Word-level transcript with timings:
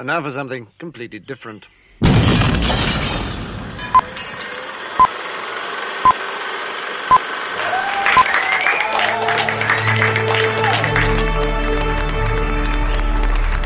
And 0.00 0.06
now 0.06 0.22
for 0.22 0.30
something 0.30 0.66
completely 0.78 1.18
different. 1.18 1.66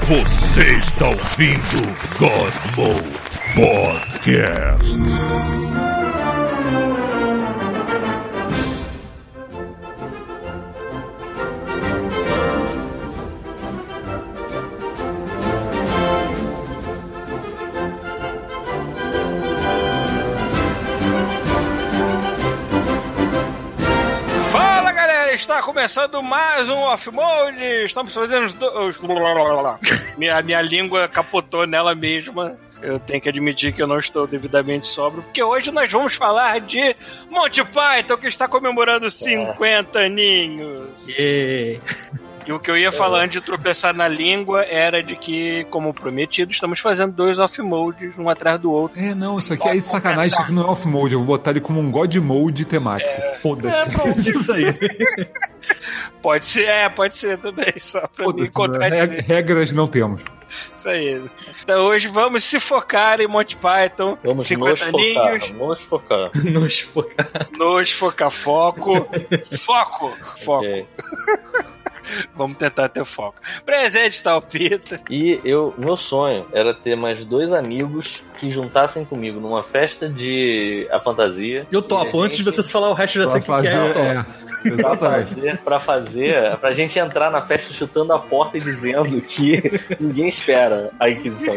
Você 0.09 0.77
está 0.79 1.07
ouvindo 1.07 1.85
God 2.19 2.53
Mode 2.77 3.21
Podcast. 3.55 5.84
Começando 25.85 26.23
mais 26.23 26.71
um 26.71 26.79
off-mode. 26.79 27.63
Estamos 27.85 28.15
fazendo 28.15 28.47
os. 28.47 28.53
do- 28.55 28.81
os- 28.87 28.97
minha, 30.17 30.41
minha 30.41 30.63
língua 30.63 31.07
capotou 31.07 31.67
nela 31.67 31.95
mesma. 31.95 32.57
Eu 32.81 32.99
tenho 32.99 33.21
que 33.21 33.29
admitir 33.29 33.73
que 33.75 33.83
eu 33.83 33.87
não 33.87 33.99
estou 33.99 34.27
devidamente 34.27 34.87
sóbrio, 34.87 35.23
porque 35.23 35.43
hoje 35.43 35.71
nós 35.71 35.93
vamos 35.93 36.15
falar 36.15 36.59
de 36.61 36.97
Monty 37.31 37.63
Python, 37.65 38.17
que 38.17 38.27
está 38.27 38.49
comemorando 38.49 39.11
50 39.11 39.99
aninhos. 39.99 41.07
E... 41.19 41.79
E 42.47 42.53
o 42.53 42.59
que 42.59 42.71
eu 42.71 42.77
ia 42.77 42.93
falar 42.93 43.25
antes 43.25 43.41
de 43.41 43.47
tropeçar 43.47 43.95
na 43.95 44.07
língua 44.07 44.63
era 44.65 45.03
de 45.03 45.17
que, 45.17 45.65
como 45.71 45.95
prometido, 45.95 46.53
estamos 46.53 46.79
fazendo 46.79 47.13
dois 47.13 47.39
off-modes, 47.39 48.19
um 48.19 48.29
atrás 48.29 48.61
do 48.61 48.71
outro. 48.71 49.01
É, 49.01 49.15
não, 49.15 49.39
isso 49.39 49.53
aqui 49.53 49.69
é 49.69 49.75
de 49.77 49.81
sacanagem, 49.87 50.29
isso 50.29 50.43
aqui 50.43 50.53
não 50.53 50.65
é 50.65 50.67
off-mode, 50.67 51.15
eu 51.15 51.21
vou 51.21 51.29
botar 51.29 51.53
ele 51.53 51.61
como 51.61 51.81
um 51.81 51.91
God 51.91 52.15
Mode 52.17 52.65
temático. 52.65 53.21
Foda-se. 53.41 54.31
Isso 54.31 54.53
aí. 54.53 54.65
Pode 56.21 56.45
ser, 56.47 56.67
é, 56.67 56.89
pode 56.89 57.17
ser 57.19 57.37
também, 57.37 57.75
só 57.79 58.01
pra 58.09 58.33
me 58.33 58.47
Foda-se, 58.49 58.79
né? 58.79 59.25
regras 59.27 59.75
não 59.75 59.87
temos. 59.87 60.23
Isso 60.75 60.89
aí. 60.89 61.23
Então 61.63 61.83
hoje 61.85 62.09
vamos 62.09 62.45
se 62.45 62.59
focar 62.59 63.21
em 63.21 63.29
Monty 63.29 63.57
Python, 63.57 64.17
Vamos 64.25 64.47
50 64.47 64.71
nos 64.71 64.81
focar, 64.81 65.29
aninhos, 65.29 65.49
vamos 65.51 65.81
focar. 65.83 66.31
Nos 66.45 66.81
focar. 66.81 67.49
nos 67.59 67.93
focar 67.93 68.31
foco. 68.31 69.07
foco! 69.59 70.17
Foco. 70.45 70.59
Ok. 70.59 70.87
Vamos 72.35 72.57
tentar 72.57 72.89
ter 72.89 73.05
foco. 73.05 73.37
Presente 73.65 74.23
Talpita. 74.23 75.01
E 75.11 75.41
eu, 75.45 75.75
meu 75.79 75.97
sonho 75.97 76.47
era 76.53 76.75
ter 76.75 76.97
mais 76.97 77.25
dois 77.25 77.53
amigos 77.53 78.23
que 78.39 78.51
juntassem 78.51 79.05
comigo 79.05 79.41
numa 79.41 79.63
festa 79.63 80.09
de 80.09 80.87
a 80.91 81.01
fantasia. 81.01 81.67
Eu 81.71 81.83
topo, 81.83 82.21
antes 82.21 82.39
de 82.39 82.45
você 82.45 82.63
falar 82.71 82.91
o 82.91 82.95
resto, 82.95 83.19
já 83.19 83.29
sei 83.29 83.41
o 83.41 83.45
que, 83.45 83.51
é. 83.51 83.55
fazer, 83.55 83.77
eu 83.77 83.93
topo. 83.95 84.07
é, 84.07 84.27
Pra 84.77 84.97
fazer, 84.97 85.59
pra 85.59 85.79
fazer, 85.81 86.57
pra 86.57 86.73
gente 86.73 86.99
entrar 86.99 87.31
na 87.31 87.43
festa 87.43 87.73
chutando 87.73 88.13
a 88.15 88.19
porta 88.19 88.57
e 88.57 88.61
dizendo 88.61 89.21
que 89.21 89.81
ninguém 90.01 90.29
espera 90.29 90.91
a 90.99 91.11
Inquisição. 91.11 91.55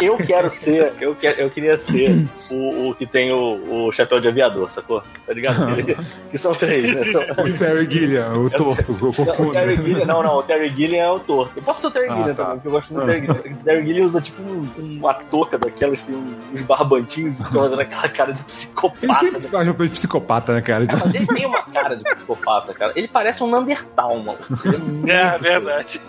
Eu 0.00 0.16
quero 0.18 0.50
ser, 0.50 0.92
eu, 1.00 1.14
quero, 1.14 1.40
eu 1.40 1.50
queria 1.50 1.76
ser 1.76 2.26
o, 2.50 2.88
o 2.90 2.94
que 2.94 3.06
tem 3.06 3.32
o, 3.32 3.86
o 3.86 3.92
chapéu 3.92 4.20
de 4.20 4.28
aviador, 4.28 4.70
sacou? 4.70 5.02
Tá 5.26 5.32
ligado? 5.32 5.58
que 6.30 6.38
são 6.38 6.54
três, 6.54 6.94
né? 6.94 7.04
São, 7.04 7.22
O 7.22 7.52
Terry 7.54 7.90
Gilliam, 7.90 8.32
o 8.38 8.50
torto, 8.50 8.92
o 8.92 8.96
Não, 9.00 9.08
o 9.10 9.14
corcunda. 9.14 9.52
Terry 9.52 9.76
Gilliam, 9.76 10.04
não, 10.06 10.22
não, 10.22 10.38
o 10.38 10.42
Terry 10.42 10.68
Gilliam 10.70 11.02
é 11.04 11.10
o 11.10 11.18
torto. 11.18 11.52
Eu 11.56 11.62
posso 11.62 11.80
ser 11.80 11.86
o 11.86 11.90
Terry 11.90 12.06
Ah, 12.10 12.16
Gilliam 12.16 12.34
tá. 12.34 12.42
também, 12.44 12.54
porque 12.56 12.68
eu 12.68 12.72
gosto 12.72 12.92
muito 12.94 13.06
do 13.06 13.12
Terry 13.12 13.26
Gilliam. 13.26 13.56
O 13.60 13.64
Terry 13.64 13.86
Gilliam 13.86 14.04
usa 14.06 14.20
tipo 14.20 14.42
um- 14.42 14.68
uma 14.78 15.14
touca 15.14 15.58
daquelas, 15.58 16.04
tem 16.04 16.14
uns 16.52 16.62
barbantinhos 16.62 17.34
e 17.40 17.44
fica 17.44 17.58
fazendo 17.58 17.80
aquela 17.80 18.08
cara 18.08 18.32
de 18.32 18.38
Ele 18.40 18.46
psicopata. 18.46 19.14
sempre 19.14 19.40
faz 19.42 19.66
uma 19.68 19.74
coisa 19.74 19.92
de 19.92 19.98
psicopata, 19.98 20.54
né, 20.54 20.60
cara? 20.60 20.84
É, 20.84 20.88
mas 20.92 21.14
ele 21.14 21.26
tem 21.26 21.46
uma 21.46 21.62
cara 21.62 21.96
de 21.96 22.04
psicopata, 22.04 22.74
cara. 22.74 22.92
Ele 22.94 23.08
parece 23.08 23.42
um 23.42 23.50
Neandertal, 23.50 24.18
mano. 24.18 24.38
Ele 24.64 25.10
é 25.10 25.14
É, 25.34 25.38
verdade. 25.38 26.00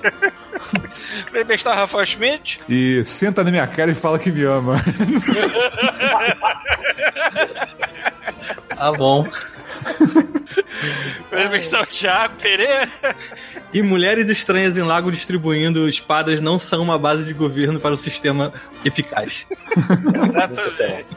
está 1.50 1.74
Rafael 1.74 2.06
Schmidt. 2.06 2.60
E 2.68 3.04
senta 3.06 3.44
na 3.44 3.52
minha 3.52 3.68
cara 3.68 3.92
e 3.92 3.96
fala 3.96 4.20
que 4.20 4.32
me 4.32 4.44
ama. 4.44 4.76
Tá 8.76 8.92
bom. 8.94 9.28
Está 11.54 11.82
o 11.82 11.86
Thiago 11.86 12.36
Pereira. 12.42 12.90
E 13.74 13.82
mulheres 13.82 14.30
estranhas 14.30 14.78
em 14.78 14.82
lago 14.82 15.12
distribuindo 15.12 15.88
espadas 15.88 16.42
não 16.42 16.58
são 16.58 16.82
uma 16.82 16.98
base 16.98 17.24
de 17.24 17.34
governo 17.34 17.80
para 17.80 17.94
o 17.94 17.98
sistema 17.98 18.52
eficaz. 18.84 19.46
Exatamente. 20.26 21.08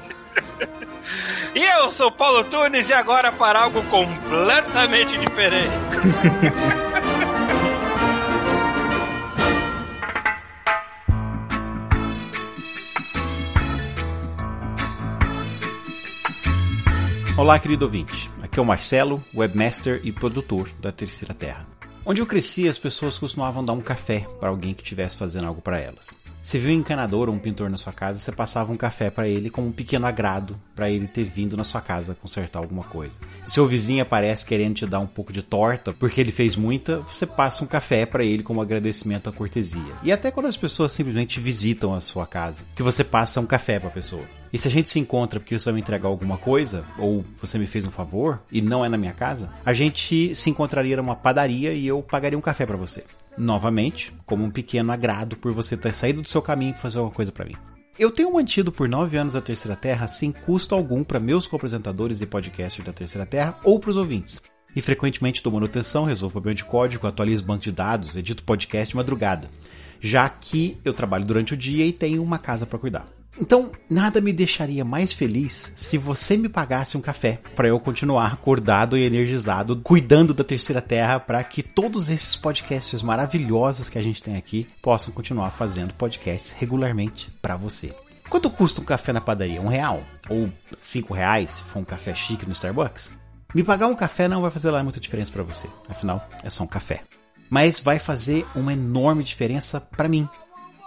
E 1.55 1.63
eu 1.63 1.91
sou 1.91 2.11
Paulo 2.11 2.45
Tunes 2.45 2.89
e 2.89 2.93
agora 2.93 3.31
para 3.33 3.61
algo 3.61 3.83
completamente 3.85 5.17
diferente. 5.19 5.71
Olá, 17.35 17.59
querido 17.59 17.87
ouvinte. 17.87 18.29
Aqui 18.43 18.59
é 18.59 18.63
o 18.63 18.65
Marcelo, 18.65 19.25
webmaster 19.35 20.03
e 20.05 20.13
produtor 20.13 20.69
da 20.83 20.93
Terceira 20.93 21.33
Terra. 21.33 21.67
Onde 22.05 22.21
eu 22.21 22.27
cresci, 22.27 22.69
as 22.69 22.77
pessoas 22.77 23.17
costumavam 23.17 23.65
dar 23.65 23.73
um 23.73 23.81
café 23.81 24.27
para 24.39 24.51
alguém 24.51 24.75
que 24.75 24.83
estivesse 24.83 25.17
fazendo 25.17 25.47
algo 25.47 25.63
para 25.63 25.81
elas. 25.81 26.15
Você 26.43 26.59
viu 26.59 26.71
um 26.71 26.81
encanador 26.81 27.31
ou 27.31 27.35
um 27.35 27.39
pintor 27.39 27.71
na 27.71 27.79
sua 27.79 27.93
casa, 27.93 28.19
você 28.19 28.31
passava 28.31 28.71
um 28.71 28.77
café 28.77 29.11
para 29.11 29.27
ele 29.27 29.49
como 29.49 29.69
um 29.69 29.73
pequeno 29.73 30.07
agrado 30.07 30.61
para 30.75 30.91
ele 30.91 31.07
ter 31.07 31.25
vindo 31.25 31.57
na 31.57 31.65
sua 31.65 31.81
casa 31.81 32.15
consertar 32.15 32.59
alguma 32.59 32.83
coisa. 32.83 33.19
Se 33.45 33.53
seu 33.55 33.67
vizinho 33.67 34.03
aparece 34.03 34.45
querendo 34.45 34.75
te 34.75 34.87
dar 34.87 34.99
um 34.99 35.07
pouco 35.07 35.33
de 35.33 35.43
torta 35.43 35.95
porque 35.95 36.21
ele 36.21 36.33
fez 36.33 36.55
muita, 36.55 36.99
você 36.99 37.25
passa 37.25 37.65
um 37.65 37.67
café 37.67 38.05
para 38.05 38.25
ele 38.25 38.43
como 38.43 38.61
agradecimento 38.61 39.31
à 39.31 39.33
cortesia. 39.33 39.95
E 40.03 40.13
até 40.13 40.31
quando 40.31 40.47
as 40.47 40.57
pessoas 40.57 40.93
simplesmente 40.93 41.41
visitam 41.41 41.95
a 41.95 42.01
sua 42.01 42.27
casa, 42.27 42.65
que 42.75 42.83
você 42.83 43.03
passa 43.03 43.41
um 43.41 43.47
café 43.47 43.79
para 43.79 43.89
a 43.89 43.93
pessoa. 43.93 44.42
E 44.53 44.59
se 44.59 44.69
a 44.69 44.71
gente 44.71 44.91
se 44.91 44.99
encontra 44.99 45.41
porque 45.41 45.59
você 45.59 45.65
vai 45.65 45.75
me 45.75 45.81
entregar 45.81 46.09
alguma 46.09 46.37
coisa, 46.37 46.85
ou 46.99 47.25
você 47.37 47.59
me 47.59 47.67
fez 47.67 47.87
um 47.87 47.91
favor, 47.91 48.43
e 48.53 48.61
não 48.61 48.85
é 48.85 48.89
na 48.89 48.99
minha 48.99 49.15
casa, 49.15 49.51
a 49.65 49.73
gente 49.73 50.35
se 50.35 50.51
encontraria 50.51 50.97
numa 50.97 51.17
padaria 51.17 51.73
e 51.73 51.87
eu 51.87 52.03
pagaria 52.03 52.37
um 52.37 52.43
café 52.43 52.67
pra 52.67 52.77
você. 52.77 53.05
Novamente, 53.39 54.13
como 54.27 54.45
um 54.45 54.51
pequeno 54.51 54.93
agrado 54.93 55.37
por 55.37 55.53
você 55.53 55.75
ter 55.75 55.95
saído 55.95 56.21
do 56.21 56.29
seu 56.29 56.43
caminho 56.43 56.75
e 56.77 56.81
fazer 56.81 56.99
alguma 56.99 57.15
coisa 57.15 57.33
pra 57.33 57.47
mim. 57.47 57.57
Eu 57.99 58.11
tenho 58.11 58.33
mantido 58.33 58.71
por 58.71 58.89
nove 58.89 59.17
anos 59.17 59.35
a 59.35 59.41
Terceira 59.41 59.77
Terra 59.77 60.07
sem 60.07 60.33
custo 60.33 60.75
algum 60.75 61.03
para 61.03 61.19
meus 61.19 61.47
co-apresentadores 61.47 62.21
e 62.21 62.27
podcasters 62.27 62.87
da 62.87 62.93
Terceira 62.93 63.27
Terra 63.27 63.59
ou 63.65 63.81
para 63.81 63.91
os 63.91 63.97
ouvintes. 63.97 64.43
E 64.75 64.81
frequentemente 64.81 65.43
dou 65.43 65.53
manutenção, 65.53 66.05
resolvo 66.05 66.33
problema 66.33 66.55
de 66.55 66.65
código, 66.65 67.07
atualizo 67.07 67.45
banco 67.45 67.63
de 67.63 67.73
dados, 67.73 68.17
edito 68.17 68.43
podcast 68.43 68.91
de 68.91 68.97
madrugada. 68.97 69.49
Já 70.01 70.29
que 70.29 70.79
eu 70.85 70.93
trabalho 70.93 71.25
durante 71.25 71.55
o 71.55 71.57
dia 71.57 71.87
e 71.87 71.93
tenho 71.93 72.23
uma 72.23 72.39
casa 72.39 72.67
para 72.67 72.79
cuidar. 72.79 73.07
Então, 73.41 73.73
nada 73.89 74.21
me 74.21 74.33
deixaria 74.33 74.85
mais 74.85 75.13
feliz 75.13 75.73
se 75.75 75.97
você 75.97 76.37
me 76.37 76.49
pagasse 76.49 76.97
um 76.97 77.01
café 77.01 77.41
para 77.57 77.69
eu 77.69 77.81
continuar 77.81 78.33
acordado 78.33 78.97
e 78.97 79.05
energizado, 79.05 79.77
cuidando 79.77 80.35
da 80.35 80.45
Terceira 80.45 80.83
Terra 80.83 81.19
para 81.19 81.43
que 81.43 81.63
todos 81.63 82.11
esses 82.11 82.37
podcasts 82.37 83.03
maravilhosos 83.03 83.89
que 83.89 83.99
a 83.99 84.03
gente 84.03 84.23
tem 84.23 84.37
aqui 84.37 84.69
possam 84.83 85.15
continuar 85.15 85.51
fazendo 85.51 85.95
podcasts 85.95 86.53
regularmente 86.53 87.31
para 87.41 87.57
você. 87.57 87.95
Quanto 88.29 88.51
custa 88.51 88.81
um 88.81 88.85
café 88.85 89.13
na 89.13 89.21
padaria? 89.21 89.61
Um 89.61 89.69
real? 89.69 90.03
Ou 90.29 90.51
cinco 90.79 91.15
reais 91.15 91.51
se 91.51 91.65
for 91.65 91.81
um 91.81 91.85
café 91.85 92.15
chique 92.15 92.47
no 92.47 92.53
Starbucks? 92.53 93.13
Me 93.55 93.63
pagar 93.63 93.87
um 93.89 93.95
café 93.95 94.29
não 94.29 94.41
vai 94.41 94.51
fazer 94.51 94.71
lá 94.71 94.83
muita 94.83 95.01
diferença 95.01 95.33
para 95.33 95.43
você. 95.43 95.69
Afinal, 95.89 96.27
é 96.43 96.49
só 96.49 96.65
um 96.65 96.67
café. 96.67 97.03
Mas 97.51 97.81
vai 97.81 97.99
fazer 97.99 98.47
uma 98.55 98.73
enorme 98.73 99.23
diferença 99.23 99.79
para 99.79 100.09
mim. 100.09 100.27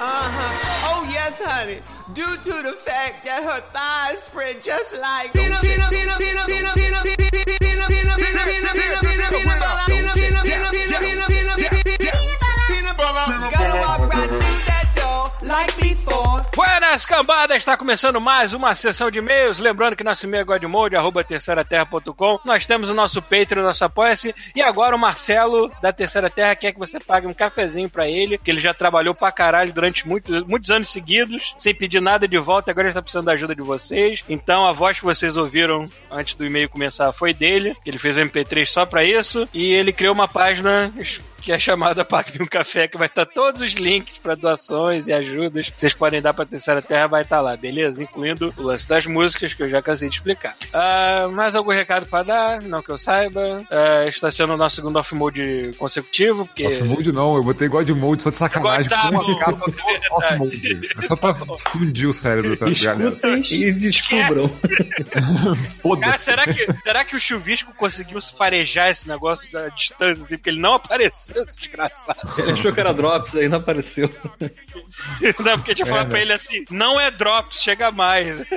Uh-huh. 0.00 0.94
Oh, 0.94 1.02
yes, 1.10 1.40
honey. 1.42 1.80
Due 2.14 2.36
to 2.36 2.62
the 2.62 2.72
fact 2.86 3.24
that 3.26 3.42
her 3.42 3.60
thighs 3.74 4.22
spread 4.22 4.62
just 4.62 4.94
like 5.00 5.32
peanut, 5.32 5.60
peanut, 5.60 5.90
peanut, 5.90 6.18
peanut, 6.18 6.46
peanut, 6.46 6.74
peanut, 6.74 6.74
peanut, 6.74 7.88
peanut 7.88 8.18
Buenas 16.54 17.06
cambadas, 17.06 17.56
está 17.56 17.74
começando 17.74 18.20
mais 18.20 18.52
uma 18.52 18.74
sessão 18.74 19.10
de 19.10 19.18
e-mails. 19.18 19.58
Lembrando 19.58 19.96
que 19.96 20.04
nosso 20.04 20.26
e-mail 20.26 20.42
é 20.42 20.44
godmode, 20.44 20.94
arroba 20.94 21.24
terceiraterra.com. 21.24 22.40
Nós 22.44 22.66
temos 22.66 22.90
o 22.90 22.94
nosso 22.94 23.22
Patreon, 23.22 23.62
nosso 23.62 23.82
Apoia-se. 23.82 24.34
E 24.54 24.60
agora 24.60 24.94
o 24.94 24.98
Marcelo, 24.98 25.70
da 25.80 25.90
Terceira 25.90 26.28
Terra, 26.28 26.54
quer 26.54 26.72
que 26.72 26.78
você 26.78 27.00
pague 27.00 27.26
um 27.26 27.32
cafezinho 27.32 27.88
pra 27.88 28.06
ele, 28.06 28.36
que 28.36 28.50
ele 28.50 28.60
já 28.60 28.74
trabalhou 28.74 29.14
pra 29.14 29.32
caralho 29.32 29.72
durante 29.72 30.06
muitos, 30.06 30.44
muitos 30.44 30.70
anos 30.70 30.90
seguidos, 30.90 31.54
sem 31.56 31.74
pedir 31.74 32.02
nada 32.02 32.28
de 32.28 32.36
volta. 32.36 32.70
Agora 32.70 32.86
ele 32.86 32.90
está 32.90 33.00
precisando 33.00 33.24
da 33.24 33.32
ajuda 33.32 33.54
de 33.54 33.62
vocês. 33.62 34.22
Então 34.28 34.66
a 34.66 34.72
voz 34.72 34.98
que 34.98 35.06
vocês 35.06 35.34
ouviram 35.34 35.88
antes 36.10 36.34
do 36.34 36.44
e-mail 36.44 36.68
começar 36.68 37.10
foi 37.12 37.32
dele. 37.32 37.74
Ele 37.86 37.98
fez 37.98 38.18
o 38.18 38.20
MP3 38.20 38.66
só 38.66 38.84
pra 38.84 39.02
isso. 39.02 39.48
E 39.54 39.72
ele 39.72 39.94
criou 39.94 40.12
uma 40.12 40.28
página 40.28 40.92
que 41.40 41.52
é 41.52 41.58
chamada 41.58 42.04
Pague 42.04 42.42
um 42.42 42.46
Café, 42.46 42.88
que 42.88 42.98
vai 42.98 43.06
estar 43.06 43.26
todos 43.26 43.60
os 43.60 43.72
links 43.72 44.18
para 44.18 44.34
doações 44.34 45.08
e 45.08 45.12
ajudas 45.12 45.70
que 45.70 45.80
vocês 45.80 45.94
podem 45.94 46.20
dar 46.20 46.34
para 46.34 46.46
Terceira 46.46 46.82
Terra, 46.82 47.06
vai 47.06 47.22
estar 47.22 47.40
lá, 47.40 47.56
beleza? 47.56 48.02
Incluindo 48.02 48.52
o 48.56 48.62
lance 48.62 48.88
das 48.88 49.06
músicas, 49.06 49.54
que 49.54 49.62
eu 49.62 49.68
já 49.68 49.80
cansei 49.82 50.08
de 50.08 50.16
explicar. 50.16 50.56
Uh, 50.68 51.30
mais 51.32 51.54
algum 51.54 51.70
recado 51.70 52.06
para 52.06 52.22
dar? 52.22 52.62
Não 52.62 52.82
que 52.82 52.90
eu 52.90 52.98
saiba. 52.98 53.42
Uh, 53.70 54.08
está 54.08 54.30
sendo 54.30 54.54
o 54.54 54.56
nosso 54.56 54.76
segundo 54.76 54.98
off-mode 54.98 55.72
consecutivo, 55.78 56.46
porque... 56.46 56.66
Off-mode 56.66 57.12
não, 57.12 57.36
eu 57.36 57.42
botei 57.42 57.68
God 57.68 57.88
Mode 57.90 58.22
só 58.22 58.30
de 58.30 58.36
sacanagem, 58.36 58.88
Tá 58.88 59.10
bom, 59.10 59.18
do 59.18 59.38
é 59.40 60.08
off-mode. 60.12 60.88
É 60.98 61.02
só 61.02 61.16
pra 61.16 61.34
fundir 61.70 62.08
o 62.08 62.12
cérebro 62.12 62.56
da 62.56 62.66
galera. 62.66 63.08
Escutem 63.10 63.62
e 63.62 63.72
descubram. 63.72 64.48
Cara, 64.48 65.56
Foda-se. 65.82 66.24
será 66.24 66.44
que, 66.44 66.66
será 66.82 67.04
que 67.04 67.16
o 67.16 67.20
Chuvisco 67.20 67.72
conseguiu 67.74 68.20
farejar 68.20 68.90
esse 68.90 69.08
negócio 69.08 69.50
da 69.52 69.68
distância, 69.68 70.24
assim, 70.24 70.36
porque 70.36 70.50
ele 70.50 70.60
não 70.60 70.74
apareceu, 70.74 71.27
esse 71.36 71.58
desgraçado. 71.58 72.18
Ele 72.38 72.52
achou 72.52 72.72
que 72.72 72.80
era 72.80 72.92
Drops, 72.92 73.34
aí 73.34 73.48
não 73.48 73.58
apareceu. 73.58 74.10
Não, 75.40 75.58
porque 75.58 75.74
tinha 75.74 75.86
falado 75.86 76.08
pra 76.08 76.20
ele 76.20 76.32
assim, 76.32 76.64
não 76.70 77.00
é 77.00 77.10
drops, 77.10 77.62
chega 77.62 77.90
mais. 77.90 78.42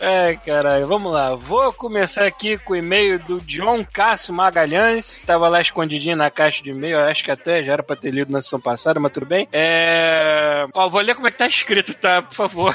É, 0.00 0.36
caralho, 0.36 0.86
vamos 0.86 1.12
lá. 1.12 1.34
Vou 1.34 1.72
começar 1.72 2.24
aqui 2.24 2.56
com 2.56 2.72
o 2.72 2.76
e-mail 2.76 3.18
do 3.18 3.40
John 3.40 3.84
Cássio 3.84 4.32
Magalhães. 4.32 5.24
Tava 5.26 5.48
lá 5.48 5.60
escondidinho 5.60 6.16
na 6.16 6.30
caixa 6.30 6.62
de 6.62 6.70
e-mail, 6.70 7.00
acho 7.00 7.24
que 7.24 7.32
até 7.32 7.64
já 7.64 7.72
era 7.72 7.82
pra 7.82 7.96
ter 7.96 8.12
lido 8.12 8.30
na 8.30 8.40
sessão 8.40 8.60
passada, 8.60 9.00
mas 9.00 9.10
tudo 9.10 9.26
bem. 9.26 9.48
É. 9.52 10.66
Ó, 10.72 10.88
vou 10.88 11.00
ler 11.00 11.16
como 11.16 11.26
é 11.26 11.32
que 11.32 11.36
tá 11.36 11.48
escrito, 11.48 11.92
tá? 11.94 12.22
Por 12.22 12.34
favor. 12.34 12.74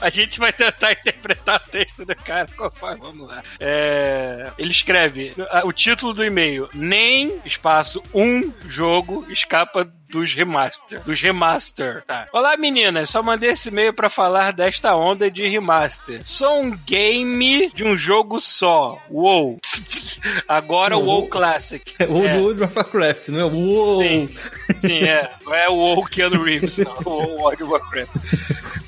A 0.00 0.08
gente 0.10 0.38
vai 0.38 0.52
tentar 0.52 0.92
interpretar 0.92 1.62
o 1.66 1.70
texto 1.70 2.04
do 2.04 2.14
cara 2.16 2.48
conforme. 2.56 3.00
Vamos 3.00 3.28
lá. 3.28 3.42
É, 3.58 4.50
ele 4.58 4.70
escreve 4.70 5.34
o 5.64 5.72
título 5.72 6.12
do 6.12 6.24
e-mail: 6.24 6.68
Nem 6.74 7.40
espaço 7.44 8.02
um 8.14 8.52
jogo 8.66 9.26
escapa 9.30 9.88
dos 10.08 10.34
remaster. 10.34 11.00
Dos 11.04 11.20
remaster. 11.20 12.02
Tá. 12.04 12.26
Olá, 12.32 12.56
meninas. 12.56 13.10
Só 13.10 13.22
mandei 13.22 13.50
esse 13.50 13.68
e-mail 13.68 13.92
pra 13.94 14.10
falar 14.10 14.52
desta 14.52 14.94
onda 14.96 15.30
de 15.30 15.46
remaster. 15.48 16.20
Sou 16.24 16.62
um 16.62 16.70
game 16.84 17.70
de 17.72 17.84
um 17.84 17.96
jogo 17.96 18.40
só. 18.40 19.00
WoW. 19.08 19.60
Agora 20.48 20.96
o 20.98 21.04
WoW 21.04 21.28
Classic. 21.28 21.94
É 21.98 22.06
o 22.06 22.24
É. 22.26 22.32
do 22.34 22.40
World 22.42 22.64
of 22.64 22.76
Warcraft, 22.76 23.28
não 23.28 23.40
é? 23.40 23.44
Uou! 23.44 24.02
Sim, 24.02 24.28
sim, 24.74 24.98
é. 25.04 25.30
Não 25.44 25.54
é 25.54 25.68
o 25.68 25.74
WoW 25.74 26.04
Keanu 26.06 26.42
Reeves, 26.42 26.78
não. 26.78 26.92
O 27.04 27.10
WoW 27.10 27.36
World 27.38 27.62
of 27.62 27.72
Warcraft. 27.72 28.10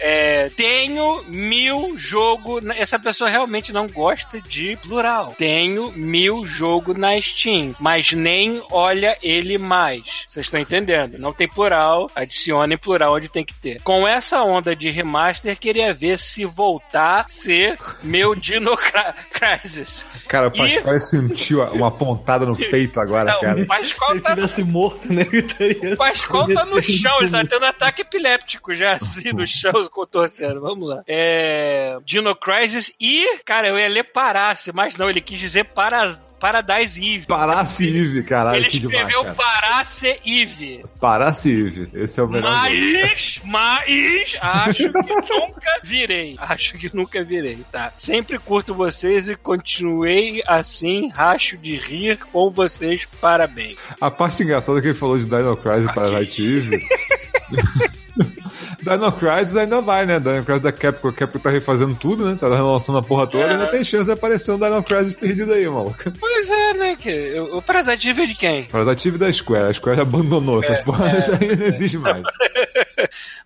É, 0.01 0.49
tenho 0.93 1.23
mil 1.29 1.99
jogo. 1.99 2.61
na- 2.61 2.77
Essa 2.77 2.99
pessoa 2.99 3.31
realmente 3.31 3.73
não 3.73 3.87
gosta 3.87 4.41
de 4.41 4.77
plural. 4.77 5.35
Tenho 5.39 5.91
mil 5.93 6.47
jogo 6.47 6.93
na 6.97 7.19
Steam, 7.21 7.75
mas 7.81 8.13
nem 8.13 8.63
olha 8.71 9.17
ele 9.23 9.57
mais. 9.59 10.03
Vocês 10.29 10.47
estão 10.47 10.61
entendendo? 10.61 11.19
Não 11.19 11.33
tem 11.33 11.49
plural, 11.49 12.11
adicione 12.15 12.77
plural 12.77 13.15
onde 13.15 13.29
tem 13.29 13.45
que 13.45 13.55
ter. 13.55 13.81
Com 13.83 14.07
essa 14.07 14.43
onda 14.43 14.77
de 14.77 14.91
remaster, 14.91 15.59
queria 15.59 15.95
ver 15.95 16.19
se 16.19 16.45
voltar 16.45 17.21
a 17.21 17.29
ser 17.29 17.79
meu 18.03 18.35
Dino 18.43 18.77
Crisis. 19.31 20.05
Cara, 20.29 20.49
o 20.49 20.51
E- 20.55 20.59
Pascoal 20.75 21.01
sentiu 21.01 21.63
uma 21.73 21.91
pontada 21.91 22.45
no 22.47 22.57
peito 22.57 23.01
agora, 23.01 23.33
Não, 23.33 23.41
cara. 23.41 23.63
o 23.63 23.67
Pascoal 23.67 24.11
Se 24.11 24.17
ele 24.17 24.23
tá 24.23 24.35
tivesse 24.35 24.65
morto, 24.65 25.13
né? 25.13 25.23
Ele 25.33 25.43
teria. 25.43 25.95
O 25.95 25.97
Pascoal 25.97 26.47
tá 26.53 26.65
no 26.67 26.81
chão, 26.83 27.19
ele 27.21 27.31
tá 27.31 27.39
um- 27.39 27.47
tendo 27.47 27.65
ataque 27.65 28.03
epiléptico 28.03 28.75
já, 28.75 28.93
assim, 28.93 29.33
no 29.33 29.47
chão, 29.47 29.73
contorcendo. 29.91 30.61
Vamos 30.61 30.82
lá. 30.87 31.03
É. 31.07 31.99
Dino 32.05 32.35
Crisis 32.35 32.93
e, 33.01 33.39
cara, 33.45 33.69
eu 33.69 33.79
ia 33.79 33.89
ler 33.89 34.05
Parace, 34.05 34.73
mas 34.73 34.97
não, 34.97 35.09
ele 35.09 35.21
quis 35.21 35.39
dizer 35.39 35.65
para, 35.67 36.17
Paradise 36.43 37.01
Eve. 37.01 37.27
Parace 37.27 37.87
Eve, 37.87 38.25
caralho, 38.25 38.57
ele 38.57 38.69
que 38.69 38.81
demais, 38.81 38.99
escreveu 38.99 39.23
cara. 39.23 39.37
Parace 39.37 40.21
Eve. 40.27 40.85
Parace 41.01 41.49
Eve, 41.49 41.89
esse 41.95 42.19
é 42.19 42.23
o 42.25 42.29
melhor. 42.29 42.51
nome. 42.51 42.95
Mas, 43.01 43.41
mas, 43.45 44.37
acho 44.41 44.91
que 44.91 44.91
nunca 45.31 45.81
virei. 45.85 46.35
Acho 46.37 46.75
que 46.75 46.97
nunca 46.97 47.23
virei, 47.23 47.65
tá? 47.71 47.93
Sempre 47.97 48.41
curto 48.41 48.75
vocês 48.75 49.29
e 49.29 49.37
continuei 49.37 50.43
assim, 50.49 51.09
racho 51.11 51.57
de 51.57 51.77
rir 51.77 52.19
com 52.33 52.51
vocês, 52.51 53.07
parabéns. 53.21 53.77
A 54.01 54.11
parte 54.11 54.43
engraçada 54.43 54.83
que 54.83 54.89
ele 54.89 54.99
falou 54.99 55.17
de 55.17 55.27
Dino 55.27 55.57
Crisis 55.57 55.89
e 55.89 55.95
Parasite 55.95 56.43
Eve. 56.43 56.89
Dino 58.83 59.13
Crisis 59.13 59.57
ainda 59.57 59.81
vai, 59.81 60.05
né? 60.07 60.19
Dino 60.19 60.45
Crisis 60.45 60.63
da 60.63 60.73
Capcom, 60.73 61.09
a 61.09 61.13
Capcom 61.13 61.39
tá 61.39 61.51
refazendo 61.51 61.95
tudo, 61.95 62.25
né? 62.29 62.37
Tá 62.39 62.49
relançando 62.49 62.99
a 62.99 63.03
porra 63.03 63.27
toda, 63.27 63.45
É. 63.45 63.51
ainda 63.53 63.69
tem 63.69 63.85
chance 63.85 64.07
de 64.07 64.13
aparecer 64.13 64.51
um 64.53 64.59
Dino 64.59 64.83
Crisis 64.83 65.15
perdido 65.15 65.53
aí, 65.53 65.67
maluco. 65.69 65.97
Pois 66.19 66.51
é, 66.51 66.75
né? 66.75 66.97
Que, 66.97 67.39
o, 67.41 67.59
o 67.59 67.63
Parasite 67.63 68.11
Eve 68.11 68.23
é 68.23 68.27
de 68.27 68.35
quem? 68.35 68.65
Parasite 68.65 69.09
Eve 69.09 69.19
da 69.19 69.33
Square, 69.33 69.71
a 69.71 69.73
Square 69.73 70.01
abandonou 70.01 70.61
essas 70.61 70.81
porras 70.81 71.29
aí, 71.29 71.57
não 71.57 71.67
existe 71.67 71.99
mais. 71.99 72.23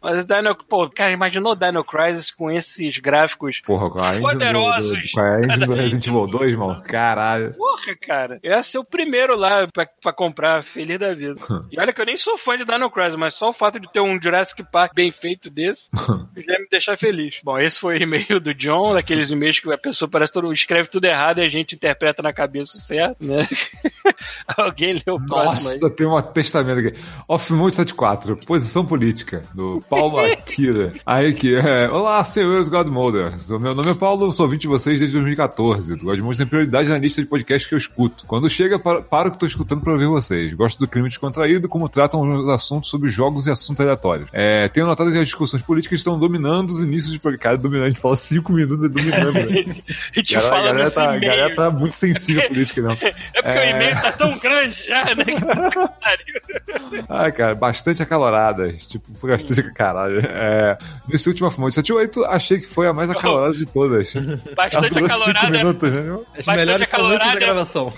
Mas 0.02 0.22
o 0.22 0.26
Dino, 0.26 0.54
pô, 0.68 0.88
cara, 0.90 1.12
imaginou 1.12 1.52
o 1.52 1.56
Dino 1.56 1.82
Crisis 1.84 2.30
com 2.30 2.50
esses 2.50 2.98
gráficos 2.98 3.60
Porra, 3.64 3.90
com 3.90 3.98
a 4.00 4.08
engine 4.10 4.20
do, 4.22 4.28
Poderosos. 4.28 5.10
com 5.12 5.20
a 5.20 5.40
engine 5.40 5.66
do 5.66 5.74
Resident 5.74 6.06
Evil 6.06 6.26
2, 6.26 6.56
mano, 6.56 6.82
caralho. 6.82 7.54
Porra, 7.54 7.96
cara. 8.00 8.38
Eu 8.42 8.52
ia 8.52 8.62
ser 8.62 8.78
o 8.78 8.84
primeiro 8.84 9.36
lá 9.36 9.66
pra, 9.72 9.86
pra 10.00 10.12
comprar, 10.12 10.62
feliz 10.62 10.98
da 10.98 11.12
vida. 11.14 11.36
E 11.70 11.80
olha 11.80 11.92
que 11.92 12.00
eu 12.00 12.06
nem 12.06 12.16
sou 12.16 12.38
fã 12.38 12.56
de 12.56 12.64
Dino 12.64 12.90
Crisis, 12.90 13.16
mas 13.16 13.34
só 13.34 13.48
o 13.50 13.52
fato 13.52 13.80
de 13.80 13.90
ter 13.90 14.00
um 14.00 14.20
Jurassic 14.22 14.62
Park 14.70 14.92
bem 14.94 15.10
feito 15.10 15.25
desse 15.50 15.88
já 16.36 16.58
me 16.58 16.68
deixar 16.70 16.96
feliz. 16.96 17.40
Bom, 17.42 17.58
esse 17.58 17.80
foi 17.80 17.98
o 17.98 18.02
e-mail 18.02 18.40
do 18.40 18.54
John, 18.54 18.94
daqueles 18.94 19.30
e-mails 19.30 19.58
que 19.58 19.72
a 19.72 19.78
pessoa 19.78 20.08
parece 20.08 20.32
todo, 20.32 20.52
escreve 20.52 20.88
tudo 20.88 21.04
errado 21.04 21.38
e 21.38 21.42
a 21.42 21.48
gente 21.48 21.74
interpreta 21.74 22.22
na 22.22 22.32
cabeça 22.32 22.78
certo, 22.78 23.24
né? 23.24 23.48
Alguém 24.56 25.02
leu 25.06 25.16
o 25.16 25.26
próximo 25.26 25.70
aí. 25.70 25.80
Nossa, 25.80 25.94
tem 25.94 26.06
um 26.06 26.22
testamento 26.22 26.78
aqui. 26.78 26.98
Off-Mode 27.28 27.76
74, 27.76 28.36
posição 28.46 28.84
política, 28.84 29.42
do 29.54 29.82
Paulo 29.88 30.18
Akira. 30.24 30.92
Aí 31.04 31.34
que 31.34 31.54
é. 31.54 31.88
Olá, 31.88 32.22
senhores 32.24 32.68
Godmolders. 32.68 33.50
O 33.50 33.58
meu 33.58 33.74
nome 33.74 33.90
é 33.90 33.94
Paulo, 33.94 34.32
sou 34.32 34.46
ouvinte 34.46 34.62
de 34.62 34.68
vocês 34.68 34.98
desde 34.98 35.14
2014. 35.14 35.94
O 35.94 36.04
Godmode 36.04 36.38
tem 36.38 36.46
prioridade 36.46 36.88
na 36.88 36.98
lista 36.98 37.20
de 37.20 37.28
podcasts 37.28 37.66
que 37.68 37.74
eu 37.74 37.78
escuto. 37.78 38.24
Quando 38.26 38.48
chega, 38.48 38.78
para, 38.78 39.02
paro 39.02 39.28
o 39.28 39.30
que 39.30 39.36
estou 39.36 39.48
escutando 39.48 39.80
para 39.82 39.92
ouvir 39.92 40.06
vocês. 40.06 40.52
Gosto 40.54 40.78
do 40.78 40.88
crime 40.88 41.08
descontraído, 41.08 41.68
como 41.68 41.88
tratam 41.88 42.20
os 42.20 42.50
assuntos 42.50 42.90
sobre 42.90 43.08
jogos 43.08 43.46
e 43.46 43.50
assuntos 43.50 43.80
aleatórios. 43.80 44.28
É, 44.32 44.68
tenho 44.68 44.86
notado 44.86 45.10
que 45.16 45.22
as 45.22 45.26
discussões 45.28 45.62
políticas 45.62 46.00
estão 46.00 46.18
dominando 46.18 46.70
os 46.70 46.82
inícios 46.82 47.12
de 47.12 47.18
podcast. 47.18 47.42
Cara, 47.46 47.58
dominando, 47.58 47.84
a 47.86 47.88
gente 47.88 48.00
fala 48.00 48.16
cinco 48.16 48.52
minutos 48.52 48.82
e 48.82 48.88
dominando. 48.88 49.32
Né? 49.34 49.74
E 50.16 50.22
te 50.22 50.34
Galera, 50.34 50.48
a 50.48 50.50
fala 50.50 50.66
galera, 50.72 50.90
tá, 50.90 51.10
a 51.10 51.16
e-mail. 51.16 51.32
galera 51.32 51.54
tá 51.56 51.70
muito 51.70 51.94
sensível 51.96 52.42
à 52.44 52.48
política, 52.48 52.82
não. 52.82 52.92
É 52.92 53.42
porque 53.42 53.58
o 53.58 53.64
e-mail 53.64 53.94
tá 54.02 54.12
tão 54.12 54.38
grande 54.38 54.82
já, 54.86 55.04
né? 55.14 55.24
Ah, 57.08 57.30
cara, 57.30 57.54
bastante 57.54 58.02
acaloradas. 58.02 58.86
Tipo, 58.86 59.26
bastante 59.26 59.62
caralho. 59.72 60.20
É, 60.20 60.76
nesse 61.08 61.28
último 61.28 61.48
Afamão 61.48 61.68
de 61.68 61.74
78, 61.74 62.24
achei 62.26 62.58
que 62.58 62.66
foi 62.66 62.86
a 62.86 62.92
mais 62.92 63.10
acalorada 63.10 63.54
de 63.56 63.66
todas. 63.66 64.12
Bastante 64.56 64.98
acalorada. 64.98 65.50
minutos, 65.50 65.92
né? 65.92 66.18
As 66.38 66.44
Bastante 66.44 66.82
acalorada. 66.84 67.38
gravação. 67.40 67.92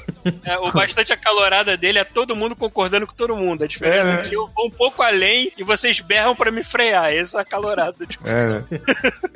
É, 0.44 0.58
o 0.58 0.70
bastante 0.72 1.12
acalorada 1.12 1.76
dele 1.76 1.98
é 1.98 2.04
todo 2.04 2.34
mundo 2.36 2.54
concordando 2.56 3.06
com 3.06 3.14
todo 3.14 3.36
mundo. 3.36 3.64
A 3.64 3.66
diferença 3.66 3.98
É, 3.98 4.12
é, 4.12 4.16
né? 4.16 4.22
que 4.22 4.34
eu 4.36 4.46
vou 4.54 4.66
um 4.66 4.70
pouco 4.70 5.02
além 5.02 5.52
e 5.56 5.62
vocês 5.64 6.00
berram 6.00 6.34
pra 6.34 6.50
me 6.50 6.62
frear. 6.62 7.07
Esse 7.12 7.36
é 7.36 7.40
acalorado. 7.40 8.06
Tipo, 8.06 8.28
É, 8.28 8.46
né? 8.46 8.64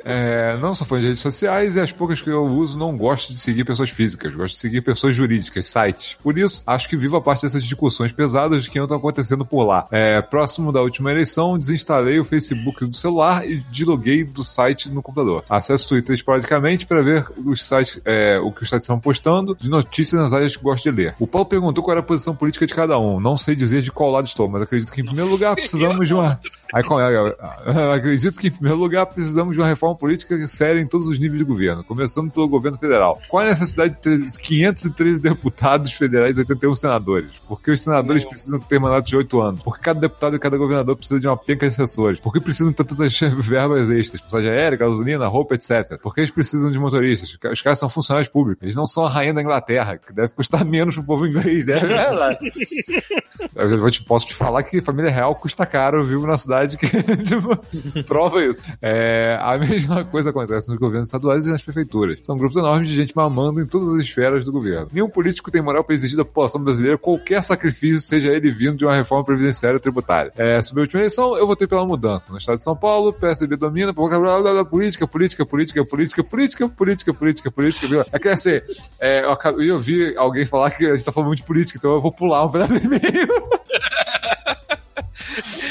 É, 0.05 0.57
não 0.57 0.75
sou 0.75 0.85
fã 0.85 0.99
de 0.99 1.07
redes 1.07 1.21
sociais 1.21 1.75
e 1.75 1.79
as 1.79 1.91
poucas 1.91 2.21
que 2.21 2.29
eu 2.29 2.45
uso 2.45 2.77
não 2.77 2.95
gosto 2.97 3.33
de 3.33 3.39
seguir 3.39 3.63
pessoas 3.63 3.89
físicas, 3.89 4.33
gosto 4.33 4.53
de 4.55 4.59
seguir 4.59 4.81
pessoas 4.81 5.15
jurídicas, 5.15 5.67
sites. 5.67 6.17
Por 6.21 6.37
isso, 6.37 6.61
acho 6.65 6.89
que 6.89 6.97
vivo 6.97 7.15
a 7.15 7.21
parte 7.21 7.43
dessas 7.43 7.63
discussões 7.63 8.11
pesadas 8.11 8.67
que 8.67 8.77
andam 8.77 8.97
acontecendo 8.97 9.45
por 9.45 9.63
lá. 9.63 9.87
É, 9.91 10.21
próximo 10.21 10.71
da 10.71 10.81
última 10.81 11.11
eleição, 11.11 11.57
desinstalei 11.57 12.19
o 12.19 12.25
Facebook 12.25 12.85
do 12.85 12.95
celular 12.95 13.49
e 13.49 13.57
desloguei 13.71 14.23
do 14.23 14.43
site 14.43 14.89
no 14.89 15.01
computador. 15.01 15.43
Acesso 15.49 15.85
o 15.85 15.89
Twitter 15.89 16.15
esporadicamente 16.15 16.85
para 16.85 17.01
ver 17.01 17.25
os 17.45 17.65
sites, 17.65 18.01
é, 18.05 18.39
o 18.39 18.51
que 18.51 18.63
os 18.63 18.69
sites 18.69 18.83
estão 18.83 18.99
postando 18.99 19.55
de 19.59 19.69
notícias 19.69 20.21
nas 20.21 20.33
áreas 20.33 20.55
que 20.55 20.63
gosto 20.63 20.83
de 20.83 20.91
ler. 20.91 21.15
O 21.19 21.27
Paulo 21.27 21.45
perguntou 21.45 21.83
qual 21.83 21.93
era 21.93 22.01
a 22.01 22.03
posição 22.03 22.35
política 22.35 22.65
de 22.65 22.73
cada 22.73 22.99
um. 22.99 23.19
Não 23.19 23.37
sei 23.37 23.55
dizer 23.55 23.81
de 23.81 23.91
qual 23.91 24.11
lado 24.11 24.27
estou, 24.27 24.49
mas 24.49 24.61
acredito 24.61 24.91
que 24.91 25.01
em 25.01 25.05
primeiro 25.05 25.29
lugar 25.29 25.55
precisamos 25.55 26.07
de 26.07 26.13
uma 26.13 26.39
Aí, 26.73 26.83
como 26.83 26.99
é? 26.99 27.13
Eu 27.15 27.91
acredito 27.91 28.39
que, 28.39 28.47
em 28.47 28.51
primeiro 28.51 28.77
lugar, 28.77 29.05
precisamos 29.05 29.53
de 29.53 29.61
uma 29.61 29.67
reforma 29.67 29.95
política 29.95 30.47
séria 30.47 30.81
em 30.81 30.87
todos 30.87 31.07
os 31.07 31.19
níveis 31.19 31.37
de 31.37 31.43
governo, 31.43 31.83
começando 31.83 32.31
pelo 32.31 32.47
governo 32.47 32.79
federal. 32.79 33.21
Qual 33.29 33.43
é 33.43 33.45
a 33.45 33.49
necessidade 33.49 33.93
de 33.93 33.99
ter 33.99 34.37
513 34.39 35.21
deputados 35.21 35.93
federais 35.93 36.35
e 36.35 36.39
81 36.39 36.73
senadores? 36.73 37.29
Porque 37.47 37.69
os 37.69 37.79
senadores 37.79 38.25
precisam 38.25 38.59
ter 38.59 38.79
mandato 38.79 39.05
de 39.05 39.15
8 39.15 39.39
anos. 39.39 39.61
Porque 39.61 39.83
cada 39.83 39.99
deputado 39.99 40.35
e 40.35 40.39
cada 40.39 40.57
governador 40.57 40.95
precisa 40.95 41.19
de 41.19 41.27
uma 41.27 41.37
penca 41.37 41.67
de 41.67 41.73
assessores. 41.73 42.19
Porque 42.19 42.41
precisam 42.41 42.73
ter 42.73 42.83
tantas 42.83 43.19
verbas 43.37 43.91
extras, 43.91 44.23
passagem 44.23 44.49
aérea, 44.49 44.75
gasolina, 44.75 45.27
roupa, 45.27 45.53
etc. 45.53 45.99
Porque 46.01 46.21
eles 46.21 46.31
precisam 46.31 46.71
de 46.71 46.79
motoristas. 46.79 47.37
Os 47.51 47.61
caras 47.61 47.77
são 47.77 47.87
funcionários 47.87 48.29
públicos. 48.29 48.63
Eles 48.63 48.75
não 48.75 48.87
são 48.87 49.05
a 49.05 49.09
rainha 49.09 49.35
da 49.35 49.41
Inglaterra, 49.41 49.99
que 49.99 50.11
deve 50.11 50.33
custar 50.33 50.65
menos 50.65 50.95
pro 50.95 51.03
povo 51.03 51.27
inglês, 51.27 51.67
né? 51.67 51.79
Eu 53.55 53.79
vou 53.79 53.91
te, 53.91 54.03
posso 54.03 54.25
te 54.25 54.33
falar 54.33 54.63
que 54.63 54.81
família 54.81 55.11
real 55.11 55.35
custa 55.35 55.65
caro, 55.65 55.99
eu 55.99 56.05
vivo 56.05 56.25
na 56.25 56.37
cidade 56.37 56.62
que 56.67 56.87
tipo, 57.23 57.57
prova 58.03 58.43
isso. 58.43 58.63
É, 58.81 59.37
a 59.41 59.57
mesma 59.57 60.03
coisa 60.03 60.29
acontece 60.29 60.69
nos 60.69 60.77
governos 60.77 61.07
estaduais 61.07 61.45
e 61.45 61.49
nas 61.49 61.61
prefeituras. 61.61 62.19
São 62.21 62.37
grupos 62.37 62.57
enormes 62.57 62.89
de 62.89 62.95
gente 62.95 63.15
mamando 63.15 63.61
em 63.61 63.65
todas 63.65 63.89
as 63.89 64.01
esferas 64.01 64.45
do 64.45 64.51
governo. 64.51 64.87
Nenhum 64.91 65.09
político 65.09 65.51
tem 65.51 65.61
moral 65.61 65.83
para 65.83 65.93
exigir 65.93 66.17
da 66.17 66.25
população 66.25 66.63
brasileira 66.63 66.97
qualquer 66.97 67.41
sacrifício, 67.41 67.99
seja 67.99 68.31
ele 68.31 68.51
vindo 68.51 68.77
de 68.77 68.85
uma 68.85 68.95
reforma 68.95 69.23
previdenciária 69.23 69.77
ou 69.77 69.81
tributária. 69.81 70.31
É, 70.37 70.61
sobre 70.61 70.81
a 70.81 70.83
última 70.83 71.01
eleição, 71.01 71.37
eu 71.37 71.47
votei 71.47 71.67
pela 71.67 71.85
mudança. 71.85 72.31
No 72.31 72.37
estado 72.37 72.57
de 72.57 72.63
São 72.63 72.75
Paulo, 72.75 73.13
PSDB 73.13 73.55
domina, 73.55 73.93
por 73.93 74.09
causa 74.09 74.53
da 74.53 74.65
política, 74.65 75.07
política, 75.07 75.45
política, 75.45 75.85
política, 75.85 76.23
política, 76.23 76.67
política, 76.69 77.13
política, 77.13 77.51
política, 77.51 77.87
viu? 77.87 78.05
É 78.11 78.19
que 78.19 78.29
assim, 78.29 78.61
é, 78.99 79.23
eu, 79.23 79.61
eu 79.61 79.75
ouvi 79.75 80.15
alguém 80.17 80.45
falar 80.45 80.71
que 80.71 80.85
a 80.85 80.95
gente 80.95 81.05
tá 81.05 81.11
falando 81.11 81.27
muito 81.27 81.39
de 81.39 81.45
política, 81.45 81.77
então 81.77 81.93
eu 81.93 82.01
vou 82.01 82.11
pular 82.11 82.45
um 82.45 82.51
pedaço 82.51 82.73
do 82.73 82.85
e-mail. 82.85 83.62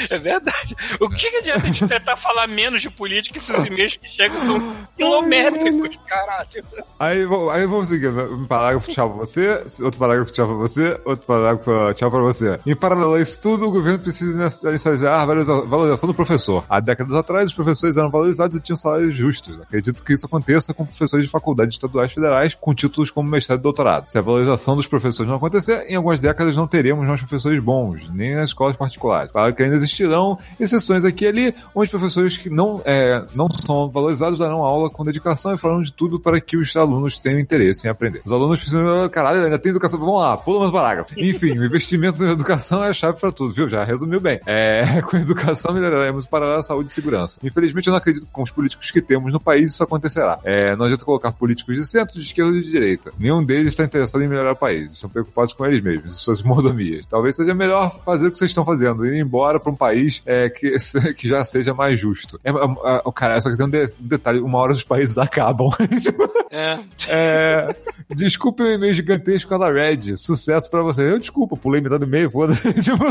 É 0.09 0.17
verdade. 0.17 0.75
O 0.99 1.09
que, 1.09 1.29
que 1.31 1.37
adianta 1.37 1.65
a 1.65 1.69
gente 1.69 1.87
tentar 1.87 2.17
falar 2.17 2.47
menos 2.47 2.81
de 2.81 2.89
política 2.89 3.39
se 3.39 3.51
os 3.51 3.65
e-mails 3.65 3.97
que 3.97 4.07
chegam 4.09 4.39
são 4.41 4.75
quilométricos, 4.97 5.97
caralho? 6.07 6.49
Aí, 6.99 7.25
vou- 7.25 7.49
aí 7.49 7.65
vamos 7.65 7.87
seguir. 7.87 8.11
né? 8.11 8.23
Um 8.23 8.45
parágrafo 8.45 8.89
tchau 8.91 9.09
pra 9.09 9.19
você, 9.25 9.63
outro 9.81 9.99
parágrafo 9.99 10.31
tchau 10.31 10.47
pra 10.47 10.55
você, 10.55 10.99
outro 11.05 11.25
parágrafo 11.25 11.93
tchau 11.93 12.11
pra 12.11 12.19
você. 12.21 12.59
Em 12.65 12.75
paralelo 12.75 13.13
a 13.15 13.21
isso 13.21 13.41
tudo, 13.41 13.67
o 13.67 13.71
governo 13.71 13.99
precisa 13.99 14.49
inicializar 14.63 15.21
a 15.21 15.25
valoriza- 15.25 15.61
valorização 15.61 16.07
do 16.07 16.13
professor. 16.13 16.63
Há 16.69 16.79
décadas 16.79 17.15
atrás, 17.15 17.49
os 17.49 17.53
professores 17.55 17.97
eram 17.97 18.09
valorizados 18.09 18.57
e 18.57 18.61
tinham 18.61 18.75
salários 18.75 19.15
justos. 19.15 19.59
Acredito 19.61 20.03
que 20.03 20.13
isso 20.13 20.25
aconteça 20.25 20.73
com 20.73 20.85
professores 20.85 21.25
de 21.25 21.31
faculdades 21.31 21.75
estaduais 21.75 22.11
federais 22.11 22.53
com 22.55 22.73
títulos 22.73 23.09
como 23.11 23.29
mestrado 23.29 23.59
e 23.59 23.63
doutorado. 23.63 24.07
Se 24.07 24.17
a 24.17 24.21
valorização 24.21 24.75
dos 24.75 24.87
professores 24.87 25.29
não 25.29 25.37
acontecer, 25.37 25.85
em 25.89 25.95
algumas 25.95 26.19
décadas 26.19 26.55
não 26.55 26.67
teremos 26.67 27.07
mais 27.07 27.21
professores 27.21 27.59
bons, 27.59 28.09
nem 28.13 28.35
nas 28.35 28.49
escolas 28.49 28.75
particulares. 28.75 29.31
Claro 29.53 29.55
que 29.55 29.63
ainda 29.63 29.75
existirão 29.75 30.37
exceções 30.59 31.05
aqui 31.05 31.25
e 31.25 31.27
ali, 31.27 31.55
onde 31.73 31.89
professores 31.89 32.37
que 32.37 32.49
não, 32.49 32.81
é, 32.83 33.23
não 33.35 33.47
são 33.49 33.89
valorizados 33.89 34.39
darão 34.39 34.63
aula 34.63 34.89
com 34.89 35.03
dedicação 35.03 35.53
e 35.53 35.57
falarão 35.57 35.81
de 35.81 35.93
tudo 35.93 36.19
para 36.19 36.41
que 36.41 36.57
os 36.57 36.75
alunos 36.75 37.17
tenham 37.17 37.39
interesse 37.39 37.87
em 37.87 37.89
aprender. 37.89 38.21
Os 38.25 38.31
alunos 38.31 38.59
precisam, 38.59 39.07
caralho, 39.09 39.43
ainda 39.43 39.59
tem 39.59 39.69
educação. 39.69 39.99
Vamos 39.99 40.19
lá, 40.19 40.37
pula 40.37 40.59
mais 40.59 40.71
parágrafo. 40.71 41.13
Enfim, 41.17 41.57
o 41.57 41.65
investimento 41.65 42.21
na 42.23 42.31
educação 42.31 42.83
é 42.83 42.89
a 42.89 42.93
chave 42.93 43.19
para 43.19 43.31
tudo, 43.31 43.53
viu? 43.53 43.69
Já 43.69 43.83
resumiu 43.83 44.19
bem. 44.19 44.39
É, 44.45 45.01
com 45.07 45.15
a 45.15 45.19
educação 45.19 45.73
melhoraremos 45.73 46.25
para 46.25 46.57
a 46.57 46.61
saúde 46.61 46.89
e 46.89 46.93
segurança. 46.93 47.39
Infelizmente, 47.43 47.87
eu 47.87 47.91
não 47.91 47.97
acredito 47.97 48.25
que 48.25 48.31
com 48.31 48.43
os 48.43 48.51
políticos 48.51 48.91
que 48.91 49.01
temos 49.01 49.31
no 49.31 49.39
país 49.39 49.71
isso 49.71 49.83
acontecerá. 49.83 50.39
É, 50.43 50.75
não 50.75 50.85
adianta 50.85 51.05
colocar 51.05 51.31
políticos 51.31 51.75
de 51.75 51.85
centro, 51.85 52.15
de 52.15 52.25
esquerda 52.25 52.51
ou 52.51 52.59
de 52.59 52.69
direita. 52.69 53.11
Nenhum 53.19 53.43
deles 53.43 53.69
está 53.69 53.83
interessado 53.83 54.23
em 54.23 54.27
melhorar 54.27 54.53
o 54.53 54.55
país. 54.55 54.93
Estão 54.93 55.09
preocupados 55.09 55.53
com 55.53 55.65
eles 55.65 55.81
mesmos 55.81 56.19
suas 56.19 56.41
mordomias. 56.43 57.05
Talvez 57.05 57.35
seja 57.35 57.53
melhor 57.53 57.99
fazer 58.03 58.27
o 58.27 58.31
que 58.31 58.37
vocês 58.37 58.51
estão 58.51 58.65
fazendo, 58.65 59.05
ir 59.05 59.19
embora 59.19 59.42
para 59.59 59.71
um 59.71 59.75
país 59.75 60.21
é, 60.25 60.49
que, 60.49 60.77
que 61.17 61.27
já 61.27 61.43
seja 61.45 61.73
mais 61.73 61.99
justo. 61.99 62.39
É, 62.43 62.49
é, 62.49 62.53
é, 62.53 63.01
cara, 63.15 63.39
só 63.41 63.49
que 63.49 63.57
tem 63.57 63.65
um, 63.65 63.69
de- 63.69 63.85
um 64.01 64.07
detalhe: 64.07 64.39
uma 64.39 64.57
hora 64.59 64.73
os 64.73 64.83
países 64.83 65.17
acabam. 65.19 65.69
É. 66.51 66.77
é, 67.07 67.75
desculpe 68.11 68.61
o 68.63 68.71
e-mail 68.71 68.93
gigantesco 68.93 69.57
da 69.57 69.71
Red. 69.71 70.15
Sucesso 70.17 70.69
pra 70.69 70.81
você. 70.81 71.01
Eu 71.11 71.19
desculpa, 71.19 71.55
pulei 71.57 71.81
metade 71.81 71.99
do 72.01 72.07
e-mail, 72.07 72.29
foda-se. 72.29 72.61
Tipo, 72.81 73.03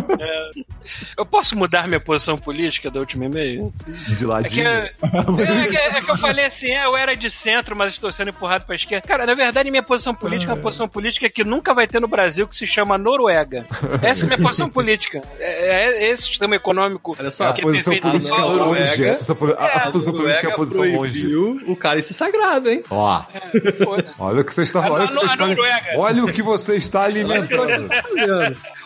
Eu 1.17 1.25
posso 1.27 1.57
mudar 1.57 1.87
minha 1.89 2.01
posição 2.01 2.37
política 2.37 2.91
da 2.91 3.01
última 3.01 3.25
e-mail? 3.27 3.73
de 4.09 4.25
É 4.25 4.27
ladinho. 4.27 4.63
que, 4.63 4.69
é, 4.69 4.85
é 5.03 5.65
que- 5.69 5.77
é 5.77 6.11
eu 6.13 6.19
falei 6.19 6.45
assim, 6.45 6.71
é, 6.71 6.85
eu 6.85 6.97
era 6.97 7.15
de 7.17 7.31
centro, 7.31 7.75
mas 7.77 7.93
estou 7.93 8.13
sendo 8.13 8.31
empurrado 8.31 8.65
pra 8.67 8.75
esquerda. 8.77 9.07
Cara, 9.07 9.27
na 9.27 9.35
verdade, 9.35 9.71
minha 9.71 9.83
posição 9.83 10.15
política 10.15 10.53
é 10.53 10.55
uma 10.55 10.61
posição 10.63 10.89
política 10.89 11.29
que 11.29 11.43
nunca 11.45 11.73
vai 11.75 11.87
ter 11.87 12.01
no 12.01 12.09
Brasil, 12.09 12.47
que 12.47 12.55
se 12.57 12.67
chama 12.67 12.97
Noruega. 12.99 13.67
Essa 14.03 14.23
é 14.23 14.25
a 14.25 14.27
minha 14.29 14.39
posição 14.39 14.69
política. 14.69 15.23
É, 15.39 16.05
é 16.05 16.11
sistema 16.27 16.55
econômico 16.57 17.17
Olha 17.19 17.31
só, 17.31 17.49
a 17.49 17.53
que 17.53 17.63
posição 17.63 17.97
política 17.99 18.35
só- 18.35 18.47
longe. 18.47 18.59
Noruega- 18.59 19.07
Essa, 19.09 19.33
a, 19.59 19.67
essa 19.67 19.91
posição 19.91 20.13
política 20.15 20.49
é 20.49 20.53
a 20.53 20.55
posição 20.57 20.85
longe. 20.85 21.27
o 21.67 21.77
cálice 21.77 22.15
sagrado, 22.15 22.69
hein? 22.71 22.83
Ó, 22.91 23.23
Foda-se. 23.85 24.15
olha 24.19 24.41
o 24.41 24.45
que 24.45 24.55
você 24.55 24.63
está 24.63 24.87
A 24.87 24.91
olha 24.91 25.05
o 25.05 25.09
que 25.09 25.15
no- 25.15 25.21
você 25.21 25.27
a 25.27 25.33
está, 25.33 25.47
Noruega. 25.47 25.87
olha 25.97 26.25
o 26.25 26.33
que 26.33 26.43
você 26.43 26.77
está 26.77 27.03
alimentando. 27.03 27.89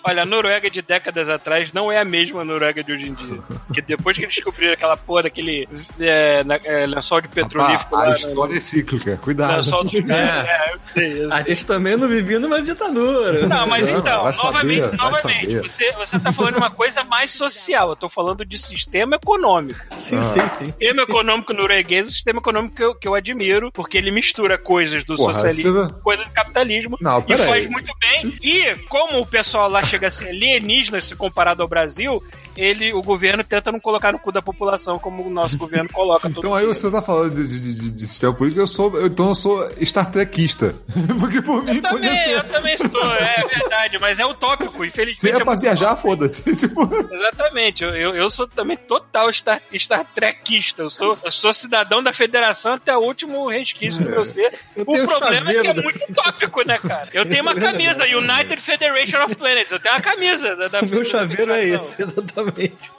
Olha, 0.04 0.22
a 0.22 0.26
Noruega 0.26 0.70
de 0.70 0.82
décadas 0.82 1.28
atrás 1.28 1.72
não 1.72 1.90
é 1.90 1.98
a 1.98 2.04
mesma 2.04 2.44
Noruega 2.44 2.82
de 2.84 2.92
hoje 2.92 3.08
em 3.08 3.14
dia. 3.14 3.38
Porque 3.66 3.82
depois 3.82 4.16
que 4.16 4.24
eles 4.24 4.34
descobriram 4.36 4.72
aquela 4.72 4.96
porra 4.96 5.24
daquele 5.24 5.68
é, 5.98 6.44
na- 6.44 6.60
é, 6.62 6.86
lençol 6.86 7.20
de 7.20 7.28
petrolífico 7.28 7.94
Ah, 7.96 7.98
lá, 7.98 8.04
a 8.04 8.10
né? 8.10 8.12
história 8.16 8.56
é 8.56 8.60
cíclica, 8.60 9.16
cuidado. 9.16 9.56
lençol 9.56 9.82
dos 9.84 10.06
caras. 10.06 10.46
É, 10.48 10.72
eu 10.72 10.78
sei, 10.94 11.24
eu 11.24 11.32
A 11.32 11.36
sei. 11.42 11.54
gente 11.54 11.66
também 11.66 11.96
não 11.96 12.06
vivia 12.08 12.38
numa 12.38 12.62
ditadura. 12.62 13.46
Não, 13.48 13.66
mas 13.66 13.88
então, 13.88 14.24
novamente, 14.44 14.96
novamente, 14.96 15.58
você, 15.58 15.92
você 15.92 16.18
tá 16.20 16.30
falando 16.32 16.56
uma 16.56 16.70
coisa 16.70 17.02
mais 17.02 17.25
social. 17.28 17.90
Eu 17.90 17.96
tô 17.96 18.08
falando 18.08 18.44
de 18.44 18.58
sistema 18.58 19.16
econômico. 19.16 19.78
Sim, 20.04 20.20
sim, 20.32 20.40
sim. 20.58 20.64
Sistema 20.66 21.02
econômico 21.02 21.52
norueguês 21.52 22.04
é 22.06 22.08
um 22.08 22.12
sistema 22.12 22.38
econômico 22.38 22.74
que 22.76 22.82
eu, 22.84 22.94
que 22.94 23.08
eu 23.08 23.14
admiro, 23.14 23.70
porque 23.72 23.98
ele 23.98 24.10
mistura 24.10 24.56
coisas 24.58 25.04
do 25.04 25.16
Porra, 25.16 25.34
socialismo 25.34 25.72
você- 25.72 25.92
com 25.92 26.00
coisas 26.00 26.26
do 26.26 26.32
capitalismo. 26.32 26.96
Não, 27.00 27.18
e 27.28 27.36
faz 27.36 27.64
aí. 27.64 27.68
muito 27.68 27.92
bem. 28.00 28.34
E 28.42 28.74
como 28.88 29.20
o 29.20 29.26
pessoal 29.26 29.68
lá 29.68 29.82
chega 29.82 30.08
a 30.08 30.10
ser 30.10 30.28
alienígena 30.28 31.00
se 31.00 31.14
comparado 31.16 31.62
ao 31.62 31.68
Brasil, 31.68 32.22
ele, 32.56 32.92
o 32.92 33.02
governo 33.02 33.42
tenta 33.44 33.70
não 33.72 33.80
colocar 33.80 34.12
no 34.12 34.18
cu 34.18 34.32
da 34.32 34.40
população 34.42 34.98
como 34.98 35.24
o 35.26 35.30
nosso 35.30 35.56
governo 35.58 35.88
coloca. 35.90 36.28
todo 36.28 36.38
Então 36.38 36.54
aí 36.54 36.64
dia. 36.64 36.74
você 36.74 36.90
tá 36.90 37.02
falando 37.02 37.34
de, 37.34 37.60
de, 37.60 37.74
de- 37.74 37.90
de 37.90 38.06
sistema 38.06 38.32
político, 38.32 38.60
eu 38.62 38.66
sou, 38.66 38.96
eu- 38.96 39.06
então 39.06 39.28
eu 39.28 39.34
sou 39.34 39.68
Star 39.84 40.10
Trekista. 40.10 40.74
Porque 41.20 41.40
por 41.42 41.62
mim 41.64 41.76
Eu 41.76 41.82
também, 41.82 42.08
podia 42.10 42.30
eu 42.32 42.40
ser. 42.40 42.48
também 42.48 42.76
sou, 42.78 43.14
é 43.14 43.44
verdade, 43.48 43.98
mas 43.98 44.18
é 44.18 44.26
utópico, 44.26 44.82
Se 44.82 44.86
infelizmente. 44.88 45.40
é 45.40 45.44
pra 45.44 45.54
viajar, 45.54 45.96
foda-se. 45.96 46.42
Tipo, 46.56 46.88
Exatamente, 47.12 47.84
eu, 47.84 47.90
eu, 47.94 48.14
eu 48.14 48.30
sou 48.30 48.46
também 48.48 48.76
total 48.76 49.32
Star, 49.32 49.60
Star 49.78 50.04
Trekista. 50.14 50.82
Eu 50.82 50.90
sou, 50.90 51.16
eu 51.24 51.30
sou 51.32 51.52
cidadão 51.52 52.02
da 52.02 52.12
federação 52.12 52.74
até 52.74 52.96
o 52.96 53.00
último 53.00 53.48
resquício 53.48 54.02
do 54.02 54.10
meu 54.10 54.24
ser. 54.24 54.52
Eu 54.76 54.84
O 54.86 55.06
problema 55.06 55.50
é 55.50 55.60
que 55.60 55.66
é 55.68 55.74
da- 55.74 55.82
muito 55.82 55.98
utópico, 56.10 56.62
né, 56.66 56.78
cara? 56.78 57.08
Eu 57.12 57.26
tenho 57.26 57.42
uma 57.42 57.54
camisa, 57.54 58.04
United 58.04 58.60
Federation 58.60 59.24
of 59.24 59.34
Planets. 59.34 59.70
Eu 59.72 59.78
tenho 59.80 59.94
uma 59.94 60.00
camisa 60.00 60.56
da, 60.56 60.68
da 60.68 60.80
O 60.80 60.88
meu 60.88 60.98
da 61.00 61.04
chaveiro 61.04 61.52
é 61.52 61.64
esse, 61.68 62.02
exatamente. 62.02 62.45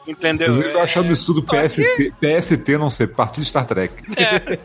Entendeu? 0.08 0.48
Inclusive, 0.48 0.74
eu 0.74 0.82
acho 0.82 1.00
É- 1.00 1.02
absurdo 1.02 1.44
PST, 1.44 2.14
PST 2.20 2.78
não 2.78 2.90
ser 2.90 3.08
Partido 3.08 3.46
Star 3.46 3.66
Trek. 3.66 3.94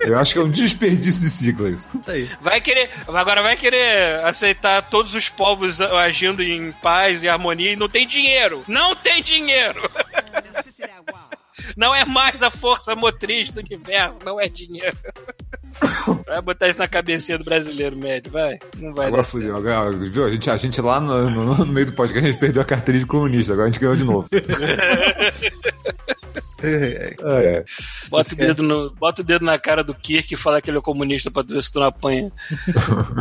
Eu 0.00 0.18
acho 0.18 0.32
que 0.32 0.38
é 0.38 0.42
um 0.42 0.50
desperdício 0.50 1.22
de 1.22 1.30
siglas. 1.30 1.90
Isso 2.00 2.10
aí. 2.10 2.30
Vai 2.40 2.60
querer, 2.60 2.90
agora 3.08 3.42
vai 3.42 3.56
querer 3.56 4.24
aceitar 4.24 4.82
todos 4.88 5.14
os 5.14 5.28
povos 5.28 5.80
agindo 5.80 6.42
em 6.42 6.72
paz 6.72 7.22
e 7.22 7.28
harmonia 7.28 7.72
e 7.72 7.76
não 7.76 7.88
tem 7.88 8.06
dinheiro. 8.06 8.62
Não 8.68 8.94
tem 8.94 9.22
dinheiro. 9.22 9.82
Não 11.76 11.94
é 11.94 12.04
mais 12.04 12.42
a 12.42 12.50
força 12.50 12.94
motriz 12.94 13.50
do 13.50 13.60
universo, 13.60 14.20
não 14.24 14.40
é 14.40 14.48
dinheiro. 14.48 14.96
Vai 16.26 16.40
botar 16.42 16.68
isso 16.68 16.78
na 16.78 16.86
cabecinha 16.88 17.38
do 17.38 17.44
brasileiro 17.44 17.96
médio, 17.96 18.30
vai. 18.32 18.58
Não 18.76 18.92
vai 18.92 19.06
Agora 19.06 19.22
fudeu. 19.24 19.56
Agora, 19.56 19.90
viu? 19.92 20.24
A 20.26 20.30
gente, 20.30 20.50
a 20.50 20.56
gente 20.56 20.80
lá 20.80 21.00
no, 21.00 21.30
no- 21.30 21.56
no 21.58 21.66
meio 21.66 21.86
do 21.86 21.92
podcast, 21.92 22.26
a 22.28 22.30
gente 22.30 22.40
perdeu 22.40 22.60
a 22.60 22.64
carteirinha 22.64 23.04
de 23.04 23.08
comunista. 23.08 23.52
Agora 23.52 23.68
a 23.68 23.70
gente 23.72 23.80
ganhou 23.80 23.96
de 23.96 24.04
novo. 24.04 24.28
É, 26.62 27.14
é. 27.20 27.64
Bota 28.08 28.32
o, 28.34 28.36
dedo 28.36 28.62
no, 28.62 28.90
bota 28.94 29.22
o 29.22 29.24
dedo 29.24 29.44
na 29.44 29.58
cara 29.58 29.82
do 29.82 29.94
Kirk 29.94 30.32
e 30.34 30.36
fala 30.36 30.60
que 30.60 30.70
ele 30.70 30.78
é 30.78 30.80
comunista 30.82 31.30
pra 31.30 31.42
tu 31.44 31.52
ver 31.54 31.62
se 31.62 31.72
tu 31.72 31.80
não 31.80 31.86
apanha. 31.86 32.30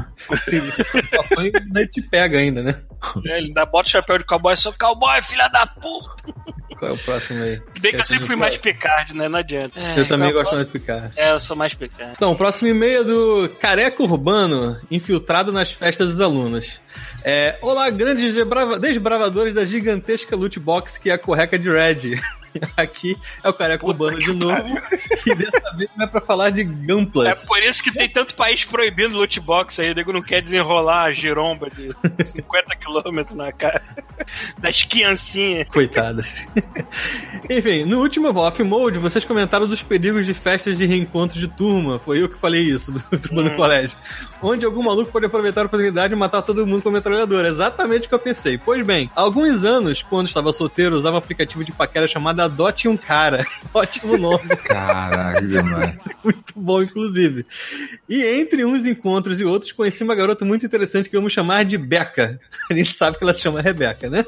Apanha 1.19 1.51
e 1.77 1.87
te 1.87 2.01
pega 2.01 2.37
ainda, 2.39 2.61
né? 2.61 2.79
É, 3.25 3.37
Ele 3.37 3.47
ainda 3.47 3.65
bota 3.65 3.87
o 3.87 3.91
chapéu 3.91 4.17
de 4.17 4.25
cowboy, 4.25 4.55
sou 4.55 4.73
cowboy, 4.77 5.21
filha 5.21 5.47
da 5.47 5.65
puta. 5.65 6.33
Qual 6.77 6.91
é 6.91 6.93
o 6.93 6.97
próximo 6.97 7.43
aí? 7.43 7.61
Bem 7.79 7.91
que 7.91 7.97
eu 7.99 8.05
sempre 8.05 8.25
fui 8.25 8.35
mais 8.35 8.57
Picard, 8.57 9.13
né? 9.15 9.27
Não 9.29 9.37
adianta. 9.39 9.79
Eu 9.95 10.07
também 10.07 10.29
é 10.29 10.31
o 10.31 10.33
gosto 10.33 10.53
mais 10.53 10.65
de 10.65 10.71
picar. 10.71 11.11
É, 11.15 11.31
eu 11.31 11.39
sou 11.39 11.55
mais 11.55 11.73
Picard. 11.75 12.13
Então, 12.15 12.31
o 12.31 12.35
próximo 12.35 12.69
e-mail 12.69 13.01
é 13.01 13.03
do 13.03 13.49
Careca 13.59 14.01
Urbano, 14.01 14.79
infiltrado 14.89 15.51
nas 15.51 15.71
festas 15.71 16.07
dos 16.07 16.19
alunos. 16.21 16.81
É, 17.23 17.55
Olá, 17.61 17.87
grandes 17.91 18.33
desbrava- 18.33 18.79
desbravadores 18.79 19.53
da 19.53 19.63
gigantesca 19.63 20.35
loot 20.35 20.59
box 20.59 20.97
que 20.97 21.11
é 21.11 21.13
a 21.13 21.19
correca 21.19 21.57
de 21.59 21.69
Red. 21.69 22.19
Aqui 22.77 23.17
é 23.43 23.49
o 23.49 23.53
Careca 23.53 23.85
Urbano 23.85 24.19
de 24.19 24.33
novo, 24.33 24.77
e 25.25 25.35
dessa 25.35 25.75
vez 25.75 25.89
não 25.95 26.05
é 26.05 26.07
pra 26.07 26.21
falar 26.21 26.49
de 26.49 26.61
É 26.61 26.63
Gunplus. 26.63 27.45
por 27.45 27.61
isso 27.61 27.83
que 27.83 27.91
tem 27.93 28.09
tanto 28.09 28.35
país 28.35 28.65
proibindo 28.65 29.15
loot 29.17 29.39
box 29.39 29.79
aí. 29.79 29.91
O 29.91 29.95
nego 29.95 30.11
não 30.13 30.21
quer 30.21 30.41
desenrolar 30.41 31.03
a 31.05 31.11
giromba 31.13 31.69
de 31.69 31.89
50 32.23 32.75
quilômetros 32.75 33.35
na 33.35 33.51
cara 33.51 33.81
das 34.57 34.83
criancinhas. 34.83 35.67
Coitadas. 35.67 36.45
Enfim, 37.49 37.85
no 37.85 37.99
último 37.99 38.29
Off 38.37 38.61
Mode, 38.63 38.99
vocês 38.99 39.25
comentaram 39.25 39.67
dos 39.67 39.81
perigos 39.81 40.25
de 40.25 40.33
festas 40.33 40.77
de 40.77 40.85
reencontro 40.85 41.39
de 41.39 41.47
turma. 41.47 41.99
Foi 41.99 42.21
eu 42.21 42.29
que 42.29 42.37
falei 42.37 42.61
isso, 42.63 42.91
do 42.91 43.19
turma 43.19 43.43
do 43.43 43.51
colégio. 43.55 43.97
Onde 44.41 44.65
algum 44.65 44.83
maluco 44.83 45.11
pode 45.11 45.25
aproveitar 45.25 45.61
a 45.61 45.65
oportunidade 45.65 46.13
e 46.13 46.15
matar 46.17 46.41
todo 46.41 46.65
mundo 46.65 46.81
com 46.81 46.89
a 46.89 46.93
metralhadora. 46.93 47.47
Exatamente 47.49 48.05
o 48.05 48.09
que 48.09 48.15
eu 48.15 48.19
pensei. 48.19 48.57
Pois 48.57 48.85
bem, 48.85 49.09
há 49.15 49.21
alguns 49.21 49.63
anos, 49.65 50.01
quando 50.03 50.27
estava 50.27 50.51
solteiro, 50.53 50.95
usava 50.95 51.15
um 51.15 51.19
aplicativo 51.19 51.63
de 51.63 51.71
paquera 51.71 52.07
chamado 52.07 52.40
Adote 52.45 52.87
um 52.87 52.97
Cara. 52.97 53.45
Ótimo 53.73 54.17
nome. 54.17 54.47
Caraca, 54.65 55.41
demais. 55.41 55.95
muito 56.23 56.53
bom, 56.55 56.81
inclusive. 56.81 57.45
E 58.07 58.23
entre 58.23 58.65
uns 58.65 58.85
encontros 58.85 59.39
e 59.39 59.45
outros, 59.45 59.71
conheci 59.71 60.03
uma 60.03 60.15
garota 60.15 60.45
muito 60.45 60.65
interessante 60.65 61.09
que 61.09 61.15
vamos 61.15 61.33
chamar 61.33 61.63
de 61.65 61.77
Beca. 61.77 62.39
A 62.69 62.73
gente 62.73 62.93
sabe 62.93 63.17
que 63.17 63.23
ela 63.23 63.33
se 63.33 63.41
chama 63.41 63.61
Rebeca, 63.61 64.09
né? 64.09 64.25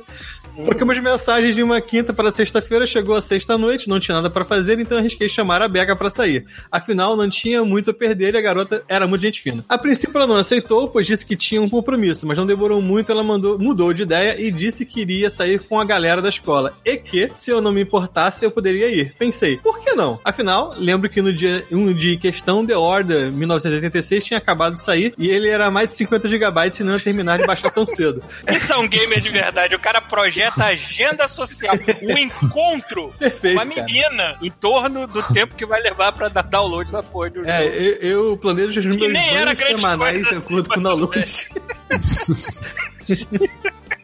Trocamos 0.63 0.99
mensagens 0.99 1.55
de 1.55 1.63
uma 1.63 1.81
quinta 1.81 2.13
para 2.13 2.31
sexta-feira, 2.31 2.85
chegou 2.85 3.15
a 3.15 3.21
sexta-noite, 3.21 3.89
não 3.89 3.99
tinha 3.99 4.15
nada 4.15 4.29
para 4.29 4.45
fazer, 4.45 4.79
então 4.79 4.99
arrisquei 4.99 5.27
chamar 5.27 5.63
a 5.63 5.67
Beca 5.67 5.95
para 5.95 6.11
sair. 6.11 6.45
Afinal, 6.71 7.17
não 7.17 7.27
tinha 7.27 7.65
muito 7.65 7.89
a 7.89 7.93
perder 7.93 8.35
e 8.35 8.37
a 8.37 8.41
garota 8.41 8.83
era 8.87 9.07
muito 9.07 9.23
gente 9.23 9.41
fina. 9.41 9.65
A 9.67 9.79
princípio 9.79 10.15
ela 10.15 10.27
não 10.27 10.35
aceitou, 10.35 10.87
pois 10.87 11.07
disse 11.07 11.25
que 11.25 11.35
tinha 11.35 11.59
um 11.59 11.67
compromisso, 11.67 12.27
mas 12.27 12.37
não 12.37 12.45
demorou 12.45 12.79
muito, 12.81 13.11
ela 13.11 13.23
mandou, 13.23 13.57
mudou 13.57 13.91
de 13.93 14.03
ideia 14.03 14.39
e 14.39 14.51
disse 14.51 14.85
que 14.85 15.01
iria 15.01 15.31
sair 15.31 15.59
com 15.59 15.79
a 15.79 15.85
galera 15.85 16.21
da 16.21 16.29
escola. 16.29 16.77
E 16.85 16.97
que, 16.97 17.29
se 17.29 17.49
eu 17.49 17.59
não 17.59 17.71
me 17.71 17.83
importasse, 18.03 18.45
eu 18.45 18.51
poderia 18.51 18.87
ir. 18.89 19.13
Pensei, 19.17 19.57
por 19.57 19.79
que 19.79 19.93
não? 19.93 20.19
Afinal, 20.23 20.73
lembro 20.77 21.09
que 21.09 21.21
no 21.21 21.33
dia, 21.33 21.65
um 21.71 21.91
dia 21.93 22.13
em 22.13 22.17
questão, 22.17 22.65
The 22.65 22.77
Order 22.77 23.31
1986 23.31 24.25
tinha 24.25 24.37
acabado 24.37 24.75
de 24.75 24.81
sair 24.81 25.13
e 25.17 25.29
ele 25.29 25.49
era 25.49 25.69
mais 25.71 25.89
de 25.89 25.95
50 25.95 26.27
GB 26.27 26.53
e 26.79 26.83
não 26.83 26.93
ia 26.93 26.99
terminar 26.99 27.39
de 27.39 27.45
baixar 27.45 27.71
tão 27.71 27.85
cedo. 27.85 28.21
Isso 28.49 28.73
é 28.73 28.77
um 28.77 28.87
gamer 28.87 29.21
de 29.21 29.29
verdade. 29.29 29.75
O 29.75 29.79
cara 29.79 30.01
projeta 30.01 30.65
a 30.65 30.67
agenda 30.67 31.27
social, 31.27 31.75
o 32.01 32.17
encontro 32.17 33.09
com 33.13 33.17
Perfeito, 33.17 33.61
uma 33.61 33.65
cara. 33.65 33.85
menina 33.85 34.37
em 34.41 34.49
torno 34.51 35.07
do 35.07 35.21
tempo 35.33 35.55
que 35.55 35.65
vai 35.65 35.81
levar 35.81 36.11
pra 36.11 36.27
dar 36.29 36.41
download 36.43 36.91
da 36.91 37.01
porra 37.03 37.29
do 37.29 37.47
É, 37.47 37.63
jogo. 37.63 37.75
eu, 37.75 37.93
eu 38.29 38.37
planejo 38.37 38.79
os 38.79 38.85
meus 38.85 38.97
banhos 38.97 39.57
semanais 39.59 40.27
de 40.27 40.35
acordo 40.35 40.69
com 40.69 40.79
o 40.79 40.83
download. 40.83 41.47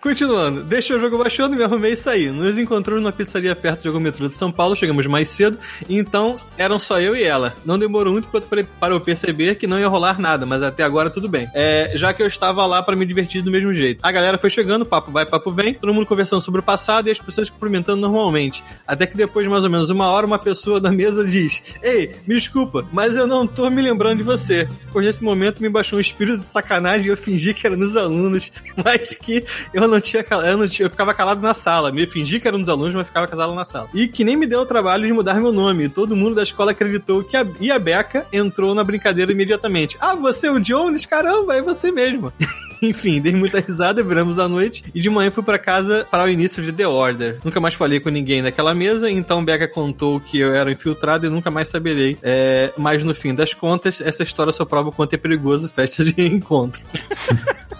Continuando, 0.00 0.62
deixei 0.62 0.96
o 0.96 1.00
jogo 1.00 1.18
baixando, 1.18 1.56
me 1.56 1.62
arrumei 1.62 1.92
e 1.92 1.96
saí. 1.96 2.30
Nos 2.30 2.58
encontramos 2.58 3.02
numa 3.02 3.12
pizzaria 3.12 3.54
perto 3.54 3.90
do 3.90 4.00
metrô 4.00 4.28
de 4.28 4.36
São 4.36 4.52
Paulo, 4.52 4.76
chegamos 4.76 5.06
mais 5.06 5.28
cedo, 5.28 5.58
então 5.88 6.38
eram 6.56 6.78
só 6.78 7.00
eu 7.00 7.16
e 7.16 7.22
ela. 7.22 7.54
Não 7.64 7.78
demorou 7.78 8.12
muito 8.12 8.28
para 8.28 8.94
eu 8.94 9.00
perceber 9.00 9.56
que 9.56 9.66
não 9.66 9.78
ia 9.78 9.88
rolar 9.88 10.20
nada, 10.20 10.44
mas 10.46 10.62
até 10.62 10.82
agora 10.82 11.10
tudo 11.10 11.28
bem. 11.28 11.48
É, 11.54 11.92
já 11.94 12.12
que 12.12 12.22
eu 12.22 12.26
estava 12.26 12.64
lá 12.66 12.82
para 12.82 12.96
me 12.96 13.06
divertir 13.06 13.42
do 13.42 13.50
mesmo 13.50 13.72
jeito. 13.72 14.00
A 14.02 14.12
galera 14.12 14.38
foi 14.38 14.50
chegando, 14.50 14.84
papo 14.84 15.10
vai, 15.10 15.26
papo 15.26 15.50
vem, 15.50 15.74
todo 15.74 15.92
mundo 15.94 16.06
conversando 16.06 16.42
sobre 16.42 16.60
o 16.60 16.64
passado 16.64 17.08
e 17.08 17.10
as 17.10 17.18
pessoas 17.18 17.50
cumprimentando 17.50 18.00
normalmente. 18.00 18.62
Até 18.86 19.06
que 19.06 19.16
depois 19.16 19.44
de 19.44 19.50
mais 19.50 19.64
ou 19.64 19.70
menos 19.70 19.90
uma 19.90 20.08
hora, 20.08 20.26
uma 20.26 20.38
pessoa 20.38 20.80
da 20.80 20.90
mesa 20.90 21.24
diz: 21.24 21.62
Ei, 21.82 22.12
me 22.26 22.34
desculpa, 22.34 22.86
mas 22.92 23.16
eu 23.16 23.26
não 23.26 23.46
tô 23.46 23.68
me 23.70 23.82
lembrando 23.82 24.18
de 24.18 24.24
você. 24.24 24.68
Pois 24.92 25.04
nesse 25.04 25.22
momento 25.22 25.60
me 25.60 25.68
baixou 25.68 25.98
um 25.98 26.00
espírito 26.00 26.38
de 26.38 26.48
sacanagem 26.48 27.06
e 27.06 27.10
eu 27.10 27.16
fingi 27.16 27.54
que 27.54 27.66
era 27.66 27.76
nos 27.76 27.96
alunos, 27.96 28.52
mas 28.84 29.14
que 29.14 29.35
eu 29.72 29.88
não 29.88 30.00
tinha, 30.00 30.24
eu, 30.44 30.56
não 30.56 30.68
tinha 30.68 30.86
eu 30.86 30.90
ficava 30.90 31.14
calado 31.14 31.40
na 31.40 31.54
sala. 31.54 31.92
Me 31.92 32.06
fingi 32.06 32.40
que 32.40 32.48
era 32.48 32.56
nos 32.56 32.68
alunos, 32.68 32.94
mas 32.94 33.06
ficava 33.06 33.26
calado 33.26 33.54
na 33.54 33.64
sala. 33.64 33.88
E 33.94 34.08
que 34.08 34.24
nem 34.24 34.36
me 34.36 34.46
deu 34.46 34.60
o 34.60 34.66
trabalho 34.66 35.06
de 35.06 35.12
mudar 35.12 35.40
meu 35.40 35.52
nome. 35.52 35.88
Todo 35.88 36.16
mundo 36.16 36.34
da 36.34 36.42
escola 36.42 36.72
acreditou 36.72 37.22
que 37.22 37.36
a, 37.36 37.46
e 37.60 37.70
a 37.70 37.78
Beca 37.78 38.26
entrou 38.32 38.74
na 38.74 38.84
brincadeira 38.84 39.32
imediatamente. 39.32 39.96
Ah, 40.00 40.14
você 40.14 40.46
é 40.46 40.50
o 40.50 40.60
Jones? 40.60 41.06
Caramba, 41.06 41.56
é 41.56 41.62
você 41.62 41.90
mesmo. 41.90 42.32
Enfim, 42.82 43.20
dei 43.20 43.34
muita 43.34 43.60
risada, 43.60 44.02
viramos 44.02 44.38
a 44.38 44.48
noite 44.48 44.84
e 44.94 45.00
de 45.00 45.08
manhã 45.08 45.30
fui 45.30 45.42
pra 45.42 45.58
casa 45.58 46.06
para 46.10 46.24
o 46.24 46.28
início 46.28 46.62
de 46.62 46.72
The 46.72 46.86
Order. 46.86 47.38
Nunca 47.44 47.60
mais 47.60 47.74
falei 47.74 48.00
com 48.00 48.10
ninguém 48.10 48.42
naquela 48.42 48.74
mesa, 48.74 49.10
então 49.10 49.44
Becca 49.44 49.66
contou 49.66 50.20
que 50.20 50.38
eu 50.38 50.54
era 50.54 50.70
infiltrado 50.70 51.26
e 51.26 51.30
nunca 51.30 51.50
mais 51.50 51.68
saberei. 51.68 52.18
É, 52.22 52.72
mas 52.76 53.02
no 53.02 53.14
fim 53.14 53.34
das 53.34 53.54
contas, 53.54 54.00
essa 54.00 54.22
história 54.22 54.52
só 54.52 54.64
prova 54.64 54.90
o 54.90 54.92
quanto 54.92 55.14
é 55.14 55.16
perigoso 55.16 55.68
festa 55.68 56.04
de 56.04 56.14
encontro. 56.26 56.80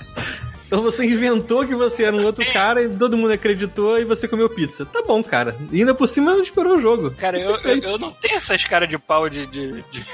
Então 0.67 0.83
você 0.83 1.05
inventou 1.05 1.67
que 1.67 1.75
você 1.75 2.05
era 2.05 2.17
um 2.17 2.25
outro 2.25 2.45
cara 2.53 2.83
e 2.83 2.89
todo 2.89 3.17
mundo 3.17 3.33
acreditou 3.33 3.99
e 3.99 4.05
você 4.05 4.27
comeu 4.27 4.49
pizza. 4.49 4.85
Tá 4.85 5.03
bom, 5.07 5.23
cara. 5.23 5.57
E 5.71 5.79
ainda 5.81 5.95
por 5.95 6.09
cima 6.09 6.35
esperou 6.39 6.77
o 6.77 6.81
jogo. 6.81 7.11
Cara, 7.13 7.39
eu, 7.39 7.57
eu, 7.59 7.79
eu 7.83 7.99
não 7.99 8.11
tenho 8.11 8.37
essas 8.37 8.65
caras 8.65 8.89
de 8.89 8.99
pau 8.99 9.29
de. 9.29 9.47
de, 9.47 9.73
de... 9.93 10.07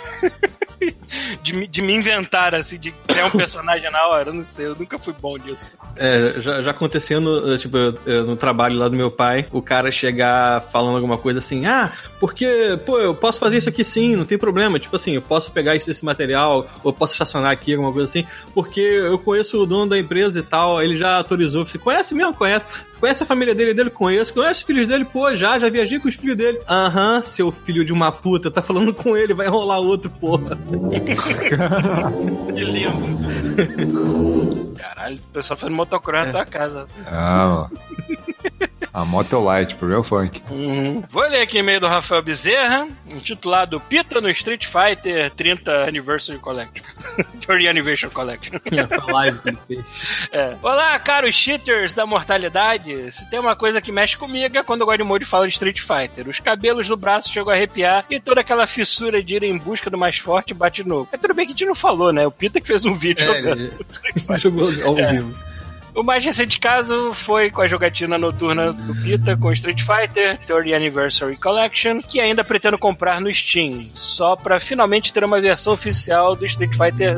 de 1.43 1.53
me- 1.55 1.67
de 1.69 1.81
me 1.83 1.95
inventar, 1.95 2.55
assim, 2.55 2.79
de 2.79 2.91
criar 3.07 3.27
um 3.27 3.31
personagem 3.31 3.91
na 3.91 4.07
hora, 4.09 4.31
eu 4.31 4.35
não 4.35 4.43
sei, 4.43 4.67
eu 4.67 4.75
nunca 4.77 4.99
fui 4.99 5.15
bom 5.21 5.39
disso. 5.39 5.73
É, 5.97 6.35
já, 6.39 6.61
já 6.63 6.71
aconteceu 6.73 7.21
no, 7.21 7.57
tipo, 7.59 7.77
eu- 7.77 7.95
eu- 8.07 8.25
no 8.27 8.37
trabalho 8.37 8.77
lá 8.77 8.89
do 8.89 8.97
meu 8.97 9.11
pai, 9.11 9.45
o 9.53 9.63
cara 9.63 9.91
chegar 9.91 10.61
falando 10.63 10.97
alguma 10.97 11.19
coisa 11.19 11.39
assim, 11.39 11.67
ah, 11.67 11.93
porque, 12.19 12.79
pô, 12.85 12.99
eu 12.99 13.15
posso 13.15 13.39
fazer 13.39 13.59
isso 13.59 13.69
aqui 13.69 13.85
sim, 13.85 14.17
não 14.17 14.25
tem 14.25 14.37
problema. 14.39 14.79
Tipo 14.79 14.97
assim, 14.97 15.15
eu 15.15 15.23
posso 15.23 15.51
pegar 15.53 15.77
esse, 15.77 15.91
esse 15.91 16.05
material, 16.05 16.69
ou 16.83 16.93
posso 16.93 17.13
estacionar 17.15 17.53
aqui, 17.53 17.75
alguma 17.75 17.93
coisa 17.93 18.09
assim, 18.09 18.27
porque 18.55 18.81
eu 18.81 19.19
conheço 19.19 19.63
o 19.63 19.67
dono 19.67 19.89
da 19.91 19.99
empresa 19.99 20.42
e 20.43 20.47
tal, 20.47 20.83
ele 20.83 20.97
já 20.97 21.17
autorizou. 21.17 21.67
Você 21.67 21.79
conhece 21.79 22.15
mesmo? 22.15 22.35
Conhece? 22.35 22.67
Conhece 23.01 23.23
a 23.23 23.27
família 23.27 23.55
dele? 23.55 23.75
Dele 23.75 23.91
conheço. 23.91 24.33
Conhece 24.33 24.61
os 24.61 24.67
filhos 24.67 24.87
dele? 24.87 25.05
Pô, 25.05 25.35
já, 25.35 25.59
já 25.59 25.69
viajei 25.69 25.99
com 25.99 26.09
os 26.09 26.15
filhos 26.15 26.37
dele. 26.37 26.61
Aham, 26.69 27.23
seu 27.25 27.51
filho 27.51 27.85
de 27.85 27.93
uma 27.93 28.13
puta, 28.13 28.51
tá 28.51 28.63
falando 28.63 28.95
com 28.95 29.17
ele, 29.17 29.35
vai 29.35 29.47
enrolar 29.47 29.79
outro, 29.81 30.11
porra. 30.11 30.59
Que 32.53 32.65
lindo. 32.65 34.73
Caralho, 34.79 35.17
o 35.17 35.33
pessoal 35.33 35.57
fazendo 35.57 35.77
motocross 35.77 36.27
na 36.27 36.33
tua 36.33 36.47
casa. 36.47 36.87
Ah, 37.07 37.49
mano. 37.49 37.71
A 38.95 39.07
moto 39.07 39.35
é 39.37 39.39
light, 39.39 39.73
o 39.75 39.77
problema 39.79 40.01
é 40.01 40.03
o 40.03 40.05
funk. 40.05 40.43
Uhum. 40.51 41.03
Vou 41.11 41.23
ler 41.23 41.41
aqui 41.41 41.57
e-mail 41.57 41.81
do 41.81 41.87
Rafael 41.89 42.21
Bezerra, 42.23 42.87
intitulado 43.07 43.81
Pita 43.81 44.21
no 44.21 44.29
Street 44.29 44.67
Fighter 44.67 45.31
30 45.31 45.85
Anniversary 45.89 46.39
Collection. 46.39 46.85
30 47.41 47.53
Anniversary 47.71 48.13
Collection. 48.13 48.59
Essa 48.71 49.11
live 49.11 49.39
que 49.39 49.49
ele 49.49 49.59
fez. 49.67 49.81
É. 50.31 50.57
Olá, 50.63 50.99
caros 50.99 51.35
cheaters 51.35 51.95
da 51.95 52.05
mortalidade. 52.05 53.11
Se 53.13 53.31
tem 53.31 53.39
uma 53.41 53.57
coisa 53.57 53.81
que 53.81 53.91
mexe 53.91 54.15
comigo 54.15 54.59
é 54.59 54.63
quando 54.63 54.83
o 54.83 54.87
Godmode 54.87 55.25
fala 55.25 55.47
de 55.47 55.55
Street 55.55 55.81
Fighter. 55.81 56.29
Os 56.29 56.39
cabelos 56.39 56.87
do 56.87 56.97
braço 56.97 57.33
chegam 57.33 57.51
a 57.51 57.55
arrepiar 57.57 58.05
e 58.11 58.21
toda 58.21 58.43
aquela 58.43 58.67
fissura 58.67 59.23
de 59.23 59.37
ir 59.37 59.43
em 59.43 59.57
busca 59.57 59.89
do 59.89 59.97
mais 59.97 60.19
forte 60.19 60.53
bate 60.53 60.85
novo. 60.85 61.09
É 61.13 61.17
tudo 61.17 61.33
bem 61.33 61.47
que 61.47 61.53
a 61.53 61.57
gente 61.57 61.67
não 61.67 61.75
falou, 61.75 62.13
né? 62.13 62.27
O 62.27 62.31
Pita 62.31 62.61
que 62.61 62.67
fez 62.67 62.85
um 62.85 62.93
vídeo 62.93 63.23
É, 63.25 63.37
jogando. 63.37 63.61
ele 63.63 64.39
jogou 64.39 64.69
ao 64.85 64.99
É. 64.99 65.25
O 65.95 66.03
mais 66.03 66.25
recente 66.25 66.59
caso 66.59 67.13
foi 67.13 67.51
com 67.51 67.61
a 67.61 67.69
jogatina 67.69 68.17
noturna 68.17 68.73
do 68.73 68.95
Pita 69.03 69.37
com 69.37 69.53
Street 69.53 69.83
Fighter 69.83 70.39
30 70.39 70.75
Anniversary 70.75 71.37
Collection, 71.37 72.01
que 72.01 72.19
ainda 72.19 72.43
pretendo 72.43 72.79
comprar 72.79 73.21
no 73.21 73.33
Steam, 73.33 73.87
só 73.95 74.35
pra 74.35 74.59
finalmente 74.59 75.13
ter 75.13 75.23
uma 75.23 75.41
versão 75.41 75.75
oficial 75.75 76.35
do 76.35 76.47
Street 76.47 76.73
Fighter 76.75 77.17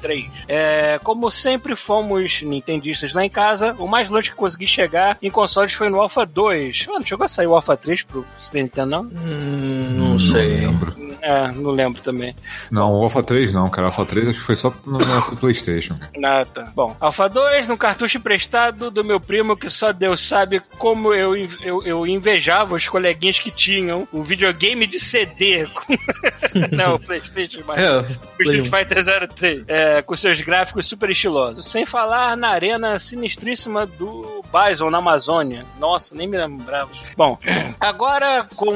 03. 0.00 0.26
É, 0.48 0.98
como 1.04 1.30
sempre 1.30 1.76
fomos 1.76 2.42
nintendistas 2.42 3.12
lá 3.12 3.24
em 3.24 3.30
casa, 3.30 3.76
o 3.78 3.86
mais 3.86 4.08
longe 4.08 4.30
que 4.30 4.36
consegui 4.36 4.66
chegar 4.66 5.16
em 5.22 5.30
consoles 5.30 5.72
foi 5.72 5.88
no 5.88 6.00
Alpha 6.00 6.26
2. 6.26 6.86
Ah, 6.88 6.98
não 6.98 7.06
chegou 7.06 7.24
a 7.24 7.28
sair 7.28 7.46
o 7.46 7.54
Alpha 7.54 7.76
3 7.76 8.02
pro 8.02 8.26
Super 8.38 8.62
Nintendo, 8.62 8.90
não? 8.90 9.02
Hum, 9.02 9.96
não 9.96 10.18
sei. 10.18 10.66
lembro. 10.66 10.96
É, 11.22 11.52
não 11.52 11.70
lembro 11.70 12.02
também. 12.02 12.34
Não, 12.70 12.92
o 12.92 13.02
Alpha 13.04 13.22
3 13.22 13.52
não, 13.52 13.68
cara. 13.70 13.86
O 13.86 13.90
Alpha 13.90 14.04
3 14.04 14.28
acho 14.28 14.40
que 14.40 14.44
foi 14.44 14.56
só 14.56 14.72
no, 14.84 14.98
no 14.98 15.36
PlayStation. 15.36 15.96
Ah, 16.24 16.44
tá. 16.44 16.72
Bom, 16.74 16.96
Alpha 17.00 17.28
2, 17.28 17.68
no 17.68 17.76
cartucho 17.76 18.15
emprestado 18.16 18.90
do 18.90 19.04
meu 19.04 19.20
primo, 19.20 19.56
que 19.56 19.70
só 19.70 19.92
Deus 19.92 20.20
sabe 20.20 20.60
como 20.78 21.12
eu, 21.14 21.34
eu, 21.62 21.82
eu 21.84 22.06
invejava 22.06 22.74
os 22.74 22.88
coleguinhas 22.88 23.38
que 23.38 23.50
tinham 23.50 24.06
o 24.12 24.22
videogame 24.22 24.86
de 24.86 24.98
CD. 24.98 25.66
com- 25.66 25.96
Não, 26.74 26.94
o 26.94 26.98
PlayStation, 26.98 27.60
mas. 27.66 27.78
É, 27.80 27.98
o 28.00 28.42
Street 28.42 28.64
Fighter 28.66 29.28
03, 29.28 29.64
é, 29.68 30.02
com 30.02 30.16
seus 30.16 30.40
gráficos 30.40 30.86
super 30.86 31.10
estilosos. 31.10 31.66
Sem 31.70 31.84
falar 31.86 32.36
na 32.36 32.48
arena 32.50 32.98
sinistríssima 32.98 33.86
do 33.86 34.42
Bison, 34.52 34.90
na 34.90 34.98
Amazônia. 34.98 35.64
Nossa, 35.78 36.14
nem 36.14 36.26
me 36.26 36.36
lembrava. 36.36 36.90
Bom, 37.16 37.38
agora 37.78 38.46
com. 38.56 38.72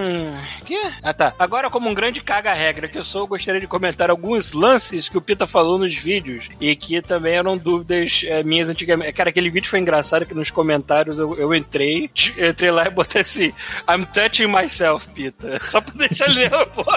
Que? 0.66 0.78
Ah, 1.02 1.12
tá. 1.14 1.32
Agora, 1.38 1.70
como 1.70 1.88
um 1.88 1.94
grande 1.94 2.20
caga-regra 2.22 2.88
que 2.88 2.98
eu 2.98 3.04
sou, 3.04 3.22
eu 3.22 3.26
gostaria 3.26 3.60
de 3.60 3.66
comentar 3.66 4.10
alguns 4.10 4.52
lances 4.52 5.08
que 5.08 5.16
o 5.16 5.20
Pita 5.20 5.46
falou 5.46 5.78
nos 5.78 5.94
vídeos 5.94 6.48
e 6.60 6.74
que 6.76 7.00
também 7.00 7.34
eram 7.34 7.56
dúvidas 7.56 8.22
é, 8.24 8.42
minhas 8.42 8.68
antigamente. 8.68 9.10
Cara, 9.30 9.30
aquele 9.30 9.50
vídeo 9.50 9.70
foi 9.70 9.78
engraçado 9.78 10.26
que 10.26 10.34
nos 10.34 10.50
comentários 10.50 11.18
eu, 11.18 11.38
eu 11.38 11.54
entrei, 11.54 12.10
entrei 12.36 12.70
lá 12.70 12.86
e 12.86 12.90
botei 12.90 13.22
assim: 13.22 13.52
I'm 13.88 14.04
touching 14.12 14.48
myself, 14.48 15.08
Pita. 15.10 15.58
Só 15.64 15.80
pra 15.80 15.94
deixar 15.94 16.28
ele 16.28 16.48
nervoso. 16.48 16.84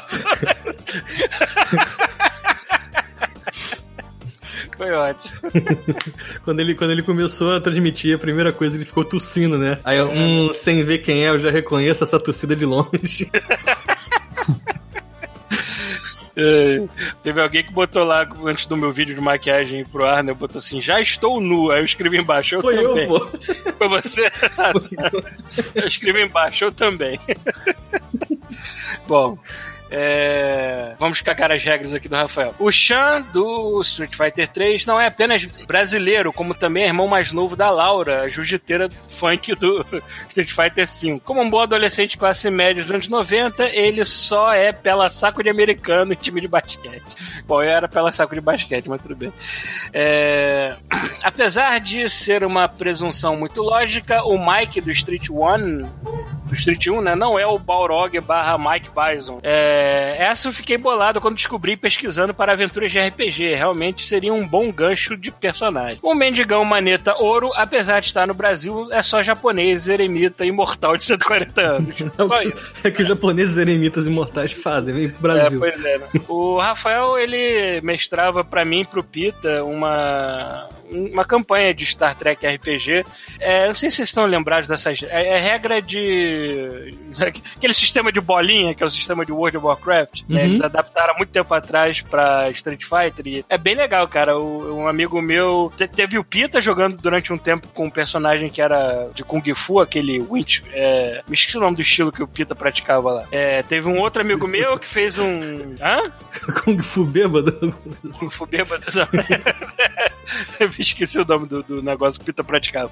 Foi 4.76 4.92
ótimo. 4.92 5.40
Quando 6.44 6.60
ele, 6.60 6.74
quando 6.74 6.92
ele 6.92 7.04
começou 7.04 7.56
a 7.56 7.62
transmitir, 7.62 8.16
a 8.16 8.20
primeira 8.20 8.52
coisa 8.52 8.76
ele 8.76 8.84
ficou 8.84 9.06
tossindo, 9.06 9.58
né? 9.58 9.78
Aí 9.84 9.98
eu, 9.98 10.10
hum, 10.10 10.52
sem 10.52 10.84
ver 10.84 10.98
quem 10.98 11.24
é, 11.24 11.30
eu 11.30 11.38
já 11.38 11.52
reconheço 11.52 12.04
essa 12.04 12.20
tossida 12.20 12.56
de 12.56 12.66
longe. 12.66 13.30
É, 16.36 16.84
teve 17.24 17.42
alguém 17.42 17.64
que 17.64 17.72
botou 17.72 18.04
lá, 18.04 18.28
antes 18.46 18.66
do 18.66 18.78
meu 18.78 18.92
vídeo 18.92 19.16
de 19.16 19.22
maquiagem 19.22 19.86
pro 19.86 20.06
ar, 20.06 20.24
né? 20.24 20.34
Botou 20.34 20.60
assim, 20.60 20.82
já 20.82 21.00
estou 21.00 21.40
nu. 21.40 21.72
Aí 21.72 21.82
eu 21.82 21.86
escrevi 21.86 22.18
embaixo, 22.18 22.56
eu 22.56 22.62
Foi 22.62 22.78
eu, 22.78 22.90
também. 22.90 23.08
pô. 23.08 23.20
Foi 23.78 23.88
você? 23.88 24.32
Ah, 24.58 24.72
tá. 24.74 25.12
eu 25.76 25.88
escrevi 25.88 26.24
embaixo, 26.24 26.66
eu 26.66 26.72
também. 26.72 27.20
Bom, 29.08 29.38
é, 29.96 30.96
vamos 30.98 31.22
cagar 31.22 31.52
as 31.52 31.64
regras 31.64 31.94
aqui 31.94 32.10
do 32.10 32.16
Rafael. 32.16 32.56
O 32.58 32.72
Chan 32.72 33.22
do 33.32 33.80
Street 33.82 34.16
Fighter 34.16 34.48
3 34.48 34.88
não 34.88 35.00
é 35.00 35.06
apenas 35.06 35.46
brasileiro, 35.46 36.34
como 36.34 36.56
também 36.56 36.84
é 36.84 36.88
irmão 36.88 37.08
mais 37.08 37.32
novo 37.32 37.56
da 37.56 37.70
Laura, 37.70 38.24
a 38.24 38.28
jiu-jiteira 38.28 38.90
funk 39.08 39.54
do 39.54 39.86
Street 40.30 40.52
Fighter 40.52 40.88
5. 40.88 41.20
Como 41.24 41.42
um 41.42 41.50
bom 41.50 41.60
adolescente 41.60 42.18
classe 42.18 42.50
média 42.50 42.82
dos 42.82 42.92
anos 42.92 43.08
90, 43.08 43.66
ele 43.70 44.04
só 44.04 44.52
é 44.52 44.72
pela 44.72 45.12
saco 45.12 45.44
de 45.44 45.50
americano 45.50 46.12
em 46.12 46.16
time 46.16 46.42
de 46.42 46.48
basquete. 46.48 47.04
Bom, 47.46 47.62
eu 47.62 47.70
era 47.70 47.88
pela 47.88 48.12
saco 48.12 48.34
de 48.34 48.42
basquete, 48.42 48.90
mas 48.90 49.00
tudo 49.00 49.16
bem. 49.16 49.32
É, 49.94 50.76
Apesar 51.22 51.80
de 51.80 52.10
ser 52.10 52.44
uma 52.44 52.68
presunção 52.68 53.38
muito 53.38 53.62
lógica, 53.62 54.24
o 54.24 54.38
Mike 54.38 54.82
do 54.82 54.92
Street 54.92 55.30
One 55.30 55.90
do 56.46 56.56
Street 56.56 56.88
1, 56.88 57.02
né? 57.02 57.16
Não 57.16 57.38
é 57.40 57.46
o 57.46 57.58
Balrog 57.58 58.20
barra 58.22 58.58
Mike 58.58 58.90
Bison. 58.90 59.40
É, 59.42 59.83
essa 60.18 60.48
eu 60.48 60.54
fiquei 60.54 60.78
bolado 60.78 61.20
quando 61.22 61.36
descobri 61.36 61.76
pesquisando 61.78 62.34
para 62.34 62.52
aventuras 62.54 62.92
de 62.92 63.00
RPG. 63.00 63.56
Realmente 63.56 64.06
seria 64.06 64.34
um 64.34 64.48
bom 64.48 64.72
gancho 64.72 65.16
de 65.18 65.32
personagem. 65.32 66.00
O 66.02 66.14
Mendigão 66.14 66.64
Maneta 66.66 67.16
Ouro, 67.20 67.52
apesar 67.56 68.00
de 68.00 68.08
estar 68.08 68.28
no 68.28 68.34
Brasil, 68.34 68.88
é 68.92 69.02
só 69.02 69.22
japonês, 69.24 69.88
eremita, 69.88 70.46
imortal 70.46 70.96
de 70.98 71.04
140 71.04 71.62
anos. 71.62 71.96
Só 72.28 72.42
isso. 72.42 72.74
É 72.84 72.92
que 72.92 73.02
os 73.02 73.08
japoneses 73.08 73.58
eremitas 73.58 74.08
imortais 74.08 74.52
fazem, 74.52 74.94
vem 74.94 75.10
pro 75.10 75.32
É, 75.32 75.34
Brasil. 75.36 75.60
pois 75.60 75.86
é. 75.86 75.98
né? 75.98 76.06
O 76.28 76.60
Rafael, 76.60 77.18
ele 77.18 77.82
mestrava 77.82 78.44
pra 78.44 78.64
mim 78.66 78.82
e 78.82 78.86
pro 78.86 79.04
Pita 79.04 79.64
uma, 79.64 80.68
uma 80.94 81.26
campanha 81.26 81.74
de 81.74 81.86
Star 81.86 82.16
Trek 82.16 82.46
RPG. 82.46 83.06
É, 83.40 83.68
não 83.68 83.74
sei 83.74 83.90
se 83.90 83.98
vocês 83.98 84.10
estão 84.10 84.26
lembrados 84.26 84.68
dessas. 84.70 85.02
É, 85.04 85.38
é 85.38 85.40
regra 85.40 85.82
de. 85.82 86.94
Aquele 87.58 87.74
sistema 87.74 88.12
de 88.12 88.20
bolinha, 88.22 88.74
que 88.74 88.84
é 88.84 88.86
o 88.86 88.90
sistema 88.90 89.26
de 89.26 89.32
World 89.32 89.58
of 89.58 89.66
Warcraft. 89.66 90.22
né? 90.28 90.42
Uhum. 90.42 90.46
Eles 90.48 90.62
adaptaram 90.62 91.14
há 91.14 91.18
muito 91.18 91.30
tempo 91.32 91.54
atrás 91.54 92.02
pra 92.02 92.50
Street 92.52 92.84
Fighter. 92.84 93.28
E 93.28 93.46
é 93.50 93.58
bem 93.58 93.76
legal, 93.76 94.08
cara. 94.08 94.38
O- 94.38 94.78
um 94.84 94.88
amigo 94.88 95.22
meu 95.22 95.72
te- 95.78 95.88
teve 95.88 96.18
o 96.18 96.24
Pita 96.24 96.60
jogando 96.62 96.98
durante 96.98 97.32
um 97.34 97.38
tempo 97.38 97.68
com 97.74 97.86
um 97.86 97.90
personagem 97.90 98.50
que 98.50 98.62
era 98.62 99.10
de 99.14 99.24
Kung 99.24 99.44
Fu, 99.56 99.80
aquele 99.80 100.20
Winch. 100.22 100.64
É, 100.72 101.22
me 101.28 101.34
esqueci 101.34 101.58
o 101.58 101.62
nome 101.62 101.76
do 101.76 101.82
estilo 101.82 102.12
que 102.12 102.24
o 102.24 102.28
Pita 102.28 102.56
praticava 102.56 103.12
lá. 103.12 103.26
É, 103.32 103.62
teve 103.64 103.88
um 103.88 103.98
outro 104.00 104.22
amigo 104.22 104.48
meu 104.48 104.78
que 104.78 104.88
fez 104.88 105.18
um. 105.18 105.76
Hã? 105.82 106.12
Kung 106.64 106.82
Fu 106.82 107.06
bêbado. 107.06 107.74
Kung 108.20 108.30
Fu 108.30 108.46
bêbado, 108.46 108.84
não. 108.94 109.08
Esqueci 110.84 111.20
o 111.20 111.26
nome 111.26 111.48
do, 111.48 111.64
do 111.64 111.82
negócio 111.82 112.20
que 112.20 112.24
o 112.24 112.26
Pita 112.28 112.44
praticava. 112.44 112.92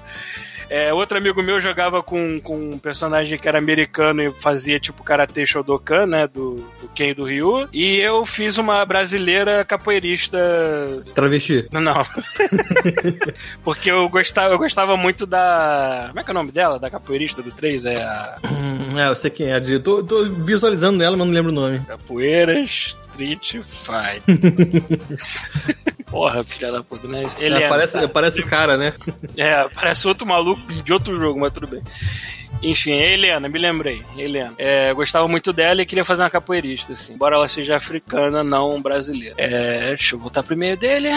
É, 0.70 0.90
outro 0.92 1.18
amigo 1.18 1.42
meu 1.42 1.60
jogava 1.60 2.02
com, 2.02 2.40
com 2.40 2.56
um 2.70 2.78
personagem 2.78 3.38
que 3.38 3.46
era 3.46 3.58
americano 3.58 4.22
e 4.22 4.30
fazia 4.30 4.80
tipo 4.80 5.02
Karate 5.02 5.46
Shodokan, 5.46 6.06
né? 6.06 6.26
Do, 6.26 6.54
do 6.54 6.88
Ken 6.94 7.12
do 7.12 7.24
Ryu. 7.24 7.68
E 7.72 7.98
eu 8.00 8.24
fiz 8.24 8.56
uma 8.56 8.82
brasileira 8.86 9.64
capoeirista. 9.66 10.38
Travesti. 11.14 11.68
Não. 11.72 12.02
Porque 13.62 13.90
eu 13.90 14.08
gostava, 14.08 14.54
eu 14.54 14.58
gostava 14.58 14.96
muito 14.96 15.26
da. 15.26 16.06
Como 16.08 16.20
é 16.20 16.24
que 16.24 16.30
é 16.30 16.32
o 16.32 16.34
nome 16.34 16.52
dela? 16.52 16.78
Da 16.78 16.88
capoeirista 16.90 17.42
do 17.42 17.50
3? 17.52 17.84
É 17.86 18.02
a 18.02 18.36
É, 18.96 19.08
eu 19.08 19.16
sei 19.16 19.30
quem 19.30 19.50
é. 19.50 19.58
de- 19.58 19.78
Tô, 19.78 20.02
tô 20.02 20.28
visualizando 20.28 21.02
ela, 21.02 21.16
mas 21.16 21.26
não 21.26 21.34
lembro 21.34 21.50
o 21.50 21.54
nome. 21.54 21.80
Capoeiras 21.80 22.94
Street 23.12 23.56
Fighter. 23.62 24.22
Porra, 26.06 26.44
filha 26.44 26.70
da 26.70 26.82
puta, 26.82 27.06
né? 27.08 27.24
Ele 27.38 27.56
É, 27.56 27.62
é, 27.62 27.68
parece, 27.68 28.08
parece 28.08 28.40
o 28.40 28.46
cara, 28.46 28.76
né? 28.76 28.92
É, 29.36 29.68
parece 29.68 30.06
outro 30.08 30.26
maluco 30.26 30.60
de 30.82 30.92
outro 30.92 31.18
jogo, 31.18 31.40
mas 31.40 31.52
tudo 31.52 31.66
bem. 31.66 31.82
Enfim, 32.62 32.92
é 32.92 33.12
Helena, 33.12 33.48
me 33.48 33.58
lembrei. 33.58 34.02
Helena. 34.16 34.54
É, 34.56 34.92
gostava 34.94 35.26
muito 35.26 35.52
dela 35.52 35.82
e 35.82 35.86
queria 35.86 36.04
fazer 36.04 36.22
uma 36.22 36.30
capoeirista, 36.30 36.92
assim. 36.92 37.14
Embora 37.14 37.36
ela 37.36 37.48
seja 37.48 37.76
africana, 37.76 38.44
não 38.44 38.80
brasileira. 38.80 39.34
É, 39.36 39.88
deixa 39.88 40.14
eu 40.14 40.18
voltar 40.20 40.42
pro 40.42 40.54
e-mail 40.54 40.76
dele. 40.76 41.08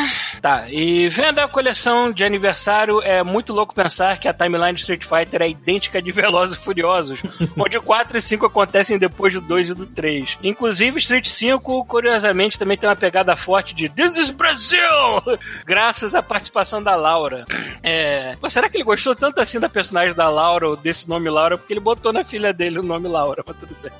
Tá, 0.41 0.69
e 0.69 1.07
vendo 1.09 1.39
a 1.39 1.47
coleção 1.47 2.11
de 2.11 2.23
aniversário, 2.23 3.01
é 3.01 3.21
muito 3.23 3.53
louco 3.53 3.75
pensar 3.75 4.17
que 4.17 4.27
a 4.27 4.33
timeline 4.33 4.73
de 4.73 4.81
Street 4.81 5.03
Fighter 5.03 5.41
é 5.41 5.49
idêntica 5.49 6.01
de 6.01 6.11
Velozes 6.11 6.57
e 6.57 6.63
Furiosos, 6.63 7.21
onde 7.57 7.77
o 7.77 7.83
4 7.83 8.17
e 8.17 8.21
5 8.21 8.45
acontecem 8.45 8.97
depois 8.97 9.33
do 9.33 9.41
2 9.41 9.69
e 9.69 9.73
do 9.73 9.85
3. 9.85 10.39
Inclusive, 10.43 10.97
Street 10.97 11.27
5, 11.27 11.85
curiosamente, 11.85 12.57
também 12.57 12.77
tem 12.77 12.89
uma 12.89 12.95
pegada 12.95 13.35
forte 13.35 13.75
de 13.75 13.87
This 13.87 14.17
is 14.17 14.31
Brazil! 14.31 14.79
Graças 15.65 16.15
à 16.15 16.23
participação 16.23 16.81
da 16.81 16.95
Laura. 16.95 17.45
É... 17.83 18.35
Pô, 18.39 18.49
será 18.49 18.67
que 18.67 18.77
ele 18.77 18.83
gostou 18.83 19.15
tanto 19.15 19.39
assim 19.39 19.59
da 19.59 19.69
personagem 19.69 20.15
da 20.15 20.29
Laura, 20.29 20.69
ou 20.69 20.75
desse 20.75 21.07
nome 21.07 21.29
Laura, 21.35 21.57
porque 21.57 21.73
ele 21.73 21.79
botou 21.79 22.13
na 22.13 22.23
filha 22.23 22.53
dele 22.53 22.79
o 22.79 22.83
nome 22.83 23.07
Laura, 23.07 23.43
mas 23.45 23.57
tudo 23.57 23.75
bem. 23.81 23.91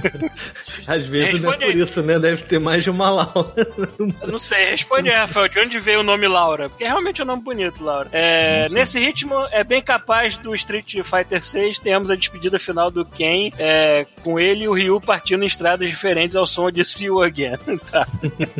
Às 0.86 1.06
vezes 1.06 1.40
não 1.40 1.52
é 1.52 1.56
por 1.56 1.74
isso, 1.74 2.02
né? 2.02 2.18
Deve 2.18 2.42
ter 2.44 2.58
mais 2.58 2.84
de 2.84 2.90
uma 2.90 3.10
Laura. 3.10 3.54
Eu 4.22 4.28
não 4.28 4.38
sei, 4.38 4.66
responde 4.66 5.10
aí, 5.10 5.16
Rafael, 5.16 5.48
de 5.48 5.58
onde 5.60 5.78
veio 5.78 6.00
o 6.00 6.02
nome 6.02 6.28
Laura? 6.28 6.68
Porque 6.68 6.84
realmente 6.84 7.20
é 7.20 7.24
um 7.24 7.26
nome 7.26 7.42
bonito, 7.42 7.82
Laura. 7.82 8.08
É, 8.12 8.68
nesse 8.70 8.98
ritmo, 8.98 9.34
é 9.50 9.64
bem 9.64 9.82
capaz 9.82 10.36
do 10.36 10.54
Street 10.54 10.94
Fighter 11.02 11.42
6 11.42 11.78
tenhamos 11.78 12.10
a 12.10 12.16
despedida 12.16 12.58
final 12.58 12.90
do 12.90 13.04
Ken, 13.04 13.50
é, 13.58 14.06
com 14.22 14.38
ele 14.38 14.64
e 14.64 14.68
o 14.68 14.74
Ryu 14.74 15.00
partindo 15.00 15.42
em 15.44 15.46
estradas 15.46 15.88
diferentes 15.88 16.36
ao 16.36 16.46
som 16.46 16.70
de 16.70 16.84
See 16.84 17.06
You 17.06 17.22
Again. 17.22 17.54
Tá. 17.90 18.06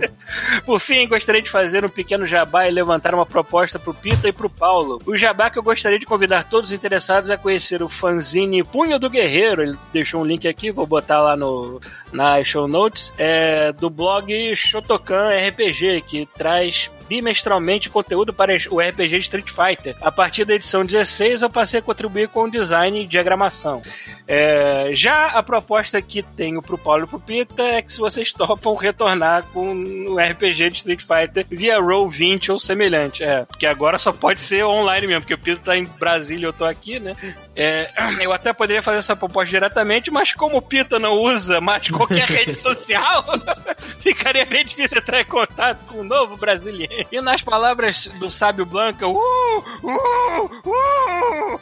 Por 0.66 0.80
fim, 0.80 1.08
gostaria 1.08 1.40
de 1.40 1.48
fazer 1.48 1.84
um 1.84 1.88
pequeno 1.88 2.26
jabá 2.26 2.68
e 2.68 2.70
levantar 2.70 3.14
uma 3.14 3.24
proposta 3.24 3.78
pro 3.78 3.94
Pita 3.94 4.28
e 4.28 4.32
pro 4.32 4.50
Paulo. 4.50 5.00
O 5.06 5.16
jabá 5.16 5.50
que 5.50 5.58
eu 5.58 5.62
gostaria 5.62 5.98
de 5.98 6.06
convidar 6.06 6.44
todos 6.44 6.70
os 6.70 6.74
interessados 6.74 7.30
a 7.30 7.38
conhecer 7.38 7.82
o 7.82 7.88
fanzine 8.14 8.62
Punho 8.62 8.98
do 8.98 9.10
Guerreiro. 9.10 9.62
Ele 9.62 9.78
deixou 9.92 10.22
um 10.22 10.24
link 10.24 10.46
aqui, 10.46 10.70
vou 10.70 10.86
botar 10.86 11.20
lá 11.20 11.36
no, 11.36 11.80
nas 12.12 12.46
show 12.46 12.68
notes, 12.68 13.12
é, 13.18 13.72
do 13.72 13.90
blog 13.90 14.54
Shotokan 14.54 15.30
RPG, 15.48 16.02
que 16.02 16.28
traz 16.34 16.90
bimestralmente 17.08 17.90
conteúdo 17.90 18.32
para 18.32 18.56
o 18.70 18.80
RPG 18.80 19.08
de 19.08 19.16
Street 19.18 19.50
Fighter. 19.50 19.96
A 20.00 20.10
partir 20.10 20.44
da 20.44 20.54
edição 20.54 20.84
16, 20.84 21.42
eu 21.42 21.50
passei 21.50 21.80
a 21.80 21.82
contribuir 21.82 22.28
com 22.28 22.44
o 22.44 22.50
design 22.50 23.02
e 23.02 23.06
diagramação. 23.06 23.82
É, 24.26 24.90
já 24.92 25.26
a 25.26 25.42
proposta 25.42 26.00
que 26.00 26.22
tenho 26.22 26.62
pro 26.62 26.78
Paulo 26.78 27.04
e 27.04 27.06
pro 27.06 27.20
Pita 27.20 27.62
é 27.62 27.82
que 27.82 27.92
se 27.92 27.98
vocês 27.98 28.32
topam 28.34 28.74
retornar 28.74 29.44
com 29.52 29.72
o 30.08 30.18
RPG 30.18 30.70
de 30.70 30.76
Street 30.76 31.02
Fighter 31.02 31.46
via 31.50 31.78
Roll 31.78 32.08
20 32.08 32.52
ou 32.52 32.58
semelhante. 32.58 33.22
É, 33.22 33.44
porque 33.44 33.66
agora 33.66 33.98
só 33.98 34.12
pode 34.12 34.40
ser 34.40 34.64
online 34.64 35.06
mesmo, 35.06 35.22
porque 35.22 35.34
o 35.34 35.38
Pita 35.38 35.60
tá 35.64 35.76
em 35.76 35.84
Brasília 35.84 36.46
e 36.46 36.48
eu 36.48 36.52
tô 36.52 36.64
aqui, 36.64 36.98
né? 36.98 37.12
É, 37.54 37.90
eu 38.20 38.32
até 38.32 38.52
poderia 38.52 38.82
fazer 38.82 38.98
essa 38.98 39.16
proposta 39.16 39.50
diretamente, 39.50 40.10
mas 40.10 40.32
como 40.32 40.56
o 40.56 40.62
Pita 40.62 40.98
não 40.98 41.12
usa 41.12 41.60
mais 41.60 41.88
qualquer 41.90 42.26
rede 42.28 42.54
social, 42.54 43.24
ficaria 44.00 44.44
bem 44.44 44.64
difícil 44.64 44.98
entrar 44.98 45.20
em 45.20 45.24
contato 45.24 45.84
com 45.86 46.00
o 46.00 46.04
novo 46.04 46.36
brasileiro. 46.36 46.93
E 47.10 47.20
nas 47.20 47.42
palavras 47.42 48.08
do 48.18 48.30
Sábio 48.30 48.64
Blanca, 48.66 49.06
uh, 49.06 49.12
uh, 49.12 50.44
uh, 50.44 51.60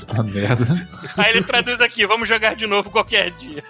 Puta 0.00 0.22
merda. 0.22 0.88
Aí 1.16 1.30
ele 1.30 1.42
traduz 1.42 1.80
aqui, 1.80 2.06
vamos 2.06 2.28
jogar 2.28 2.54
de 2.54 2.66
novo 2.66 2.90
qualquer 2.90 3.30
dia. 3.32 3.62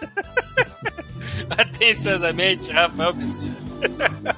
Atenciosamente, 1.57 2.73
Rafael 2.73 3.13
Bezerra. 3.13 4.37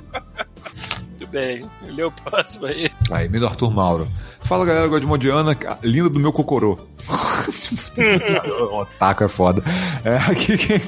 Muito 1.08 1.26
bem, 1.28 1.64
lê 1.82 2.02
o 2.02 2.10
próximo 2.10 2.66
aí. 2.66 2.90
Aí, 3.10 3.28
do 3.28 3.46
Arthur 3.46 3.70
Mauro. 3.70 4.08
Fala 4.40 4.66
galera 4.66 4.88
godmodiana, 4.88 5.56
linda 5.82 6.10
do 6.10 6.18
meu 6.18 6.32
cocorô. 6.32 6.78
o 8.72 8.86
taco 8.98 9.24
é 9.24 9.28
foda. 9.28 9.62
É, 10.04 10.16
aqui 10.16 10.56
quem, 10.56 10.80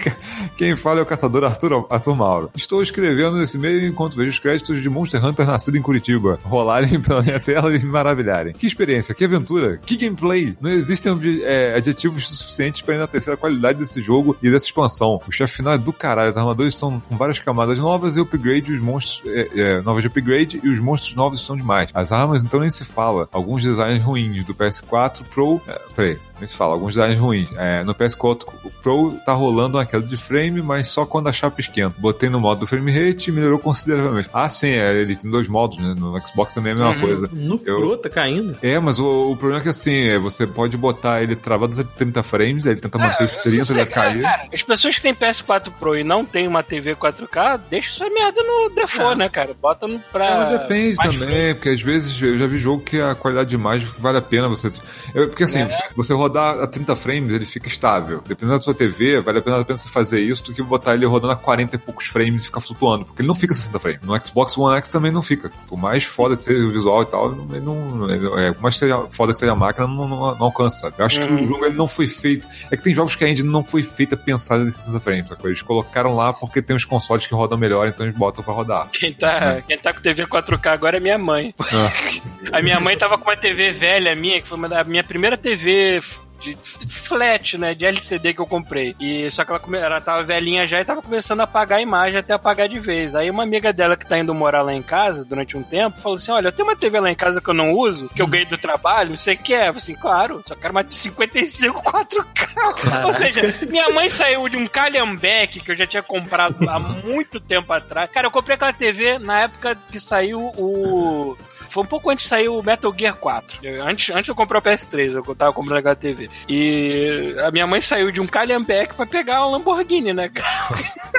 quem 0.56 0.76
fala 0.76 1.00
é 1.00 1.02
o 1.02 1.06
caçador 1.06 1.44
Arthur, 1.44 1.86
Arthur 1.90 2.16
Mauro. 2.16 2.50
Estou 2.56 2.82
escrevendo 2.82 3.36
nesse 3.36 3.58
meio 3.58 3.86
enquanto 3.86 4.16
vejo 4.16 4.30
os 4.30 4.38
créditos 4.38 4.82
de 4.82 4.88
Monster 4.88 5.24
Hunter 5.24 5.46
nascido 5.46 5.76
em 5.76 5.82
Curitiba 5.82 6.38
rolarem 6.44 6.98
pela 7.02 7.22
minha 7.22 7.38
tela 7.38 7.74
e 7.74 7.78
me 7.78 7.90
maravilharem. 7.90 8.52
Que 8.52 8.66
experiência, 8.66 9.14
que 9.14 9.24
aventura, 9.24 9.78
que 9.78 9.96
gameplay. 9.96 10.56
Não 10.60 10.70
existem 10.70 11.12
é, 11.42 11.74
adjetivos 11.76 12.28
suficientes 12.28 12.82
para 12.82 12.94
enaltecer 12.94 13.34
a 13.34 13.36
qualidade 13.36 13.78
desse 13.78 14.00
jogo 14.02 14.36
e 14.42 14.50
dessa 14.50 14.66
expansão. 14.66 15.20
O 15.26 15.32
chefe 15.32 15.56
final 15.56 15.74
é 15.74 15.78
do 15.78 15.92
caralho, 15.92 16.30
os 16.30 16.36
armadores 16.36 16.74
estão 16.74 17.00
com 17.00 17.16
várias 17.16 17.38
camadas 17.38 17.78
novas 17.78 18.16
e 18.16 18.20
upgrade 18.20 18.72
os 18.72 18.80
monstros 18.80 19.22
é, 19.26 19.48
é, 19.54 19.80
novas 19.82 20.02
de 20.02 20.08
upgrade 20.08 20.60
e 20.62 20.68
os 20.68 20.78
monstros 20.78 21.14
novos 21.14 21.40
estão 21.40 21.56
demais. 21.56 21.88
As 21.92 22.12
armas 22.12 22.42
então 22.42 22.60
nem 22.60 22.70
se 22.70 22.84
fala. 22.84 23.28
Alguns 23.32 23.62
designs 23.62 24.02
ruins 24.02 24.44
do 24.44 24.54
PS4 24.54 25.22
Pro. 25.32 25.60
É, 25.66 25.80
peraí, 26.06 26.16
como 26.16 26.25
é 26.25 26.25
nem 26.38 26.46
se 26.46 26.54
fala, 26.56 26.74
alguns 26.74 26.94
designs 26.94 27.18
ruins. 27.18 27.48
É, 27.56 27.82
no 27.84 27.94
PS4 27.94 28.44
o 28.64 28.70
Pro 28.82 29.16
tá 29.24 29.32
rolando 29.32 29.78
uma 29.78 29.86
queda 29.86 30.06
de 30.06 30.16
frame, 30.16 30.60
mas 30.62 30.88
só 30.88 31.04
quando 31.06 31.28
a 31.28 31.32
chapa 31.32 31.60
esquenta. 31.60 31.94
Botei 31.98 32.28
no 32.28 32.38
modo 32.40 32.66
frame 32.66 32.90
rate 32.92 33.28
e 33.28 33.32
melhorou 33.32 33.58
consideravelmente. 33.58 34.28
Ah, 34.32 34.48
sim, 34.48 34.68
é, 34.70 34.94
ele 34.94 35.16
tem 35.16 35.30
dois 35.30 35.48
modos, 35.48 35.78
né? 35.78 35.94
No 35.98 36.18
Xbox 36.26 36.54
também 36.54 36.72
é 36.72 36.74
a 36.74 36.78
mesma 36.78 36.92
Uhum. 36.94 37.00
coisa. 37.00 37.28
No 37.32 37.60
Eu- 37.64 37.80
Pro 37.80 37.98
tá 37.98 38.08
caindo. 38.10 38.56
É, 38.62 38.78
mas 38.78 38.98
o, 38.98 39.30
o 39.32 39.36
problema 39.36 39.60
é 39.60 39.62
que 39.62 39.68
assim, 39.70 40.08
é, 40.08 40.18
você 40.18 40.46
pode 40.46 40.76
botar 40.76 41.22
ele 41.22 41.34
travado 41.36 41.80
a 41.80 41.84
30 41.84 42.22
frames, 42.22 42.66
aí 42.66 42.72
ele 42.72 42.80
tenta 42.80 42.98
manter 42.98 43.24
os 43.24 43.36
30, 43.38 43.72
ele 43.72 43.84
vai 43.84 43.86
cair. 43.86 44.22
Cara, 44.22 44.48
as 44.52 44.62
pessoas 44.62 44.96
que 44.96 45.02
têm 45.02 45.14
PS4 45.14 45.70
Pro 45.78 45.96
e 45.96 46.04
não 46.04 46.24
tem 46.24 46.46
uma 46.46 46.62
TV 46.62 46.94
4K, 46.94 47.60
deixa 47.70 48.04
essa 48.04 48.14
merda 48.14 48.42
no 48.42 48.70
default, 48.74 49.16
né, 49.18 49.28
cara? 49.28 49.54
Bota 49.60 49.86
no 49.86 49.98
pra. 50.12 50.26
É, 50.52 50.58
depende 50.58 50.96
mais 50.96 51.10
também, 51.18 51.54
porque 51.54 51.68
às 51.70 51.80
vezes 51.82 52.20
eu 52.20 52.38
já 52.38 52.46
vi 52.46 52.58
jogo 52.58 52.82
que 52.82 53.00
a 53.00 53.14
qualidade 53.14 53.48
de 53.50 53.54
imagem 53.54 53.88
vale 53.98 54.18
a 54.18 54.22
pena 54.22 54.48
você. 54.48 54.70
eu- 55.14 55.28
porque 55.28 55.44
assim, 55.44 55.60
É. 55.60 55.66
você, 55.66 55.82
você 55.96 56.12
rodar 56.26 56.60
a 56.60 56.66
30 56.66 56.94
frames, 56.96 57.32
ele 57.32 57.44
fica 57.44 57.68
estável. 57.68 58.22
Dependendo 58.26 58.58
da 58.58 58.64
sua 58.64 58.74
TV, 58.74 59.20
vale 59.20 59.38
a 59.38 59.42
pena, 59.42 59.60
a 59.60 59.64
pena 59.64 59.78
você 59.78 59.88
fazer 59.88 60.20
isso 60.20 60.42
do 60.44 60.52
que 60.52 60.62
botar 60.62 60.94
ele 60.94 61.06
rodando 61.06 61.32
a 61.32 61.36
40 61.36 61.76
e 61.76 61.78
poucos 61.78 62.06
frames 62.06 62.42
e 62.42 62.46
ficar 62.46 62.60
flutuando. 62.60 63.04
Porque 63.06 63.22
ele 63.22 63.28
não 63.28 63.34
fica 63.34 63.54
60 63.54 63.78
frames. 63.78 64.00
No 64.02 64.18
Xbox 64.24 64.56
One 64.58 64.76
X 64.78 64.90
também 64.90 65.10
não 65.12 65.22
fica. 65.22 65.50
Por 65.68 65.76
mais 65.78 66.04
foda 66.04 66.36
que 66.36 66.42
seja 66.42 66.60
o 66.64 66.70
visual 66.72 67.02
e 67.02 67.06
tal, 67.06 67.32
ele 67.32 67.60
não. 67.60 68.08
ele- 68.10 68.26
é, 68.46 68.52
por 68.52 68.62
mais 68.62 68.74
que 68.74 68.80
seja 68.80 69.02
foda 69.10 69.32
que 69.32 69.38
seja 69.38 69.52
a 69.52 69.56
máquina, 69.56 69.86
não, 69.86 70.08
não, 70.08 70.34
não 70.36 70.44
alcança. 70.46 70.80
sabe? 70.80 70.96
Eu 70.98 71.06
acho 71.06 71.20
que 71.20 71.26
Uhum. 71.26 71.42
o 71.44 71.46
jogo 71.46 71.64
ele 71.66 71.76
não 71.76 71.88
foi 71.88 72.06
feito. 72.08 72.46
É 72.70 72.76
que 72.76 72.82
tem 72.82 72.94
jogos 72.94 73.14
que 73.16 73.24
a 73.24 73.28
engine 73.28 73.48
não 73.48 73.62
foi 73.64 73.82
feita 73.82 74.16
pensada 74.16 74.62
em 74.64 74.70
60 74.70 75.00
frames. 75.00 75.28
sacou? 75.28 75.48
Eles 75.48 75.62
colocaram 75.62 76.14
lá 76.14 76.32
porque 76.32 76.60
tem 76.60 76.74
uns 76.76 76.84
consoles 76.84 77.26
que 77.26 77.34
rodam 77.34 77.56
melhor, 77.58 77.86
então 77.88 78.04
eles 78.06 78.16
botam 78.18 78.42
pra 78.44 78.52
rodar. 78.52 78.88
Quem 78.92 79.12
tá, 79.12 79.62
quem 79.62 79.78
tá 79.78 79.92
com 79.92 80.00
TV 80.00 80.26
4K 80.26 80.72
agora 80.72 80.96
é 80.96 81.00
minha 81.00 81.18
mãe. 81.18 81.54
Ah. 81.60 81.92
A 82.52 82.62
minha 82.62 82.78
mãe 82.78 82.96
tava 82.96 83.18
com 83.18 83.28
uma 83.28 83.36
TV 83.36 83.72
velha 83.72 84.14
minha, 84.14 84.40
que 84.40 84.46
foi 84.48 84.56
uma 84.56 84.68
a 84.78 84.84
minha 84.84 85.02
primeira 85.02 85.36
TV 85.36 86.00
de 86.40 86.56
flat, 86.88 87.56
né, 87.58 87.74
de 87.74 87.84
LCD 87.84 88.34
que 88.34 88.40
eu 88.40 88.46
comprei. 88.46 88.94
E 89.00 89.30
só 89.30 89.44
que 89.44 89.52
ela, 89.52 89.62
ela 89.76 90.00
tava 90.00 90.22
velhinha 90.22 90.66
já 90.66 90.80
e 90.80 90.84
tava 90.84 91.02
começando 91.02 91.40
a 91.40 91.44
apagar 91.44 91.78
a 91.78 91.82
imagem 91.82 92.18
até 92.18 92.32
apagar 92.32 92.68
de 92.68 92.78
vez. 92.78 93.14
Aí 93.14 93.30
uma 93.30 93.42
amiga 93.42 93.72
dela 93.72 93.96
que 93.96 94.06
tá 94.06 94.18
indo 94.18 94.34
morar 94.34 94.62
lá 94.62 94.74
em 94.74 94.82
casa 94.82 95.24
durante 95.24 95.56
um 95.56 95.62
tempo 95.62 96.00
falou 96.00 96.16
assim: 96.16 96.30
"Olha, 96.30 96.48
eu 96.48 96.52
tenho 96.52 96.68
uma 96.68 96.76
TV 96.76 97.00
lá 97.00 97.10
em 97.10 97.14
casa 97.14 97.40
que 97.40 97.48
eu 97.48 97.54
não 97.54 97.72
uso, 97.72 98.08
que 98.08 98.20
eu 98.20 98.26
ganhei 98.26 98.46
do 98.46 98.58
trabalho, 98.58 99.16
você 99.16 99.36
quer?" 99.36 99.68
Eu 99.68 99.74
falei 99.74 99.78
assim: 99.78 99.94
"Claro, 99.94 100.42
só 100.46 100.54
quero 100.54 100.72
uma 100.72 100.84
de 100.84 100.94
55 100.94 101.82
4K". 101.82 103.04
Ou 103.04 103.12
seja, 103.12 103.54
minha 103.68 103.88
mãe 103.90 104.10
saiu 104.10 104.48
de 104.48 104.56
um 104.56 104.66
calhambeque 104.66 105.60
que 105.60 105.72
eu 105.72 105.76
já 105.76 105.86
tinha 105.86 106.02
comprado 106.02 106.68
há 106.68 106.78
muito 106.78 107.40
tempo 107.40 107.72
atrás. 107.72 108.10
Cara, 108.10 108.26
eu 108.26 108.30
comprei 108.30 108.54
aquela 108.54 108.72
TV 108.72 109.18
na 109.18 109.40
época 109.40 109.76
que 109.90 110.00
saiu 110.00 110.40
o 110.56 111.36
foi 111.76 111.82
um 111.84 111.86
pouco 111.86 112.10
antes 112.10 112.24
de 112.24 112.28
sair 112.30 112.48
o 112.48 112.62
Metal 112.62 112.92
Gear 112.98 113.14
4. 113.16 113.58
Eu- 113.62 113.84
antes, 113.84 114.14
antes 114.14 114.28
eu 114.28 114.34
comprei 114.34 114.58
o 114.58 114.62
PS3, 114.62 115.12
eu 115.14 115.22
tava 115.34 115.52
comprando 115.52 115.78
aquela 115.78 115.94
TV. 115.94 116.28
E 116.48 117.36
a 117.44 117.50
minha 117.50 117.66
mãe 117.66 117.80
saiu 117.80 118.10
de 118.10 118.20
um 118.20 118.26
Calhambeque 118.26 118.94
pra 118.94 119.04
pegar 119.06 119.42
uma 119.46 119.56
Lamborghini, 119.58 120.12
né, 120.12 120.28
cara? 120.28 120.68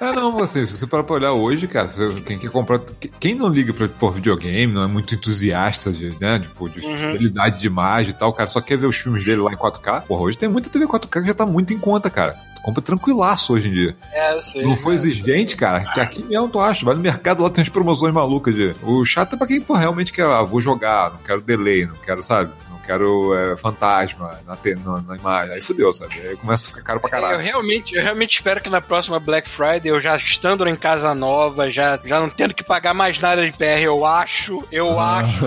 Ah, 0.00 0.12
não, 0.12 0.30
você, 0.30 0.64
se 0.64 0.76
você 0.76 0.86
parar 0.86 1.02
pra 1.02 1.16
olhar 1.16 1.32
hoje, 1.32 1.66
cara, 1.66 1.88
você 1.88 2.08
tem 2.20 2.38
que 2.38 2.48
comprar. 2.48 2.78
Quem 3.18 3.34
não 3.34 3.48
liga 3.48 3.74
pra, 3.74 3.88
por 3.88 4.12
videogame, 4.12 4.72
não 4.72 4.84
é 4.84 4.86
muito 4.86 5.12
entusiasta 5.12 5.90
de, 5.90 6.14
né, 6.20 6.38
tipo, 6.38 6.68
de 6.68 6.86
Uhum. 6.86 6.94
fidelidade 6.96 7.58
de 7.58 7.66
imagem 7.66 8.10
e 8.12 8.14
tal, 8.14 8.32
cara, 8.32 8.48
só 8.48 8.60
quer 8.60 8.78
ver 8.78 8.86
os 8.86 8.94
filmes 8.96 9.24
dele 9.24 9.40
lá 9.40 9.50
em 9.50 9.56
4K. 9.56 10.02
Porra, 10.02 10.22
hoje 10.22 10.38
tem 10.38 10.48
muita 10.48 10.70
TV 10.70 10.86
4K 10.86 11.20
que 11.22 11.26
já 11.26 11.34
tá 11.34 11.44
muito 11.44 11.74
em 11.74 11.78
conta, 11.80 12.08
cara. 12.08 12.36
Tu 12.58 12.62
compra 12.62 12.82
tranquilaço 12.82 13.52
hoje 13.52 13.68
em 13.68 13.72
dia. 13.72 13.96
É, 14.12 14.34
eu 14.34 14.42
sei. 14.42 14.62
Não 14.62 14.76
foi 14.76 14.94
exigente, 14.94 15.56
cara, 15.56 15.84
que 15.92 16.00
aqui 16.00 16.24
mesmo 16.24 16.48
tu 16.48 16.58
acha. 16.58 16.84
Vai 16.84 16.94
no 16.94 17.00
mercado 17.00 17.42
lá 17.42 17.50
tem 17.50 17.62
as 17.62 17.68
promoções 17.68 18.12
malucas 18.12 18.54
de. 18.54 18.74
O 18.82 19.04
chato 19.04 19.34
é 19.34 19.38
pra 19.38 19.46
quem, 19.46 19.60
pô, 19.60 19.74
realmente 19.74 20.12
quer, 20.12 20.26
ah, 20.26 20.42
vou 20.42 20.60
jogar, 20.60 21.12
não 21.12 21.18
quero 21.18 21.40
delay, 21.40 21.86
não 21.86 21.94
quero, 22.04 22.22
sabe? 22.22 22.52
Quero 22.88 23.34
é, 23.34 23.54
fantasma 23.58 24.30
na, 24.46 24.56
te- 24.56 24.74
na, 24.74 25.02
na 25.02 25.14
imagem. 25.16 25.54
Aí 25.54 25.60
fudeu, 25.60 25.92
sabe? 25.92 26.14
Aí 26.20 26.36
começa 26.36 26.64
a 26.64 26.68
ficar 26.68 26.82
caro 26.82 27.00
pra 27.00 27.08
Eu 27.08 27.10
caralho. 27.22 27.38
realmente, 27.42 27.94
eu 27.94 28.02
realmente 28.02 28.34
espero 28.36 28.62
que 28.62 28.70
na 28.70 28.80
próxima 28.80 29.20
Black 29.20 29.46
Friday, 29.46 29.82
eu 29.92 30.00
já 30.00 30.16
estando 30.16 30.66
em 30.66 30.74
casa 30.74 31.14
nova, 31.14 31.70
já, 31.70 31.98
já 32.02 32.18
não 32.18 32.30
tendo 32.30 32.54
que 32.54 32.64
pagar 32.64 32.94
mais 32.94 33.20
nada 33.20 33.44
de 33.44 33.52
PR, 33.52 33.82
eu 33.84 34.06
acho, 34.06 34.66
eu 34.72 34.98
Ah. 34.98 35.18
acho, 35.18 35.44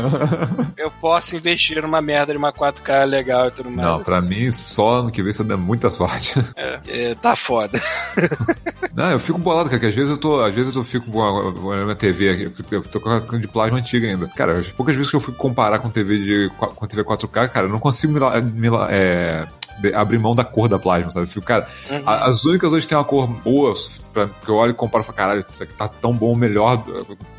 eu 0.77 0.91
posso 0.91 1.35
investir 1.35 1.81
numa 1.81 1.99
merda 1.99 2.31
de 2.31 2.37
uma 2.37 2.53
4K 2.53 3.05
legal 3.05 3.47
e 3.47 3.51
tudo 3.51 3.71
mais. 3.71 3.87
Não, 3.87 4.03
pra 4.03 4.21
mim, 4.21 4.51
só 4.51 4.99
ano 4.99 5.11
que 5.11 5.23
vem 5.23 5.33
você 5.33 5.43
der 5.43 5.57
muita 5.57 5.89
sorte. 5.89 6.39
É, 6.55 6.79
é, 6.87 7.15
tá 7.15 7.35
foda. 7.35 7.81
Não, 8.93 9.09
eu 9.11 9.19
fico 9.19 9.39
bolado, 9.39 9.69
cara, 9.69 9.79
que 9.79 9.87
às 9.87 9.95
vezes 9.95 10.11
eu 10.11 10.17
tô, 10.17 10.39
às 10.41 10.53
vezes 10.53 10.75
eu 10.75 10.83
fico 10.83 11.09
com 11.09 11.71
a, 11.71 11.95
TV 11.95 12.29
aqui, 12.29 12.49
porque 12.49 12.75
eu 12.75 12.83
tô 12.83 12.99
com 12.99 13.09
a 13.09 13.19
de 13.19 13.47
plasma 13.47 13.77
antiga 13.79 14.07
ainda. 14.07 14.27
Cara, 14.27 14.59
as 14.59 14.67
poucas 14.69 14.95
vezes 14.95 15.09
que 15.09 15.15
eu 15.15 15.21
fui 15.21 15.33
comparar 15.33 15.79
com 15.79 15.89
TV 15.89 16.19
de 16.19 16.51
com 16.57 16.85
TV 16.87 17.03
4K, 17.03 17.30
cara, 17.31 17.65
eu 17.67 17.69
não 17.71 17.79
consigo 17.79 18.13
me, 18.13 18.19
me 18.69 18.77
é, 18.89 19.45
abrir 19.95 20.19
mão 20.19 20.35
da 20.35 20.43
cor 20.43 20.67
da 20.69 20.77
plasma, 20.77 21.09
sabe? 21.11 21.25
Eu 21.25 21.29
fico, 21.29 21.45
cara, 21.45 21.67
Uhum. 21.89 22.01
a- 22.05 22.25
as 22.27 22.43
únicas 22.45 22.71
hoje 22.71 22.81
que 22.85 22.89
tem 22.89 22.97
uma 22.97 23.03
cor 23.03 23.25
boa, 23.27 23.73
pra, 24.13 24.27
que 24.27 24.49
eu 24.49 24.55
olho 24.55 24.71
e 24.71 24.73
comparo 24.75 25.03
e 25.03 25.05
falo, 25.07 25.17
caralho, 25.17 25.45
isso 25.49 25.63
aqui 25.63 25.73
tá 25.73 25.87
tão 25.87 26.11
bom, 26.13 26.35
melhor, 26.35 26.83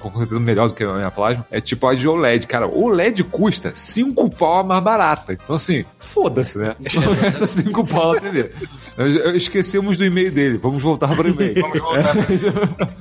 com 0.01 0.17
certeza 0.19 0.41
melhor 0.41 0.69
do 0.69 0.75
que 0.75 0.83
a 0.83 0.93
minha 0.95 1.11
plasma, 1.11 1.47
é 1.51 1.61
tipo 1.61 1.87
a 1.87 1.95
de 1.95 2.09
OLED, 2.09 2.47
cara. 2.47 2.67
O 2.67 2.85
OLED 2.85 3.23
custa 3.25 3.71
5 3.75 4.29
pau 4.31 4.59
a 4.61 4.65
mais 4.65 4.83
barata. 4.83 5.33
Então, 5.35 5.55
assim, 5.57 5.85
foda-se, 6.01 6.59
né? 6.59 6.75
Essa 7.23 7.47
5 7.47 7.87
pau 7.87 8.15
na 8.15 8.21
TV. 8.21 8.51
Eu- 8.97 9.07
eu- 9.07 9.37
Esquecemos 9.37 9.97
do 9.97 10.05
e-mail 10.05 10.31
dele, 10.31 10.59
vamos 10.59 10.83
voltar 10.83 11.15
para 11.17 11.27
o 11.27 11.31
e-mail. 11.31 11.55
Vamos 11.61 11.79
voltar. 11.81 12.15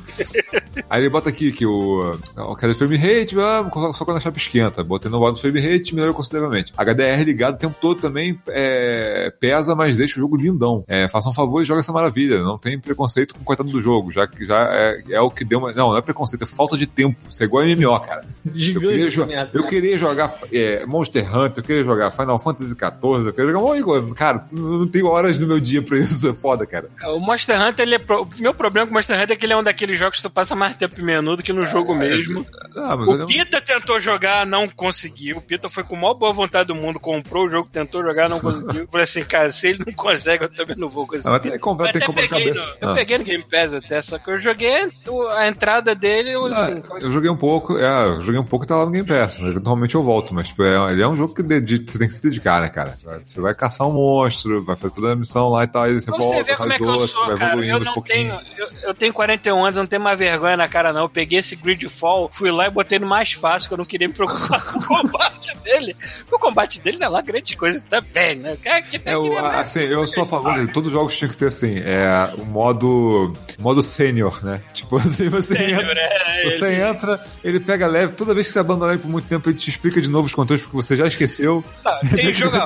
Aí 0.89 1.01
ele 1.01 1.10
bota 1.10 1.30
aqui 1.30 1.51
que 1.51 1.65
o. 1.65 2.15
o 2.38 2.56
Cadê 2.56 2.73
frame 2.75 2.97
rate? 2.97 3.36
Ah, 3.39 3.69
só 3.93 4.04
quando 4.06 4.17
a 4.17 4.19
chapa 4.19 4.38
esquenta. 4.38 4.84
Botei 4.84 5.10
no 5.10 5.19
modo 5.19 5.38
frame 5.38 5.60
rate, 5.60 5.93
melhorou 5.93 6.13
consideravelmente. 6.13 6.73
HDR 6.77 7.23
ligado 7.23 7.56
o 7.56 7.58
tempo 7.58 7.75
todo 7.80 7.99
também 8.01 8.39
é, 8.47 9.32
pesa, 9.39 9.75
mas 9.75 9.97
deixa 9.97 10.15
o 10.17 10.21
jogo 10.21 10.38
lindão. 10.38 10.84
É, 10.88 11.08
faça 11.08 11.30
um 11.30 11.34
favor 11.34 11.62
e 11.62 11.65
joga 11.65 11.80
essa 11.80 11.91
maravilha. 11.93 12.41
Não 12.41 12.58
tem 12.58 12.80
preconceito 12.80 13.34
com 13.36 13.41
o 13.41 13.43
coitado 13.43 13.69
do 13.69 13.82
jogo, 13.82 14.12
já 14.12 14.27
que 14.27 14.45
já 14.45 14.67
é, 14.71 15.04
é 15.12 15.21
o 15.21 15.30
que 15.32 15.43
deu 15.45 15.60
uma. 15.60 15.71
Não, 15.73 15.89
não 15.91 15.97
é 15.97 16.01
preconceito, 16.01 16.43
é 16.43 16.47
falta 16.47 16.77
de 16.77 16.88
tempo. 16.88 17.17
Isso 17.30 17.41
é 17.41 17.45
igual 17.45 17.63
a 17.63 17.67
MMO, 17.67 17.99
cara. 18.01 18.25
Eu 18.45 18.51
Gigante. 18.56 18.88
queria, 18.88 19.06
de 19.10 19.15
jo- 19.15 19.25
merda. 19.25 19.51
eu 19.54 19.63
queria 19.65 19.97
jogar 19.97 20.34
é, 20.51 20.86
Monster 20.86 21.25
Hunter, 21.38 21.58
eu 21.58 21.63
queria 21.63 21.84
jogar 21.84 22.12
Final 22.12 22.39
Fantasy 22.39 22.71
XIV, 22.71 23.27
eu 23.27 23.34
queria 23.34 23.51
jogar. 23.51 24.13
Cara, 24.15 24.45
não 24.51 24.88
tenho 24.88 25.08
horas 25.08 25.38
no 25.39 25.47
meu 25.47 25.60
dia 25.60 25.81
pra 25.84 25.98
isso, 25.98 26.30
é 26.30 26.34
foda, 26.34 26.65
cara. 26.65 26.89
O 27.06 27.20
Monster 27.20 27.60
Hunter, 27.62 27.84
ele 27.86 27.96
é 27.96 28.00
pro- 28.00 28.24
o 28.24 28.30
meu 28.39 28.54
problema 28.54 28.88
com 28.88 28.91
o 28.91 28.96
Monster 28.96 29.15
Hunter 29.20 29.32
é 29.32 29.36
que 29.36 29.46
ele 29.46 29.54
é 29.54 29.58
um 29.58 29.63
daqueles 29.63 29.98
jogos 30.00 30.17
que 30.17 30.24
tu 30.24 30.30
passa 30.30 30.56
mais 30.56 30.76
tempo 30.76 31.00
em 31.00 31.04
menu 31.04 31.36
do 31.36 31.44
que 31.44 31.54
no 31.54 31.65
jogo 31.67 31.94
mesmo. 31.96 32.46
Ah, 32.76 32.96
mas 32.98 33.08
O 33.08 33.12
olha- 33.12 33.26
Pita 33.26 33.60
tentou 33.62 34.00
jogar, 34.00 34.46
não 34.46 34.67
conseguiu. 34.67 35.38
O 35.38 35.41
Pita 35.41 35.70
foi 35.70 35.84
com 35.84 35.96
a 35.96 36.00
maior 36.00 36.13
boa 36.13 36.34
vontade 36.34 36.67
do 36.67 36.76
mundo, 36.76 37.00
comprou 37.00 37.46
o 37.46 37.50
jogo, 37.50 37.70
tentou 37.72 38.02
jogar, 38.02 38.30
não 38.30 38.39
conseguiu. 38.39 38.88
Falei 38.91 39.04
assim, 39.04 39.24
cara, 39.24 39.52
se 39.52 39.67
ele 39.67 39.84
não 39.86 39.94
consegue, 39.94 40.44
eu 40.46 40.50
também 40.50 40.76
não 40.78 40.89
vou 40.89 41.06
conseguir. 41.08 41.30
Ah, 41.30 41.39
tem 41.39 41.52
que 41.52 41.60
comprar, 41.60 41.88
Eu 41.88 41.91
tem 41.94 42.02
que 42.02 42.06
até 42.12 42.22
comprar 42.22 42.38
peguei 42.38 42.54
cabeça. 42.54 42.78
no, 42.82 42.88
eu 42.88 42.91
Ah. 42.91 42.96
peguei 42.96 43.17
no 43.17 43.24
Game 43.24 43.44
Pass 43.50 43.74
até, 43.74 44.02
só 44.02 44.17
que 44.17 44.30
eu 44.32 44.39
joguei 44.39 44.89
a 45.38 45.48
entrada 45.48 45.94
dele, 45.96 46.32
eu, 46.32 46.46
Ah, 46.46 46.50
assim, 46.65 46.82
eu 47.02 47.12
joguei 47.12 47.30
um 47.30 47.38
pouco, 47.38 47.78
é, 47.78 48.08
eu 48.08 48.22
joguei 48.22 48.39
um 48.39 48.44
pouco 48.46 48.65
e 48.65 48.67
tá 48.67 48.76
lá 48.78 48.86
no 48.86 48.91
Game 48.91 49.08
Pass. 49.08 49.39
Eventualmente 49.39 49.96
eu 49.96 50.04
volto, 50.04 50.34
mas 50.34 50.48
tipo, 50.48 50.63
é, 50.63 50.91
ele 50.91 51.02
é 51.02 51.08
um 51.08 51.15
jogo 51.15 51.34
que 51.34 51.41
você 51.41 51.98
tem 51.98 52.08
que 52.08 52.13
se 52.13 52.24
dedicar, 52.24 52.62
né, 52.62 52.70
cara? 52.70 52.96
Você 53.26 53.39
vai 53.41 53.54
caçar 53.54 53.88
um 53.88 53.94
monstro, 53.94 54.63
vai 54.63 54.76
fazer 54.76 54.94
toda 54.94 55.12
a 55.12 55.15
missão 55.15 55.50
lá 55.50 55.63
e 55.63 55.67
tal, 55.71 55.84
aí 55.84 55.93
você 55.93 56.12
volta, 56.12 56.43
você 56.43 56.51
é 56.51 56.77
eu 56.81 56.88
outro, 56.88 57.07
sou, 57.07 57.25
vai 57.27 57.38
cara. 57.38 57.51
evoluindo 57.53 57.77
Eu 57.77 57.86
não 57.86 57.93
pouquinhos. 57.93 58.38
tenho. 58.43 58.57
Eu, 58.57 58.67
eu 58.89 58.93
tenho 58.93 59.13
41 59.13 59.63
anos, 59.63 59.75
eu 59.77 59.84
não 59.84 59.88
tenho 59.88 60.01
mais 60.01 60.17
vergonha 60.17 60.57
na 60.57 60.67
cara, 60.67 60.91
não. 60.93 61.01
Eu 61.01 61.10
peguei 61.10 61.39
esse 61.39 61.55
Gridfall, 61.55 62.29
fui 62.31 62.51
lá 62.51 62.67
e 62.67 62.69
botei 62.71 62.99
no 62.99 63.07
mais 63.07 63.31
fácil, 63.34 63.67
que 63.67 63.73
eu 63.73 63.77
não 63.77 63.86
queria 63.86 64.07
me 64.07 64.13
preocupar 64.13 64.62
com 64.65 64.79
o 64.79 64.86
combate 64.86 65.55
dele. 65.57 65.95
O 66.31 66.39
combate 66.39 66.79
dele 66.81 66.97
não 66.97 67.07
é 67.07 67.10
lá 67.10 67.21
grande 67.21 67.55
coisa 67.55 67.84
também, 67.89 68.36
né? 68.36 68.57
Cara, 68.63 68.81
que 68.81 69.01
É, 69.05 69.17
o, 69.17 69.38
assim, 69.38 69.81
eu 69.81 70.05
sou 70.07 70.23
a 70.23 70.27
favor, 70.27 70.60
de 70.60 70.71
todos 70.71 70.88
os 70.88 70.93
jogos 70.93 71.15
tinham 71.17 71.29
que 71.29 71.38
ter 71.38 71.47
assim, 71.47 71.79
é 71.84 72.34
o 72.38 72.45
modo, 72.45 73.34
modo 73.60 73.81
sênior, 73.84 74.43
né? 74.43 74.62
Tipo 74.73 74.97
assim, 74.97 75.29
você 75.29 75.55
Sênior, 75.55 75.81
entra, 75.81 75.99
é, 76.01 76.43
você 76.51 76.65
ele- 76.67 76.81
entra, 76.81 77.25
ele 77.43 77.60
pega 77.60 77.88
leve, 77.88 78.13
toda 78.13 78.34
vez 78.34 78.47
que 78.47 78.53
você 78.53 78.60
abandonar 78.60 78.93
ele 78.95 79.01
por 79.01 79.10
muito 79.10 79.27
tempo, 79.27 79.49
ele 79.49 79.57
te 79.57 79.69
explica 79.69 80.01
de 80.01 80.10
novo 80.10 80.25
os 80.27 80.34
controles 80.36 80.63
porque 80.63 80.75
você 80.77 80.95
já 80.97 81.07
esqueceu. 81.07 81.63
Tá, 81.84 81.99
tem, 82.15 82.34
jogo, 82.34 82.57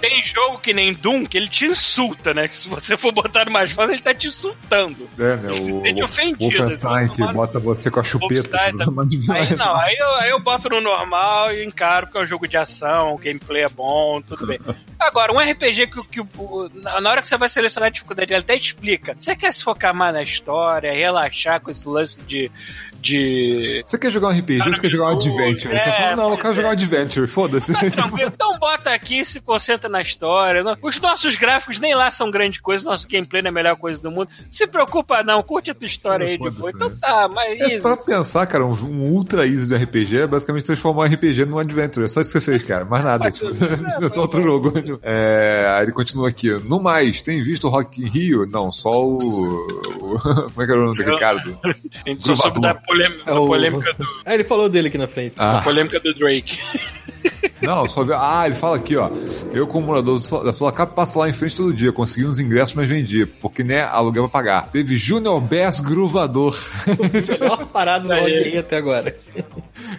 tem 0.00 0.24
jogo 0.24 0.58
que 0.58 0.72
nem 0.72 0.92
Doom 0.94 1.24
que 1.26 1.36
ele 1.36 1.48
te 1.48 1.66
insulta, 1.66 2.25
né? 2.34 2.48
Que 2.48 2.54
se 2.54 2.68
você 2.68 2.96
for 2.96 3.12
botar 3.12 3.48
mais 3.50 3.72
fácil, 3.72 3.92
ele 3.94 4.02
tá 4.02 4.14
te 4.14 4.28
insultando. 4.28 5.08
É, 5.18 5.36
né? 5.36 5.50
Ele 5.50 5.60
se 5.60 5.72
O, 5.72 5.82
sente 5.82 6.02
ofendido, 6.02 6.58
Wolfenstein 6.58 7.04
assim, 7.04 7.26
que 7.26 7.32
bota 7.32 7.58
você 7.58 7.90
com 7.90 8.00
a 8.00 8.04
chupeta. 8.04 8.48
Tá- 8.48 8.70
Aí 9.28 9.56
não, 9.56 9.76
aí 9.76 9.96
eu, 9.98 10.14
aí 10.16 10.30
eu 10.30 10.40
boto 10.40 10.68
no 10.68 10.80
normal 10.80 11.52
e 11.52 11.64
encaro 11.64 12.06
porque 12.06 12.18
é 12.18 12.22
um 12.22 12.26
jogo 12.26 12.46
de 12.46 12.56
ação, 12.56 13.14
o 13.14 13.18
gameplay 13.18 13.64
é 13.64 13.68
bom, 13.68 14.20
tudo 14.22 14.46
bem. 14.46 14.58
Agora, 14.98 15.32
um 15.32 15.38
RPG 15.38 15.86
que, 15.88 16.02
que 16.04 16.26
na 17.00 17.10
hora 17.10 17.20
que 17.20 17.28
você 17.28 17.36
vai 17.36 17.48
selecionar 17.48 17.88
a 17.88 17.90
dificuldade, 17.90 18.32
ele 18.32 18.40
até 18.40 18.54
explica. 18.56 19.16
Você 19.18 19.36
quer 19.36 19.52
se 19.52 19.62
focar 19.62 19.94
mais 19.94 20.14
na 20.14 20.22
história, 20.22 20.92
relaxar 20.92 21.60
com 21.60 21.70
esse 21.70 21.88
lance 21.88 22.18
de, 22.22 22.50
de. 23.00 23.82
Você 23.84 23.98
quer 23.98 24.10
jogar 24.10 24.28
um 24.28 24.38
RPG 24.38 24.58
você 24.58 24.80
quer 24.80 24.88
jogar 24.90 25.06
um 25.10 25.16
Adventure? 25.16 25.74
É, 25.74 25.78
você 25.78 25.90
fala, 25.92 26.16
não, 26.16 26.30
eu 26.32 26.38
quero 26.38 26.54
jogar 26.54 26.68
um 26.68 26.70
é. 26.70 26.74
Adventure, 26.74 27.26
foda-se. 27.26 27.72
Tá. 27.72 27.80
Então 28.26 28.58
bota 28.58 28.90
aqui, 28.90 29.24
se 29.24 29.40
concentra 29.40 29.88
na 29.88 30.00
história. 30.00 30.62
Os 30.82 31.00
nossos 31.00 31.36
gráficos 31.36 31.78
nem 31.78 31.94
lá 31.94 32.10
são 32.10 32.30
grande 32.30 32.60
coisa, 32.60 32.84
nosso 32.84 33.06
gameplay 33.08 33.42
não 33.42 33.48
é 33.48 33.50
a 33.50 33.54
melhor 33.54 33.76
coisa 33.76 34.00
do 34.00 34.10
mundo. 34.10 34.28
Se 34.50 34.66
preocupa 34.66 35.22
não, 35.22 35.42
curte 35.42 35.70
a 35.70 35.74
tua 35.74 35.86
história 35.86 36.26
aí 36.26 36.38
de 36.38 36.44
Foda-se, 36.44 36.58
boa. 36.60 36.70
Então 36.74 36.88
né? 36.88 36.96
tá, 37.00 37.28
mas 37.28 37.60
É, 37.60 37.78
pra 37.80 37.96
pensar, 37.96 38.46
cara, 38.46 38.64
um, 38.64 38.72
um 38.72 39.10
ultra 39.12 39.46
easy 39.46 39.66
de 39.66 39.74
RPG 39.76 40.18
é 40.22 40.26
basicamente 40.26 40.64
transformar 40.64 41.02
um 41.02 41.06
RPG 41.14 41.44
num 41.46 41.58
adventure. 41.58 42.04
É 42.04 42.08
só 42.08 42.20
isso 42.20 42.32
que 42.32 42.38
você 42.40 42.44
fez, 42.52 42.62
cara. 42.62 42.84
Mais 42.84 43.04
nada. 43.04 43.30
tipo, 43.30 43.46
é 44.04 44.08
só 44.08 44.22
outro 44.22 44.42
jogo. 44.42 44.72
É, 45.02 45.66
aí 45.76 45.84
ele 45.84 45.92
continua 45.92 46.28
aqui. 46.28 46.50
No 46.64 46.80
mais, 46.80 47.22
tem 47.22 47.42
visto 47.42 47.66
o 47.66 47.70
Rock 47.70 48.02
in 48.02 48.06
Rio? 48.08 48.46
Não, 48.50 48.70
só 48.72 48.90
o. 48.90 49.16
o- 50.00 50.18
como 50.52 50.62
é 50.62 50.66
que 50.66 50.72
era 50.72 50.80
o 50.80 50.86
nome 50.86 50.98
daquele 50.98 51.18
cara? 51.18 51.38
do- 51.40 51.58
A 52.06 52.08
gente 52.08 52.24
só 52.24 52.36
soube 52.36 52.60
da 52.60 52.74
polêmica, 52.86 53.22
É 53.30 53.34
o- 53.34 53.46
polêmica 53.46 53.92
do, 53.94 54.04
Ah, 54.24 54.34
ele 54.34 54.44
falou 54.44 54.68
dele 54.68 54.88
aqui 54.88 54.98
na 54.98 55.06
frente. 55.08 55.34
Ah, 55.38 55.60
polêmica 55.62 55.98
do 56.00 56.14
Drake. 56.14 56.58
não, 57.60 57.88
só 57.88 58.04
ver. 58.04 58.14
Ah, 58.18 58.42
ele 58.46 58.54
fala 58.54 58.76
aqui, 58.76 58.96
ó. 58.96 59.10
Eu, 59.52 59.66
como 59.66 59.86
morador 59.86 60.20
da 60.44 60.52
Sulacap, 60.52 60.94
passo 60.94 61.18
lá 61.18 61.28
em 61.28 61.32
frente 61.32 61.56
todo 61.56 61.72
dia. 61.72 61.90
Consegui 61.92 62.26
uns 62.26 62.38
ingressos, 62.38 62.74
mas 62.74 62.88
vendi. 62.88 63.26
Porque, 63.26 63.64
né, 63.64 63.82
aluguel 63.82 64.28
pra 64.28 64.40
pagar. 64.40 64.68
Teve 64.70 64.96
Junior 64.96 65.40
Bass 65.40 65.80
Gruvador. 65.80 66.56
Melhor 67.40 67.66
parada 67.66 68.06
do 68.08 68.14
Rock 68.14 68.30
in 68.30 68.42
Rio 68.50 68.60
até 68.60 68.76
agora. 68.76 69.16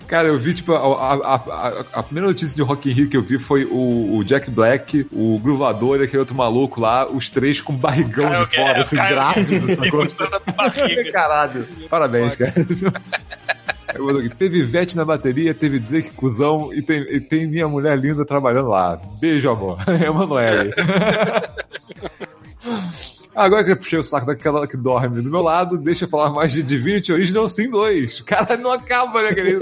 Cara, 0.08 0.28
eu 0.28 0.38
vi, 0.38 0.54
tipo, 0.54 0.74
a, 0.74 0.78
a, 0.78 1.36
a, 1.36 1.86
a 1.94 2.04
primeira 2.04 2.28
notícia 2.30 2.56
de 2.56 2.62
Rock 2.62 2.90
in 2.90 2.94
Rio 2.94 3.10
que 3.10 3.18
eu 3.18 3.22
vi 3.22 3.38
foi 3.40 3.66
o, 3.66 4.18
o 4.18 4.24
Jack 4.24 4.50
Black, 4.50 5.06
o 5.12 5.40
Gruvador 5.40 6.00
e 6.00 6.04
aquele 6.04 6.20
outro 6.20 6.36
maluco 6.36 6.80
lá, 6.80 7.08
os 7.08 7.30
três 7.30 7.60
com 7.62 7.74
barrigão 7.76 8.30
Caio 8.30 8.48
de 8.48 8.56
fora, 8.56 8.82
assim, 8.84 8.96
grávido, 8.96 9.72
sacou? 9.76 10.08
A. 10.58 11.12
Caralho. 11.12 11.68
Parabéns, 11.90 12.36
cara. 12.36 12.54
Aqui, 12.86 14.30
Teve 14.36 14.60
Ivete 14.60 14.96
na 14.96 15.06
bateria, 15.06 15.54
teve 15.54 15.80
Drake 15.80 16.12
cuzão 16.12 16.74
e 16.74 16.82
tem, 16.82 17.02
e 17.02 17.20
tem 17.20 17.48
minha 17.48 17.68
mulher 17.68 17.98
linda 17.98 18.26
trabalhando 18.26 18.70
lá. 18.70 19.02
Beijo, 19.20 19.50
amor. 19.50 19.80
Emanuele. 20.06 20.74
Agora 23.38 23.64
que 23.64 23.72
eu 23.72 23.78
puxei 23.78 24.00
o 24.00 24.04
saco 24.04 24.26
daquela 24.26 24.66
que 24.68 24.76
dorme 24.76 25.22
do 25.22 25.30
meu 25.30 25.42
lado, 25.42 25.78
deixa 25.78 26.06
eu 26.06 26.10
falar 26.10 26.32
mais 26.32 26.52
de 26.52 26.64
Divinity 26.64 27.12
Original 27.14 27.48
Sin 27.48 27.70
2. 27.70 28.22
Cara, 28.22 28.58
não 28.58 28.72
acaba, 28.72 29.22
né, 29.22 29.34
querido? 29.34 29.62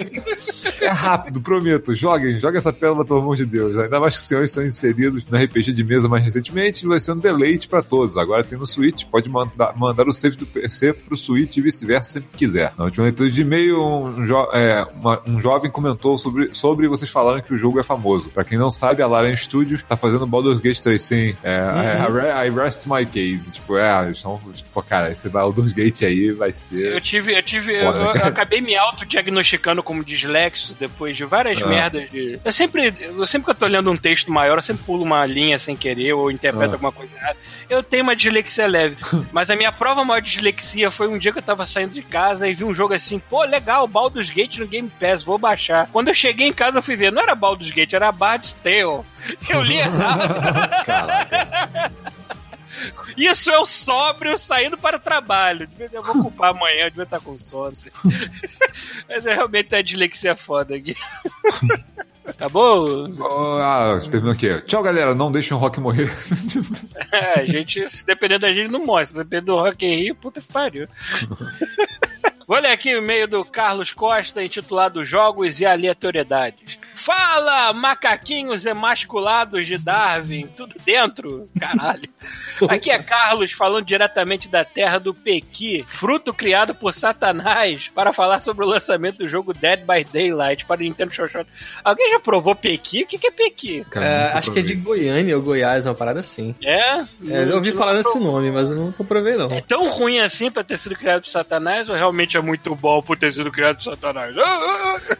É 0.82 0.88
rápido, 0.88 1.42
prometo. 1.42 1.94
Joguem, 1.94 2.40
joguem 2.40 2.58
essa 2.58 2.72
pérola, 2.72 3.04
pelo 3.04 3.20
amor 3.20 3.36
de 3.36 3.46
Deus. 3.46 3.78
Ainda 3.78 4.00
mais 4.00 4.16
que 4.16 4.22
os 4.22 4.28
senhores 4.28 4.50
estão 4.52 4.66
inseridos 4.66 5.28
no 5.30 5.38
RPG 5.38 5.74
de 5.74 5.84
mesa 5.84 6.08
mais 6.08 6.24
recentemente, 6.24 6.88
vai 6.88 7.00
ser 7.00 7.12
um 7.12 7.18
deleite 7.18 7.68
pra 7.68 7.82
todos. 7.82 8.16
Agora 8.18 8.44
tem 8.44 8.58
no 8.58 8.66
Switch, 8.66 9.04
pode 9.06 9.30
mandar, 9.30 9.76
mandar 9.78 10.08
o 10.08 10.14
save 10.14 10.38
do 10.38 10.46
PC 10.46 10.94
pro 10.94 11.18
Switch 11.18 11.58
e 11.58 11.62
vice-versa 11.62 12.14
sempre 12.14 12.30
quiser. 12.36 12.72
Na 12.78 12.86
última 12.86 13.04
leitura 13.06 13.30
de 13.30 13.42
e-mail, 13.42 13.84
um, 13.84 14.26
jo 14.26 14.36
é, 14.54 14.86
uma- 14.96 15.22
um 15.28 15.40
jovem 15.42 15.70
comentou 15.70 16.18
sobre, 16.18 16.50
sobre 16.54 16.88
vocês 16.88 17.10
falarem 17.12 17.44
que 17.44 17.54
o 17.54 17.58
jogo 17.58 17.80
é 17.80 17.84
famoso. 17.84 18.30
Pra 18.30 18.44
quem 18.46 18.58
não 18.58 18.72
sabe, 18.72 19.02
a 19.02 19.08
Larian 19.08 19.36
Studios 19.36 19.84
tá 19.84 19.96
fazendo 19.98 20.26
Baldur's 20.26 20.60
Gate 20.60 20.80
3, 20.80 21.02
sim. 21.02 21.36
É, 21.44 21.98
I, 22.46 22.48
I 22.48 22.50
rest 22.52 22.86
my 22.88 23.06
case. 23.06 23.52
Tipo, 23.52 23.65
é, 23.78 24.04
eles 24.04 24.18
estão, 24.18 24.40
tipo, 24.54 24.82
cara, 24.84 25.12
esse 25.12 25.30
Baldur's 25.30 25.72
Gate 25.74 26.04
aí 26.04 26.32
vai 26.32 26.52
ser... 26.52 26.94
Eu 26.94 27.02
tive, 27.02 27.38
eu 27.38 27.42
tive, 27.44 27.74
eu, 27.76 27.86
Foda, 27.92 28.00
eu 28.00 28.14
cara. 28.14 28.28
acabei 28.30 28.62
me 28.62 28.76
autodiagnosticando 28.76 29.82
como 29.82 30.04
dislexo 30.04 30.76
depois 30.80 31.16
de 31.18 31.26
várias 31.26 31.62
Ah. 31.62 31.68
merdas 31.68 32.10
de. 32.12 32.40
Eu 32.44 32.52
sempre, 32.54 32.94
eu 33.00 33.26
sempre 33.28 33.46
que 33.46 33.52
eu 33.52 33.56
tô 33.56 33.66
lendo 33.68 33.90
um 33.92 33.98
texto 33.98 34.32
maior, 34.32 34.58
eu 34.58 34.62
sempre 34.62 34.84
pulo 34.84 35.04
uma 35.04 35.26
linha 35.26 35.58
sem 35.58 35.76
querer 35.76 36.14
ou 36.14 36.30
interpreto 36.30 36.72
Ah. 36.72 36.76
alguma 36.76 36.92
coisa 36.92 37.16
errada. 37.16 37.38
Eu 37.70 37.82
tenho 37.82 38.04
uma 38.04 38.16
dislexia 38.16 38.68
leve. 38.68 38.98
mas 39.32 39.50
a 39.50 39.56
minha 39.56 39.72
prova 39.72 40.04
maior 40.04 40.20
de 40.22 40.32
dislexia 40.32 40.92
foi 40.92 41.08
um 41.08 41.18
dia 41.18 41.32
que 41.32 41.40
eu 41.40 41.44
tava 41.44 41.66
saindo 41.66 41.94
de 41.94 42.02
casa 42.02 42.48
e 42.48 42.54
vi 42.54 42.64
um 42.64 42.74
jogo 42.74 42.94
assim, 42.94 43.18
pô, 43.20 43.44
legal, 43.44 43.88
Baldur's 43.88 44.30
Gate 44.30 44.58
no 44.58 44.68
Game 44.68 44.92
Pass, 45.00 45.24
vou 45.24 45.38
baixar. 45.38 45.88
Quando 45.92 46.10
eu 46.10 46.14
cheguei 46.14 46.48
em 46.48 46.54
casa, 46.54 46.78
eu 46.78 46.84
fui 46.84 46.96
ver, 46.96 47.12
não 47.12 47.22
era 47.22 47.34
Baldur's 47.36 47.72
Gate, 47.72 47.94
era 47.94 48.12
Bard's 48.12 48.54
Tale. 48.64 49.04
Eu 49.50 49.62
li 49.64 49.78
errado. 49.78 50.26
Isso 53.18 53.52
é 53.52 53.58
o 53.58 53.66
sóbrio 53.66 54.38
saindo 54.38 54.78
para 54.78 54.98
o 54.98 55.00
trabalho. 55.00 55.68
Eu 55.92 56.04
vou 56.04 56.24
culpar 56.24 56.52
amanhã, 56.52 56.86
eu 56.86 56.90
devia 56.90 57.04
estar 57.04 57.20
com 57.20 57.38
sono. 57.38 57.70
assim. 57.70 57.90
Mas 59.08 59.26
é 59.26 59.34
realmente 59.34 59.76
a 59.76 59.82
dislexia 59.82 60.36
foda 60.36 60.76
aqui. 60.76 60.96
Tá 62.38 62.50
bom? 62.50 63.08
Oh, 63.20 63.60
ah, 63.62 64.00
terminou 64.10 64.34
aqui. 64.34 64.60
Tchau, 64.62 64.82
galera. 64.82 65.14
Não 65.14 65.32
deixem 65.32 65.56
o 65.56 65.60
Rock 65.60 65.80
morrer. 65.80 66.12
É, 67.12 67.40
a 67.40 67.46
gente, 67.46 67.86
dependendo 68.06 68.42
da 68.42 68.52
gente, 68.52 68.70
não 68.70 68.86
mostra. 68.86 69.24
Dependendo 69.24 69.54
do 69.54 69.62
Rock 69.62 69.86
Rio, 69.86 70.16
puta 70.16 70.42
que 70.42 70.52
pariu. 70.52 70.88
Vou 72.48 72.60
ler 72.60 72.70
aqui 72.72 72.94
o 72.94 73.00
e-mail 73.00 73.28
do 73.28 73.44
Carlos 73.44 73.92
Costa, 73.92 74.44
intitulado 74.44 75.04
Jogos 75.04 75.60
e 75.60 75.66
Aleatoriedades. 75.66 76.78
Fala, 76.94 77.74
macaquinhos 77.74 78.66
emasculados 78.66 79.66
de 79.68 79.78
Darwin, 79.78 80.48
tudo 80.56 80.76
dentro? 80.86 81.44
Caralho. 81.60 82.08
Aqui 82.70 82.90
é 82.90 82.98
Carlos 83.04 83.52
falando 83.52 83.86
diretamente 83.86 84.48
da 84.48 84.64
terra 84.64 84.98
do 84.98 85.14
Pequi, 85.14 85.84
fruto 85.88 86.34
criado 86.34 86.74
por 86.74 86.94
Satanás, 86.94 87.92
para 87.94 88.14
falar 88.14 88.42
sobre 88.42 88.64
o 88.64 88.68
lançamento 88.68 89.18
do 89.18 89.28
jogo 89.28 89.54
Dead 89.54 89.82
by 89.82 90.06
Daylight 90.06 90.66
para 90.66 90.80
o 90.80 90.84
Nintendo 90.84 91.14
Xoxota. 91.14 91.48
Alguém 91.84 92.12
já 92.12 92.20
provou 92.20 92.56
Pequi? 92.56 93.04
O 93.04 93.08
que 93.08 93.18
que 93.18 93.28
é 93.28 93.32
Pequi? 93.32 93.86
Cara, 93.90 94.06
É, 94.06 94.38
acho 94.38 94.52
que 94.54 94.60
é 94.60 94.62
de. 94.62 94.76
Goiânia 94.76 95.36
ou 95.36 95.44
Goiás, 95.44 95.86
uma 95.86 95.94
parada 95.96 96.22
assim. 96.22 96.56
É? 96.64 97.02
É, 97.30 97.48
já 97.48 97.56
ouvi 97.56 97.72
Não- 97.72 97.78
falar 97.78 97.94
não 97.96 98.04
desse 98.04 98.20
nome, 98.20 98.52
mas 98.52 98.70
eu 98.70 98.76
nunca 98.76 99.04
provei, 99.04 99.36
não. 99.36 99.52
É 99.52 99.62
tão 99.62 99.90
ruim 99.90 100.20
assim 100.20 100.50
pra 100.50 100.64
ter 100.64 100.78
sido 100.78 100.96
criado 100.96 101.24
por 101.24 101.30
Satanás 101.30 101.90
ou 101.90 101.96
realmente 101.96 102.35
é 102.38 102.42
muito 102.42 102.76
bom 102.76 103.02
por 103.02 103.18
ter 103.18 103.32
sido 103.32 103.52
criado 103.52 103.78
por 103.78 103.84
Satanás? 103.84 104.38
Ah, 104.38 104.44
ah, 104.44 105.00
ah. 105.00 105.16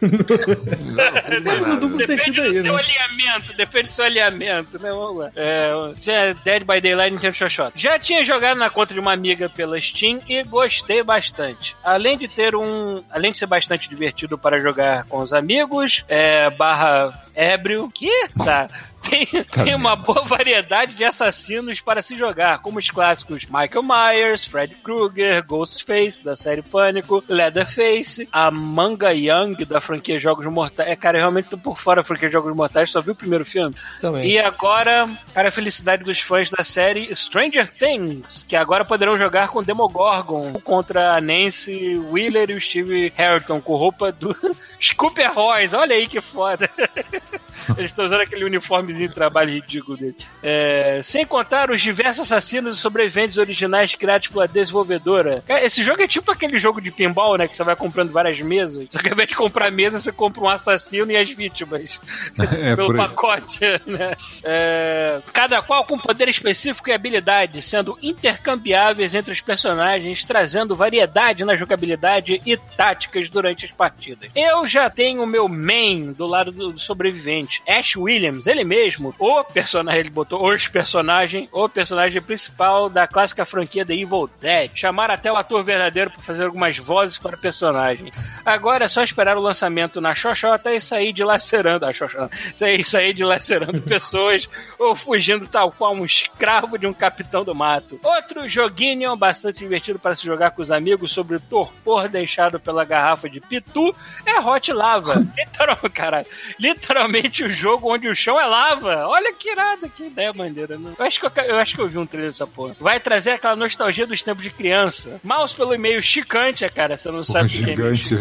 Um 1.66 1.78
duplo 1.78 1.98
Depende 1.98 2.32
do 2.32 2.42
aí, 2.42 2.52
seu 2.54 2.74
né? 2.74 2.82
alinhamento, 2.82 3.52
depende 3.54 3.86
do 3.86 3.92
seu 3.92 4.04
alinhamento, 4.04 4.78
né? 4.78 4.90
Vamos 4.90 5.18
lá. 5.18 5.30
É, 5.36 5.70
tinha 6.00 6.34
Dead 6.44 6.64
by 6.64 6.80
Daylight 6.80 7.12
Nintendo 7.12 7.34
Xoxota. 7.34 7.72
Já 7.74 7.98
tinha 7.98 8.24
jogado 8.24 8.58
na 8.58 8.70
conta 8.70 8.94
de 8.94 9.00
uma 9.00 9.12
amiga 9.12 9.48
pela 9.48 9.80
Steam 9.80 10.20
e 10.28 10.42
gostei 10.44 11.02
bastante. 11.02 11.76
Além 11.82 12.16
de 12.18 12.28
ter 12.28 12.54
um. 12.54 13.02
Além 13.10 13.32
de 13.32 13.38
ser 13.38 13.46
bastante 13.46 13.88
divertido 13.88 14.38
para 14.38 14.58
jogar 14.58 15.04
com 15.04 15.18
os 15.18 15.32
amigos, 15.32 16.04
é, 16.08 16.50
barra 16.50 17.12
ébrio, 17.34 17.90
que? 17.90 18.28
Tá. 18.44 18.68
Tem, 19.02 19.26
tem 19.26 19.74
uma 19.74 19.94
boa 19.94 20.22
variedade 20.22 20.94
de 20.94 21.04
assassinos 21.04 21.80
para 21.80 22.02
se 22.02 22.16
jogar, 22.16 22.58
como 22.58 22.78
os 22.78 22.90
clássicos 22.90 23.46
Michael 23.46 23.82
Myers, 23.82 24.44
Fred 24.44 24.74
Krueger, 24.82 25.44
Ghostface, 25.46 26.24
da 26.24 26.34
série 26.34 26.62
Pânico, 26.62 27.22
Leatherface, 27.28 28.28
a 28.32 28.50
Manga 28.50 29.12
Young, 29.12 29.64
da 29.64 29.80
franquia 29.80 30.18
Jogos 30.18 30.46
Mortais. 30.46 30.88
É, 30.88 30.96
cara, 30.96 31.18
eu 31.18 31.20
realmente 31.20 31.48
tô 31.48 31.58
por 31.58 31.78
fora 31.78 32.02
da 32.02 32.04
franquia 32.04 32.30
Jogos 32.30 32.54
Mortais, 32.54 32.90
só 32.90 33.00
vi 33.00 33.10
o 33.10 33.14
primeiro 33.14 33.44
filme. 33.44 33.74
Também. 34.00 34.28
E 34.28 34.38
agora, 34.38 35.08
para 35.32 35.48
a 35.48 35.52
felicidade 35.52 36.02
dos 36.02 36.20
fãs 36.20 36.50
da 36.50 36.64
série 36.64 37.14
Stranger 37.14 37.68
Things, 37.70 38.44
que 38.48 38.56
agora 38.56 38.84
poderão 38.84 39.16
jogar 39.16 39.48
com 39.48 39.62
Demogorgon 39.62 40.54
contra 40.64 41.14
a 41.14 41.20
Nancy 41.20 41.96
Wheeler 42.10 42.50
e 42.50 42.54
o 42.54 42.60
Steve 42.60 43.12
Harrington 43.16 43.60
com 43.60 43.76
roupa 43.76 44.10
do 44.10 44.34
Scooper 44.80 45.32
Royce. 45.32 45.74
Olha 45.74 45.94
aí 45.96 46.06
que 46.06 46.20
foda. 46.20 46.68
Eles 47.76 47.90
estão 47.90 48.04
usando 48.04 48.20
aquele 48.20 48.44
uniformezinho 48.44 49.08
de 49.08 49.14
trabalho 49.14 49.50
ridículo 49.50 49.96
dele. 49.96 50.16
É, 50.42 51.00
sem 51.02 51.26
contar 51.26 51.70
os 51.70 51.80
diversos 51.80 52.30
assassinos 52.30 52.76
e 52.76 52.80
sobreviventes 52.80 53.38
originais 53.38 53.94
criados 53.94 54.28
pela 54.28 54.46
desenvolvedora. 54.46 55.42
Cara, 55.46 55.64
esse 55.64 55.82
jogo 55.82 56.02
é 56.02 56.06
tipo 56.06 56.30
aquele 56.30 56.58
jogo 56.58 56.80
de 56.80 56.90
pinball, 56.90 57.36
né? 57.36 57.48
Que 57.48 57.56
você 57.56 57.64
vai 57.64 57.74
comprando 57.74 58.12
várias 58.12 58.40
mesas. 58.40 58.86
Só 58.90 58.98
que 58.98 59.08
ao 59.08 59.14
invés 59.14 59.28
de 59.28 59.34
comprar 59.34 59.70
mesa, 59.70 59.98
você 59.98 60.12
compra 60.12 60.42
um 60.42 60.48
assassino 60.48 61.10
e 61.10 61.16
as 61.16 61.30
vítimas. 61.30 62.00
É, 62.56 62.76
pelo 62.76 62.94
pacote, 62.94 63.60
né? 63.86 64.14
É, 64.42 65.20
cada 65.32 65.60
qual 65.62 65.84
com 65.84 65.98
poder 65.98 66.28
específico 66.28 66.88
e 66.88 66.92
habilidade, 66.92 67.60
sendo 67.60 67.98
intercambiáveis 68.02 69.14
entre 69.14 69.32
os 69.32 69.40
personagens, 69.40 70.24
trazendo 70.24 70.76
variedade 70.76 71.44
na 71.44 71.56
jogabilidade 71.56 72.40
e 72.46 72.56
táticas 72.56 73.28
durante 73.28 73.64
as 73.64 73.72
partidas. 73.72 74.30
Eu 74.34 74.65
já 74.66 74.88
tenho 74.90 75.22
o 75.22 75.26
meu 75.26 75.48
main 75.48 76.12
do 76.12 76.26
lado 76.26 76.52
do 76.52 76.78
sobrevivente, 76.78 77.62
Ash 77.66 77.96
Williams, 77.96 78.46
ele 78.46 78.64
mesmo, 78.64 79.14
o 79.18 79.44
personagem, 79.44 80.00
ele 80.00 80.10
botou 80.10 80.46
os 80.46 80.68
personagem, 80.68 81.48
o 81.52 81.68
personagem 81.68 82.20
principal 82.20 82.88
da 82.88 83.06
clássica 83.06 83.46
franquia 83.46 83.84
The 83.84 83.94
Evil 83.94 84.28
Dead. 84.40 84.70
Chamaram 84.74 85.14
até 85.14 85.30
o 85.32 85.36
ator 85.36 85.62
verdadeiro 85.62 86.10
para 86.10 86.22
fazer 86.22 86.44
algumas 86.44 86.76
vozes 86.78 87.18
para 87.18 87.36
o 87.36 87.40
personagem. 87.40 88.12
Agora 88.44 88.84
é 88.84 88.88
só 88.88 89.02
esperar 89.02 89.36
o 89.36 89.40
lançamento 89.40 90.00
na 90.00 90.14
Xoxota 90.14 90.72
e 90.72 90.80
sair 90.80 91.12
dilacerando 91.12 91.86
a 91.86 91.92
Xoxota, 91.92 92.30
sair, 92.54 92.84
sair 92.84 93.12
dilacerando 93.12 93.80
pessoas 93.82 94.48
ou 94.78 94.94
fugindo 94.94 95.46
tal 95.46 95.72
qual 95.72 95.94
um 95.94 96.04
escravo 96.04 96.78
de 96.78 96.86
um 96.86 96.92
capitão 96.92 97.44
do 97.44 97.54
mato. 97.54 97.98
Outro 98.02 98.48
joguinho 98.48 99.16
bastante 99.16 99.60
divertido 99.60 99.98
para 99.98 100.14
se 100.14 100.24
jogar 100.24 100.50
com 100.50 100.62
os 100.62 100.70
amigos 100.70 101.10
sobre 101.10 101.36
o 101.36 101.40
torpor 101.40 102.08
deixado 102.08 102.60
pela 102.60 102.84
garrafa 102.84 103.28
de 103.28 103.40
pitu 103.40 103.94
é 104.24 104.38
Hot 104.56 104.72
Lava. 104.72 105.26
Literal, 105.36 105.78
caralho, 105.92 106.26
literalmente 106.58 107.44
o 107.44 107.50
jogo 107.50 107.92
onde 107.92 108.08
o 108.08 108.14
chão 108.14 108.40
é 108.40 108.46
lava. 108.46 109.06
Olha 109.06 109.32
que 109.32 109.50
irada, 109.50 109.88
que 109.88 110.06
ideia 110.06 110.32
maneira, 110.32 110.78
né? 110.78 110.92
Eu 110.98 111.04
acho 111.04 111.20
que 111.20 111.26
eu, 111.26 111.44
eu 111.44 111.58
acho 111.58 111.74
que 111.74 111.80
eu 111.80 111.88
vi 111.88 111.98
um 111.98 112.06
trailer 112.06 112.30
dessa 112.30 112.46
porra. 112.46 112.76
Vai 112.80 113.00
trazer 113.00 113.32
aquela 113.32 113.56
nostalgia 113.56 114.06
dos 114.06 114.22
tempos 114.22 114.42
de 114.42 114.50
criança. 114.50 115.20
Mouse 115.22 115.54
pelo 115.54 115.74
e-mail 115.74 116.00
chicante, 116.02 116.66
cara, 116.68 116.96
você 116.96 117.08
não 117.08 117.22
Porra, 117.22 117.24
sabe 117.24 117.46
o 117.46 117.50
que 117.50 117.58
é 117.58 117.74
gigante. 117.74 118.14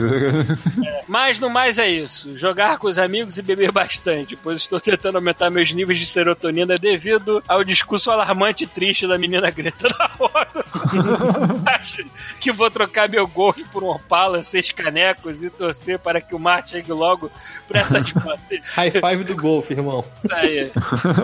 mas 1.08 1.40
no 1.40 1.50
mais 1.50 1.78
é 1.78 1.88
isso. 1.88 2.38
Jogar 2.38 2.78
com 2.78 2.88
os 2.88 2.98
amigos 2.98 3.38
e 3.38 3.42
beber 3.42 3.72
bastante, 3.72 4.36
pois 4.36 4.62
estou 4.62 4.80
tentando 4.80 5.16
aumentar 5.16 5.50
meus 5.50 5.72
níveis 5.72 6.00
de 6.00 6.06
serotonina 6.06 6.78
devido 6.78 7.42
ao 7.48 7.64
discurso 7.64 8.12
alarmante 8.12 8.64
e 8.64 8.68
triste 8.68 9.08
da 9.08 9.18
menina 9.18 9.50
Greta 9.50 9.88
na 9.90 10.06
roda. 10.06 10.66
Acho 11.66 12.06
que 12.40 12.52
vou 12.52 12.70
trocar 12.70 13.10
meu 13.10 13.28
golfe 13.28 13.64
por 13.66 13.84
um 13.84 13.90
Opala, 13.90 14.44
seis 14.44 14.72
canecos 14.72 15.44
e 15.44 15.50
torcer 15.50 16.00
para 16.00 16.22
que 16.26 16.36
o 16.36 16.40
mar 16.40 16.68
chegue 16.68 16.92
logo 16.92 17.32
para 17.68 17.82
essas 17.82 18.12
bater. 18.14 18.62
High 18.64 18.92
five 18.92 19.24
do 19.24 19.36
golfe, 19.36 19.74
irmão. 19.74 20.04
Isso 20.18 20.34
aí. 20.34 20.72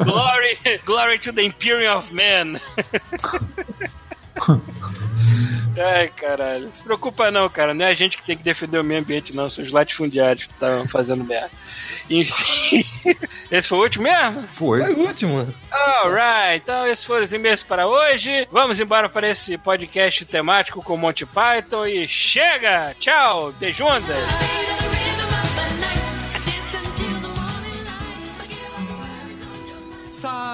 Glory, 0.04 0.60
glory 0.86 1.20
to 1.20 1.34
the 1.34 1.44
Imperium 1.44 1.98
of 1.98 2.14
Man. 2.14 2.60
Ai, 5.78 6.10
caralho. 6.10 6.66
Não 6.66 6.74
se 6.74 6.82
preocupa 6.82 7.32
não, 7.32 7.48
cara. 7.50 7.74
Não 7.74 7.86
é 7.86 7.90
a 7.90 7.94
gente 7.94 8.18
que 8.18 8.24
tem 8.26 8.38
que 8.38 8.44
defender 8.44 8.80
o 8.80 8.84
meio 8.84 9.00
ambiente, 9.00 9.34
não. 9.36 9.50
São 9.50 9.64
os 9.64 9.72
latifundiários 9.72 10.46
que 10.46 10.54
estão 10.54 10.88
fazendo 10.88 11.24
merda. 11.24 11.50
Enfim. 12.10 12.86
Esse 13.50 13.68
foi 13.68 13.78
o 13.78 13.82
último 13.84 14.04
mesmo? 14.04 14.48
Foi. 14.54 14.82
Foi 14.82 14.94
o 14.94 15.00
último. 15.08 15.48
Alright, 15.72 16.62
então 16.64 16.88
esses 16.88 17.04
foram 17.04 17.24
os 17.26 17.34
e-mails 17.34 17.64
para 17.64 17.88
hoje. 17.88 18.48
Vamos 18.52 18.80
embora 18.80 19.08
para 19.10 19.30
esse 19.30 19.58
podcast 19.58 20.26
temático 20.26 20.82
com 20.82 20.98
Monty 20.98 21.26
Python 21.26 21.86
e 21.86 22.08
chega! 22.08 22.96
Tchau! 23.00 23.54
Beijundas! 23.60 24.91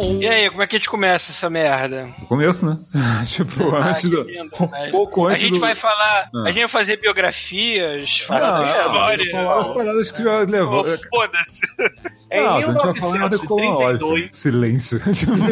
E 0.00 0.26
aí, 0.28 0.48
como 0.50 0.62
é 0.62 0.66
que 0.66 0.76
a 0.76 0.78
gente 0.78 0.88
começa 0.88 1.32
essa 1.32 1.50
merda? 1.50 2.08
No 2.20 2.26
começo, 2.26 2.64
né? 2.64 2.76
tipo, 3.26 3.68
Ah, 3.74 3.90
antes 3.90 4.08
do. 4.10 4.22
lindo, 4.22 4.50
Um 4.60 4.66
velho. 4.66 4.92
pouco 4.92 5.26
A 5.26 5.30
antes 5.32 5.42
gente 5.42 5.54
do. 5.54 5.60
vai 5.60 5.74
falar, 5.74 6.28
Ah. 6.34 6.42
a 6.44 6.52
gente 6.52 6.60
vai 6.60 6.68
fazer 6.68 6.98
biografias, 6.98 8.20
falar 8.20 8.48
Ah, 8.48 8.60
da 8.60 8.66
história. 8.66 9.30
falar 9.32 9.60
as 9.60 9.68
paradas 9.70 10.12
que 10.12 10.22
já 10.22 10.38
levou. 10.40 10.84
Oh, 10.86 11.16
Foda-se. 11.18 11.60
É 12.30 12.42
não, 12.42 12.60
em 12.60 12.62
a 12.62 12.66
gente 12.66 12.84
vai 12.84 12.94
falar 13.00 13.16
em 13.16 13.22
ordem 13.22 13.38
cronológica. 13.38 14.04
1932. 14.04 14.36
Silêncio. 14.36 15.00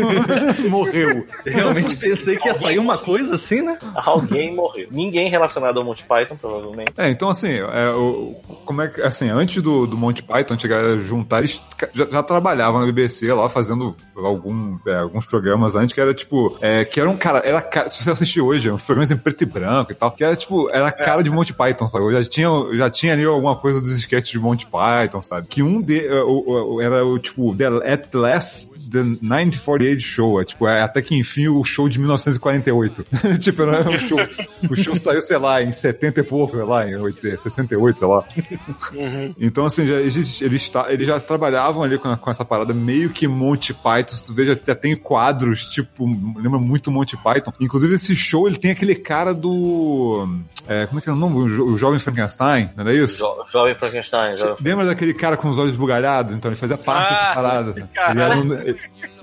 Morreu. 0.68 1.26
Realmente 1.46 1.96
pensei 1.96 2.36
que 2.36 2.46
ia 2.48 2.54
sair 2.54 2.78
uma 2.78 2.98
coisa 2.98 3.36
assim, 3.36 3.62
né? 3.62 3.78
Alguém 3.94 4.54
morreu. 4.54 4.86
Ninguém 4.90 5.30
relacionado 5.30 5.78
ao 5.78 5.84
Monty 5.86 6.04
Python, 6.04 6.36
provavelmente. 6.36 6.92
É, 6.98 7.08
então 7.08 7.30
assim, 7.30 7.52
é, 7.54 7.88
o, 7.94 8.34
como 8.66 8.82
é 8.82 8.88
que, 8.88 9.00
assim, 9.00 9.30
antes 9.30 9.62
do, 9.62 9.86
do 9.86 9.96
Monty 9.96 10.22
Python 10.22 10.58
chegar 10.58 10.84
a 10.84 10.98
juntar, 10.98 11.38
eles 11.38 11.62
já, 11.94 12.06
já 12.10 12.22
trabalhavam 12.22 12.80
na 12.80 12.84
BBC 12.86 13.32
lá 13.32 13.48
fazendo 13.48 13.96
algum, 14.36 14.78
é, 14.86 14.96
alguns 14.96 15.26
programas 15.26 15.74
antes 15.74 15.92
que 15.92 16.00
era 16.00 16.14
tipo, 16.14 16.56
é, 16.60 16.84
que 16.84 17.00
era 17.00 17.08
um 17.08 17.16
cara, 17.16 17.38
era, 17.38 17.88
se 17.88 18.02
você 18.02 18.10
assistir 18.10 18.40
hoje, 18.40 18.70
uns 18.70 18.82
programas 18.82 19.10
em 19.10 19.16
preto 19.16 19.42
e 19.42 19.46
branco 19.46 19.92
e 19.92 19.94
tal, 19.94 20.10
que 20.12 20.24
era 20.24 20.36
tipo, 20.36 20.70
era 20.70 20.88
a 20.88 20.92
cara 20.92 21.22
de 21.22 21.30
Monty 21.30 21.52
Python, 21.52 21.88
sabe? 21.88 22.12
Já 22.12 22.24
tinha, 22.24 22.48
já 22.74 22.90
tinha 22.90 23.12
ali 23.12 23.24
alguma 23.24 23.56
coisa 23.56 23.80
dos 23.80 23.92
sketches 23.92 24.30
de 24.30 24.38
Monty 24.38 24.66
Python, 24.66 25.22
sabe? 25.22 25.46
Que 25.46 25.62
um 25.62 25.80
de, 25.80 26.00
é, 26.00 26.84
era 26.84 27.04
o 27.04 27.18
tipo, 27.18 27.54
The, 27.54 27.66
At 27.92 28.14
Last, 28.14 28.90
The 28.90 29.02
1948 29.02 30.00
Show, 30.00 30.40
é, 30.40 30.44
tipo, 30.44 30.66
é 30.66 30.82
até 30.82 31.02
que 31.02 31.16
enfim 31.16 31.48
o 31.48 31.64
show 31.64 31.88
de 31.88 31.98
1948. 31.98 33.06
tipo, 33.40 33.64
não 33.64 33.74
era 33.74 33.90
um 33.90 33.98
show, 33.98 34.18
o 34.70 34.76
show 34.76 34.94
saiu, 34.94 35.22
sei 35.22 35.38
lá, 35.38 35.62
em 35.62 35.72
70 35.72 36.20
e 36.20 36.22
pouco, 36.22 36.56
sei 36.56 36.64
lá, 36.64 36.88
em 36.88 36.96
80, 36.96 37.36
68, 37.38 37.98
sei 37.98 38.08
lá. 38.08 38.24
Então, 39.38 39.64
assim, 39.66 39.86
já, 39.86 39.94
eles, 39.96 40.40
eles, 40.40 40.72
eles 40.88 41.06
já 41.06 41.20
trabalhavam 41.20 41.82
ali 41.82 41.98
com, 41.98 42.16
com 42.16 42.30
essa 42.30 42.44
parada 42.44 42.72
meio 42.74 43.10
que 43.10 43.26
Monty 43.26 43.74
Python. 43.74 44.14
Tu 44.26 44.34
vê, 44.34 44.46
já, 44.46 44.56
já 44.66 44.74
tem 44.74 44.94
quadros, 44.96 45.64
tipo, 45.70 46.04
lembra 46.36 46.58
muito 46.58 46.90
Monty 46.90 47.16
Python. 47.16 47.52
Inclusive, 47.60 47.94
esse 47.94 48.14
show, 48.16 48.46
ele 48.46 48.58
tem 48.58 48.70
aquele 48.70 48.94
cara 48.94 49.32
do... 49.32 50.28
é, 50.68 50.86
como 50.86 50.98
é 50.98 51.02
que 51.02 51.08
é 51.08 51.12
o 51.12 51.16
nome? 51.16 51.36
O, 51.36 51.48
jo- 51.48 51.64
o 51.66 51.76
Jovem 51.78 51.98
Frankenstein, 51.98 52.70
não 52.76 52.82
era 52.84 52.94
isso? 52.94 53.18
Jo 53.18 53.44
Jovem 53.52 53.76
Frankenstein. 53.76 54.36
Jovem... 54.36 54.56
Lembra 54.60 54.86
daquele 54.86 55.14
cara 55.14 55.36
com 55.36 55.48
os 55.48 55.58
olhos 55.58 55.76
bugalhados? 55.76 56.34
Então, 56.34 56.50
ele 56.50 56.56
fazia 56.58 56.76
parte 56.78 57.12
Ah, 57.12 57.16
dessa 57.16 57.34
parada. 57.34 57.88
Ele, 58.10 58.20
era 58.20 58.36
um- 58.36 58.76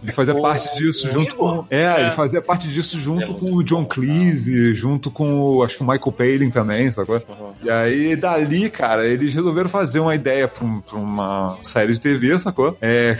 ele- 0.03 0.11
fazia 0.11 0.35
parte 0.39 0.75
disso 0.77 1.11
junto 1.11 1.35
com... 1.35 1.65
É, 1.69 2.01
ele 2.01 2.11
fazia 2.11 2.41
parte 2.41 2.67
disso 2.67 2.97
junto 2.97 3.33
com 3.33 3.53
o 3.53 3.63
John 3.63 3.85
Cleese, 3.85 4.73
junto 4.73 5.09
com, 5.09 5.39
o, 5.41 5.63
acho 5.63 5.77
que 5.77 5.83
o 5.83 5.87
Michael 5.87 6.11
Palin 6.11 6.49
também, 6.49 6.91
sacou? 6.91 7.21
E 7.63 7.69
aí, 7.69 8.15
dali, 8.15 8.69
cara, 8.69 9.07
eles 9.07 9.33
resolveram 9.33 9.69
fazer 9.69 9.99
uma 9.99 10.15
ideia 10.15 10.47
pra, 10.47 10.65
um- 10.65 10.81
pra 10.81 10.97
uma 10.97 11.57
série 11.63 11.93
de 11.93 11.99
TV, 11.99 12.37
sacou? 12.37 12.77
É, 12.81 13.17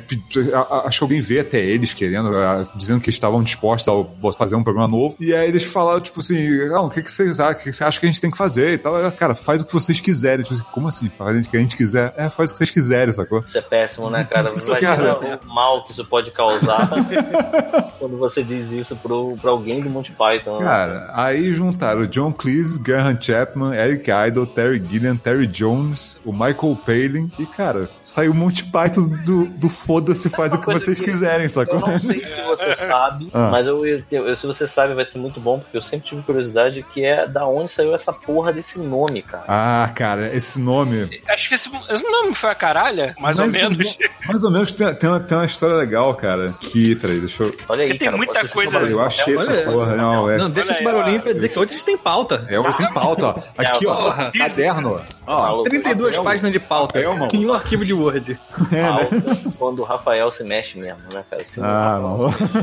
acho 0.86 0.98
que 1.00 1.04
alguém 1.04 1.22
veio 1.22 1.42
até 1.42 1.60
eles 1.60 1.94
querendo, 1.94 2.30
dizendo 2.76 3.02
que 3.02 3.10
estavam 3.10 3.42
dispostos 3.44 3.88
a 3.88 4.34
fazer 4.34 4.56
um 4.56 4.64
programa 4.64 4.88
novo. 4.88 5.16
E 5.20 5.34
aí 5.34 5.48
eles 5.48 5.64
falaram, 5.64 6.02
tipo 6.02 6.20
assim, 6.20 6.38
ah, 6.74 6.82
o 6.82 6.90
que, 6.90 7.02
que 7.02 7.12
vocês 7.12 7.40
acham? 7.40 7.54
O 7.62 7.64
que, 7.64 7.72
você 7.74 7.84
acha 7.84 8.00
que 8.00 8.06
a 8.06 8.10
gente 8.10 8.22
tem 8.22 8.32
que 8.32 8.38
fazer? 8.38 8.74
E 8.74 8.78
tal. 8.78 8.98
Eu, 8.98 9.12
Cara, 9.12 9.36
faz 9.36 9.62
o 9.62 9.66
que 9.66 9.74
vocês 9.74 10.00
quiserem. 10.00 10.44
Tipo 10.44 10.56
assim, 10.56 10.64
como 10.74 10.88
assim? 10.88 11.10
Faz 11.18 11.38
o 11.46 11.50
que 11.50 11.56
a 11.56 11.60
gente 11.60 11.78
quiser? 11.78 12.14
É, 12.18 12.30
faz 12.30 12.50
o 12.50 12.54
que 12.54 12.58
vocês 12.58 12.72
quiserem, 12.72 13.14
sacou? 13.14 13.40
Isso 13.46 13.58
é 13.58 13.62
péssimo, 13.62 14.10
né, 14.10 14.24
cara? 14.30 14.50
Imagina 14.58 14.80
cara. 14.80 15.40
o 15.46 15.54
mal 15.54 15.86
que 15.86 15.92
isso 15.94 16.04
pode 16.06 16.32
causar 16.32 16.73
quando 18.00 18.18
você 18.18 18.44
diz 18.44 18.72
isso 18.72 18.96
pro, 18.96 19.38
pra 19.38 19.52
alguém 19.52 19.82
do 19.82 19.90
Monty 19.90 20.12
Python. 20.12 20.60
né? 20.60 20.66
Cara, 20.66 21.12
aí 21.14 21.54
juntaram 21.54 22.02
o 22.02 22.08
John 22.08 22.32
Cleese, 22.32 22.80
Graham 22.80 23.18
Chapman, 23.20 23.74
Eric 23.76 24.10
Idle, 24.12 24.46
Terry 24.48 24.84
Gilliam, 24.90 25.16
Terry 25.18 25.48
Jones, 25.48 26.18
o 26.26 26.32
Michael 26.32 26.78
Palin 26.86 27.32
e, 27.40 27.46
cara, 27.46 27.90
saiu 28.02 28.32
um 28.32 28.36
Monty 28.36 28.64
Python 28.66 29.08
do, 29.26 29.46
do 29.46 29.70
foda-se, 29.70 30.30
faz 30.30 30.54
o 30.54 30.58
que 30.60 30.66
vocês 30.68 31.00
que 31.00 31.06
quiserem, 31.06 31.48
sacou? 31.48 31.80
Eu 31.80 31.88
não 31.88 32.00
sei 32.00 32.20
se 32.26 32.42
você 32.44 32.76
sabe, 32.76 33.30
Ah. 33.34 33.50
mas 33.52 33.68
eu, 33.68 33.86
eu- 33.86 34.04
eu- 34.12 34.36
se 34.36 34.46
você 34.48 34.68
sabe 34.68 34.94
vai 34.94 35.06
ser 35.06 35.20
muito 35.20 35.40
bom, 35.40 35.60
porque 35.60 35.78
eu 35.78 35.82
sempre 35.82 36.08
tive 36.10 36.22
curiosidade 36.24 36.84
que 36.94 37.04
é 37.06 37.28
da 37.28 37.46
onde 37.48 37.72
saiu 37.72 37.94
essa 37.94 38.12
porra 38.12 38.52
desse 38.54 38.80
nome, 38.80 39.22
cara. 39.22 39.44
Ah, 39.48 39.90
cara, 39.94 40.34
esse 40.36 40.60
nome. 40.60 41.10
Acho 41.30 41.50
que 41.50 41.56
esse, 41.56 41.70
esse 41.90 42.10
nome 42.10 42.34
foi 42.36 42.50
a 42.50 42.56
caralha, 42.56 43.14
mais 43.20 43.40
ou 43.40 43.48
menos. 43.48 43.98
Mais 44.28 44.44
ou 44.44 44.52
menos 44.52 44.72
tem, 44.72 44.94
tem, 44.96 45.10
uma, 45.10 45.20
tem 45.20 45.38
uma 45.38 45.46
história 45.46 45.76
legal, 45.76 46.14
cara. 46.16 46.54
Que, 46.64 46.96
peraí, 46.96 47.20
deixa 47.20 47.44
eu. 47.44 47.56
Olha 47.70 47.82
aí, 47.84 47.88
Porque 47.90 48.00
tem 48.00 48.06
cara, 48.08 48.18
muita 48.18 48.48
coisa- 48.48 48.78
Eu 48.80 49.02
achei 49.02 49.36
essa 49.36 49.52
Olha, 49.52 49.66
porra, 49.66 49.96
não, 49.96 50.30
é. 50.30 50.38
Não, 50.38 50.50
deixa 50.50 50.70
Olha 50.72 50.76
esse 50.78 50.84
barulhinho 50.84 51.22
pra 51.22 51.34
dizer 51.34 51.50
que 51.50 51.60
hoje 51.60 51.70
a 51.70 51.74
gente 51.74 51.86
tem 51.86 51.98
pauta. 51.98 52.46
É, 52.50 52.56
eu 52.58 52.64
tenho 52.74 52.94
pauta, 52.94 53.26
ó. 53.28 53.36
Aqui, 53.58 53.86
ó. 53.86 54.32
Caderno, 54.32 55.02
ó. 55.28 55.42
Maluco. 55.42 55.70
32 55.70 56.10
papel, 56.12 56.24
páginas 56.24 56.52
de 56.52 56.60
pauta 56.60 56.94
papel, 56.94 57.14
mano. 57.18 57.30
em 57.34 57.46
um 57.46 57.54
arquivo 57.54 57.86
de 57.86 57.94
Word. 57.94 58.40
Pauta 58.50 59.40
quando 59.58 59.80
o 59.80 59.84
Rafael 59.84 60.32
se 60.32 60.44
mexe 60.44 60.78
mesmo, 60.78 61.02
né, 61.14 61.24
cara? 61.30 61.46
Se 61.46 61.60
não, 61.60 61.68
Ah, 61.68 62.00
não. 62.02 62.18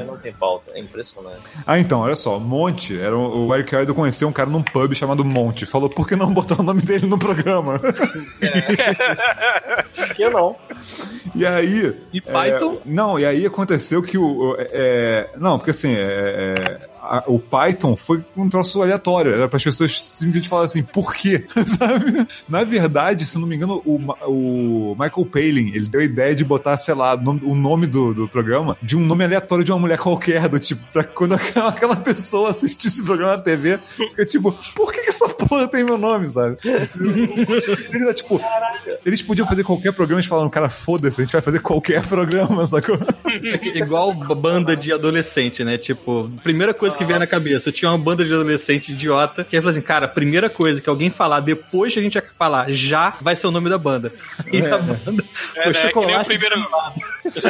não 0.07 0.17
tem 0.19 0.33
pauta. 0.33 0.71
É 0.75 0.81
impressionante. 0.81 1.39
Ah, 1.67 1.79
então, 1.79 2.01
olha 2.01 2.17
só. 2.17 2.39
Monte, 2.39 2.99
era 2.99 3.17
um- 3.17 3.47
o 3.47 3.55
Eric 3.55 3.75
Idle 3.75 3.95
conheceu 3.95 4.29
um 4.29 4.33
cara 4.33 4.49
num 4.51 4.63
pub 4.63 4.95
chamado 4.95 5.25
Monte. 5.25 5.67
Falou, 5.67 5.89
por 5.91 6.07
que 6.09 6.17
não 6.17 6.33
botar 6.33 6.59
o 6.61 6.63
nome 6.63 6.83
dele 6.83 7.07
no 7.07 7.19
programa? 7.19 7.79
Por 9.95 10.15
que 10.15 10.29
não? 10.29 10.57
E 11.35 11.47
aí. 11.47 11.95
E 12.13 12.21
Python? 12.21 12.75
é, 12.75 12.77
não, 12.85 13.19
e 13.19 13.25
aí 13.25 13.47
aconteceu 13.47 13.90
que 14.03 14.17
o. 14.17 14.25
o- 14.53 14.57
é, 14.59 15.29
não, 15.37 15.59
porque 15.59 15.71
assim, 15.73 15.95
é, 15.95 16.01
é, 16.01 16.90
a- 17.03 17.25
o 17.27 17.39
Python 17.39 17.97
foi 17.97 18.23
um 18.37 18.49
troço 18.49 18.81
aleatório. 18.83 19.33
Era 19.33 19.49
para 19.49 19.57
as 19.57 19.65
pessoas 19.65 20.01
simplesmente 20.01 20.49
falarem 20.49 20.67
assim, 20.67 20.83
por 20.83 21.15
quê? 21.15 21.45
Sabe? 21.79 22.27
Na 22.49 22.65
verdade, 22.65 23.25
se 23.27 23.39
não 23.39 23.47
me 23.47 23.57
engano, 23.57 23.83
o, 23.85 23.97
o 24.27 24.97
Michael 24.99 25.27
Palin, 25.27 25.73
ele 25.75 25.87
deu 25.89 26.01
a 26.01 26.05
ideia 26.05 26.35
de 26.35 26.45
botar, 26.45 26.77
sei 26.77 26.95
lá, 26.95 27.15
o 27.15 27.55
nome, 27.55 27.87
do, 27.87 28.13
do 28.15 28.29
programa 28.29 28.77
de 28.83 28.97
um 28.97 29.01
nome 29.01 29.25
aleatório 29.25 29.65
de 29.65 29.73
uma 29.73 29.79
mulher 29.79 29.99
qualquer, 29.99 30.49
do 30.49 30.59
tipo, 30.59 30.83
pra 30.93 31.05
quando 31.05 31.35
aquela, 31.35 31.69
aquela 31.71 31.97
pessoa 31.97 32.51
assistisse 32.51 33.01
o 33.03 33.05
programa 33.05 33.37
na 33.37 33.43
TV, 33.43 33.79
fica 33.97 34.25
tipo, 34.25 34.53
por 34.75 34.93
que, 34.93 35.01
que 35.03 35.09
essa 35.11 35.29
porra 35.29 35.69
tem 35.69 35.85
meu 35.85 35.99
nome, 35.99 36.27
sabe? 36.27 36.57
Ele 36.65 38.03
era 38.05 38.13
tipo, 38.13 38.41
eles 39.05 39.23
podiam 39.23 39.47
fazer 39.47 39.65
qualquer 39.65 39.93
programa 39.93 40.21
e 40.21 40.27
falaram, 40.27 40.51
cara, 40.51 40.69
foda-se, 40.69 41.21
a 41.21 41.25
gente 41.25 41.33
vai 41.33 41.41
fazer 41.41 41.61
qualquer 41.61 42.07
programa, 42.07 42.67
sacou? 42.67 42.99
Igual 43.75 44.13
banda 44.35 44.77
de 44.77 44.93
adolescente, 44.93 45.65
né? 45.65 45.79
Tipo, 45.79 46.31
primeira 46.43 46.73
coisa 46.75 46.90
que 46.97 47.05
veio 47.05 47.19
na 47.19 47.27
cabeça, 47.27 47.69
eu 47.69 47.73
tinha 47.73 47.91
uma 47.91 47.99
banda 47.99 48.25
de 48.25 48.33
adolescente 48.33 48.93
idiota, 48.93 49.45
que 49.45 49.57
ia 49.57 49.61
falar 49.63 49.73
assim, 49.73 49.81
cara, 49.83 50.07
a 50.07 50.09
primeira 50.09 50.49
coisa 50.51 50.81
que 50.81 50.89
alguém 50.89 51.11
falar 51.11 51.41
depois 51.41 51.93
que 51.93 51.99
a 51.99 52.03
gente 52.03 52.15
ia 52.15 52.25
falar 52.39 52.71
já 52.71 53.17
vai 53.21 53.35
ser 53.37 53.47
o 53.47 53.51
nome 53.51 53.69
da 53.71 53.79
banda. 53.79 54.13
E 54.53 54.65
a 54.65 54.79
banda 54.79 55.25
É, 55.57 55.63
foi 55.63 55.73
né? 55.73 55.75
Chocolate. 55.75 56.29
primeiro, 56.29 56.57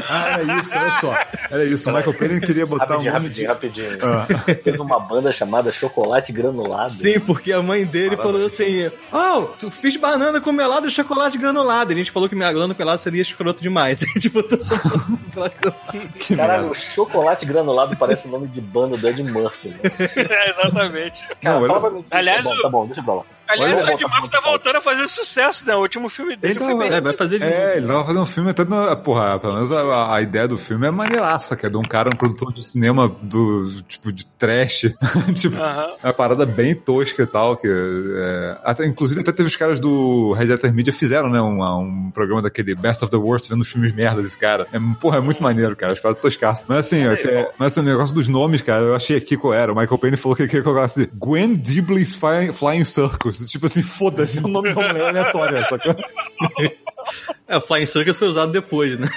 Ah, 0.09 0.29
era 0.41 0.61
isso, 0.61 0.71
olha 0.77 0.91
só. 1.01 1.19
Era 1.51 1.65
isso. 1.65 1.91
O 1.91 1.93
Michael 1.95 2.19
Payne 2.19 2.41
queria 2.41 2.67
botar 2.67 2.85
Rapidinho, 2.85 3.11
um 3.11 3.15
nome 3.15 3.29
de. 3.29 3.45
rapidinho, 3.47 3.89
rapidinho. 3.99 4.57
Teve 4.65 4.79
uma 4.79 4.99
banda 5.01 5.33
chamada 5.33 5.73
Chocolate 5.73 6.33
Granulado. 6.33 6.91
Sim, 6.95 7.21
porque 7.21 7.53
a 7.53 7.63
mãe 7.63 7.85
dele 7.85 8.17
falou 8.17 8.47
assim: 8.47 8.91
Oh, 9.13 9.43
tu 9.59 9.71
fiz 9.71 9.97
banana 9.97 10.41
com 10.41 10.53
melado 10.53 10.87
e 10.87 10.91
chocolate 10.91 11.39
granulado. 11.39 11.93
E 11.93 11.95
a 11.95 11.97
gente 11.97 12.11
falou 12.11 12.29
que 12.29 12.35
melado 12.35 12.75
pelado 12.75 13.01
seria 13.01 13.23
escroto 13.23 13.63
demais. 13.63 14.03
A 14.03 14.07
gente 14.07 14.29
botou 14.29 14.61
só 14.61 14.77
chocolate 14.77 15.57
granulado. 15.61 16.11
Caralho, 16.37 16.71
o 16.71 16.75
Chocolate 16.75 17.47
Granulado 17.47 17.97
parece 17.97 18.27
o 18.29 18.31
nome 18.31 18.49
de 18.49 18.61
banda 18.61 18.97
do 18.97 19.09
Ed 19.09 19.23
Murphy. 19.31 19.69
Né? 19.71 19.79
É, 20.31 20.51
exatamente. 20.51 21.27
Cara, 21.43 21.61
Não, 21.61 21.67
fala 21.67 21.73
olha- 21.73 21.81
pra 21.81 21.91
mim. 21.91 22.05
Aliás, 22.11 22.43
tá 22.45 22.51
bom, 22.51 22.63
tá 22.63 22.69
bom, 22.69 22.87
deixa 22.87 23.03
pra 23.03 23.15
lá. 23.15 23.23
Aliás, 23.51 23.83
o 23.85 23.91
Ed 23.91 24.05
Murphy 24.05 24.31
tá 24.31 24.41
voltando 24.41 24.77
a 24.77 24.81
fazer 24.81 25.09
sucesso, 25.09 25.67
né? 25.67 25.75
O 25.75 25.81
último 25.81 26.09
filme 26.09 26.37
dele 26.37 26.53
Ele 26.53 26.59
foi 26.59 26.69
tava- 26.69 26.79
bem. 26.81 26.93
É, 26.93 27.01
vai 27.01 27.17
fazer 27.17 27.39
de 27.39 27.45
É, 27.45 27.77
ele 27.77 27.87
tava 27.87 28.05
fazendo 28.05 28.23
um 28.23 28.27
filme 28.27 28.51
até 28.51 28.65
no, 28.65 28.97
porra, 28.99 29.39
pelo 29.39 29.55
menos 29.55 29.73
a, 29.73 30.15
a 30.15 30.23
ideia 30.23 30.47
do 30.49 30.59
filme 30.59 30.87
é 30.87 30.91
maneiraça, 30.91 31.57
que 31.57 31.67
é 31.67 31.69
de 31.69 31.77
um 31.77 31.83
cara, 31.83 32.09
um 32.13 32.17
produtor 32.17 32.53
de 32.53 32.65
cinema 32.65 33.09
do, 33.23 33.83
tipo, 33.83 34.13
de 34.13 34.27
trash, 34.27 34.93
tipo, 35.35 35.57
Aham. 35.61 35.95
é 36.03 36.07
uma 36.07 36.13
parada 36.15 36.45
bem 36.47 36.75
tosca 36.75 37.23
e 37.23 37.27
tal, 37.27 37.57
que 37.57 37.69
é, 37.69 38.59
até, 38.65 38.87
inclusive 38.87 39.21
até 39.21 39.33
teve 39.33 39.49
os 39.49 39.57
caras 39.57 39.81
do 39.81 40.33
Red 40.33 40.47
Letter 40.47 40.73
Media 40.73 40.93
fizeram, 40.93 41.29
né, 41.29 41.41
um, 41.41 41.63
um 41.63 42.11
programa 42.11 42.43
daquele 42.43 42.75
Best 42.75 43.03
of 43.05 43.11
the 43.11 43.17
Worst, 43.17 43.49
vendo 43.49 43.61
os 43.63 43.69
filmes 43.69 43.93
merda 43.93 44.23
desse 44.23 44.39
cara. 44.39 44.67
É, 44.73 44.79
porra, 45.01 45.19
é 45.19 45.21
muito 45.21 45.43
maneiro, 45.43 45.75
cara, 45.77 45.93
as 45.93 46.01
paradas 46.01 46.23
toscaças. 46.23 46.65
Mas 46.69 46.79
assim, 46.79 47.07
até, 47.07 47.51
mas 47.59 47.73
assim, 47.73 47.81
o 47.81 47.83
negócio 47.91 48.15
dos 48.15 48.29
nomes, 48.29 48.63
cara, 48.63 48.83
eu 48.83 48.95
achei 48.95 49.17
aqui 49.17 49.37
qual 49.37 49.53
era. 49.55 49.73
O 49.73 49.77
Michael 49.77 49.99
Payne 49.99 50.17
falou 50.17 50.37
que 50.37 50.43
ele 50.43 50.49
queria 50.51 50.63
colocar 50.65 50.85
assim, 50.85 51.07
Gwen 51.15 51.55
Dibley's 51.57 52.15
Flying, 52.15 52.53
Flying 52.53 52.85
Circus. 52.85 53.40
Tipo 53.47 53.67
assim, 53.67 53.83
foda-se, 53.83 54.39
é 54.39 54.43
o 54.43 54.49
nome 54.49 54.75
da 54.75 54.89
mulher 54.89 55.09
aleatória, 55.09 55.63
sacou? 55.69 55.95
É, 57.49 57.57
o 57.57 57.61
Flying 57.61 57.87
Circus 57.87 58.17
foi 58.17 58.29
usado 58.29 58.53
depois, 58.53 58.97
né? 58.99 59.09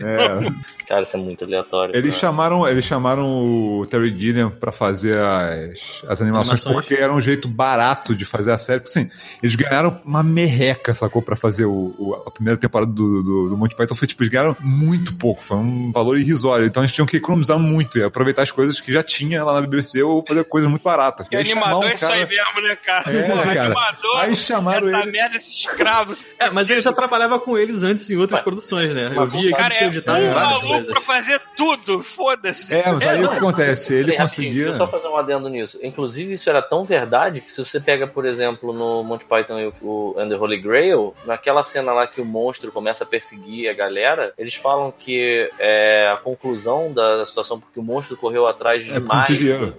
É. 0.00 0.84
Cara, 0.86 1.02
isso 1.02 1.16
é 1.16 1.20
muito 1.20 1.44
aleatório. 1.44 1.94
Eles 1.96 2.14
cara. 2.14 2.20
chamaram, 2.20 2.66
eles 2.66 2.84
chamaram 2.84 3.26
o 3.28 3.86
Terry 3.86 4.16
Gilliam 4.18 4.50
pra 4.50 4.72
fazer 4.72 5.18
as, 5.18 6.02
as 6.08 6.20
animações, 6.22 6.60
Animações. 6.62 6.74
porque 6.74 6.94
era 6.94 7.12
um 7.12 7.20
jeito 7.20 7.46
barato 7.48 8.14
de 8.14 8.24
fazer 8.24 8.52
a 8.52 8.58
série. 8.58 8.80
Porque, 8.80 8.98
assim, 8.98 9.10
eles 9.42 9.54
ganharam 9.54 10.00
uma 10.04 10.22
merreca, 10.22 10.94
sacou? 10.94 11.20
Pra 11.22 11.36
fazer 11.36 11.64
o, 11.66 11.94
o- 11.98 12.22
a 12.26 12.30
primeira 12.30 12.58
temporada 12.58 12.90
do, 12.90 13.22
do, 13.22 13.48
do 13.50 13.56
Monty 13.56 13.74
Python. 13.76 13.94
Foi 13.94 14.06
tipo, 14.08 14.22
eles 14.22 14.32
ganharam 14.32 14.56
muito 14.60 15.14
pouco, 15.16 15.42
foi 15.44 15.56
um 15.58 15.92
valor 15.92 16.18
irrisório. 16.18 16.64
Então 16.66 16.82
eles 16.82 16.92
tinham 16.92 17.06
que 17.06 17.16
economizar 17.18 17.58
muito 17.58 17.98
e 17.98 18.02
aproveitar 18.04 18.42
as 18.42 18.50
coisas 18.50 18.80
que 18.80 18.92
já 18.92 19.02
tinha 19.02 19.44
lá 19.44 19.52
na 19.54 19.66
BBC 19.66 20.02
ou 20.02 20.24
fazer 20.26 20.44
coisas 20.44 20.70
muito 20.70 20.82
baratas. 20.82 21.26
E 21.30 21.36
animador 21.36 21.80
um 21.80 21.84
é 21.88 21.94
isso 21.94 22.06
aí 22.06 22.26
cara- 22.26 22.26
mesmo, 22.54 22.68
né, 22.68 22.76
cara? 22.76 23.10
É, 23.12 23.28
cara. 23.54 23.66
animador. 23.66 24.20
Aí 24.20 24.36
chamaram 24.36 24.88
essa 24.88 24.98
ele- 25.02 25.10
merda, 25.12 25.36
esses 25.36 25.50
escravos. 25.54 26.18
É, 26.38 26.48
mas 26.50 26.68
ele 26.70 26.80
já 26.80 26.92
trabalhava 26.92 27.15
com 27.40 27.56
eles 27.58 27.82
antes 27.82 28.10
em 28.10 28.16
outras 28.16 28.40
produções, 28.40 28.92
né? 28.94 29.12
Eu 29.14 29.26
vi 29.26 29.50
Cara, 29.50 29.74
aqui 29.74 29.84
é 29.84 29.88
um 29.88 30.02
várias 30.02 30.34
maluco 30.34 30.66
coisas. 30.66 30.86
pra 30.92 31.00
fazer 31.00 31.40
tudo. 31.56 32.02
Foda-se. 32.02 32.74
É, 32.74 32.92
mas 32.92 33.06
aí 33.06 33.24
o 33.24 33.28
que 33.30 33.36
acontece? 33.36 33.94
Ele 33.94 34.16
conseguia. 34.16 34.52
Deixa 34.52 34.68
eu 34.70 34.76
só 34.76 34.86
fazer 34.86 35.08
um 35.08 35.16
adendo 35.16 35.48
nisso. 35.48 35.78
Inclusive, 35.82 36.34
isso 36.34 36.48
era 36.50 36.60
tão 36.62 36.84
verdade 36.84 37.40
que 37.40 37.50
se 37.50 37.64
você 37.64 37.80
pega, 37.80 38.06
por 38.06 38.24
exemplo, 38.26 38.72
no 38.72 39.02
Monty 39.02 39.24
Python 39.24 39.58
e 39.58 39.66
o, 39.66 39.72
o 39.82 40.14
and 40.18 40.28
the 40.28 40.36
Holy 40.36 40.60
Grail, 40.60 41.14
naquela 41.24 41.62
cena 41.64 41.92
lá 41.92 42.06
que 42.06 42.20
o 42.20 42.24
monstro 42.24 42.70
começa 42.72 43.04
a 43.04 43.06
perseguir 43.06 43.68
a 43.68 43.72
galera, 43.74 44.32
eles 44.38 44.54
falam 44.54 44.92
que 44.92 45.50
é 45.58 46.08
a 46.12 46.16
conclusão 46.18 46.92
da, 46.92 47.18
da 47.18 47.26
situação, 47.26 47.58
porque 47.60 47.78
o 47.80 47.82
monstro 47.82 48.16
correu 48.16 48.46
atrás 48.46 48.86
É 48.88 48.92
demais. 48.92 49.26
dinheiro. 49.28 49.74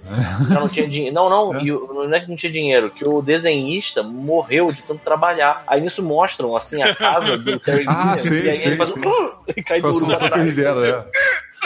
Já 0.50 0.60
não 0.60 0.68
tinha 0.68 0.88
dinheiro. 0.88 1.14
Não, 1.16 1.30
não, 1.30 1.56
É. 1.56 1.64
e 1.64 1.72
o- 1.72 1.94
não 1.94 2.14
é 2.16 2.20
que 2.20 2.30
não 2.30 2.36
tinha 2.36 2.52
dinheiro, 2.52 2.90
que 2.90 3.08
o 3.08 3.22
desenhista 3.22 4.02
morreu 4.04 4.72
de 4.72 4.82
tanto 4.84 5.02
trabalhar. 5.04 5.64
Aí 5.68 5.82
nisso 5.82 6.02
mostram, 6.04 6.56
assim, 6.56 6.82
a 6.82 6.94
casa 6.96 7.27
do 7.36 7.60
Terry 7.60 7.86
Ah, 7.88 8.18
Gilliam, 8.18 8.42
sim, 8.42 8.46
e 8.46 8.50
aí 8.50 8.60
sim, 8.60 8.68
ele 8.68 8.78
faz 8.78 8.92
sim. 8.92 9.00
um... 9.00 9.64
cai 9.66 9.82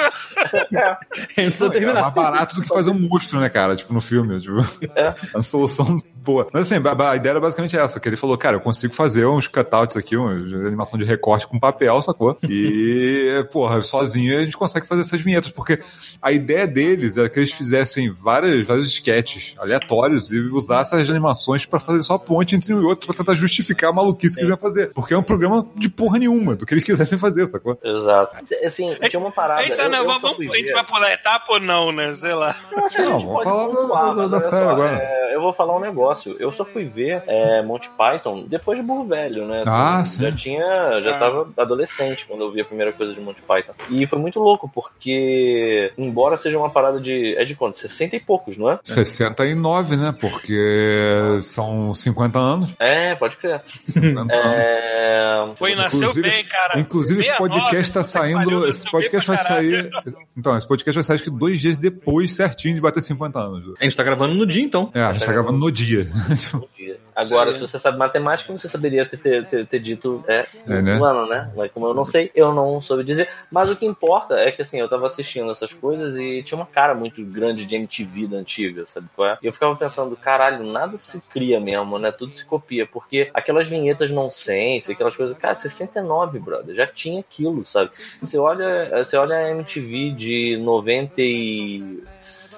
Ele 1.37 1.47
precisa 1.47 1.67
É 1.67 1.69
terminar. 1.69 2.01
mais 2.01 2.13
barato 2.13 2.55
do 2.55 2.61
que 2.61 2.67
fazer 2.67 2.91
um 2.91 2.99
monstro, 2.99 3.39
né, 3.39 3.49
cara? 3.49 3.75
Tipo, 3.75 3.93
no 3.93 4.01
filme. 4.01 4.39
Tipo, 4.39 4.59
É. 4.95 5.07
é 5.09 5.13
uma 5.35 5.41
solução 5.43 6.01
boa. 6.15 6.47
Mas 6.53 6.71
assim, 6.71 6.81
a, 6.85 7.09
a 7.11 7.15
ideia 7.15 7.31
era 7.31 7.39
basicamente 7.39 7.77
essa, 7.77 7.99
que 7.99 8.07
ele 8.07 8.15
falou, 8.17 8.37
cara, 8.37 8.55
eu 8.57 8.61
consigo 8.61 8.93
fazer 8.93 9.25
uns 9.25 9.47
cutouts 9.47 9.97
aqui, 9.97 10.15
uma 10.15 10.31
animação 10.31 10.97
de 10.99 11.05
recorte 11.05 11.47
com 11.47 11.59
papel, 11.59 11.99
sacou? 12.01 12.37
E, 12.47 13.43
porra, 13.51 13.81
sozinho 13.81 14.37
a 14.37 14.43
gente 14.43 14.55
consegue 14.57 14.87
fazer 14.87 15.01
essas 15.01 15.19
vinhetas, 15.21 15.51
porque 15.51 15.79
a 16.21 16.31
ideia 16.31 16.67
deles 16.67 17.17
era 17.17 17.27
que 17.29 17.39
eles 17.39 17.51
fizessem 17.51 18.11
várias, 18.11 18.65
vários 18.67 18.87
sketches 18.87 19.55
aleatórios 19.57 20.31
e 20.31 20.39
usassem 20.39 21.01
as 21.01 21.09
animações 21.09 21.65
pra 21.65 21.79
fazer 21.79 22.03
só 22.03 22.17
ponte 22.17 22.55
entre 22.55 22.73
um 22.73 22.81
e 22.81 22.85
outro 22.85 23.07
pra 23.07 23.15
tentar 23.15 23.33
justificar 23.33 23.89
a 23.89 23.93
maluquice 23.93 24.35
que 24.35 24.41
eles 24.41 24.49
iam 24.49 24.57
fazer. 24.57 24.91
Porque 24.93 25.13
é 25.13 25.17
um 25.17 25.23
programa 25.23 25.67
de 25.75 25.89
porra 25.89 26.19
nenhuma, 26.19 26.55
do 26.55 26.65
que 26.65 26.73
eles 26.73 26.83
quisessem 26.83 27.17
fazer, 27.17 27.47
sacou? 27.47 27.77
Exato. 27.83 28.37
Assim, 28.63 28.95
tinha 29.09 29.19
uma 29.19 29.31
parada. 29.31 29.63
Eita, 29.83 29.87
eu- 29.87 29.89
né, 29.91 29.99
eu 29.99 30.05
vamos, 30.19 30.39
a 30.39 30.57
gente 30.57 30.71
vai 30.71 30.83
pular 30.85 31.11
etapa 31.11 31.45
ou 31.53 31.59
não, 31.59 31.91
né? 31.91 32.13
Sei 32.13 32.33
lá. 32.33 32.55
Eu 32.71 32.85
acho 32.85 32.95
que 32.95 33.01
a 33.01 33.05
Não, 33.05 33.19
gente 33.19 33.27
vamos 33.27 33.43
pode 33.43 33.49
falar 33.49 33.67
da- 33.67 33.75
pontuar, 33.81 34.05
da- 34.05 34.13
mas 34.13 34.31
da 34.31 34.37
olha 34.37 34.49
série 34.49 34.65
agora. 34.69 35.03
é, 35.05 35.35
eu 35.35 35.41
vou 35.41 35.53
falar 35.53 35.75
um 35.75 35.79
negócio. 35.79 36.35
Eu 36.39 36.51
só 36.51 36.63
fui 36.65 36.85
ver 36.85 37.23
é, 37.27 37.61
Monty 37.61 37.89
Python 37.97 38.45
depois 38.47 38.77
de 38.77 38.83
Burro 38.83 39.05
Velho, 39.05 39.45
né? 39.45 39.63
Ah, 39.67 40.03
Já 40.05 40.31
sim. 40.31 40.35
tinha. 40.35 41.01
Já 41.01 41.15
Ah. 41.15 41.19
tava 41.19 41.49
adolescente 41.57 42.25
quando 42.25 42.41
eu 42.43 42.51
vi 42.51 42.61
a 42.61 42.65
primeira 42.65 42.91
coisa 42.91 43.13
de 43.13 43.19
Monty 43.19 43.41
Python. 43.41 43.73
E 43.89 44.05
foi 44.07 44.19
muito 44.19 44.39
louco, 44.39 44.69
porque, 44.73 45.91
embora 45.97 46.37
seja 46.37 46.57
uma 46.57 46.69
parada 46.69 46.99
de. 46.99 47.35
É 47.37 47.43
de 47.43 47.55
quanto? 47.55 47.77
60 47.77 48.15
e 48.15 48.19
poucos, 48.19 48.57
não 48.57 48.69
é? 48.71 48.79
69, 48.83 49.95
né? 49.95 50.13
Porque 50.19 51.39
são 51.41 51.93
50 51.93 52.39
anos. 52.39 52.69
É, 52.79 53.15
pode 53.15 53.37
crer. 53.37 53.61
50 53.85 54.21
anos. 54.21 54.33
É. 54.33 55.41
Foi, 55.55 55.75
nasceu 55.75 55.99
Inclusive- 56.01 56.29
bem, 56.29 56.43
cara. 56.45 56.79
Inclusive, 56.79 57.19
esse 57.21 57.29
69, 57.29 57.59
podcast 57.59 57.91
tá 57.91 58.03
saindo. 58.03 58.67
Esse 58.67 58.89
podcast 58.89 59.27
vai 59.27 59.37
caralho. 59.37 59.61
Sair. 59.71 59.91
Então, 60.35 60.57
esse 60.57 60.67
podcast 60.67 60.95
vai 60.95 61.03
sair 61.03 61.15
acho 61.15 61.23
que 61.23 61.31
dois 61.31 61.59
dias 61.59 61.77
depois, 61.77 62.33
certinho, 62.33 62.75
de 62.75 62.81
bater 62.81 63.01
50 63.01 63.39
anos. 63.39 63.73
A 63.79 63.83
gente 63.83 63.95
tá 63.95 64.03
gravando 64.03 64.33
no 64.33 64.45
dia, 64.45 64.63
então. 64.63 64.91
É, 64.93 65.01
a 65.01 65.13
gente 65.13 65.25
tá 65.25 65.31
gravando 65.31 65.57
no 65.57 65.71
dia. 65.71 66.07
Agora, 67.21 67.51
Sim. 67.51 67.55
se 67.55 67.61
você 67.61 67.79
sabe 67.79 67.97
matemática, 67.97 68.51
você 68.51 68.67
saberia 68.67 69.05
ter, 69.05 69.17
ter, 69.17 69.45
ter, 69.45 69.67
ter 69.67 69.79
dito 69.79 70.23
é, 70.27 70.47
É, 70.67 70.81
né? 70.81 70.97
um 70.97 71.03
ano, 71.03 71.27
né? 71.27 71.51
Mas 71.55 71.71
como 71.71 71.85
eu 71.87 71.93
não 71.93 72.03
sei, 72.03 72.31
eu 72.33 72.53
não 72.53 72.81
soube 72.81 73.03
dizer. 73.03 73.29
Mas 73.51 73.69
o 73.69 73.75
que 73.75 73.85
importa 73.85 74.35
é 74.35 74.51
que 74.51 74.61
assim, 74.61 74.79
eu 74.79 74.89
tava 74.89 75.05
assistindo 75.05 75.51
essas 75.51 75.73
coisas 75.73 76.17
e 76.17 76.41
tinha 76.43 76.57
uma 76.57 76.65
cara 76.65 76.95
muito 76.95 77.23
grande 77.23 77.65
de 77.65 77.75
MTV 77.75 78.27
da 78.27 78.37
antiga, 78.37 78.85
sabe 78.85 79.07
qual 79.15 79.29
é? 79.29 79.37
E 79.41 79.45
eu 79.45 79.53
ficava 79.53 79.75
pensando, 79.75 80.15
caralho, 80.15 80.63
nada 80.63 80.97
se 80.97 81.21
cria 81.29 81.59
mesmo, 81.59 81.99
né? 81.99 82.11
Tudo 82.11 82.33
se 82.33 82.45
copia. 82.45 82.87
Porque 82.87 83.29
aquelas 83.33 83.67
vinhetas 83.67 84.09
nonsense, 84.09 84.91
aquelas 84.91 85.15
coisas, 85.15 85.37
cara, 85.37 85.53
69, 85.53 86.39
brother, 86.39 86.75
já 86.75 86.87
tinha 86.87 87.19
aquilo, 87.19 87.63
sabe? 87.65 87.91
Você 88.19 88.37
olha, 88.37 89.03
você 89.03 89.17
olha 89.17 89.35
a 89.35 89.49
MTV 89.51 90.11
de 90.11 90.57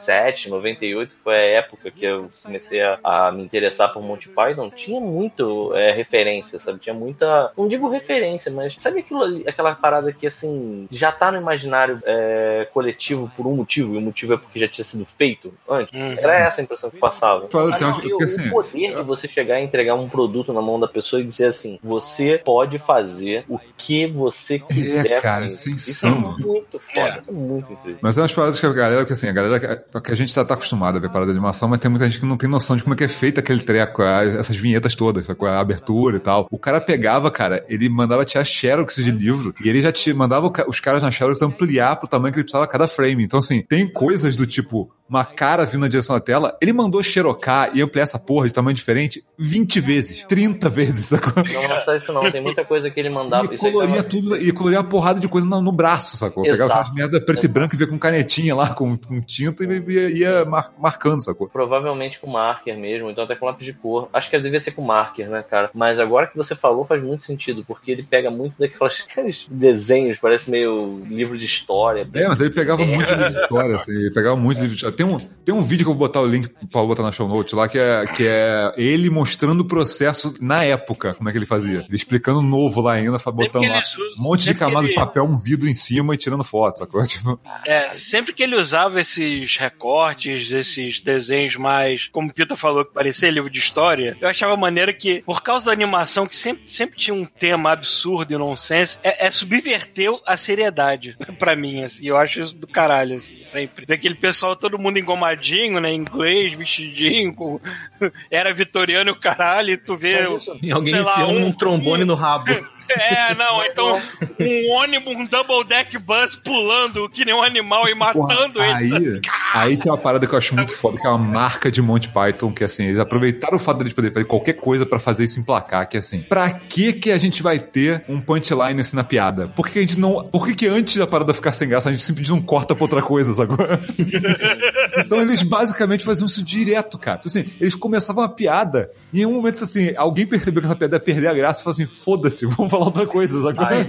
97, 0.07 0.49
98, 0.49 1.09
que 1.15 1.23
foi 1.23 1.35
a 1.35 1.41
época 1.59 1.91
que 1.91 2.05
eu 2.05 2.29
comecei 2.43 2.81
a, 2.81 2.99
a 3.03 3.31
me 3.31 3.43
interessar 3.43 3.91
por 3.91 4.01
Monty 4.03 4.29
Python, 4.29 4.69
tinha 4.69 4.99
muito 4.99 5.73
é, 5.75 5.91
referência, 5.93 6.59
sabe? 6.59 6.79
Tinha 6.79 6.93
muita. 6.93 7.51
Não 7.57 7.67
digo 7.67 7.89
referência, 7.89 8.51
mas 8.51 8.75
sabe 8.79 8.99
aquilo 8.99 9.21
ali, 9.23 9.43
aquela 9.47 9.73
parada 9.75 10.11
que 10.11 10.27
assim 10.27 10.87
já 10.91 11.11
tá 11.11 11.31
no 11.31 11.39
imaginário 11.39 12.01
é, 12.05 12.67
coletivo 12.73 13.31
por 13.35 13.47
um 13.47 13.55
motivo, 13.55 13.95
e 13.95 13.97
o 13.97 14.01
motivo 14.01 14.33
é 14.33 14.37
porque 14.37 14.59
já 14.59 14.67
tinha 14.67 14.85
sido 14.85 15.05
feito 15.05 15.53
antes? 15.69 15.93
Uhum. 15.93 16.15
Era 16.17 16.37
essa 16.39 16.61
a 16.61 16.63
impressão 16.63 16.89
que 16.89 16.97
passava. 16.97 17.47
Tem 17.47 17.59
não, 17.59 17.91
uma- 17.93 18.05
e 18.05 18.13
o, 18.13 18.23
assim, 18.23 18.49
poder 18.49 18.95
de 18.95 19.01
você 19.03 19.27
chegar 19.27 19.59
e 19.59 19.63
entregar 19.63 19.95
um 19.95 20.09
produto 20.09 20.53
na 20.53 20.61
mão 20.61 20.79
da 20.79 20.87
pessoa 20.87 21.21
e 21.21 21.25
dizer 21.25 21.45
assim: 21.45 21.79
você 21.83 22.37
pode 22.43 22.77
fazer 22.79 23.45
o 23.47 23.59
que 23.77 24.07
você 24.07 24.59
quiser. 24.59 25.21
cara, 25.21 25.41
com 25.45 25.47
isso 25.47 26.05
é 26.07 26.09
é 26.09 26.11
muito 26.13 26.79
foda, 26.79 26.99
É. 27.01 27.19
isso 27.21 27.29
é 27.29 27.33
muito 27.33 27.73
incrível. 27.73 27.99
Mas 28.01 28.17
é 28.17 28.21
umas 28.21 28.33
paradas 28.33 28.59
que 28.59 28.65
a 28.65 28.73
galera, 28.73 29.01
porque 29.01 29.13
assim, 29.13 29.29
a 29.29 29.33
galera 29.33 29.85
que 30.01 30.11
a 30.11 30.15
gente 30.15 30.33
tá, 30.33 30.43
tá 30.43 30.53
acostumada 30.53 30.97
a 30.97 31.01
ver 31.01 31.09
parada 31.09 31.25
de 31.31 31.37
animação, 31.37 31.67
mas 31.69 31.79
tem 31.79 31.89
muita 31.89 32.05
gente 32.05 32.19
que 32.19 32.25
não 32.25 32.37
tem 32.37 32.49
noção 32.49 32.75
de 32.75 32.83
como 32.83 32.93
é 32.93 32.97
que 32.97 33.03
é 33.03 33.07
feito 33.07 33.39
aquele 33.39 33.61
treco, 33.61 34.01
essas 34.01 34.55
vinhetas 34.55 34.95
todas, 34.95 35.25
sacou? 35.25 35.47
a 35.47 35.59
abertura 35.59 36.17
e 36.17 36.19
tal. 36.19 36.47
O 36.51 36.57
cara 36.57 36.79
pegava, 36.79 37.29
cara, 37.29 37.65
ele 37.67 37.89
mandava 37.89 38.25
tirar 38.25 38.43
xerox 38.43 38.95
de 38.95 39.11
livro 39.11 39.53
e 39.63 39.69
ele 39.69 39.81
já 39.81 39.91
te 39.91 40.13
mandava 40.13 40.51
os 40.67 40.79
caras 40.79 41.03
na 41.03 41.11
xerox 41.11 41.41
ampliar 41.41 41.95
pro 41.97 42.07
tamanho 42.07 42.33
que 42.33 42.39
ele 42.39 42.43
precisava 42.43 42.67
cada 42.67 42.87
frame. 42.87 43.23
Então, 43.23 43.39
assim, 43.39 43.61
tem 43.61 43.87
coisas 43.87 44.35
do 44.35 44.47
tipo, 44.47 44.91
uma 45.09 45.25
cara 45.25 45.65
vindo 45.65 45.81
na 45.81 45.87
direção 45.87 46.15
da 46.15 46.19
tela, 46.21 46.57
ele 46.61 46.73
mandou 46.73 47.03
xerocar 47.03 47.71
e 47.73 47.81
ampliar 47.81 48.03
essa 48.03 48.17
porra 48.17 48.47
de 48.47 48.53
tamanho 48.53 48.75
diferente 48.75 49.23
20 49.37 49.79
vezes, 49.79 50.23
30 50.27 50.69
vezes, 50.69 51.05
sacou? 51.05 51.43
Não, 51.43 51.53
não 51.53 51.75
é 51.75 51.79
só 51.81 51.95
isso 51.95 52.13
não, 52.13 52.31
tem 52.31 52.41
muita 52.41 52.65
coisa 52.65 52.89
que 52.89 52.99
ele 52.99 53.09
mandava. 53.09 53.53
E 53.53 53.57
coloria 53.57 53.97
tava- 53.97 54.07
tudo, 54.07 54.37
e 54.37 54.51
coloria 54.51 54.79
uma 54.79 54.87
porrada 54.87 55.19
de 55.19 55.27
coisa 55.27 55.45
no, 55.45 55.61
no 55.61 55.71
braço, 55.71 56.17
sacou? 56.17 56.43
Pegava 56.43 56.71
aquelas 56.71 56.93
merda 56.93 57.19
preto 57.19 57.43
e 57.43 57.45
Exato. 57.45 57.53
branco 57.53 57.75
e 57.75 57.77
via 57.77 57.87
com 57.87 57.99
canetinha 57.99 58.55
lá, 58.55 58.69
com, 58.69 58.97
com 58.97 59.21
tinta 59.21 59.63
e 59.63 59.67
ia, 59.91 60.09
ia 60.09 60.45
mar- 60.45 60.71
marcando, 60.79 61.23
sacou? 61.23 61.47
Provavelmente 61.49 62.19
com 62.19 62.27
marker 62.29 62.77
mesmo, 62.77 63.09
então 63.09 63.23
até 63.23 63.35
com 63.35 63.45
lápis 63.45 63.65
de 63.65 63.73
cor. 63.73 64.09
Acho 64.13 64.29
que 64.29 64.39
devia 64.39 64.59
ser 64.59 64.71
com 64.71 64.81
marker, 64.81 65.29
né, 65.29 65.43
cara? 65.43 65.69
Mas 65.73 65.99
agora 65.99 66.27
que 66.27 66.35
você 66.37 66.55
falou 66.55 66.85
faz 66.85 67.01
muito 67.01 67.23
sentido, 67.23 67.63
porque 67.67 67.91
ele 67.91 68.03
pega 68.03 68.29
muito 68.29 68.57
daquelas 68.57 69.05
aqueles 69.09 69.45
desenhos, 69.49 70.17
parece 70.19 70.49
meio 70.49 71.01
livro 71.07 71.37
de 71.37 71.45
história. 71.45 72.05
É, 72.13 72.27
mas 72.27 72.39
ele 72.39 72.49
pegava 72.51 72.85
muito 72.85 73.09
livro 73.11 73.33
de 73.33 73.39
história, 73.41 73.75
assim, 73.75 73.91
ele 73.91 74.11
pegava 74.11 74.35
muito 74.35 74.57
livro 74.57 74.69
de 74.69 74.75
história. 74.75 74.95
tem, 74.97 75.05
um, 75.05 75.17
tem 75.17 75.53
um 75.55 75.61
vídeo 75.61 75.85
que 75.85 75.91
eu 75.91 75.95
vou 75.95 76.07
botar 76.07 76.21
o 76.21 76.25
link 76.27 76.49
pra 76.71 76.81
botar 76.83 77.03
na 77.03 77.11
show 77.11 77.27
note 77.27 77.55
lá, 77.55 77.67
que 77.67 77.79
é, 77.79 78.05
que 78.05 78.25
é 78.27 78.71
ele 78.77 79.09
mostrando 79.09 79.61
o 79.61 79.67
processo 79.67 80.33
na 80.41 80.63
época, 80.63 81.13
como 81.13 81.29
é 81.29 81.31
que 81.31 81.37
ele 81.37 81.45
fazia. 81.45 81.85
Ele 81.87 81.95
explicando 81.95 82.41
novo 82.41 82.81
lá 82.81 82.93
ainda, 82.93 83.17
botando 83.33 83.67
lá 83.67 83.81
um 84.17 84.21
monte 84.23 84.43
de 84.45 84.53
camada 84.55 84.85
de 84.87 84.93
ele- 84.93 84.95
papel, 84.95 85.23
um 85.23 85.37
vidro 85.37 85.67
em 85.69 85.73
cima 85.73 86.13
e 86.13 86.17
tirando 86.17 86.43
foto, 86.43 86.77
sacou? 86.77 87.01
Tipo, 87.13 87.39
É, 87.65 87.93
sempre 87.93 88.33
que 88.33 88.41
ele 88.43 88.55
usava 88.55 88.99
esses 88.99 89.57
recortes, 89.73 90.51
esses 90.51 91.01
desenhos 91.01 91.55
mais, 91.55 92.07
como 92.07 92.29
o 92.29 92.33
Pita 92.33 92.55
falou, 92.55 92.85
que 92.85 92.93
parecia 92.93 93.29
livro 93.31 93.49
de 93.49 93.59
história, 93.59 94.15
eu 94.21 94.27
achava 94.27 94.55
maneira 94.55 94.93
que, 94.93 95.21
por 95.23 95.41
causa 95.41 95.65
da 95.65 95.71
animação, 95.71 96.27
que 96.27 96.35
sempre, 96.35 96.63
sempre 96.67 96.97
tinha 96.97 97.13
um 97.13 97.25
tema 97.25 97.71
absurdo 97.71 98.33
e 98.33 98.37
nonsense, 98.37 98.99
é, 99.03 99.27
é 99.27 99.31
subverteu 99.31 100.19
a 100.25 100.37
seriedade 100.37 101.17
pra 101.39 101.55
mim, 101.55 101.83
assim. 101.83 102.07
Eu 102.07 102.17
acho 102.17 102.39
isso 102.39 102.55
do 102.55 102.67
caralho, 102.67 103.15
assim, 103.15 103.43
sempre. 103.43 103.85
Ver 103.85 103.95
aquele 103.95 104.15
pessoal, 104.15 104.55
todo 104.55 104.79
mundo 104.79 104.99
engomadinho, 104.99 105.79
né, 105.79 105.91
inglês, 105.91 106.53
vestidinho, 106.53 107.33
com... 107.33 107.59
era 108.29 108.53
vitoriano 108.53 109.09
e 109.09 109.13
o 109.13 109.19
caralho, 109.19 109.71
e 109.71 109.77
tu 109.77 109.95
vê... 109.95 110.27
Mas 110.27 110.41
isso- 110.41 110.59
E 110.61 110.71
alguém 110.71 110.93
sei 110.93 111.01
lá, 111.03 111.27
um- 111.27 111.45
um 111.47 111.51
trombone 111.51 112.05
no 112.05 112.15
rabo. 112.15 112.45
É, 112.89 113.33
não, 113.35 113.65
então 113.65 114.01
um 114.39 114.71
ônibus, 114.71 115.15
um 115.15 115.25
double 115.25 115.63
deck 115.67 115.97
bus 115.99 116.35
pulando 116.35 117.09
que 117.09 117.25
nem 117.25 117.33
um 117.33 117.43
animal 117.43 117.87
e 117.87 117.95
matando 117.95 118.53
Porra, 118.53 118.81
ele. 118.81 118.95
aí, 118.95 119.21
aí 119.53 119.77
tem 119.77 119.91
uma 119.91 119.97
parada 119.97 120.25
que 120.27 120.33
eu 120.33 120.37
acho 120.37 120.55
muito 120.55 120.73
foda, 120.75 120.97
que 120.99 121.05
é 121.05 121.09
uma 121.09 121.17
marca 121.17 121.71
de 121.71 121.81
Monty 121.81 122.09
Python, 122.09 122.51
que 122.51 122.63
assim, 122.63 122.85
eles 122.85 122.99
aproveitaram 122.99 123.57
o 123.57 123.59
fato 123.59 123.77
deles 123.77 123.93
poderem 123.93 124.13
fazer 124.13 124.25
qualquer 124.25 124.53
coisa 124.53 124.85
pra 124.85 124.99
fazer 124.99 125.25
isso 125.25 125.39
emplacar, 125.39 125.87
que 125.87 125.97
é 125.97 125.99
assim, 125.99 126.21
pra 126.21 126.51
que 126.51 126.93
que 126.93 127.11
a 127.11 127.17
gente 127.17 127.41
vai 127.43 127.59
ter 127.59 128.03
um 128.07 128.19
punchline 128.19 128.79
assim 128.81 128.95
na 128.95 129.03
piada? 129.03 129.47
Por 129.49 129.65
que, 129.65 129.73
que 129.73 129.79
a 129.79 129.81
gente 129.81 129.99
não, 129.99 130.23
por 130.25 130.45
que 130.45 130.55
que 130.55 130.67
antes 130.67 130.95
da 130.95 131.07
parada 131.07 131.33
ficar 131.33 131.51
sem 131.51 131.67
graça, 131.67 131.89
a 131.89 131.91
gente 131.91 132.03
simplesmente 132.03 132.35
não 132.35 132.41
corta 132.41 132.75
pra 132.75 132.83
outra 132.83 133.01
coisa, 133.01 133.33
sacou? 133.33 133.57
então 134.97 135.21
eles 135.21 135.43
basicamente 135.43 136.03
faziam 136.03 136.25
isso 136.25 136.43
direto, 136.43 136.97
cara. 136.97 137.17
Tipo 137.17 137.27
Assim, 137.27 137.45
eles 137.59 137.75
começavam 137.75 138.23
a 138.23 138.29
piada 138.29 138.91
e 139.11 139.21
em 139.21 139.25
um 139.25 139.33
momento 139.33 139.63
assim, 139.63 139.93
alguém 139.95 140.25
percebeu 140.25 140.61
que 140.61 140.67
essa 140.67 140.75
piada 140.75 140.95
ia 140.95 140.99
perder 140.99 141.27
a 141.27 141.33
graça 141.33 141.61
e 141.61 141.63
falou 141.63 141.73
assim, 141.73 141.85
foda-se, 141.85 142.45
vamos 142.47 142.71
falar 142.73 142.85
outra 142.85 143.05
coisa, 143.07 143.41
sacou? 143.41 143.65
Ai, 143.65 143.83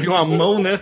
Viu 0.00 0.12
uma 0.12 0.24
mão, 0.24 0.58
né? 0.58 0.78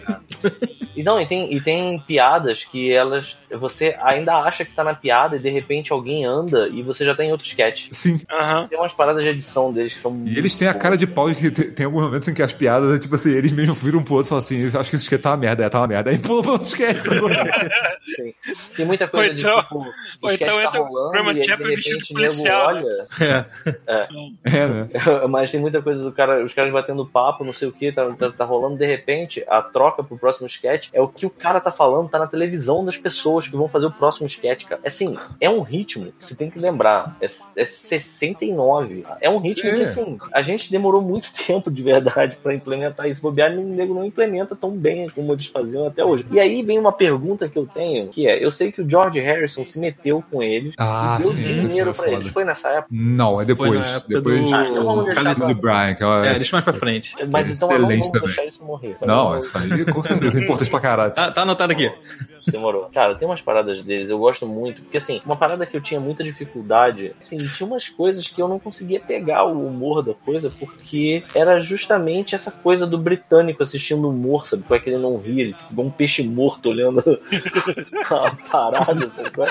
E 0.96 1.02
não, 1.02 1.20
e 1.20 1.26
tem, 1.26 1.52
e 1.54 1.60
tem 1.60 1.98
piadas 2.00 2.64
que 2.64 2.92
elas. 2.92 3.36
Você 3.50 3.94
ainda 4.00 4.34
acha 4.36 4.64
que 4.64 4.72
tá 4.72 4.82
na 4.82 4.94
piada 4.94 5.36
e 5.36 5.38
de 5.38 5.50
repente 5.50 5.92
alguém 5.92 6.24
anda 6.24 6.68
e 6.68 6.82
você 6.82 7.04
já 7.04 7.14
tá 7.14 7.22
em 7.24 7.30
outro 7.30 7.46
sketch. 7.46 7.88
Sim. 7.90 8.20
Aham. 8.32 8.66
Tem 8.66 8.78
umas 8.78 8.92
paradas 8.92 9.22
de 9.22 9.28
edição 9.28 9.72
deles 9.72 9.94
que 9.94 10.00
são. 10.00 10.24
E 10.26 10.36
eles 10.38 10.56
têm 10.56 10.68
a 10.68 10.74
cara 10.74 10.96
de 10.96 11.06
pau 11.06 11.28
de 11.28 11.34
que 11.36 11.50
tem, 11.50 11.70
tem 11.70 11.86
alguns 11.86 12.02
momentos 12.02 12.26
em 12.28 12.34
que 12.34 12.42
as 12.42 12.52
piadas, 12.52 12.94
é 12.94 12.98
tipo 12.98 13.14
assim, 13.14 13.30
eles 13.30 13.52
mesmos 13.52 13.80
viram 13.80 14.02
pro 14.02 14.14
outro 14.14 14.28
e 14.28 14.30
falam 14.30 14.42
assim, 14.44 14.56
eles 14.58 14.74
acham 14.74 14.88
que 14.90 14.96
esse 14.96 15.04
sketch 15.04 15.20
tá 15.22 15.30
uma 15.30 15.36
merda, 15.36 15.64
é, 15.64 15.68
tá 15.68 15.78
uma 15.80 15.86
merda. 15.86 16.10
Aí 16.10 16.18
pula 16.18 16.42
pro 16.42 16.52
outro 16.52 16.66
sketch. 16.66 17.02
Sim. 18.16 18.32
Tem 18.76 18.86
muita 18.86 19.06
coisa 19.06 19.32
Ou 19.32 19.38
então- 19.38 19.56
de 19.56 19.62
tipo. 19.62 19.94
O 20.22 20.28
sketch 20.30 20.48
então 20.50 20.72
tá 20.72 20.78
rolando 20.78 21.16
e 21.16 21.30
aí, 21.30 21.40
de 21.40 21.48
repente 21.50 22.14
o 22.14 22.18
nego 22.18 22.48
olha. 22.48 23.06
É. 23.20 23.44
É, 24.44 24.66
né? 24.66 24.88
Mas 25.28 25.50
tem 25.50 25.60
muita 25.60 25.82
coisa 25.82 26.02
do 26.02 26.12
cara, 26.12 26.44
os 26.44 26.54
caras 26.54 26.72
batendo 26.72 27.04
papo, 27.06 27.35
não 27.44 27.52
sei 27.52 27.68
o 27.68 27.72
que, 27.72 27.90
tá, 27.92 28.08
tá, 28.14 28.30
tá 28.30 28.44
rolando, 28.44 28.76
de 28.76 28.86
repente, 28.86 29.44
a 29.48 29.60
troca 29.62 30.02
pro 30.02 30.16
próximo 30.18 30.46
sketch 30.46 30.88
é 30.92 31.00
o 31.00 31.08
que 31.08 31.26
o 31.26 31.30
cara 31.30 31.60
tá 31.60 31.70
falando, 31.70 32.08
tá 32.08 32.18
na 32.18 32.26
televisão 32.26 32.84
das 32.84 32.96
pessoas 32.96 33.46
que 33.48 33.56
vão 33.56 33.68
fazer 33.68 33.86
o 33.86 33.90
próximo 33.92 34.26
sketch, 34.26 34.64
cara. 34.66 34.80
Assim, 34.84 35.16
é 35.40 35.48
um 35.50 35.60
ritmo, 35.60 36.12
que 36.18 36.24
você 36.24 36.34
tem 36.34 36.50
que 36.50 36.58
lembrar, 36.58 37.16
é, 37.20 37.26
é 37.56 37.64
69. 37.64 39.04
É 39.20 39.28
um 39.30 39.38
ritmo 39.38 39.70
Sim. 39.70 39.76
que, 39.76 39.82
assim, 39.82 40.18
a 40.32 40.42
gente 40.42 40.70
demorou 40.70 41.00
muito 41.02 41.32
tempo 41.46 41.70
de 41.70 41.82
verdade 41.82 42.36
pra 42.42 42.54
implementar 42.54 43.08
isso. 43.08 43.22
Bobear, 43.22 43.52
o 43.52 43.62
nego 43.62 43.94
não 43.94 44.04
implementa 44.04 44.54
tão 44.54 44.70
bem 44.70 45.08
como 45.10 45.32
eles 45.32 45.46
faziam 45.46 45.86
até 45.86 46.04
hoje. 46.04 46.26
E 46.30 46.38
aí 46.38 46.62
vem 46.62 46.78
uma 46.78 46.92
pergunta 46.92 47.48
que 47.48 47.58
eu 47.58 47.66
tenho, 47.66 48.08
que 48.08 48.26
é, 48.26 48.44
eu 48.44 48.50
sei 48.50 48.70
que 48.72 48.80
o 48.82 48.88
George 48.88 49.18
Harrison 49.20 49.64
se 49.64 49.78
meteu 49.78 50.22
com 50.30 50.42
eles 50.42 50.74
Ah, 50.78 51.16
e 51.18 51.22
deu 51.22 51.32
sim, 51.32 51.42
dinheiro 51.42 51.94
foi 51.94 52.04
pra 52.04 52.04
foda. 52.04 52.16
eles. 52.22 52.28
Foi 52.32 52.44
nessa 52.44 52.68
época? 52.68 52.88
Não, 52.90 53.40
é 53.40 53.44
depois. 53.44 53.70
Foi 53.70 53.78
na 53.78 53.86
época 53.96 54.14
depois 54.14 54.42
do- 54.42 54.54
Ah, 54.54 54.68
então 54.68 54.84
vamos 54.84 55.04
deixar 55.06 55.34
pra- 55.34 55.54
Brian, 55.54 55.94
que 55.94 56.04
é, 56.04 56.26
É, 56.26 56.34
deixa 56.34 56.56
mais 56.56 56.64
pra 56.64 56.74
frente. 56.74 57.14
Mas 57.30 57.48
É 57.50 57.52
então 57.52 57.68
não 57.68 57.76
excelente 57.76 57.98
vamos 57.98 58.10
também. 58.12 58.26
deixar 58.28 58.44
isso 58.46 58.64
morrer. 58.64 58.96
Não, 59.04 59.28
Vamos- 59.30 59.46
isso 59.46 59.58
aí 59.58 59.84
com 59.86 60.02
certeza 60.02 60.38
é 60.38 60.42
importante 60.42 60.70
pra 60.70 60.80
caralho. 60.80 61.12
Tá, 61.14 61.30
tá 61.30 61.42
anotado 61.42 61.72
aqui. 61.72 61.90
Demorou. 62.48 62.88
Cara, 62.94 63.16
tem 63.16 63.26
umas 63.26 63.40
paradas 63.42 63.82
deles, 63.82 64.08
eu 64.08 64.18
gosto 64.18 64.46
muito. 64.46 64.80
Porque, 64.82 64.98
assim, 64.98 65.20
uma 65.26 65.34
parada 65.36 65.66
que 65.66 65.76
eu 65.76 65.80
tinha 65.80 65.98
muita 65.98 66.22
dificuldade, 66.22 67.12
assim, 67.20 67.38
tinha 67.38 67.66
umas 67.66 67.88
coisas 67.88 68.28
que 68.28 68.40
eu 68.40 68.46
não 68.46 68.58
conseguia 68.60 69.00
pegar 69.00 69.44
o 69.44 69.66
humor 69.66 70.00
da 70.00 70.14
coisa, 70.14 70.48
porque 70.48 71.24
era 71.34 71.58
justamente 71.58 72.36
essa 72.36 72.52
coisa 72.52 72.86
do 72.86 72.96
britânico 72.98 73.62
assistindo 73.64 74.08
humor, 74.08 74.46
sabe? 74.46 74.62
Como 74.62 74.76
é 74.76 74.78
que 74.80 74.88
ele 74.90 74.98
não 75.02 75.16
ria, 75.16 75.42
ele 75.42 75.52
tipo, 75.54 75.72
igual 75.72 75.88
um 75.88 75.90
peixe 75.90 76.22
morto 76.22 76.68
olhando 76.68 77.02
a 78.10 78.30
parada, 78.48 79.10
sabe? 79.10 79.50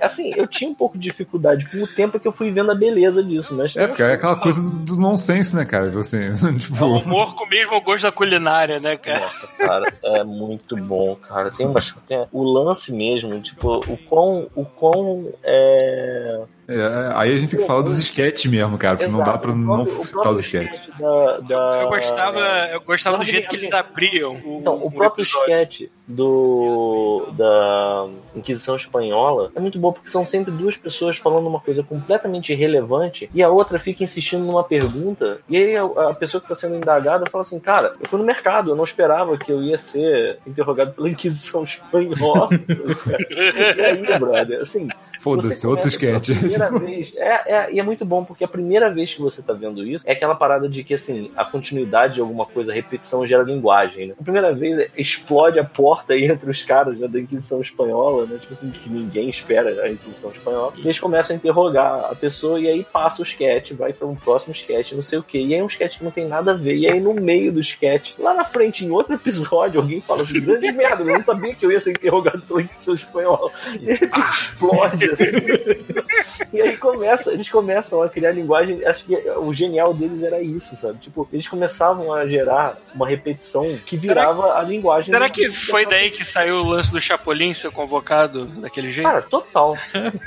Assim, 0.00 0.30
eu 0.36 0.46
tinha 0.46 0.70
um 0.70 0.74
pouco 0.74 0.96
de 0.98 1.04
dificuldade 1.04 1.66
com 1.70 1.78
o 1.78 1.86
tempo 1.86 2.20
que 2.20 2.28
eu 2.28 2.32
fui 2.32 2.50
vendo 2.50 2.70
a 2.70 2.74
beleza 2.74 3.22
disso, 3.24 3.54
mas. 3.54 3.74
É, 3.76 3.86
porque 3.86 4.02
é 4.02 4.12
aquela 4.12 4.36
coisa 4.36 4.60
do, 4.60 4.78
do 4.80 4.96
nonsense, 4.96 5.56
né, 5.56 5.64
cara? 5.64 5.88
Assim, 5.98 6.18
É 6.18 6.58
tipo, 6.58 6.76
humor 6.98 7.34
com 7.34 7.44
o 7.44 7.48
mesmo 7.48 7.80
gosto 7.80 8.02
da 8.04 8.12
culinária, 8.12 8.78
né, 8.80 8.96
cara? 8.96 9.26
Nossa, 9.26 9.46
cara, 9.46 9.92
é 10.02 10.24
muito 10.24 10.76
bom, 10.76 11.16
cara. 11.16 11.50
Tem 11.50 11.66
umas. 11.66 11.92
tem- 12.06 12.26
o 12.32 12.42
lance 12.42 12.92
mesmo, 12.92 13.40
tipo, 13.40 13.78
o 13.90 13.96
quão. 13.96 14.48
O 14.54 14.64
quão 14.64 15.32
é, 15.42 16.40
é, 16.68 17.12
aí 17.14 17.34
a 17.34 17.38
gente 17.40 17.50
tem 17.50 17.60
que 17.60 17.66
falar 17.66 17.82
dos 17.82 17.98
sketches 17.98 18.50
mesmo, 18.50 18.76
cara, 18.76 18.96
porque 18.96 19.10
não 19.10 19.22
dá 19.22 19.38
pra 19.38 19.50
o 19.52 19.56
não 19.56 19.84
próprio- 19.84 20.00
o 20.00 20.04
citar 20.04 20.06
os 20.06 20.10
próprio 20.12 20.40
sketches. 20.40 20.80
sketch 20.82 20.98
Da, 21.00 21.38
da- 21.38 21.82
Eu 21.82 21.88
gostava, 21.88 22.40
eu 22.72 22.80
gostava 22.82 23.18
do 23.18 23.24
jeito 23.24 23.48
que 23.48 23.56
eles 23.56 23.72
abriam. 23.72 24.34
O, 24.44 24.58
Então, 24.60 24.74
o 24.82 24.90
próprio 24.90 25.22
episódio. 25.22 25.50
sketch 25.54 25.82
do 26.06 27.28
da 27.36 28.06
Inquisição 28.34 28.76
Espanhola 28.76 29.50
é 29.54 29.60
muito 29.60 29.78
bom 29.78 29.92
porque 29.92 30.08
são 30.08 30.24
sempre 30.24 30.50
duas 30.50 30.76
pessoas 30.76 31.18
falando 31.18 31.46
uma 31.46 31.60
coisa 31.60 31.82
completamente 31.82 32.52
irrelevante 32.52 33.28
e 33.34 33.42
a 33.42 33.48
outra 33.48 33.78
fica 33.78 34.02
insistindo 34.04 34.44
numa 34.44 34.64
pergunta 34.64 35.38
e 35.48 35.56
aí 35.56 35.76
a, 35.76 35.84
a 35.84 36.14
pessoa 36.14 36.40
que 36.40 36.46
está 36.50 36.54
sendo 36.66 36.76
indagada 36.76 37.26
fala 37.30 37.42
assim, 37.42 37.60
cara, 37.60 37.92
eu 38.00 38.08
fui 38.08 38.18
no 38.18 38.24
mercado, 38.24 38.70
eu 38.70 38.76
não 38.76 38.84
esperava 38.84 39.36
que 39.36 39.52
eu 39.52 39.62
ia 39.62 39.76
ser 39.78 40.38
interrogado 40.46 40.92
pela 40.92 41.08
Inquisição 41.10 41.62
Espanhola. 41.64 42.48
e 43.76 43.80
aí, 43.80 44.18
brother, 44.18 44.60
assim, 44.62 44.88
Foda-se, 45.18 45.66
outro 45.66 45.88
sketch. 45.88 46.30
Primeira 46.30 46.70
vez, 46.70 47.12
é, 47.16 47.54
é, 47.54 47.72
e 47.72 47.80
é 47.80 47.82
muito 47.82 48.04
bom 48.04 48.24
porque 48.24 48.44
a 48.44 48.48
primeira 48.48 48.92
vez 48.92 49.14
que 49.14 49.20
você 49.20 49.42
tá 49.42 49.52
vendo 49.52 49.84
isso 49.84 50.04
é 50.06 50.12
aquela 50.12 50.34
parada 50.34 50.68
de 50.68 50.84
que 50.84 50.94
assim, 50.94 51.30
a 51.36 51.44
continuidade 51.44 52.14
de 52.14 52.20
alguma 52.20 52.46
coisa, 52.46 52.72
a 52.72 52.74
repetição 52.74 53.26
gera 53.26 53.42
linguagem, 53.42 54.08
né? 54.08 54.14
A 54.18 54.22
primeira 54.22 54.54
vez 54.54 54.90
explode 54.96 55.58
a 55.58 55.64
porta 55.64 56.12
aí 56.12 56.24
entre 56.30 56.50
os 56.50 56.62
caras 56.62 56.98
né, 56.98 57.08
da 57.08 57.20
Inquisição 57.20 57.60
Espanhola, 57.60 58.26
né? 58.26 58.38
Tipo 58.38 58.52
assim, 58.52 58.70
que 58.70 58.88
ninguém 58.88 59.28
espera 59.28 59.82
a 59.82 59.90
Inquisição 59.90 60.30
Espanhola. 60.30 60.72
E 60.76 60.80
eles 60.80 61.00
começam 61.00 61.34
a 61.34 61.36
interrogar 61.36 62.10
a 62.10 62.14
pessoa 62.14 62.60
e 62.60 62.68
aí 62.68 62.84
passa 62.84 63.20
o 63.20 63.24
sketch, 63.24 63.72
vai 63.72 63.92
para 63.92 64.06
um 64.06 64.14
próximo 64.14 64.52
sketch, 64.52 64.92
não 64.92 65.02
sei 65.02 65.18
o 65.18 65.22
que. 65.22 65.38
E 65.38 65.54
aí 65.54 65.60
é 65.60 65.64
um 65.64 65.66
sketch 65.66 65.98
que 65.98 66.04
não 66.04 66.10
tem 66.10 66.26
nada 66.26 66.52
a 66.52 66.54
ver. 66.54 66.76
E 66.76 66.90
aí 66.90 67.00
no 67.00 67.14
meio 67.14 67.52
do 67.52 67.60
sketch, 67.60 68.18
lá 68.18 68.32
na 68.34 68.44
frente, 68.44 68.84
em 68.84 68.90
outro 68.90 69.14
episódio, 69.14 69.80
alguém 69.80 70.00
fala 70.00 70.22
assim, 70.22 70.40
grande 70.40 70.70
merda, 70.72 71.02
eu 71.02 71.18
não 71.18 71.24
sabia 71.24 71.54
que 71.54 71.66
eu 71.66 71.72
ia 71.72 71.80
ser 71.80 71.90
interrogado 71.90 72.42
pela 72.42 72.62
Inquisição 72.62 72.94
Espanhola. 72.94 73.50
E 73.78 73.92
repente 73.92 74.30
explode. 74.30 75.10
E 76.52 76.62
aí 76.62 76.76
começa, 76.76 77.32
eles 77.32 77.48
começam 77.48 78.02
a 78.02 78.08
criar 78.08 78.32
linguagem. 78.32 78.84
Acho 78.86 79.04
que 79.04 79.14
o 79.14 79.52
genial 79.52 79.92
deles 79.92 80.22
era 80.22 80.40
isso, 80.40 80.76
sabe? 80.76 80.98
Tipo, 80.98 81.28
eles 81.32 81.46
começavam 81.46 82.12
a 82.12 82.26
gerar 82.26 82.78
uma 82.94 83.06
repetição 83.06 83.78
que 83.84 83.96
virava 83.96 84.54
a 84.58 84.62
linguagem. 84.62 85.12
Será 85.12 85.28
que 85.28 85.50
foi 85.50 85.86
daí 85.86 86.10
que 86.10 86.24
saiu 86.24 86.56
o 86.56 86.64
lance 86.64 86.90
do 86.90 87.00
Chapolin 87.00 87.52
ser 87.52 87.70
convocado 87.70 88.46
daquele 88.46 88.90
jeito? 88.90 89.06
Cara, 89.06 89.22
total. 89.22 89.76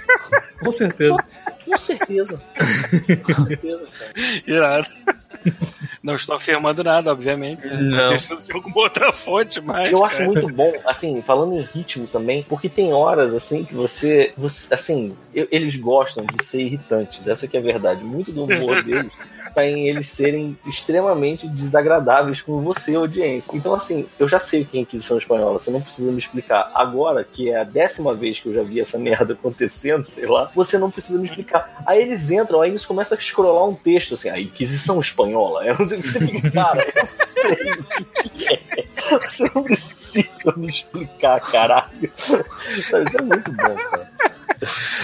Com 0.63 0.71
certeza. 0.71 1.17
Com 1.72 1.78
certeza. 1.78 2.41
Com 3.26 3.45
certeza, 3.47 3.88
cara. 3.97 4.11
Irado. 4.47 4.88
Não 6.03 6.15
estou 6.15 6.36
afirmando 6.36 6.84
nada, 6.84 7.11
obviamente. 7.11 7.65
Não. 7.67 8.15
De 8.15 8.51
alguma 8.53 8.82
outra 8.82 9.11
fonte, 9.13 9.61
mas. 9.61 9.91
Eu 9.91 10.03
acho 10.03 10.24
muito 10.24 10.47
bom, 10.49 10.72
assim, 10.86 11.22
falando 11.22 11.53
em 11.53 11.61
ritmo 11.61 12.07
também, 12.07 12.43
porque 12.43 12.67
tem 12.69 12.91
horas, 12.93 13.34
assim, 13.34 13.63
que 13.63 13.74
você. 13.74 14.34
você 14.38 14.74
assim, 14.74 15.15
eu- 15.34 15.47
eles 15.51 15.76
gostam 15.76 16.26
de 16.26 16.43
ser 16.43 16.61
irritantes, 16.61 17.28
essa 17.28 17.47
que 17.47 17.55
é 17.55 17.59
a 17.59 17.63
verdade. 17.63 18.03
Muito 18.03 18.32
do 18.32 18.43
humor 18.43 18.84
deles 18.84 19.17
tá 19.53 19.65
em 19.65 19.88
eles 19.89 20.07
serem 20.07 20.57
extremamente 20.65 21.45
desagradáveis 21.47 22.41
com 22.41 22.61
você, 22.61 22.95
audiência. 22.95 23.51
Então, 23.53 23.74
assim, 23.74 24.05
eu 24.17 24.26
já 24.28 24.39
sei 24.39 24.61
o 24.61 24.65
que 24.65 24.78
é 24.78 24.82
Inquisição 24.82 25.17
Espanhola, 25.17 25.59
você 25.59 25.69
não 25.69 25.82
precisa 25.82 26.09
me 26.11 26.19
explicar. 26.19 26.72
Agora, 26.74 27.24
que 27.26 27.49
é 27.49 27.59
a 27.59 27.63
décima 27.65 28.13
vez 28.13 28.39
que 28.39 28.47
eu 28.47 28.53
já 28.53 28.63
vi 28.63 28.80
essa 28.80 28.97
merda 28.97 29.34
acontecendo, 29.34 30.03
sei 30.03 30.26
lá, 30.26 30.49
você 30.55 30.78
não 30.78 30.89
precisa 30.89 31.19
me 31.19 31.26
explicar. 31.26 31.61
Aí 31.86 32.01
eles 32.01 32.30
entram, 32.30 32.62
aí 32.62 32.70
eles 32.70 32.86
começam 32.86 33.18
a 33.18 33.22
scrollar 33.22 33.66
um 33.66 33.74
texto, 33.74 34.14
assim, 34.14 34.30
a 34.30 34.39
Inquisição 34.39 34.99
Espanhola. 34.99 35.66
Eu 35.66 35.78
não 35.78 35.86
sei 35.86 36.01
você 36.01 36.20
fica, 36.20 36.51
cara, 36.51 36.86
eu 36.95 37.05
sei 37.05 37.72
o 37.72 38.30
que 38.30 38.53
é. 38.53 39.20
Você 39.20 39.51
não 39.53 39.64
precisa 39.64 40.53
me 40.55 40.68
explicar, 40.68 41.39
caralho. 41.41 42.12
Isso 42.18 42.36
é 43.18 43.22
muito 43.22 43.51
bom, 43.51 43.76
cara. 43.76 44.12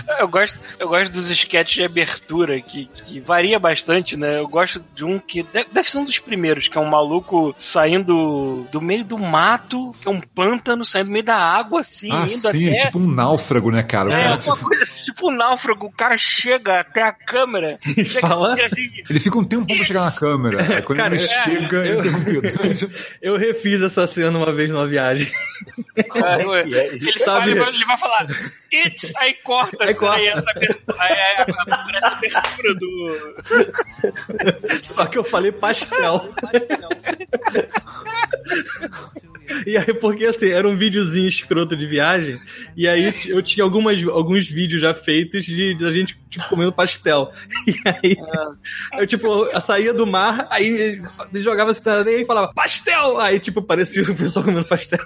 eu 0.19 0.27
gosto, 0.27 0.59
eu 0.79 0.87
gosto 0.87 1.11
dos 1.11 1.29
sketches 1.29 1.75
de 1.75 1.83
abertura, 1.83 2.59
que, 2.61 2.85
que 2.85 3.19
varia 3.19 3.59
bastante, 3.59 4.15
né? 4.17 4.39
Eu 4.39 4.47
gosto 4.47 4.83
de 4.95 5.03
um 5.05 5.19
que 5.19 5.43
deve, 5.43 5.89
ser 5.89 5.97
um 5.99 6.05
dos 6.05 6.19
primeiros, 6.19 6.67
que 6.67 6.77
é 6.77 6.81
um 6.81 6.85
maluco 6.89 7.53
saindo 7.57 8.67
do 8.71 8.81
meio 8.81 9.03
do 9.03 9.17
mato, 9.17 9.91
que 10.01 10.07
é 10.07 10.11
um 10.11 10.19
pântano, 10.21 10.85
saindo 10.85 11.07
do 11.07 11.11
meio 11.13 11.23
da 11.25 11.37
água, 11.37 11.81
assim, 11.81 12.09
Ah, 12.11 12.21
indo 12.21 12.27
sim, 12.29 12.69
até... 12.69 12.77
é 12.77 12.85
tipo 12.85 12.99
um 12.99 13.07
náufrago, 13.07 13.71
né, 13.71 13.83
cara? 13.83 14.09
O 14.09 14.11
É, 14.13 14.21
cara, 14.21 14.29
uma 14.35 14.37
tipo, 14.37 14.57
coisa 14.67 14.83
assim, 14.83 15.05
tipo 15.05 15.29
um 15.29 15.35
náufrago, 15.35 15.85
o 15.87 15.91
cara 15.91 16.17
chega 16.17 16.79
até 16.79 17.01
a 17.03 17.11
câmera, 17.11 17.79
chega 18.05 18.21
Fala? 18.27 18.57
e 18.57 18.61
assim, 18.61 18.89
ele 19.09 19.19
fica 19.19 19.37
um 19.37 19.43
tempo 19.43 19.65
pra 19.67 19.85
chegar 19.85 20.05
na 20.05 20.11
câmera. 20.17 20.75
Aí 20.77 20.81
quando 20.81 20.97
Cara, 20.97 21.15
ele 21.15 21.23
é, 21.23 21.27
chega, 21.27 21.85
é 21.85 21.91
eu- 21.93 21.99
interrompido. 21.99 22.47
Eu 23.21 23.37
refiz 23.37 23.81
essa 23.81 24.05
cena 24.07 24.37
uma 24.37 24.51
vez 24.53 24.71
numa 24.71 24.87
viagem. 24.87 25.27
É, 26.15 26.41
ele, 26.41 27.19
fala, 27.23 27.45
ele, 27.47 27.59
vai, 27.59 27.69
ele 27.69 27.85
vai 27.85 27.97
falar 27.97 28.27
It's, 28.71 29.13
aí 29.15 29.33
corta, 29.43 29.85
Aí 29.85 29.95
corta. 29.97 30.15
aí 30.17 30.27
essa 30.27 30.51
abertura, 30.51 30.97
aí, 30.99 31.13
aí 31.13 31.37
aparece 31.37 32.05
a 32.05 32.09
abertura 32.09 32.75
do. 32.75 33.35
Só 34.83 35.05
que 35.05 35.17
eu 35.17 35.23
falei 35.23 35.51
pastel. 35.51 36.31
E 39.65 39.77
aí, 39.77 39.93
porque 39.93 40.25
assim, 40.25 40.49
era 40.49 40.67
um 40.67 40.77
videozinho 40.77 41.27
escroto 41.27 41.75
de 41.75 41.87
viagem, 41.87 42.39
e 42.75 42.87
aí 42.87 43.13
eu 43.27 43.41
tinha 43.41 43.63
algumas, 43.63 44.01
alguns 44.07 44.47
vídeos 44.47 44.81
já 44.81 44.93
feitos 44.93 45.45
de, 45.45 45.73
de 45.75 45.85
a 45.85 45.91
gente 45.91 46.19
tipo, 46.29 46.47
comendo 46.49 46.73
pastel. 46.73 47.31
E 47.65 47.75
aí, 47.85 48.17
eu 48.99 49.07
tipo, 49.07 49.27
eu 49.27 49.61
saía 49.61 49.93
do 49.93 50.05
mar, 50.05 50.47
aí 50.49 51.01
jogava 51.33 51.71
assim 51.71 51.81
e 52.07 52.25
falava, 52.25 52.53
pastel! 52.53 53.19
Aí, 53.19 53.39
tipo, 53.39 53.61
parecia 53.61 54.03
o 54.03 54.15
pessoal 54.15 54.45
comendo 54.45 54.67
pastel. 54.67 54.99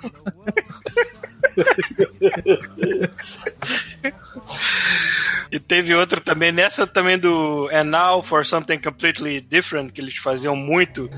E 5.51 5.59
teve 5.59 5.93
outro 5.93 6.21
também, 6.21 6.49
nessa 6.49 6.87
também 6.87 7.19
do 7.19 7.69
And 7.73 7.83
Now 7.83 8.23
for 8.23 8.45
Something 8.45 8.79
Completely 8.79 9.41
Different, 9.41 9.91
que 9.91 9.99
eles 9.99 10.15
faziam 10.15 10.55
muito. 10.55 11.09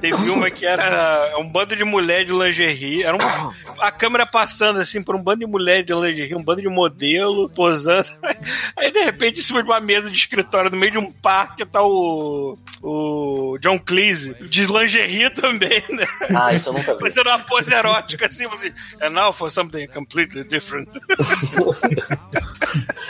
Teve 0.00 0.30
uma 0.30 0.48
que 0.48 0.64
era 0.64 1.36
um 1.40 1.48
bando 1.48 1.74
de 1.74 1.82
mulher 1.82 2.24
de 2.24 2.32
lingerie. 2.32 3.02
Era 3.02 3.16
uma, 3.16 3.52
a 3.80 3.90
câmera 3.90 4.24
passando 4.24 4.78
assim 4.78 5.02
por 5.02 5.16
um 5.16 5.22
bando 5.22 5.40
de 5.40 5.46
mulher 5.46 5.82
de 5.82 5.92
lingerie, 5.92 6.36
um 6.36 6.42
bando 6.42 6.62
de 6.62 6.68
modelo 6.68 7.50
posando. 7.50 8.08
Aí 8.78 8.92
de 8.92 9.00
repente, 9.00 9.40
em 9.40 9.42
cima 9.42 9.60
de 9.60 9.68
uma 9.68 9.80
mesa 9.80 10.08
de 10.08 10.16
escritório, 10.16 10.70
no 10.70 10.76
meio 10.76 10.92
de 10.92 10.98
um 10.98 11.10
parque, 11.10 11.66
tá 11.66 11.82
o, 11.82 12.56
o 12.80 13.58
John 13.60 13.80
Cleese, 13.80 14.36
de 14.48 14.66
lingerie 14.66 15.30
também, 15.30 15.82
né? 15.88 16.06
Ah, 16.32 16.54
isso 16.54 16.68
eu 16.68 16.74
nunca 16.74 16.94
vi. 16.94 17.00
Fazendo 17.00 17.26
uma 17.26 17.40
pose 17.40 17.74
erótica 17.74 18.26
assim, 18.26 18.46
assim, 18.46 18.72
And 19.02 19.10
now 19.10 19.32
for 19.32 19.50
something 19.64 19.86
completely 19.88 20.44
different. 20.44 20.88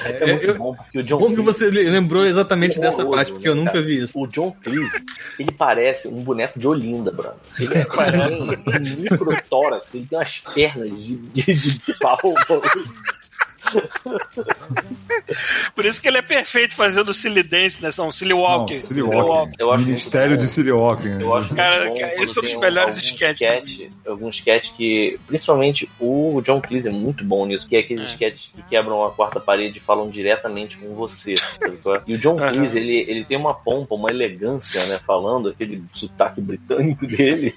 É 0.05 0.35
muito 0.35 0.55
bom, 0.59 0.75
porque 0.75 0.99
o 0.99 1.03
John 1.03 1.19
Bom 1.19 1.29
que 1.31 1.37
Cleese- 1.37 1.71
você 1.71 1.71
lembrou 1.71 2.27
exatamente 2.27 2.79
dessa 2.79 2.99
horroroso, 3.03 3.17
parte, 3.17 3.33
porque 3.33 3.49
eu 3.49 3.55
nunca 3.55 3.73
cara? 3.73 3.85
vi 3.85 4.05
isso. 4.05 4.13
O 4.19 4.27
John 4.27 4.55
Cleese, 4.63 5.03
ele 5.39 5.51
parece 5.53 6.07
um 6.09 6.23
boneco 6.23 6.59
de 6.59 6.69
Olinda, 6.69 7.11
brother. 7.11 7.39
Ele 7.59 7.75
é 7.75 7.87
um 8.37 9.01
microtórax, 9.01 9.95
ele 9.95 10.07
tem 10.07 10.19
umas 10.19 10.41
pernas 10.55 10.91
de, 10.91 11.17
de, 11.17 11.55
de 11.55 11.99
pau. 11.99 12.19
Por 15.75 15.85
isso 15.85 16.01
que 16.01 16.09
ele 16.09 16.19
é 16.19 16.23
perfeito 16.23 16.75
fazendo 16.75 17.13
silly 17.15 17.43
dance, 17.43 17.83
né? 17.83 17.91
São 17.91 18.11
silly 18.13 18.31
Não, 18.33 18.41
walking. 18.41 18.75
Silly 18.75 19.03
Walking. 19.03 19.53
Eu 19.59 19.73
acho 19.73 19.85
Ministério 19.85 20.37
de 20.37 20.49
Silly 20.49 20.73
Walking. 20.73 21.09
né? 21.09 21.23
Eu 21.23 21.35
acho 21.35 21.55
Cara, 21.55 21.87
bom 21.89 21.99
cara, 21.99 22.13
quando 22.15 22.25
esse 22.25 22.39
é 22.39 22.41
um 22.41 22.43
dos 22.43 22.51
tem 22.53 22.61
melhores 22.61 22.97
sketches. 22.97 23.73
sketch, 23.73 23.91
algum 24.07 24.29
sketch 24.29 24.73
que, 24.77 25.19
principalmente 25.27 25.89
o 26.01 26.41
John 26.43 26.61
Cleese 26.61 26.89
é 26.89 26.93
muito 26.93 27.25
bom 27.25 27.47
nisso, 27.47 27.69
que 27.69 27.77
é 27.77 27.81
aqueles 27.81 28.09
sketches 28.11 28.51
que 28.55 28.63
quebram 28.63 29.05
a 29.05 29.11
quarta 29.11 29.41
parede 29.41 29.79
e 29.79 29.81
falam 29.81 30.09
diretamente 30.11 30.77
com 30.79 30.95
você. 30.95 31.35
é? 31.35 32.03
E 32.07 32.15
o 32.15 32.19
John. 32.19 32.37
Cleese, 32.37 32.79
ele, 32.79 32.99
ele 33.09 33.25
tem 33.25 33.37
uma 33.37 33.55
pompa, 33.55 33.95
uma 33.95 34.11
elegância, 34.11 34.85
né, 34.87 34.99
falando, 35.07 35.49
aquele 35.49 35.83
sotaque 35.93 36.41
britânico 36.41 37.07
dele, 37.07 37.55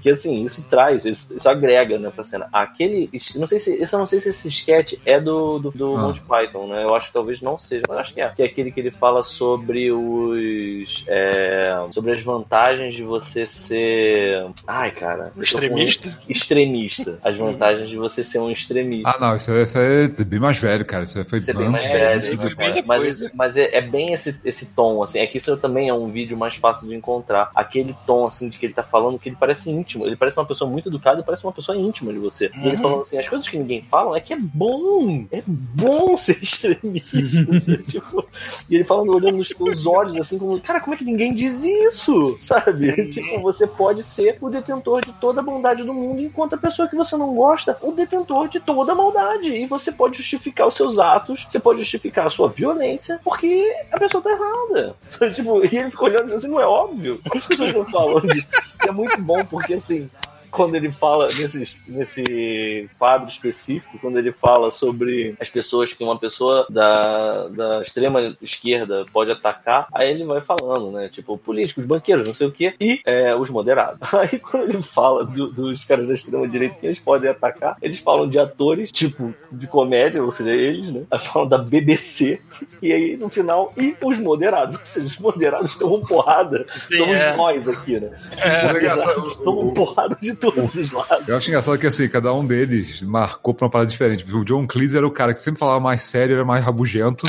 que 0.00 0.10
assim, 0.10 0.44
isso 0.44 0.64
traz, 0.68 1.04
isso, 1.04 1.34
isso 1.34 1.48
agrega, 1.48 1.98
né, 1.98 2.10
pra 2.14 2.24
cena. 2.24 2.48
Aquele, 2.52 3.08
não 3.36 3.46
sei 3.46 3.58
se, 3.58 3.78
eu 3.80 3.98
não 3.98 4.06
sei 4.06 4.20
se 4.20 4.28
esse 4.30 4.48
sketch 4.48 4.94
é 5.04 5.20
do, 5.20 5.58
do, 5.58 5.70
do 5.70 5.96
Ah. 5.96 6.02
Monty 6.02 6.20
Python, 6.20 6.66
né, 6.68 6.84
eu 6.84 6.94
acho 6.94 7.08
que 7.08 7.12
talvez 7.12 7.40
não 7.40 7.58
seja, 7.58 7.82
mas 7.88 7.98
acho 7.98 8.14
que 8.14 8.20
é. 8.20 8.28
Que 8.30 8.42
é 8.42 8.46
aquele 8.46 8.70
que 8.72 8.80
ele 8.80 8.90
fala 8.90 9.22
sobre 9.22 9.90
os, 9.92 11.04
é, 11.08 11.78
sobre 11.92 12.12
as 12.12 12.22
vantagens 12.22 12.94
de 12.94 13.02
você 13.02 13.46
ser, 13.46 14.46
ai 14.66 14.90
cara, 14.90 15.32
Extremista? 15.36 16.18
extremista, 16.28 17.18
as 17.24 17.36
vantagens 17.36 17.88
de 17.88 17.96
você 17.96 18.22
ser 18.24 18.38
um 18.38 18.50
extremista. 18.50 19.10
Ah, 19.10 19.18
não, 19.20 19.36
isso, 19.36 19.50
é- 19.52 19.62
isso 19.62 19.78
é 19.78 20.08
bem 20.24 20.38
mais 20.40 20.58
velho, 20.58 20.84
cara. 20.84 21.04
Isso 21.04 21.22
foi 21.24 21.40
Ser 21.40 21.56
bem 21.56 21.68
mais 21.68 21.84
É, 21.86 22.18
velho, 22.18 22.36
né, 22.36 22.36
bem 22.36 22.54
cara? 22.56 22.72
depois, 22.72 23.20
mas, 23.20 23.30
mas 23.34 23.56
é, 23.56 23.76
é 23.76 23.80
bem 23.80 24.12
esse, 24.12 24.34
esse 24.44 24.66
tom, 24.66 25.02
assim. 25.02 25.18
É 25.18 25.26
que 25.26 25.38
isso 25.38 25.56
também 25.56 25.88
é 25.88 25.94
um 25.94 26.06
vídeo 26.06 26.36
mais 26.36 26.54
fácil 26.56 26.88
de 26.88 26.94
encontrar. 26.94 27.50
Aquele 27.54 27.94
tom, 28.06 28.26
assim, 28.26 28.48
de 28.48 28.58
que 28.58 28.66
ele 28.66 28.74
tá 28.74 28.82
falando 28.82 29.18
que 29.18 29.28
ele 29.28 29.36
parece 29.38 29.70
íntimo. 29.70 29.89
Ele 29.98 30.16
parece 30.16 30.38
uma 30.38 30.46
pessoa 30.46 30.70
muito 30.70 30.88
educada 30.88 31.22
parece 31.22 31.44
uma 31.44 31.52
pessoa 31.52 31.76
íntima 31.76 32.12
de 32.12 32.18
você. 32.18 32.50
E 32.56 32.66
ele 32.66 32.76
Uhum. 32.76 32.82
falando 32.82 33.00
assim, 33.02 33.18
as 33.18 33.28
coisas 33.28 33.48
que 33.48 33.58
ninguém 33.58 33.82
fala 33.90 34.16
é 34.16 34.20
que 34.20 34.32
é 34.32 34.38
bom. 34.38 35.26
É 35.30 35.42
bom 35.46 36.16
ser 36.18 36.38
extremista. 36.42 37.16
tipo, 37.88 38.24
e 38.68 38.74
ele 38.74 38.84
falando, 38.84 39.14
olhando 39.14 39.36
nos 39.38 39.48
teus 39.48 39.86
olhos, 39.86 40.16
assim, 40.16 40.38
como, 40.38 40.60
cara, 40.60 40.80
como 40.80 40.94
é 40.94 40.98
que 40.98 41.04
ninguém 41.04 41.34
diz 41.34 41.62
isso? 41.64 42.36
Sabe? 42.40 43.10
Tipo, 43.10 43.40
você 43.40 43.66
pode 43.66 44.02
ser 44.02 44.38
o 44.40 44.48
detentor 44.48 45.04
de 45.04 45.12
toda 45.14 45.40
a 45.40 45.44
bondade 45.44 45.82
do 45.84 45.92
mundo, 45.94 46.20
enquanto 46.20 46.54
a 46.54 46.58
pessoa 46.58 46.88
que 46.88 46.96
você 46.96 47.16
não 47.16 47.34
gosta, 47.34 47.76
o 47.82 47.92
detentor 47.92 48.48
de 48.48 48.60
toda 48.60 48.92
a 48.92 48.94
maldade. 48.94 49.52
E 49.52 49.66
você 49.66 49.92
pode 49.92 50.16
justificar 50.16 50.66
os 50.66 50.74
seus 50.74 50.98
atos, 50.98 51.46
você 51.48 51.58
pode 51.58 51.80
justificar 51.80 52.26
a 52.26 52.30
sua 52.30 52.48
violência, 52.48 53.20
porque 53.24 53.64
a 53.90 53.98
pessoa 53.98 54.22
tá 54.22 54.30
errada. 54.30 54.94
Tipo, 55.34 55.64
e 55.64 55.76
ele 55.76 55.90
ficou 55.90 56.08
olhando 56.08 56.34
assim, 56.34 56.48
não 56.48 56.60
é 56.60 56.66
óbvio? 56.66 57.20
As 57.34 57.46
pessoas 57.46 57.74
não 57.74 57.84
falam 57.86 58.20
disso. 58.20 58.48
E 58.84 58.88
é 58.88 58.92
muito 58.92 59.20
bom, 59.22 59.44
porque 59.44 59.78
assim, 59.80 60.10
quando 60.50 60.74
ele 60.74 60.90
fala 60.92 61.26
nesse, 61.26 61.76
nesse 61.88 62.88
quadro 62.98 63.28
específico, 63.28 63.98
quando 64.00 64.18
ele 64.18 64.32
fala 64.32 64.70
sobre 64.70 65.34
as 65.40 65.48
pessoas 65.50 65.92
que 65.92 66.02
uma 66.04 66.18
pessoa 66.18 66.66
da, 66.70 67.48
da 67.48 67.82
extrema 67.82 68.36
esquerda 68.42 69.04
pode 69.12 69.30
atacar, 69.30 69.86
aí 69.92 70.10
ele 70.10 70.24
vai 70.24 70.40
falando, 70.40 70.90
né? 70.92 71.08
Tipo, 71.08 71.36
políticos, 71.38 71.84
banqueiros, 71.86 72.26
não 72.26 72.34
sei 72.34 72.46
o 72.46 72.52
quê, 72.52 72.74
e 72.80 73.00
é, 73.04 73.34
os 73.34 73.48
moderados. 73.50 74.00
Aí 74.14 74.38
quando 74.38 74.68
ele 74.70 74.82
fala 74.82 75.24
do- 75.24 75.50
dos 75.52 75.84
caras 75.84 76.08
da 76.08 76.14
extrema 76.14 76.46
direita 76.48 76.76
que 76.78 76.86
eles 76.86 76.98
podem 76.98 77.30
atacar, 77.30 77.76
eles 77.80 77.98
falam 77.98 78.28
de 78.28 78.38
atores, 78.38 78.90
tipo, 78.92 79.34
de 79.50 79.66
comédia, 79.66 80.22
ou 80.22 80.30
seja, 80.30 80.50
eles, 80.50 80.90
né? 80.90 81.02
Aí 81.10 81.18
falam 81.20 81.48
da 81.48 81.58
BBC, 81.58 82.40
e 82.82 82.92
aí 82.92 83.16
no 83.16 83.28
final, 83.28 83.72
e 83.76 83.96
os 84.02 84.18
moderados, 84.18 84.76
ou 84.78 84.84
seja, 84.84 85.06
os 85.06 85.18
moderados 85.18 85.76
tomam 85.76 86.00
porrada. 86.02 86.66
Sim, 86.76 86.98
Somos 86.98 87.16
é. 87.16 87.36
nós 87.36 87.68
aqui, 87.68 87.98
né? 88.00 88.10
O 88.10 88.76
engraçado- 88.76 89.06
Moderados 89.20 89.36
tomam 89.36 89.74
porrada 89.74 90.18
de 90.20 90.34
todos 90.40 90.74
os 90.74 90.90
lados. 90.90 91.28
Eu 91.28 91.36
acho 91.36 91.48
engraçado 91.48 91.78
que 91.78 91.86
assim, 91.86 92.08
cada 92.08 92.32
um 92.32 92.44
deles 92.44 93.02
marcou 93.02 93.54
pra 93.54 93.66
uma 93.66 93.70
parada 93.70 93.90
diferente. 93.90 94.24
O 94.32 94.44
John 94.44 94.66
Cleese 94.66 94.96
era 94.96 95.06
o 95.06 95.10
cara 95.10 95.34
que 95.34 95.40
sempre 95.40 95.60
falava 95.60 95.80
mais 95.80 96.02
sério, 96.02 96.34
era 96.34 96.44
mais 96.44 96.64
rabugento. 96.64 97.26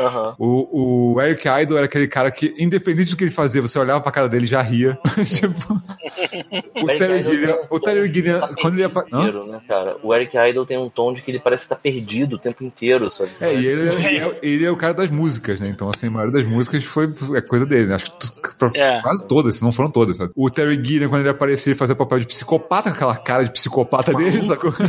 Aham. 0.00 0.34
O, 0.38 1.12
o 1.14 1.20
Eric 1.20 1.46
Idle 1.46 1.76
era 1.76 1.84
aquele 1.84 2.08
cara 2.08 2.30
que, 2.30 2.54
independente 2.58 3.10
do 3.10 3.16
que 3.16 3.24
ele 3.24 3.30
fazia, 3.30 3.60
você 3.60 3.78
olhava 3.78 4.00
pra 4.00 4.10
cara 4.10 4.28
dele 4.28 4.44
e 4.44 4.48
já 4.48 4.62
ria. 4.62 4.98
tipo, 5.24 5.74
o 6.82 6.90
Eric 6.90 6.98
Terry 6.98 7.24
Gilliam, 7.24 7.58
o 7.68 7.78
Terry 7.78 8.12
Gilliam, 8.12 8.40
tá 8.40 8.48
quando 8.60 8.78
ele 8.78 8.86
o 8.86 8.98
inteiro, 9.00 9.46
né, 9.46 9.60
cara? 9.68 9.96
O 10.02 10.14
Eric 10.14 10.34
Idle 10.36 10.64
tem 10.64 10.78
um 10.78 10.88
tom 10.88 11.12
de 11.12 11.22
que 11.22 11.30
ele 11.30 11.38
parece 11.38 11.64
estar 11.64 11.76
perdido 11.76 12.36
o 12.36 12.38
tempo 12.38 12.64
inteiro, 12.64 13.10
sabe? 13.10 13.30
É, 13.40 13.54
e 13.54 13.66
ele, 13.66 13.88
ele 13.94 14.18
é, 14.18 14.38
ele 14.42 14.64
é 14.64 14.70
o 14.70 14.76
cara 14.76 14.94
das 14.94 15.10
músicas, 15.10 15.60
né? 15.60 15.68
Então, 15.68 15.90
assim, 15.90 16.06
a 16.06 16.10
maioria 16.10 16.32
das 16.42 16.46
músicas 16.50 16.82
foi 16.84 17.06
é 17.36 17.40
coisa 17.42 17.66
dele, 17.66 17.86
né? 17.88 17.96
Acho 17.96 18.06
que 18.06 18.56
pra- 18.56 18.70
É. 18.74 19.02
quase 19.02 19.26
todas, 19.28 19.56
se 19.56 19.62
não 19.62 19.72
foram 19.72 19.90
todas, 19.90 20.16
sabe? 20.16 20.32
O 20.34 20.48
Terry 20.50 20.82
Gilliam, 20.82 21.08
quando 21.10 21.20
ele 21.20 21.28
aparecia, 21.28 21.72
ele 21.72 21.78
fazia 21.78 21.94
papel 21.94 22.20
de 22.20 22.26
psicopata, 22.26 22.90
com 22.90 22.96
aquela 22.96 23.16
cara 23.16 23.44
de 23.44 23.52
psicopata 23.52 24.14
dele, 24.14 24.42
sacou? 24.42 24.72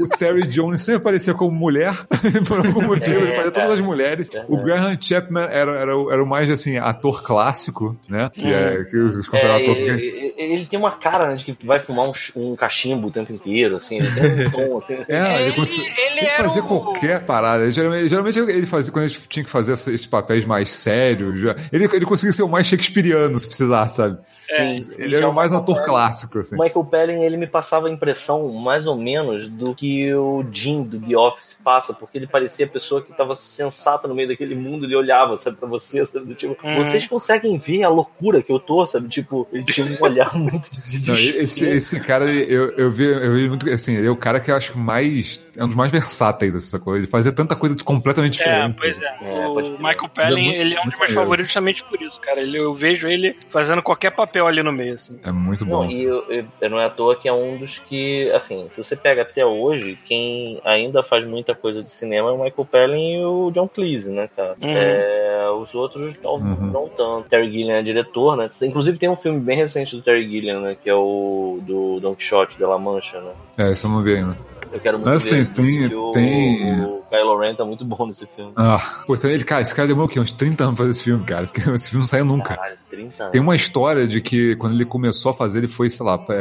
O 0.00 0.08
Terry 0.08 0.46
Jones 0.46 0.80
sempre 0.82 0.96
aparecia 0.96 1.34
como 1.34 1.52
mulher, 1.52 1.94
por 2.48 2.64
algum 2.66 2.82
motivo, 2.82 3.20
ele 3.20 3.34
fazia 3.34 3.50
todas 3.50 3.70
as 3.72 3.80
mulheres. 3.80 4.28
O 4.48 4.56
Graham 4.58 4.96
Chapman 5.00 5.44
era, 5.50 5.72
era, 5.78 5.96
o- 5.96 6.10
era 6.10 6.22
o 6.22 6.26
mais, 6.26 6.50
assim, 6.50 6.76
ator 6.78 7.22
clássico, 7.22 7.96
né? 8.08 8.30
Que 8.32 8.52
é, 8.52 8.84
que 8.84 8.96
os 8.96 9.32
É, 9.34 9.60
ele, 9.62 10.34
ele- 10.36 10.66
tem 10.66 10.78
uma 10.78 10.92
cara 10.92 11.28
né, 11.28 11.34
de 11.36 11.44
que 11.44 11.66
vai 11.66 11.78
fumar 11.80 12.06
um, 12.08 12.12
um 12.36 12.56
cachimbo 12.56 13.08
o 13.08 13.10
tempo 13.10 13.32
inteiro, 13.32 13.76
assim. 13.76 13.98
Ele 13.98 14.10
tem 14.10 14.46
um 14.46 14.50
tom, 14.50 14.78
assim. 14.78 14.94
É, 15.08 15.42
ele, 15.42 15.54
Ele- 15.60 16.18
ele 16.20 16.26
fazia 16.36 16.62
o- 16.62 16.66
qualquer 16.66 17.24
parada. 17.24 17.70
Geralmente, 17.70 18.08
geralmente 18.08 18.38
ele 18.38 18.66
fazia, 18.66 18.92
quando 18.92 19.04
ele 19.06 19.14
tinha 19.28 19.44
que 19.44 19.50
fazer 19.50 19.74
esse- 19.74 19.92
esses 19.92 20.06
papéis 20.06 20.44
mais 20.44 20.70
sérios, 20.70 21.42
ele, 21.72 21.84
ele 21.92 22.04
conseguia 22.04 22.32
ser 22.32 22.42
o 22.42 22.48
mais 22.48 22.66
shakespeariano, 22.66 23.38
se 23.38 23.46
precisar, 23.46 23.88
sabe? 23.88 24.18
Sim, 24.28 24.80
Ele 24.98 25.14
era 25.16 25.28
o 25.28 25.32
mais 25.34 25.52
ator 25.52 25.82
clássico, 25.82 26.38
assim. 26.38 26.56
O 26.56 26.62
Michael 26.62 26.84
Pelling, 26.84 27.22
ele 27.22 27.36
me 27.36 27.46
passava 27.46 27.88
a 27.88 27.90
impressão, 27.90 28.48
mais 28.52 28.86
ou 28.86 28.96
menos, 28.96 29.48
do 29.48 29.74
que 29.74 29.83
que 29.84 30.14
o 30.14 30.42
Jim 30.50 30.82
do 30.82 30.98
The 30.98 31.14
Office 31.16 31.54
passa, 31.62 31.92
porque 31.92 32.16
ele 32.16 32.26
parecia 32.26 32.64
a 32.64 32.68
pessoa 32.68 33.02
que 33.02 33.12
tava 33.12 33.34
sensata 33.34 34.08
no 34.08 34.14
meio 34.14 34.28
daquele 34.28 34.54
mundo, 34.54 34.86
ele 34.86 34.96
olhava, 34.96 35.36
sabe, 35.36 35.56
pra 35.58 35.68
você, 35.68 36.04
sabe, 36.06 36.24
do 36.26 36.34
tipo, 36.34 36.56
Uhum. 36.64 36.76
vocês 36.76 37.06
conseguem 37.06 37.58
ver 37.58 37.82
a 37.84 37.88
loucura 37.88 38.42
que 38.42 38.50
eu 38.50 38.58
tô, 38.58 38.86
sabe, 38.86 39.08
tipo, 39.08 39.46
ele 39.52 39.64
tinha 39.64 39.86
um 39.86 39.96
olhar 40.02 40.32
muito 40.36 40.70
de 40.70 41.06
Não, 41.08 41.14
esse, 41.14 41.64
esse 41.66 42.00
cara, 42.00 42.24
eu, 42.30 42.70
eu, 42.76 42.90
vi, 42.90 43.04
eu 43.04 43.34
vi 43.34 43.48
muito. 43.48 43.70
Assim, 43.70 43.96
ele 43.96 44.06
é 44.06 44.10
o 44.10 44.16
cara 44.16 44.40
que 44.40 44.50
eu 44.50 44.56
acho 44.56 44.78
mais. 44.78 45.40
É 45.56 45.62
um 45.62 45.66
dos 45.66 45.76
mais 45.76 45.90
versáteis 45.92 46.52
dessa 46.54 46.78
coisa. 46.80 47.00
Ele 47.00 47.06
fazia 47.10 47.30
tanta 47.30 47.54
coisa 47.54 47.76
de 47.76 47.84
completamente 47.84 48.40
É, 48.42 48.44
diferente. 48.44 48.76
pois 48.78 49.00
é. 49.00 49.16
É, 49.22 49.46
o. 49.46 49.54
Michael 49.78 50.08
Palin, 50.14 50.32
Ele 50.32 50.40
é 50.40 50.44
muito- 50.46 50.60
ele 50.60 50.74
é 50.74 50.80
um 50.80 50.88
dos 50.88 50.98
meus 50.98 51.12
favoritos 51.12 51.46
justamente 51.48 51.84
por 51.84 52.00
isso, 52.02 52.20
cara. 52.20 52.40
Ele, 52.40 52.58
eu 52.58 52.74
vejo 52.74 53.06
ele 53.06 53.36
fazendo 53.50 53.82
qualquer 53.82 54.10
papel 54.10 54.46
ali 54.46 54.62
no 54.62 54.72
meio, 54.72 54.94
assim. 54.94 55.18
É 55.22 55.30
muito 55.30 55.64
bom. 55.64 55.84
Não, 55.84 55.90
e 55.90 56.02
eu- 56.04 56.24
eu- 56.60 56.70
não 56.70 56.80
é 56.80 56.86
à 56.86 56.90
toa 56.90 57.14
que 57.16 57.28
é 57.28 57.32
um 57.32 57.56
dos 57.56 57.78
que, 57.78 58.30
assim, 58.32 58.66
se 58.70 58.82
você 58.82 58.96
pega 58.96 59.22
até 59.22 59.44
hoje, 59.74 59.98
quem 60.04 60.60
ainda 60.64 61.02
faz 61.02 61.26
muita 61.26 61.54
coisa 61.54 61.82
de 61.82 61.90
cinema 61.90 62.28
é 62.30 62.32
o 62.32 62.42
Michael 62.42 62.64
Palin 62.70 63.14
e 63.20 63.24
o 63.24 63.50
John 63.50 63.68
Cleese, 63.68 64.10
né, 64.10 64.28
cara? 64.34 64.54
Uhum. 64.62 64.68
É, 64.68 65.50
os 65.50 65.74
outros 65.74 66.18
não, 66.22 66.34
Uhum. 66.34 66.70
não 66.72 66.88
tanto. 66.88 67.28
Terry 67.28 67.50
Gilliam 67.52 67.76
é 67.76 67.82
diretor, 67.82 68.36
né? 68.36 68.48
Inclusive 68.62 68.98
tem 68.98 69.08
um 69.08 69.16
filme 69.16 69.40
bem 69.40 69.56
recente 69.56 69.94
do 69.96 70.02
Terry 70.02 70.28
Gilliam, 70.28 70.60
né? 70.60 70.76
Que 70.80 70.88
é 70.90 70.94
o 70.94 71.58
do 71.62 72.00
Don 72.00 72.14
Quixote 72.14 72.56
de 72.56 72.64
La 72.64 72.78
Mancha, 72.78 73.20
né? 73.20 73.32
É, 73.58 73.70
isso 73.72 73.86
eu 73.86 73.90
não 73.90 74.02
vi 74.02 74.16
ainda. 74.16 74.36
Eu 74.72 74.80
quero 74.80 74.98
muito 74.98 75.10
assim, 75.10 75.30
ver. 75.30 75.46
tem- 75.54 75.94
o, 75.94 76.10
tem- 76.12 76.80
o 76.84 77.02
Kylo 77.10 77.38
Ren 77.38 77.54
tá 77.54 77.64
muito 77.64 77.84
bom 77.84 78.06
nesse 78.06 78.26
filme. 78.34 78.52
Ah, 78.56 79.02
pô, 79.06 79.14
então 79.14 79.30
ele, 79.30 79.44
cara, 79.44 79.62
esse 79.62 79.74
cara 79.74 79.86
demorou 79.88 80.06
o 80.06 80.10
quê? 80.10 80.18
Uns 80.20 80.32
30 80.32 80.64
anos 80.64 80.76
pra 80.76 80.84
fazer 80.84 80.90
esse 80.98 81.04
filme, 81.04 81.24
cara. 81.24 81.46
Porque 81.46 81.60
esse 81.70 81.90
filme 81.90 82.02
não 82.02 82.06
saiu 82.08 82.24
nunca. 82.24 82.56
Caralho, 82.56 82.76
30 82.90 83.22
anos. 83.22 83.32
Tem 83.32 83.40
uma 83.40 83.54
história 83.56 84.06
de 84.08 84.20
que 84.20 84.56
quando 84.56 84.74
ele 84.74 84.84
começou 84.84 85.30
a 85.30 85.34
fazer, 85.34 85.58
ele 85.58 85.68
foi, 85.68 85.88
sei 85.90 86.04
lá, 86.04 86.24
é, 86.30 86.34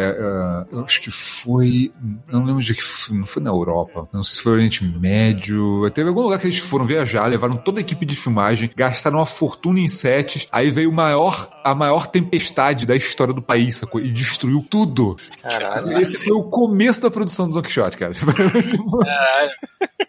é, 0.71 0.75
eu 0.75 0.83
acho 0.83 1.01
que 1.01 1.11
foi. 1.11 1.91
Não 2.31 2.43
lembro 2.43 2.61
de 2.63 2.73
que 2.73 2.81
foi, 2.83 3.17
não 3.17 3.25
foi 3.25 3.43
na 3.43 3.49
Europa. 3.49 4.07
Não 4.13 4.23
sei 4.23 4.35
se 4.37 4.41
foi 4.41 4.51
no 4.53 4.57
Oriente 4.57 4.83
Médio. 4.85 5.89
Teve 5.91 6.09
algum 6.09 6.21
lugar 6.21 6.39
que 6.39 6.47
eles 6.47 6.57
foram 6.57 6.85
viajar, 6.85 7.27
levaram 7.27 7.55
toda 7.55 7.79
a 7.79 7.81
equipe 7.81 8.05
de 8.05 8.15
filmagem, 8.15 8.69
gastaram 8.75 9.19
uma 9.19 9.25
fortuna 9.25 9.79
em 9.79 9.89
sets. 9.89 10.47
Aí 10.51 10.69
veio 10.71 10.91
maior, 10.91 11.49
a 11.63 11.73
maior 11.75 12.07
tempestade 12.07 12.85
da 12.85 12.95
história 12.95 13.33
do 13.33 13.41
país, 13.41 13.77
sacou? 13.77 14.01
E 14.01 14.09
destruiu 14.11 14.65
tudo. 14.69 15.15
Caralho. 15.41 15.97
Esse 15.99 16.17
foi 16.17 16.33
o 16.33 16.43
começo 16.43 17.01
da 17.01 17.11
produção 17.11 17.47
do 17.47 17.53
Don 17.53 17.61
Quixote, 17.61 17.97
cara. 17.97 18.12
Caralho. 19.03 19.51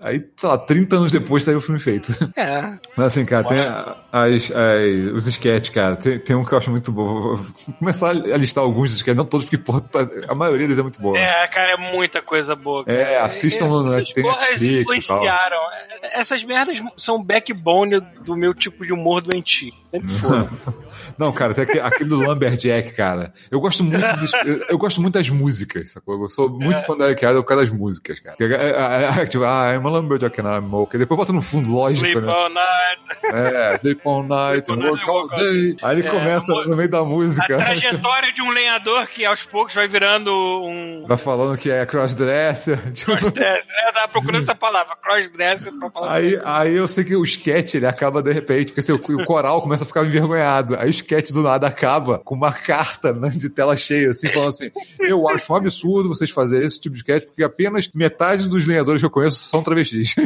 Aí, 0.00 0.24
sei 0.36 0.48
lá, 0.48 0.58
30 0.58 0.96
anos 0.96 1.12
depois 1.12 1.42
saiu 1.42 1.58
o 1.58 1.60
filme 1.60 1.80
feito. 1.80 2.12
É. 2.36 2.78
Mas 2.96 3.06
assim, 3.06 3.24
cara, 3.24 3.46
tem 3.48 3.60
a- 3.60 3.96
as, 4.12 4.50
as- 4.50 5.12
os 5.14 5.26
sketches, 5.26 5.70
cara. 5.74 5.96
Tem, 5.96 6.18
tem 6.18 6.36
um 6.36 6.44
que 6.44 6.52
eu 6.52 6.58
acho 6.58 6.70
muito 6.70 6.92
bom. 6.92 7.36
Vou 7.36 7.46
começar 7.78 8.10
a 8.10 8.12
listar 8.36 8.62
alguns 8.62 8.90
dos 8.90 8.98
sketches, 8.98 9.16
não 9.16 9.24
todos, 9.24 9.46
porque 9.46 9.58
porra, 9.58 9.80
tá- 9.80 10.06
a 10.28 10.34
maioria 10.34 10.66
deles 10.66 10.78
é 10.78 10.82
muito 10.82 11.00
boa. 11.00 11.16
É, 11.18 11.46
cara, 11.48 11.72
é 11.72 11.76
muita 11.92 12.20
coisa 12.20 12.54
boa. 12.54 12.84
Cara. 12.84 12.98
É, 12.98 13.20
assistam 13.20 13.66
no- 13.68 13.84
tem 13.88 14.24
Netflix 14.24 14.26
tal. 15.06 15.16
influenciaram. 15.16 15.58
Essas 16.12 16.44
merdas 16.44 16.82
são 16.96 17.22
backbone 17.22 18.00
do 18.24 18.36
meu 18.36 18.52
tipo 18.54 18.84
de 18.84 18.92
humor 18.92 19.22
doentio. 19.22 19.72
Sempre 19.90 20.12
foi. 20.12 20.48
Não, 21.18 21.32
cara, 21.32 21.54
tem 21.54 21.80
aquele, 21.80 22.08
do 22.08 22.16
Lumberjack, 22.16 22.92
cara. 22.92 23.32
Eu 23.50 23.60
gosto 23.60 23.84
muito 23.84 24.16
dos, 24.18 24.32
eu, 24.44 24.64
eu 24.70 24.78
gosto 24.78 25.00
muito 25.00 25.14
das 25.14 25.28
músicas, 25.30 25.92
sacou? 25.92 26.20
Eu 26.20 26.28
sou 26.28 26.48
muito 26.50 26.82
fã 26.84 26.96
da 26.96 27.06
Eric 27.06 27.24
Idle 27.24 27.42
por 27.42 27.48
causa 27.48 27.64
das 27.64 27.72
músicas, 27.72 27.93
cara. 28.00 28.36
É, 28.40 28.44
é, 28.44 29.22
é, 29.22 29.26
tipo, 29.26 29.44
ah, 29.44 29.72
I'm 29.74 29.86
a 29.86 29.90
Lumberjack 29.90 30.40
and 30.40 30.44
I'm 30.58 30.74
okay. 30.74 30.98
Depois 30.98 31.18
bota 31.18 31.32
no 31.32 31.42
fundo, 31.42 31.70
lógico, 31.72 32.04
Sleep 32.06 32.20
né? 32.20 32.32
all 32.32 32.50
night. 32.50 33.04
É, 33.32 33.78
sleep 33.78 34.00
all 34.04 34.22
night, 34.22 34.66
Sleep 34.66 34.84
work 34.88 35.10
all 35.10 35.28
day. 35.28 35.76
Aí 35.82 35.98
ele 35.98 36.08
É, 36.08 36.10
começa 36.10 36.52
amor- 36.52 36.66
no 36.68 36.76
meio 36.76 36.88
da 36.88 36.98
A 37.00 37.04
música. 37.04 37.56
trajetória 37.56 38.32
de 38.32 38.42
um 38.42 38.50
lenhador 38.50 39.06
que 39.08 39.24
aos 39.24 39.42
poucos 39.44 39.74
vai 39.74 39.86
virando 39.88 40.30
um 40.30 41.04
Vai 41.06 41.16
falando 41.16 41.56
que 41.58 41.70
é 41.70 41.84
crossdresser. 41.86 42.78
Tipo, 42.92 43.16
crossdresser. 43.16 43.74
É, 43.88 43.92
tava 43.92 44.08
procurando 44.08 44.42
essa 44.42 44.54
palavra, 44.54 44.96
crossdresser, 45.02 45.72
pra 45.78 45.90
falar 45.90 46.12
Aí, 46.12 46.40
aí 46.44 46.74
eu 46.74 46.86
sei 46.88 47.04
que 47.04 47.16
o 47.16 47.22
sketch 47.24 47.74
ele 47.74 47.86
acaba 47.86 48.22
de 48.22 48.32
repente, 48.32 48.66
porque 48.72 48.80
assim, 48.80 48.92
o, 48.92 48.96
o 49.22 49.24
coral 49.26 49.60
começa 49.62 49.84
a 49.84 49.86
ficar 49.86 50.04
envergonhado. 50.04 50.76
Aí 50.78 50.88
o 50.88 50.90
sketch 50.90 51.30
do 51.30 51.42
nada 51.42 51.66
acaba 51.66 52.18
com 52.18 52.34
uma 52.34 52.52
carta 52.52 53.12
né, 53.12 53.30
de 53.30 53.48
tela 53.50 53.76
cheia, 53.76 54.10
assim, 54.10 54.28
falando 54.28 54.48
assim: 54.50 54.70
Eu 55.00 55.28
acho 55.28 55.52
um 55.52 55.56
absurdo 55.56 56.08
vocês 56.08 56.30
fazerem 56.30 56.66
esse 56.66 56.80
tipo 56.80 56.94
de 56.94 57.00
sketch, 57.00 57.26
porque 57.26 57.42
apenas 57.42 57.83
metade 57.94 58.48
dos 58.48 58.66
lenhadores 58.66 59.02
que 59.02 59.06
eu 59.06 59.10
conheço 59.10 59.38
são 59.38 59.62
travestis. 59.62 60.14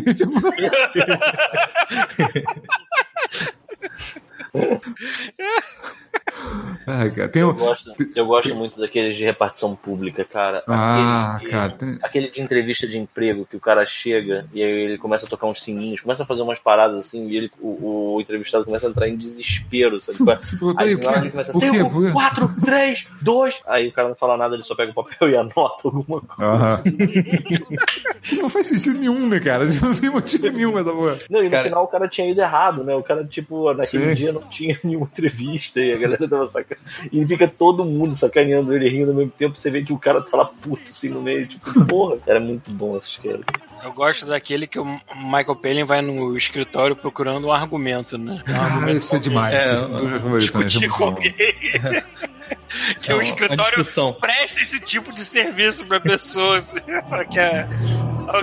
Tipo, 6.31 6.79
Ai, 6.87 7.11
cara, 7.11 7.29
tem 7.29 7.43
Eu 7.43 7.51
um. 7.51 7.55
gosto, 7.55 7.93
eu 8.15 8.27
gosto 8.27 8.55
muito 8.55 8.79
daqueles 8.81 9.17
de 9.17 9.25
repartição 9.25 9.75
pública, 9.75 10.25
cara. 10.25 10.63
Ah, 10.67 11.35
Aquele 11.37 11.45
que- 11.45 11.51
cara, 11.51 11.71
tem- 11.73 11.99
Aquele 12.03 12.31
de 12.31 12.41
entrevista 12.43 12.87
de 12.87 12.99
emprego 12.99 13.47
que 13.47 13.57
o 13.57 13.61
cara 13.61 13.85
chega 13.87 14.47
e 14.55 14.63
aí 14.63 14.71
ele 14.71 14.99
começa 14.99 15.27
a 15.27 15.29
tocar 15.29 15.47
uns 15.47 15.63
sininhos, 15.63 16.01
começa 16.01 16.23
a 16.23 16.27
fazer 16.27 16.43
umas 16.43 16.59
paradas 16.59 16.99
assim 17.07 17.29
e 17.29 17.37
ele, 17.37 17.51
o, 17.61 18.15
o 18.17 18.21
entrevistado 18.21 18.65
começa 18.65 18.87
a 18.87 18.91
entrar 18.91 19.09
em 19.09 19.17
desespero, 19.17 20.01
sabe? 20.01 20.19
Tipo, 20.47 20.75
Aí 20.79 20.95
o 20.95 21.01
ele 21.19 21.31
começa 21.31 21.57
O 21.57 21.61
quê? 21.61 21.67
assim, 21.67 21.85
Por 21.91 22.07
quê? 22.07 22.13
4, 22.13 22.55
3, 22.65 23.07
2. 23.21 23.63
Aí 23.67 23.89
o 23.89 23.93
cara 23.93 24.09
não 24.09 24.15
fala 24.17 24.37
nada, 24.37 24.55
ele 24.55 24.63
só 24.65 24.75
pega 24.75 24.91
o 24.91 24.95
papel 24.95 25.31
e 25.31 25.37
anota 25.37 25.83
alguma 25.85 26.21
coisa. 26.21 26.53
Aham. 26.53 26.83
Não 28.41 28.51
faz 28.51 28.67
sentido 28.67 28.99
nenhum, 28.99 29.27
né, 29.29 29.41
cara? 29.41 29.65
Não 29.81 29.95
tem 29.95 30.11
motivo 30.11 30.49
nenhum 30.51 30.79
essa 30.79 30.93
porra. 30.93 31.19
Não, 31.31 31.41
e 31.41 31.45
no 31.45 31.51
Cara- 31.51 31.65
final 31.65 31.85
o 31.85 31.89
cara 31.89 32.09
tinha 32.09 32.31
ido 32.31 32.41
errado, 32.41 32.85
né? 32.85 32.95
O 32.95 33.03
cara, 33.03 33.25
tipo, 33.25 33.73
naquele 33.73 34.09
Sim. 34.11 34.15
dia 34.15 34.33
não 34.33 34.43
tinha 34.43 34.79
nenhuma 34.85 35.07
entrevista 35.11 35.81
e 35.81 35.93
a 35.93 35.99
galera 35.99 36.18
tava 36.27 36.47
sacaneando. 36.47 36.89
E 37.13 37.27
fica 37.27 37.47
todo 37.47 37.85
mundo 37.85 38.15
sacaneando 38.15 38.75
ele 38.75 38.89
rindo 38.89 39.11
ao 39.11 39.17
mesmo 39.17 39.33
tempo. 39.33 39.59
Você 39.59 39.71
vê 39.71 39.83
que 39.83 39.93
o 39.93 39.99
cara 39.99 40.23
fala 40.23 40.47
puto 40.47 40.83
assim 40.85 41.11
no 41.11 41.21
meio, 41.21 41.47
tipo, 41.47 41.85
porra. 41.85 42.17
Era 42.27 42.41
muito 42.41 42.71
bom 42.71 42.97
essas 42.97 43.17
caras. 43.19 43.43
Eu 43.85 43.93
gosto 43.93 44.27
daquele 44.27 44.67
que 44.67 44.79
o 44.79 44.85
Michael 44.85 45.57
Palin 45.57 45.85
vai 45.85 46.03
no 46.03 46.37
escritório 46.37 46.97
procurando 46.97 47.47
um 47.47 47.53
argumento, 47.53 48.19
né? 48.19 48.43
Um 48.49 48.87
Ah, 48.87 48.93
isso 48.93 49.15
é 49.15 49.19
demais. 49.19 49.55
É, 49.55 49.75
Isso 49.75 49.85
é 49.85 50.37
é 50.37 50.39
discutir 50.39 50.89
com 50.89 51.05
alguém. 51.05 51.35
que 53.01 53.11
É 53.11 53.15
o 53.15 53.21
escritório 53.21 53.85
presta 54.21 54.61
esse 54.61 54.81
tipo 54.81 55.13
de 55.13 55.25
serviço 55.25 55.85
pra 55.85 56.01
pessoas. 56.01 56.75
que 57.31 57.39
é 57.39 57.69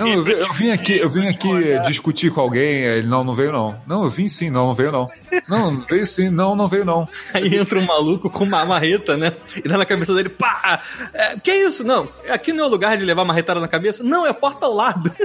Não, 0.00 0.08
eu, 0.08 0.26
eu 0.26 0.52
vim 0.52 0.70
aqui, 0.70 0.98
eu 0.98 1.08
vim 1.08 1.26
aqui 1.28 1.48
Olha. 1.48 1.80
discutir 1.80 2.30
com 2.30 2.40
alguém, 2.40 2.82
ele 2.82 3.06
não, 3.06 3.22
não 3.22 3.34
veio 3.34 3.52
não. 3.52 3.76
Não, 3.86 4.04
eu 4.04 4.10
vim 4.10 4.28
sim, 4.28 4.50
não, 4.50 4.68
não 4.68 4.74
veio 4.74 4.90
não. 4.90 5.08
Não, 5.48 5.80
veio 5.82 6.06
sim, 6.06 6.30
não, 6.30 6.56
não 6.56 6.68
veio 6.68 6.84
não. 6.84 7.08
Aí 7.32 7.64
um 7.74 7.84
maluco 7.84 8.30
com 8.30 8.44
uma 8.44 8.64
marreta, 8.64 9.16
né? 9.16 9.32
E 9.56 9.68
dá 9.68 9.76
na 9.76 9.86
cabeça 9.86 10.14
dele, 10.14 10.28
pá! 10.28 10.80
É, 11.12 11.38
que 11.38 11.52
isso? 11.52 11.84
Não, 11.84 12.08
aqui 12.28 12.52
não 12.52 12.64
é 12.64 12.66
o 12.66 12.70
lugar 12.70 12.96
de 12.96 13.04
levar 13.04 13.24
marretada 13.24 13.60
na 13.60 13.68
cabeça. 13.68 14.02
Não, 14.02 14.26
é 14.26 14.30
a 14.30 14.34
porta 14.34 14.66
ao 14.66 14.74
lado. 14.74 15.10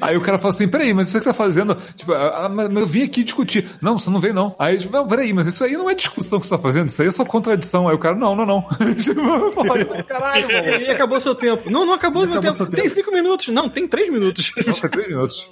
Aí 0.00 0.16
o 0.16 0.20
cara 0.20 0.38
fala 0.38 0.52
assim, 0.52 0.68
peraí, 0.68 0.92
mas 0.92 1.08
isso 1.08 1.18
que 1.18 1.24
você 1.24 1.30
tá 1.30 1.34
fazendo? 1.34 1.76
Tipo, 1.96 2.12
ah, 2.12 2.48
mas 2.48 2.68
mas 2.68 2.82
eu 2.82 2.86
vim 2.86 3.04
aqui 3.04 3.22
discutir. 3.22 3.66
Não, 3.80 3.98
você 3.98 4.10
não 4.10 4.20
veio 4.20 4.34
não. 4.34 4.54
Aí, 4.58 4.78
tipo, 4.78 4.92
não, 4.92 5.06
peraí, 5.06 5.32
mas 5.32 5.46
isso 5.46 5.62
aí 5.64 5.72
não 5.72 5.88
é 5.88 5.94
discussão 5.94 6.40
que 6.40 6.46
você 6.46 6.56
tá 6.56 6.58
fazendo, 6.60 6.88
isso 6.88 7.00
aí 7.00 7.08
é 7.08 7.12
só 7.12 7.24
contradição. 7.24 7.88
Aí 7.88 7.94
o 7.94 7.98
cara, 7.98 8.16
não, 8.16 8.34
não, 8.34 8.46
não. 8.46 8.66
Tipo, 8.94 10.04
Caralho, 10.04 10.46
mano. 10.46 10.68
E 10.68 10.90
acabou 10.90 11.20
seu 11.20 11.34
tempo. 11.34 11.70
Não, 11.70 11.84
não 11.84 11.92
acabou 11.92 12.26
meu 12.26 12.38
acabou 12.38 12.58
tempo. 12.58 12.70
Tem 12.70 12.84
tempo. 12.84 12.94
cinco 12.94 13.12
minutos. 13.12 13.48
Não, 13.48 13.68
tem 13.68 13.86
três 13.86 14.10
minutos. 14.10 14.48
Falta 14.64 14.88
três 14.88 15.08
minutos. 15.08 15.50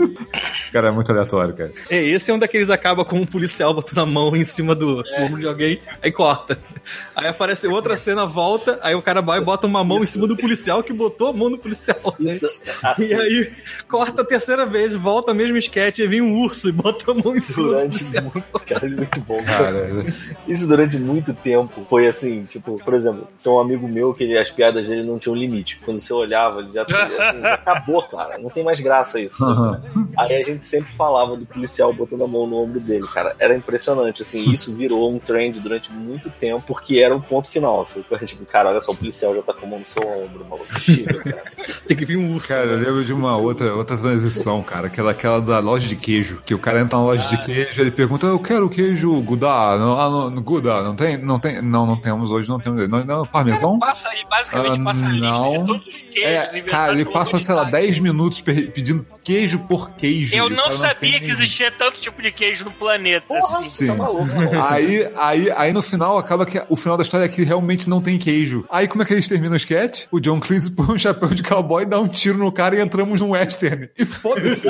cara, 0.72 0.88
é 0.88 0.90
muito 0.90 1.10
aleatório, 1.10 1.54
cara. 1.54 1.72
É, 1.88 2.02
esse 2.02 2.30
é 2.30 2.34
um 2.34 2.38
daqueles 2.38 2.70
acaba 2.70 3.04
com 3.04 3.20
um 3.20 3.26
policial 3.26 3.74
botando 3.74 3.98
a 3.98 4.06
mão 4.06 4.34
em 4.36 4.44
cima 4.44 4.74
do 4.74 5.02
ombro 5.18 5.40
de 5.40 5.46
alguém, 5.46 5.80
aí 6.02 6.12
corta. 6.12 6.58
Aí 7.14 7.26
aparece 7.26 7.66
outra 7.68 7.96
cena, 7.96 8.24
volta, 8.26 8.78
aí 8.82 8.94
o 8.94 9.02
cara 9.02 9.20
vai 9.20 9.38
e 9.40 9.44
bota 9.44 9.66
uma 9.66 9.84
mão 9.84 9.98
em 9.98 10.06
cima 10.06 10.26
do 10.26 10.36
policial 10.36 10.82
que 10.82 10.92
botou 10.92 11.28
a 11.28 11.32
mão 11.32 11.50
no 11.50 11.58
policial. 11.58 12.14
né? 12.18 12.32
Isso, 12.32 12.46
assim, 12.82 13.08
E 13.08 13.14
aí 13.14 13.52
corta 13.88 14.22
a 14.22 14.24
terceira 14.24 14.64
vez, 14.64 14.94
volta 14.94 15.34
mesmo 15.34 15.56
sketch, 15.58 15.98
e 15.98 16.06
vem 16.06 16.20
um 16.20 16.40
urso 16.40 16.68
e 16.68 16.72
bota 16.72 17.10
a 17.10 17.14
mão 17.14 17.34
em 17.36 17.40
cima 17.40 17.62
do 17.64 17.68
durante 17.70 17.98
policial. 17.98 18.22
muito, 18.34 18.60
cara, 18.66 18.88
muito 18.88 19.20
bom, 19.20 19.42
cara. 19.44 19.64
Cara, 19.64 20.14
Isso 20.48 20.66
durante 20.66 20.96
muito 20.98 21.34
tempo 21.34 21.86
foi 21.88 22.06
assim, 22.06 22.44
tipo, 22.44 22.78
por 22.82 22.94
exemplo, 22.94 23.26
tem 23.42 23.52
um 23.52 23.58
amigo 23.60 23.86
meu 23.88 24.14
que 24.14 24.24
ele- 24.24 24.38
as 24.38 24.50
piadas 24.50 24.86
dele 24.88 25.02
não 25.02 25.18
tinham 25.18 25.34
limite. 25.36 25.78
Quando 25.84 26.00
você 26.00 26.12
olhava, 26.12 26.60
ele 26.60 26.70
já, 26.72 26.82
assim, 26.82 27.40
já 27.40 27.54
acabou, 27.54 28.02
cara. 28.04 28.38
Não 28.38 28.48
tem 28.50 28.64
mais 28.64 28.80
graça 28.80 29.20
isso. 29.20 29.36
sabe? 29.36 29.86
Aí 30.18 30.40
a 30.40 30.44
gente 30.44 30.64
sempre 30.64 30.92
falava 30.92 31.36
do 31.36 31.44
policial 31.46 31.92
botando 31.92 32.24
a 32.24 32.28
mão 32.28 32.46
no 32.46 32.56
ombro 32.56 32.80
dele, 32.80 33.06
cara. 33.06 33.34
Era 33.38 33.54
impressionante, 33.56 34.22
assim. 34.22 34.50
Isso 34.50 34.74
virou 34.74 35.10
um 35.12 35.18
trend 35.18 35.58
durante 35.60 35.90
muito 35.92 36.30
tempo, 36.30 36.69
porque 36.70 37.00
era 37.00 37.16
o 37.16 37.20
ponto 37.20 37.48
final. 37.50 37.82
Assim, 37.82 38.04
tipo, 38.26 38.46
cara, 38.46 38.68
olha 38.70 38.80
só, 38.80 38.92
o 38.92 38.96
policial 38.96 39.34
já 39.34 39.42
tá 39.42 39.52
com 39.52 39.66
a 39.66 39.68
mão 39.68 39.78
no 39.80 39.84
seu 39.84 40.02
ombro, 40.02 40.46
maluco. 40.48 40.80
Chega, 40.80 41.18
cara. 41.18 41.42
Tem 41.88 41.96
que 41.96 42.04
vir 42.04 42.16
um 42.16 42.32
urso. 42.32 42.46
Cara, 42.46 42.70
eu 42.70 42.78
lembro 42.78 43.04
de 43.04 43.12
uma 43.12 43.36
outra, 43.36 43.74
outra 43.74 43.96
transição, 43.98 44.62
cara, 44.62 44.86
aquela, 44.86 45.10
aquela 45.10 45.40
da 45.40 45.58
loja 45.58 45.88
de 45.88 45.96
queijo, 45.96 46.40
que 46.46 46.54
o 46.54 46.58
cara 46.60 46.80
entra 46.80 46.96
na 46.96 47.04
loja 47.04 47.26
de 47.28 47.42
queijo, 47.44 47.80
ele 47.80 47.90
pergunta, 47.90 48.26
eu 48.26 48.38
quero 48.38 48.68
queijo 48.70 49.20
Gouda, 49.22 49.48
não, 49.78 49.98
ah, 50.00 50.30
não, 50.30 50.42
Gouda, 50.42 50.80
não 50.82 50.94
tem, 50.94 51.16
não 51.18 51.40
tem, 51.40 51.60
não, 51.60 51.84
não 51.86 51.96
temos 52.00 52.30
hoje, 52.30 52.48
não 52.48 52.60
temos, 52.60 52.88
não, 52.88 53.04
não 53.04 53.26
parmesão? 53.26 53.78
Passa, 53.80 54.08
ele 54.14 54.24
basicamente 54.30 54.80
Ah, 54.80 54.84
passa 54.84 55.06
a 55.06 55.08
lista 55.08 55.26
não. 55.28 55.50
de 55.50 55.66
todos 55.66 55.86
os 55.88 55.92
queijos 55.92 56.54
É, 56.54 56.60
cara, 56.62 56.92
ele 56.92 57.04
passa, 57.06 57.38
sei 57.40 57.54
lá, 57.54 57.62
humanidade. 57.62 57.86
10 57.86 57.98
minutos 57.98 58.40
pedindo 58.40 59.04
queijo 59.24 59.58
por 59.60 59.90
queijo. 59.92 60.34
Eu 60.34 60.48
não 60.48 60.64
cara 60.64 60.74
sabia 60.74 61.12
tem- 61.18 61.20
que 61.20 61.30
existia 61.30 61.70
tanto 61.70 62.00
tipo 62.00 62.20
de 62.22 62.30
queijo 62.30 62.64
no 62.64 62.70
planeta. 62.70 63.26
Porra, 63.26 63.58
assim. 63.58 63.68
você 63.68 63.86
tá 63.86 63.94
maluco, 63.94 64.26
maluco. 64.26 64.60
Aí, 64.60 65.10
aí, 65.16 65.50
aí 65.56 65.72
no 65.72 65.82
final 65.82 66.18
acaba 66.18 66.44
que 66.46 66.59
o 66.68 66.76
final 66.76 66.96
da 66.96 67.02
história 67.02 67.24
é 67.24 67.28
que 67.28 67.42
realmente 67.42 67.88
não 67.88 68.00
tem 68.00 68.18
queijo. 68.18 68.64
Aí 68.70 68.86
como 68.88 69.02
é 69.02 69.06
que 69.06 69.12
eles 69.12 69.28
terminam 69.28 69.54
o 69.54 69.56
sketch? 69.56 70.04
O 70.10 70.20
John 70.20 70.40
Cleese 70.40 70.70
põe 70.72 70.86
um 70.94 70.98
chapéu 70.98 71.28
de 71.30 71.42
cowboy, 71.42 71.84
dá 71.86 71.98
um 72.00 72.08
tiro 72.08 72.38
no 72.38 72.52
cara 72.52 72.76
e 72.76 72.80
entramos 72.80 73.20
num 73.20 73.30
western. 73.30 73.88
E 73.98 74.04
foda-se. 74.04 74.68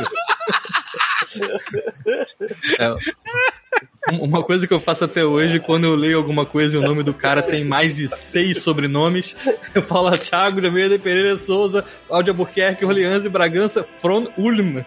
É. 2.79 2.93
Um- 4.13 4.25
Uma 4.25 4.43
coisa 4.43 4.67
que 4.67 4.73
eu 4.75 4.81
faço 4.81 5.05
até 5.05 5.25
hoje, 5.25 5.61
quando 5.61 5.85
eu 5.85 5.95
leio 5.95 6.17
alguma 6.19 6.45
coisa 6.45 6.75
e 6.75 6.79
o 6.79 6.83
nome 6.83 7.03
do 7.03 7.15
cara 7.15 7.43
tem 7.43 7.65
mais 7.65 7.95
de 7.97 8.09
seis 8.09 8.63
sobrenomes, 8.63 9.37
eu 9.75 9.83
falo 9.83 10.17
Thiago 10.19 10.61
de 10.61 10.99
Pereira 10.99 11.37
Souza, 11.37 11.85
Cláudio 12.09 12.33
Albuquerque, 12.33 12.85
Orleans 12.85 13.25
e 13.25 13.29
Bragança, 13.29 13.87
from 13.99 14.27
Ulm. 14.37 14.83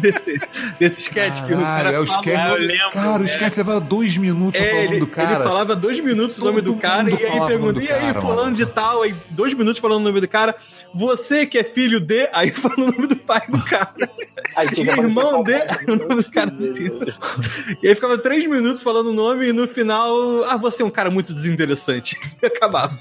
Desse, 0.00 0.40
desse 0.78 1.00
sketch 1.02 1.44
que 1.46 1.52
o 1.54 1.58
cara 1.58 1.90
é 1.92 1.98
o 1.98 2.06
fala- 2.06 2.18
sketch. 2.20 2.46
eu 2.46 2.54
lembro, 2.56 2.90
cara, 2.92 3.18
o 3.18 3.22
é. 3.22 3.26
sketch 3.26 3.56
levava 3.56 3.80
dois 3.80 4.16
minutos 4.16 4.60
pra 4.60 4.66
É, 4.66 4.70
falar 4.70 4.80
o 4.80 4.84
nome 4.84 4.96
ele, 4.96 5.00
do 5.00 5.06
cara. 5.06 5.34
ele 5.34 5.42
falava 5.44 5.76
dois 5.76 6.00
minutos 6.00 6.38
o 6.38 6.44
nome 6.44 6.60
do 6.60 6.72
Todo 6.72 6.80
cara 6.82 7.10
e 7.10 7.14
aí 7.14 7.46
pergunta, 7.46 7.72
do 7.74 7.82
e 7.82 7.92
aí, 7.92 8.00
cara, 8.00 8.20
fulano 8.20 8.42
mano." 8.44 8.56
de 8.56 8.66
tal, 8.66 9.02
aí 9.02 9.14
dois 9.30 9.52
minutos 9.54 9.78
falando 9.80 10.00
o 10.00 10.04
nome 10.04 10.20
do 10.20 10.28
cara, 10.28 10.54
você 10.94 11.46
que 11.46 11.58
é 11.58 11.64
filho 11.64 12.00
de, 12.00 12.28
aí 12.32 12.50
fala 12.52 12.74
o 12.78 12.92
nome 12.92 13.06
do 13.06 13.16
pai 13.16 13.42
do 13.48 13.62
cara, 13.64 14.10
Aí 14.56 14.66
e 14.68 14.70
tinha 14.72 14.92
irmão 14.92 15.42
de, 15.42 15.54
aí 15.54 15.84
o 15.88 15.96
nome 15.96 16.22
do 16.22 16.30
cara 16.30 16.50
inteiro. 16.50 17.14
E 17.82 17.88
aí 17.88 17.94
ficava 17.94 18.18
três 18.18 18.44
minutos 18.46 18.82
falando 18.82 19.10
o 19.10 19.12
nome 19.14 19.48
e 19.48 19.52
no 19.52 19.66
final, 19.68 20.44
ah, 20.44 20.56
você 20.56 20.82
é 20.82 20.86
um 20.86 20.90
cara 20.90 21.10
muito 21.10 21.32
desinteressante. 21.32 22.16
E 22.42 22.46
acabava. 22.46 22.98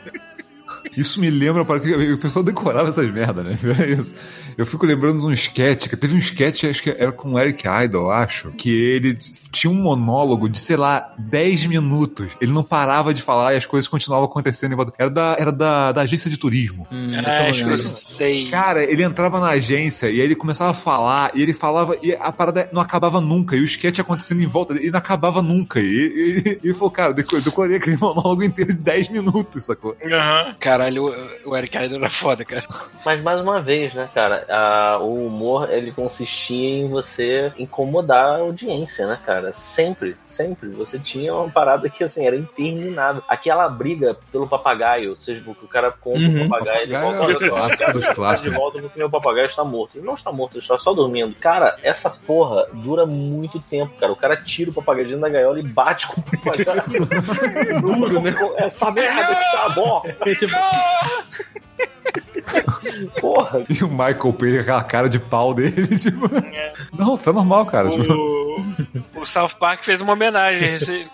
Isso 0.97 1.19
me 1.19 1.29
lembra, 1.29 1.63
para 1.65 1.79
que 1.79 1.91
o 1.93 2.17
pessoal 2.17 2.43
decorava 2.43 2.89
essas 2.89 3.11
merdas, 3.11 3.45
né? 3.45 3.57
É 3.79 3.91
isso. 3.91 4.13
Eu 4.57 4.65
fico 4.65 4.85
lembrando 4.85 5.21
de 5.21 5.25
um 5.25 5.31
sketch, 5.31 5.87
que 5.87 5.95
teve 5.95 6.13
um 6.15 6.17
sketch, 6.17 6.65
acho 6.65 6.83
que 6.83 6.89
era 6.89 7.11
com 7.11 7.33
o 7.33 7.39
Eric 7.39 7.65
Idle, 7.65 8.01
eu 8.01 8.11
acho, 8.11 8.51
que 8.51 8.69
ele 8.69 9.17
tinha 9.51 9.71
um 9.71 9.75
monólogo 9.75 10.49
de, 10.49 10.59
sei 10.59 10.75
lá, 10.75 11.13
10 11.17 11.65
minutos. 11.67 12.27
Ele 12.41 12.51
não 12.51 12.63
parava 12.63 13.13
de 13.13 13.21
falar 13.21 13.53
e 13.53 13.57
as 13.57 13.65
coisas 13.65 13.87
continuavam 13.87 14.25
acontecendo 14.27 14.73
em 14.73 14.75
volta. 14.75 14.91
Era 14.97 15.09
da, 15.09 15.35
era 15.39 15.51
da, 15.51 15.91
da 15.93 16.01
agência 16.01 16.29
de 16.29 16.37
turismo. 16.37 16.85
Hum, 16.91 17.13
É, 17.15 17.49
eu 17.49 17.79
sei. 17.79 18.49
Cara, 18.49 18.83
ele 18.83 19.01
entrava 19.03 19.39
na 19.39 19.47
agência 19.49 20.07
e 20.07 20.19
aí 20.19 20.19
ele 20.21 20.35
começava 20.35 20.71
a 20.71 20.73
falar, 20.73 21.31
e 21.33 21.41
ele 21.41 21.53
falava, 21.53 21.95
e 22.03 22.13
a 22.13 22.31
parada 22.31 22.69
não 22.73 22.81
acabava 22.81 23.21
nunca, 23.21 23.55
e 23.55 23.61
o 23.61 23.65
sketch 23.65 23.99
acontecendo 23.99 24.41
em 24.43 24.47
volta 24.47 24.73
dele, 24.73 24.87
e 24.87 24.91
não 24.91 24.99
acabava 24.99 25.41
nunca. 25.41 25.79
E, 25.79 25.85
e, 25.85 26.49
e 26.63 26.67
ele 26.67 26.73
falou, 26.73 26.91
cara, 26.91 27.11
eu 27.11 27.15
deco- 27.15 27.35
eu 27.35 27.41
decorei 27.41 27.77
aquele 27.77 27.95
monólogo 28.01 28.43
inteiro 28.43 28.73
de 28.73 28.79
10 28.79 29.07
minutos, 29.09 29.63
sacou? 29.63 29.95
Aham. 30.03 30.55
Caralho, 30.79 31.39
o, 31.45 31.57
Eric 31.57 31.77
Idle 31.77 31.97
era 31.97 32.09
foda, 32.09 32.45
cara. 32.45 32.63
Mas 33.05 33.21
mais 33.21 33.41
uma 33.41 33.61
vez, 33.61 33.93
né, 33.93 34.09
cara, 34.13 34.45
a- 34.49 34.97
o 35.01 35.27
humor 35.27 35.69
ele 35.69 35.91
consistia 35.91 36.69
em 36.79 36.87
você 36.87 37.51
incomodar 37.57 38.25
a 38.25 38.37
audiência, 38.37 39.05
né, 39.05 39.19
cara? 39.25 39.51
Sempre, 39.51 40.15
sempre. 40.23 40.69
Você 40.69 40.97
tinha 40.97 41.35
uma 41.35 41.49
parada 41.49 41.89
que 41.89 42.03
assim 42.03 42.25
era 42.25 42.35
interminável. 42.35 43.21
Aquela 43.27 43.67
briga 43.67 44.17
pelo 44.31 44.47
papagaio, 44.47 45.11
ou 45.11 45.17
seja, 45.17 45.41
que 45.41 45.49
o 45.49 45.67
cara 45.67 45.91
compra 45.91 46.21
Uhum. 46.21 46.45
o 46.45 46.49
papagaio, 46.49 46.83
ele 46.83 46.93
Papagaio 46.93 47.17
volta 47.39 47.45
é 47.45 47.47
o 47.47 47.51
clássico 47.51 47.93
dos 47.93 48.05
de 48.05 48.13
clássicos. 48.15 48.53
volta 48.53 48.81
porque 48.81 48.99
meu 48.99 49.09
papagaio 49.09 49.45
está 49.47 49.63
morto. 49.65 49.97
Ele 49.97 50.05
não 50.05 50.13
está 50.13 50.31
morto, 50.31 50.53
ele 50.53 50.59
está 50.61 50.77
só 50.79 50.93
dormindo. 50.93 51.35
Cara, 51.41 51.77
essa 51.83 52.09
porra 52.09 52.67
dura 52.73 53.05
muito 53.05 53.59
tempo, 53.59 53.93
cara. 53.99 54.11
O 54.11 54.15
cara 54.15 54.37
tira 54.37 54.71
o 54.71 54.73
papagaio 54.73 55.07
dentro 55.07 55.21
da 55.21 55.29
gaiola 55.29 55.59
e 55.59 55.63
bate 55.63 56.07
com 56.07 56.21
o 56.21 56.23
papagaio. 56.23 56.79
Duro, 57.81 58.21
né? 58.21 58.33
Essa 58.57 58.91
merda 58.91 59.35
que 59.35 59.51
tá 59.51 59.69
bom. 59.69 60.01
Tipo, 60.37 60.55
Porra, 63.21 63.63
E 63.69 63.83
o 63.83 63.87
Michael 63.89 64.33
Payne, 64.33 64.59
aquela 64.59 64.83
cara 64.83 65.09
de 65.09 65.19
pau 65.19 65.53
dele, 65.53 65.87
tipo. 65.97 66.25
É. 66.35 66.73
Não, 66.97 67.17
tá 67.17 67.31
normal, 67.31 67.65
cara. 67.65 67.89
Tipo, 67.89 68.13
O, 68.13 69.21
o 69.21 69.25
South 69.25 69.51
Park 69.59 69.83
fez 69.83 70.01
uma 70.01 70.13
homenagem. 70.13 70.69
rece- 70.71 71.07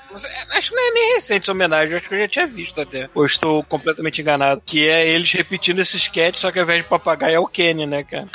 Acho 0.52 0.70
que 0.70 0.76
não 0.76 0.88
é 0.88 0.92
nem 0.94 1.16
recente 1.16 1.44
essa 1.44 1.52
homenagem, 1.52 1.96
acho 1.96 2.08
que 2.08 2.16
eu 2.16 2.20
já 2.20 2.28
tinha 2.28 2.48
visto 2.48 2.80
até. 2.80 3.10
Ou 3.14 3.26
estou 3.26 3.64
completamente 3.64 4.22
enganado. 4.22 4.62
Que 4.66 4.88
é 4.88 5.08
eles 5.08 5.32
repetindo 5.34 5.80
esse 5.80 5.98
sketch, 5.98 6.38
só 6.38 6.52
que 6.52 6.60
ao 6.60 6.64
invés 6.64 6.84
de 6.84 6.90
papagaio 6.90 7.36
é 7.36 7.40
o 7.40 7.48
Kenny, 7.48 7.86
né, 7.86 8.04
cara? 8.04 8.28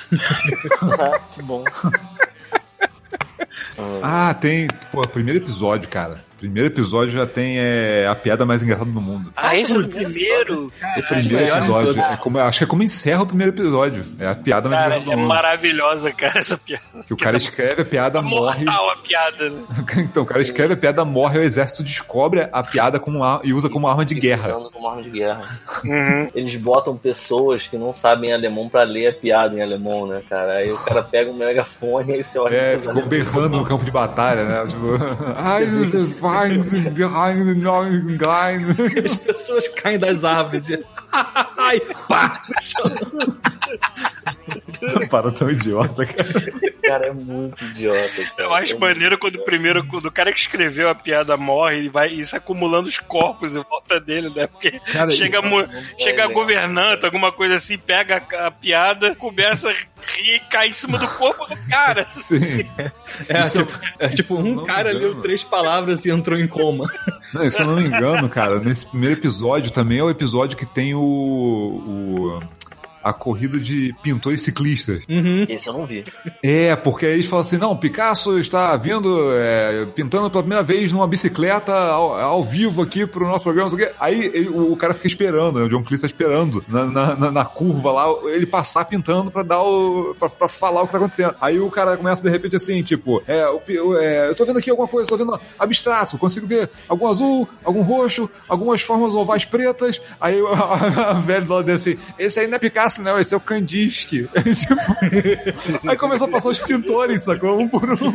Ah, 1.00 1.18
que 1.34 1.42
bom. 1.42 1.64
Ah, 4.02 4.34
tem. 4.34 4.68
Pô, 4.92 5.00
primeiro 5.08 5.40
episódio, 5.40 5.88
cara. 5.88 6.22
Primeiro 6.40 6.68
episódio 6.68 7.12
já 7.12 7.26
tem 7.26 7.58
é, 7.58 8.06
a 8.08 8.14
piada 8.14 8.46
mais 8.46 8.62
engraçada 8.62 8.90
do 8.90 9.00
mundo. 9.00 9.30
Ah, 9.36 9.54
esse 9.54 9.74
é 9.74 9.78
o 9.78 9.86
primeiro? 9.86 10.72
esse 10.96 11.12
é 11.14 11.18
o 11.18 11.20
Primeiro 11.20 11.54
episódio. 11.56 12.00
É 12.02 12.16
como, 12.16 12.38
acho 12.38 12.58
que 12.58 12.64
é 12.64 12.66
como 12.66 12.82
encerra 12.82 13.22
o 13.22 13.26
primeiro 13.26 13.52
episódio. 13.52 14.02
É 14.18 14.26
a 14.28 14.34
piada 14.34 14.68
mais 14.68 14.80
Cara, 14.82 14.94
engraçada 14.96 15.12
é 15.12 15.14
do 15.16 15.20
mundo. 15.20 15.28
maravilhosa, 15.28 16.10
cara, 16.12 16.38
essa 16.40 16.56
piada. 16.56 16.82
Que 17.06 17.12
o 17.12 17.16
cara 17.16 17.36
escreve 17.36 17.82
a 17.82 17.84
piada, 17.84 18.22
morre. 18.22 18.64
Mortal 18.64 18.90
a 18.90 18.96
piada, 18.96 19.50
né? 19.50 19.62
Então, 19.98 20.22
o 20.22 20.26
cara 20.26 20.40
escreve 20.40 20.72
a 20.74 20.76
piada, 20.76 21.04
morre, 21.04 21.38
o 21.38 21.42
exército 21.42 21.82
descobre 21.82 22.48
a 22.50 22.62
piada 22.62 22.98
como 22.98 23.22
ar- 23.22 23.40
e 23.44 23.52
usa 23.52 23.68
como 23.68 23.86
arma 23.86 24.04
de 24.04 24.14
guerra. 24.14 24.48
Usando 24.56 24.70
como 24.70 24.88
arma 24.88 25.02
de 25.02 25.10
guerra. 25.10 25.42
Uhum. 25.84 26.28
Eles 26.34 26.56
botam 26.56 26.96
pessoas 26.96 27.66
que 27.66 27.76
não 27.76 27.92
sabem 27.92 28.32
alemão 28.32 28.68
pra 28.68 28.82
ler 28.82 29.08
a 29.08 29.12
piada 29.12 29.54
em 29.54 29.62
alemão, 29.62 30.06
né, 30.06 30.22
cara? 30.28 30.54
Aí 30.54 30.72
o 30.72 30.78
cara 30.78 31.02
pega 31.02 31.30
um 31.30 31.36
megafone 31.36 32.18
e 32.18 32.24
você 32.24 32.38
olha 32.38 32.54
É, 32.56 32.78
ficou 32.78 33.04
berrando 33.04 33.58
no 33.58 33.64
campo 33.66 33.84
de 33.84 33.90
batalha, 33.90 34.44
né? 34.44 34.66
Tipo, 34.70 34.86
ai, 35.36 35.66
Wein, 36.30 36.94
die 36.94 37.02
Reine, 37.02 37.54
neuen 37.54 38.18
Gein. 38.18 38.76
as 39.04 39.16
pessoas 39.16 39.74
caem 39.74 40.00
das 40.00 40.24
árvores. 40.24 40.68
Ai, 41.58 41.80
pá! 42.08 42.42
Para 45.10 45.30
tão 45.30 45.50
idiota, 45.50 46.06
cara. 46.06 46.52
Cara, 46.82 47.06
é 47.06 47.12
muito 47.12 47.62
idiota, 47.66 48.08
cara. 48.24 48.32
Eu 48.38 48.54
acho 48.54 48.74
É 48.74 48.78
maneiro 48.78 49.18
quando 49.18 49.36
o 49.36 49.44
primeiro, 49.44 49.86
quando 49.86 50.06
o 50.06 50.10
cara 50.12 50.32
que 50.32 50.40
escreveu 50.40 50.88
a 50.88 50.94
piada 50.94 51.36
morre 51.36 51.82
e 51.84 51.88
vai 51.88 52.08
isso 52.08 52.34
acumulando 52.36 52.88
os 52.88 52.98
corpos 52.98 53.54
em 53.56 53.62
volta 53.62 54.00
dele, 54.00 54.30
né? 54.34 54.46
Porque 54.46 54.80
Cara, 54.92 55.10
chega, 55.10 55.42
mu- 55.42 55.68
chega 55.98 56.24
a 56.24 56.28
governanta, 56.28 57.06
alguma 57.06 57.30
coisa 57.30 57.56
assim, 57.56 57.78
pega 57.78 58.22
a, 58.32 58.46
a 58.46 58.50
piada, 58.50 59.14
começa 59.14 59.68
a 59.68 59.72
rir 59.72 60.36
e 60.36 60.40
cai 60.50 60.68
em 60.68 60.72
cima 60.72 60.98
do 60.98 61.06
corpo 61.08 61.46
do 61.46 61.56
cara. 61.68 62.06
Sim. 62.10 62.66
É, 63.28 63.42
Isso- 63.42 63.64
tipo, 63.64 63.78
é 63.98 64.08
tipo, 64.08 64.20
isso 64.20 64.36
um 64.38 64.64
cara 64.64 64.90
engano. 64.92 65.12
leu 65.12 65.20
três 65.20 65.42
palavras 65.44 66.04
e 66.04 66.10
entrou 66.10 66.38
em 66.38 66.48
coma. 66.48 66.86
Não, 67.32 67.48
se 67.48 67.60
eu 67.60 67.66
não 67.66 67.76
me 67.76 67.84
engano, 67.84 68.28
cara, 68.28 68.58
nesse 68.58 68.86
primeiro 68.86 69.20
episódio 69.20 69.70
também 69.70 69.98
é 69.98 70.02
o 70.02 70.10
episódio 70.10 70.56
que 70.56 70.66
tem 70.66 70.94
o. 70.94 70.99
o 71.02 72.40
a 73.02 73.12
corrida 73.12 73.58
de 73.58 73.94
pintores 74.02 74.42
ciclistas. 74.42 75.02
Uhum. 75.08 75.46
Esse 75.48 75.66
eu 75.68 75.72
não 75.72 75.86
vi. 75.86 76.04
É, 76.42 76.74
porque 76.76 77.06
aí 77.06 77.12
eles 77.14 77.26
falam 77.26 77.44
assim: 77.44 77.56
não, 77.58 77.76
Picasso 77.76 78.38
está 78.38 78.76
vindo, 78.76 79.30
é, 79.32 79.86
pintando 79.94 80.30
pela 80.30 80.42
primeira 80.42 80.62
vez 80.62 80.92
numa 80.92 81.06
bicicleta 81.06 81.72
ao, 81.72 82.14
ao 82.18 82.42
vivo 82.44 82.82
aqui 82.82 83.06
pro 83.06 83.26
nosso 83.26 83.44
programa. 83.44 83.70
Aí 83.98 84.26
ele- 84.34 84.48
o, 84.48 84.72
o 84.72 84.76
cara 84.76 84.94
fica 84.94 85.06
esperando, 85.06 85.58
né, 85.58 85.64
o 85.64 85.68
John 85.68 85.82
Cleese 85.82 86.02
tá 86.02 86.06
esperando 86.06 86.64
na, 86.68 86.84
na, 86.86 87.16
na- 87.16 87.30
na 87.30 87.44
curva 87.44 87.92
lá, 87.92 88.06
ele 88.26 88.46
passar 88.46 88.84
pintando 88.84 89.30
pra 89.30 89.42
dar 89.42 89.62
o. 89.62 90.14
Pra, 90.18 90.28
pra 90.28 90.48
falar 90.48 90.82
o 90.82 90.86
que 90.86 90.92
tá 90.92 90.98
acontecendo. 90.98 91.34
Aí 91.40 91.58
o 91.60 91.70
cara 91.70 91.96
começa 91.96 92.22
de 92.22 92.30
repente 92.30 92.56
assim: 92.56 92.82
tipo, 92.82 93.22
é, 93.26 93.46
o 93.48 93.60
é, 93.98 94.28
eu 94.28 94.34
tô 94.34 94.44
vendo 94.44 94.58
aqui 94.58 94.70
alguma 94.70 94.88
coisa, 94.88 95.08
tô 95.08 95.16
vendo 95.16 95.38
abstrato, 95.58 96.18
consigo 96.18 96.46
ver 96.46 96.68
algum 96.88 97.06
azul, 97.06 97.48
algum 97.64 97.82
roxo, 97.82 98.28
algumas 98.48 98.80
formas 98.82 99.14
ovais 99.14 99.44
pretas. 99.44 100.00
Aí 100.20 100.40
a, 100.40 101.10
a 101.10 101.12
velha 101.14 101.46
lá 101.48 101.62
dele 101.62 101.76
assim: 101.76 101.96
esse 102.18 102.40
aí 102.40 102.46
não 102.46 102.56
é 102.56 102.58
Picasso, 102.58 102.89
não, 102.98 103.18
esse 103.18 103.34
é 103.34 103.36
o 103.36 103.40
Kandinsky. 103.40 104.28
Tipo, 104.60 105.88
Aí 105.88 105.96
começou 105.96 106.26
a 106.26 106.30
passar 106.30 106.48
os 106.50 106.58
pintores, 106.58 107.22
sacou? 107.22 107.58
Um 107.60 107.68
por 107.68 107.90
um. 107.90 108.12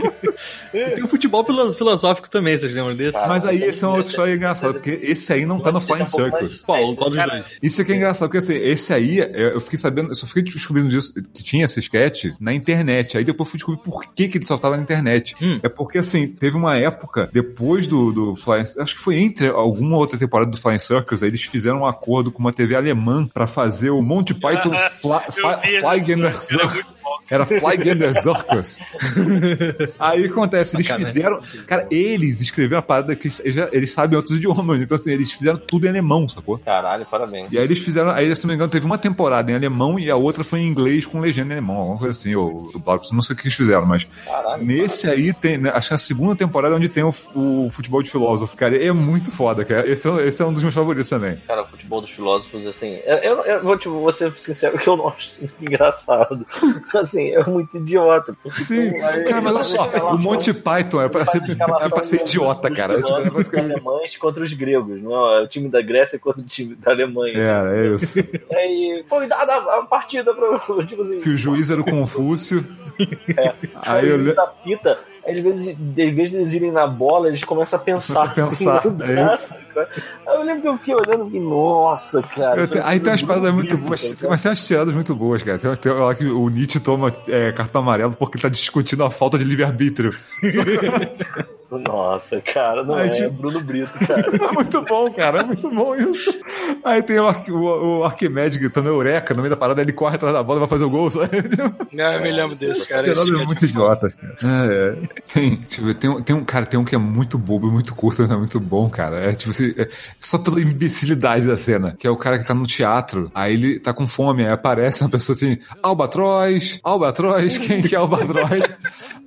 Tem 0.72 1.04
o 1.04 1.08
futebol 1.08 1.46
filo- 1.46 1.72
filosófico 1.74 2.30
também, 2.30 2.58
vocês 2.58 2.74
lembram 2.74 2.96
desse? 2.96 3.18
Mas 3.28 3.46
aí 3.46 3.64
esse 3.64 3.84
é 3.84 3.88
uma 3.88 3.98
outra 3.98 4.10
história 4.10 4.34
engraçada, 4.34 4.74
porque 4.74 5.00
esse 5.02 5.32
aí 5.34 5.46
não 5.46 5.60
tá 5.60 5.72
no 5.72 5.80
Flying 5.82 6.08
Circus. 6.08 6.62
Qual? 6.62 6.96
Qual 6.96 7.10
dos 7.10 7.24
dois? 7.24 7.60
Isso 7.62 7.82
aqui 7.82 7.94
é 7.94 7.96
engraçado, 7.96 8.30
porque 8.30 8.40
assim, 8.40 8.56
esse 8.56 8.94
aí, 8.94 9.18
eu 9.20 9.56
eu 9.56 9.62
fiquei 9.62 9.80
sabendo, 9.80 10.10
eu 10.10 10.16
só 10.16 10.28
fiquei 10.28 10.44
descobrindo 10.44 10.90
disso, 10.90 11.14
que 11.34 11.44
tinha 11.44 11.66
esse 11.66 11.80
sketch 11.80 12.26
na 12.40 12.54
internet. 12.54 13.18
Aí 13.18 13.24
depois 13.24 13.48
eu 13.48 13.52
fui 13.52 13.58
descobrir 13.58 13.82
por 13.84 14.14
que, 14.14 14.28
que 14.28 14.38
ele 14.38 14.46
só 14.46 14.58
tava 14.58 14.76
na 14.78 14.84
internet. 14.84 15.36
Hum. 15.42 15.60
É 15.64 15.70
porque 15.70 16.00
assim, 16.00 16.28
teve 16.28 16.58
uma 16.58 16.76
época, 16.78 17.30
depois 17.32 17.88
do, 17.88 18.12
do 18.12 18.36
Flying 18.36 18.66
acho 18.80 18.96
que 18.96 19.02
foi 19.02 19.18
entre 19.18 19.48
alguma 19.48 19.98
outra 19.98 20.18
temporada 20.18 20.52
do 20.52 20.58
Flying 20.58 20.80
Circus, 20.80 21.24
aí 21.24 21.30
eles 21.30 21.44
fizeram 21.44 21.82
um 21.82 21.86
acordo 21.86 22.32
com 22.32 22.40
uma 22.40 22.52
TV 22.52 22.76
alemã 22.76 23.28
pra 23.34 23.48
fazer 23.48 23.90
o 23.92 24.02
Monty 24.02 24.34
Python 24.34 24.65
Fly, 24.90 25.20
Fly, 25.32 25.80
era 26.22 26.32
muito. 26.32 26.95
Era 27.30 27.46
Fly 27.46 27.60
Circus. 28.22 28.80
Aí 30.00 30.22
o 30.22 30.24
que 30.26 30.30
acontece, 30.32 30.76
eles 30.76 30.88
Sacanagem. 30.88 31.14
fizeram. 31.14 31.42
Cara, 31.68 31.88
eles 31.90 32.42
escreveram 32.42 32.80
a 32.80 32.82
parada 32.82 33.16
que 33.16 33.28
eles, 33.28 33.56
já- 33.56 33.70
eles 33.72 33.92
sabem 33.92 34.16
outros 34.18 34.38
idiomas. 34.38 34.82
Então, 34.82 34.96
assim, 34.96 35.12
eles 35.12 35.32
fizeram 35.32 35.58
tudo 35.58 35.86
em 35.86 35.90
alemão, 35.90 36.28
sacou? 36.28 36.58
Caralho, 36.60 37.06
parabéns. 37.06 37.52
E 37.52 37.58
aí 37.58 37.64
eles 37.64 37.80
fizeram. 37.80 38.12
Aí, 38.12 38.34
se 38.36 38.44
não 38.46 38.50
me 38.50 38.56
engano, 38.56 38.70
teve 38.72 38.86
uma 38.86 38.98
temporada 38.98 39.52
em 39.52 39.56
alemão 39.56 39.98
e 40.00 40.10
a 40.10 40.16
outra 40.16 40.44
foi 40.44 40.60
em 40.60 40.68
inglês 40.68 41.06
com 41.06 41.20
legenda 41.20 41.50
em 41.54 41.58
alemão, 41.58 41.78
alguma 41.78 41.98
coisa 41.98 42.12
assim, 42.12 42.36
ou 42.36 42.72
dublado. 42.72 43.02
Não 43.12 43.22
sei 43.22 43.34
o 43.34 43.38
que 43.38 43.44
eles 43.46 43.56
fizeram, 43.56 43.86
mas. 43.86 44.06
Caralho. 44.26 44.64
Nesse 44.64 45.08
aí 45.10 45.34
tem. 45.34 45.58
né, 45.58 45.72
Acho 45.74 45.88
que 45.90 45.94
é 45.94 45.96
a 45.96 46.00
segunda 46.00 46.36
temporada 46.36 46.76
onde 46.76 46.90
tem 46.90 47.04
o, 47.04 47.14
o 47.36 47.70
futebol 47.70 48.02
de 48.02 48.10
filósofo, 48.10 48.56
cara. 48.56 48.76
É 48.84 48.92
muito 48.92 49.32
foda, 49.32 49.64
cara. 49.66 49.90
Esse 49.90 50.08
é, 50.08 50.28
esse 50.28 50.42
é 50.42 50.46
um 50.46 50.54
dos 50.54 50.62
meus 50.62 50.74
favoritos 50.76 51.10
também. 51.10 51.38
Cara, 51.48 51.64
o 51.64 51.68
futebol 51.68 52.02
dos 52.02 52.12
filósofos, 52.12 52.66
assim. 52.68 53.00
Eu, 53.06 53.18
eu, 53.18 53.38
eu 53.46 53.64
vou, 53.64 53.78
tipo, 53.78 54.00
vou 54.00 54.12
ser 54.12 54.32
sincero 54.34 54.78
que 54.78 54.88
eu 54.88 54.98
não 54.98 55.08
acho 55.10 55.40
engraçado. 55.62 56.46
Assim, 57.06 57.30
é 57.30 57.44
muito 57.46 57.78
idiota. 57.78 58.36
Sim, 58.52 58.98
lá- 59.00 59.24
cara, 59.24 59.42
mas 59.42 59.54
olha 59.56 59.64
só, 59.64 59.90
o 60.12 60.22
Monty 60.22 60.54
Python 60.54 61.02
é 61.02 61.10
pra 61.10 61.26
ser, 61.26 61.42
é 61.52 61.90
pra 61.90 62.04
ser 62.04 62.22
idiota, 62.22 62.70
cara. 62.72 63.00
É, 63.00 63.02
tipo, 63.02 63.56
é 63.56 63.60
alemães 63.60 64.18
contra 64.18 64.44
os 64.44 64.54
gregos, 64.54 65.02
não 65.02 65.16
é? 65.40 65.44
O 65.44 65.48
time 65.48 65.70
da 65.70 65.82
Grécia 65.82 66.20
contra 66.20 66.42
o 66.42 66.46
time 66.46 66.76
da 66.76 66.92
Alemanha. 66.92 67.34
assim. 67.34 67.74
É, 67.74 67.78
é 67.78 67.88
isso. 67.96 68.20
Aí 68.54 69.06
foi 69.08 69.28
dada 69.28 69.56
a 69.56 69.84
partida 69.86 70.34
pra. 70.34 70.56
Tipo 70.86 71.02
assim, 71.02 71.20
Que 71.22 71.30
o 71.30 71.38
juiz 71.38 71.70
era 71.70 71.82
o 71.82 71.86
Confúcio. 71.86 72.66
É. 73.38 73.52
Aí 73.76 74.10
eu 74.10 74.16
Aí 74.20 74.34
da 74.34 74.48
pita, 74.48 74.98
às 75.28 75.40
vezes, 75.40 75.68
em 75.68 76.14
vez 76.14 76.30
de 76.30 76.36
eles 76.38 76.54
irem 76.54 76.72
na 76.72 76.86
bola, 76.86 77.28
eles 77.28 77.44
começam 77.44 77.80
a 77.80 77.82
pensar. 77.82 78.34
Começa 78.34 78.42
a 78.42 78.80
pensar, 78.82 79.32
assim, 79.34 79.56
é. 79.76 79.88
Aí 80.28 80.36
eu 80.38 80.44
lembro 80.44 80.62
que 80.62 80.68
eu 80.68 80.78
fiquei 80.78 80.94
olhando 80.96 81.24
e 81.24 81.26
fiquei, 81.26 81.42
nossa, 81.42 82.22
cara. 82.22 82.60
Eu 82.60 82.64
isso 82.64 82.74
te- 82.74 82.78
é 82.78 82.82
aí 82.86 83.00
tem 83.00 83.12
umas 83.12 83.24
paradas 83.24 83.54
muito 83.54 83.78
boas, 83.78 84.02
cara. 84.14 84.30
mas 84.30 84.42
tem 84.42 84.50
umas 84.50 84.66
tiradas 84.68 84.94
muito 84.94 85.16
boas, 85.16 85.42
cara. 85.44 85.58
Tem, 85.58 85.76
tem 85.76 85.92
lá 85.92 86.14
que 86.16 86.26
o 86.26 86.48
Nietzsche 86.50 86.80
toma 86.80 87.12
é, 87.28 87.52
cartão 87.52 87.82
amarelo 87.82 88.14
porque 88.14 88.38
ele 88.38 88.44
tá 88.44 88.50
discutindo 88.50 89.04
a 89.04 89.10
falta 89.10 89.38
de 89.38 89.44
livre-arbítrio. 89.44 90.16
Nossa, 91.72 92.40
cara, 92.42 92.84
não 92.84 92.96
Aí, 92.96 93.10
é 93.10 93.12
tipo- 93.12 93.32
Bruno 93.34 93.60
Brito, 93.62 93.92
cara. 94.06 94.22
É 94.22 94.52
muito 94.54 94.82
bom, 94.84 95.12
cara. 95.12 95.40
É 95.42 95.44
muito 95.44 95.70
bom 95.70 95.96
isso. 95.96 96.34
Aí 96.84 97.02
tem 97.02 97.20
o, 97.20 97.28
Arqu- 97.28 97.52
o, 97.52 98.00
o 98.00 98.04
Arquimedes 98.04 98.58
gritando 98.58 98.90
Eureka 98.90 99.34
no 99.34 99.42
meio 99.42 99.50
da 99.50 99.58
parada, 99.58 99.82
ele 99.82 99.92
corre 99.92 100.16
atrás 100.16 100.34
da 100.34 100.44
bola 100.44 100.60
e 100.60 100.62
vai 100.62 100.70
fazer 100.70 100.86
o 100.86 100.90
gol, 100.90 101.10
sabe? 101.12 101.30
Ah, 102.00 102.16
eu 102.16 102.22
me 102.22 102.32
lembro 102.32 102.56
desse, 102.56 102.88
cara. 102.88 103.08
Esse 103.10 103.20
é 103.30 103.46
muito 103.46 103.66
idiota, 103.66 104.10
cara. 104.12 104.36
É, 104.44 105.04
é. 105.04 105.22
Tem, 105.34 105.64
ver, 105.80 105.94
tem, 105.96 106.10
um- 106.10 106.22
tem 106.22 106.36
um 106.36 106.46
cara, 106.46 106.66
tem 106.66 106.80
um 106.80 106.86
que 106.86 106.96
é 106.96 107.00
muito 107.00 107.38
bobo 107.38 107.68
e 107.68 107.72
muito 107.72 107.96
curto, 107.96 108.22
mas 108.22 108.32
é 108.32 108.38
muito 108.38 108.60
bom, 108.60 108.90
cara. 108.90 109.18
É 109.26 109.34
tipo 109.34 109.50
assim, 109.52 109.74
é 109.78 109.88
só 110.20 110.38
pela 110.38 110.62
imbecilidade 110.62 111.48
da 111.48 111.58
cena, 111.58 111.96
que 111.98 112.06
é 112.08 112.10
o 112.10 112.16
cara 112.18 112.38
que 112.40 112.46
tá 112.46 112.54
no 112.54 112.66
teatro, 112.68 113.32
aí 113.34 113.54
ele 113.54 113.80
tá 113.80 113.94
com 113.94 114.06
fome, 114.08 114.46
aí 114.46 114.52
aparece 114.52 115.02
uma 115.02 115.10
pessoa 115.10 115.36
assim, 115.36 115.58
Albatroz, 115.82 116.80
Albatroz, 116.84 117.58
quem 117.60 117.82
que 117.82 117.96
é 117.96 117.98
Albatroz? 117.98 118.62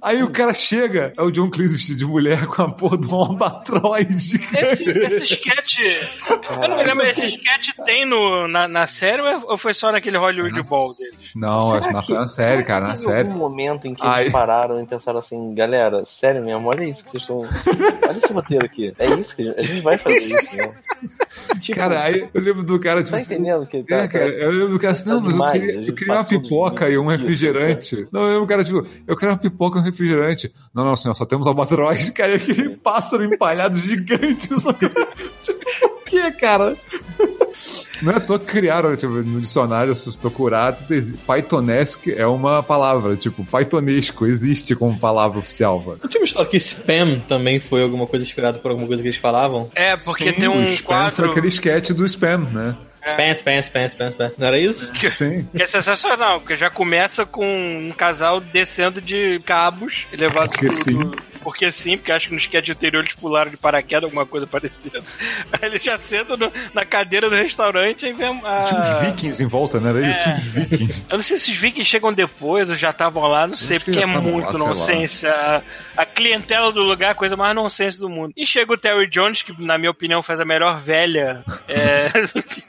Aí 0.00 0.22
o 0.22 0.30
cara 0.30 0.54
chega, 0.54 1.12
é 1.16 1.22
o 1.22 1.30
John 1.30 1.50
Cleese 1.50 1.74
vestido 1.74 1.98
de 1.98 2.04
mulher 2.06 2.27
com 2.36 2.62
a 2.62 2.70
porra 2.70 2.98
de 2.98 3.06
um 3.06 3.14
albatroz 3.14 4.22
gigante. 4.22 4.56
Esse, 4.56 4.90
esse 4.90 5.34
sketch. 5.34 5.78
Eu 6.62 6.68
não 6.68 6.76
me 6.76 6.84
lembro, 6.84 7.06
esse 7.06 7.26
sketch 7.26 7.70
tem 7.84 8.04
no, 8.04 8.48
na, 8.48 8.68
na 8.68 8.86
série 8.86 9.22
ou 9.22 9.56
foi 9.56 9.74
só 9.74 9.92
naquele 9.92 10.16
Hollywood 10.18 10.62
Ball 10.68 10.94
dele? 10.94 11.12
Não, 11.34 11.74
acho 11.74 11.88
que 11.88 11.94
não 11.94 12.02
foi 12.02 12.16
na 12.16 12.26
série, 12.26 12.62
cara, 12.62 12.88
na 12.88 12.94
Teve 12.94 13.04
série. 13.04 13.28
algum 13.28 13.38
momento 13.38 13.86
em 13.86 13.94
que 13.94 14.02
Ai. 14.04 14.22
eles 14.22 14.32
pararam 14.32 14.82
e 14.82 14.86
pensaram 14.86 15.18
assim, 15.18 15.54
galera, 15.54 16.04
sério 16.04 16.44
mesmo, 16.44 16.68
olha 16.68 16.84
isso 16.84 17.04
que 17.04 17.10
vocês 17.10 17.22
estão. 17.22 17.38
Olha 17.40 18.18
esse 18.18 18.32
roteiro 18.32 18.64
aqui. 18.66 18.94
É 18.98 19.06
isso 19.14 19.36
que 19.36 19.48
a 19.56 19.62
gente, 19.62 19.80
vai 19.80 19.98
fazer 19.98 20.18
isso, 20.18 20.56
né? 20.56 20.74
Tipo, 21.60 21.78
Cara, 21.78 22.02
aí 22.02 22.28
eu 22.32 22.40
lembro 22.40 22.62
do 22.62 22.78
cara, 22.78 23.02
tipo 23.02 23.16
tá 23.16 23.22
assim, 23.22 23.34
entendendo 23.34 23.66
que 23.66 23.82
tá, 23.82 23.96
É, 23.96 24.08
cara, 24.08 24.28
eu 24.28 24.50
lembro 24.50 24.68
do 24.70 24.78
cara 24.78 24.92
assim, 24.92 25.08
não, 25.08 25.20
mas 25.20 25.54
eu 25.54 25.60
queria, 25.60 25.88
eu 25.88 25.94
queria 25.94 26.14
uma 26.14 26.24
pipoca 26.24 26.90
e 26.90 26.98
um 26.98 27.02
limites, 27.02 27.20
refrigerante. 27.20 28.08
Não, 28.12 28.22
eu 28.22 28.28
lembro 28.28 28.44
o 28.44 28.46
cara, 28.46 28.64
tipo, 28.64 28.86
eu 29.06 29.16
quero 29.16 29.32
uma 29.32 29.38
pipoca 29.38 29.78
e 29.78 29.80
um 29.80 29.84
refrigerante. 29.84 30.52
Não, 30.74 30.84
não, 30.84 30.96
senhor, 30.96 31.14
só 31.14 31.24
temos 31.24 31.46
albatroz. 31.46 32.10
Cara, 32.18 32.34
aquele 32.34 32.70
pássaro 32.70 33.24
empalhado 33.24 33.78
gigante. 33.78 34.48
Só 34.60 34.72
que, 34.72 34.88
tipo, 35.42 35.86
o 35.86 36.04
que, 36.04 36.30
cara? 36.32 36.76
Não 38.02 38.12
é 38.12 38.16
à 38.16 38.20
toa 38.20 38.38
que 38.38 38.46
criaram, 38.46 38.94
tipo, 38.96 39.12
no 39.12 39.40
dicionário, 39.40 39.94
se 39.94 40.06
você 40.06 40.18
procurar, 40.18 40.76
Pythonesque 41.26 42.12
é 42.12 42.26
uma 42.26 42.62
palavra, 42.62 43.16
tipo, 43.16 43.44
Pythonesco 43.44 44.26
existe 44.26 44.74
como 44.76 44.98
palavra 44.98 45.38
oficial. 45.38 45.80
mano. 45.84 45.98
Não 46.02 46.08
tinha 46.10 46.20
uma 46.20 46.26
história 46.26 46.48
que 46.50 46.56
spam 46.58 47.20
também 47.28 47.58
foi 47.60 47.82
alguma 47.82 48.06
coisa 48.06 48.24
inspirada 48.24 48.58
por 48.58 48.70
alguma 48.70 48.86
coisa 48.86 49.02
que 49.02 49.08
eles 49.08 49.18
falavam? 49.18 49.70
É, 49.74 49.96
porque 49.96 50.26
Sim, 50.32 50.32
tem 50.40 50.48
o 50.48 50.52
um 50.52 50.64
spam 50.64 50.86
quadro. 50.86 51.16
Foi 51.16 51.28
aquele 51.30 51.48
sketch 51.48 51.90
do 51.90 52.04
spam, 52.06 52.38
né? 52.52 52.76
Spam, 53.04 53.30
spam, 53.32 53.58
spam, 53.62 53.84
spam, 53.86 54.08
spam. 54.10 54.30
Não 54.38 54.46
era 54.48 54.58
isso? 54.58 54.92
Que, 54.92 55.10
Sim. 55.14 55.48
que 55.54 55.62
é 55.62 55.66
sensacional, 55.66 56.40
porque 56.40 56.56
já 56.56 56.68
começa 56.70 57.24
com 57.26 57.44
um 57.88 57.92
casal 57.92 58.40
descendo 58.40 59.00
de 59.00 59.40
cabos, 59.44 60.06
elevado 60.12 60.50
Porque 60.50 60.70
sim. 60.70 60.98
do- 60.98 61.16
porque 61.38 61.70
sim, 61.72 61.96
porque 61.96 62.12
acho 62.12 62.28
que 62.28 62.34
no 62.34 62.38
sketch 62.40 62.68
anterior 62.70 63.02
eles 63.02 63.14
pularam 63.14 63.50
de 63.50 63.56
paraquedas, 63.56 64.04
alguma 64.04 64.26
coisa 64.26 64.46
parecida. 64.46 65.00
Aí 65.52 65.68
eles 65.68 65.82
já 65.82 65.96
sentam 65.98 66.36
no- 66.36 66.52
na 66.74 66.84
cadeira 66.84 67.28
do 67.30 67.36
restaurante 67.36 68.06
e 68.06 68.12
vem 68.12 68.28
a. 68.44 68.64
Tinha 68.64 68.80
uns 68.80 69.06
vikings 69.06 69.42
em 69.42 69.46
volta, 69.46 69.80
né? 69.80 69.90
Era 69.90 70.00
isso? 70.10 70.18
É. 70.20 70.22
Tinha 70.22 70.34
uns 70.34 70.42
vikings. 70.44 71.02
Eu 71.10 71.16
não 71.18 71.22
sei 71.24 71.36
se 71.36 71.50
os 71.50 71.56
vikings 71.56 71.88
chegam 71.88 72.12
depois 72.12 72.68
ou 72.68 72.76
já 72.76 72.90
estavam 72.90 73.26
lá, 73.26 73.46
não 73.46 73.56
sei, 73.56 73.78
porque 73.78 74.00
é 74.00 74.06
muito 74.06 74.52
lá, 74.52 74.58
nonsense. 74.58 75.26
A, 75.26 75.62
a 75.96 76.04
clientela 76.06 76.72
do 76.72 76.82
lugar 76.82 77.08
é 77.08 77.12
a 77.12 77.14
coisa 77.14 77.36
mais 77.36 77.54
nonsense 77.54 77.98
do 77.98 78.08
mundo. 78.08 78.32
E 78.36 78.46
chega 78.46 78.72
o 78.72 78.76
Terry 78.76 79.08
Jones, 79.08 79.42
que 79.42 79.52
na 79.62 79.78
minha 79.78 79.90
opinião 79.90 80.22
faz 80.22 80.40
a 80.40 80.44
melhor 80.44 80.78
velha 80.80 81.44
é, 81.68 82.10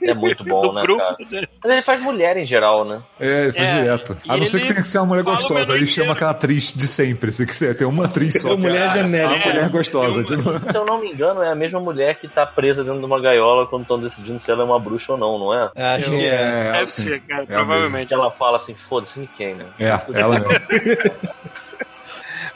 É 0.02 0.14
muito 0.14 0.44
bom, 0.44 0.62
do 0.68 0.74
né, 0.74 0.82
grupo. 0.82 1.02
cara? 1.02 1.50
Mas 1.64 1.72
ele 1.72 1.82
faz 1.82 2.02
mulher 2.02 2.38
em 2.38 2.46
geral, 2.46 2.86
né? 2.86 3.02
É, 3.20 3.44
ele 3.44 3.52
faz 3.52 3.68
É, 3.68 3.82
direto. 3.82 4.18
e 4.26 4.32
A 4.32 4.38
não 4.38 4.46
ser 4.46 4.60
que 4.62 4.68
tenha 4.68 4.82
que 4.82 4.88
ser 4.88 4.98
uma 5.00 5.08
mulher 5.08 5.24
gostosa. 5.24 5.74
Aí 5.74 5.86
chama 5.88 6.14
aquela 6.14 6.32
atriz 6.32 6.74
de 6.76 6.88
sempre. 6.88 7.32
Se 7.32 7.46
quiser, 7.46 7.76
tem 7.76 7.88
uma 7.88 8.06
atriz 8.06 8.36
só. 8.42 8.56
Mulher 8.60 8.92
que 8.92 8.98
é 8.98 9.02
a- 9.02 9.04
genérica. 9.04 9.50
A 9.50 9.54
mulher 9.54 9.70
gostosa. 9.70 10.24
Tipo, 10.24 10.72
Se 10.72 10.78
eu 10.78 10.86
não 10.86 11.00
me 11.00 11.12
engano, 11.12 11.42
é 11.42 11.50
a 11.52 11.56
mesma 11.56 11.80
mulher 11.80 12.16
que 12.16 12.28
tá 12.28 12.46
presa 12.46 12.84
dentro 12.84 13.00
de 13.00 13.06
uma 13.06 13.20
gaiola 13.22 13.66
quando 13.68 13.84
estão 13.84 14.00
decidindo 14.00 14.40
se 14.40 14.52
ela 14.52 14.62
é 14.62 14.66
uma 14.66 14.80
bruxa 14.80 15.14
ou 15.14 15.18
não, 15.18 15.38
não 15.40 15.54
é? 15.54 15.72
Acho 15.96 16.12
que 16.12 16.26
é. 16.26 16.72
Deve 16.74 16.92
sim. 16.92 17.04
ser, 17.04 17.20
cara, 17.22 17.44
É 17.44 17.46
provavelmente. 17.46 18.14
Ela 18.14 18.32
fala 18.32 18.58
assim, 18.58 18.76
foda-se, 18.76 19.20
me 19.20 19.28
queima. 19.28 19.66
É, 19.80 19.88
ela. 20.20 20.36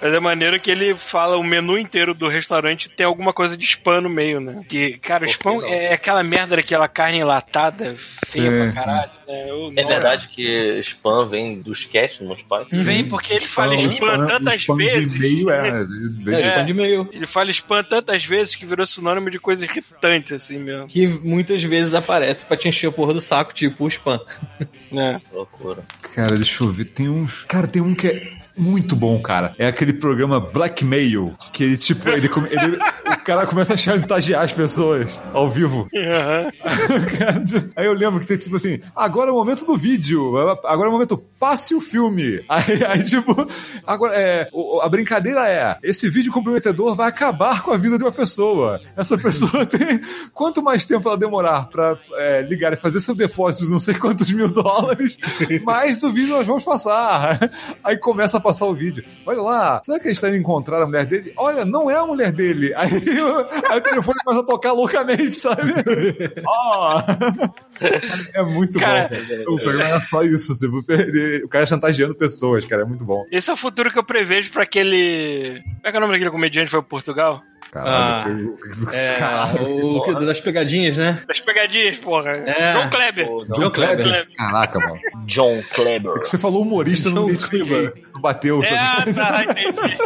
Mas 0.04 0.14
é 0.14 0.20
maneiro 0.20 0.60
que 0.60 0.70
ele 0.70 0.94
fala 0.98 1.38
o 1.38 1.44
menu 1.44 1.78
inteiro 1.78 2.14
do 2.14 2.28
restaurante 2.28 2.90
tem 2.90 3.06
alguma 3.06 3.32
coisa 3.32 3.56
de 3.56 3.64
spam 3.64 4.02
no 4.02 4.10
meio, 4.10 4.42
né? 4.42 4.62
Que, 4.68 4.98
cara, 4.98 5.24
o 5.24 5.30
spam 5.30 5.62
é 5.66 5.94
aquela 5.94 6.22
merda 6.22 6.58
daquela 6.58 6.90
carne 6.90 7.20
enlatada, 7.20 7.96
feia 8.28 8.52
Sim, 8.52 8.72
pra 8.74 8.84
caralho. 8.84 9.12
né? 9.26 9.50
Eu- 9.50 9.68
É 9.78 9.82
nossa. 9.82 9.88
verdade 9.88 10.28
que 10.28 10.78
spam 10.84 11.30
vem 11.30 11.62
do 11.62 11.72
sketch 11.72 12.20
no 12.20 12.28
Monty 12.28 12.44
Python? 12.44 12.68
Vem 12.84 13.06
porque 13.06 13.32
ele 13.36 13.46
fala 13.48 13.76
spam, 13.76 14.28
tantas 14.28 14.56
spam 14.56 14.76
vezes. 14.76 15.14
De 15.14 15.18
e-mail 15.26 15.50
é. 15.50 15.70
É, 16.34 16.42
de- 16.42 16.50
spam 16.50 16.66
de 16.66 16.72
e-mail. 16.72 17.10
Ele 17.14 17.26
fala 17.26 17.50
spam 17.52 17.82
tantas 17.84 18.26
vezes 18.26 18.56
que 18.56 18.66
virou 18.66 18.86
sinônimo 18.86 19.32
de 19.32 19.40
coisa 19.40 19.64
irritante, 19.64 20.34
assim 20.36 20.58
mesmo. 20.60 20.86
Que 20.90 21.08
muitas 21.08 21.64
vezes 21.64 21.94
aparece 21.94 22.46
pra 22.46 22.58
te 22.58 22.68
encher 22.68 22.88
a 22.88 22.92
porra 22.92 23.14
do 23.14 23.22
saco, 23.22 23.54
tipo 23.54 23.86
o 23.86 23.88
spam. 23.88 24.20
né? 24.92 25.22
Loucura. 25.32 25.84
Cara, 26.14 26.36
deixa 26.36 26.62
eu 26.62 26.72
ver. 26.72 26.86
Tem 26.90 27.08
uns. 27.08 27.46
Cara, 27.46 27.68
tem 27.68 27.82
um 27.82 27.96
que 27.96 28.08
é. 28.08 28.43
Muito 28.56 28.96
bom, 28.96 29.20
cara. 29.22 29.54
É 29.58 29.68
aquele 29.68 29.94
programa 29.94 30.40
Blackmail. 30.40 31.34
Que 31.52 31.64
ele, 31.64 31.78
tipo, 31.78 32.08
ele, 32.10 32.30
ele- 32.52 32.78
o 33.06 33.24
cara 33.24 33.46
começa 33.48 33.74
a 33.74 33.78
chantagear 33.78 34.44
as 34.44 34.52
pessoas 34.52 35.20
ao 35.34 35.50
vivo. 35.50 35.88
Aham. 35.96 36.52
Aí 37.76 37.86
eu 37.86 37.94
lembro 37.94 38.20
que 38.20 38.26
tem 38.28 38.38
tipo 38.38 38.56
assim, 38.56 38.80
agora 38.96 39.30
é 39.30 39.34
o 39.34 39.36
momento 39.36 39.66
do 39.66 39.76
vídeo, 39.78 40.38
agora 40.66 40.88
é 40.88 40.90
o 40.90 40.94
momento, 40.94 41.18
passe 41.40 41.74
o 41.76 41.82
filme. 41.82 42.44
Aí, 42.50 42.84
aí, 42.86 43.04
tipo, 43.04 43.48
agora 43.86 44.14
é, 44.16 44.50
a 44.82 44.90
brincadeira 44.90 45.48
é, 45.50 45.78
esse 45.84 46.10
vídeo 46.10 46.32
comprometedor 46.32 46.96
vai 46.96 47.08
acabar 47.10 47.62
com 47.64 47.72
a 47.72 47.78
vida 47.78 47.98
de 47.98 48.04
uma 48.04 48.12
pessoa. 48.12 48.80
Essa 48.96 49.18
pessoa 49.18 49.66
tem, 49.68 50.02
quanto 50.34 50.62
mais 50.62 50.86
tempo 50.86 51.08
ela 51.08 51.18
demorar 51.18 51.68
pra 51.68 51.98
é, 52.16 52.42
ligar 52.42 52.74
e 52.74 52.78
fazer 52.78 53.00
seu 53.02 53.16
depósito 53.16 53.66
de 53.66 53.72
não 53.72 53.80
sei 53.80 53.96
quantos 53.96 54.32
mil 54.32 54.50
dólares, 54.50 55.18
mais 55.64 55.98
do 55.98 56.12
vídeo 56.12 56.36
nós 56.36 56.48
vamos 56.48 56.64
passar. 56.64 57.40
Aí 57.84 57.98
começa 57.98 58.38
a 58.38 58.42
passar 58.44 58.66
o 58.66 58.76
vídeo. 58.76 59.04
Olha 59.26 59.42
lá, 59.42 59.82
será 59.84 60.00
que 60.00 60.06
eles 60.08 60.18
estão 60.18 60.30
indo 60.30 60.38
encontrar 60.40 60.82
a 60.82 60.86
mulher 60.86 61.06
dele? 61.06 61.34
Olha, 61.38 61.64
não 61.66 61.90
é 61.90 61.96
a 61.96 62.06
mulher 62.06 62.32
dele. 62.32 62.74
Aí, 62.78 62.92
o- 62.92 63.48
aí 63.72 63.78
o 63.78 63.82
telefone 63.82 64.18
começa 64.24 64.44
a 64.44 64.46
tocar 64.46 64.74
loucamente, 64.74 65.32
sabe? 65.34 65.74
Ó! 66.46 67.02
É 68.34 68.44
muito 68.44 68.78
Cara, 68.80 69.10
bom. 69.46 69.54
O 69.56 69.58
programa 69.60 69.96
é 69.96 70.00
só 70.00 70.22
isso. 70.24 70.54
Perder- 70.86 71.44
o 71.44 71.48
cara 71.50 71.66
chantageando 71.66 72.16
pessoas, 72.16 72.66
cara. 72.66 72.84
É 72.84 72.86
muito 72.86 73.04
bom. 73.06 73.26
Esse 73.32 73.50
é 73.50 73.54
o 73.54 73.58
futuro 73.58 73.92
que 73.92 73.98
eu 74.00 74.04
prevejo 74.04 74.52
pra 74.52 74.64
aquele. 74.64 75.62
Como 75.64 75.76
é 75.88 75.92
que 75.92 75.96
é 75.96 76.00
o 76.00 76.02
nome 76.02 76.14
daquele 76.14 76.30
comediante 76.32 76.66
que 76.66 76.72
foi 76.72 76.82
pro 76.82 76.90
Portugal? 76.90 77.42
Caralho, 77.74 78.56
que- 78.58 78.96
É, 78.96 79.18
Caralho, 79.18 79.98
o 79.98 80.04
que- 80.06 80.26
das 80.26 80.40
pegadinhas, 80.40 80.96
né? 80.96 81.24
Das 81.28 81.40
pegadinhas, 81.40 81.98
porra. 81.98 82.32
É. 82.32 82.74
João 82.74 82.90
Kleber. 82.92 83.26
Pô, 83.28 83.46
John 83.46 83.72
Kleber? 83.72 84.06
Kleber. 84.06 84.28
Caraca, 84.38 84.80
mano. 84.80 85.00
John 85.26 85.64
Kleber. 85.74 86.12
É 86.16 86.20
que 86.20 86.28
você 86.28 86.38
falou 86.38 86.62
humorista, 86.62 87.10
eu 87.10 87.14
John 87.14 87.30
identifiquei. 87.30 87.66
Kleber. 87.68 88.04
Não 88.14 88.22
bateu. 88.22 88.64
É, 88.64 88.68
sabe? 88.68 89.14
tá, 89.16 89.44
entendi. 89.44 89.98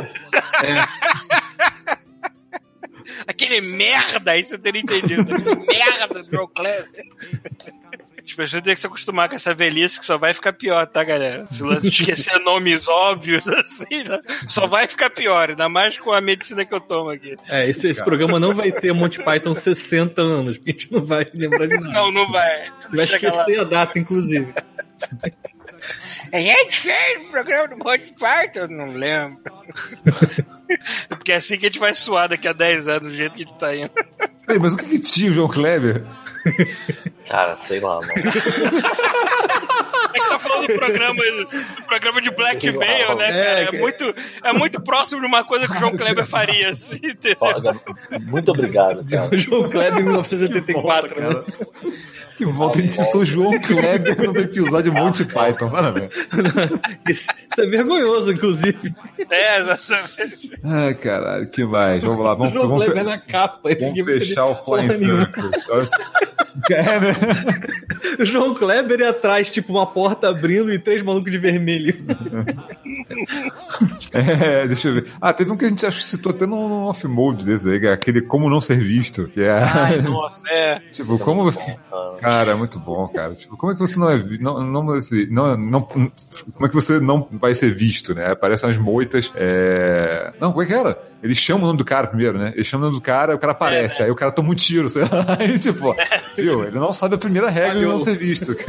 Aquele 3.28 3.62
merda, 3.62 4.32
aí 4.32 4.44
você 4.44 4.58
teria 4.58 4.82
entendido. 4.82 5.22
Aquele 5.34 5.56
merda 5.66 6.26
João 6.32 6.48
Kleber. 6.48 6.88
As 8.28 8.34
pessoas 8.34 8.62
têm 8.62 8.74
que 8.74 8.80
se 8.82 8.88
acostumar 8.88 9.30
com 9.30 9.36
essa 9.36 9.54
velhice 9.54 10.00
que 10.00 10.06
só 10.06 10.18
vai 10.18 10.34
ficar 10.34 10.52
pior, 10.52 10.86
tá, 10.86 11.02
galera? 11.04 11.46
Se 11.50 11.64
você 11.64 11.88
esquecer 11.88 12.38
nomes 12.44 12.86
óbvios, 12.88 13.48
assim, 13.48 14.04
só 14.48 14.68
vai 14.68 14.86
ficar 14.86 15.10
pior, 15.10 15.52
ainda 15.52 15.70
mais 15.70 15.98
com 15.98 16.12
a 16.12 16.20
medicina 16.20 16.66
que 16.66 16.74
eu 16.74 16.82
tomo 16.82 17.10
aqui. 17.10 17.36
É, 17.48 17.70
esse, 17.70 17.88
esse 17.88 18.04
programa 18.04 18.38
não 18.38 18.54
vai 18.54 18.70
ter 18.72 18.92
Monty 18.94 19.24
Python 19.24 19.56
60 19.56 20.22
anos, 20.22 20.58
porque 20.58 20.72
a 20.72 20.74
gente 20.74 20.92
não 20.92 21.06
vai 21.06 21.26
lembrar 21.34 21.68
de 21.68 21.76
nada. 21.76 21.90
Não, 21.94 22.12
não 22.12 22.30
vai. 22.30 22.70
vai 22.94 23.08
Chega 23.08 23.32
lá. 23.32 23.40
esquecer 23.40 23.62
a 23.62 23.64
data, 23.64 23.98
inclusive. 23.98 24.54
A 26.32 26.38
gente 26.40 26.78
fez 26.80 27.20
o 27.22 27.32
programa 27.32 27.68
do 27.70 27.78
Monty 27.78 28.14
Python, 28.20 28.60
eu 28.62 28.68
não 28.68 28.92
lembro. 28.94 29.42
Porque 31.10 31.32
é 31.32 31.36
assim 31.36 31.58
que 31.58 31.66
a 31.66 31.70
gente 31.70 31.80
vai 31.80 31.94
suar 31.96 32.30
daqui 32.30 32.48
a 32.48 32.54
10 32.54 32.88
anos, 32.88 33.12
do 33.12 33.18
jeito 33.18 33.34
que 33.36 33.44
a 33.44 33.46
gente 33.46 33.58
tá 33.58 33.76
indo. 33.76 33.92
Peraí, 34.46 34.60
mas 34.62 34.74
o 34.74 34.78
que, 34.78 34.86
que 34.86 35.00
tinha 35.00 35.32
o 35.32 35.34
João 35.34 35.48
Kleber? 35.48 36.04
Cara, 37.28 37.56
sei 37.56 37.80
lá, 37.80 38.00
mano. 38.02 38.12
A 38.14 40.18
gente 40.18 40.30
tá 40.30 40.40
falando 40.40 40.68
do 40.68 40.74
programa, 40.74 41.24
do 41.24 41.84
programa 41.86 42.22
de 42.22 42.30
Blackmail, 42.32 43.16
né, 43.16 43.30
É, 43.30 43.46
cara? 43.46 43.60
É, 43.62 43.68
que- 43.68 43.78
muito, 43.78 44.16
é 44.44 44.54
muito 44.54 44.82
próximo 44.82 45.22
de 45.22 45.28
uma 45.28 45.44
coisa 45.44 45.68
que 45.68 45.74
o 45.74 45.80
João 45.80 45.96
Kleber 45.98 46.26
faria, 46.26 46.70
assim, 46.70 47.00
entendeu? 47.04 47.38
Muito 48.22 48.52
obrigado, 48.52 49.06
cara. 49.10 49.36
João 49.38 49.70
Kleber 49.70 50.00
em 50.00 50.04
1984, 50.04 51.22
né? 51.22 51.44
Que 52.38 52.46
volta, 52.46 52.78
ele 52.78 52.88
citou 52.88 53.26
João 53.26 53.60
Kleber 53.60 54.16
no 54.32 54.40
episódio 54.40 54.94
Monty 54.94 55.26
Python. 55.26 55.70
Parabéns. 55.70 56.14
Isso 57.10 57.62
é 57.62 57.66
vergonhoso, 57.68 58.32
inclusive. 58.32 58.94
É, 59.30 59.60
exatamente. 59.60 60.52
Ai, 60.64 60.94
caralho, 60.94 61.50
que 61.50 61.66
mais? 61.66 62.04
Vamos 62.04 62.24
lá, 62.24 62.34
O 62.34 62.38
vamos, 62.38 62.54
João 62.54 62.68
vamos, 62.70 62.86
Kleber 62.86 63.04
fe- 63.04 63.10
na 63.10 63.18
capa. 63.18 63.70
vamos 63.80 64.06
fechar 64.06 64.46
o 64.46 64.56
Flying. 64.56 64.92
Circus. 64.92 65.90
É, 66.70 67.00
né? 67.00 67.14
O 68.20 68.26
João 68.26 68.54
Kleber 68.54 69.00
e 69.00 69.06
atrás, 69.06 69.52
tipo, 69.52 69.74
uma 69.74 69.88
porta 69.88 70.30
abrindo 70.30 70.72
e 70.72 70.78
três 70.80 71.02
malucos 71.02 71.32
de 71.32 71.38
vermelho. 71.40 71.96
É, 74.12 74.68
deixa 74.68 74.88
eu 74.90 74.96
ver. 74.96 75.08
Ah, 75.22 75.32
teve 75.34 75.52
um 75.52 75.58
que 75.58 75.66
a 75.66 75.70
gente 75.70 75.86
acho 75.86 76.00
que 76.00 76.04
citou 76.06 76.32
até 76.32 76.46
no, 76.46 76.68
no 76.68 76.86
off-mode 76.88 77.46
desse 77.46 77.70
aí, 77.70 77.80
que 77.80 77.88
é 77.88 77.94
aquele 77.94 78.22
Como 78.22 78.50
Não 78.50 78.60
Ser 78.60 78.80
Visto. 78.80 79.28
Que 79.28 79.44
é, 79.44 79.52
Ai, 79.52 80.02
nossa, 80.02 80.42
é. 80.50 80.80
tipo, 80.92 81.14
Isso 81.14 81.22
é 81.22 81.26
como 81.26 81.44
muito 81.44 81.56
você... 81.56 81.76
bom, 81.90 82.18
cara. 82.30 82.52
É 82.52 82.56
muito 82.56 82.80
bom, 82.80 83.08
cara. 83.08 83.34
Tipo, 83.36 83.58
como 83.58 83.72
é 83.72 83.76
que 83.76 83.82
você 83.82 84.00
não 84.00 84.10
é 84.10 84.18
não, 84.40 84.60
não, 84.60 84.84
não, 84.84 85.58
não, 85.58 85.82
como 85.82 86.12
é 86.66 86.68
que 86.68 86.76
você 86.76 87.00
não 87.00 87.28
vai 87.32 87.56
ser 87.56 87.74
visto, 87.74 88.14
né? 88.14 88.32
Aparecem 88.32 88.70
as 88.70 88.78
moitas. 88.78 89.32
É... 89.36 90.34
Não, 90.40 90.52
como 90.52 90.64
é 90.64 90.66
que 90.66 90.74
era? 90.74 90.98
Eles 91.22 91.38
chamam 91.38 91.64
o 91.64 91.68
nome 91.68 91.78
do 91.78 91.86
cara 91.86 92.08
primeiro, 92.08 92.38
né? 92.38 92.54
Eles 92.56 92.68
chamam 92.68 92.88
o 92.88 92.90
nome 92.92 93.00
do 93.00 93.04
cara, 93.04 93.36
o 93.36 93.40
cara 93.40 93.52
aparece, 93.52 94.04
aí 94.04 94.12
o 94.12 94.16
cara 94.16 94.32
toma 94.32 94.52
um 94.52 94.56
tiro, 94.56 94.90
sei 94.90 95.04
lá. 95.04 95.38
Aí, 95.40 95.58
tipo, 95.60 95.96
viu? 96.36 96.64
Ele 96.64 96.80
não 96.80 96.94
sabe 96.94 97.16
a 97.16 97.18
primeira 97.18 97.50
regra 97.50 97.80
de 97.80 97.86
não 97.86 98.00
ser 98.00 98.16
visto. 98.16 98.56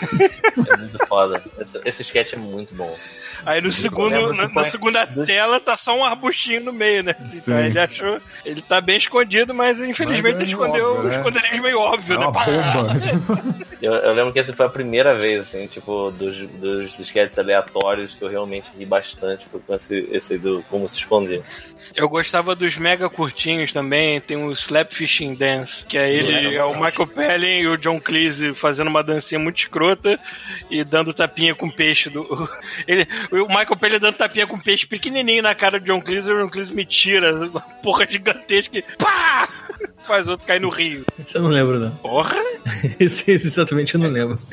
É 0.00 0.76
muito 0.78 0.98
foda. 1.06 1.42
Esse, 1.58 1.80
esse 1.84 2.02
sketch 2.02 2.32
é 2.32 2.36
muito 2.36 2.74
bom. 2.74 2.96
Aí 3.44 3.60
no 3.60 3.72
segundo, 3.72 4.32
na, 4.32 4.48
na 4.48 4.64
segunda 4.64 5.06
tela 5.06 5.60
tá 5.60 5.76
só 5.76 5.96
um 5.96 6.04
arbustinho 6.04 6.64
no 6.64 6.72
meio, 6.72 7.02
né? 7.02 7.14
Assim, 7.16 7.38
Sim. 7.38 7.50
tá? 7.52 7.62
Ele 7.66 7.78
achou. 7.78 8.20
Ele 8.44 8.62
tá 8.62 8.80
bem 8.80 8.96
escondido, 8.96 9.54
mas 9.54 9.80
infelizmente 9.80 10.34
Mas 10.34 10.42
é 10.42 10.44
ele 10.44 10.50
escondeu 10.52 10.86
óbvio, 10.92 11.00
o 11.00 11.08
né? 11.08 11.16
esconderijo 11.16 11.62
meio 11.62 11.78
óbvio, 11.78 12.14
É 12.14 12.18
né? 12.18 12.24
bomba. 12.24 13.00
Tipo, 13.00 13.70
Eu, 13.80 13.94
eu 13.94 14.12
lembro 14.12 14.30
que 14.30 14.38
essa 14.38 14.52
foi 14.52 14.66
a 14.66 14.68
primeira 14.68 15.16
vez, 15.16 15.40
assim, 15.40 15.66
tipo, 15.66 16.10
dos, 16.10 16.36
dos 16.50 16.98
sketches 16.98 17.38
aleatórios 17.38 18.14
que 18.14 18.22
eu 18.22 18.28
realmente 18.28 18.68
ri 18.78 18.84
bastante 18.84 19.46
com 19.46 19.74
esse, 19.74 20.06
esse 20.12 20.34
aí 20.34 20.38
do 20.38 20.62
Como 20.68 20.86
Se 20.86 20.98
Esconder. 20.98 21.42
Eu 21.96 22.06
gostava 22.06 22.54
dos 22.54 22.76
mega 22.76 23.08
curtinhos 23.08 23.72
também. 23.72 24.20
Tem 24.20 24.36
o 24.36 24.52
Slap 24.52 24.92
Fishing 24.92 25.34
Dance, 25.34 25.86
que 25.86 25.96
é 25.96 26.12
ele, 26.12 26.54
é 26.54 26.62
o 26.62 26.74
Michael 26.78 27.06
Palin 27.06 27.60
e 27.60 27.68
o 27.68 27.78
John 27.78 27.98
Cleese 27.98 28.52
fazendo 28.52 28.88
uma 28.88 29.02
dancinha 29.02 29.38
muito 29.38 29.58
escrota 29.60 30.20
e 30.70 30.84
dando 30.84 31.14
tapinha 31.14 31.54
com 31.54 31.70
peixe 31.70 32.10
do. 32.10 32.26
Ele, 32.86 33.06
o 33.32 33.48
Michael 33.48 33.76
Palin 33.76 33.98
dando 33.98 34.16
tapinha 34.16 34.46
com 34.46 34.58
peixe 34.58 34.86
pequenininho 34.86 35.42
na 35.42 35.54
cara 35.54 35.78
do 35.78 35.86
John 35.86 36.00
Cleese 36.00 36.30
e 36.30 36.32
o 36.32 36.36
John 36.36 36.48
Cleese 36.48 36.74
me 36.74 36.84
tira 36.84 37.34
uma 37.46 37.60
porra 37.60 38.06
gigantesca 38.06 38.78
e 38.78 38.82
pá! 38.82 39.48
Faz 40.10 40.26
outro 40.26 40.44
cair 40.44 40.60
no 40.60 40.70
rio. 40.70 41.04
Isso 41.24 41.38
eu 41.38 41.42
não 41.42 41.50
lembro, 41.50 41.78
não. 41.78 41.92
Porra! 41.92 42.34
Esse, 42.98 43.30
esse 43.30 43.46
exatamente 43.46 43.94
eu 43.94 44.00
não 44.00 44.10
lembro. 44.10 44.36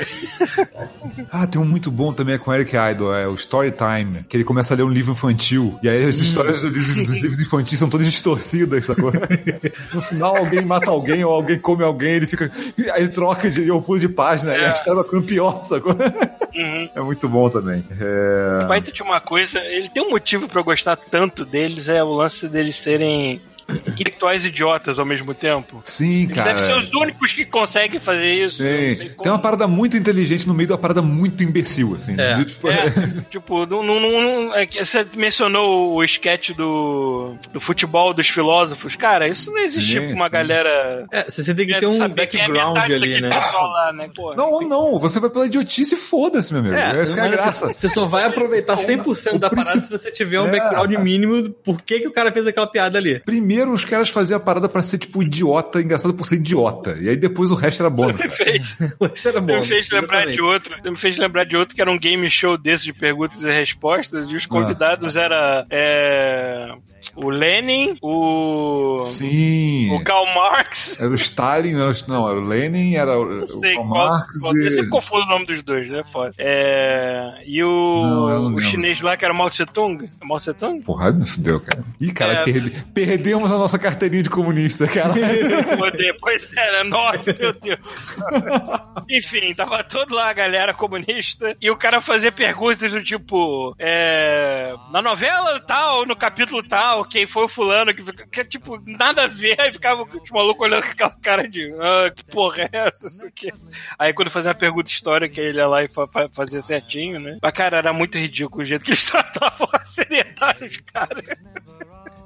Ah, 1.31 1.45
tem 1.45 1.59
um 1.59 1.65
muito 1.65 1.91
bom 1.91 2.13
também 2.13 2.35
é 2.35 2.37
com 2.37 2.53
Eric 2.53 2.75
Idle, 2.75 3.13
é 3.13 3.27
o 3.27 3.33
Storytime, 3.33 4.23
que 4.29 4.37
ele 4.37 4.43
começa 4.43 4.73
a 4.73 4.77
ler 4.77 4.83
um 4.83 4.89
livro 4.89 5.11
infantil, 5.13 5.77
e 5.83 5.89
aí 5.89 6.05
as 6.05 6.17
histórias 6.17 6.61
dos 6.61 6.89
livros, 6.89 7.09
dos 7.09 7.17
livros 7.17 7.41
infantis 7.41 7.79
são 7.79 7.89
todas 7.89 8.07
distorcidas, 8.07 8.85
sacou? 8.85 9.11
No 9.93 10.01
final 10.01 10.37
alguém 10.37 10.63
mata 10.63 10.89
alguém 10.89 11.23
ou 11.23 11.33
alguém 11.33 11.59
come 11.59 11.83
alguém, 11.83 12.13
ele 12.13 12.27
fica. 12.27 12.51
Aí 12.93 13.03
ele 13.03 13.09
troca 13.09 13.49
de 13.49 13.67
eu 13.67 13.81
pulo 13.81 13.99
de 13.99 14.07
página, 14.07 14.55
e 14.55 14.65
a 14.65 14.71
história 14.71 14.95
vai 14.95 15.03
ficando 15.03 15.25
pior, 15.25 15.61
sacou? 15.61 15.93
Uhum. 15.93 16.89
É 16.95 17.01
muito 17.01 17.27
bom 17.27 17.49
também. 17.49 17.83
É... 17.99 18.65
Vai 18.67 18.81
ter 18.81 19.01
uma 19.01 19.19
coisa, 19.19 19.59
ele 19.59 19.89
tem 19.89 20.03
um 20.03 20.11
motivo 20.11 20.47
pra 20.47 20.61
eu 20.61 20.65
gostar 20.65 20.95
tanto 20.95 21.45
deles, 21.45 21.89
é 21.89 22.03
o 22.03 22.13
lance 22.13 22.47
deles 22.47 22.75
serem 22.77 23.41
intelectuais 23.69 24.45
idiotas 24.45 24.99
ao 24.99 25.05
mesmo 25.05 25.33
tempo. 25.33 25.81
Sim, 25.85 26.23
Eles 26.23 26.35
cara. 26.35 26.53
devem 26.53 26.63
ser 26.65 26.77
os 26.77 26.89
únicos 26.93 27.31
que 27.33 27.45
conseguem 27.45 27.99
fazer 27.99 28.33
isso. 28.33 28.63
eu 28.63 28.71
não 28.89 28.95
sei 28.95 29.07
Sim. 29.07 29.09
como. 29.09 29.23
Tem 29.23 29.31
uma 29.31 29.39
parada 29.39 29.67
muito 29.67 29.97
inteligente 29.97 30.47
no 30.47 30.53
meio 30.53 30.69
da 30.69 30.77
parada 30.77 31.01
muito 31.01 31.43
imbecil, 31.43 31.93
assim. 31.95 32.15
É. 32.19 32.33
De, 32.35 32.45
tipo, 32.45 32.67
É, 32.69 32.89
tipo, 33.29 33.65
não, 33.65 33.83
não, 33.83 33.99
não- 33.99 34.55
é 34.55 34.65
você 34.67 35.05
mencionou 35.15 35.95
o 35.95 36.03
sketch 36.03 36.51
do, 36.51 37.35
do 37.51 37.59
futebol 37.59 38.13
dos 38.13 38.27
filósofos. 38.27 38.95
Cara, 38.95 39.27
isso 39.27 39.51
não 39.51 39.59
existe 39.59 39.93
Sim, 39.99 40.07
pra 40.07 40.15
uma 40.15 40.25
sim. 40.25 40.31
galera. 40.31 41.05
É, 41.11 41.23
você 41.29 41.53
tem 41.53 41.67
que 41.67 41.79
ter 41.79 41.85
um 41.87 41.91
saber 41.91 42.27
quem 42.27 42.41
é 42.41 42.47
background 42.47 42.73
metade 42.75 42.93
ali, 42.93 43.07
daquele 43.13 43.27
né? 43.29 43.35
pessoal 43.41 43.69
lá, 43.71 43.93
né? 43.93 44.09
Pô, 44.15 44.35
Não, 44.35 44.49
ou 44.51 44.61
não, 44.67 44.99
você 44.99 45.19
vai 45.19 45.29
pela 45.29 45.45
idiotice 45.45 45.95
e 45.95 45.97
foda-se, 45.97 46.51
meu 46.53 46.61
amigo. 46.61 46.75
É, 46.75 47.01
Essa 47.01 47.19
é 47.19 47.23
a 47.23 47.27
graça. 47.27 47.67
Você 47.73 47.89
só 47.89 48.05
vai 48.05 48.23
aproveitar 48.25 48.75
100% 48.77 49.37
da 49.37 49.49
parada 49.49 49.81
se 49.81 49.89
você 49.89 50.11
tiver 50.11 50.39
um 50.39 50.47
É. 50.47 50.51
background 50.51 50.91
mínimo 51.03 51.49
por 51.63 51.81
que, 51.81 51.99
que 51.99 52.07
o 52.07 52.11
cara 52.13 52.31
fez 52.31 52.47
aquela 52.47 52.67
piada 52.67 52.97
ali. 52.97 53.19
Primeiro 53.19 53.56
os 53.63 53.85
caras 53.85 54.09
faziam 54.09 54.37
a 54.37 54.39
parada 54.39 54.67
pra 54.69 54.81
ser, 54.81 54.97
tipo, 54.97 55.21
idiota, 55.21 55.81
engraçado 55.81 56.13
por 56.13 56.25
ser 56.25 56.35
idiota. 56.35 56.97
E 56.99 57.09
aí 57.09 57.17
depois 57.17 57.51
o 57.51 57.55
resto 57.55 57.81
era 57.81 57.89
bônus. 57.89 58.17
cara. 58.17 59.13
Isso 59.13 59.27
era 59.27 59.41
bom. 59.41 59.59
me 59.59 59.65
fez 59.65 59.89
lembrar 59.89 60.17
exatamente. 60.17 60.35
de 60.35 60.41
outro. 60.41 60.91
Me 60.91 60.97
fez 60.97 61.17
lembrar 61.17 61.43
de 61.45 61.57
outro 61.57 61.75
que 61.75 61.81
era 61.81 61.91
um 61.91 61.99
game 61.99 62.29
show 62.29 62.57
desse 62.57 62.85
de 62.85 62.93
perguntas 62.93 63.41
e 63.41 63.51
respostas. 63.51 64.29
E 64.29 64.35
os 64.35 64.45
convidados 64.45 65.15
era 65.15 65.65
é, 65.69 66.73
o 67.17 67.29
Lenin, 67.29 67.97
o. 68.01 68.97
Sim. 68.99 69.93
O 69.93 70.03
Karl 70.03 70.25
Marx. 70.35 70.99
Era 70.99 71.09
o 71.09 71.15
Stalin, 71.15 71.73
não, 71.73 71.81
era 71.89 71.91
o- 71.91 72.07
não, 72.07 72.29
era 72.29 72.39
o 72.39 72.43
Lenin, 72.43 72.95
era 72.95 73.19
o, 73.19 73.25
Não 73.25 73.43
o 73.43 73.47
sei 73.47 73.75
Karl 73.75 73.87
qual, 73.87 74.09
Marx 74.09 74.39
qual- 74.39 74.55
Eu 74.57 74.67
e... 74.67 74.71
sempre 74.71 74.89
confundo 74.89 75.23
o 75.23 75.27
nome 75.29 75.45
dos 75.45 75.61
dois, 75.63 75.89
né? 75.89 76.03
Foda. 76.03 76.33
É, 76.37 77.41
e 77.45 77.63
o, 77.63 78.01
Não, 78.07 78.29
eu 78.29 78.41
o 78.55 78.61
chinês 78.61 79.01
lá 79.01 79.17
que 79.17 79.25
era 79.25 79.33
Mao 79.33 79.49
Tse 79.49 79.65
Tung. 79.65 80.03
É 80.21 80.25
Mao 80.25 80.39
Tse 80.39 80.53
Tung? 80.53 80.81
Porra, 80.81 81.11
me 81.11 81.25
fudeu, 81.27 81.59
cara. 81.59 81.83
Ih, 81.99 82.11
cara, 82.13 82.33
É. 82.33 82.43
perde- 82.45 82.85
perdemos 82.93 83.51
a 83.51 83.57
nossa 83.57 83.77
carteirinha 83.79 84.23
de 84.23 84.29
comunista, 84.29 84.87
cara. 84.87 85.13
Poder, 85.77 86.15
pois 86.19 86.55
era, 86.55 86.83
nossa, 86.83 87.35
meu 87.39 87.53
Deus. 87.53 87.79
Enfim, 89.09 89.53
tava 89.53 89.83
todo 89.83 90.13
lá 90.13 90.29
a 90.29 90.33
galera 90.33 90.73
comunista 90.73 91.55
e 91.61 91.69
o 91.71 91.77
cara 91.77 92.01
fazia 92.01 92.31
perguntas 92.31 92.91
do 92.91 93.03
tipo: 93.03 93.75
é, 93.79 94.73
na 94.91 95.01
novela 95.01 95.59
tal, 95.61 96.05
no 96.05 96.15
capítulo 96.15 96.61
tal, 96.67 97.06
quem 97.07 97.25
foi 97.25 97.43
o 97.45 97.47
fulano, 97.47 97.93
que, 97.93 98.03
que 98.27 98.43
tipo, 98.45 98.81
nada 98.85 99.23
a 99.23 99.27
ver, 99.27 99.59
aí 99.59 99.71
ficava 99.71 100.03
os 100.03 100.29
malucos 100.31 100.67
olhando 100.67 100.83
com 100.83 100.91
aquela 100.91 101.15
cara 101.21 101.47
de 101.47 101.73
ah, 101.79 102.11
que 102.11 102.23
porra 102.25 102.63
é 102.63 102.69
essa, 102.77 103.07
isso 103.07 103.25
aqui. 103.25 103.51
Aí 103.97 104.13
quando 104.13 104.29
fazia 104.31 104.51
uma 104.51 104.57
pergunta 104.57 104.89
histórica, 104.89 105.39
ele 105.41 105.57
ia 105.57 105.67
lá 105.67 105.83
e 105.83 105.87
fa- 105.87 106.07
fa- 106.07 106.29
fazia 106.29 106.61
certinho, 106.61 107.19
né? 107.19 107.37
Mas, 107.41 107.53
cara, 107.53 107.77
era 107.77 107.93
muito 107.93 108.17
ridículo 108.17 108.61
o 108.61 108.65
jeito 108.65 108.83
que 108.85 108.91
eles 108.91 109.05
tratavam 109.09 109.69
a 109.73 109.85
seriedade 109.85 110.67
dos 110.67 110.77
caras. 110.77 111.23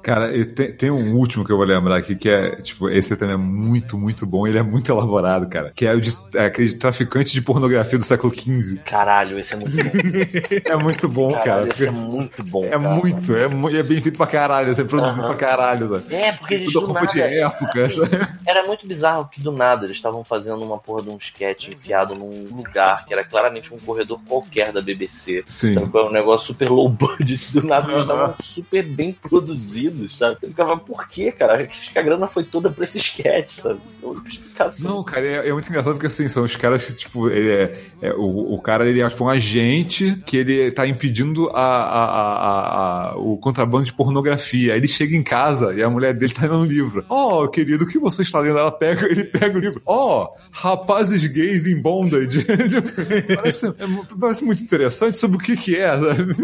Cara, 0.02 0.30
tem, 0.46 0.72
tem 0.72 0.90
um 0.90 1.14
último 1.14 1.44
que 1.44 1.52
eu 1.52 1.56
vou 1.56 1.64
lembrar 1.66 1.96
aqui, 1.96 2.14
que 2.16 2.28
é, 2.28 2.56
tipo, 2.56 2.88
esse 2.90 3.14
também 3.16 3.34
é 3.34 3.38
muito, 3.38 3.96
muito 3.98 4.26
bom, 4.26 4.46
ele 4.46 4.58
é 4.58 4.62
muito 4.62 4.90
elaborado, 4.90 5.46
cara. 5.48 5.72
Que 5.74 5.86
é 5.86 5.92
o 5.94 6.00
de, 6.00 6.16
é 6.34 6.46
aquele 6.46 6.72
traficante 6.74 7.32
de 7.32 7.40
pornografia 7.40 7.98
do 7.98 8.04
século 8.04 8.32
XV. 8.34 8.78
Caralho, 8.84 9.38
esse 9.38 9.54
é 9.54 9.56
muito 9.56 9.76
bom. 9.76 9.92
É 10.72 10.76
muito 10.76 11.08
bom, 11.08 11.32
Caralho, 11.32 11.46
cara. 11.46 11.68
esse 11.70 11.86
é 11.86 11.90
muito 11.90 12.42
bom. 12.44 12.64
É 12.64 12.70
cara. 12.70 12.78
muito, 12.80 13.34
é, 13.36 13.46
e 13.72 13.78
é 13.78 13.82
bem 13.82 14.00
feito 14.02 14.16
pra 14.16 14.26
caralho, 14.26 14.70
é 14.70 14.84
produzido 14.84 15.20
Aham. 15.20 15.28
pra 15.28 15.36
caralho, 15.36 15.88
sabe? 15.88 16.14
É, 16.14 16.32
porque 16.32 16.54
eles 16.54 16.72
Tudo 16.72 16.86
do 16.86 16.92
roupa 16.92 17.06
de 17.06 17.18
nada- 17.18 17.30
época, 17.34 17.90
sabe? 17.90 18.28
Era 18.46 18.66
muito 18.66 18.86
bizarro 18.86 19.28
que 19.28 19.40
do 19.40 19.52
nada 19.52 19.84
eles 19.84 19.96
estavam 19.96 20.24
fazendo 20.24 20.62
uma 20.64 20.78
porra 20.78 21.02
de 21.02 21.10
um 21.10 21.16
sketch 21.16 21.68
enfiado 21.68 22.14
num 22.14 22.48
lugar 22.56 23.04
que 23.04 23.12
era 23.12 23.24
claramente 23.24 23.72
um 23.74 23.78
corredor 23.78 24.18
qualquer 24.26 24.72
da 24.72 24.80
BBC. 24.82 25.44
Sim. 25.46 25.74
Sabe? 25.74 25.90
Um 25.98 26.10
negócio 26.10 26.46
super 26.48 26.70
low 26.70 26.88
budget. 26.88 27.52
Do 27.52 27.66
nada 27.66 27.90
eles 27.90 28.02
estavam 28.02 28.34
super 28.42 28.82
bem 28.84 29.12
produzidos, 29.12 29.91
sabe? 30.10 30.36
Eu 30.42 30.48
ficava, 30.48 30.76
por 30.76 31.06
quê, 31.08 31.30
cara? 31.32 31.64
Acho 31.68 31.92
que 31.92 31.98
a 31.98 32.02
grana 32.02 32.26
foi 32.26 32.44
toda 32.44 32.70
pra 32.70 32.84
esse 32.84 32.98
sketch, 32.98 33.50
sabe? 33.50 33.80
Explicação. 34.26 34.90
Não, 34.90 35.04
cara, 35.04 35.26
é, 35.28 35.48
é 35.48 35.52
muito 35.52 35.68
engraçado 35.68 35.94
porque 35.94 36.06
assim, 36.06 36.28
são 36.28 36.44
os 36.44 36.56
caras 36.56 36.84
que, 36.84 36.94
tipo, 36.94 37.28
ele 37.28 37.50
é, 37.50 37.78
é- 38.02 38.12
o, 38.14 38.54
o 38.54 38.60
cara 38.60 38.88
ele 38.88 39.00
é 39.00 39.08
tipo, 39.08 39.24
um 39.24 39.28
agente 39.28 40.20
que 40.26 40.36
ele 40.36 40.70
tá 40.70 40.86
impedindo 40.86 41.48
a, 41.50 41.62
a, 41.62 43.10
a- 43.12 43.16
o 43.16 43.36
contrabando 43.38 43.84
de 43.84 43.92
pornografia. 43.92 44.72
Aí 44.72 44.78
ele 44.78 44.88
chega 44.88 45.16
em 45.16 45.22
casa 45.22 45.74
e 45.74 45.82
a 45.82 45.90
mulher 45.90 46.14
dele 46.14 46.32
tá 46.32 46.42
lendo 46.42 46.58
um 46.58 46.64
livro. 46.64 47.04
Oh, 47.08 47.46
querido, 47.48 47.84
o 47.84 47.86
que 47.86 47.98
você 47.98 48.22
está 48.22 48.40
lendo? 48.40 48.58
Ela 48.58 48.72
pega, 48.72 49.06
ele 49.06 49.24
pega 49.24 49.56
o 49.56 49.60
livro. 49.60 49.80
Oh, 49.86 50.28
rapazes 50.50 51.26
gays 51.26 51.66
em 51.66 51.80
bondage. 51.80 52.44
parece, 53.36 53.66
é 53.68 53.72
parece 54.18 54.44
muito 54.44 54.62
interessante 54.62 55.16
sobre 55.16 55.36
o 55.36 55.40
que 55.40 55.56
que 55.56 55.76
é, 55.76 55.88
sabe? 55.98 56.34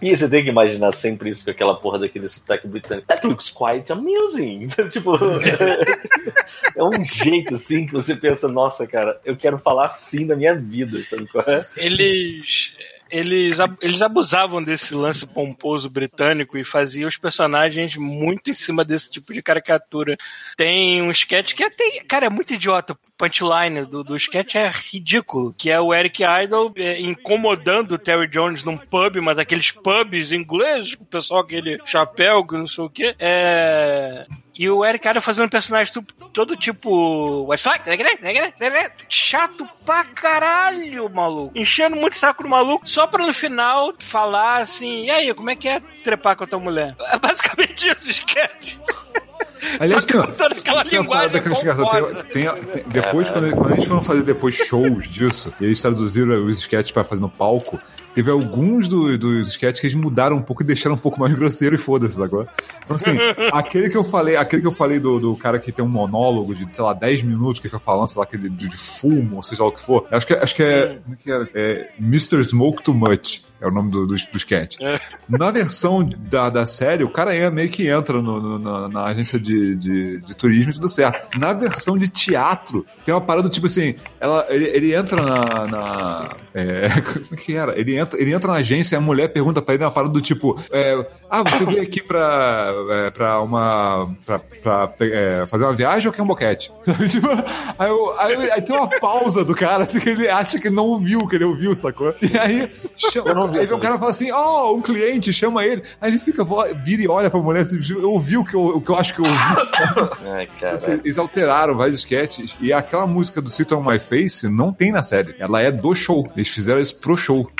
E 0.00 0.16
você 0.16 0.28
tem 0.28 0.42
que 0.44 0.50
imaginar 0.50 0.92
sempre 0.92 1.30
isso 1.30 1.44
com 1.44 1.50
aquela 1.50 1.74
porra 1.76 1.98
daquele 2.00 2.28
sotaque 2.46 2.68
britânico. 2.68 3.08
That 3.08 3.26
looks 3.26 3.50
quite 3.50 3.92
amusing. 3.92 4.68
tipo, 4.90 5.16
é 6.76 6.82
um 6.82 7.04
jeito 7.04 7.56
assim 7.56 7.86
que 7.86 7.92
você 7.92 8.14
pensa, 8.14 8.48
nossa, 8.48 8.86
cara, 8.86 9.20
eu 9.24 9.36
quero 9.36 9.58
falar 9.58 9.86
assim 9.86 10.24
na 10.24 10.36
minha 10.36 10.54
vida, 10.54 11.02
sabe 11.04 11.26
qual 11.26 11.44
é? 11.44 11.66
Eles. 11.76 12.72
Eles, 13.10 13.58
eles 13.80 14.02
abusavam 14.02 14.62
desse 14.62 14.94
lance 14.94 15.26
pomposo 15.26 15.88
britânico 15.88 16.58
e 16.58 16.64
faziam 16.64 17.08
os 17.08 17.16
personagens 17.16 17.96
muito 17.96 18.50
em 18.50 18.52
cima 18.52 18.84
desse 18.84 19.10
tipo 19.10 19.32
de 19.32 19.42
caricatura. 19.42 20.16
Tem 20.56 21.00
um 21.02 21.10
sketch 21.10 21.54
que 21.54 21.62
até, 21.62 22.00
cara, 22.06 22.26
é 22.26 22.30
muito 22.30 22.54
idiota. 22.54 22.94
O 22.94 22.98
punchline 23.16 23.86
do, 23.86 24.02
do 24.02 24.16
sketch 24.16 24.56
é 24.56 24.68
ridículo, 24.68 25.54
que 25.56 25.70
é 25.70 25.80
o 25.80 25.94
Eric 25.94 26.22
Idle 26.22 26.72
é, 26.76 27.00
incomodando 27.00 27.92
o 27.92 27.98
Terry 27.98 28.28
Jones 28.28 28.64
num 28.64 28.76
pub, 28.76 29.16
mas 29.22 29.38
aqueles 29.38 29.70
pubs 29.70 30.32
ingleses, 30.32 30.94
o 30.94 31.04
pessoal 31.04 31.40
aquele 31.40 31.78
chapéu, 31.84 32.46
que 32.46 32.56
não 32.56 32.66
sei 32.66 32.84
o 32.84 32.90
quê. 32.90 33.14
É... 33.18 34.26
E 34.58 34.70
o 34.70 34.84
Eric 34.84 35.06
Idle 35.06 35.20
fazendo 35.20 35.46
um 35.46 35.50
personagem 35.50 35.92
todo 36.32 36.56
tipo. 36.56 37.44
Westlife, 37.46 37.80
chato 39.08 39.68
pra 39.84 40.02
caralho, 40.04 41.08
maluco. 41.10 41.52
Enchendo 41.54 41.96
muito 41.96 42.16
saco 42.16 42.42
do 42.42 42.48
maluco, 42.48 42.88
só 42.88 43.06
pra 43.06 43.26
no 43.26 43.32
final 43.34 43.92
falar 43.98 44.62
assim: 44.62 45.04
e 45.04 45.10
aí, 45.10 45.34
como 45.34 45.50
é 45.50 45.56
que 45.56 45.68
é 45.68 45.80
trepar 46.02 46.36
com 46.36 46.44
a 46.44 46.46
tua 46.46 46.58
mulher? 46.58 46.96
É 47.12 47.18
basicamente 47.18 47.88
isso, 47.88 48.10
sketch. 48.10 48.76
Aliás, 49.80 50.04
Só 50.04 50.06
que 50.06 50.32
tem, 50.32 50.46
aquela 50.58 50.82
linguagem. 50.82 51.30
Tem- 52.32 52.54
tem- 52.54 52.84
depois, 52.88 53.30
quando, 53.30 53.56
quando 53.56 53.72
a 53.72 53.76
gente 53.76 53.88
foram 53.88 54.02
fazer 54.02 54.22
depois 54.22 54.54
shows 54.54 55.08
disso, 55.08 55.52
e 55.60 55.64
eles 55.64 55.80
traduziram 55.80 56.44
os 56.44 56.58
sketches 56.58 56.90
pra 56.92 57.04
fazer 57.04 57.22
no 57.22 57.28
palco, 57.30 57.80
teve 58.16 58.30
alguns 58.30 58.88
do- 58.88 59.16
dos 59.18 59.50
sketches 59.50 59.78
que 59.80 59.86
eles 59.86 59.94
mudaram 59.96 60.36
um 60.38 60.42
pouco 60.42 60.62
e 60.62 60.66
deixaram 60.66 60.96
um 60.96 60.98
pouco 60.98 61.20
mais 61.20 61.32
grosseiro 61.34 61.74
e 61.74 61.78
foda-se 61.78 62.20
agora. 62.20 62.48
Então, 62.82 62.96
assim, 62.96 63.10
aquele 63.52 63.90
que 63.90 63.96
eu 63.96 64.02
falei, 64.02 64.36
aquele 64.36 64.62
que 64.62 64.68
eu 64.68 64.72
falei 64.72 64.98
do, 64.98 65.20
do 65.20 65.36
cara 65.36 65.58
que 65.58 65.70
tem 65.70 65.84
um 65.84 65.88
monólogo 65.88 66.54
de, 66.54 66.66
sei 66.74 66.82
lá, 66.82 66.94
10 66.94 67.22
minutos 67.22 67.60
que 67.60 67.68
fica 67.68 67.78
falando, 67.78 68.08
sei 68.08 68.18
lá, 68.18 68.24
aquele 68.24 68.48
de, 68.48 68.68
de 68.68 68.76
fumo, 68.76 69.36
ou 69.36 69.42
seja 69.42 69.62
lá 69.62 69.68
o 69.68 69.72
que 69.72 69.80
for. 69.84 70.06
Acho 70.10 70.26
que, 70.26 70.32
acho 70.32 70.54
que 70.54 70.62
é. 70.62 70.98
Como 71.04 71.14
é 71.14 71.16
que 71.22 71.30
era? 71.30 71.48
É 71.54 71.90
Mr. 72.00 72.42
Smoke 72.42 72.82
Too 72.82 72.94
Much. 72.94 73.42
É 73.60 73.66
o 73.66 73.70
nome 73.70 73.90
do, 73.90 74.06
do, 74.06 74.14
do 74.14 74.36
sketch. 74.36 74.76
Na 75.28 75.50
versão 75.50 76.04
da, 76.04 76.50
da 76.50 76.66
série, 76.66 77.02
o 77.04 77.08
cara 77.10 77.34
é, 77.34 77.50
meio 77.50 77.68
que 77.70 77.88
entra 77.88 78.20
no- 78.20 78.40
no- 78.40 78.58
na, 78.58 78.88
na 78.88 79.04
agência 79.06 79.38
de, 79.40 79.74
de, 79.76 80.20
de 80.20 80.34
turismo 80.36 80.70
e 80.72 80.74
tudo 80.74 80.88
certo. 80.88 81.38
Na 81.38 81.52
versão 81.54 81.96
de 81.96 82.08
teatro, 82.08 82.84
tem 83.04 83.14
uma 83.14 83.20
parada 83.20 83.48
do 83.48 83.52
tipo 83.52 83.66
assim: 83.66 83.94
ela, 84.20 84.46
ele, 84.50 84.66
ele 84.66 84.94
entra 84.94 85.22
na. 85.22 85.66
na 85.66 86.36
é, 86.54 86.88
como 87.00 87.26
é 87.32 87.36
que 87.36 87.54
era? 87.56 87.78
Ele 87.78 87.96
entra, 87.96 88.20
ele 88.20 88.32
entra 88.32 88.52
na 88.52 88.58
agência 88.58 88.94
e 88.94 88.98
a 88.98 89.00
mulher 89.00 89.28
pergunta 89.28 89.62
pra 89.62 89.74
ele 89.74 89.84
uma 89.84 89.90
parada 89.90 90.12
do 90.12 90.20
tipo: 90.20 90.60
é, 90.70 91.06
Ah, 91.30 91.42
você 91.42 91.64
veio 91.64 91.82
aqui 91.82 92.02
pra, 92.02 92.72
é, 92.90 93.10
pra 93.10 93.40
uma. 93.40 94.06
pra, 94.26 94.38
pra 94.38 94.92
é, 95.00 95.46
fazer 95.46 95.64
uma 95.64 95.72
viagem 95.72 96.08
ou 96.08 96.12
quer 96.12 96.22
um 96.22 96.26
boquete? 96.26 96.70
tipo, 97.10 97.26
aí, 97.78 97.88
eu- 97.88 98.20
aí- 98.20 98.50
aí 98.50 98.60
tem 98.62 98.76
uma 98.76 98.88
pausa 99.00 99.44
do 99.44 99.54
cara, 99.54 99.84
assim, 99.84 99.98
que 99.98 100.10
ele 100.10 100.28
acha 100.28 100.58
que 100.58 100.68
não 100.68 100.84
ouviu 100.84 101.26
que 101.26 101.36
ele 101.36 101.44
ouviu, 101.44 101.74
sacou? 101.74 102.14
E 102.20 102.36
aí, 102.38 102.70
chama, 102.96 103.45
aí 103.54 103.66
vem 103.66 103.76
o 103.76 103.80
cara 103.80 103.98
fala 103.98 104.10
assim: 104.10 104.30
Ó, 104.30 104.74
um 104.74 104.80
cliente, 104.80 105.32
chama 105.32 105.64
ele. 105.64 105.82
Aí 106.00 106.10
ele 106.10 106.18
fica, 106.18 106.44
vira 106.84 107.02
e 107.02 107.08
olha 107.08 107.30
pra 107.30 107.40
mulher 107.40 107.62
assim: 107.62 107.80
Eu 107.90 108.10
ouvi 108.10 108.36
o 108.36 108.44
que 108.44 108.54
eu, 108.54 108.76
o 108.76 108.80
que 108.80 108.90
eu 108.90 108.96
acho 108.96 109.14
que 109.14 109.20
eu 109.20 109.24
ouvi. 109.24 109.36
Ai, 110.26 110.48
cara. 110.60 110.76
Assim, 110.76 110.92
Eles 110.92 111.18
alteraram 111.18 111.76
vários 111.76 112.00
sketches 112.00 112.56
e 112.60 112.72
aquela 112.72 113.06
música 113.06 113.40
do 113.40 113.48
Sit 113.48 113.72
on 113.72 113.82
My 113.82 113.98
Face 113.98 114.48
não 114.48 114.72
tem 114.72 114.92
na 114.92 115.02
série. 115.02 115.34
Ela 115.38 115.60
é 115.60 115.70
do 115.70 115.94
show. 115.94 116.28
Eles 116.36 116.48
fizeram 116.48 116.80
isso 116.80 116.96
pro 116.98 117.16
show. 117.16 117.50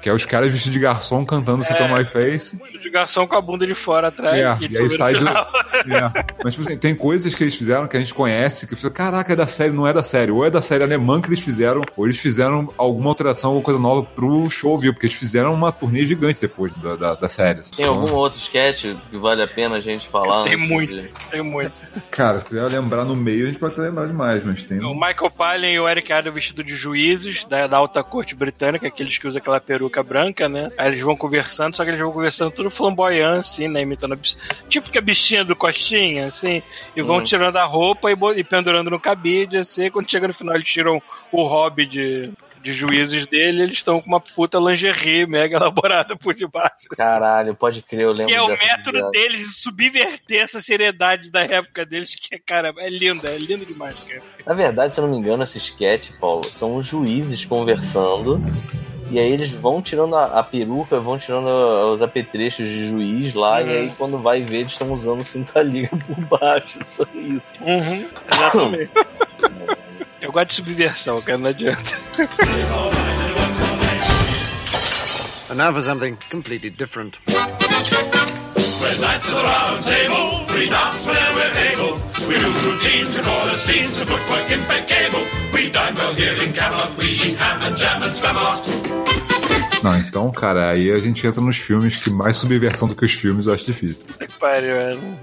Que 0.00 0.08
é 0.08 0.12
os 0.12 0.24
caras 0.26 0.50
vestidos 0.50 0.72
de 0.74 0.80
garçom 0.80 1.24
cantando 1.24 1.64
Sit 1.64 1.80
on 1.80 1.96
My 1.96 2.04
Face. 2.04 2.58
De 2.80 2.90
garçom 2.90 3.26
com 3.26 3.36
a 3.36 3.40
bunda 3.40 3.66
de 3.66 3.74
fora 3.74 4.08
atrás. 4.08 4.38
É, 4.38 4.56
e 4.64 4.72
e 4.72 4.78
aí 4.78 4.90
sai 4.90 5.14
do. 5.14 5.24
É. 5.84 6.24
Mas, 6.42 6.54
tipo 6.54 6.66
assim, 6.66 6.78
tem 6.78 6.94
coisas 6.94 7.34
que 7.34 7.42
eles 7.42 7.54
fizeram 7.56 7.86
que 7.86 7.96
a 7.96 8.00
gente 8.00 8.14
conhece, 8.14 8.66
que 8.66 8.74
fica, 8.76 8.90
caraca, 8.90 9.32
é 9.32 9.36
da 9.36 9.44
série, 9.46 9.72
não 9.72 9.86
é 9.86 9.92
da 9.92 10.02
série. 10.02 10.30
Ou 10.30 10.46
é 10.46 10.50
da 10.50 10.60
série 10.62 10.82
alemã 10.84 11.20
que 11.20 11.28
eles 11.28 11.40
fizeram, 11.40 11.82
ou 11.96 12.06
eles 12.06 12.16
fizeram 12.18 12.72
alguma 12.78 13.10
alteração, 13.10 13.50
alguma 13.50 13.64
coisa 13.64 13.78
nova 13.80 14.02
pro 14.02 14.48
show, 14.48 14.78
viu? 14.78 14.92
Porque 14.94 15.06
eles 15.06 15.16
fizeram 15.16 15.52
uma 15.52 15.72
turnê 15.72 16.06
gigante 16.06 16.40
depois 16.40 16.72
da, 16.76 16.94
da, 16.96 17.14
da 17.14 17.28
série. 17.28 17.60
Tem 17.76 17.84
algum 17.86 18.12
outro 18.14 18.38
sketch 18.38 18.94
que 19.10 19.18
vale 19.18 19.42
a 19.42 19.48
pena 19.48 19.76
a 19.76 19.80
gente 19.80 20.08
falar? 20.08 20.44
Tem 20.44 20.56
muito, 20.56 20.94
de- 20.94 21.10
tem 21.30 21.42
muito. 21.42 21.72
Cara, 22.10 22.40
se 22.48 22.54
eu 22.56 22.68
lembrar 22.68 23.04
no 23.04 23.16
meio, 23.16 23.44
a 23.44 23.46
gente 23.48 23.58
pode 23.58 23.74
até 23.74 23.82
lembrar 23.82 24.06
demais, 24.06 24.42
mas 24.44 24.64
tem. 24.64 24.78
O 24.82 24.94
Michael 24.94 25.30
Palin 25.36 25.72
e 25.72 25.80
o 25.80 25.88
Eric 25.88 26.10
Idle 26.12 26.32
vestido 26.32 26.62
de 26.64 26.74
juízes 26.76 27.44
da, 27.44 27.66
da 27.66 27.76
alta 27.76 28.02
corte 28.02 28.34
britânica, 28.34 28.86
aqueles 28.86 29.18
que 29.18 29.26
usam 29.28 29.40
aquela 29.40 29.60
peruca 29.60 29.83
branca, 30.02 30.48
né? 30.48 30.70
Aí 30.78 30.88
eles 30.88 31.00
vão 31.00 31.16
conversando, 31.16 31.76
só 31.76 31.84
que 31.84 31.90
eles 31.90 32.00
vão 32.00 32.12
conversando 32.12 32.50
tudo 32.50 32.70
flamboyant, 32.70 33.38
assim, 33.38 33.68
né? 33.68 33.80
Imitando 33.82 34.12
a 34.12 34.16
bicha. 34.16 34.36
Tipo 34.68 34.90
que 34.90 34.98
a 34.98 35.02
bichinha 35.02 35.44
do 35.44 35.56
Costinha, 35.56 36.26
assim. 36.26 36.62
E 36.96 37.02
vão 37.02 37.16
Uhum. 37.18 37.24
tirando 37.24 37.56
a 37.56 37.64
roupa 37.64 38.10
e, 38.10 38.16
e 38.36 38.44
pendurando 38.44 38.90
no 38.90 39.00
cabide, 39.00 39.58
assim. 39.58 39.90
Quando 39.90 40.10
chega 40.10 40.28
no 40.28 40.34
final, 40.34 40.54
eles 40.54 40.68
tiram 40.68 41.00
o 41.32 41.42
hobby 41.44 41.86
de, 41.86 42.30
de 42.62 42.72
juízes 42.72 43.26
dele, 43.26 43.62
eles 43.62 43.76
estão 43.76 44.00
com 44.00 44.06
uma 44.08 44.20
puta 44.20 44.58
lingerie 44.58 45.26
mega 45.26 45.56
elaborada 45.56 46.16
por 46.16 46.34
debaixo. 46.34 46.74
assim. 46.90 46.96
Caralho, 46.96 47.54
pode 47.54 47.82
crer, 47.82 48.02
eu 48.04 48.12
lembro 48.12 48.26
Que 48.28 48.34
é 48.34 48.42
o 48.42 48.48
método 48.48 49.10
deles 49.10 49.48
de 49.48 49.54
subverter 49.54 50.40
essa 50.40 50.60
seriedade 50.60 51.30
da 51.30 51.42
época 51.42 51.84
deles, 51.84 52.14
que 52.14 52.34
é, 52.34 52.38
cara, 52.38 52.72
é 52.78 52.88
linda, 52.88 53.28
é 53.30 53.36
lindo 53.36 53.66
demais, 53.66 53.98
cara. 53.98 54.22
Na 54.46 54.54
verdade, 54.54 54.94
se 54.94 55.00
eu 55.00 55.04
não 55.06 55.12
me 55.12 55.18
engano, 55.18 55.42
esse 55.42 55.58
sketch, 55.58 56.10
Paulo, 56.20 56.44
são 56.46 56.74
os 56.76 56.86
juízes 56.86 57.44
conversando. 57.44 58.38
E 59.14 59.18
aí 59.20 59.30
eles 59.30 59.50
vão 59.52 59.80
tirando 59.80 60.16
a, 60.16 60.40
a 60.40 60.42
peruca, 60.42 60.98
vão 60.98 61.16
tirando 61.16 61.46
os 61.92 62.02
apetrechos 62.02 62.68
de 62.68 62.88
juiz 62.88 63.32
lá, 63.32 63.60
Uhum. 63.60 63.66
e 63.68 63.76
aí 63.76 63.92
quando 63.96 64.18
vai 64.18 64.42
ver, 64.42 64.58
eles 64.60 64.72
estão 64.72 64.90
usando 64.92 65.22
cinta 65.24 65.62
liga 65.62 65.88
por 65.96 66.38
baixo. 66.38 66.78
Só 66.84 67.04
isso. 67.14 67.52
Uhum, 67.60 68.06
exatamente. 68.32 68.90
Eu 70.20 70.32
gosto 70.32 70.48
de 70.48 70.54
subversão, 70.56 71.16
cara, 71.20 71.38
não 71.38 71.50
adianta. 71.50 71.96
And 75.50 75.54
now 75.56 75.72
for 75.72 75.82
something 75.84 76.16
completely 76.30 76.70
different. 76.70 77.18
We're 78.84 78.90
of 78.90 79.24
the 79.24 79.36
round 79.36 79.86
table. 79.86 80.44
We 80.54 80.68
dance 80.68 81.06
whenever 81.06 81.38
we're 81.38 81.56
able. 81.72 81.94
We 82.28 82.38
do 82.38 82.52
routines 82.68 83.16
and 83.16 83.26
all 83.26 83.46
the 83.46 83.56
scenes 83.56 83.98
with 83.98 84.10
footwork 84.10 84.50
impeccable. 84.50 85.24
We 85.54 85.70
dine 85.70 85.94
well 85.94 86.14
here 86.14 86.34
in 86.34 86.52
Camelot. 86.52 86.94
We 86.98 87.06
eat 87.06 87.38
ham 87.38 87.62
and 87.62 87.78
jam 87.78 88.02
and 88.02 88.12
spamalot. 88.12 89.33
Não, 89.84 89.98
então, 89.98 90.30
cara, 90.32 90.70
aí 90.70 90.90
a 90.90 90.96
gente 90.96 91.26
entra 91.26 91.42
nos 91.42 91.58
filmes 91.58 92.00
que 92.00 92.08
mais 92.08 92.36
subversão 92.36 92.88
do 92.88 92.96
que 92.96 93.04
os 93.04 93.12
filmes 93.12 93.46
eu 93.46 93.52
acho 93.52 93.66
difícil. 93.66 94.02
Que 94.18 94.26
pariu, 94.38 94.74
mano. 94.74 95.18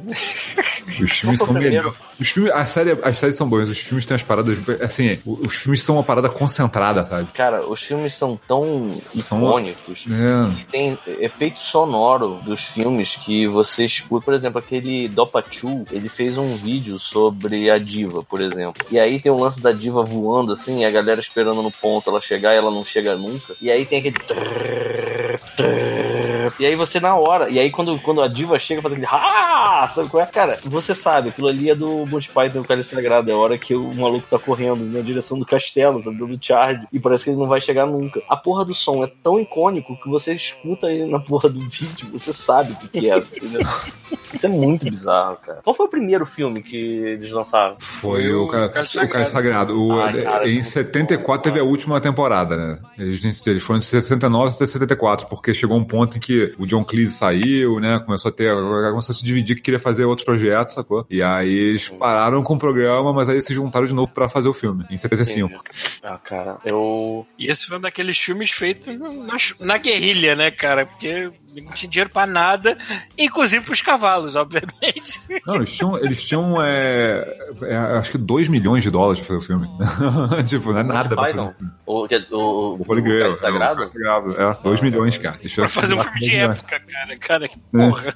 Os 1.01 1.11
filmes 1.11 1.39
são 1.41 1.53
melhores. 1.53 1.93
Os 2.19 2.29
filmes, 2.29 2.51
a 2.51 2.63
série, 2.65 2.95
as 3.01 3.17
séries 3.17 3.35
são 3.35 3.49
boas, 3.49 3.67
os 3.69 3.79
filmes 3.79 4.05
têm 4.05 4.13
as 4.13 4.21
paradas. 4.21 4.55
Assim, 4.79 5.17
os 5.25 5.55
filmes 5.55 5.81
são 5.81 5.95
uma 5.95 6.03
parada 6.03 6.29
concentrada, 6.29 7.03
sabe? 7.07 7.31
Cara, 7.33 7.67
os 7.67 7.81
filmes 7.81 8.13
são 8.13 8.39
tão 8.47 8.95
São- 9.19 9.39
icônicos. 9.39 10.05
É. 10.07 10.65
Tem 10.71 10.97
efeito 11.19 11.59
sonoro 11.59 12.39
dos 12.45 12.61
filmes 12.61 13.15
que 13.15 13.47
você 13.47 13.85
escuta. 13.85 14.25
Por 14.25 14.33
exemplo, 14.35 14.59
aquele 14.59 15.07
Dopachu, 15.07 15.85
ele 15.91 16.07
fez 16.07 16.37
um 16.37 16.55
vídeo 16.55 16.99
sobre 16.99 17.71
a 17.71 17.79
diva, 17.79 18.21
por 18.23 18.41
exemplo. 18.41 18.85
E 18.91 18.99
aí 18.99 19.19
tem 19.19 19.31
o 19.31 19.37
lance 19.39 19.59
da 19.59 19.71
diva 19.71 20.03
voando 20.03 20.53
assim, 20.53 20.81
e 20.81 20.85
a 20.85 20.91
galera 20.91 21.19
esperando 21.19 21.63
no 21.63 21.71
ponto 21.71 22.09
ela 22.11 22.21
chegar 22.21 22.53
e 22.53 22.57
ela 22.57 22.69
não 22.69 22.85
chega 22.85 23.15
nunca. 23.15 23.55
E 23.59 23.71
aí 23.71 23.85
tem 23.85 23.97
aquele. 23.99 24.15
Trrr. 24.51 26.30
E 26.59 26.65
aí 26.65 26.75
você 26.75 26.99
na 26.99 27.15
hora, 27.15 27.49
e 27.49 27.59
aí 27.59 27.69
quando, 27.69 27.99
quando 27.99 28.21
a 28.21 28.27
diva 28.27 28.57
chega 28.59 28.81
faz 28.81 28.93
aquele. 28.93 29.07
Ah! 29.09 29.87
Sabe 29.93 30.09
qual 30.09 30.23
é? 30.23 30.25
Cara, 30.25 30.59
você 30.63 30.93
sabe, 30.95 31.29
aquilo 31.29 31.47
ali 31.47 31.69
é 31.69 31.75
do 31.75 32.05
Monty 32.05 32.29
Python, 32.29 32.59
o 32.59 32.63
Cálice 32.63 32.93
Sagrado. 32.95 33.29
É 33.29 33.33
a 33.33 33.37
hora 33.37 33.57
que 33.57 33.75
o 33.75 33.93
maluco 33.95 34.27
tá 34.29 34.37
correndo 34.39 34.83
na 34.85 35.01
direção 35.01 35.37
do 35.37 35.45
castelo, 35.45 36.01
sabe? 36.01 36.17
Do 36.17 36.39
Charge. 36.41 36.85
E 36.91 36.99
parece 36.99 37.23
que 37.25 37.29
ele 37.31 37.37
não 37.39 37.47
vai 37.47 37.61
chegar 37.61 37.85
nunca. 37.85 38.21
A 38.29 38.35
porra 38.37 38.63
do 38.65 38.73
som 38.73 39.03
é 39.03 39.11
tão 39.23 39.39
icônico 39.39 39.95
que 40.01 40.09
você 40.09 40.33
escuta 40.33 40.87
ele 40.87 41.09
na 41.11 41.19
porra 41.19 41.49
do 41.49 41.59
vídeo, 41.59 42.09
você 42.11 42.31
sabe 42.33 42.73
o 42.73 42.75
que, 42.75 42.87
que 42.99 43.09
é, 43.09 43.17
entendeu? 43.17 43.61
Isso 44.33 44.45
é 44.45 44.49
muito 44.49 44.85
bizarro, 44.85 45.37
cara. 45.45 45.59
Qual 45.61 45.73
foi 45.73 45.85
o 45.85 45.89
primeiro 45.89 46.25
filme 46.25 46.63
que 46.63 46.75
eles 46.77 47.31
lançaram? 47.31 47.75
Foi 47.79 48.33
o, 48.33 48.45
o 48.45 48.47
Cálice 48.49 49.31
Sagrado. 49.31 49.77
O- 49.77 49.99
Ai, 50.01 50.23
cara, 50.23 50.47
em 50.47 50.53
muito 50.53 50.67
74 50.67 51.43
teve 51.43 51.59
a 51.59 51.63
última 51.63 51.99
temporada, 51.99 52.55
né? 52.55 52.79
Eles, 52.97 53.45
eles 53.45 53.61
foram 53.61 53.79
de 53.79 53.85
69 53.85 54.55
até 54.55 54.65
74, 54.65 55.27
porque 55.27 55.53
chegou 55.53 55.77
um 55.77 55.83
ponto 55.83 56.17
em 56.17 56.19
que 56.21 56.30
o 56.57 56.65
John 56.65 56.83
Cleese 56.83 57.13
saiu, 57.13 57.79
né? 57.79 57.99
Começou 57.99 58.29
a 58.29 58.31
ter. 58.31 58.53
Começou 58.53 59.13
a 59.13 59.15
se 59.15 59.23
dividir 59.23 59.55
que 59.55 59.61
queria 59.61 59.79
fazer 59.79 60.05
outros 60.05 60.25
projetos, 60.25 60.73
sacou? 60.73 61.05
E 61.09 61.21
aí 61.21 61.53
eles 61.53 61.89
pararam 61.89 62.43
com 62.43 62.55
o 62.55 62.59
programa, 62.59 63.13
mas 63.13 63.29
aí 63.29 63.41
se 63.41 63.53
juntaram 63.53 63.85
de 63.85 63.93
novo 63.93 64.11
pra 64.11 64.29
fazer 64.29 64.49
o 64.49 64.53
filme, 64.53 64.85
em 64.89 64.97
75. 64.97 65.63
Ah, 66.03 66.17
cara, 66.17 66.57
eu. 66.65 67.25
E 67.37 67.49
esse 67.49 67.65
foi 67.65 67.77
um 67.77 67.81
daqueles 67.81 68.17
filmes 68.17 68.51
feitos 68.51 68.97
na, 68.97 69.37
na 69.59 69.77
guerrilha, 69.77 70.35
né, 70.35 70.51
cara? 70.51 70.85
Porque 70.85 71.31
não 71.59 71.71
tinha 71.73 71.89
dinheiro 71.89 72.09
pra 72.09 72.25
nada, 72.25 72.77
inclusive 73.17 73.65
pros 73.65 73.81
cavalos, 73.81 74.35
obviamente. 74.35 75.19
Não, 75.45 75.55
eles 75.55 75.75
tinham, 75.75 75.97
eles 75.97 76.23
tinham 76.23 76.61
é, 76.61 77.37
é, 77.63 77.75
acho 77.97 78.11
que 78.11 78.17
2 78.17 78.47
milhões 78.47 78.83
de 78.83 78.89
dólares 78.89 79.19
pra 79.19 79.27
fazer 79.27 79.39
o 79.39 79.41
filme. 79.41 79.67
tipo, 80.47 80.71
não 80.71 80.79
é 80.79 80.83
nada 80.83 81.15
pra 81.15 81.23
fazer 81.23 81.33
Python? 81.33 81.47
um 81.47 81.53
filme. 81.53 81.71
O, 81.85 82.07
o, 82.37 82.75
o, 82.75 83.29
O 83.29 83.33
Sagrado? 83.33 83.81
É, 83.81 83.83
o 83.83 83.87
Cálice 83.87 83.93
Sagrado. 83.93 84.41
É, 84.41 84.57
2 84.63 84.81
milhões, 84.81 85.17
cara. 85.17 85.37
Eles 85.39 85.55
Pra 85.55 85.67
fazer 85.67 85.93
um 85.93 86.03
filme 86.03 86.19
de 86.21 86.35
época, 86.35 86.79
cara. 86.79 87.17
Cara, 87.17 87.47
que 87.47 87.59
porra. 87.59 88.15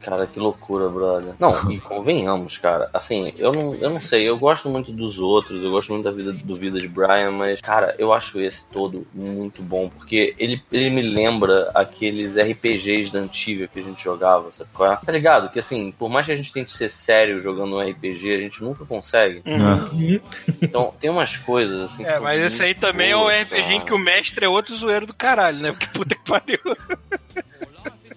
Cara, 0.00 0.26
que 0.26 0.38
loucura, 0.38 0.88
brother. 0.88 1.34
Não, 1.38 1.70
e 1.70 1.78
convenhamos, 1.78 2.58
cara. 2.58 2.88
Assim, 2.92 3.32
eu 3.36 3.52
não, 3.52 3.74
eu 3.74 3.90
não 3.90 4.00
sei, 4.00 4.28
eu 4.28 4.38
gosto 4.38 4.68
muito 4.68 4.92
dos 4.92 5.18
outros, 5.18 5.62
eu 5.62 5.70
gosto 5.70 5.92
muito 5.92 6.04
da 6.04 6.10
vida 6.10 6.32
do 6.32 6.54
Vida 6.54 6.78
de 6.78 6.88
Brian, 6.88 7.32
mas, 7.32 7.60
cara, 7.60 7.94
eu 7.98 8.12
acho 8.12 8.38
esse 8.40 8.64
todo 8.66 9.06
muito 9.14 9.62
bom, 9.62 9.88
porque 9.88 10.34
ele, 10.38 10.62
ele 10.70 10.90
me 10.90 11.02
lembra 11.02 11.70
aqueles 11.74 12.36
RPGs 12.36 13.12
da 13.12 13.20
antiga 13.20 13.66
que 13.66 13.80
a 13.80 13.82
gente 13.82 14.02
jogava, 14.02 14.52
sabe 14.52 14.70
qual 14.72 14.92
é? 14.92 14.96
Tá 14.96 15.12
ligado? 15.12 15.50
Que 15.50 15.58
assim, 15.58 15.92
por 15.92 16.08
mais 16.08 16.26
que 16.26 16.32
a 16.32 16.36
gente 16.36 16.52
tente 16.52 16.72
ser 16.72 16.90
sério 16.90 17.42
jogando 17.42 17.76
um 17.76 17.80
RPG, 17.80 18.34
a 18.34 18.40
gente 18.40 18.62
nunca 18.62 18.84
consegue. 18.84 19.42
Uhum. 19.46 20.20
Então, 20.62 20.94
tem 21.00 21.10
umas 21.10 21.36
coisas 21.36 21.82
assim. 21.82 22.04
que 22.04 22.08
É, 22.08 22.14
são 22.14 22.22
mas 22.22 22.40
esse 22.40 22.62
aí 22.62 22.74
também 22.74 23.10
é 23.10 23.16
o 23.16 23.20
boas, 23.20 23.42
RPG 23.42 23.60
em 23.60 23.62
cara. 23.62 23.84
que 23.84 23.94
o 23.94 23.98
mestre 23.98 24.44
é 24.44 24.48
outro 24.48 24.76
zoeiro 24.76 25.06
do 25.06 25.14
caralho, 25.14 25.58
né? 25.58 25.72
Porque 25.72 25.86
puta 25.86 26.14
que 26.14 26.24
pariu. 26.24 26.58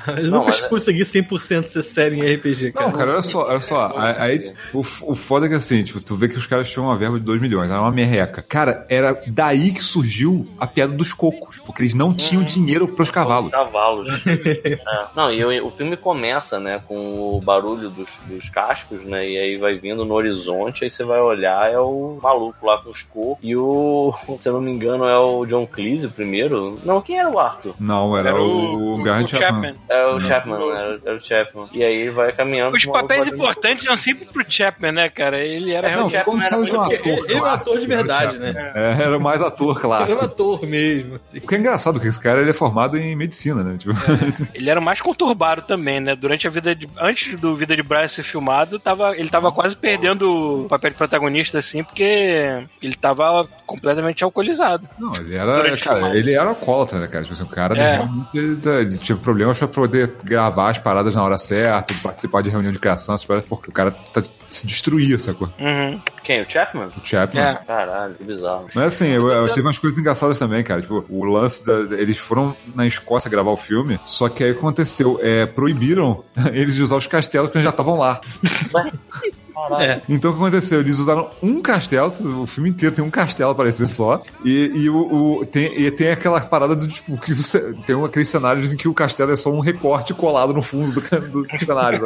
Eu 0.08 0.24
Não, 0.24 0.40
nunca 0.40 0.46
mas 0.48 0.62
é- 0.62 0.68
consegui 0.70 1.04
100% 1.06 1.68
ser 1.68 1.82
sério 1.82 2.24
em 2.24 2.36
RPG, 2.36 2.72
cara. 2.72 2.86
Não, 2.86 2.94
cara, 2.94 3.12
olha 3.12 3.22
só, 3.22 3.48
olha 3.48 3.62
só. 3.62 3.92
Aí, 3.98 4.44
o, 4.74 4.80
o 4.80 5.16
foda 5.16 5.46
é 5.46 5.50
que 5.50 5.56
assim, 5.56 5.84
tipo, 5.84 6.04
tu 6.04 6.16
vê 6.16 6.28
que 6.28 6.38
os 6.38 6.46
caras 6.46 6.70
tinham 6.70 6.86
uma 6.86 6.96
verba 6.98 7.18
de 7.18 7.24
2 7.24 7.40
milhões, 7.42 7.70
era 7.70 7.80
uma 7.80 7.92
merreca. 7.92 8.42
Cara, 8.42 8.86
era 8.90 9.22
daí 9.28 9.72
que 9.74 9.84
surgiu 9.84 10.48
a 10.60 10.68
piada 10.68 10.94
dos 10.94 11.14
cocos, 11.14 11.60
porque 11.66 11.82
eles 11.82 11.94
não 11.94 12.14
tinham 12.14 12.44
dinheiro 12.44 12.88
pros 12.88 13.10
cavalos. 13.10 13.52
Cavalos. 13.52 14.08
É. 14.64 14.80
Não, 15.16 15.32
e 15.32 15.44
o, 15.62 15.68
o 15.68 15.72
filme 15.72 15.96
começa, 15.98 16.60
né, 16.60 16.82
com 16.88 17.36
o 17.36 17.42
barulho 17.42 17.90
dos, 17.90 18.10
dos 18.26 18.50
cascos, 18.50 19.02
né, 19.04 19.28
e 19.28 19.38
aí 19.38 19.58
vai 19.58 19.78
vindo 19.78 20.06
no 20.06 20.14
horizonte, 20.14 20.84
aí 20.84 20.92
você 20.92 21.04
vai 21.04 21.20
olhar, 21.20 21.72
é 21.72 21.80
o 21.80 22.20
maluco 22.22 22.66
lá 22.66 22.78
com 22.82 22.90
os 22.90 23.02
cocos, 23.04 23.38
e 23.42 23.56
o, 23.56 24.14
se 24.40 24.48
eu 24.50 24.54
não 24.54 24.62
me 24.62 24.72
engano, 24.72 25.06
é 25.06 25.18
o 25.18 25.46
John 25.46 25.66
Cleese 25.66 26.08
o 26.08 26.12
primeiro. 26.12 26.80
Não, 26.84 27.02
quem 27.02 27.18
era 27.20 27.30
o 27.30 27.40
Arthur? 27.40 27.76
Não, 27.80 28.16
era, 28.18 28.30
Era 28.30 28.42
o, 28.42 28.46
o, 28.46 29.00
o 29.00 29.04
Garrett 29.04 29.32
Chapman. 29.32 29.74
Chapman. 29.74 29.76
É 29.94 30.06
o 30.08 30.20
Chapman, 30.20 30.72
era, 30.76 31.00
era 31.06 31.16
o 31.16 31.24
Chapman. 31.24 31.68
E 31.72 31.84
aí 31.84 31.96
ele 32.02 32.10
vai 32.12 32.32
caminhando. 32.32 32.76
Os 32.76 32.86
papéis 32.86 33.28
importantes 33.28 33.86
eram 33.86 33.98
sempre 33.98 34.26
pro 34.26 34.44
Chapman, 34.48 34.92
né, 34.92 35.10
cara? 35.10 35.40
Ele 35.40 35.72
era 35.74 35.88
É, 35.90 35.96
Não, 35.96 36.08
realmente. 36.08 36.26
como 36.26 36.38
precisava 36.38 36.66
de 36.66 36.72
um 36.76 36.82
ator. 36.82 37.26
Ele 37.30 37.34
é 37.34 37.42
um 37.42 37.46
ator 37.46 37.80
de 37.80 37.86
era 37.86 37.96
verdade, 37.98 38.40
né? 38.40 38.72
É, 38.76 39.04
era 39.04 39.20
mais 39.20 39.42
ator 39.42 39.76
é 39.76 39.78
um 39.78 39.82
clássico. 39.82 40.26
ator 40.26 40.66
mesmo. 40.66 41.16
assim. 41.24 41.38
O 41.38 41.48
que 41.48 41.56
é 41.56 41.58
engraçado, 41.60 42.00
que 42.00 42.08
esse 42.08 42.20
cara 42.20 42.42
ele 42.42 42.50
é 42.50 42.54
formado 42.54 42.98
em 42.98 43.16
medicina, 43.16 43.64
né? 43.64 43.78
Tipo, 43.78 43.94
Ele 44.54 44.70
era 44.70 44.80
o 44.80 44.84
mais 44.84 45.00
conturbado 45.02 45.62
também, 45.62 46.00
né? 46.00 46.16
Durante 46.16 46.48
a 46.48 46.50
vida 46.50 46.76
de. 46.76 46.88
Antes 47.00 47.40
do 47.40 47.56
Vida 47.56 47.76
de 47.76 47.84
Brian 47.84 48.08
ser 48.08 48.24
filmado, 48.24 48.80
tava, 48.80 49.16
ele 49.16 49.30
tava 49.30 49.52
quase 49.52 49.76
perdendo 49.78 50.64
o 50.64 50.68
papel 50.68 50.90
de 50.92 50.96
protagonista, 50.98 51.60
assim, 51.60 51.84
porque 51.84 52.64
ele 52.82 52.96
tava 52.96 53.48
completamente 53.66 54.24
alcoolizado. 54.24 54.88
Não, 54.98 55.12
ele 55.20 55.36
era, 55.36 55.78
cara, 55.78 56.18
ele 56.18 56.34
era 56.34 56.50
alcoólatra, 56.50 57.00
né, 57.00 57.08
cara? 57.08 57.24
Tipo 57.24 57.34
assim, 57.34 57.44
o 57.44 57.48
cara 57.48 57.76
É. 57.78 57.96
realmente, 57.98 58.30
ele, 58.34 58.60
ele 58.82 58.98
tinha 58.98 59.18
problemas 59.18 59.58
pra 59.58 59.68
poder 59.88 60.14
gravar 60.24 60.70
as 60.70 60.78
paradas 60.78 61.14
na 61.16 61.24
hora 61.24 61.38
certa, 61.38 61.94
participar 62.02 62.42
de 62.42 62.50
reunião 62.50 62.72
de 62.72 62.80
criação, 62.80 63.14
essas 63.16 63.26
paradas, 63.26 63.48
porque 63.48 63.70
o 63.70 63.74
cara 63.74 63.92
tá, 63.92 64.24
se 64.50 64.66
destruía, 64.66 65.20
sacou? 65.20 65.50
Uhum. 65.60 66.00
Quem? 66.24 66.42
O 66.42 66.50
Chapman? 66.50 66.88
O 66.88 67.06
Chapman. 67.06 67.42
É. 67.44 67.56
Caralho, 67.66 68.14
que 68.16 68.24
bizarro. 68.24 68.68
Mas 68.74 68.86
assim, 68.86 69.08
eu, 69.08 69.28
eu- 69.30 69.48
teve 69.54 69.68
umas 69.68 69.78
coisas 69.78 70.00
engraçadas 70.00 70.40
também, 70.40 70.64
cara. 70.64 70.82
Tipo, 70.82 71.04
o 71.10 71.24
lance 71.26 71.66
da. 71.66 71.74
Eles 71.98 72.18
foram 72.18 72.56
na 72.76 72.88
Escócia 72.88 73.30
gravar 73.30 73.52
o 73.52 73.58
filme, 73.58 74.00
só 74.06 74.30
que 74.30 74.44
aí 74.44 74.52
o 74.52 74.54
que 74.54 74.60
aconteceu? 74.60 75.20
É, 75.22 75.46
proibiram 75.46 76.24
eles 76.54 76.76
de 76.76 76.82
usar 76.82 76.96
os 76.96 77.08
castelos 77.08 77.52
que 77.52 77.58
eles 77.58 77.66
já 77.66 77.72
estavam 77.72 77.98
lá. 77.98 78.22
É. 79.80 80.02
Então 80.10 80.32
o 80.32 80.34
que 80.36 80.42
aconteceu? 80.42 80.80
Eles 80.80 81.00
usaram 81.00 81.30
um 81.42 81.62
castelo, 81.62 82.12
o 82.42 82.48
filme 82.48 82.70
inteiro 82.70 82.96
tem 82.96 83.04
um 83.04 83.10
castelo 83.12 83.52
aparecendo 83.52 83.88
só, 83.90 84.22
e, 84.44 84.72
e 84.74 84.90
o, 84.90 85.40
o- 85.42 85.46
tem, 85.46 85.66
e 85.80 85.90
tem 85.92 86.10
aquela 86.12 86.40
parada 86.42 86.76
do 86.76 86.88
tipo, 86.88 87.18
que 87.18 87.34
você, 87.34 87.74
tem 87.86 87.96
um, 87.96 88.06
aqueles 88.06 88.30
cenários 88.30 88.72
em 88.74 88.78
que 88.78 88.88
o 88.88 88.94
castelo 88.94 89.32
é 89.32 89.36
só 89.36 89.50
um 89.52 89.60
recorte 89.60 90.14
colado 90.14 90.54
no 90.54 90.62
fundo 90.62 91.00
do, 91.02 91.44
do 91.44 91.60
cenário. 91.60 92.06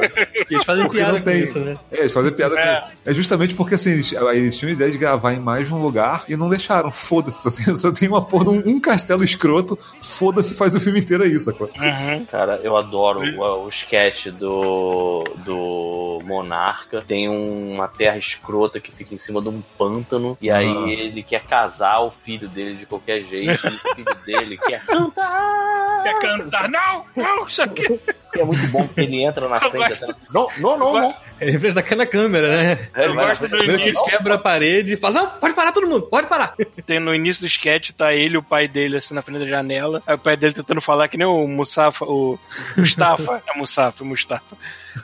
E 0.50 0.54
eles 0.54 0.66
fazem 0.66 0.84
Porque 0.84 0.98
piada 0.98 1.14
não 1.14 1.20
com 1.20 1.26
tem. 1.26 1.44
isso, 1.44 1.60
né? 1.60 1.78
É, 1.92 2.00
eles 2.02 2.14
fazem 2.14 2.32
piada 2.32 2.60
É. 2.60 2.82
com 2.82 2.88
É 3.12 3.14
justamente 3.14 3.54
porque 3.56 3.76
assim, 3.76 3.92
eles, 3.92 4.12
eles 4.14 4.58
tinham 4.58 4.70
a 4.72 4.74
ideia 4.74 4.92
de 4.92 4.98
gravar 4.98 5.34
em 5.34 5.40
mais 5.40 5.68
de 5.68 5.74
um 5.74 5.82
lugar 5.82 6.26
e 6.28 6.36
não 6.36 6.50
deixaram. 6.50 6.92
Foda-se, 6.92 7.48
assim, 7.48 7.74
só 7.76 7.92
tem 7.92 8.08
uma 8.08 8.22
porra 8.22 8.46
de 8.46 8.50
um, 8.52 8.64
um 8.76 8.80
castelo 8.80 9.24
escroto, 9.24 9.78
foda-se, 10.02 10.56
faz 10.56 10.76
o 10.76 10.80
filme 10.80 11.00
inteiro 11.00 11.24
aí, 11.24 11.40
sacou? 11.40 11.68
Uhum. 11.80 12.26
Cara, 12.26 12.60
eu 12.64 12.76
adoro 12.76 13.20
o, 13.22 13.66
o 13.66 13.70
sketch 13.70 14.28
do, 14.28 15.24
do 15.46 16.20
Monarca. 16.26 17.04
Tem 17.08 17.30
uma 17.38 17.88
terra 17.88 18.18
escrota 18.18 18.80
que 18.80 18.92
fica 18.96 19.14
em 19.16 19.18
cima 19.18 19.42
de 19.42 19.50
um 19.50 19.62
pântano. 19.78 20.38
E 20.42 20.50
aí 20.52 20.66
Ah. 20.68 20.88
ele 20.90 21.24
quer 21.24 21.44
casar 21.46 22.00
o 22.02 22.12
filho 22.12 22.48
dele 22.50 22.76
de 22.76 22.86
qualquer 22.86 23.22
jeito. 23.24 23.52
E 23.66 23.76
o 23.76 23.96
filho 23.96 24.16
dele 24.26 24.58
quer 24.58 24.86
cantar. 24.86 26.04
Quer 26.04 26.20
cantar? 26.20 26.70
Não! 26.70 27.06
Não, 27.16 27.48
isso 27.48 27.62
aqui. 27.62 28.00
É 28.36 28.44
muito 28.44 28.68
bom 28.68 28.86
porque 28.86 29.02
ele 29.02 29.24
entra 29.24 29.48
na 29.48 29.56
Eu 29.56 29.72
frente. 29.72 29.90
gosto. 29.90 30.04
Assim, 30.12 30.14
não, 30.32 30.48
não, 30.60 30.78
não, 30.78 30.94
não. 30.94 31.16
Ele 31.40 31.58
fez 31.58 31.74
da 31.74 31.82
na 31.96 32.06
câmera, 32.06 32.50
né? 32.76 32.90
Ele 32.96 33.14
na 33.14 33.28
gosto 33.30 33.48
frente, 33.50 33.66
do 33.72 33.78
que 33.78 33.84
eles 33.88 34.02
quebram 34.04 34.36
a 34.36 34.38
parede 34.38 34.94
e 34.94 34.98
falam, 34.98 35.24
não, 35.24 35.32
pode 35.40 35.54
parar 35.56 35.72
todo 35.72 35.88
mundo, 35.88 36.04
pode 36.04 36.28
parar. 36.28 36.54
Tem, 36.86 37.00
no 37.00 37.16
início 37.16 37.42
do 37.44 37.48
sketch 37.48 37.92
tá 37.92 38.14
ele 38.14 38.36
e 38.36 38.38
o 38.38 38.44
pai 38.44 38.68
dele 38.68 38.98
assim 38.98 39.16
na 39.16 39.22
frente 39.24 39.40
da 39.40 39.46
janela. 39.46 40.04
Aí 40.06 40.14
o 40.16 40.20
pai 40.20 40.36
dele 40.38 40.54
tentando 40.54 40.82
falar 40.82 41.08
que 41.08 41.18
nem 41.18 41.26
o 41.26 41.48
Mustafa, 41.48 42.06
o 42.06 42.38
Mustafa, 42.76 43.42
é 43.48 43.58
Mustafa, 43.58 44.04
é 44.04 44.08
Mustafa. 44.08 44.58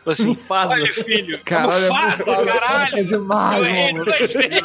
Assim, 0.05 0.25
Mufasa. 0.27 0.71
olha 0.73 0.93
filho, 0.93 1.39
Caralho, 1.43 1.83
é 1.83 1.87
é 1.87 1.89
Mufasa, 1.89 2.25
Mufasa, 2.25 2.45
caralho. 2.59 2.97
é 2.97 3.03
demais, 3.03 3.57
Eu 3.57 3.65
errei 3.65 3.93
mano. 3.93 4.05
duas 4.05 4.17
vezes. 4.17 4.61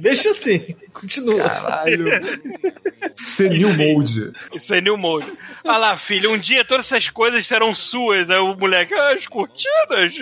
Deixa 0.00 0.30
assim, 0.30 0.74
continua. 0.92 1.48
Caralho. 1.48 2.06
Senil 3.14 3.74
Mode. 3.74 4.32
Isso 4.54 4.74
é 4.74 4.80
new 4.80 4.96
mode. 4.96 5.26
Olha 5.64 5.78
lá, 5.78 5.96
filho, 5.96 6.32
um 6.32 6.38
dia 6.38 6.64
todas 6.64 6.86
essas 6.86 7.08
coisas 7.08 7.46
serão 7.46 7.74
suas. 7.74 8.30
Aí 8.30 8.38
o 8.38 8.54
moleque, 8.54 8.94
ah, 8.94 9.12
as 9.14 9.26
cortinas? 9.26 10.18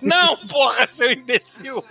Não, 0.00 0.36
porra, 0.46 0.86
seu 0.86 1.10
imbecil. 1.10 1.82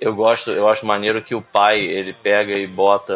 Eu 0.00 0.14
gosto, 0.14 0.50
eu 0.50 0.68
acho 0.68 0.86
maneiro 0.86 1.22
que 1.22 1.34
o 1.34 1.42
pai 1.42 1.78
ele 1.80 2.12
pega 2.12 2.52
e 2.52 2.66
bota 2.66 3.12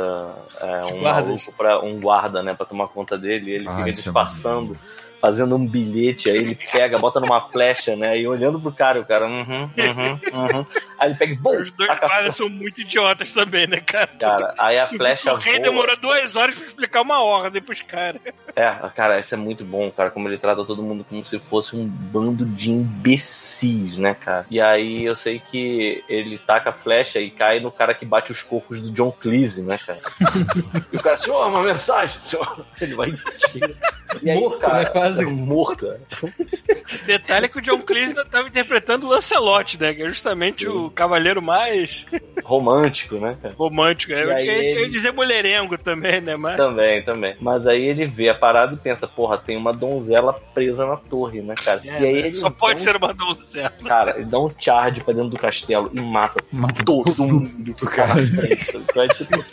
é, 0.60 0.84
um 0.86 1.01
Guardas. 1.01 1.24
maluco 1.26 1.52
para 1.52 1.80
um 1.80 2.01
guarda, 2.01 2.43
né, 2.43 2.55
para 2.55 2.66
tomar 2.66 2.89
conta 2.89 3.16
dele. 3.16 3.51
E 3.51 3.55
ele 3.55 3.68
Ah, 3.68 3.76
fica 3.76 3.89
é 3.89 3.93
disfarçando, 3.93 4.76
fazendo 5.23 5.55
um 5.55 5.65
bilhete. 5.65 6.28
Aí 6.28 6.36
ele 6.36 6.59
pega, 6.73 6.99
bota 6.99 7.20
numa 7.20 7.40
flecha, 7.49 7.94
né, 7.94 8.19
e 8.19 8.27
olhando 8.27 8.61
pro 8.61 8.73
cara, 8.73 9.01
o 9.01 9.07
cara, 9.07 9.27
uhum, 9.27 9.70
uhum, 9.78 10.20
uhum. 10.32 10.66
Aí 10.99 11.11
ele 11.11 11.15
pega 11.15 11.32
e 11.32 11.62
Os 11.62 11.70
dois 11.70 11.99
guardas 12.01 12.36
são 12.36 12.49
muito 12.49 12.81
idiotas 12.81 13.32
também, 13.32 13.69
né, 13.69 13.81
cara? 13.81 14.11
Cara, 14.19 14.55
aí 14.59 14.78
a 14.78 14.89
flecha 14.89 15.32
o 15.32 15.36
rei 15.36 15.55
voa. 15.55 15.62
demorou 15.62 15.97
duas 15.97 16.35
horas 16.35 16.57
pra 16.57 16.66
explicar 16.66 17.03
uma 17.03 17.23
ordem 17.23 17.62
pros 17.62 17.82
caras. 17.82 18.20
É, 18.57 18.70
cara, 18.94 19.20
isso 19.20 19.32
é 19.32 19.39
muito 19.39 19.65
bom, 19.65 19.90
cara, 19.93 20.11
como 20.11 20.28
ele 20.28 20.39
trata 20.39 20.65
todo 20.65 20.82
mundo 20.82 21.05
como 21.09 21.24
se 21.24 21.39
fosse 21.39 21.77
um 21.77 21.86
bando 21.86 22.44
de 22.44 22.70
imbecis, 22.70 23.97
né, 23.97 24.15
cara? 24.15 24.44
E 24.51 24.61
aí 24.61 25.05
eu 25.05 25.15
sei 25.15 25.39
que 25.39 26.03
ele 26.09 26.36
taca 26.39 26.70
a 26.70 26.73
flecha 26.73 27.20
e 27.20 27.31
cai 27.31 27.61
no 27.61 27.70
cara 27.70 27.94
que 27.94 28.05
bate 28.05 28.32
os 28.32 28.43
cocos 28.43 28.81
do 28.81 28.90
John 28.90 29.12
Cleese, 29.12 29.62
né, 29.62 29.78
cara? 29.78 30.01
e 30.93 30.97
o 30.97 31.01
cara, 31.01 31.16
senhor, 31.16 31.47
uma 31.47 31.62
mensagem, 31.62 32.20
senhor. 32.20 32.66
Ele 32.81 32.97
vai 32.97 33.11
e. 33.11 34.12
E 34.23 34.31
aí, 34.31 34.39
Morto, 34.39 34.59
cara, 34.59 34.81
né, 34.81 34.85
quase. 34.86 35.11
Morto. 35.20 35.86
é. 35.86 35.98
Detalhe 37.06 37.48
que 37.48 37.59
o 37.59 37.62
John 37.62 37.80
Cleese 37.80 38.14
tava 38.30 38.48
interpretando 38.48 39.06
o 39.06 39.10
Lancelot, 39.10 39.78
né? 39.80 39.94
Que 39.94 40.02
é 40.02 40.09
justamente 40.09 40.68
o 40.68 40.90
cavaleiro 40.90 41.40
mais 41.40 42.05
Romântico, 42.44 43.16
né, 43.16 43.36
cara? 43.40 43.55
romântico. 43.56 44.12
É, 44.12 44.22
aí 44.34 44.47
eu 44.48 44.52
ia- 44.55 44.59
eu 44.59 44.62
ia 44.62 44.80
ele- 44.82 44.90
dizer 44.90 45.12
mulherengo 45.12 45.78
também, 45.78 46.20
né? 46.20 46.36
Mas 46.36 46.56
Também, 46.56 47.02
também. 47.02 47.34
Mas 47.40 47.66
aí 47.66 47.82
ele 47.86 48.05
vê 48.06 48.28
a 48.28 48.34
parada 48.34 48.74
e 48.74 48.78
pensa, 48.78 49.06
porra, 49.06 49.39
tem 49.39 49.56
uma 49.56 49.72
donzela 49.72 50.32
presa 50.55 50.86
na 50.86 50.97
torre, 50.97 51.40
né, 51.40 51.55
cara? 51.55 51.80
é, 51.84 51.86
e 51.86 51.90
aí 52.06 52.12
né? 52.14 52.18
ele 52.20 52.34
só 52.34 52.51
pode 52.51 52.80
um- 52.80 52.84
ser 52.84 52.97
uma 52.97 53.12
donzela. 53.14 53.72
Cara, 53.86 54.16
ele 54.16 54.26
dá 54.26 54.39
um 54.39 54.51
charge 54.59 55.01
pra 55.02 55.14
dentro 55.14 55.30
do 55.30 55.39
castelo 55.39 55.90
e 55.94 56.01
mata 56.01 56.43
Mata 56.52 56.84
todo 56.84 57.05
todo 57.14 57.24
mundo 57.24 57.51
na 57.97 58.06
frente. 58.16 58.80
Vai, 58.94 59.09
tipo, 59.09 59.44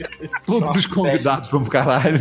Todos 0.46 0.76
os 0.76 0.86
convidados 0.86 1.50
vão 1.52 1.62
pro 1.62 1.72
caralho. 1.72 2.18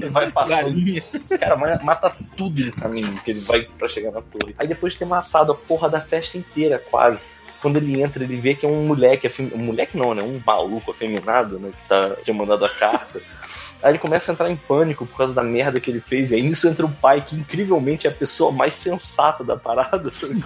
ele 0.00 0.10
vai 0.10 0.30
passando. 0.30 0.62
Galinha. 0.62 1.02
Cara, 1.38 1.56
ma- 1.56 1.78
mata 1.82 2.12
tudo 2.36 2.59
no 2.66 2.72
caminho 2.72 3.20
que 3.22 3.30
ele 3.30 3.40
vai 3.40 3.62
pra 3.62 3.88
chegar 3.88 4.10
na 4.10 4.20
torre. 4.20 4.54
Aí 4.58 4.66
depois 4.66 4.92
de 4.92 5.00
ter 5.00 5.04
matado 5.04 5.52
a 5.52 5.54
porra 5.54 5.88
da 5.88 6.00
festa 6.00 6.38
inteira, 6.38 6.78
quase. 6.78 7.26
Quando 7.60 7.76
ele 7.76 8.00
entra, 8.00 8.24
ele 8.24 8.36
vê 8.36 8.54
que 8.54 8.64
é 8.64 8.68
um 8.68 8.86
moleque, 8.86 9.30
um 9.52 9.58
moleque 9.58 9.96
não, 9.96 10.14
né? 10.14 10.22
Um 10.22 10.40
maluco 10.44 10.90
afeminado, 10.90 11.58
né? 11.58 11.70
Que 11.70 11.88
tá, 11.88 12.16
tinha 12.24 12.34
mandado 12.34 12.64
a 12.64 12.70
carta. 12.70 13.20
Aí 13.82 13.92
ele 13.92 13.98
começa 13.98 14.30
a 14.30 14.34
entrar 14.34 14.50
em 14.50 14.56
pânico 14.56 15.06
por 15.06 15.16
causa 15.16 15.32
da 15.32 15.42
merda 15.42 15.80
que 15.80 15.90
ele 15.90 16.00
fez. 16.00 16.30
E 16.30 16.34
aí 16.36 16.42
nisso 16.42 16.68
entra 16.68 16.84
o 16.86 16.90
pai, 16.90 17.22
que 17.26 17.36
incrivelmente 17.36 18.06
é 18.06 18.10
a 18.10 18.12
pessoa 18.14 18.52
mais 18.52 18.74
sensata 18.74 19.42
da 19.44 19.56
parada. 19.56 20.10
Sabe? 20.12 20.42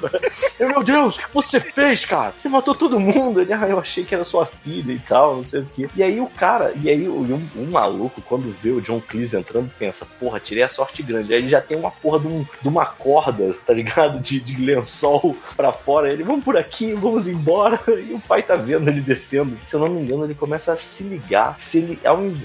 Eu, 0.58 0.68
meu 0.68 0.82
Deus, 0.84 1.16
o 1.18 1.20
que 1.22 1.34
você 1.34 1.60
fez, 1.60 2.04
cara? 2.04 2.32
Você 2.36 2.48
matou 2.48 2.74
todo 2.74 2.98
mundo. 3.00 3.40
Ele, 3.40 3.52
ah, 3.52 3.66
eu 3.68 3.78
achei 3.78 4.04
que 4.04 4.14
era 4.14 4.24
sua 4.24 4.46
filha 4.46 4.92
e 4.92 4.98
tal, 4.98 5.36
não 5.36 5.44
sei 5.44 5.60
o 5.60 5.66
quê. 5.74 5.88
E 5.96 6.02
aí 6.02 6.20
o 6.20 6.26
cara, 6.26 6.72
e 6.80 6.88
aí 6.88 7.08
o- 7.08 7.24
maluco, 7.70 8.20
quando 8.22 8.54
vê 8.62 8.70
o 8.70 8.80
John 8.80 9.00
Cleese 9.00 9.36
entrando, 9.36 9.70
pensa, 9.78 10.06
porra, 10.20 10.38
tirei 10.38 10.62
a 10.62 10.68
sorte 10.68 11.02
grande. 11.02 11.32
Aí 11.32 11.40
ele 11.40 11.48
já 11.48 11.60
tem 11.60 11.76
uma 11.76 11.90
porra 11.90 12.20
de, 12.20 12.26
um- 12.28 12.46
de 12.62 12.68
uma 12.68 12.86
corda, 12.86 13.54
tá 13.66 13.72
ligado? 13.72 14.20
De, 14.20 14.38
de 14.40 14.56
lençol 14.64 15.36
pra 15.56 15.72
fora. 15.72 16.12
Ele, 16.12 16.22
vamos 16.22 16.44
por 16.44 16.56
aqui, 16.56 16.92
vamos 16.94 17.26
embora. 17.28 17.80
E 18.04 18.12
o 18.12 18.20
pai 18.20 18.42
tá 18.42 18.54
vendo 18.56 18.88
ele 18.88 19.00
descendo. 19.00 19.56
Se 19.64 19.76
eu 19.76 19.80
não 19.80 19.88
me 19.88 20.02
engano, 20.02 20.24
ele 20.24 20.34
começa 20.34 20.72
a 20.72 20.76
se 20.76 21.02
ligar. 21.04 21.56
Se 21.58 21.78
ele, 21.78 21.98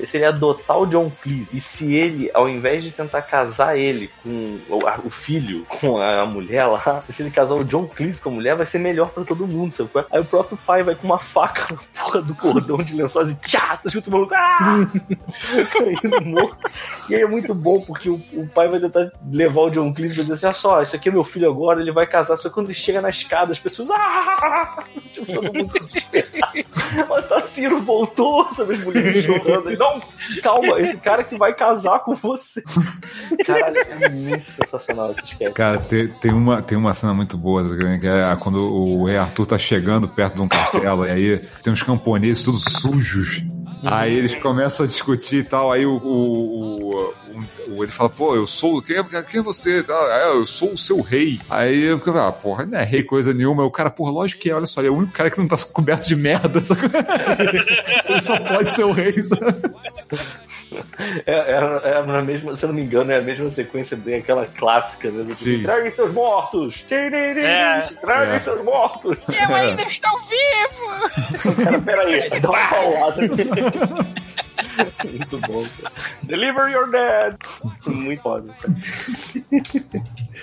se 0.07 0.15
ele 0.17 0.25
adotar 0.25 0.78
o 0.81 0.85
John 0.87 1.11
Cleese 1.21 1.49
e 1.53 1.59
se 1.59 1.93
ele, 1.93 2.29
ao 2.33 2.49
invés 2.49 2.83
de 2.83 2.91
tentar 2.91 3.21
casar 3.21 3.77
ele 3.77 4.09
com 4.23 4.59
o, 4.69 4.87
a- 4.87 4.99
o 5.03 5.09
filho, 5.09 5.65
com 5.79 5.97
a, 5.97 6.21
a 6.21 6.25
mulher 6.25 6.65
lá, 6.65 7.03
se 7.09 7.21
ele 7.23 7.31
casar 7.31 7.55
o 7.55 7.63
John 7.63 7.87
Cleese 7.87 8.21
com 8.21 8.29
a 8.29 8.33
mulher, 8.33 8.55
vai 8.55 8.65
ser 8.65 8.79
melhor 8.79 9.09
pra 9.09 9.23
todo 9.23 9.47
mundo, 9.47 9.71
sabe? 9.71 9.89
é? 9.95 10.05
Aí 10.11 10.21
o 10.21 10.25
próprio 10.25 10.57
pai 10.65 10.83
vai 10.83 10.95
com 10.95 11.05
uma 11.05 11.19
faca 11.19 11.73
na 11.73 11.79
porra 12.03 12.21
do 12.21 12.35
cordão 12.35 12.77
de 12.77 12.95
lençóis 12.95 13.31
e 13.31 13.35
tchá, 13.41 13.79
você 13.81 13.89
chuta 13.91 14.09
o 14.09 14.13
maluco, 14.13 14.33
ah! 14.35 14.87
E 17.09 17.15
aí 17.15 17.21
é 17.21 17.27
muito 17.27 17.53
bom, 17.55 17.81
porque 17.81 18.09
o, 18.09 18.15
o 18.33 18.47
pai 18.53 18.67
vai 18.67 18.79
tentar 18.79 19.11
levar 19.31 19.61
o 19.61 19.69
John 19.69 19.93
Cleese 19.93 20.13
e 20.13 20.17
vai 20.17 20.25
dizer 20.25 20.33
assim, 20.35 20.45
olha 20.47 20.53
só, 20.53 20.81
esse 20.83 20.95
aqui 20.95 21.09
é 21.09 21.11
meu 21.11 21.23
filho 21.23 21.49
agora, 21.49 21.81
ele 21.81 21.91
vai 21.91 22.05
casar, 22.05 22.37
só 22.37 22.49
que 22.49 22.53
quando 22.53 22.67
ele 22.67 22.75
chega 22.75 23.01
na 23.01 23.09
escada, 23.09 23.51
as 23.51 23.59
pessoas, 23.59 23.89
ah! 23.91 24.83
Tipo, 25.11 25.33
todo 25.33 25.53
mundo. 25.53 25.71
O 27.09 27.13
assassino 27.15 27.81
voltou, 27.81 28.51
sabe, 28.51 28.73
as 28.73 28.85
mulheres 28.85 29.23
chorando. 29.25 29.75
Não, 29.77 30.01
calma, 30.43 30.68
esse 30.77 30.97
cara 30.97 31.23
que 31.23 31.37
vai 31.37 31.53
casar 31.53 31.99
com 31.99 32.13
você. 32.13 32.61
Caralho, 33.45 33.77
é 33.77 34.09
muito 34.09 34.49
sensacional 34.51 35.11
esse 35.11 35.23
sketch. 35.25 35.53
Cara, 35.53 35.79
tem, 35.79 36.07
tem, 36.07 36.31
uma, 36.33 36.61
tem 36.61 36.77
uma 36.77 36.93
cena 36.93 37.13
muito 37.13 37.37
boa, 37.37 37.63
que 37.99 38.07
é 38.07 38.35
quando 38.37 38.57
o 38.61 39.05
rei 39.05 39.17
Arthur 39.17 39.45
tá 39.45 39.57
chegando 39.57 40.07
perto 40.07 40.35
de 40.35 40.41
um 40.41 40.47
castelo, 40.47 41.05
e 41.05 41.11
aí 41.11 41.39
tem 41.63 41.73
uns 41.73 41.83
camponeses 41.83 42.43
todos 42.43 42.63
sujos. 42.63 43.43
Aí 43.83 44.13
eles 44.13 44.35
começam 44.35 44.83
a 44.83 44.87
discutir 44.87 45.37
e 45.37 45.43
tal, 45.43 45.71
aí 45.71 45.85
o, 45.85 45.93
o, 45.93 45.99
o- 45.99 46.89
o- 46.89 47.09
o- 47.09 47.13
ele 47.83 47.91
fala, 47.91 48.09
pô, 48.09 48.35
eu 48.35 48.45
sou, 48.47 48.81
quem, 48.81 48.97
é- 48.97 49.23
quem 49.23 49.39
é 49.39 49.43
você? 49.43 49.83
Ah, 49.89 50.31
eu 50.33 50.45
sou 50.45 50.71
o 50.73 50.77
seu 50.77 51.01
rei. 51.01 51.39
Aí 51.49 51.83
eu 51.85 51.97
fico, 51.99 52.17
ah, 52.17 52.31
porra, 52.31 52.65
não 52.65 52.79
é 52.79 52.83
rei 52.83 53.03
coisa 53.03 53.33
nenhuma. 53.33 53.63
Aí 53.63 53.67
o 53.67 53.71
cara, 53.71 53.89
porra, 53.89 54.11
lógico 54.11 54.41
que 54.41 54.49
é, 54.49 54.55
olha 54.55 54.65
só, 54.65 54.81
ele 54.81 54.87
é 54.87 54.91
o 54.91 54.95
único 54.97 55.13
cara 55.13 55.29
que 55.29 55.37
não 55.39 55.47
tá 55.47 55.55
coberto 55.71 56.07
de 56.07 56.15
merda. 56.15 56.63
sabe? 56.65 56.81
ele 58.07 58.21
só 58.21 58.39
pode 58.39 58.69
ser 58.71 58.83
o 58.83 58.91
rei? 58.91 59.15
É, 61.25 61.33
é, 61.33 61.89
é 61.91 62.05
na 62.05 62.21
mesma, 62.21 62.55
se 62.55 62.63
eu 62.63 62.67
não 62.69 62.75
me 62.75 62.83
engano, 62.83 63.11
é 63.11 63.17
a 63.17 63.21
mesma 63.21 63.49
sequência 63.49 63.97
daquela 63.97 64.45
clássica, 64.45 65.09
né? 65.09 65.25
Sim. 65.29 65.63
Traguem 65.63 65.91
seus 65.91 66.11
mortos! 66.13 66.85
É. 66.91 67.81
Traguem 68.01 68.35
É. 68.35 68.39
seus 68.39 68.63
mortos! 68.63 69.17
Eu 69.27 69.55
ainda 69.55 69.81
estou 69.83 70.11
vivo! 70.29 71.63
Cara, 71.63 71.81
peraí, 71.81 72.29
dá 72.39 72.49
uma 72.49 72.67
paulada. 72.69 73.21
Muito 75.09 75.37
bom, 75.39 75.65
cara. 75.81 75.95
Deliver 76.23 76.69
your 76.71 76.89
dead! 76.89 77.35
Muito 77.87 78.21
foda, 78.21 78.53
cara. 78.61 78.73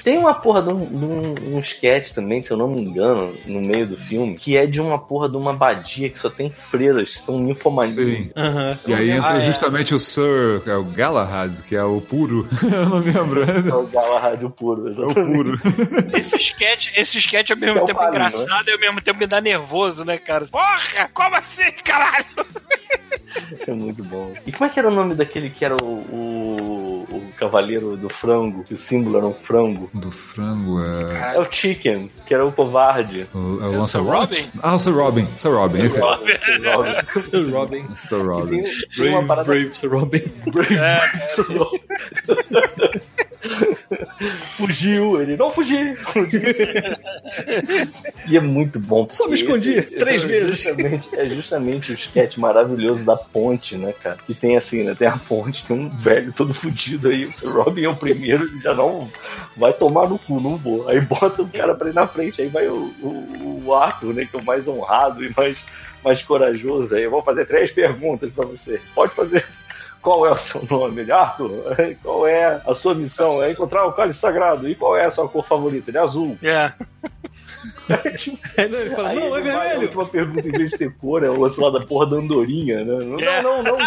Tem 0.05 0.19
uma 0.19 0.35
porra 0.35 0.63
de 0.63 0.69
um, 0.71 0.85
de 0.85 1.05
um, 1.05 1.57
um 1.57 1.61
sketch 1.61 2.13
também, 2.13 2.41
se 2.43 2.51
eu 2.51 2.57
não 2.57 2.69
me 2.69 2.81
engano, 2.81 3.35
no 3.47 3.61
meio 3.61 3.87
do 3.87 3.97
filme, 3.97 4.35
que 4.37 4.57
é 4.57 4.67
de 4.67 4.81
uma 4.81 4.99
porra 4.99 5.29
de 5.29 5.37
uma 5.37 5.51
abadia 5.53 6.09
que 6.11 6.19
só 6.19 6.29
tem 6.31 6.51
freiras, 6.51 7.13
que 7.15 7.19
são 7.21 7.39
ninfomanías. 7.39 7.95
Sim. 7.95 8.31
Aham. 8.37 8.79
E 8.87 8.95
aí 8.95 9.11
entra 9.11 9.31
Ah, 9.31 9.37
é. 9.39 9.47
justamente 9.47 9.95
o 9.95 9.99
Sir, 9.99 10.63
é 10.67 10.75
o 10.75 10.85
Galahad, 10.85 11.63
que 11.63 11.75
é 11.75 11.83
o 11.83 12.01
puro. 12.01 12.47
eu 12.63 12.87
não 12.89 12.99
lembro. 12.99 13.43
É 13.43 13.75
o 13.75 13.87
Galahad 13.87 14.45
o 14.45 14.51
puro, 14.51 14.83
É 14.87 14.91
o 14.91 14.91
exatamente. 14.91 15.35
puro. 15.35 15.61
Esse 16.17 16.37
sketch, 16.37 16.89
esse 16.97 17.19
sketch 17.19 17.51
ao 17.51 17.57
mesmo 17.57 17.79
É 17.79 17.83
o 17.83 17.87
tempo 17.87 17.99
Palio, 17.99 18.11
engraçado 18.15 18.69
e 18.69 18.73
ao 18.73 18.79
mesmo 18.81 19.01
tempo 19.03 19.19
me 19.19 19.27
dá 19.27 19.41
nervoso, 19.41 20.05
né, 20.05 20.19
cara? 20.19 20.45
Porra, 20.47 21.09
como 21.13 21.35
assim, 21.37 21.71
caralho? 21.85 22.25
É 23.67 23.73
muito 23.73 24.05
bom. 24.05 24.26
E 24.47 24.53
como 24.53 24.71
é 24.71 24.73
que 24.73 24.79
era 24.79 24.89
o 24.89 24.93
nome 24.93 25.15
daquele 25.15 25.51
que 25.51 25.65
era 25.65 25.77
o, 25.77 25.87
o, 25.87 27.07
o 27.11 27.33
cavaleiro 27.37 27.97
do 27.97 28.09
frango? 28.09 28.63
Que 28.65 28.75
o 28.75 28.79
símbolo 28.79 29.19
era 29.19 29.27
um 29.27 29.35
frango? 29.35 29.91
Do 29.93 30.11
frango 30.11 30.83
é. 30.83 31.37
É 31.37 31.41
o 31.41 31.47
Chicken, 31.51 32.11
que 32.27 32.35
era 32.35 32.45
o 32.45 32.53
covarde. 32.53 33.27
O, 33.35 33.59
é 33.63 33.69
o 33.69 33.83
É? 33.83 33.87
Sir 33.87 34.03
Robin? 34.03 34.47
Ah, 34.63 34.75
o 34.75 34.79
Sir 34.79 34.95
Robin. 34.95 35.27
Sir 35.37 35.51
Robin. 35.51 35.81
É. 35.81 35.89
Sir 37.21 37.51
Robin. 37.53 37.85
Sir 37.95 38.27
Robin. 38.27 38.63
Tem, 38.63 38.73
tem 38.97 39.09
uma 39.09 39.23
Brave, 39.23 39.27
parada 39.27 39.49
brave 39.49 39.75
Sir 39.75 39.91
Robin. 39.91 40.23
fugiu, 44.57 45.21
ele 45.21 45.37
não 45.37 45.51
fugiu. 45.51 45.95
e 48.29 48.37
é 48.37 48.41
muito 48.41 48.79
bom. 48.81 49.07
Só 49.09 49.29
me 49.29 49.35
escondi 49.35 49.73
esse- 49.73 49.97
três 49.97 50.25
é 50.25 50.27
vezes. 50.27 50.59
Justamente, 50.63 51.09
é 51.15 51.29
justamente 51.29 51.93
o 51.93 51.95
sketch 51.95 52.37
maravilhoso 52.39 53.05
da 53.05 53.17
ponte, 53.17 53.77
né, 53.77 53.93
cara? 54.03 54.19
Que 54.27 54.35
tem 54.35 54.57
assim, 54.57 54.83
né? 54.83 54.95
Tem 54.95 55.09
a 55.09 55.17
ponte, 55.19 55.67
tem 55.67 55.77
um 55.77 55.89
velho 55.99 56.33
todo 56.33 56.53
fudido 56.55 57.09
aí. 57.09 57.29
O 57.43 57.51
Robin 57.51 57.85
é 57.85 57.89
o 57.89 57.97
primeiro, 57.97 58.45
ele 58.45 58.61
já 58.61 58.75
não 58.75 59.11
vai 59.57 59.73
tomar 59.73 60.09
no 60.09 60.19
cu, 60.19 60.41
não 60.41 60.57
vou. 60.57 60.89
Aí 60.89 61.01
bota 61.01 61.43
o 61.43 61.49
cara 61.49 61.75
pra 61.75 61.89
ir 61.89 61.95
na 61.95 62.07
frente, 62.07 62.41
aí 62.43 62.49
vai 62.49 62.69
o, 62.69 62.93
o, 63.03 63.63
o 63.67 63.75
Arthur, 63.75 64.15
né? 64.15 64.25
Que 64.25 64.37
é 64.37 64.41
o 64.41 64.45
mais 64.45 64.67
honrado 64.67 65.25
e 65.25 65.33
mais, 65.37 65.65
mais 66.05 66.23
corajoso. 66.23 66.95
Aí 66.95 67.03
eu 67.05 67.11
vou 67.11 67.23
fazer 67.23 67.47
três 67.47 67.71
perguntas 67.71 68.33
pra 68.33 68.45
você. 68.45 68.81
Pode 68.95 69.15
fazer. 69.15 69.45
Qual 70.07 70.25
é 70.25 70.31
o 70.31 70.37
seu 70.37 70.63
nome? 70.71 71.01
Ele, 71.01 71.11
Arthur, 71.11 71.51
qual 72.01 72.29
é 72.29 72.61
a 72.65 72.75
sua 72.75 72.95
missão? 72.95 73.43
É 73.43 73.51
encontrar 73.51 73.85
o 73.87 73.93
cálice 73.93 74.21
sagrado. 74.21 74.69
E 74.69 74.77
qual 74.77 74.97
é 74.97 75.05
a 75.05 75.11
sua 75.11 75.29
cor 75.29 75.45
favorita? 75.45 75.91
Ele 75.91 75.99
é 75.99 76.01
azul. 76.01 76.39
É. 76.45 76.73
Aí 77.89 78.39
ele 78.57 78.91
fala, 78.91 79.09
Aí 79.09 79.17
não, 79.19 79.37
é 79.37 79.41
ele 79.41 79.51
a 79.51 79.59
vermelho. 79.59 79.81
última 79.83 80.07
pergunta, 80.07 80.49
em 80.49 80.53
vez 80.53 80.71
de 80.71 80.79
ser 80.79 80.95
cor, 80.99 81.25
é 81.25 81.29
o 81.29 81.41
lance 81.41 81.61
lá 81.61 81.71
da 81.71 81.81
porra 81.85 82.07
da 82.11 82.17
andorinha, 82.19 82.85
né? 82.85 83.05
Não, 83.05 83.19
É. 83.19 83.43
não, 83.43 83.63
não. 83.65 83.79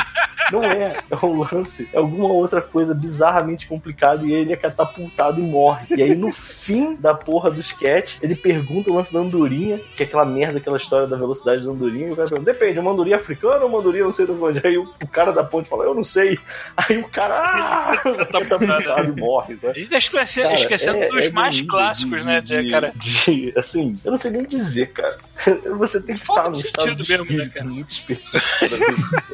Não 0.52 0.64
é. 0.64 0.96
É 1.12 1.26
um 1.26 1.40
lance. 1.44 1.88
É 1.94 1.98
alguma 2.00 2.30
outra 2.30 2.60
coisa 2.60 2.94
bizarramente 2.96 3.68
complicada 3.68 4.26
e 4.26 4.34
ele 4.34 4.52
é 4.52 4.56
catapultado 4.56 5.40
e 5.40 5.44
morre. 5.44 5.86
E 5.96 6.02
aí, 6.02 6.16
no 6.16 6.32
fim 6.32 6.96
da 6.96 7.14
porra 7.14 7.52
do 7.52 7.60
sketch, 7.60 8.18
ele 8.22 8.36
pergunta 8.36 8.90
o 8.90 8.96
lance 8.96 9.14
da 9.14 9.20
andorinha, 9.20 9.80
que 9.96 10.02
é 10.02 10.06
aquela 10.08 10.26
merda, 10.26 10.58
aquela 10.58 10.78
história 10.78 11.06
da 11.08 11.16
velocidade 11.18 11.64
da 11.64 11.70
andorinha. 11.72 12.08
E 12.08 12.12
o 12.12 12.16
cara 12.16 12.28
pergunta: 12.28 12.52
depende, 12.52 12.80
é 12.80 12.82
uma 12.82 12.92
andorinha 12.92 13.18
africana 13.18 13.64
ou 13.64 13.70
uma 13.70 13.80
andorinha 13.80 14.06
não 14.06 14.12
sei 14.12 14.26
de 14.26 14.32
onde? 14.32 14.66
Aí 14.66 14.76
o, 14.78 14.84
o 15.04 15.08
cara 15.08 15.32
da 15.32 15.44
ponte 15.44 15.70
fala: 15.70 15.84
eu 15.86 15.94
não 15.94 16.04
sei. 16.10 16.38
Aí 16.76 16.98
o 16.98 17.08
cara, 17.10 17.36
ah, 17.36 17.98
catapultado 18.32 19.14
e 19.16 19.20
morre, 19.20 19.58
né? 19.62 19.70
A 19.70 19.74
gente 19.74 19.90
tá 19.90 19.98
esquecendo, 19.98 20.48
Cara, 20.50 20.60
esquecendo 20.60 20.98
é- 21.04 21.10
dos 21.10 21.26
é 21.26 21.30
mais 21.32 21.62
clássicos, 21.62 22.20
de- 22.22 22.26
né, 22.28 22.42
de, 22.42 22.70
cara? 22.70 22.92
de- 22.96 23.54
assim, 23.58 23.96
eu 24.04 24.12
não 24.12 24.18
sei 24.18 24.32
nem 24.32 24.44
dizer, 24.44 24.92
cara. 24.92 25.18
Você 25.78 26.02
tem 26.02 26.16
que 26.16 26.26
Falta 26.26 26.42
estar 26.42 26.50
num 26.52 26.58
de 26.62 26.68
estado 26.68 26.90
sentido 26.90 27.04
de 27.04 27.12
mesmo, 27.34 27.38
né, 27.46 27.52
cara? 27.54 27.66
muito 27.66 27.90
específico 27.92 28.38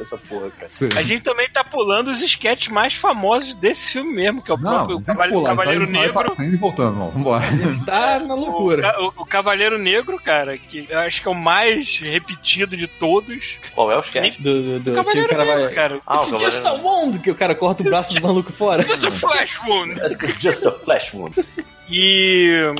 essa 0.00 0.16
porra, 0.16 0.50
cara. 0.50 0.68
Sim. 0.68 0.88
A 0.96 1.02
gente 1.02 1.22
também 1.22 1.48
tá 1.50 1.64
pulando 1.64 2.08
os 2.10 2.20
sketches 2.22 2.68
mais 2.68 2.94
famosos 2.94 3.54
desse 3.54 3.92
filme 3.92 4.14
mesmo, 4.14 4.42
que 4.42 4.50
é 4.50 4.54
o 4.54 4.56
Não, 4.58 4.70
próprio 4.70 4.96
tem 4.96 5.04
que 5.04 5.12
Cavale- 5.12 5.32
pular, 5.32 5.48
Cavaleiro 5.50 5.80
tá 5.86 5.90
indo- 5.90 6.00
Negro. 6.00 6.36
Tá 6.36 6.44
indo 6.44 6.54
e 6.54 6.58
voltando, 6.58 7.02
ó. 7.02 7.08
Vambora. 7.10 7.44
Tá 7.84 8.20
na 8.20 8.34
O, 8.34 8.38
loucura. 8.40 8.82
Ca- 8.82 9.00
o- 9.00 9.22
o 9.22 9.26
Cavaleiro 9.26 9.78
Negro, 9.78 10.18
cara, 10.22 10.56
que 10.58 10.86
eu 10.88 10.98
acho 11.00 11.20
que 11.22 11.28
é 11.28 11.30
o 11.30 11.34
mais 11.34 11.98
repetido 11.98 12.76
de 12.76 12.86
todos. 12.86 13.58
Qual 13.74 13.90
é 13.90 13.96
o 13.96 14.00
sketch? 14.00 14.38
Do, 14.38 14.62
do, 14.62 14.78
do, 14.80 14.84
que 14.84 14.90
o 14.90 14.94
Cavaleiro 14.94 15.28
cara 15.28 15.44
Negro, 15.44 15.62
vai. 15.64 15.72
cara. 15.74 16.00
Ah, 16.06 16.18
o 16.20 16.22
It's 16.22 16.42
just 16.42 16.58
a 16.58 16.62
Cavaleiro 16.62 16.86
wound! 16.88 17.18
Que 17.18 17.30
o 17.30 17.34
cara 17.34 17.54
corta 17.54 17.82
o 17.82 17.86
braço 17.86 18.14
do 18.14 18.20
maluco 18.20 18.52
fora. 18.52 18.82
Just 18.82 19.04
a 19.04 19.10
Flash 19.10 19.58
Wound. 19.66 19.94
Just 20.40 20.64
a 20.66 20.70
Flash 20.72 21.12
Wound. 21.14 21.44
E 21.88 22.74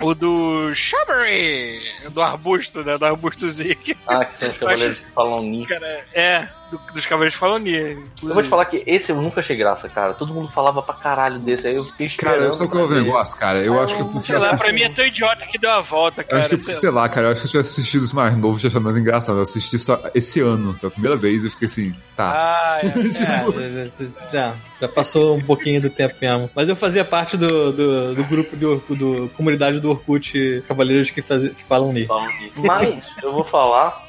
o 0.00 0.14
do 0.14 0.74
Shrubbery, 0.74 1.80
do 2.10 2.22
arbusto, 2.22 2.82
né? 2.82 2.96
Do 2.96 3.04
arbusto 3.04 3.48
Zeke. 3.48 3.96
Ah, 4.06 4.24
que 4.24 4.36
são 4.36 4.48
os 4.48 4.58
cavaleiros 4.58 5.00
que 5.00 5.10
falam 5.12 5.42
Ni. 5.42 5.66
Cara, 5.66 6.06
é, 6.14 6.48
do- 6.70 6.80
dos 6.92 7.06
Cavaleiros 7.06 7.36
Falonia. 7.36 7.96
Eu 8.22 8.34
vou 8.34 8.42
te 8.42 8.48
falar 8.48 8.64
que 8.66 8.82
esse 8.86 9.10
eu 9.12 9.16
nunca 9.20 9.40
achei 9.40 9.56
graça, 9.56 9.88
cara. 9.88 10.14
Todo 10.14 10.32
mundo 10.34 10.48
falava 10.48 10.82
pra 10.82 10.94
caralho 10.94 11.38
desse. 11.38 11.68
Aí 11.68 11.76
eu 11.76 11.84
fiquei 11.84 12.06
esperando. 12.06 12.34
Cara, 12.34 12.46
eu 12.46 12.54
só 12.54 12.66
que 12.66 12.76
eu 12.76 12.88
negócio, 12.90 13.36
cara. 13.36 13.58
Eu 13.58 13.80
acho 13.80 13.94
que 13.94 14.02
eu 14.02 14.20
Sei 14.20 14.38
lá, 14.38 14.56
pra 14.56 14.72
mim 14.72 14.82
é 14.82 14.88
tão 14.88 15.04
idiota 15.06 15.44
que 15.46 15.58
deu 15.58 15.70
a 15.70 15.80
volta, 15.80 16.22
Eu 16.22 16.26
cara. 16.26 16.46
acho 16.46 16.56
que, 16.56 16.62
sei 16.62 16.74
lá. 16.74 16.80
sei 16.80 16.90
lá, 16.90 17.08
cara, 17.08 17.26
eu 17.28 17.32
acho 17.32 17.40
que 17.42 17.46
eu 17.46 17.50
tivesse 17.50 17.70
assistido 17.80 18.04
isso 18.04 18.16
mais 18.16 18.36
novo, 18.36 18.58
já 18.58 18.68
achava 18.68 18.84
mais 18.84 18.96
engraçado. 18.96 19.38
Eu 19.38 19.42
assisti 19.42 19.78
só 19.78 20.00
esse 20.14 20.40
ano, 20.40 20.74
pela 20.74 20.90
primeira 20.90 21.16
vez, 21.16 21.42
e 21.42 21.46
eu 21.46 21.50
fiquei 21.50 21.66
assim, 21.66 21.94
tá. 22.16 22.32
Ah, 22.32 22.80
é. 22.82 22.86
É, 23.06 23.84
já- 23.84 24.30
já, 24.32 24.54
já 24.80 24.88
passou 24.88 25.36
um 25.36 25.40
pouquinho 25.42 25.80
do 25.80 25.88
tempo 25.90 26.14
mesmo. 26.20 26.50
Mas 26.54 26.68
eu 26.68 26.76
fazia 26.76 27.04
parte 27.04 27.36
do, 27.36 27.72
do, 27.72 28.14
do 28.14 28.24
grupo 28.24 28.56
do, 28.56 28.72
Orkut- 28.72 28.98
do 28.98 29.30
comunidade 29.36 29.80
do 29.80 29.90
Orkut 29.90 30.62
Cavaleiros 30.68 31.10
que, 31.10 31.22
faz, 31.22 31.42
que 31.54 31.64
falam 31.64 31.92
Ni. 31.92 32.06
Falam 32.06 32.26
Ni. 32.40 32.52
Mas 32.56 33.04
eu 33.22 33.32
vou 33.32 33.44
falar 33.44 34.05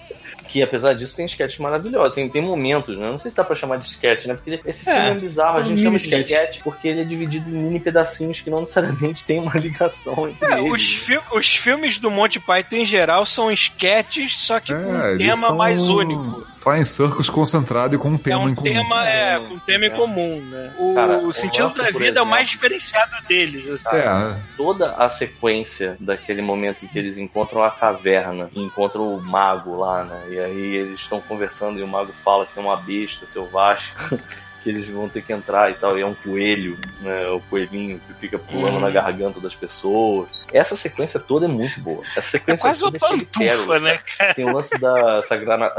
que 0.48 0.64
apesar 0.64 0.94
disso 0.94 1.16
tem 1.16 1.26
sketch 1.26 1.60
maravilhoso, 1.60 2.12
tem, 2.12 2.30
tem 2.30 2.42
momentos, 2.42 2.98
né? 2.98 3.10
Não 3.12 3.20
sei 3.20 3.30
se 3.32 3.38
dá 3.38 3.44
pra 3.44 3.56
chamar 3.56 3.78
de 3.78 3.88
sketch, 3.88 4.26
né? 4.26 4.34
Porque 4.36 4.62
esse 4.66 4.90
É, 4.90 4.94
filme 4.94 5.10
é 5.10 5.16
bizarro, 5.16 5.60
a 5.60 5.64
gente 5.64 5.82
chama 5.84 5.98
de 6.00 6.06
sketch 6.10 6.62
porque 6.64 6.88
ele 6.88 7.02
é 7.02 7.04
dividido 7.04 7.50
em 7.50 7.54
mini 7.54 7.80
pedacinhos 7.80 8.42
que 8.42 8.50
não 8.50 8.62
necessariamente 8.62 9.26
tem 9.26 9.40
uma 9.40 9.54
ligação 9.58 10.28
entre 10.30 10.46
É, 10.54 10.60
eles. 10.60 10.72
os, 10.74 10.84
fi- 10.96 11.20
os 11.34 11.56
filmes 11.56 12.00
do 12.00 12.10
Monty 12.10 12.40
Python 12.40 12.78
em 12.78 12.86
geral 12.86 13.26
são 13.26 13.52
sketches, 13.52 14.38
só 14.40 14.60
que 14.60 14.74
com 14.74 14.80
um 14.80 15.02
É, 15.02 15.18
tema 15.18 15.48
são 15.48 15.56
mais 15.58 15.80
único. 15.80 16.48
Flying 16.68 16.84
Circus 16.86 17.30
concentrado 17.30 17.96
e 17.96 17.98
com 17.98 18.10
um 18.10 18.16
É 18.16 18.18
tema 18.18 18.42
um 18.44 18.50
em 18.50 18.56
comum. 18.56 18.72
tema, 18.74 19.08
é, 19.10 19.36
É, 19.36 19.40
com 19.40 19.54
um 19.54 19.60
tema 19.60 19.86
em 19.86 19.88
é. 19.88 19.96
comum, 19.96 20.42
né? 20.42 20.74
O, 20.78 20.94
Cara, 20.96 21.18
o 21.20 21.28
o 21.28 21.34
sentido 21.34 21.64
lance, 21.68 21.78
da 21.78 21.86
vida 21.86 21.98
é 21.98 22.00
o 22.02 22.06
exemplo- 22.12 22.26
mais 22.26 22.50
diferenciado 22.50 23.16
deles, 23.28 23.70
assim. 23.70 23.96
É, 23.98 24.36
toda 24.58 24.92
a 24.92 25.10
sequência 25.10 25.96
daquele 26.00 26.42
momento 26.42 26.84
em 26.84 26.88
que 26.90 27.00
eles 27.00 27.18
encontram 27.18 27.64
a 27.64 27.72
caverna 27.72 28.50
e 28.54 28.62
encontram 28.62 29.16
o 29.16 29.22
mago 29.22 29.78
lá, 29.78 30.04
né? 30.04 30.22
E 30.30 30.40
aí 30.40 30.76
eles 30.76 31.00
estão 31.00 31.22
conversando 31.22 31.80
e 31.80 31.84
o 31.84 31.88
mago 31.88 32.12
fala 32.24 32.46
que 32.46 32.54
tem 32.54 32.64
uma 32.64 32.76
besta 32.78 33.26
selvagem. 33.26 33.92
Que 34.64 34.70
eles 34.70 34.88
vão 34.88 35.08
ter 35.08 35.22
que 35.22 35.32
entrar 35.32 35.72
e 35.72 35.76
tal, 35.76 35.98
e 35.98 36.02
é 36.02 36.06
um 36.06 36.14
coelho, 36.14 36.78
né? 37.02 37.28
O 37.30 37.40
coelhinho 37.42 38.00
que 38.06 38.14
fica 38.16 38.38
pulando 38.38 38.78
Hum. 38.78 38.82
na 38.82 38.90
garganta 38.90 39.40
das 39.40 39.56
pessoas. 39.56 40.28
Essa 40.52 40.76
sequência 40.76 41.20
toda 41.20 41.46
é 41.46 41.50
muito 41.50 41.80
boa. 41.82 42.04
Essa 42.16 42.32
sequência 42.32 42.62
Quase 42.62 42.84
o 42.84 42.92
toda 42.92 42.98
é 42.98 43.00
cheia 43.00 43.18
de 43.20 43.26
pantufa, 43.26 43.40
pérolas, 43.40 43.82
né, 43.82 44.00
cara. 44.18 44.34
Tem 44.34 44.46
o 44.46 44.54
lance 44.54 44.78
da 44.80 45.22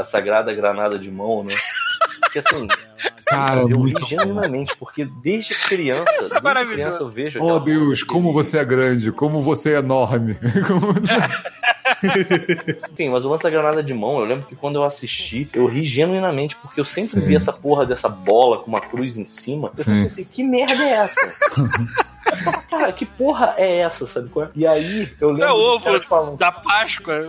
sagrada 0.03 0.53
granada 0.53 0.97
de 0.97 1.09
mão, 1.11 1.43
né? 1.43 1.53
porque 2.19 2.39
assim, 2.39 2.67
Cara, 3.25 3.61
eu 3.61 3.77
muito 3.77 4.03
ri 4.03 4.09
genuinamente, 4.09 4.75
porque 4.77 5.05
desde 5.05 5.53
criança, 5.53 6.05
desde 6.41 6.73
criança 6.73 7.03
eu 7.03 7.09
vejo. 7.09 7.39
Oh 7.41 7.59
Deus, 7.59 8.01
como 8.01 8.33
você 8.33 8.57
é 8.57 8.65
grande, 8.65 9.11
como 9.11 9.41
você 9.41 9.73
é 9.73 9.77
enorme. 9.77 10.35
Como- 10.67 10.93
Enfim, 12.91 13.09
mas 13.11 13.25
o 13.25 13.29
lance 13.29 13.43
da 13.43 13.49
granada 13.49 13.83
de 13.83 13.93
mão, 13.93 14.19
eu 14.19 14.25
lembro 14.25 14.45
que 14.45 14.55
quando 14.55 14.75
eu 14.75 14.83
assisti, 14.83 15.47
eu 15.53 15.65
ri 15.65 15.83
genuinamente, 15.83 16.55
porque 16.55 16.79
eu 16.79 16.85
sempre 16.85 17.19
Sim. 17.19 17.27
vi 17.27 17.35
essa 17.35 17.51
porra 17.51 17.85
dessa 17.85 18.09
bola 18.09 18.59
com 18.59 18.67
uma 18.67 18.81
cruz 18.81 19.17
em 19.17 19.25
cima. 19.25 19.71
Eu 19.77 19.83
sempre 19.83 20.03
pensei, 20.03 20.25
que 20.25 20.43
merda 20.43 20.83
é 20.83 20.91
essa? 20.91 21.33
Falava, 22.43 22.63
Cara, 22.69 22.91
que 22.93 23.05
porra 23.05 23.53
é 23.57 23.79
essa, 23.79 24.05
sabe 24.07 24.29
qual 24.29 24.45
é? 24.45 24.49
E 24.55 24.65
aí, 24.65 25.11
eu 25.19 25.31
lembro 25.31 25.45
É 25.45 25.51
ovo 25.51 26.01
falando, 26.01 26.37
da 26.37 26.51
Páscoa. 26.51 27.27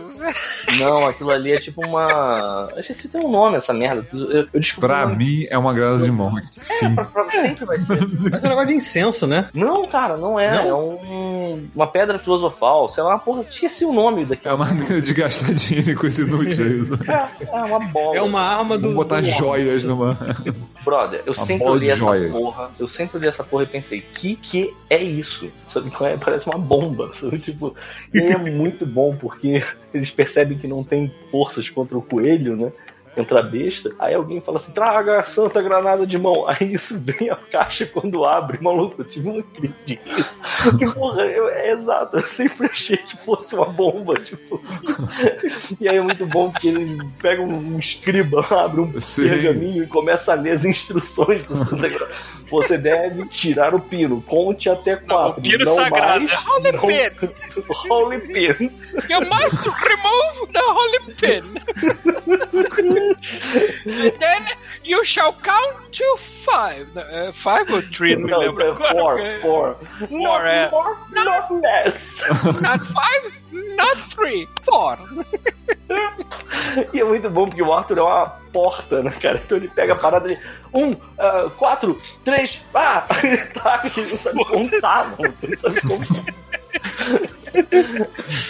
não, 0.79 1.07
aquilo 1.07 1.31
ali 1.31 1.51
é 1.51 1.57
tipo 1.57 1.85
uma... 1.85 2.69
Eu 2.73 2.79
esqueci 2.81 3.07
tem 3.07 3.21
um 3.21 3.29
nome 3.31 3.57
essa 3.57 3.73
merda. 3.73 4.05
Eu, 4.13 4.47
eu 4.53 4.59
descobri 4.59 4.87
pra 4.87 5.05
mim 5.07 5.45
é 5.49 5.57
uma 5.57 5.73
granada 5.73 6.03
de 6.03 6.11
mão. 6.11 6.33
Fim. 6.79 6.95
Pra- 6.95 7.05
pra- 7.05 7.29
sempre 7.29 7.65
vai 7.65 7.79
ser. 7.79 7.99
Mas 8.31 8.43
é 8.43 8.47
um 8.47 8.49
negócio 8.49 8.67
de 8.69 8.73
incenso, 8.75 9.27
né? 9.27 9.47
Não, 9.53 9.85
cara, 9.87 10.15
não 10.17 10.39
é. 10.39 10.51
Não? 10.51 10.67
É 10.67 10.73
um, 10.73 11.69
uma 11.75 11.87
pedra 11.87 12.17
filosofal. 12.19 12.87
Sei 12.89 13.03
lá, 13.03 13.09
uma 13.11 13.19
porra. 13.19 13.43
Esqueci 13.49 13.83
o 13.85 13.91
nome 13.91 14.25
daqui. 14.25 14.47
É 14.47 14.53
uma 14.53 14.65
maneira 14.65 15.01
de 15.01 15.13
gastar 15.13 15.53
dinheiro 15.53 15.99
com 15.99 16.07
esse 16.07 16.21
inútil, 16.23 16.65
é. 17.07 17.11
É, 17.11 17.57
é 17.57 17.61
uma 17.63 17.79
bola. 17.79 18.17
É 18.17 18.21
uma 18.21 18.41
arma 18.41 18.75
do. 18.77 18.81
Vamos 18.83 18.95
botar 18.95 19.21
do- 19.21 19.29
joias 19.29 19.83
numa. 19.83 20.17
Brother, 20.83 21.21
eu 21.25 21.33
Uma 21.33 21.45
sempre 21.45 21.67
olhei 21.67 21.91
essa 21.91 22.29
porra. 22.31 22.71
Eu 22.79 22.87
sempre 22.87 23.17
olhei 23.17 23.29
essa 23.29 23.43
porra 23.43 23.63
e 23.63 23.67
pensei, 23.67 24.01
que 24.01 24.35
que 24.35 24.73
é 24.89 25.01
isso? 25.01 25.51
Sabe? 25.69 25.91
Parece 26.23 26.47
uma 26.47 26.57
bomba. 26.57 27.11
Sabe? 27.13 27.39
Tipo, 27.39 27.75
e 28.13 28.19
é 28.19 28.37
muito 28.37 28.85
bom 28.85 29.15
porque 29.15 29.63
eles 29.93 30.11
percebem 30.11 30.57
que 30.57 30.67
não 30.67 30.83
tem 30.83 31.13
forças 31.29 31.69
contra 31.69 31.97
o 31.97 32.01
coelho, 32.01 32.55
né? 32.55 32.71
Contra 33.15 33.39
a 33.39 33.43
besta. 33.43 33.91
Aí 33.99 34.13
alguém 34.15 34.39
fala 34.39 34.57
assim: 34.57 34.71
traga 34.71 35.19
a 35.19 35.23
santa 35.23 35.61
granada 35.61 36.07
de 36.07 36.17
mão. 36.17 36.45
Aí 36.49 36.73
isso 36.73 36.99
vem 36.99 37.29
a 37.29 37.35
caixa 37.35 37.85
quando 37.85 38.23
abre. 38.25 38.57
Maluco, 38.61 39.01
eu 39.01 39.05
tive 39.05 39.29
uma 39.29 39.43
crise 39.43 39.73
de 39.85 39.99
riso. 40.05 40.29
Porque, 40.63 40.85
porra, 40.91 41.23
eu- 41.25 41.49
é 41.49 41.71
exato. 41.71 42.17
Eu 42.17 42.25
sempre 42.27 42.67
achei 42.67 42.97
que 42.97 43.17
fosse 43.17 43.53
uma 43.55 43.65
bomba. 43.65 44.13
Tipo. 44.15 44.61
E 45.79 45.87
aí 45.89 45.97
é 45.97 46.01
muito 46.01 46.25
bom 46.25 46.51
que 46.51 46.69
ele 46.69 46.97
pega 47.21 47.41
um 47.41 47.77
escriba, 47.79 48.45
abre 48.51 48.81
um 48.81 48.99
Sim. 49.01 49.27
pergaminho 49.29 49.83
e 49.83 49.87
começa 49.87 50.31
a 50.31 50.35
ler 50.35 50.51
as 50.51 50.63
instruções 50.65 51.45
do 51.45 51.55
Santa 51.57 51.89
Granada. 51.89 52.11
Você 52.49 52.77
deve 52.77 53.25
tirar 53.29 53.73
o 53.73 53.79
pino, 53.79 54.21
conte 54.21 54.69
até 54.69 54.95
quatro. 54.97 55.39
o 55.39 55.43
pino 55.43 55.63
não 55.65 55.75
sagrado. 55.75 56.19
mais, 56.25 56.45
Holy 56.47 56.71
não- 56.71 56.79
pin. 56.81 57.29
Holy 57.89 58.19
pin. 58.19 58.71
You 59.09 59.21
must 59.21 59.67
remove 59.69 60.51
the 60.51 60.61
holy 60.61 60.99
pin. 61.15 61.41
Then 64.19 64.43
you 64.83 65.03
shall 65.05 65.33
count 65.33 65.91
to 65.93 66.17
five. 66.45 66.87
Uh, 66.95 67.31
five 67.31 67.69
or 67.71 67.81
three, 67.81 68.15
não 68.15 68.23
me 68.25 68.31
Não, 68.31 68.39
lembro. 68.39 68.63
é 68.63 68.75
four, 68.75 68.87
agora. 68.89 69.39
four. 69.41 69.75
Not 70.09 70.45
é. 70.45 70.69
more, 70.71 70.97
not 71.11 71.53
less. 71.53 72.21
Not 72.61 72.79
five, 72.85 73.33
not 73.77 73.97
three, 74.09 74.47
four. 74.63 74.97
E 76.93 76.99
é 77.01 77.03
muito 77.03 77.29
bom 77.29 77.47
porque 77.47 77.61
o 77.61 77.73
Arthur 77.73 77.97
é 77.97 78.01
uma 78.01 78.27
porta, 78.53 79.03
né, 79.03 79.11
cara? 79.21 79.41
Então 79.43 79.57
ele 79.57 79.67
pega 79.67 79.93
a 79.93 79.95
parada 79.95 80.31
e. 80.31 80.37
Um, 80.73 80.95
ah, 81.17 81.49
quatro, 81.57 81.99
três, 82.23 82.61
ah! 82.73 83.01
tá, 83.53 83.81
não 83.83 84.17
sabe 84.17 84.45
contar, 84.45 85.15
não. 85.19 85.33
Não 85.49 85.57
sabe 85.57 85.81
contar. 85.81 86.33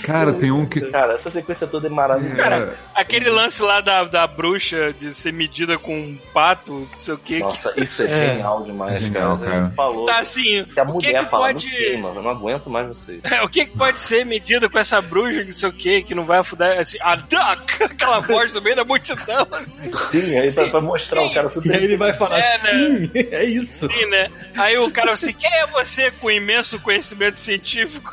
Cara, 0.03 0.33
tem 0.33 0.51
um 0.51 0.65
que. 0.65 0.81
Cara, 0.81 1.13
essa 1.13 1.31
sequência 1.31 1.65
toda 1.67 1.87
é 1.87 1.89
maravilhosa. 1.89 2.35
Cara, 2.41 2.77
aquele 2.93 3.29
lance 3.29 3.61
lá 3.61 3.81
da, 3.81 4.03
da 4.03 4.27
bruxa 4.27 4.93
de 4.99 5.13
ser 5.13 5.33
medida 5.33 5.77
com 5.77 5.95
um 5.97 6.15
pato, 6.33 6.87
não 6.91 6.97
sei 6.97 7.13
o 7.13 7.17
que. 7.17 7.39
Nossa, 7.39 7.73
isso 7.77 8.03
é, 8.03 8.05
É. 8.05 8.29
genial 8.29 8.63
demais, 8.63 8.93
É 8.93 8.97
genial, 8.97 9.37
cara. 9.37 9.51
cara. 9.51 9.65
Ele 9.65 9.75
falou 9.75 10.05
Tá 10.05 10.19
assim, 10.19 10.65
que 10.65 10.79
a 10.79 10.83
o 10.83 10.85
que 10.87 10.91
mulher 10.93 11.23
que 11.23 11.29
fala, 11.31 11.47
pode... 11.47 11.65
não 11.65 11.71
sei, 11.71 11.97
mano, 11.97 12.15
eu 12.19 12.23
não 12.23 12.29
aguento 12.31 12.69
mais 12.69 12.87
vocês. 12.87 13.21
o 13.43 13.47
que, 13.49 13.65
que 13.65 13.77
pode 13.77 13.99
ser 13.99 14.25
medido 14.25 14.69
com 14.69 14.77
essa 14.79 15.01
bruxa, 15.01 15.43
não 15.43 15.51
sei 15.51 15.69
o 15.69 15.73
que, 15.73 16.03
que 16.03 16.13
não 16.15 16.25
vai 16.25 16.39
afundar, 16.39 16.77
assim, 16.79 16.97
a 17.01 17.15
duck, 17.15 17.83
aquela 17.83 18.19
voz 18.19 18.53
no 18.53 18.61
meio 18.61 18.75
da 18.75 18.85
multidão, 18.85 19.47
assim, 19.51 19.91
Sim, 20.11 20.37
aí 20.37 20.51
pra, 20.53 20.69
pra 20.69 20.81
mostrar 20.81 21.23
o 21.23 21.33
cara 21.33 21.47
E 21.47 21.49
super. 21.49 21.75
aí 21.75 21.83
ele 21.83 21.97
vai 21.97 22.13
falar, 22.13 22.39
É, 22.39 22.57
né? 22.59 22.69
sim, 22.71 23.11
é 23.31 23.43
isso. 23.45 23.85
assim, 23.87 24.05
né? 24.07 24.29
Aí 24.55 24.77
o 24.77 24.91
cara 24.91 25.13
assim, 25.13 25.33
quem 25.33 25.51
é 25.51 25.65
você 25.67 26.11
com 26.11 26.29
imenso 26.29 26.79
conhecimento 26.79 27.39
científico? 27.39 28.11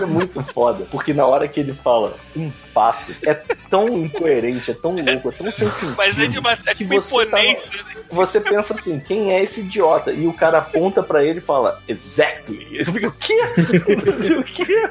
É 0.00 0.06
muito 0.06 0.42
foda, 0.52 0.86
porque 0.90 1.12
na 1.12 1.26
hora 1.26 1.46
que 1.48 1.60
ele 1.60 1.74
fala 1.74 2.16
um 2.36 2.50
pato, 2.78 3.12
é 3.26 3.34
tão 3.68 3.88
incoerente, 4.04 4.70
é 4.70 4.74
tão 4.74 4.92
louco, 4.94 5.28
é 5.30 5.32
tão 5.32 5.50
sem 5.50 5.68
sentido. 5.68 5.94
Mas 5.98 6.16
é 6.18 6.26
de 6.28 6.38
uma 6.38 6.52
é 6.52 6.56
que 6.56 6.74
tipo 6.76 6.94
você 6.94 7.26
tá- 7.26 7.40
imponência. 7.42 7.70
né? 7.72 8.02
Você 8.10 8.40
pensa 8.40 8.72
assim, 8.74 9.00
quem 9.00 9.32
é 9.32 9.42
esse 9.42 9.60
idiota? 9.60 10.12
E 10.12 10.26
o 10.28 10.32
cara 10.32 10.58
aponta 10.58 11.02
pra 11.02 11.24
ele 11.24 11.38
e 11.38 11.42
fala, 11.42 11.82
exactly. 11.88 12.66
Eu 12.78 12.84
fico, 12.86 13.08
o 13.08 13.12
quê? 13.12 13.34
o 14.38 14.44
quê? 14.44 14.88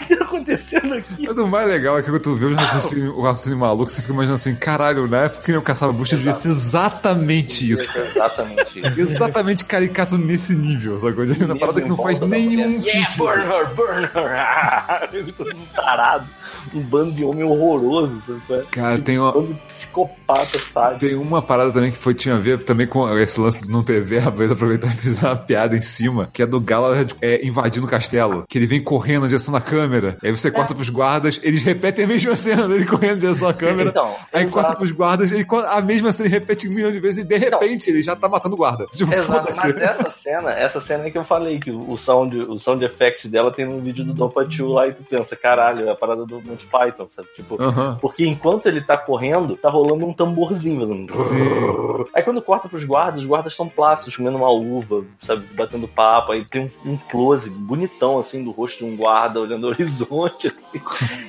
O 0.00 0.06
que 0.06 0.16
tá 0.16 0.24
acontecendo 0.24 0.94
aqui? 0.94 1.26
Mas 1.26 1.38
o 1.38 1.46
mais 1.48 1.66
legal 1.68 1.98
é 1.98 2.02
que 2.02 2.10
quando 2.10 2.22
tu 2.22 2.36
vê 2.36 2.44
o 2.46 2.54
raciocínio, 2.54 3.16
o 3.16 3.22
raciocínio 3.22 3.58
maluco, 3.58 3.90
você 3.90 4.00
fica 4.02 4.12
imaginando 4.12 4.36
assim, 4.36 4.54
caralho, 4.54 5.08
na 5.08 5.24
época 5.24 5.42
que 5.42 5.52
eu 5.52 5.62
caçava 5.62 5.92
bucha 5.92 6.16
devia 6.16 6.32
ser 6.34 6.48
exatamente 6.50 7.70
isso. 7.72 7.90
Exatamente 7.98 8.80
isso. 8.80 9.00
Exatamente 9.00 9.64
caricato 9.64 10.16
nesse 10.18 10.54
nível, 10.54 10.98
sacou? 10.98 11.24
Uma 11.24 11.58
parada 11.58 11.80
que 11.80 11.88
não 11.88 11.96
faz 11.96 12.20
nenhum 12.20 12.78
Yeah, 12.80 12.80
sentido. 13.10 13.24
burn 13.24 13.42
her, 13.42 13.66
burn 13.74 14.04
her. 14.04 15.34
Todo 15.36 15.54
mundo 15.56 15.68
tarado. 15.74 16.26
Um 16.74 16.80
bando 16.80 17.12
de 17.12 17.24
homem 17.24 17.44
horroroso, 17.44 18.20
sabe? 18.20 18.60
é? 18.60 18.64
Cara, 18.70 18.98
tem 18.98 19.18
uma, 19.18 19.36
Um 19.36 19.54
psicopata, 19.66 20.58
sabe? 20.58 20.98
Tem 21.00 21.14
uma 21.14 21.42
parada 21.42 21.72
também 21.72 21.90
que 21.90 21.98
foi, 21.98 22.14
tinha 22.14 22.36
a 22.36 22.38
ver 22.38 22.62
também 22.64 22.86
com 22.86 23.08
esse 23.18 23.40
lance 23.40 23.64
de 23.64 23.70
não 23.70 23.82
ter 23.82 24.02
verba, 24.02 24.36
eles 24.42 24.52
aproveitaram 24.52 24.94
e 24.94 24.98
fizeram 24.98 25.30
uma 25.30 25.36
piada 25.36 25.76
em 25.76 25.82
cima, 25.82 26.28
que 26.32 26.42
é 26.42 26.46
do 26.46 26.60
Galahad 26.60 27.12
é, 27.20 27.46
invadindo 27.46 27.86
o 27.86 27.90
castelo. 27.90 28.44
Que 28.48 28.58
ele 28.58 28.66
vem 28.66 28.82
correndo 28.82 29.22
na 29.22 29.28
direção 29.28 29.52
da 29.52 29.60
câmera, 29.60 30.16
aí 30.22 30.30
você 30.30 30.50
corta 30.50 30.74
pros 30.74 30.88
guardas, 30.88 31.40
eles 31.42 31.62
repetem 31.62 32.04
a 32.04 32.08
mesma 32.08 32.36
cena 32.36 32.68
dele 32.68 32.84
correndo 32.84 33.14
na 33.14 33.20
direção 33.20 33.48
da 33.48 33.54
câmera. 33.54 33.90
Então, 33.90 34.16
aí 34.32 34.44
exato. 34.44 34.52
corta 34.52 34.76
pros 34.76 34.90
guardas, 34.90 35.32
ele, 35.32 35.46
a 35.68 35.80
mesma 35.80 36.12
cena 36.12 36.28
ele 36.28 36.38
repete 36.38 36.68
um 36.68 36.72
milhão 36.72 36.92
de 36.92 37.00
vezes 37.00 37.24
e 37.24 37.26
de 37.26 37.36
repente 37.36 37.90
ele 37.90 38.02
já 38.02 38.14
tá 38.14 38.28
matando 38.28 38.54
o 38.54 38.58
guarda. 38.58 38.86
Tipo, 39.00 39.14
Exato, 39.14 39.52
mas 39.56 39.78
essa 39.78 40.10
cena, 40.10 40.50
essa 40.50 40.80
cena 40.80 41.06
é 41.06 41.10
que 41.10 41.16
eu 41.16 41.24
falei, 41.24 41.58
que 41.58 41.70
o 41.70 41.96
sound, 41.96 42.36
o 42.36 42.58
sound 42.58 42.84
effects 42.84 43.30
dela 43.30 43.50
tem 43.50 43.64
no 43.64 43.80
vídeo 43.80 44.04
do 44.04 44.12
Don 44.12 44.28
Pachu 44.28 44.66
lá 44.68 44.86
e 44.88 44.92
tu 44.92 45.02
pensa, 45.02 45.34
caralho, 45.34 45.88
é 45.88 45.90
a 45.90 45.94
parada 45.94 46.26
do 46.26 46.40
Monty 46.50 46.66
Python, 46.66 47.08
sabe? 47.08 47.28
Tipo, 47.34 47.56
porque 48.00 48.26
enquanto 48.26 48.66
ele 48.66 48.80
tá 48.80 48.96
correndo, 48.96 49.56
tá 49.56 49.68
rolando 49.70 50.06
um 50.06 50.12
tamborzinho 50.12 50.80
fazendo. 50.80 52.08
Aí 52.14 52.22
quando 52.22 52.42
corta 52.42 52.68
pros 52.68 52.84
guardas, 52.84 53.20
os 53.20 53.26
guardas 53.26 53.52
estão 53.52 53.68
plácidos, 53.68 54.16
comendo 54.16 54.36
uma 54.36 54.50
uva, 54.50 55.04
sabe, 55.20 55.44
batendo 55.54 55.88
papo, 55.88 56.32
aí 56.32 56.44
tem 56.44 56.70
um, 56.84 56.92
um 56.92 56.96
close 56.96 57.48
bonitão 57.50 58.18
assim 58.18 58.42
do 58.42 58.50
rosto 58.50 58.78
de 58.78 58.84
um 58.84 58.96
guarda 58.96 59.40
olhando 59.40 59.64
o 59.64 59.68
horizonte, 59.68 60.48
assim. 60.48 60.80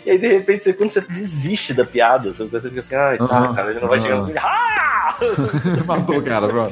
E 0.06 0.12
aí 0.12 0.18
de 0.18 0.28
repente, 0.28 0.64
você, 0.64 0.74
quando 0.74 0.90
você 0.90 1.02
desiste 1.02 1.74
da 1.74 1.86
piada, 1.86 2.34
sabe? 2.34 2.50
você 2.50 2.70
fica 2.70 2.82
assim, 2.82 2.96
ai 2.96 3.18
tá, 3.18 3.26
Aham. 3.26 3.54
cara, 3.54 3.72
ele 3.72 3.80
não 3.80 3.88
vai 3.88 4.00
no 4.00 4.08
Aham. 4.08 4.26
fim. 4.26 4.34
Ah! 4.38 5.18
Matou 5.86 6.18
o 6.18 6.24
cara, 6.24 6.48
bro. 6.48 6.72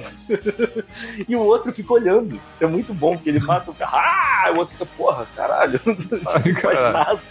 E 1.28 1.36
o 1.36 1.42
outro 1.42 1.74
fica 1.74 1.94
olhando. 1.94 2.40
É 2.60 2.66
muito 2.66 2.94
bom, 2.94 3.16
porque 3.16 3.30
ele 3.30 3.40
mata 3.40 3.72
o 3.72 3.74
cara. 3.74 3.90
Ah! 4.40 4.52
O 4.54 4.58
outro 4.58 4.74
fica, 4.74 4.86
porra, 4.86 5.28
caralho. 5.36 5.82
Não 5.86 6.56
faz 6.56 6.94
nada. 6.94 7.22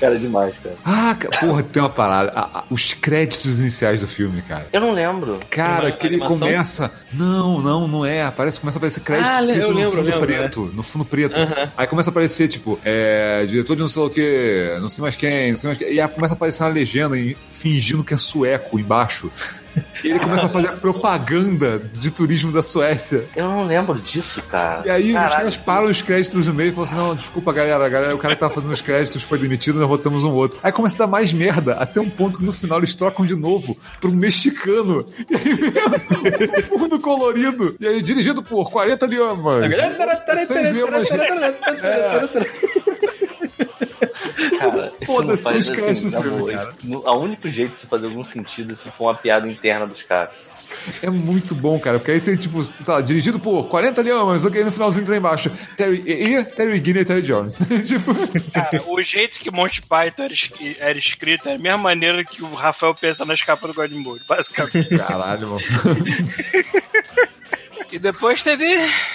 Cara, 0.00 0.14
é 0.14 0.18
demais, 0.18 0.54
cara. 0.62 0.76
Ah, 0.84 1.16
porra, 1.40 1.62
tem 1.62 1.82
uma 1.82 1.88
parada. 1.90 2.32
Ah, 2.34 2.50
ah, 2.54 2.64
os 2.70 2.94
créditos 2.94 3.60
iniciais 3.60 4.00
do 4.00 4.08
filme, 4.08 4.42
cara. 4.42 4.66
Eu 4.72 4.80
não 4.80 4.92
lembro. 4.92 5.40
Cara, 5.50 5.92
que 5.92 6.06
ele 6.06 6.16
animação? 6.16 6.38
começa. 6.38 6.90
Não, 7.12 7.60
não, 7.60 7.86
não 7.88 8.04
é. 8.04 8.22
Aparece, 8.22 8.60
começa 8.60 8.76
a 8.76 8.80
aparecer 8.80 9.00
crédito 9.00 9.30
Ah, 9.30 9.40
escrito 9.40 9.60
eu 9.60 9.70
no 9.70 9.76
lembro, 9.76 9.96
fundo 9.96 10.04
lembro, 10.10 10.26
preto. 10.26 10.60
No 10.74 10.82
fundo 10.82 11.04
preto. 11.04 11.40
Aham. 11.40 11.70
Aí 11.76 11.86
começa 11.86 12.10
a 12.10 12.12
aparecer, 12.12 12.48
tipo, 12.48 12.78
é, 12.84 13.46
diretor 13.46 13.76
de 13.76 13.82
não 13.82 13.88
sei 13.88 14.02
o 14.02 14.10
que, 14.10 14.76
não 14.80 14.88
sei 14.88 15.02
mais 15.02 15.16
quem, 15.16 15.50
não 15.52 15.58
sei 15.58 15.68
mais 15.68 15.78
quem. 15.78 15.92
E 15.92 16.00
aí 16.00 16.08
começa 16.08 16.34
a 16.34 16.36
aparecer 16.36 16.62
uma 16.64 16.70
legenda 16.70 17.16
fingindo 17.52 18.04
que 18.04 18.14
é 18.14 18.16
sueco 18.16 18.78
embaixo. 18.78 19.30
E 20.02 20.08
ele 20.08 20.18
começa 20.18 20.46
a 20.46 20.48
fazer 20.48 20.72
propaganda 20.72 21.78
de 21.78 22.10
turismo 22.10 22.52
da 22.52 22.62
Suécia. 22.62 23.24
Eu 23.34 23.48
não 23.48 23.66
lembro 23.66 23.94
disso, 23.94 24.42
cara. 24.42 24.82
E 24.86 24.90
aí 24.90 25.06
os 25.08 25.12
Caralho. 25.12 25.32
caras 25.34 25.56
param 25.56 25.86
os 25.86 26.02
créditos 26.02 26.46
no 26.46 26.54
meio 26.54 26.70
e 26.70 26.72
falam 26.72 26.84
assim: 26.84 26.96
não, 26.96 27.14
desculpa, 27.14 27.52
galera, 27.52 27.84
a 27.84 27.88
galera, 27.88 28.14
o 28.14 28.18
cara 28.18 28.34
que 28.34 28.40
tava 28.40 28.52
fazendo 28.52 28.72
os 28.72 28.80
créditos 28.80 29.22
foi 29.22 29.38
demitido, 29.38 29.78
nós 29.78 29.88
botamos 29.88 30.24
um 30.24 30.32
outro. 30.32 30.58
Aí 30.62 30.72
começa 30.72 30.96
a 30.96 30.98
dar 31.00 31.06
mais 31.06 31.32
merda, 31.32 31.74
até 31.74 32.00
um 32.00 32.10
ponto 32.10 32.38
que 32.38 32.44
no 32.44 32.52
final 32.52 32.78
eles 32.78 32.94
trocam 32.94 33.24
de 33.24 33.34
novo 33.34 33.76
pro 34.00 34.12
mexicano. 34.12 35.06
E 35.30 35.36
aí 35.36 35.54
vem 35.54 35.72
o 36.48 36.62
fundo 36.62 36.98
colorido. 37.00 37.76
E 37.80 37.86
aí, 37.86 38.02
dirigido 38.02 38.42
por 38.42 38.70
40 38.70 39.06
lhamas. 39.06 39.74
Seis 40.46 40.76
lhamas. 40.76 41.08
Cara, 44.58 44.90
isso 45.00 45.22
não 45.22 45.36
faz 45.36 45.70
assim, 45.70 46.10
na 46.10 46.20
boa. 46.20 46.52
Isso 46.52 46.72
O 47.04 47.18
único 47.18 47.48
jeito 47.48 47.72
de 47.72 47.78
isso 47.78 47.86
fazer 47.86 48.06
algum 48.06 48.22
sentido 48.22 48.72
é 48.72 48.76
se 48.76 48.90
for 48.90 49.04
uma 49.04 49.14
piada 49.14 49.48
interna 49.48 49.86
dos 49.86 50.02
caras. 50.02 50.34
É 51.02 51.10
muito 51.10 51.54
bom, 51.54 51.78
cara, 51.78 51.98
porque 51.98 52.12
aí 52.12 52.20
você, 52.20 52.36
tipo, 52.36 52.62
sei 52.64 52.92
lá, 52.92 53.00
dirigido 53.00 53.38
por 53.38 53.68
40 53.68 54.02
leões, 54.02 54.44
ok, 54.44 54.64
no 54.64 54.72
finalzinho 54.72 55.06
tá 55.06 55.16
embaixo. 55.16 55.50
Terry, 55.76 56.02
e, 56.06 56.44
Terry 56.44 56.80
Guinness 56.80 57.02
e 57.02 57.04
Terry 57.04 57.22
Jones. 57.22 57.56
tipo, 57.86 58.12
Cara, 58.52 58.82
o 58.86 59.02
jeito 59.02 59.38
que 59.38 59.50
Monty 59.50 59.82
Python 59.82 60.28
era, 60.78 60.98
escrito 60.98 61.48
é 61.48 61.54
a 61.54 61.58
mesma 61.58 61.78
maneira 61.78 62.24
que 62.24 62.42
o 62.42 62.54
Rafael 62.54 62.94
pensa 62.94 63.24
nas 63.24 63.42
capas 63.42 63.70
do 63.70 63.74
Godmode, 63.74 64.24
basicamente. 64.28 64.98
caralho, 64.98 65.48
mano. 65.48 65.62
e 67.90 67.98
depois 67.98 68.42
teve 68.42 68.66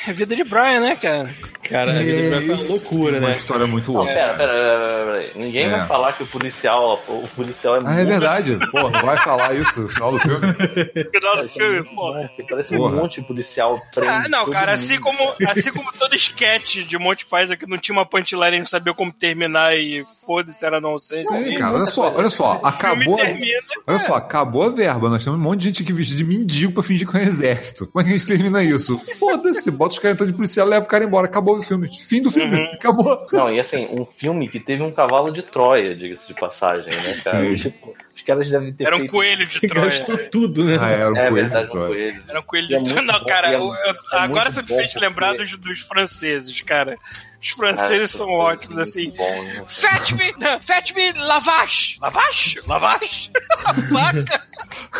a 0.07 0.13
vida 0.13 0.35
de 0.35 0.43
Brian, 0.43 0.79
né, 0.79 0.95
cara? 0.95 1.35
Cara, 1.63 1.91
a 1.91 2.03
vida 2.03 2.35
foi 2.37 2.45
uma 2.49 2.63
loucura, 2.63 3.17
Uma 3.19 3.27
né? 3.27 3.33
história 3.33 3.67
muito 3.67 3.91
Não, 3.91 3.99
louca. 3.99 4.13
pera, 4.13 4.33
pera, 4.33 4.51
pera, 4.53 4.77
pera, 4.77 5.05
pera. 5.21 5.31
Ninguém 5.35 5.65
É. 5.65 5.69
vai 5.69 5.87
falar 5.87 6.13
que 6.13 6.23
o 6.23 6.25
policial, 6.25 7.03
o 7.07 7.27
policial 7.35 7.75
é 7.75 7.79
Ah, 7.85 7.91
é 7.93 7.95
muito 7.97 8.07
verdade. 8.07 8.57
Pô, 8.71 8.89
não 8.89 9.01
vai 9.01 9.17
falar 9.17 9.53
isso 9.55 9.81
no 9.81 9.89
final 9.89 10.11
do 10.13 10.19
filme. 10.19 10.47
No 10.47 10.55
final 11.11 11.37
do 11.41 11.47
filme, 11.49 11.83
pô. 11.95 12.13
Parece 12.49 12.75
Porra. 12.75 12.93
um 12.93 12.95
monte 13.01 13.21
de 13.21 13.27
policial 13.27 13.79
prende 13.93 14.09
Ah, 14.09 14.27
não, 14.29 14.49
cara, 14.49 14.71
mundo. 14.71 14.75
assim 14.81 14.99
como, 14.99 15.33
assim 15.47 15.71
como 15.71 15.91
todo 15.93 16.15
sketch 16.15 16.77
de 16.87 16.97
Monty 16.97 17.25
Python 17.25 17.57
que 17.57 17.67
não 17.67 17.77
tinha 17.77 17.95
uma 17.97 18.05
punchline 18.05 18.55
e 18.55 18.59
não 18.59 18.65
sabia 18.65 18.93
como 18.93 19.11
terminar 19.11 19.75
e 19.77 20.03
foda-se, 20.25 20.65
era 20.65 20.79
nonsense. 20.79 21.27
Sim, 21.27 21.53
cara, 21.55 21.75
olha 21.75 21.85
só, 21.85 22.13
olha 22.15 22.29
só, 22.29 22.59
acabou. 22.63 23.17
termina, 23.17 23.59
Olha 23.85 23.99
só, 23.99 24.15
acabou 24.15 24.63
a 24.63 24.69
verba. 24.69 25.09
Nós 25.09 25.23
temos 25.23 25.39
um 25.39 25.43
monte 25.43 25.59
de 25.61 25.67
gente 25.67 25.83
aqui 25.83 25.93
vestida 25.93 26.17
de 26.19 26.23
mendigo 26.25 26.71
pra 26.73 26.83
fingir 26.83 27.07
que 27.07 27.17
é 27.17 27.19
um 27.19 27.23
exército. 27.23 27.87
Como 27.87 28.01
é 28.01 28.03
que 28.07 28.13
a 28.13 28.17
gente 28.17 28.27
termina 28.27 28.63
isso? 28.63 28.97
Foda-se, 29.19 29.69
bota 29.71 29.93
os 29.93 29.99
caras 29.99 30.15
então 30.15 30.27
de 30.27 30.33
policial, 30.33 30.65
leva 30.67 30.85
o 30.85 30.87
cara 30.87 31.03
embora. 31.03 31.25
Acabou 31.27 31.48
o 31.57 31.61
filme. 31.63 31.89
Fim 31.99 32.21
do 32.21 32.29
filme. 32.31 32.57
Acabou. 32.73 33.25
Não, 33.31 33.49
e 33.49 33.59
assim, 33.59 33.87
um 33.91 34.05
filme 34.05 34.47
que 34.49 34.59
teve 34.59 34.83
um 34.83 34.91
cavalo 34.91 35.31
de 35.31 35.41
Troia, 35.43 35.95
diga-se 35.95 36.27
de 36.27 36.33
passagem, 36.33 36.93
né, 36.93 37.13
cara? 37.23 37.45
Sim. 37.45 37.55
Tipo, 37.55 37.95
os 38.15 38.21
caras 38.21 38.49
devem 38.49 38.73
ter 38.73 38.85
Era 38.85 38.95
um 38.95 38.99
feito... 38.99 39.11
coelho 39.11 39.45
de 39.45 39.59
Troia. 39.67 39.85
Gastou 39.85 40.17
tudo, 40.29 40.63
né? 40.65 40.77
Ah, 40.81 40.89
era 40.89 41.11
um 41.11 41.17
É 41.17 41.29
coelho 41.29 41.35
verdade, 41.35 41.65
de 41.65 41.69
um 41.69 41.71
Troia. 41.73 41.87
coelho. 41.89 42.23
Era 42.27 42.39
um 42.39 42.43
coelho 42.43 42.65
é 42.65 42.79
de 42.79 42.93
muito 42.93 43.01
Não, 43.01 43.19
bom, 43.19 43.25
cara, 43.25 43.51
é 43.51 43.55
eu- 43.55 43.73
eu- 43.73 43.95
é 44.13 44.17
agora 44.19 44.51
você 44.51 44.61
me 44.61 44.67
fez 44.67 44.91
porque- 44.93 45.05
lembrar 45.05 45.33
dos, 45.35 45.57
dos 45.57 45.79
franceses, 45.79 46.61
cara. 46.61 46.97
Os 47.41 47.49
franceses 47.51 48.03
essa 48.03 48.17
são 48.17 48.27
ótimos, 48.27 48.77
assim. 48.79 49.11
bom, 49.11 49.43
né? 49.43 49.63
Fetch 49.69 50.11
me, 50.11 50.33
não, 50.41 50.59
fetch 50.61 50.91
me 50.93 51.13
lavage. 51.13 51.97
Lavage? 52.01 52.59
Lavage? 52.67 53.31
A 53.63 53.71
vaca. 53.71 54.41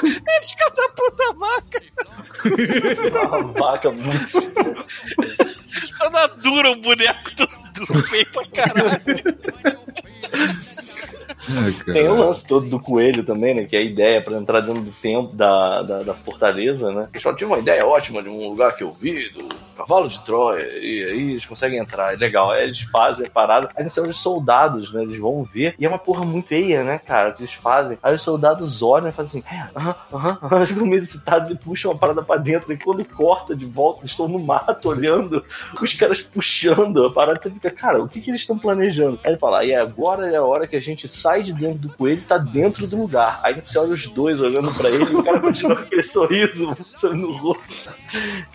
Eles 0.04 0.54
catapultam 0.56 1.32
a 1.32 1.34
vaca. 1.34 1.82
Uma 3.28 3.54
vaca 3.54 3.92
muito... 3.92 4.86
Toda 5.98 6.28
dura 6.28 6.72
o 6.72 6.76
boneco, 6.76 7.32
duro, 7.74 8.04
feio 8.04 8.26
pra 8.32 8.48
caralho. 8.48 9.00
Cara. 11.86 11.94
Tem 11.94 12.08
o 12.08 12.16
lance 12.16 12.46
todo 12.46 12.70
do 12.70 12.80
coelho 12.80 13.24
também, 13.24 13.54
né? 13.56 13.66
Que 13.66 13.76
é 13.76 13.80
a 13.80 13.84
ideia 13.84 14.22
pra 14.22 14.38
entrar 14.38 14.62
dentro 14.62 14.82
do 14.82 14.92
tempo 14.92 15.36
da, 15.36 15.82
da, 15.82 16.00
da 16.00 16.14
fortaleza, 16.14 16.92
né? 16.92 17.08
Eu 17.14 17.20
só 17.20 17.34
tive 17.34 17.52
uma 17.52 17.60
ideia 17.60 17.86
ótima 17.86 18.22
de 18.22 18.30
um 18.30 18.50
lugar 18.50 18.76
que 18.76 18.84
eu 18.84 18.92
vi, 18.92 19.30
do 19.32 19.48
cavalo 19.76 20.10
de 20.10 20.20
Troia, 20.26 20.62
e 20.62 21.04
aí 21.06 21.32
eles 21.32 21.46
conseguem 21.46 21.80
entrar, 21.80 22.14
é 22.14 22.18
legal. 22.18 22.52
Aí 22.52 22.64
eles 22.64 22.82
fazem 22.82 23.26
a 23.26 23.30
parada, 23.30 23.70
aí 23.76 23.90
são 23.90 24.08
os 24.08 24.18
soldados, 24.18 24.94
né? 24.94 25.04
Eles 25.04 25.18
vão 25.18 25.44
ver, 25.44 25.74
e 25.80 25.86
é 25.86 25.90
uma 25.90 25.98
porra 25.98 26.26
muito 26.26 26.50
feia, 26.50 26.84
né, 26.84 27.00
cara? 27.00 27.30
O 27.30 27.34
que 27.34 27.42
eles 27.42 27.54
fazem. 27.54 27.98
Aí 28.04 28.14
os 28.14 28.22
soldados 28.22 28.82
olham 28.82 29.10
e 29.10 29.12
fazem 29.12 29.42
assim, 29.42 29.70
aham, 29.76 29.96
aham, 30.14 30.38
aham, 30.44 30.66
ficam 30.66 30.86
meio 30.86 31.02
excitados 31.02 31.52
e 31.52 31.56
puxam 31.56 31.92
a 31.92 31.96
parada 31.96 32.22
pra 32.22 32.38
dentro, 32.38 32.72
e 32.74 32.78
quando 32.78 33.06
corta 33.06 33.56
de 33.56 33.66
volta, 33.66 34.02
eles 34.02 34.12
estão 34.12 34.28
no 34.28 34.40
mato 34.40 34.90
olhando, 34.90 35.44
os 35.82 35.94
caras 35.94 36.22
puxando 36.22 37.06
a 37.06 37.12
parada, 37.12 37.40
você 37.42 37.50
fica, 37.50 37.72
cara, 37.72 38.04
o 38.04 38.08
que, 38.08 38.20
que 38.20 38.32
eles 38.32 38.42
estão 38.42 38.58
planejando? 38.58 39.20
Aí 39.24 39.32
ele 39.32 39.40
fala, 39.40 39.64
e 39.64 39.74
agora 39.74 40.30
é 40.30 40.36
a 40.36 40.44
hora 40.44 40.68
que 40.68 40.76
a 40.76 40.82
gente 40.82 41.08
sai 41.08 41.39
de 41.44 41.54
dentro 41.54 41.80
do 41.80 41.90
coelho 41.90 42.20
e 42.20 42.24
tá 42.26 42.38
dentro 42.38 42.86
do 42.88 42.98
lugar. 43.00 43.40
Aí 43.44 43.56
você 43.62 43.78
olha 43.78 43.94
os 43.94 44.08
dois 44.08 44.40
olhando 44.42 44.74
pra 44.74 44.90
ele 44.90 45.04
e 45.04 45.16
o 45.16 45.24
cara 45.24 45.40
continua 45.40 45.76
com 45.76 45.82
aquele 45.84 46.04
sorriso 46.04 46.78
no 47.04 47.32
rosto. 47.38 47.94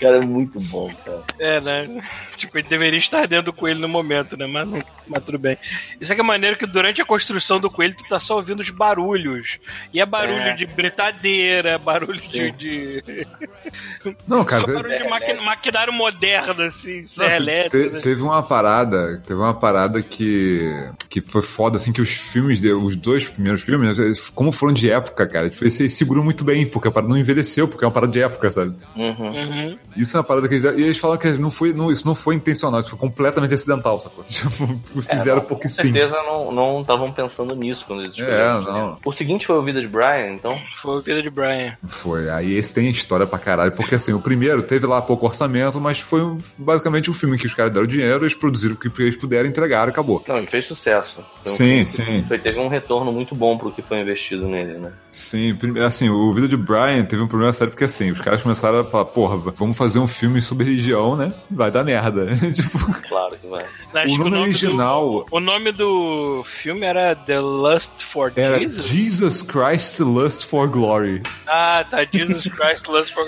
Cara, 0.01 0.17
é 0.17 0.21
muito 0.21 0.61
bom, 0.61 0.93
cara. 1.05 1.23
É, 1.39 1.61
né? 1.61 2.03
Tipo, 2.37 2.59
ele 2.59 2.69
deveria 2.69 2.99
estar 2.99 3.27
dentro 3.27 3.47
do 3.47 3.53
coelho 3.53 3.81
no 3.81 3.89
momento, 3.89 4.37
né? 4.37 4.47
Mas, 4.47 4.69
não, 4.69 4.83
mas 5.07 5.23
tudo 5.25 5.39
bem. 5.39 5.57
Isso 6.01 6.13
é 6.13 6.15
que 6.15 6.21
é 6.21 6.25
maneiro 6.25 6.57
que 6.57 6.67
durante 6.67 7.01
a 7.01 7.05
construção 7.07 7.61
do 7.61 7.71
coelho 7.71 7.95
tu 7.97 8.05
tá 8.09 8.19
só 8.19 8.37
ouvindo 8.37 8.61
os 8.61 8.71
barulhos. 8.71 9.59
E 9.93 10.01
é 10.01 10.07
barulho 10.07 10.39
É. 10.43 10.53
de 10.55 10.67
britadeira, 10.67 11.71
é 11.71 11.79
barulho 11.79 12.21
de. 12.21 12.51
de... 12.53 13.27
Não, 14.27 14.45
cara, 14.45 14.61
Só 14.63 14.67
teve, 14.67 14.83
barulho 14.83 14.99
de 14.99 15.09
maqui- 15.09 15.33
maquinário 15.35 15.93
moderno, 15.93 16.63
assim, 16.63 17.03
serra 17.05 17.31
te- 17.31 17.37
elétrica. 17.37 18.01
teve 18.01 18.23
uma 18.23 18.43
parada, 18.43 19.23
teve 19.27 19.39
uma 19.41 19.55
parada 19.55 20.03
que, 20.03 20.71
que 21.09 21.21
foi 21.21 21.43
foda, 21.43 21.77
assim, 21.77 21.93
que 21.93 22.03
os 22.03 22.11
filmes, 22.11 22.61
de- 22.61 22.74
os 22.75 22.97
dois 22.97 23.25
primeiros 23.27 23.63
filmes, 23.63 23.99
eles- 23.99 24.29
como 24.31 24.53
foram 24.53 24.73
de 24.73 24.91
época, 24.91 25.27
cara, 25.27 25.49
tipo, 25.51 25.65
eles 25.65 25.75
se 25.75 25.89
seguram 25.89 26.23
muito 26.25 26.45
bem, 26.45 26.67
porque 26.67 26.89
a 26.89 26.91
parada 26.91 27.13
não 27.13 27.19
envelheceu, 27.19 27.67
porque 27.69 27.85
é 27.85 27.87
uma 27.87 27.93
parada 27.93 28.13
de 28.13 28.21
época, 28.23 28.51
sabe? 28.51 28.75
Uhum. 28.97 29.31
Uhum. 29.31 29.79
Isso 29.97 30.17
é 30.17 30.21
uma 30.21 30.25
parada 30.25 30.49
que 30.49 30.55
eles, 30.55 30.65
e 30.79 30.83
eles 30.83 30.99
falam 30.99 31.17
que 31.17 31.31
não 31.33 31.51
foi, 31.51 31.73
não, 31.73 31.91
isso 31.91 32.07
não 32.07 32.15
foi 32.15 32.35
intencional, 32.35 32.81
isso 32.81 32.91
foi 32.91 32.99
completamente 32.99 33.55
acidental, 33.55 34.01
sacou? 34.01 34.25
Tipo, 34.29 35.03
fizeram 35.03 35.39
É, 35.39 35.41
porque 35.41 35.65
com 35.69 35.69
sim. 35.75 35.83
certeza 35.93 36.15
não 36.27 36.53
não 36.53 36.81
estavam 36.81 37.11
pensando 37.13 37.55
nisso 37.55 37.85
quando 37.87 38.03
eles 38.03 38.15
escolheram. 38.15 38.61
É, 38.61 38.65
não. 38.65 38.99
O 39.05 39.13
seguinte 39.13 39.47
foi 39.47 39.57
o 39.57 39.63
Vida 39.63 39.81
de 39.81 39.89
Brian, 39.89 40.33
então. 40.35 40.59
Foi 40.81 40.99
a 40.99 41.01
vida 41.01 41.23
de 41.23 41.31
Brian. 41.31 41.77
Foi. 41.89 42.29
Aí 42.31 42.55
esse 42.55 42.73
tem 42.75 42.89
história 42.91 43.27
pra 43.27 43.39
caralho, 43.39 43.73
porque 43.73 43.95
assim, 43.95 44.13
o 44.13 44.21
primeiro 44.21 44.63
teve 44.63 44.87
lá 44.87 45.01
pouco 45.03 45.27
orçamento, 45.27 45.81
mas 45.81 45.99
foi 46.01 46.23
um- 46.23 46.39
basicamente 46.59 47.11
um 47.11 47.15
filme 47.15 47.39
que 47.39 47.47
os 47.47 47.55
caras 47.55 47.73
deram 47.73 47.87
dinheiro, 47.87 48.25
eles 48.25 48.35
produziram 48.35 48.75
o 48.75 48.79
que 48.79 48.91
eles 49.03 49.17
puderam, 49.17 49.49
entregaram 49.49 49.89
e 49.89 49.91
acabou. 49.91 50.23
Não, 50.29 50.37
ele 50.39 50.47
fez 50.47 50.67
sucesso. 50.67 51.25
Um 51.47 51.51
Sim, 51.51 51.85
sim. 51.85 52.25
Foi, 52.29 52.39
teve 52.55 52.61
um 52.61 52.69
retorno 52.69 53.13
muito 53.13 53.35
bom 53.35 53.59
pro 53.59 53.73
que 53.73 53.83
foi 53.83 54.01
investido 54.01 54.47
nele, 54.47 54.79
né? 54.79 54.93
Sim, 55.11 55.57
assim, 55.85 56.09
o 56.09 56.33
vídeo 56.33 56.49
de 56.49 56.57
Brian 56.57 57.05
teve 57.05 57.23
um 57.23 57.29
problema 57.29 57.53
sério 57.53 57.71
porque 57.71 57.85
assim, 57.85 58.11
os 58.11 58.21
caras 58.21 58.43
começaram 58.43 58.81
a 58.81 58.85
falar, 58.85 59.05
porra, 59.07 59.37
vamos 59.37 59.77
fazer 59.77 59.99
um 59.99 60.07
filme 60.07 60.41
sobre 60.41 60.65
religião, 60.65 61.17
né? 61.17 61.33
Vai 61.51 61.71
dar 61.71 61.85
merda. 61.85 62.27
tipo, 62.55 62.79
Claro 63.09 63.37
que 63.37 63.47
vai. 63.47 63.65
Acho 63.95 64.15
o 64.15 64.25
que 64.25 64.31
nome 64.31 64.43
original 64.43 65.11
Do, 65.11 65.27
o 65.37 65.41
nome 65.41 65.73
do 65.73 66.43
filme 66.45 66.85
era 66.85 67.15
The 67.15 67.41
Lust 67.41 68.03
for 68.05 68.33
era 68.37 68.59
Jesus. 68.59 68.87
Jesus 68.87 69.43
Christ 69.43 70.01
Lust 70.01 70.47
for 70.47 70.69
Glory. 70.69 71.23
Ah, 71.47 71.85
tá. 71.89 72.05
Jesus 72.13 72.49
Christ 72.49 72.87
Lust 72.89 73.13
for 73.13 73.25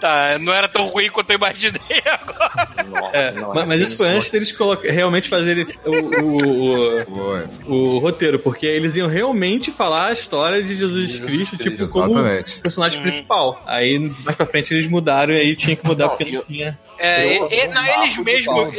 Tá, 0.00 0.38
não 0.40 0.52
era 0.52 0.68
tão 0.68 0.88
ruim 0.88 1.08
quanto 1.10 1.30
eu 1.30 1.36
imaginei 1.36 1.80
agora. 2.06 2.84
Nossa, 2.88 3.16
É, 3.16 3.30
não, 3.32 3.54
mas, 3.54 3.66
mas 3.66 3.82
isso 3.82 3.96
foi 3.96 4.08
antes 4.08 4.30
deles 4.30 4.52
colocar, 4.52 4.90
realmente 4.90 5.28
fazerem 5.28 5.66
o, 5.84 5.90
o, 6.22 7.02
o, 7.66 7.96
o 7.96 7.98
roteiro, 7.98 8.38
porque 8.38 8.51
eles 8.66 8.96
iam 8.96 9.08
realmente 9.08 9.70
falar 9.70 10.08
a 10.08 10.12
história 10.12 10.62
de 10.62 10.74
Jesus 10.74 11.18
Cristo, 11.20 11.56
tipo, 11.56 11.88
como 11.88 12.18
exatamente. 12.18 12.58
personagem 12.60 13.00
principal. 13.02 13.62
Aí, 13.66 13.98
mais 14.24 14.36
pra 14.36 14.46
frente, 14.46 14.74
eles 14.74 14.86
mudaram 14.88 15.32
e 15.34 15.36
aí 15.38 15.56
tinha 15.56 15.76
que 15.76 15.86
mudar 15.86 16.04
Não, 16.08 16.16
porque 16.16 16.24
não 16.32 16.40
eu- 16.40 16.44
tinha... 16.44 16.78
É, 17.02 17.36
Eu- 17.36 17.48
e- 17.50 17.54
e- 17.54 17.64
eu 17.66 17.74
não, 17.74 17.84
eles 17.84 18.16
mesmos, 18.18 18.74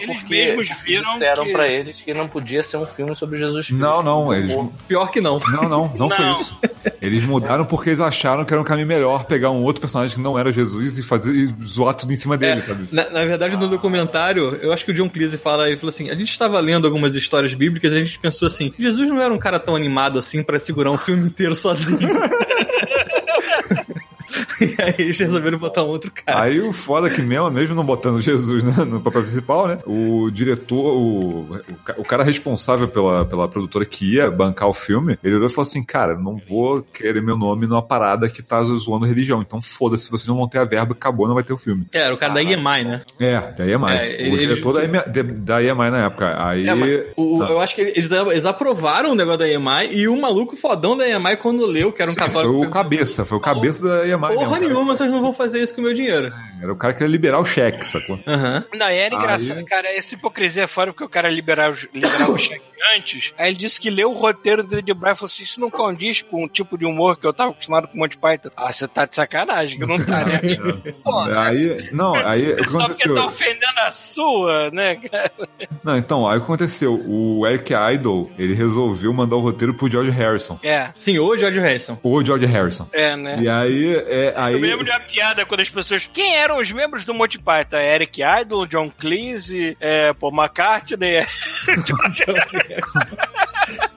eles 0.00 0.16
porque 0.20 0.28
mesmos 0.28 0.68
viram 0.84 1.12
disseram 1.12 1.44
que... 1.44 1.52
pra 1.52 1.68
eles 1.68 2.00
que 2.00 2.12
não 2.12 2.26
podia 2.26 2.62
ser 2.62 2.76
um 2.76 2.84
filme 2.84 3.14
sobre 3.14 3.38
Jesus 3.38 3.66
Cristo. 3.68 3.80
Não, 3.80 4.02
não, 4.02 4.34
eles. 4.34 4.52
Pior 4.88 5.06
que 5.12 5.20
não. 5.20 5.38
Não, 5.38 5.62
não, 5.68 5.92
não, 5.96 6.10
foi 6.10 6.24
Não. 6.24 6.40
isso. 6.40 6.58
Eles 7.00 7.24
mudaram 7.24 7.64
porque 7.64 7.90
eles 7.90 8.00
acharam 8.00 8.44
que 8.44 8.52
era 8.52 8.60
um 8.60 8.64
caminho 8.64 8.86
melhor 8.88 9.24
pegar 9.26 9.50
um 9.50 9.62
outro 9.62 9.80
personagem 9.80 10.16
que 10.16 10.20
não 10.22 10.36
era 10.36 10.52
Jesus 10.52 10.98
e 10.98 11.02
fazer 11.04 11.32
e 11.34 11.46
zoar 11.64 11.94
tudo 11.94 12.12
em 12.12 12.16
cima 12.16 12.36
dele, 12.36 12.60
sabe? 12.62 12.88
Na, 12.90 13.08
na 13.10 13.24
verdade, 13.24 13.56
no 13.56 13.68
documentário, 13.68 14.56
eu 14.60 14.72
acho 14.72 14.84
que 14.84 14.90
o 14.90 14.94
John 14.94 15.08
Cleese 15.08 15.38
fala, 15.38 15.68
ele 15.68 15.76
falou 15.76 15.90
assim, 15.90 16.10
a 16.10 16.14
gente 16.16 16.32
estava 16.32 16.58
lendo 16.58 16.86
algumas 16.86 17.14
histórias 17.14 17.54
bíblicas 17.54 17.92
e 17.92 17.98
a 17.98 18.00
gente 18.04 18.18
pensou 18.18 18.48
assim, 18.48 18.72
Jesus 18.78 19.08
não 19.08 19.20
era 19.22 19.32
um 19.32 19.38
cara 19.38 19.60
tão 19.60 19.76
animado 19.76 20.18
assim 20.18 20.42
pra 20.42 20.58
segurar 20.58 20.90
um 20.90 20.98
filme 20.98 21.26
inteiro 21.26 21.54
sozinho. 21.54 21.98
e 24.78 24.82
aí 24.82 24.94
eles 24.98 25.18
resolveram 25.18 25.58
botar 25.58 25.82
um 25.84 25.88
outro 25.88 26.10
cara. 26.12 26.42
Aí 26.42 26.60
o 26.60 26.72
foda 26.72 27.08
é 27.08 27.10
que 27.10 27.22
mesmo, 27.22 27.50
mesmo 27.50 27.74
não 27.74 27.84
botando 27.84 28.20
Jesus 28.20 28.62
né, 28.64 28.84
no 28.84 29.00
papel 29.00 29.22
principal, 29.22 29.66
né? 29.68 29.78
O 29.86 30.30
diretor, 30.30 30.94
o, 30.96 31.40
o, 31.52 31.74
ca- 31.84 31.94
o 31.98 32.04
cara 32.04 32.22
responsável 32.24 32.88
pela, 32.88 33.24
pela 33.24 33.48
produtora 33.48 33.84
que 33.84 34.14
ia 34.14 34.30
bancar 34.30 34.68
o 34.68 34.72
filme, 34.74 35.18
ele 35.22 35.34
olhou 35.36 35.46
e 35.46 35.50
falou 35.50 35.66
assim: 35.68 35.84
Cara, 35.84 36.16
não 36.18 36.36
vou 36.36 36.82
querer 36.82 37.22
meu 37.22 37.36
nome 37.36 37.66
numa 37.66 37.82
parada 37.82 38.28
que 38.28 38.42
tá 38.42 38.62
zoando 38.62 39.06
religião. 39.06 39.40
Então 39.42 39.60
foda-se, 39.60 40.10
vocês 40.10 40.26
não 40.28 40.36
vão 40.36 40.48
ter 40.48 40.58
a 40.58 40.64
verba, 40.64 40.92
acabou, 40.92 41.26
não 41.26 41.34
vai 41.34 41.44
ter 41.44 41.52
o 41.52 41.58
filme. 41.58 41.86
É, 41.92 41.98
era 42.00 42.14
o 42.14 42.18
cara 42.18 42.34
da 42.34 42.42
EMI, 42.42 42.84
né? 42.84 43.02
É, 43.18 43.40
da 43.52 43.66
EMI. 43.66 43.90
É, 43.92 44.02
o 44.02 44.34
eles- 44.34 44.40
diretor 44.40 44.72
da 44.74 44.84
EMI, 44.84 45.22
da 45.40 45.62
EMI 45.62 45.90
na 45.90 46.04
época. 46.06 46.34
Aí. 46.48 46.68
É, 46.68 47.12
o- 47.16 47.42
Ah. 47.42 47.48
eu 47.50 47.60
acho 47.60 47.74
que 47.74 47.80
eles, 47.82 48.10
eles 48.10 48.44
aprovaram 48.46 49.12
o 49.12 49.14
negócio 49.14 49.38
da 49.40 49.48
EMI 49.48 49.92
e 49.92 50.08
o 50.08 50.16
maluco 50.20 50.56
fodão 50.56 50.96
da 50.96 51.08
EMI, 51.08 51.36
quando 51.36 51.66
leu, 51.66 51.92
que 51.92 52.02
era 52.02 52.10
um 52.10 52.14
Sim, 52.14 52.20
católico. 52.20 52.54
foi 52.54 52.66
o 52.66 52.70
cabeça, 52.70 53.24
foi 53.24 53.38
o 53.38 53.40
cabeça 53.40 53.82
da 53.86 54.06
EMI 54.06 54.34
Porra, 54.34 54.47
porra 54.48 54.60
cara. 54.60 54.72
nenhuma, 54.72 54.96
vocês 54.96 55.10
não 55.10 55.20
vão 55.20 55.32
fazer 55.32 55.62
isso 55.62 55.74
com 55.74 55.80
o 55.80 55.84
meu 55.84 55.94
dinheiro. 55.94 56.32
Era 56.62 56.72
o 56.72 56.76
cara 56.76 56.92
que 56.92 56.98
queria 56.98 57.10
liberar 57.12 57.38
o 57.38 57.44
cheque, 57.44 57.84
sacou? 57.86 58.18
Aham. 58.26 58.64
Não, 58.74 58.90
e 58.90 58.94
era 58.96 59.14
engraçado, 59.14 59.58
Aí- 59.58 59.64
cara. 59.64 59.88
Essa 59.96 60.14
hipocrisia 60.14 60.64
é 60.64 60.66
fora 60.66 60.92
porque 60.92 61.04
o 61.04 61.08
cara 61.08 61.28
liberar 61.28 61.72
liberava 61.94 62.32
o 62.32 62.38
cheque 62.38 62.64
antes. 62.96 63.32
Aí 63.38 63.50
ele 63.50 63.58
disse 63.58 63.80
que 63.80 63.90
leu 63.90 64.10
o 64.10 64.14
roteiro 64.18 64.66
do 64.66 64.78
Ed 64.78 64.92
Bryan 64.94 65.12
e 65.12 65.16
falou 65.16 65.26
assim: 65.26 65.42
Isso 65.42 65.60
não 65.60 65.70
condiz 65.70 66.22
com 66.22 66.44
o 66.44 66.48
tipo 66.48 66.76
de 66.78 66.84
humor 66.84 67.16
que 67.18 67.26
eu 67.26 67.32
tava 67.32 67.50
acostumado 67.50 67.88
com 67.88 67.94
o 67.96 67.98
Monty 67.98 68.16
Python. 68.18 68.50
Ah, 68.56 68.72
você 68.72 68.86
tá 68.88 69.04
de 69.06 69.14
sacanagem, 69.14 69.78
que 69.78 69.86
não 69.86 69.98
tá, 70.04 70.24
né? 70.24 70.40
Pô, 71.02 71.18
Aí, 71.20 71.88
não, 71.92 72.14
aí 72.14 72.52
o 72.52 72.56
que 72.56 72.64
só 72.70 72.78
porque 72.86 73.02
aconteceu? 73.04 73.14
tá 73.14 73.26
ofendendo 73.26 73.78
a 73.86 73.90
sua, 73.90 74.70
né, 74.70 74.96
cara? 74.96 75.30
Não, 75.82 75.96
então, 75.96 76.28
aí 76.28 76.36
o 76.36 76.40
que 76.40 76.44
aconteceu? 76.44 77.02
O 77.06 77.46
Eric 77.46 77.72
Idle, 77.72 78.30
ele 78.38 78.54
resolveu 78.54 79.12
mandar 79.12 79.36
o 79.36 79.40
roteiro 79.40 79.74
pro 79.74 79.90
George 79.90 80.10
Harrison. 80.10 80.58
É, 80.62 80.88
Sim, 80.96 81.18
ou 81.18 81.36
George 81.36 81.58
Harrison. 81.60 81.98
O 82.02 82.24
George 82.24 82.46
Harrison. 82.46 82.88
é, 82.92 83.16
né? 83.16 83.40
E 83.42 83.48
aí, 83.48 83.94
é, 84.06 84.34
aí... 84.38 84.54
Eu 84.54 84.60
me 84.60 84.68
lembro 84.68 84.84
de 84.84 84.90
uma 84.90 85.00
piada 85.00 85.44
quando 85.44 85.60
as 85.60 85.68
pessoas. 85.68 86.08
Quem 86.12 86.36
eram 86.36 86.58
os 86.58 86.70
membros 86.70 87.04
do 87.04 87.12
Monty 87.12 87.38
Python? 87.38 87.76
Eric 87.76 88.20
Idle, 88.22 88.66
John 88.66 88.90
Cleese, 88.90 89.76
é, 89.80 90.12
Paul 90.12 90.32
McCartney. 90.32 91.26
George 91.86 92.24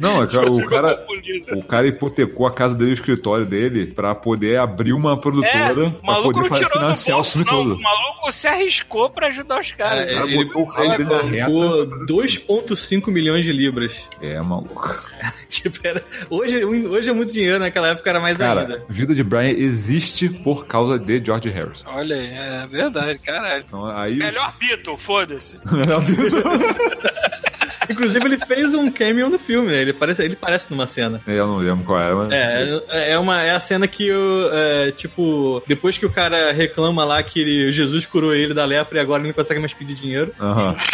Não, 0.00 0.22
é 0.22 0.24
o 0.24 0.66
cara... 0.66 1.06
O 1.52 1.62
cara 1.64 1.86
hipotecou 1.86 2.46
a 2.46 2.50
casa 2.52 2.74
dele, 2.74 2.90
o 2.90 2.94
escritório 2.94 3.44
dele, 3.46 3.86
pra 3.86 4.14
poder 4.14 4.58
abrir 4.58 4.92
uma 4.92 5.12
É, 5.12 5.16
produtora, 5.16 5.86
o 5.86 5.90
pra 5.92 6.14
poder 6.16 6.40
não 6.40 6.48
fa- 6.48 6.54
tirou 6.56 6.70
do 6.70 6.78
financiar 6.78 7.16
o 7.18 7.20
bolso, 7.20 7.32
filme 7.32 7.46
não. 7.46 7.52
todo. 7.52 7.74
O 7.74 7.82
maluco 7.82 8.32
se 8.32 8.46
arriscou 8.48 9.10
pra 9.10 9.26
ajudar 9.28 9.60
os 9.60 9.72
caras. 9.72 10.08
É, 10.08 10.14
cara 10.14 10.26
ele, 10.26 10.44
botou 10.46 10.66
o 10.66 10.82
ele 10.82 10.96
dele 10.96 11.10
na 11.10 11.22
reta. 11.22 11.46
colocou 11.50 12.06
2,5 12.06 13.10
milhões 13.10 13.44
de 13.44 13.52
libras. 13.52 14.08
É, 14.22 14.40
maluco. 14.40 14.98
Tipo, 15.50 15.78
era- 15.82 16.02
hoje, 16.30 16.64
hoje 16.64 17.10
é 17.10 17.12
muito 17.12 17.32
dinheiro, 17.32 17.58
naquela 17.58 17.88
época 17.88 18.08
era 18.08 18.20
mais 18.20 18.36
Cara, 18.36 18.60
ainda. 18.60 18.84
Vida 18.88 19.12
de 19.14 19.24
Brian 19.24 19.50
existe 19.50 20.28
por 20.28 20.64
causa 20.64 20.96
de 20.96 21.20
George 21.24 21.48
Harrison. 21.50 21.88
Olha 21.90 22.14
aí, 22.14 22.26
é 22.28 22.66
verdade, 22.68 23.18
caralho. 23.18 23.64
Então, 23.66 23.84
aí... 23.84 24.14
Melhor 24.14 24.52
Beatle, 24.60 24.96
foda-se. 24.96 25.58
Melhor 25.70 26.00
Beatle. 26.04 26.40
Inclusive, 27.90 28.24
ele 28.24 28.38
fez 28.38 28.72
um 28.74 28.90
cameo 28.90 29.28
no 29.28 29.38
filme, 29.38 29.68
né? 29.70 29.82
Ele 29.82 29.92
parece, 29.92 30.22
ele 30.22 30.36
parece 30.36 30.66
numa 30.70 30.86
cena. 30.86 31.20
Eu 31.26 31.46
não 31.46 31.56
lembro 31.58 31.84
qual 31.84 31.98
era, 32.00 32.14
mas... 32.14 32.30
É, 32.30 33.12
é, 33.12 33.18
uma, 33.18 33.42
é 33.42 33.50
a 33.50 33.60
cena 33.60 33.86
que, 33.88 34.10
o, 34.12 34.48
é, 34.52 34.92
tipo, 34.92 35.62
depois 35.66 35.98
que 35.98 36.06
o 36.06 36.10
cara 36.10 36.52
reclama 36.52 37.04
lá 37.04 37.22
que 37.22 37.40
ele- 37.40 37.72
Jesus 37.72 38.06
curou 38.06 38.34
ele 38.34 38.54
da 38.54 38.64
lepra 38.64 38.98
e 38.98 39.00
agora 39.00 39.20
ele 39.20 39.28
não 39.28 39.34
consegue 39.34 39.60
mais 39.60 39.72
pedir 39.74 39.94
dinheiro. 39.94 40.32
Aham. 40.40 40.76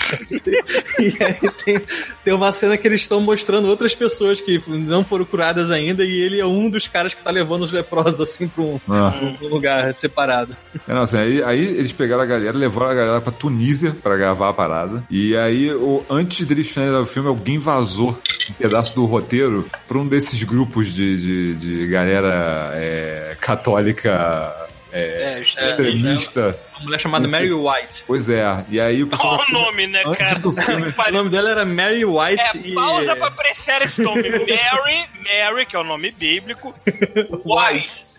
E 0.98 1.22
aí 1.22 1.50
tem, 1.64 1.80
tem 2.24 2.34
uma 2.34 2.50
cena 2.52 2.76
que 2.76 2.86
eles 2.88 3.02
estão 3.02 3.20
mostrando 3.20 3.68
outras 3.68 3.94
pessoas 3.94 4.40
que 4.40 4.60
não 4.66 5.04
foram 5.04 5.24
curadas 5.24 5.70
ainda 5.70 6.04
e 6.04 6.20
ele 6.20 6.40
é 6.40 6.46
um 6.46 6.70
dos 6.70 6.86
caras 6.88 7.12
que 7.12 7.22
tá 7.22 7.30
levando 7.30 7.62
os 7.62 7.72
leprosos 7.72 8.18
assim 8.20 8.48
pra 8.48 8.62
um, 8.62 8.80
Ah. 8.88 9.12
pra 9.38 9.46
um 9.46 9.50
lugar 9.50 9.94
separado. 9.94 10.56
É, 10.88 10.94
não, 10.94 11.02
assim, 11.02 11.18
aí, 11.18 11.42
aí 11.44 11.64
eles 11.64 11.92
pegaram 11.92 12.22
a 12.22 12.26
galera, 12.26 12.56
levaram 12.56 12.90
a 12.90 12.94
galera 12.94 13.20
pra 13.20 13.32
Tunísia 13.32 13.94
pra 14.02 14.16
gravar 14.16 14.48
a 14.48 14.52
parada. 14.54 15.04
E 15.10 15.36
aí, 15.36 15.70
o, 15.72 16.02
antes 16.08 16.46
deles 16.46 16.70
finalizar 16.86 17.00
o 17.00 17.06
filme, 17.06 17.28
alguém 17.28 17.58
vazou 17.58 18.18
um 18.50 18.52
pedaço 18.54 18.94
do 18.94 19.04
roteiro 19.04 19.68
pra 19.88 19.98
um 19.98 20.06
desses 20.06 20.42
grupos 20.42 20.92
de, 20.92 21.54
de, 21.54 21.54
de 21.54 21.86
galera 21.88 22.72
é, 22.74 23.36
católica 23.40 24.54
é, 24.92 25.38
É, 25.38 25.42
extremista. 25.42 26.58
Uma 26.76 26.84
mulher 26.84 27.00
chamada 27.00 27.26
Mary 27.28 27.52
White. 27.52 28.04
Pois 28.06 28.28
é. 28.28 28.64
E 28.68 28.80
aí 28.80 29.02
o 29.02 29.06
pessoal. 29.06 29.34
Olha 29.34 29.44
o 29.48 29.64
nome, 29.64 29.86
né, 29.88 30.02
cara? 30.14 30.38
do 30.38 30.50
O 30.54 31.12
nome 31.12 31.30
dela 31.30 31.50
era 31.50 31.64
Mary 31.64 32.04
White 32.04 32.42
É, 32.42 32.56
e... 32.68 32.74
pausa 32.74 33.16
pra 33.16 33.26
apreciar 33.26 33.82
esse 33.82 34.02
nome. 34.02 34.22
Mary, 34.30 35.08
Mary, 35.22 35.66
que 35.66 35.76
é 35.76 35.78
o 35.78 35.84
nome 35.84 36.10
bíblico. 36.12 36.74
White. 37.44 38.15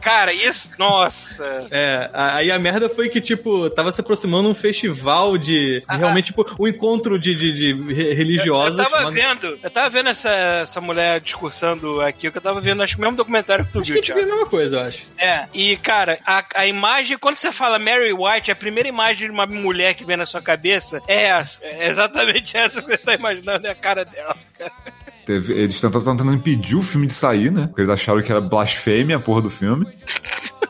Cara, 0.00 0.32
isso, 0.32 0.70
nossa. 0.78 1.66
É, 1.70 2.10
a- 2.12 2.36
aí 2.36 2.50
a 2.50 2.58
merda 2.58 2.88
foi 2.88 3.08
que, 3.08 3.20
tipo, 3.20 3.68
tava 3.70 3.90
se 3.92 4.00
aproximando 4.00 4.48
um 4.48 4.54
festival 4.54 5.36
de. 5.38 5.80
de 5.80 5.96
realmente, 5.96 6.26
tipo, 6.26 6.44
um 6.58 6.66
encontro 6.68 7.18
de, 7.18 7.34
de, 7.34 7.52
de 7.52 7.92
re- 7.92 8.12
religiosos. 8.14 8.78
Eu 8.78 8.84
tava 8.84 8.96
chamado- 8.98 9.12
vendo, 9.12 9.58
eu 9.62 9.70
tava 9.70 9.88
vendo 9.90 10.08
essa, 10.10 10.30
essa 10.62 10.80
mulher 10.80 11.20
discursando 11.20 12.00
aqui, 12.00 12.30
que 12.30 12.38
eu 12.38 12.42
tava 12.42 12.60
vendo, 12.60 12.82
acho 12.82 12.94
que 12.96 13.00
o 13.00 13.04
mesmo 13.04 13.16
documentário 13.16 13.64
que 13.66 13.72
tu 13.72 13.80
Acho 13.80 13.86
que 13.86 13.92
viu, 13.92 14.00
a 14.00 14.04
gente 14.04 14.12
vê 14.14 14.20
a 14.20 14.24
Thiago. 14.24 14.36
mesma 14.36 14.50
coisa, 14.50 14.76
eu 14.76 14.82
acho. 14.82 15.02
É, 15.18 15.46
e 15.54 15.76
cara, 15.76 16.18
a, 16.26 16.44
a 16.56 16.66
imagem, 16.66 17.16
quando 17.18 17.36
você 17.36 17.50
fala 17.52 17.78
Mary 17.78 18.12
White, 18.12 18.50
a 18.50 18.56
primeira 18.56 18.88
imagem 18.88 19.26
de 19.26 19.32
uma 19.32 19.46
mulher 19.46 19.94
que 19.94 20.04
vem 20.04 20.16
na 20.16 20.26
sua 20.26 20.42
cabeça 20.42 21.00
é 21.08 21.24
essa. 21.24 21.64
É 21.64 21.88
exatamente 21.88 22.56
essa 22.58 22.80
que 22.80 22.86
você 22.88 22.98
tá 22.98 23.14
imaginando, 23.14 23.66
é 23.66 23.70
a 23.70 23.74
cara 23.74 24.04
dela. 24.04 24.36
Teve- 25.24 25.52
eles 25.52 25.74
estavam 25.76 26.02
tentando 26.02 26.32
impedir 26.32 26.74
o 26.76 26.82
filme 26.82 27.06
de 27.06 27.12
sair, 27.14 27.50
né? 27.52 27.66
Porque 27.66 27.82
eles 27.82 27.90
acharam 27.92 28.22
que 28.22 28.30
era 28.30 28.40
blasfêmia 28.40 29.16
a 29.16 29.20
porra 29.20 29.42
do 29.42 29.50
filme. 29.50 29.86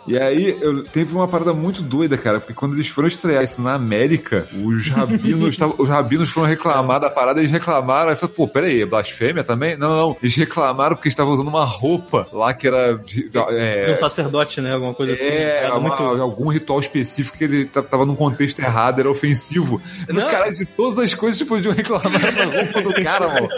E 0.07 0.19
aí, 0.19 0.57
eu, 0.61 0.83
teve 0.85 1.15
uma 1.15 1.29
parada 1.29 1.53
muito 1.53 1.81
doida, 1.83 2.17
cara, 2.19 2.41
porque 2.41 2.53
quando 2.55 2.75
eles 2.75 2.89
foram 2.89 3.07
estrear 3.09 3.43
isso 3.45 3.61
na 3.63 3.75
América, 3.75 4.49
os 4.65 4.89
rabinos, 4.89 5.57
tavam- 5.57 5.77
os 5.79 5.89
rabinos 5.89 6.29
foram 6.31 6.49
reclamar 6.49 6.99
da 7.01 7.09
parada, 7.11 7.41
eles 7.41 7.53
reclamaram, 7.53 8.11
aí 8.11 8.17
falaram, 8.17 8.35
pô, 8.35 8.49
peraí, 8.49 8.81
é 8.83 8.87
blasfêmia 8.87 9.45
também? 9.45 9.77
Não, 9.77 9.89
não, 9.89 9.97
não. 10.09 10.17
Eles 10.23 10.35
reclamaram 10.37 10.97
porque 10.97 11.09
estavam 11.09 11.33
usando 11.33 11.49
uma 11.49 11.65
roupa 11.65 12.27
lá 12.33 12.53
que 12.53 12.67
era. 12.67 12.95
De 12.99 13.31
É, 13.59 13.93
um 13.93 13.97
sacerdote, 13.97 14.61
né? 14.61 14.73
Alguma 14.75 14.93
coisa 14.95 15.13
assim. 15.13 15.25
é, 15.25 15.71
uma- 15.73 15.95
algum 16.21 16.49
ritual 16.49 16.81
específico 16.81 17.39
que 17.39 17.45
ele 17.45 17.65
tava 17.67 18.05
num 18.05 18.17
contexto 18.17 18.59
errado, 18.61 18.99
era 19.01 19.11
ofensivo. 19.11 19.81
Não. 20.09 20.29
Cara, 20.29 20.51
de 20.51 20.65
todas 20.67 20.99
as 20.99 21.15
coisas 21.15 21.41
que 21.41 21.49
podiam 21.49 21.73
reclamar 21.73 22.11
da 22.35 22.45
roupa 22.45 22.83
do 22.83 22.95
cara, 23.03 23.29
mano. 23.29 23.49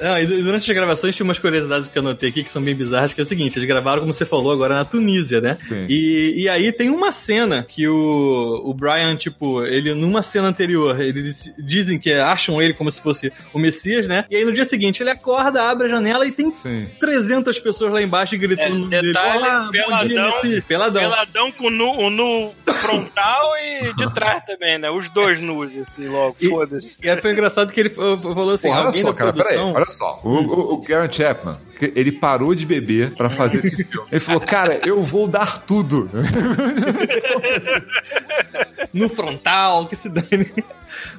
Não, 0.00 0.18
e 0.18 0.26
du- 0.26 0.42
durante 0.42 0.70
as 0.70 0.76
gravações 0.76 1.14
tinha 1.16 1.24
umas 1.24 1.38
curiosidades 1.38 1.88
que 1.88 1.96
eu 1.98 2.02
anotei 2.02 2.28
aqui 2.30 2.42
que 2.42 2.50
são 2.50 2.62
bem 2.62 2.74
bizarras, 2.74 3.12
que 3.14 3.20
é 3.20 3.24
o 3.24 3.26
seguinte, 3.26 3.58
eles 3.58 3.66
gravaram, 3.68 4.00
como 4.00 4.12
você 4.12 4.24
falou, 4.24 4.52
agora 4.52 4.74
na 4.74 4.81
Tunísia, 4.84 5.40
né? 5.40 5.56
Sim. 5.66 5.86
E, 5.88 6.42
e 6.44 6.48
aí 6.48 6.72
tem 6.72 6.90
uma 6.90 7.12
cena 7.12 7.62
que 7.62 7.86
o, 7.88 8.62
o 8.64 8.74
Brian, 8.74 9.16
tipo, 9.16 9.62
ele 9.64 9.94
numa 9.94 10.22
cena 10.22 10.48
anterior, 10.48 11.00
eles 11.00 11.52
dizem 11.58 11.98
que 11.98 12.12
acham 12.12 12.60
ele 12.60 12.74
como 12.74 12.90
se 12.90 13.00
fosse 13.00 13.32
o 13.52 13.58
Messias, 13.58 14.06
né? 14.06 14.24
E 14.30 14.36
aí 14.36 14.44
no 14.44 14.52
dia 14.52 14.64
seguinte 14.64 15.02
ele 15.02 15.10
acorda, 15.10 15.62
abre 15.70 15.86
a 15.86 15.90
janela 15.90 16.26
e 16.26 16.32
tem 16.32 16.50
Sim. 16.52 16.88
300 17.00 17.58
pessoas 17.58 17.92
lá 17.92 18.02
embaixo 18.02 18.36
gritando 18.36 18.74
É, 18.76 18.78
no 18.78 18.88
dele, 18.88 19.08
detalhe, 19.08 19.38
"Olá, 19.38 19.64
bom 19.64 19.70
dia, 19.72 19.82
peladão, 19.84 20.32
Messias." 20.34 20.64
Peladão. 20.64 21.02
Peladão 21.02 21.52
com 21.52 21.66
o 21.66 21.70
nu, 21.70 21.90
o 21.98 22.10
nu 22.10 22.52
frontal 22.80 23.52
e 23.56 23.92
de 23.94 24.12
trás 24.14 24.42
também, 24.44 24.78
né? 24.78 24.90
Os 24.90 25.08
dois 25.08 25.40
nus, 25.40 25.76
assim, 25.76 26.08
logo, 26.08 26.36
foda-se. 26.48 26.98
E 27.04 27.08
aí 27.08 27.20
foi 27.20 27.32
engraçado 27.32 27.72
que 27.72 27.80
ele 27.80 27.88
fa- 27.90 28.16
falou 28.18 28.50
assim, 28.52 28.68
Pô, 28.68 28.74
olha 28.74 28.92
só, 28.92 29.08
da 29.12 29.14
cara, 29.14 29.32
peraí, 29.32 29.54
produção... 29.56 29.72
olha 29.74 29.86
só. 29.86 30.20
O, 30.24 30.30
o, 30.30 30.74
o 30.74 30.76
Gary 30.82 31.12
Chapman, 31.12 31.58
que 31.88 31.98
ele 31.98 32.12
parou 32.12 32.54
de 32.54 32.64
beber 32.64 33.12
pra 33.14 33.28
fazer 33.28 33.64
esse 33.64 33.82
filme. 33.84 34.06
Ele 34.10 34.20
falou, 34.20 34.40
cara, 34.40 34.80
eu 34.84 35.02
vou 35.02 35.26
dar 35.26 35.58
tudo. 35.62 36.08
no 38.94 39.08
frontal, 39.08 39.86
que 39.88 39.96
se 39.96 40.08
dane. 40.08 40.48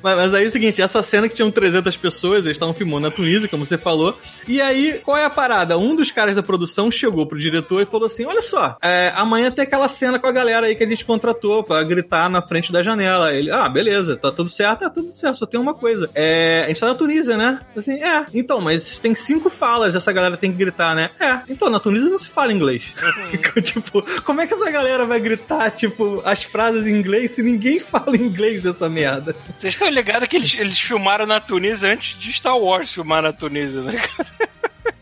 Mas, 0.04 0.18
mas 0.18 0.34
aí 0.34 0.44
é 0.44 0.48
o 0.48 0.52
seguinte, 0.52 0.82
essa 0.82 1.02
cena 1.02 1.30
que 1.30 1.36
tinham 1.36 1.50
300 1.50 1.96
pessoas, 1.98 2.44
eles 2.44 2.58
estavam 2.58 2.74
filmando 2.74 3.08
na 3.08 3.12
Tunísia, 3.12 3.48
como 3.48 3.66
você 3.66 3.78
falou, 3.78 4.18
e 4.48 4.62
aí, 4.62 5.00
qual 5.04 5.18
é 5.18 5.26
a 5.26 5.30
parada? 5.30 5.78
Um 5.78 5.96
dos 5.96 6.12
caras 6.12 6.36
da 6.36 6.44
produção 6.44 6.92
chegou 6.92 7.26
pro 7.26 7.40
diretor 7.40 7.82
e 7.82 7.86
falou 7.86 8.08
assim, 8.08 8.26
olha 8.26 8.42
só, 8.42 8.78
é, 8.82 9.12
amanhã 9.16 9.50
tem 9.50 9.64
aquela 9.64 9.88
cena 9.88 10.20
com 10.20 10.28
a 10.28 10.32
galera 10.32 10.68
aí 10.68 10.76
que 10.76 10.84
a 10.84 10.88
gente 10.88 11.06
contratou 11.06 11.64
pra 11.64 11.84
gritar 11.84 12.30
na 12.30 12.42
frente 12.42 12.72
da 12.72 12.84
janela. 12.84 13.34
Ele, 13.34 13.50
ah, 13.52 13.70
beleza, 13.70 14.18
tá 14.18 14.32
tudo 14.32 14.50
certo? 14.50 14.82
Tá 14.82 14.90
tudo 14.90 15.12
certo, 15.16 15.38
só 15.38 15.46
tem 15.46 15.60
uma 15.60 15.74
coisa. 15.74 16.10
É, 16.14 16.64
a 16.66 16.68
gente 16.68 16.80
tá 16.80 16.88
na 16.88 16.96
Tunísia, 16.96 17.38
né? 17.38 17.60
Assim, 17.76 18.02
é, 18.04 18.26
então, 18.34 18.60
mas 18.60 18.98
tem 18.98 19.16
cinco 19.16 19.50
falas, 19.50 19.96
essa 19.96 20.12
galera 20.12 20.36
tem 20.36 20.52
que 20.52 20.58
gritar, 20.58 20.94
né? 20.94 21.12
É, 21.20 21.40
então, 21.50 21.70
na 21.70 21.80
Tunísia 21.80 22.10
não 22.10 22.20
se 22.20 22.28
fala 22.28 22.52
inglês. 22.52 22.94
tipo, 23.64 24.04
como 24.24 24.42
é 24.42 24.48
que 24.48 24.54
essa 24.54 24.70
galera 24.70 25.06
vai 25.06 25.20
gritar, 25.20 25.72
tipo, 25.72 26.22
as 26.26 26.44
frases 26.44 26.88
em 26.88 26.96
inglês 26.96 27.32
se 27.32 27.42
ninguém 27.42 27.80
fala 27.82 28.18
inglês 28.18 28.64
nessa 28.64 28.90
merda? 28.90 29.36
Vocês 29.58 29.74
estão 29.74 29.88
ligados 29.94 30.28
que 30.28 30.36
eles, 30.38 30.56
eles 30.58 30.80
filmaram 30.80 31.26
na 31.26 31.40
Tunísia 31.40 31.90
antes 31.94 32.18
de 32.20 32.32
Star 32.34 32.58
Wars 32.58 32.94
filmar 32.94 33.22
na 33.22 33.32
Tunísia, 33.34 33.82
né? 33.82 34.02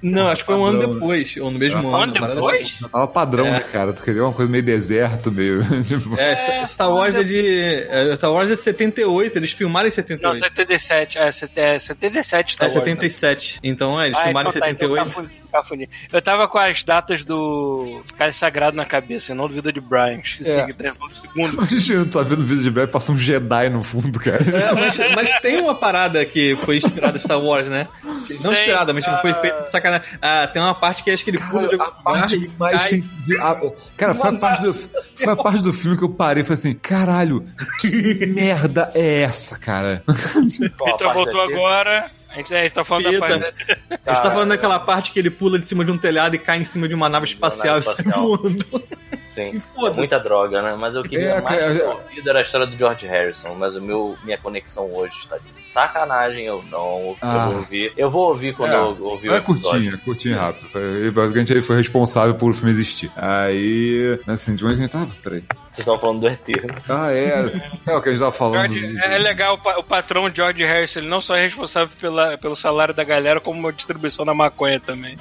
Não, 0.04 0.28
acho 0.28 0.38
que 0.38 0.48
foi 0.48 0.56
um 0.56 0.64
ano 0.66 0.80
Padrão, 0.80 0.94
depois, 0.96 1.38
ou 1.38 1.52
no 1.52 1.60
mesmo 1.60 1.78
Um 1.90 1.96
ano. 1.96 2.04
ano 2.04 2.12
uma 2.14 2.20
parada 2.22 2.36
depois? 2.36 2.62
assim. 2.68 2.76
Já 2.82 2.90
tava 2.90 3.08
padrão, 3.08 3.46
É. 3.46 3.52
né, 3.52 3.60
cara? 3.60 3.94
Tu 3.94 4.02
queria 4.04 4.24
uma 4.24 4.34
coisa 4.34 4.52
meio 4.52 4.64
deserto, 4.64 5.32
meio. 5.32 5.62
tipo, 5.86 6.20
É, 6.20 6.36
Star- 6.36 6.68
Star 6.68 6.92
Wars 6.92 7.16
é 7.16 7.24
de. 7.24 7.40
é, 7.88 8.16
Star 8.16 8.32
Wars 8.34 8.50
é 8.52 8.56
de 8.56 8.62
78, 8.62 9.36
eles 9.38 9.52
filmaram 9.52 9.88
em 9.88 9.92
Não, 9.92 9.96
78. 9.96 10.40
77. 10.40 11.18
É, 11.20 11.32
set- 11.32 11.52
é 11.56 11.78
77 11.78 12.54
Star 12.54 12.68
É 12.68 12.72
Wars, 12.74 12.84
né? 12.84 12.92
77. 12.92 13.60
Então, 13.64 14.02
é, 14.02 14.08
eles 14.08 14.18
Ah, 14.18 14.24
filmaram 14.24 14.50
então 14.50 14.60
tá, 14.62 14.70
em 14.70 14.74
então 14.74 14.90
78. 14.90 15.32
Eu 16.12 16.22
tava 16.22 16.48
com 16.48 16.58
as 16.58 16.84
datas 16.84 17.24
do 17.24 18.02
Cara 18.18 18.32
Sagrado 18.32 18.76
na 18.78 18.86
cabeça, 18.86 19.34
não 19.36 19.48
do 19.48 19.54
Vida 19.54 19.72
de 19.72 19.80
Brian. 19.82 20.20
Esqueci 20.24 20.50
É. 20.50 20.66
que 20.66 20.74
tem 20.74 20.92
segundo. 20.92 21.54
Imagina, 21.54 22.06
tu 22.06 22.10
tá 22.12 22.22
vendo 22.24 22.42
o 22.42 22.46
vídeo 22.46 22.64
de 22.64 22.72
breve, 22.72 22.92
passa 22.92 23.12
um 23.12 23.18
Jedi 23.18 23.70
no 23.70 23.82
fundo, 23.84 24.20
cara. 24.20 24.44
É, 24.44 24.74
mas, 24.74 24.98
mas 25.16 25.40
tem 25.40 25.60
uma 25.62 25.76
parada 25.76 26.24
que 26.26 26.56
foi 26.64 26.78
inspirada 26.78 27.18
em 27.18 27.22
Star 27.22 27.40
Wars, 27.40 27.70
né? 27.70 27.88
Não 28.04 28.22
Tem, 28.52 28.52
inspirada, 28.54 28.94
mas 28.94 29.04
tipo, 29.04 29.18
foi 29.18 29.32
ah. 29.32 29.36
feita 29.36 29.62
de 29.64 29.72
sacanagem. 29.72 30.08
Ah, 30.22 30.48
tem 30.48 30.62
uma 30.62 30.76
parte 30.76 31.04
que 31.04 31.12
acho 31.12 31.24
que 31.24 31.32
ele 31.32 31.40
pula 31.40 31.68
de 31.68 31.76
a 31.76 31.92
parte 31.92 32.52
mais 32.58 32.78
cai. 32.78 32.88
sem- 32.90 33.02
de- 33.26 33.40
a- 33.40 33.62
Cara, 33.98 34.14
foi 34.16 34.30
a 34.30 34.34
parte, 34.34 34.62
do, 34.62 34.74
foi 34.74 35.34
a 35.34 35.36
parte 35.36 35.62
do 35.62 35.74
filme 35.74 35.98
que 35.98 36.04
eu 36.04 36.10
parei 36.10 36.44
e 36.44 36.46
falei 36.46 36.60
assim: 36.60 36.74
caralho, 36.74 37.46
que 37.80 38.26
merda 38.26 38.92
é 38.96 39.22
essa, 39.24 39.58
cara? 39.60 40.04
Vitor 40.08 41.14
voltou 41.14 41.42
aqui? 41.42 41.54
agora. 41.54 42.12
A 42.32 42.38
gente, 42.38 42.54
é, 42.54 42.60
a 42.60 42.64
gente 42.64 42.74
tá 42.74 42.84
falando 42.84 43.04
da 43.04 43.12
Pita. 43.12 43.20
parte. 43.20 43.80
A 44.06 44.14
gente 44.14 44.24
tá 44.24 44.32
falando 44.32 44.50
daquela 44.50 44.80
parte 44.80 45.12
que 45.12 45.20
ele 45.20 45.30
pula 45.30 45.60
de 45.60 45.66
cima 45.66 45.84
de 45.84 45.92
um 45.92 45.98
telhado 45.98 46.36
e 46.36 46.40
cai 46.40 46.60
em 46.60 46.64
cima 46.64 46.88
de 46.88 46.96
uma 46.96 47.10
nave 47.10 47.26
espacial 47.26 47.78
e 47.78 47.82
sai 47.82 47.96
espacial. 48.00 48.38
voando. 48.38 48.66
Sim, 49.34 49.62
muita 49.96 50.20
droga, 50.20 50.62
né? 50.62 50.76
Mas 50.78 50.94
eu 50.96 51.04
queria 51.04 51.30
É, 51.30 51.42
mais 51.42 51.46
cara, 51.60 51.74
ter 51.74 51.82
é- 51.82 51.88
ouvido 51.88 52.30
era 52.30 52.40
a 52.40 52.42
história 52.42 52.68
do 52.68 52.78
George 52.78 53.08
Harrison, 53.08 53.56
mas 53.56 53.76
o 53.78 53.82
meu, 53.82 54.18
minha 54.26 54.38
conexão 54.38 54.92
hoje 54.94 55.20
está 55.20 55.38
de 55.38 55.50
sacanagem, 55.56 56.44
eu 56.46 56.62
não. 56.70 57.16
Ah. 57.22 57.34
Eu 57.36 57.40
vou 57.50 57.56
ouvir. 57.60 57.94
Eu 57.98 58.10
vou 58.10 58.28
ouvir 58.30 58.56
quando 58.56 58.72
É, 58.74 58.76
eu 58.76 59.04
ouvir 59.06 59.30
o 59.30 59.34
É 59.34 59.38
episódio. 59.38 59.62
curtinho, 59.72 59.94
é 59.94 59.98
curtinho 59.98 60.34
e 60.34 60.38
rápido. 60.38 60.70
Foi- 60.70 61.12
Basicamente 61.12 61.54
ele 61.54 61.62
foi 61.62 61.78
responsável 61.78 62.36
por 62.36 62.52
o 62.52 62.54
filme 62.54 62.72
existir. 62.72 63.10
Aí, 63.16 64.20
assim, 64.28 64.54
de 64.56 64.66
onde 64.66 64.74
a 64.74 64.78
gente 64.78 64.92
tava? 64.92 65.12
Peraí. 65.24 65.44
Vocês 65.72 65.80
estavam 65.80 65.98
falando 66.00 66.20
do 66.20 66.28
ET. 66.28 66.48
né? 66.50 66.76
Ah, 66.90 67.12
é. 67.14 67.72
É 67.88 67.96
o 67.96 68.02
que 68.02 68.10
a 68.10 68.12
gente 68.12 68.20
tava 68.20 68.32
falando. 68.34 68.72
George- 68.74 68.94
de- 68.94 69.00
é 69.02 69.18
legal, 69.18 69.54
o 69.56 69.58
pa- 69.60 69.78
o 69.78 69.84
patrão 69.84 70.30
George 70.34 70.64
Harrison, 70.66 71.00
ele 71.00 71.08
não 71.08 71.22
só 71.22 71.36
é 71.38 71.42
responsável 71.44 71.96
pela, 72.00 72.38
pelo 72.38 72.56
salário 72.56 72.94
da 72.94 73.04
galera, 73.06 73.40
como 73.40 73.66
a 73.68 73.72
distribuição 73.72 74.26
da 74.26 74.34
maconha 74.34 74.80
também. 74.80 75.16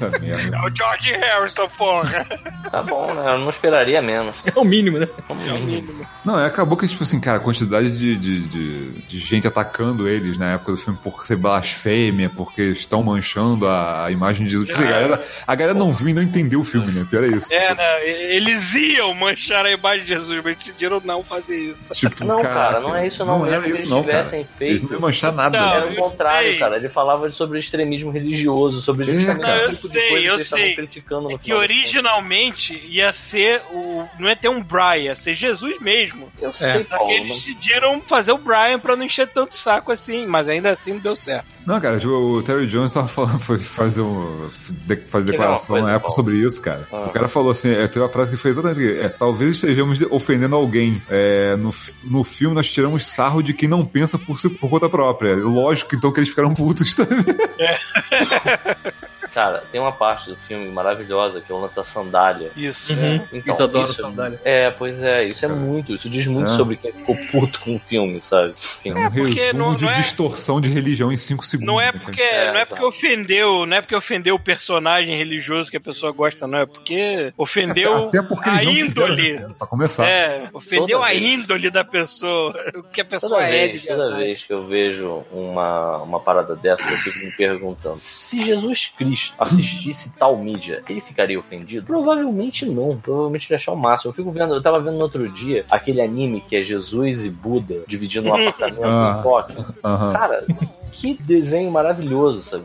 É 0.00 0.66
o 0.66 0.74
George 0.74 1.12
Harrison, 1.12 1.68
porra! 1.76 2.26
Tá 2.70 2.82
bom, 2.82 3.12
né? 3.14 3.34
Eu 3.34 3.38
não 3.38 3.50
esperaria 3.50 4.02
menos. 4.02 4.34
É 4.44 4.58
o 4.58 4.64
mínimo, 4.64 4.98
né? 4.98 5.08
É 5.28 5.32
o 5.32 5.36
mínimo. 5.36 5.58
mínimo. 5.66 6.06
Não, 6.24 6.38
é, 6.38 6.46
acabou 6.46 6.76
que, 6.76 6.88
tipo 6.88 7.02
assim, 7.02 7.20
cara, 7.20 7.36
a 7.38 7.40
quantidade 7.40 7.90
de, 7.96 8.16
de, 8.16 8.40
de, 8.40 8.92
de 9.02 9.18
gente 9.18 9.46
atacando 9.46 10.08
eles 10.08 10.36
na 10.38 10.52
época 10.54 10.72
do 10.72 10.78
filme 10.78 10.98
por 11.02 11.24
ser 11.24 11.36
blasfêmia, 11.36 12.30
porque 12.30 12.62
estão 12.62 13.02
manchando 13.02 13.68
a, 13.68 14.08
imagem 14.10 14.46
de 14.46 14.52
Jesus. 14.52 14.70
Assim, 14.70 14.82
a, 14.82 14.90
galera, 14.90 15.24
a 15.46 15.54
galera 15.54 15.78
não 15.78 15.92
viu 15.92 16.08
e 16.08 16.14
não 16.14 16.22
entendeu 16.22 16.60
o 16.60 16.64
filme, 16.64 16.90
né? 16.90 17.06
Pior 17.08 17.24
é 17.24 17.28
isso. 17.28 17.52
É, 17.52 17.74
né? 17.74 18.08
Eles 18.08 18.74
iam 18.74 19.14
manchar 19.14 19.64
a 19.64 19.70
imagem 19.70 20.02
de 20.02 20.08
Jesus, 20.08 20.40
mas 20.42 20.56
decidiram 20.56 21.00
não 21.04 21.22
fazer 21.22 21.56
isso. 21.56 21.92
Tipo, 21.94 22.24
Não, 22.24 22.42
cara, 22.42 22.80
não 22.80 22.96
é 22.96 23.06
isso 23.06 23.24
não. 23.24 23.38
Não 23.38 23.44
Mesmo 23.46 23.56
era 23.56 23.66
isso 23.68 23.82
eles 23.82 23.90
não, 23.90 24.02
cara. 24.02 24.18
tivessem 24.18 24.38
Eles 24.40 24.48
feito. 24.58 24.84
não 24.84 24.92
iam 24.92 25.00
manchar 25.00 25.32
nada. 25.32 25.58
Não, 25.58 25.66
né? 25.68 25.76
Era 25.76 25.92
o 25.92 25.96
contrário, 25.96 26.50
sei. 26.50 26.58
cara. 26.58 26.76
Ele 26.76 26.88
falava 26.88 27.30
sobre 27.30 27.58
extremismo 27.58 28.10
religioso, 28.10 28.80
sobre 28.80 29.10
É, 29.10 29.14
justamente 29.14 29.42
cara. 29.42 29.56
Não, 29.56 29.62
eu 29.64 29.70
tipo 29.88 29.94
de 29.94 30.00
sei, 30.00 30.08
coisa 30.10 30.24
eu 30.26 30.30
que 30.32 30.36
eles 30.36 30.44
estavam 30.44 30.64
sei. 30.66 30.74
criticando 30.76 31.20
no 31.22 31.30
É 31.32 31.38
que 31.38 31.52
originalmente 31.54 32.86
ia 32.86 33.12
ser 33.12 33.62
o. 33.72 34.04
Não 34.18 34.28
ia 34.28 34.36
ter 34.36 34.48
um 34.48 34.62
Brian, 34.62 34.96
ia 35.04 35.16
ser 35.16 35.34
Jesus 35.34 35.78
mesmo. 35.80 36.30
Eu 36.40 36.52
sei, 36.52 36.84
Só 36.84 36.96
Paulo. 36.96 37.06
que 37.08 37.12
eles 37.20 37.34
decidiram 37.34 38.00
fazer 38.00 38.32
o 38.32 38.38
Brian 38.38 38.78
pra 38.78 38.96
não 38.96 39.04
encher 39.04 39.28
tanto 39.28 39.56
saco 39.56 39.92
assim, 39.92 40.26
mas 40.26 40.48
ainda 40.48 40.70
assim 40.70 40.92
não 40.94 41.00
deu 41.00 41.16
certo. 41.16 41.46
Não, 41.66 41.80
cara, 41.80 41.98
tipo, 41.98 42.12
o 42.12 42.42
Terry 42.42 42.66
Jones 42.66 42.92
tava 42.92 43.08
falando, 43.08 43.40
foi 43.40 43.58
fazer, 43.58 44.02
um, 44.02 44.50
de- 44.68 44.96
fazer 44.96 45.24
declaração 45.30 45.80
na 45.80 45.92
época 45.94 46.10
sobre 46.10 46.36
isso, 46.36 46.60
cara. 46.60 46.86
Ah. 46.92 47.06
O 47.06 47.10
cara 47.10 47.26
falou 47.28 47.50
assim, 47.50 47.70
é, 47.72 47.86
teve 47.86 48.00
uma 48.00 48.08
frase 48.10 48.30
que 48.30 48.36
foi 48.36 48.50
exatamente 48.50 48.80
aqui, 48.86 48.98
é, 49.00 49.08
talvez 49.08 49.52
estejamos 49.56 49.98
de- 49.98 50.06
ofendendo 50.10 50.54
alguém. 50.56 51.00
É, 51.08 51.56
no, 51.56 51.74
no 52.04 52.22
filme 52.22 52.54
nós 52.54 52.70
tiramos 52.70 53.06
sarro 53.06 53.42
de 53.42 53.54
quem 53.54 53.68
não 53.68 53.84
pensa 53.84 54.18
por, 54.18 54.38
si, 54.38 54.48
por 54.50 54.68
conta 54.68 54.88
própria. 54.90 55.34
Lógico, 55.36 55.94
então, 55.96 56.12
que 56.12 56.20
eles 56.20 56.28
ficaram 56.28 56.52
putos, 56.52 56.94
sabe? 56.94 57.14
Cara, 59.34 59.64
tem 59.72 59.80
uma 59.80 59.90
parte 59.90 60.30
do 60.30 60.36
filme 60.36 60.68
maravilhosa 60.68 61.40
que 61.40 61.50
é 61.50 61.54
o 61.54 61.60
lance 61.60 61.74
da 61.74 61.82
sandália. 61.84 62.50
Isso. 62.56 62.92
Uhum. 62.94 63.20
Então, 63.32 63.66
Isso 63.66 63.82
isso- 63.90 63.94
sandália. 63.94 64.40
É, 64.44 64.70
pois 64.70 65.02
é, 65.02 65.24
isso 65.24 65.44
é 65.44 65.48
muito, 65.48 65.92
isso 65.94 66.08
diz 66.08 66.26
muito 66.28 66.52
É. 66.52 66.56
sobre 66.56 66.76
quem 66.76 66.92
ficou 66.92 67.16
puto 67.32 67.60
com 67.60 67.74
o 67.74 67.78
filme, 67.78 68.20
sabe? 68.20 68.54
Enfim. 68.84 68.92
um 68.92 69.10
porque 69.10 69.40
resumo 69.40 69.58
não- 69.64 69.74
de 69.74 69.84
não 69.84 69.90
é- 69.90 69.94
distorção 69.94 70.60
de 70.60 70.68
religião 70.68 71.10
em 71.10 71.16
5 71.16 71.44
segundos. 71.44 71.66
Não 71.74 71.80
é 71.80 71.86
né, 71.86 71.92
porque, 71.92 72.20
É, 72.22 72.52
não 72.52 72.60
é 72.60 72.64
porque 72.64 72.84
ofendeu, 72.84 73.66
não 73.66 73.76
é 73.76 73.80
porque 73.80 73.96
ofendeu 73.96 74.34
o 74.36 74.38
personagem 74.38 75.16
religioso 75.16 75.70
que 75.70 75.76
a 75.76 75.80
pessoa 75.80 76.12
gosta, 76.12 76.46
não, 76.46 76.58
é 76.60 76.66
porque 76.66 77.32
ofendeu 77.36 78.04
Até 78.06 78.22
porque 78.22 78.48
a 78.48 78.62
índole. 78.62 79.34
isso, 79.34 79.54
pra 79.58 79.66
começar. 79.66 80.06
É, 80.06 80.48
ofendeu 80.52 80.98
Toda 80.98 81.06
a 81.06 81.10
vez. 81.10 81.22
índole 81.22 81.70
da 81.70 81.82
pessoa, 81.84 82.54
o 82.76 82.82
que 82.84 83.00
a 83.00 83.04
pessoa 83.04 83.30
Toda 83.32 83.42
é 83.48 83.66
de 83.66 83.72
vez, 83.72 83.86
toda 83.86 84.16
vez 84.16 84.42
que 84.44 84.52
eu 84.52 84.66
vejo 84.66 85.24
uma, 85.32 85.98
uma 85.98 86.20
parada 86.20 86.54
dessa, 86.54 86.88
eu 86.88 86.98
fico 86.98 87.18
me 87.24 87.32
perguntando: 87.32 87.98
se 87.98 88.44
Jesus 88.44 88.92
Cristo 88.96 89.23
assistisse 89.38 90.10
tal 90.18 90.36
mídia, 90.36 90.82
ele 90.88 91.00
ficaria 91.00 91.38
ofendido? 91.38 91.86
Provavelmente 91.86 92.66
não. 92.66 92.96
Provavelmente 92.98 93.46
ele 93.46 93.54
ia 93.54 93.56
achar 93.56 93.72
o 93.72 93.76
máximo. 93.76 94.10
Eu 94.10 94.14
fico 94.14 94.30
vendo, 94.30 94.54
eu 94.54 94.62
tava 94.62 94.80
vendo 94.80 94.96
no 94.96 95.02
outro 95.02 95.28
dia 95.28 95.64
aquele 95.70 96.00
anime 96.00 96.40
que 96.40 96.56
é 96.56 96.64
Jesus 96.64 97.24
e 97.24 97.30
Buda 97.30 97.82
dividindo 97.86 98.28
um 98.28 98.34
apartamento 98.48 98.84
Ah. 98.84 99.16
em 99.18 99.22
Tóquio. 99.22 99.66
Aham. 99.84 100.12
Cara, 100.12 100.44
que 100.92 101.14
desenho 101.20 101.70
maravilhoso, 101.70 102.42
sabe? 102.42 102.64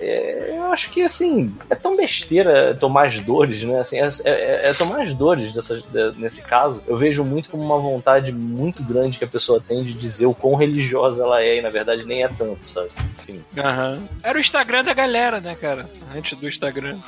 É, 0.00 0.54
eu 0.56 0.64
acho 0.72 0.90
que 0.90 1.02
assim, 1.02 1.54
é 1.68 1.74
tão 1.74 1.96
besteira 1.96 2.74
tomar 2.74 3.06
as 3.06 3.18
dores, 3.20 3.62
né? 3.62 3.78
Assim, 3.80 3.98
é, 3.98 4.08
é- 4.24 4.70
é 4.70 4.72
tomar 4.74 5.02
as 5.02 5.12
dores 5.14 5.52
dessas, 5.52 5.82
de- 5.82 6.12
nesse 6.18 6.40
caso. 6.42 6.82
Eu 6.86 6.96
vejo 6.96 7.22
muito 7.22 7.50
como 7.50 7.62
uma 7.62 7.78
vontade 7.78 8.32
muito 8.32 8.82
grande 8.82 9.18
que 9.18 9.24
a 9.24 9.28
pessoa 9.28 9.60
tem 9.60 9.84
de 9.84 9.92
dizer 9.92 10.26
o 10.26 10.34
quão 10.34 10.54
religiosa 10.54 11.22
ela 11.22 11.42
é, 11.42 11.58
e 11.58 11.62
na 11.62 11.70
verdade 11.70 12.04
nem 12.04 12.22
é 12.24 12.28
tanto, 12.28 12.64
sabe? 12.64 12.88
Enfim, 13.20 13.42
Aham. 13.58 14.02
Era 14.22 14.38
o 14.38 14.40
Instagram 14.40 14.82
da 14.84 14.94
galera, 14.94 15.40
né, 15.40 15.54
cara? 15.54 15.86
Antes 16.14 16.38
do 16.38 16.48
Instagram. 16.48 16.98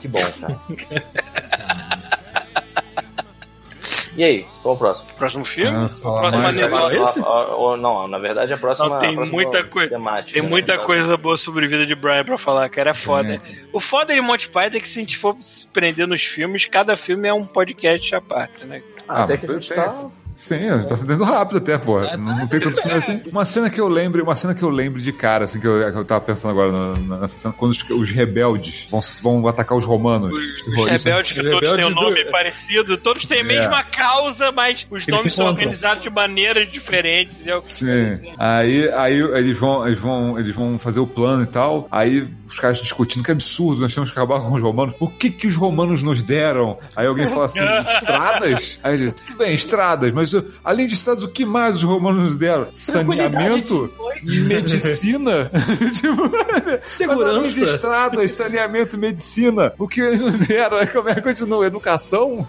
que 0.00 0.08
bom, 0.08 0.18
cara. 0.40 0.60
E 4.14 4.22
aí, 4.22 4.46
qual 4.62 4.74
o 4.74 4.78
próximo? 4.78 5.08
Próximo 5.16 5.44
filme? 5.44 5.74
Ah, 5.74 5.86
o 5.86 6.18
próximo 6.20 6.46
anime. 6.46 6.64
Agora 6.64 6.94
esse? 6.94 7.18
A- 7.18 7.22
a- 7.22 7.72
a- 7.72 7.76
não, 7.78 8.06
na 8.06 8.18
verdade 8.18 8.52
a 8.52 8.58
próxima. 8.58 8.90
Não, 8.90 8.98
tem 8.98 9.12
a 9.12 9.14
próxima 9.14 9.34
muita 9.34 9.64
coi- 9.64 9.88
temática, 9.88 10.32
Tem 10.34 10.42
né? 10.42 10.48
muita 10.48 10.74
Então, 10.74 10.84
coisa 10.84 11.16
boa 11.16 11.38
sobre 11.38 11.64
a 11.64 11.68
vida 11.68 11.86
de 11.86 11.94
Brian 11.94 12.22
pra 12.22 12.36
falar, 12.36 12.68
cara. 12.68 12.90
É 12.90 12.94
foda. 12.94 13.40
O 13.72 13.80
foda 13.80 14.14
de 14.14 14.20
Monty 14.20 14.50
Python 14.50 14.76
é 14.76 14.80
que 14.80 14.88
se 14.88 14.98
a 14.98 15.02
gente 15.02 15.16
for 15.16 15.34
se 15.40 15.66
prender 15.68 16.06
nos 16.06 16.22
filmes, 16.22 16.66
cada 16.66 16.94
filme 16.94 17.26
é 17.26 17.32
um 17.32 17.46
podcast 17.46 18.14
à 18.14 18.20
parte, 18.20 18.66
né? 18.66 18.82
Ah, 19.08 19.22
até 19.22 19.32
mas 19.34 19.44
que 19.46 19.50
a 19.50 19.54
gente 19.54 19.68
tá. 19.74 20.06
Sim, 20.34 20.68
a 20.68 20.78
gente 20.78 20.88
tá 20.88 20.96
sendo 20.96 21.24
rápido 21.24 21.58
até, 21.58 21.76
pô. 21.78 22.00
Não, 22.00 22.18
não 22.38 22.46
tem 22.48 22.60
tanto 22.60 22.80
filme 22.80 22.96
assim. 22.98 23.22
Uma 23.30 23.44
cena 23.44 23.68
que 23.68 23.80
eu 23.80 23.88
lembro, 23.88 24.22
uma 24.22 24.34
cena 24.34 24.54
que 24.54 24.62
eu 24.62 24.70
lembro 24.70 25.00
de 25.00 25.12
cara, 25.12 25.44
assim, 25.44 25.60
que 25.60 25.66
eu, 25.66 25.92
que 25.92 25.98
eu 25.98 26.04
tava 26.04 26.20
pensando 26.20 26.50
agora 26.52 26.72
na- 26.72 27.18
nessa 27.18 27.36
cena, 27.38 27.54
quando 27.56 27.72
os, 27.72 27.84
os 27.90 28.10
rebeldes 28.10 28.88
vão, 28.90 29.00
vão 29.22 29.46
atacar 29.48 29.76
os 29.76 29.84
romanos. 29.84 30.32
Os, 30.32 30.42
Os 30.42 30.62
terroristas. 30.62 31.04
rebeldes 31.04 31.32
que 31.32 31.40
Os 31.40 31.46
todos 31.46 31.60
têm 31.60 31.68
um 31.68 31.88
rebeldes 31.88 31.94
do- 31.94 32.00
nome 32.02 32.24
parecido, 32.30 32.96
todos 32.98 33.26
têm 33.26 33.38
a 33.38 33.40
É. 33.40 33.44
mesma 33.44 33.82
causa, 33.84 34.50
mas 34.52 34.86
os 34.90 35.06
Eles 35.06 35.18
nomes 35.18 35.34
são 35.34 35.46
organizados 35.46 36.02
de 36.02 36.10
maneiras 36.10 36.70
diferentes. 36.70 37.46
É 37.46 37.54
o 37.56 37.60
que 37.60 37.68
Sim. 37.72 38.18
Aí, 38.38 38.90
aí 38.92 39.20
eles 39.20 39.58
vão, 39.58 39.86
eles 39.86 39.98
vão, 39.98 40.38
eles 40.38 40.54
vão 40.54 40.78
fazer 40.78 41.00
o 41.00 41.06
plano 41.06 41.42
e 41.42 41.46
tal. 41.46 41.86
Aí 41.90 42.26
os 42.48 42.58
caras 42.58 42.78
discutindo 42.78 43.22
que 43.24 43.30
absurdo, 43.30 43.80
nós 43.80 43.94
temos 43.94 44.10
que 44.10 44.18
acabar 44.18 44.40
com 44.40 44.52
os 44.54 44.62
romanos. 44.62 44.94
O 45.00 45.08
que 45.08 45.30
que 45.30 45.46
os 45.46 45.56
romanos 45.56 46.02
nos 46.02 46.22
deram? 46.22 46.78
Aí 46.96 47.06
alguém 47.06 47.26
fala 47.26 47.44
assim, 47.46 47.60
estradas? 47.92 48.80
Aí 48.82 48.94
ele, 48.94 49.12
tudo 49.12 49.36
bem, 49.36 49.54
estradas, 49.54 50.12
mas 50.12 50.21
uh, 50.32 50.44
além 50.64 50.86
de 50.86 50.94
estradas, 50.94 51.22
o 51.24 51.28
que 51.28 51.44
mais 51.44 51.76
os 51.76 51.82
romanos 51.82 52.24
nos 52.24 52.36
deram? 52.36 52.68
Saneamento? 52.72 53.92
Medicina? 54.22 55.50
tipo, 55.94 56.30
mas 56.30 57.20
além 57.28 57.42
de 57.48 57.54
Segurança. 57.54 57.60
estradas, 57.64 58.32
saneamento, 58.32 58.96
medicina, 58.98 59.72
o 59.78 59.88
que 59.88 60.00
eles 60.00 60.20
nos 60.20 60.38
deram? 60.46 60.76
Aí 60.78 60.86
como 60.86 61.08
é 61.08 61.14
que 61.14 61.22
continua? 61.22 61.66
Educação? 61.66 62.46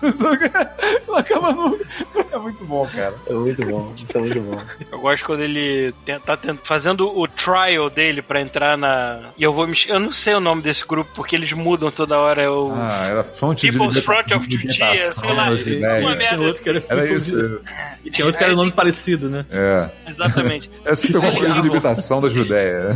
Não 1.08 1.16
acaba 1.16 1.52
nunca. 1.52 1.86
É 2.32 2.38
muito 2.38 2.64
bom, 2.66 2.88
cara. 2.88 3.16
É 3.28 3.34
muito 3.34 3.66
bom, 3.66 3.94
isso 3.96 4.18
é 4.18 4.22
muito 4.22 4.42
bom. 4.42 4.62
Eu 4.92 5.00
gosto 5.00 5.26
quando 5.26 5.42
ele 5.42 5.94
tá 6.26 6.38
fazendo 6.64 7.08
o 7.08 7.28
trial 7.28 7.90
dele 7.90 8.22
pra 8.22 8.42
entrar 8.42 8.78
na. 8.78 9.32
E 9.38 9.44
eu 9.44 9.54
vou 9.54 9.68
me. 9.68 9.76
Eu 9.88 10.00
não 10.00 10.12
sei 10.12 10.34
o 10.34 10.40
nome 10.40 10.62
desse 10.62 10.86
grupo, 10.86 11.10
porque 11.16 11.36
eles 11.36 11.54
mudam 11.54 11.92
toda 11.92 12.18
hora. 12.18 12.42
É 12.44 12.50
o 12.50 12.72
Ah, 12.76 13.08
era 13.10 13.24
Fronte 13.24 13.70
People's 13.70 13.96
de 13.96 14.02
Front 14.02 14.32
of 14.32 14.48
de 14.48 14.58
Judea, 14.58 15.12
sei 15.12 15.34
lá. 15.34 15.50
Uma 16.00 16.16
merda 16.16 16.44
era, 16.66 16.84
Era 16.90 17.14
isso. 17.14 17.60
E 18.04 18.10
tinha 18.10 18.26
outro 18.26 18.38
que 18.38 18.44
era 18.44 18.54
um 18.54 18.58
nome 18.58 18.72
parecido, 18.72 19.30
né? 19.30 19.46
É. 19.50 19.90
Exatamente. 20.10 20.70
Essa 20.86 21.08
que 21.08 21.16
é 21.16 21.20
uma 21.20 21.32
coisa 21.32 21.54
de 21.54 21.62
libertação 21.62 22.22
da 22.22 22.30
Judéia. 22.30 22.96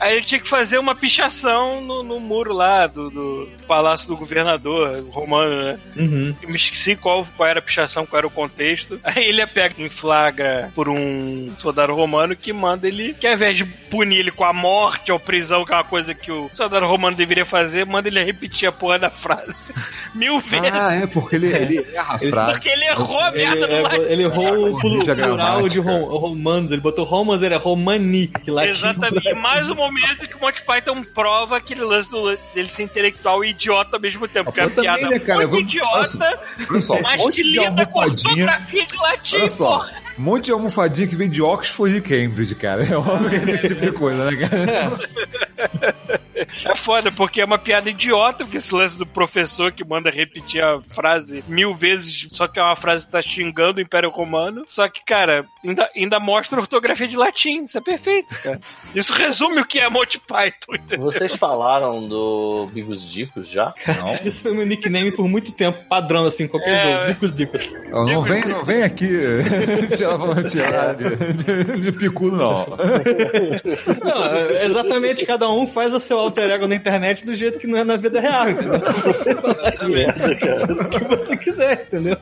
Aí 0.00 0.16
ele 0.16 0.22
tinha 0.24 0.40
que 0.40 0.48
fazer 0.48 0.78
uma 0.78 0.94
pichação 0.94 1.80
no, 1.80 2.02
no 2.02 2.18
muro 2.20 2.52
lá 2.52 2.86
do, 2.86 3.10
do 3.10 3.48
palácio 3.66 4.08
do 4.08 4.16
governador 4.16 5.04
romano, 5.10 5.62
né? 5.62 5.78
Uhum. 5.96 6.34
Eu 6.42 6.48
me 6.48 6.56
esqueci 6.56 6.96
qual, 6.96 7.26
qual 7.36 7.48
era 7.48 7.58
a 7.58 7.62
pichação, 7.62 8.04
qual 8.04 8.18
era 8.18 8.26
o 8.26 8.30
contexto. 8.30 8.98
Aí 9.04 9.24
ele 9.24 9.40
é 9.40 9.46
pego 9.46 9.80
em 9.82 9.88
flagra 9.88 10.70
por 10.74 10.88
um 10.88 11.52
soldado 11.58 11.94
romano 11.94 12.34
que 12.34 12.52
manda 12.52 12.86
ele, 12.86 13.14
que 13.14 13.26
ao 13.26 13.34
invés 13.34 13.56
de 13.56 13.64
punir 13.64 14.20
ele 14.20 14.30
com 14.30 14.44
a 14.44 14.52
morte 14.52 15.12
ou 15.12 15.20
prisão, 15.20 15.64
que 15.64 15.72
é 15.72 15.76
uma 15.76 15.84
coisa 15.84 16.14
que 16.14 16.30
o 16.30 16.50
soldado 16.52 16.86
romano 16.86 17.16
deveria 17.16 17.44
fazer, 17.44 17.86
manda 17.86 18.08
ele 18.08 18.22
repetir 18.22 18.68
a 18.68 18.72
porra 18.72 18.98
da 18.98 19.10
frase 19.10 19.64
mil 20.14 20.40
vezes. 20.40 20.70
ah, 20.72 20.94
é, 20.94 21.06
porque 21.06 21.36
ele, 21.36 21.54
ele 21.54 21.86
erra 21.94 22.14
a 22.14 22.18
frase. 22.18 22.52
Porque 22.52 22.68
ele 22.68 22.84
errou 22.84 23.20
a 23.20 23.30
merda 23.30 23.66
do 23.66 23.71
é, 23.72 23.82
ele 24.12 24.22
errou 24.24 24.70
o 24.72 24.78
plural 24.78 25.68
de 25.68 25.78
rom, 25.78 26.04
romanos. 26.04 26.70
Ele 26.70 26.80
botou 26.80 27.04
romans, 27.04 27.42
era 27.42 27.58
romani, 27.58 28.28
que 28.28 28.50
latim. 28.50 28.70
Exatamente. 28.70 29.28
E 29.28 29.34
mais 29.34 29.68
um 29.68 29.74
momento 29.74 30.26
que 30.28 30.36
o 30.36 30.40
Monty 30.40 30.62
Python 30.64 31.02
prova 31.14 31.56
aquele 31.56 31.82
lance 31.82 32.10
do, 32.10 32.36
dele 32.54 32.68
ser 32.68 32.82
intelectual 32.84 33.44
e 33.44 33.50
idiota 33.50 33.96
ao 33.96 34.00
mesmo 34.00 34.26
tempo. 34.28 34.50
Ah, 34.50 34.52
Que 34.52 34.60
é 34.60 34.62
a 34.62 34.66
eu 34.66 34.70
também, 34.70 34.96
piada 34.98 35.08
né, 35.08 35.18
cara? 35.18 35.46
muito 35.48 35.60
idiota, 35.68 36.40
Olha 36.70 36.80
só, 36.80 36.94
um 36.96 37.02
mas 37.02 37.16
monte 37.16 37.34
que 37.36 37.42
de 37.42 37.48
lida 37.50 37.86
com 37.86 38.00
almofadinha. 38.00 38.30
ortografia 38.44 38.86
de 38.86 38.96
latim, 38.96 39.36
Olha 39.36 39.48
só, 39.48 39.86
um 40.18 40.22
monte 40.22 40.44
de 40.46 40.52
almofadinha 40.52 41.06
que 41.06 41.16
vem 41.16 41.28
de 41.30 41.40
Oxford 41.42 41.96
e 41.96 42.00
Cambridge, 42.00 42.54
cara. 42.54 42.84
É 42.84 42.96
óbvio 42.96 43.48
esse 43.50 43.68
tipo 43.68 43.80
de 43.80 43.92
coisa, 43.92 44.30
né, 44.30 44.48
cara? 44.48 44.92
É 46.64 46.74
foda, 46.74 47.10
porque 47.12 47.40
é 47.40 47.44
uma 47.44 47.58
piada 47.58 47.88
idiota, 47.90 48.44
porque 48.44 48.56
esse 48.58 48.74
lance 48.74 48.96
do 48.98 49.06
professor 49.06 49.70
que 49.72 49.84
manda 49.84 50.10
repetir 50.10 50.62
a 50.62 50.80
frase 50.90 51.42
mil 51.46 51.74
vezes, 51.74 52.26
só 52.30 52.48
que 52.48 52.58
é 52.58 52.62
uma 52.62 52.74
frase 52.76 53.06
que 53.06 53.12
tá 53.12 53.22
xingando 53.22 53.78
o 53.78 53.82
Império 53.82 54.10
Romano. 54.10 54.62
Só 54.66 54.88
que, 54.88 55.04
cara, 55.04 55.44
ainda, 55.64 55.88
ainda 55.94 56.18
mostra 56.20 56.60
ortografia 56.60 57.06
de 57.06 57.16
latim. 57.16 57.64
Isso 57.64 57.78
é 57.78 57.80
perfeito, 57.80 58.34
cara. 58.42 58.58
Isso 58.94 59.12
resume 59.12 59.60
o 59.60 59.64
que 59.66 59.78
é 59.78 59.88
Monty 59.88 60.18
Python, 60.18 60.74
entendeu? 60.74 61.04
Vocês 61.10 61.34
falaram 61.36 62.06
do 62.06 62.68
Bigos 62.72 63.08
Dicos 63.08 63.48
já? 63.48 63.72
Cara, 63.84 64.20
esse 64.24 64.40
foi 64.42 64.52
meu 64.52 64.66
nickname 64.66 65.12
por 65.12 65.28
muito 65.28 65.52
tempo, 65.52 65.84
padrão, 65.88 66.26
assim, 66.26 66.46
qualquer 66.48 66.70
É, 66.70 66.82
jogo. 66.82 66.96
é. 67.04 67.08
Dicos, 67.12 67.34
dicos. 67.34 67.72
Não, 67.90 68.04
não 68.06 68.22
vem, 68.22 68.44
não 68.46 68.64
vem 68.64 68.82
aqui 68.82 69.08
tirar, 69.96 70.44
tirar 70.48 70.94
de, 70.94 71.04
de, 71.34 71.80
de 71.80 71.92
picudo, 71.92 72.36
não. 72.36 72.66
Não, 74.04 74.24
é 74.26 74.64
exatamente, 74.66 75.24
cada 75.26 75.48
um 75.50 75.51
faz 75.66 75.92
o 75.92 76.00
seu 76.00 76.18
alter 76.18 76.50
ego 76.50 76.66
na 76.66 76.74
internet 76.74 77.24
do 77.24 77.34
jeito 77.34 77.58
que 77.58 77.66
não 77.66 77.78
é 77.78 77.84
na 77.84 77.96
vida 77.96 78.20
real, 78.20 78.48
entendeu? 78.48 78.80
Você 79.04 79.34
merda, 79.88 80.34
cara. 80.36 80.72
o 80.72 80.88
que 80.88 80.98
você 80.98 81.36
quiser, 81.36 81.86
entendeu? 81.86 82.16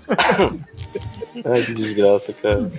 Ai, 1.44 1.62
que 1.62 1.74
desgraça, 1.74 2.32
cara. 2.32 2.70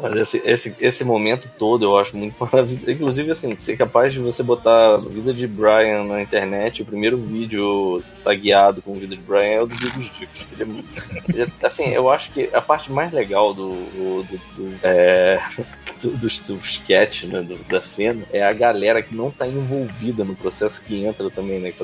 Mas 0.00 0.16
esse, 0.16 0.42
esse, 0.44 0.76
esse 0.80 1.04
momento 1.04 1.48
todo 1.58 1.84
eu 1.84 1.98
acho 1.98 2.16
muito 2.16 2.34
maravilhoso. 2.40 2.90
Inclusive, 2.90 3.30
assim, 3.30 3.54
ser 3.58 3.76
capaz 3.76 4.12
de 4.12 4.20
você 4.20 4.42
botar 4.42 4.94
a 4.94 4.96
vida 4.96 5.32
de 5.34 5.46
Brian 5.46 6.04
na 6.04 6.20
internet, 6.22 6.82
o 6.82 6.86
primeiro 6.86 7.16
vídeo 7.18 8.02
tagueado 8.24 8.80
com 8.82 8.92
a 8.92 8.98
vida 8.98 9.14
de 9.16 9.22
Brian 9.22 9.42
é 9.42 9.60
o 9.62 9.66
do 9.66 9.74
Bigos 9.74 10.10
Dicos. 10.18 10.46
Ele 10.52 10.62
é 10.62 10.64
muito- 10.64 11.02
ele 11.34 11.42
é- 11.42 11.66
assim, 11.66 11.88
eu 11.88 12.08
acho 12.10 12.32
que 12.32 12.48
a 12.52 12.60
parte 12.60 12.90
mais 12.90 13.12
legal 13.12 13.52
do, 13.52 13.74
do, 13.74 14.22
do, 14.56 14.74
é, 14.82 15.40
do, 16.02 16.10
do, 16.10 16.28
do 16.28 16.56
sketch, 16.64 17.24
né, 17.24 17.42
do- 17.42 17.58
da 17.68 17.80
cena, 17.80 18.22
é 18.32 18.42
a 18.42 18.52
galera 18.52 19.02
que 19.02 19.14
não 19.14 19.30
tá 19.30 19.46
envolvida 19.46 20.24
no 20.24 20.34
processo 20.36 20.82
que 20.82 21.04
entra 21.04 21.30
também, 21.30 21.58
né? 21.60 21.72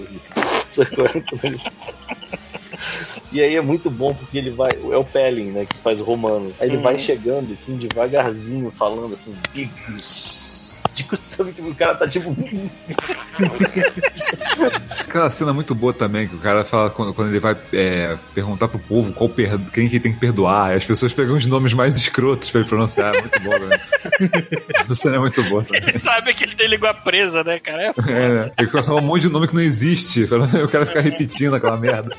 e 3.33 3.43
aí 3.43 3.57
é 3.57 3.61
muito 3.61 3.91
bom 3.91 4.15
porque 4.15 4.39
ele 4.39 4.51
vai. 4.51 4.73
É 4.73 4.97
o 4.97 5.05
Pelling, 5.05 5.51
né? 5.53 5.67
Que 5.67 5.77
faz 5.79 6.01
o 6.01 6.05
romano. 6.05 6.53
Aí 6.61 6.69
ele 6.69 6.77
Uhum. 6.77 6.83
vai 6.83 6.99
chegando, 6.99 7.53
assim, 7.53 7.77
devagarzinho, 7.77 8.71
falando 8.71 9.15
assim, 9.15 9.35
bigos. 9.53 10.81
Tipo, 10.95 11.17
sabe, 11.17 11.53
tipo, 11.53 11.69
o 11.69 11.75
cara 11.77 11.95
tá 11.95 12.09
tipo. 12.09 12.35
Aquela 15.01 15.31
cena 15.31 15.53
muito 15.53 15.75
boa 15.75 15.93
também, 15.93 16.29
que 16.29 16.35
o 16.35 16.39
cara 16.39 16.65
fala 16.65 16.91
quando, 16.91 17.15
quando 17.15 17.29
ele 17.29 17.41
vai 17.41 17.57
é, 17.73 18.17
perguntar 18.35 18.69
pro 18.69 18.79
povo 18.79 19.13
qual 19.13 19.29
per- 19.29 19.59
quem 19.73 19.89
que 19.89 20.01
tem 20.01 20.13
que 20.13 20.19
perdoar, 20.19 20.73
e 20.73 20.77
as 20.77 20.85
pessoas 20.85 21.13
pegam 21.15 21.37
os 21.37 21.47
nomes 21.47 21.73
mais 21.73 21.97
escrotos 21.97 22.51
pra 22.51 22.61
ele 22.61 22.69
pronunciar. 22.69 23.15
É 23.15 23.21
muito 23.21 23.41
bom, 23.41 23.59
né? 23.59 23.81
Essa 24.75 24.95
cena 24.95 25.17
é 25.17 25.21
muito 25.21 25.43
boa 25.45 25.65
também. 25.65 25.83
Ele 25.83 25.99
sabe 25.99 26.35
que 26.35 26.45
ele 26.45 26.55
tem 26.55 26.69
língua 26.69 26.95
presa, 26.95 27.43
né, 27.45 27.59
cara? 27.59 27.83
É. 27.83 27.93
É, 28.09 28.29
né? 28.29 28.51
Ele 28.59 28.69
começa 28.69 28.95
um 28.95 29.01
monte 29.01 29.23
de 29.23 29.29
nome 29.29 29.47
que 29.47 29.55
não 29.55 29.63
existe. 29.63 30.25
O 30.25 30.69
cara 30.69 30.87
fica 30.87 31.01
repetindo 31.01 31.55
aquela 31.55 31.77
merda. 31.77 32.15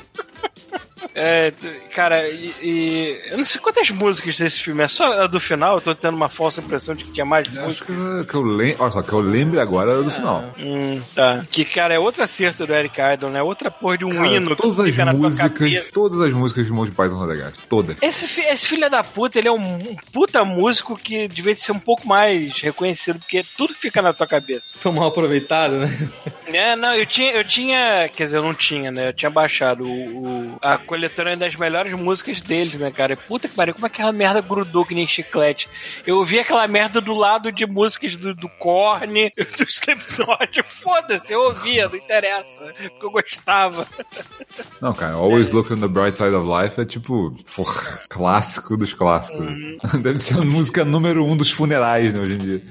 É, 1.14 1.52
cara, 1.94 2.28
e, 2.28 2.54
e- 2.62 3.20
Eu 3.30 3.38
não 3.38 3.44
sei 3.44 3.60
quantas 3.60 3.90
músicas 3.90 4.36
desse 4.36 4.60
filme. 4.60 4.82
É 4.82 4.88
só 4.88 5.22
a 5.22 5.26
do 5.26 5.40
final, 5.40 5.76
eu 5.76 5.80
tô 5.80 5.94
tendo 5.94 6.14
uma 6.16 6.28
falsa 6.28 6.60
impressão 6.60 6.94
de 6.94 7.04
que 7.04 7.12
tinha 7.12 7.24
mais 7.24 7.48
Acho 7.48 7.60
música. 7.66 7.92
que, 7.92 8.24
que 8.30 8.34
eu 8.34 8.42
lembro. 8.42 8.82
Olha 8.82 8.90
só, 8.90 9.02
que 9.02 9.12
eu 9.12 9.20
lembre 9.20 9.60
agora 9.60 9.92
era 9.92 10.02
do 10.02 10.10
final. 10.10 10.44
Hum, 10.58 11.00
tá. 11.14 11.44
Que, 11.50 11.64
cara, 11.64 11.94
é 11.94 11.98
outro 11.98 12.22
acerto 12.22 12.66
do 12.66 12.74
Eric 12.74 12.98
Idle, 13.00 13.30
né? 13.30 13.42
Outra 13.42 13.70
porra 13.70 13.98
de 13.98 14.04
um 14.04 14.14
Cara, 14.14 14.26
hino 14.28 14.56
todas 14.56 14.76
que 14.76 14.90
fica 14.90 15.02
as 15.02 15.06
na 15.06 15.12
tua 15.12 15.20
músicas, 15.22 15.52
cabeça. 15.58 15.88
todas 15.92 16.20
as 16.20 16.32
músicas 16.32 16.66
de 16.66 16.72
Monty 16.72 16.90
Python 16.92 17.16
são 17.18 17.26
legais. 17.26 17.54
Todas. 17.68 17.96
Esse, 18.02 18.40
esse 18.40 18.66
filho 18.66 18.88
da 18.90 19.02
puta, 19.02 19.38
ele 19.38 19.48
é 19.48 19.52
um, 19.52 19.74
um 19.74 19.96
puta 20.12 20.44
músico 20.44 20.96
que 20.96 21.28
devia 21.28 21.54
ser 21.56 21.72
um 21.72 21.78
pouco 21.78 22.06
mais 22.06 22.58
reconhecido, 22.60 23.18
porque 23.18 23.44
tudo 23.56 23.74
fica 23.74 24.00
na 24.02 24.12
tua 24.12 24.26
cabeça. 24.26 24.74
Foi 24.78 24.92
mal 24.92 25.08
aproveitado, 25.08 25.72
né? 25.78 26.08
É, 26.46 26.76
não, 26.76 26.94
eu 26.94 27.06
tinha, 27.06 27.32
eu 27.32 27.44
tinha, 27.44 28.08
quer 28.08 28.24
dizer, 28.24 28.36
eu 28.38 28.42
não 28.42 28.54
tinha, 28.54 28.90
né? 28.90 29.08
Eu 29.08 29.12
tinha 29.12 29.30
baixado 29.30 29.84
o, 29.84 30.26
o- 30.26 30.58
a 30.60 30.78
coletânea 30.90 31.36
das 31.36 31.54
melhores 31.54 31.92
músicas 31.92 32.40
deles, 32.40 32.76
né, 32.76 32.90
cara? 32.90 33.16
Puta 33.16 33.46
que 33.48 33.54
pariu, 33.54 33.72
como 33.72 33.86
aquela 33.86 34.10
merda 34.10 34.40
grudou 34.40 34.84
que 34.84 34.92
nem 34.92 35.06
chiclete. 35.06 35.68
Eu 36.04 36.16
ouvi 36.16 36.40
aquela 36.40 36.66
merda 36.66 37.00
do 37.00 37.14
lado 37.14 37.52
de 37.52 37.64
músicas 37.64 38.16
do, 38.16 38.34
do 38.34 38.48
Korn, 38.48 39.30
do 39.56 39.64
Slipknot, 39.68 40.64
foda-se, 40.64 41.32
eu 41.32 41.42
ouvia, 41.42 41.88
não 41.88 41.94
interessa, 41.94 42.74
porque 42.76 43.06
eu 43.06 43.10
gostava. 43.12 43.86
Não, 44.80 44.92
cara, 44.92 45.14
Always 45.14 45.52
Look 45.52 45.72
on 45.72 45.78
the 45.78 45.86
Bright 45.86 46.18
Side 46.18 46.34
of 46.34 46.48
Life 46.48 46.80
é 46.80 46.84
tipo, 46.84 47.36
porra, 47.54 48.00
clássico 48.08 48.76
dos 48.76 48.92
clássicos. 48.92 49.46
Uhum. 49.46 50.02
Deve 50.02 50.18
ser 50.18 50.38
a 50.38 50.44
música 50.44 50.84
número 50.84 51.24
um 51.24 51.36
dos 51.36 51.52
funerais, 51.52 52.12
né, 52.12 52.18
hoje 52.18 52.34
em 52.34 52.38
dia. 52.38 52.62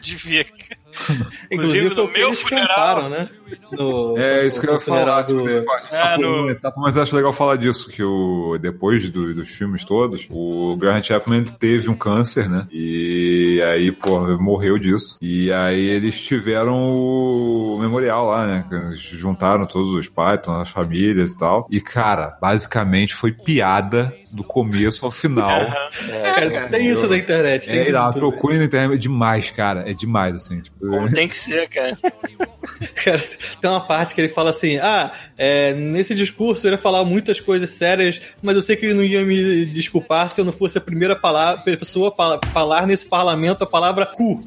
Devia. 0.00 0.46
Inclusive, 1.50 1.88
no 1.94 2.08
meu 2.10 2.28
eles 2.28 2.42
funeral. 2.42 2.68
cantaram, 2.68 3.08
né? 3.08 3.28
No, 3.72 4.16
É 4.18 4.46
isso 4.46 4.60
que 4.60 4.68
eu 4.68 4.74
ia 4.74 4.80
falar. 4.80 5.24
Tipo, 5.24 5.40
do- 5.42 5.48
a 5.48 5.78
gente 5.80 5.94
É, 5.94 6.14
pulando 6.16 6.42
no- 6.44 6.50
etapa, 6.50 6.80
mas 6.80 6.96
acho 6.96 7.14
legal 7.14 7.32
falar 7.32 7.56
disso, 7.56 7.90
que 7.90 8.02
o, 8.02 8.56
depois 8.60 9.08
do- 9.10 9.34
dos 9.34 9.48
filmes 9.48 9.84
todos, 9.84 10.26
o 10.30 10.76
Graham 10.78 11.02
Chapman 11.02 11.44
teve 11.44 11.88
um 11.90 11.96
câncer, 11.96 12.48
né? 12.48 12.66
E 12.72 13.60
aí, 13.66 13.92
pô, 13.92 14.20
morreu 14.38 14.78
disso. 14.78 15.18
E 15.20 15.52
aí 15.52 15.80
eles 15.88 16.20
tiveram 16.22 16.74
o 16.74 17.78
memorial 17.80 18.26
lá, 18.30 18.46
né? 18.46 18.64
Juntaram 18.94 19.64
todos 19.64 19.92
os 19.92 20.08
Python, 20.08 20.60
as 20.60 20.70
famílias 20.70 21.32
e 21.32 21.38
tal. 21.38 21.66
E, 21.70 21.80
cara, 21.80 22.36
basicamente 22.40 23.14
foi 23.14 23.32
piada 23.32 24.14
do 24.34 24.44
começo 24.44 25.04
ao 25.04 25.10
final. 25.10 25.60
Cara, 26.08 26.68
tem 26.68 26.90
isso 26.90 27.06
na 27.08 27.16
internet. 27.16 27.66
Tem 27.66 27.76
É 27.76 27.80
isso 27.82 27.90
irado, 27.90 28.18
procurem 28.18 28.58
na 28.58 28.64
internet, 28.64 28.94
é 28.96 28.98
demais, 28.98 29.50
cara. 29.50 29.88
É 29.88 29.92
demais, 29.92 30.36
assim. 30.36 30.60
Tipo, 30.60 30.78
Como 30.88 31.10
tem 31.12 31.28
que 31.28 31.36
ser, 31.36 31.68
cara. 31.68 31.96
Cara, 33.04 33.22
tem 33.60 33.70
uma 33.70 33.86
parte 33.86 34.14
que 34.14 34.20
ele 34.20 34.28
fala 34.28 34.50
assim: 34.50 34.78
Ah, 34.78 35.12
é, 35.36 35.74
nesse 35.74 36.14
discurso 36.14 36.66
ele 36.66 36.74
ia 36.74 36.78
falar 36.78 37.04
muitas 37.04 37.38
coisas 37.38 37.70
sérias, 37.70 38.20
mas 38.42 38.56
eu 38.56 38.62
sei 38.62 38.76
que 38.76 38.86
ele 38.86 38.94
não 38.94 39.04
ia 39.04 39.24
me 39.24 39.66
desculpar 39.66 40.30
se 40.30 40.40
eu 40.40 40.44
não 40.44 40.52
fosse 40.52 40.78
a 40.78 40.80
primeira 40.80 41.14
palavra, 41.14 41.62
pessoa 41.62 42.14
a 42.18 42.48
falar 42.48 42.86
nesse 42.86 43.06
parlamento 43.06 43.62
a 43.62 43.66
palavra 43.66 44.06
cu. 44.06 44.40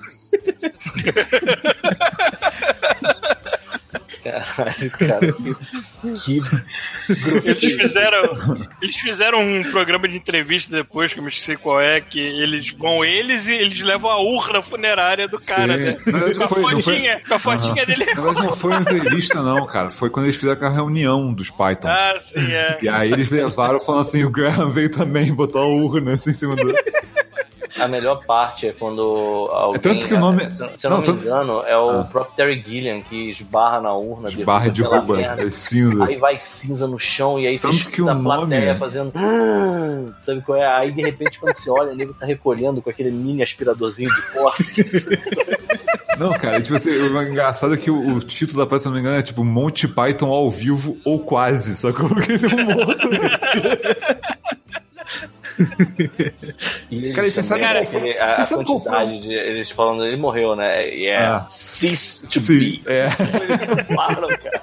Caralho, 4.31 4.91
cara. 4.91 5.35
Que, 6.23 6.39
Eles 7.43 7.59
fizeram, 7.59 8.21
eles 8.81 8.95
fizeram 8.97 9.39
um 9.41 9.63
programa 9.71 10.07
de 10.07 10.15
entrevista 10.17 10.71
depois, 10.75 11.11
que 11.13 11.19
eu 11.19 11.23
me 11.23 11.29
esqueci 11.29 11.55
qual 11.57 11.81
é, 11.81 11.99
que 11.99 12.19
eles 12.19 12.71
vão 12.71 13.03
eles 13.03 13.47
e 13.47 13.53
eles 13.53 13.79
levam 13.81 14.09
a 14.11 14.21
urna 14.21 14.61
funerária 14.61 15.27
do 15.27 15.37
cara, 15.39 15.73
Sim. 15.73 15.79
né? 15.79 15.95
Não, 16.05 16.33
Com 16.35 16.43
a 16.43 16.47
foi- 16.47 16.61
foi- 16.63 16.81
fotinha, 16.83 17.21
com 17.27 17.33
a 17.33 17.39
fotinha 17.39 17.85
dele. 17.85 18.05
Na 18.05 18.21
verdade, 18.21 18.47
não 18.47 18.55
foi 18.55 18.71
uma 18.71 18.81
entrevista, 18.81 19.41
não, 19.41 19.65
cara. 19.65 19.89
Foi 19.89 20.09
quando 20.09 20.25
eles 20.27 20.37
fizeram 20.37 20.67
a 20.67 20.69
reunião 20.69 21.33
dos 21.33 21.49
Python. 21.49 21.87
Ah, 21.89 22.13
sim, 22.19 22.51
é. 22.53 22.77
E 22.81 22.89
aí 22.89 23.11
eles 23.11 23.29
levaram 23.29 23.79
falando 23.79 24.01
assim, 24.01 24.23
o 24.23 24.29
Graham 24.29 24.69
veio 24.69 24.91
também, 24.91 25.33
botou 25.33 25.61
a 25.61 25.65
urna 25.65 26.13
assim 26.13 26.29
em 26.29 26.33
cima 26.33 26.55
do. 26.55 26.73
A 27.79 27.87
melhor 27.87 28.23
parte 28.25 28.67
é 28.67 28.73
quando 28.73 29.01
alguém. 29.51 29.75
É 29.75 29.79
tanto 29.79 30.07
que 30.07 30.13
o 30.13 30.19
nome- 30.19 30.49
Se, 30.51 30.57
se 30.77 30.87
eu 30.87 30.91
não, 30.91 31.01
não, 31.01 31.13
me 31.13 31.21
engano, 31.21 31.63
é 31.65 31.77
o 31.77 31.89
Ah. 31.89 32.03
próprio 32.03 32.35
Terry 32.35 32.59
Gilliam 32.59 33.01
que 33.01 33.29
esbarra 33.29 33.81
na 33.81 33.93
urna. 33.93 34.29
Barra 34.43 34.69
de 34.69 34.81
roupa, 34.81 35.19
é 35.19 35.49
cinza. 35.51 36.05
Aí 36.05 36.17
vai 36.17 36.39
cinza 36.39 36.87
no 36.87 36.97
chão 36.97 37.39
e 37.39 37.47
aí 37.47 37.59
Tanto 37.59 37.75
você 37.75 37.89
que 37.91 38.01
o 38.01 38.05
nome- 38.05 38.23
plateia 38.47 38.75
fazendo. 38.77 39.11
"Ah", 39.15 40.13
Sabe 40.21 40.41
qual 40.41 40.57
é? 40.57 40.65
Aí 40.65 40.91
de 40.91 41.01
repente 41.01 41.39
quando 41.39 41.53
você 41.55 41.69
olha, 41.69 41.91
o 41.91 41.95
nego 41.95 42.13
tá 42.13 42.25
recolhendo 42.25 42.81
com 42.81 42.89
aquele 42.89 43.11
mini 43.11 43.43
aspiradorzinho 43.43 44.09
de 44.09 44.21
posse. 44.33 44.83
Não, 46.17 46.33
cara, 46.33 46.59
tipo 46.59 46.75
assim, 46.75 46.89
o 46.89 47.21
engraçado 47.21 47.75
é 47.75 47.77
que 47.77 47.91
o, 47.91 48.15
o 48.15 48.19
título 48.19 48.57
da 48.59 48.65
peça, 48.65 48.83
se 48.83 48.87
não 48.87 48.95
me 48.95 49.01
engano, 49.01 49.17
é 49.17 49.21
tipo 49.21 49.43
Monty 49.43 49.87
Python 49.87 50.31
ao 50.31 50.49
vivo 50.49 50.97
ou 51.05 51.19
quase, 51.19 51.75
só 51.75 51.91
que 51.91 52.01
porque 52.07 52.39
tem 52.39 52.49
um 52.55 52.65
morto. 52.75 53.07
E 56.89 56.97
eles 56.97 57.15
Cara, 57.15 57.29
você 57.31 57.43
sabe 57.43 57.61
qual 57.61 57.77
aquele- 57.77 58.17
a, 58.19 58.31
você 58.31 58.41
a 58.41 58.45
sabe 58.45 58.63
qual 58.65 58.79
foi? 58.79 58.91
quantidade 58.91 59.21
de 59.21 59.34
eles 59.34 59.69
falando, 59.71 60.05
ele 60.05 60.17
morreu, 60.17 60.55
né? 60.55 60.88
E 60.89 61.07
é 61.07 61.17
Ah. 61.17 61.47
cease 61.49 62.23
to 62.23 62.39
Sim, 62.39 62.57
be. 62.59 62.81
é. 62.85 63.07
Eles 63.07 63.88
falam, 63.95 64.29
cara. 64.29 64.61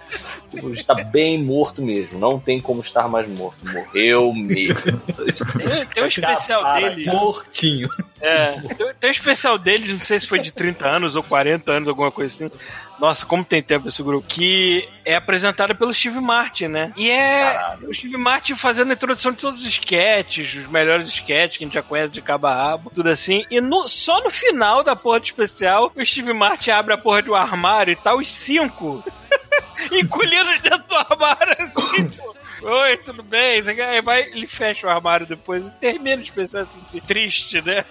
Tipo, 0.51 0.71
está 0.73 0.95
bem 0.95 1.43
morto 1.43 1.83
mesmo. 1.83 2.19
Não 2.19 2.39
tem 2.39 2.61
como 2.61 2.81
estar 2.81 3.09
mais 3.09 3.27
morto. 3.29 3.59
Morreu 3.71 4.33
mesmo. 4.33 5.01
Tem, 5.01 5.87
tem 5.87 6.03
um 6.05 6.07
especial 6.07 6.62
Para, 6.62 6.89
dele. 6.91 7.07
Mortinho. 7.07 7.89
É, 8.21 8.53
tem, 8.53 8.95
tem 9.01 9.11
um 9.11 9.12
especial 9.12 9.59
deles, 9.59 9.91
não 9.91 9.99
sei 10.01 10.21
se 10.21 10.27
foi 10.29 10.39
de 10.39 10.53
30 10.53 10.87
anos 10.87 11.16
ou 11.16 11.23
40 11.23 11.73
anos, 11.73 11.89
alguma 11.89 12.11
coisa 12.12 12.47
assim. 12.47 12.57
Nossa, 12.99 13.27
como 13.27 13.45
tem 13.45 13.62
tempo 13.62 13.89
esse 13.89 14.03
grupo. 14.03 14.27
Que 14.27 14.89
é 15.05 15.16
apresentado 15.16 15.75
pelo 15.75 15.93
Steve 15.93 16.21
Martin, 16.21 16.69
né? 16.69 16.93
E 16.97 17.11
é 17.11 17.77
o 17.87 17.93
Steve 17.93 18.16
Martin 18.16 18.55
fazendo 18.55 18.91
a 18.91 18.95
introdução 18.95 19.33
de 19.33 19.39
todos 19.39 19.62
os 19.62 19.66
sketches, 19.69 20.55
os 20.55 20.69
melhores 20.69 21.09
sketches 21.09 21.59
que 21.59 21.65
a 21.65 21.66
gente 21.66 21.75
já 21.75 21.83
conhece 21.83 22.12
de 22.12 22.23
cabo 22.23 22.47
a 22.47 22.55
rabo, 22.55 22.91
tudo 22.95 23.09
assim. 23.11 23.45
E 23.51 23.61
no- 23.61 23.89
só 23.89 24.23
no 24.23 24.31
final 24.31 24.83
da 24.85 24.95
porra 24.95 25.19
do 25.21 25.27
especial, 25.27 25.93
o 25.95 26.05
Steve 26.07 26.33
Martin 26.33 26.71
abre 26.71 26.95
a 26.95 26.99
porra 26.99 27.21
de 27.23 27.31
um 27.31 27.35
armário 27.35 27.93
e 27.93 27.97
tá 27.97 28.15
os 28.15 28.29
cinco 28.29 29.05
encolhidos 29.91 30.61
dentro 30.61 30.85
do 30.87 30.95
armário, 30.97 31.57
assim, 31.59 32.09
tipo. 32.09 32.35
Oi, 32.62 32.97
tudo 32.99 33.23
bem? 33.23 33.61
Aí 33.69 34.01
vai, 34.01 34.23
ele 34.23 34.47
fecha 34.47 34.87
o 34.87 34.91
armário 34.91 35.27
depois 35.27 35.66
e 35.66 35.71
termina 35.73 36.23
o 36.23 36.25
especial 36.25 36.62
assim, 36.62 36.81
triste, 37.07 37.61
né? 37.61 37.85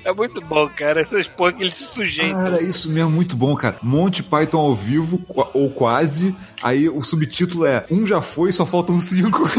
É 0.04 0.12
muito 0.12 0.40
bom, 0.40 0.68
cara. 0.68 1.00
Essas 1.00 1.26
porra 1.28 1.52
que 1.52 1.62
ele 1.64 1.70
se. 1.70 1.86
Cara, 2.30 2.62
isso 2.62 2.90
mesmo, 2.90 3.10
muito 3.10 3.36
bom, 3.36 3.54
cara. 3.56 3.76
Monty 3.82 4.22
Python 4.22 4.58
ao 4.58 4.74
vivo, 4.74 5.20
ou 5.52 5.70
quase. 5.70 6.34
Aí 6.62 6.88
o 6.88 7.00
subtítulo 7.00 7.66
é 7.66 7.84
Um 7.90 8.06
já 8.06 8.20
foi, 8.20 8.52
só 8.52 8.64
faltam 8.66 8.98
cinco. 8.98 9.42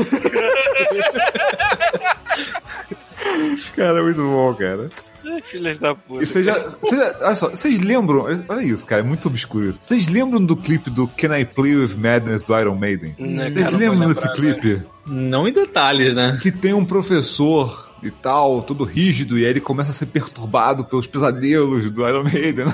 cara, 3.75 4.03
muito 4.03 4.21
bom, 4.21 4.53
cara. 4.55 4.89
Filhas 5.43 5.77
da 5.77 5.93
puta. 5.93 6.23
E 6.23 6.25
vocês 6.25 6.45
já, 6.45 6.57
vocês 6.81 6.99
já- 7.01 7.15
olha 7.25 7.35
só, 7.35 7.49
vocês 7.49 7.81
lembram? 7.81 8.25
Olha 8.47 8.61
isso, 8.63 8.85
cara, 8.87 9.01
é 9.01 9.05
muito 9.05 9.27
obscuro. 9.27 9.69
isso. 9.71 9.79
Vocês 9.81 10.07
lembram 10.07 10.43
do 10.43 10.55
clipe 10.55 10.89
do 10.89 11.07
Can 11.07 11.37
I 11.37 11.45
Play 11.45 11.75
with 11.75 11.95
Madness 11.97 12.43
do 12.43 12.57
Iron 12.57 12.75
Maiden? 12.75 13.13
Vocês 13.17 13.71
lembram 13.73 14.07
desse 14.07 14.25
lembrar, 14.25 14.35
clipe? 14.35 14.81
Não 15.05 15.47
em 15.47 15.51
detalhes, 15.53 16.13
né? 16.15 16.39
Que 16.41 16.51
tem 16.51 16.73
um 16.73 16.85
professor 16.85 17.86
e 18.03 18.11
tal, 18.11 18.61
todo 18.61 18.83
rígido, 18.83 19.37
e 19.37 19.43
aí 19.43 19.49
ele 19.49 19.61
começa 19.61 19.89
a 19.89 19.93
ser 19.93 20.07
perturbado 20.07 20.85
pelos 20.85 21.07
pesadelos 21.07 21.89
do 21.89 22.07
Iron 22.07 22.23
Maiden. 22.23 22.65
né? 22.65 22.71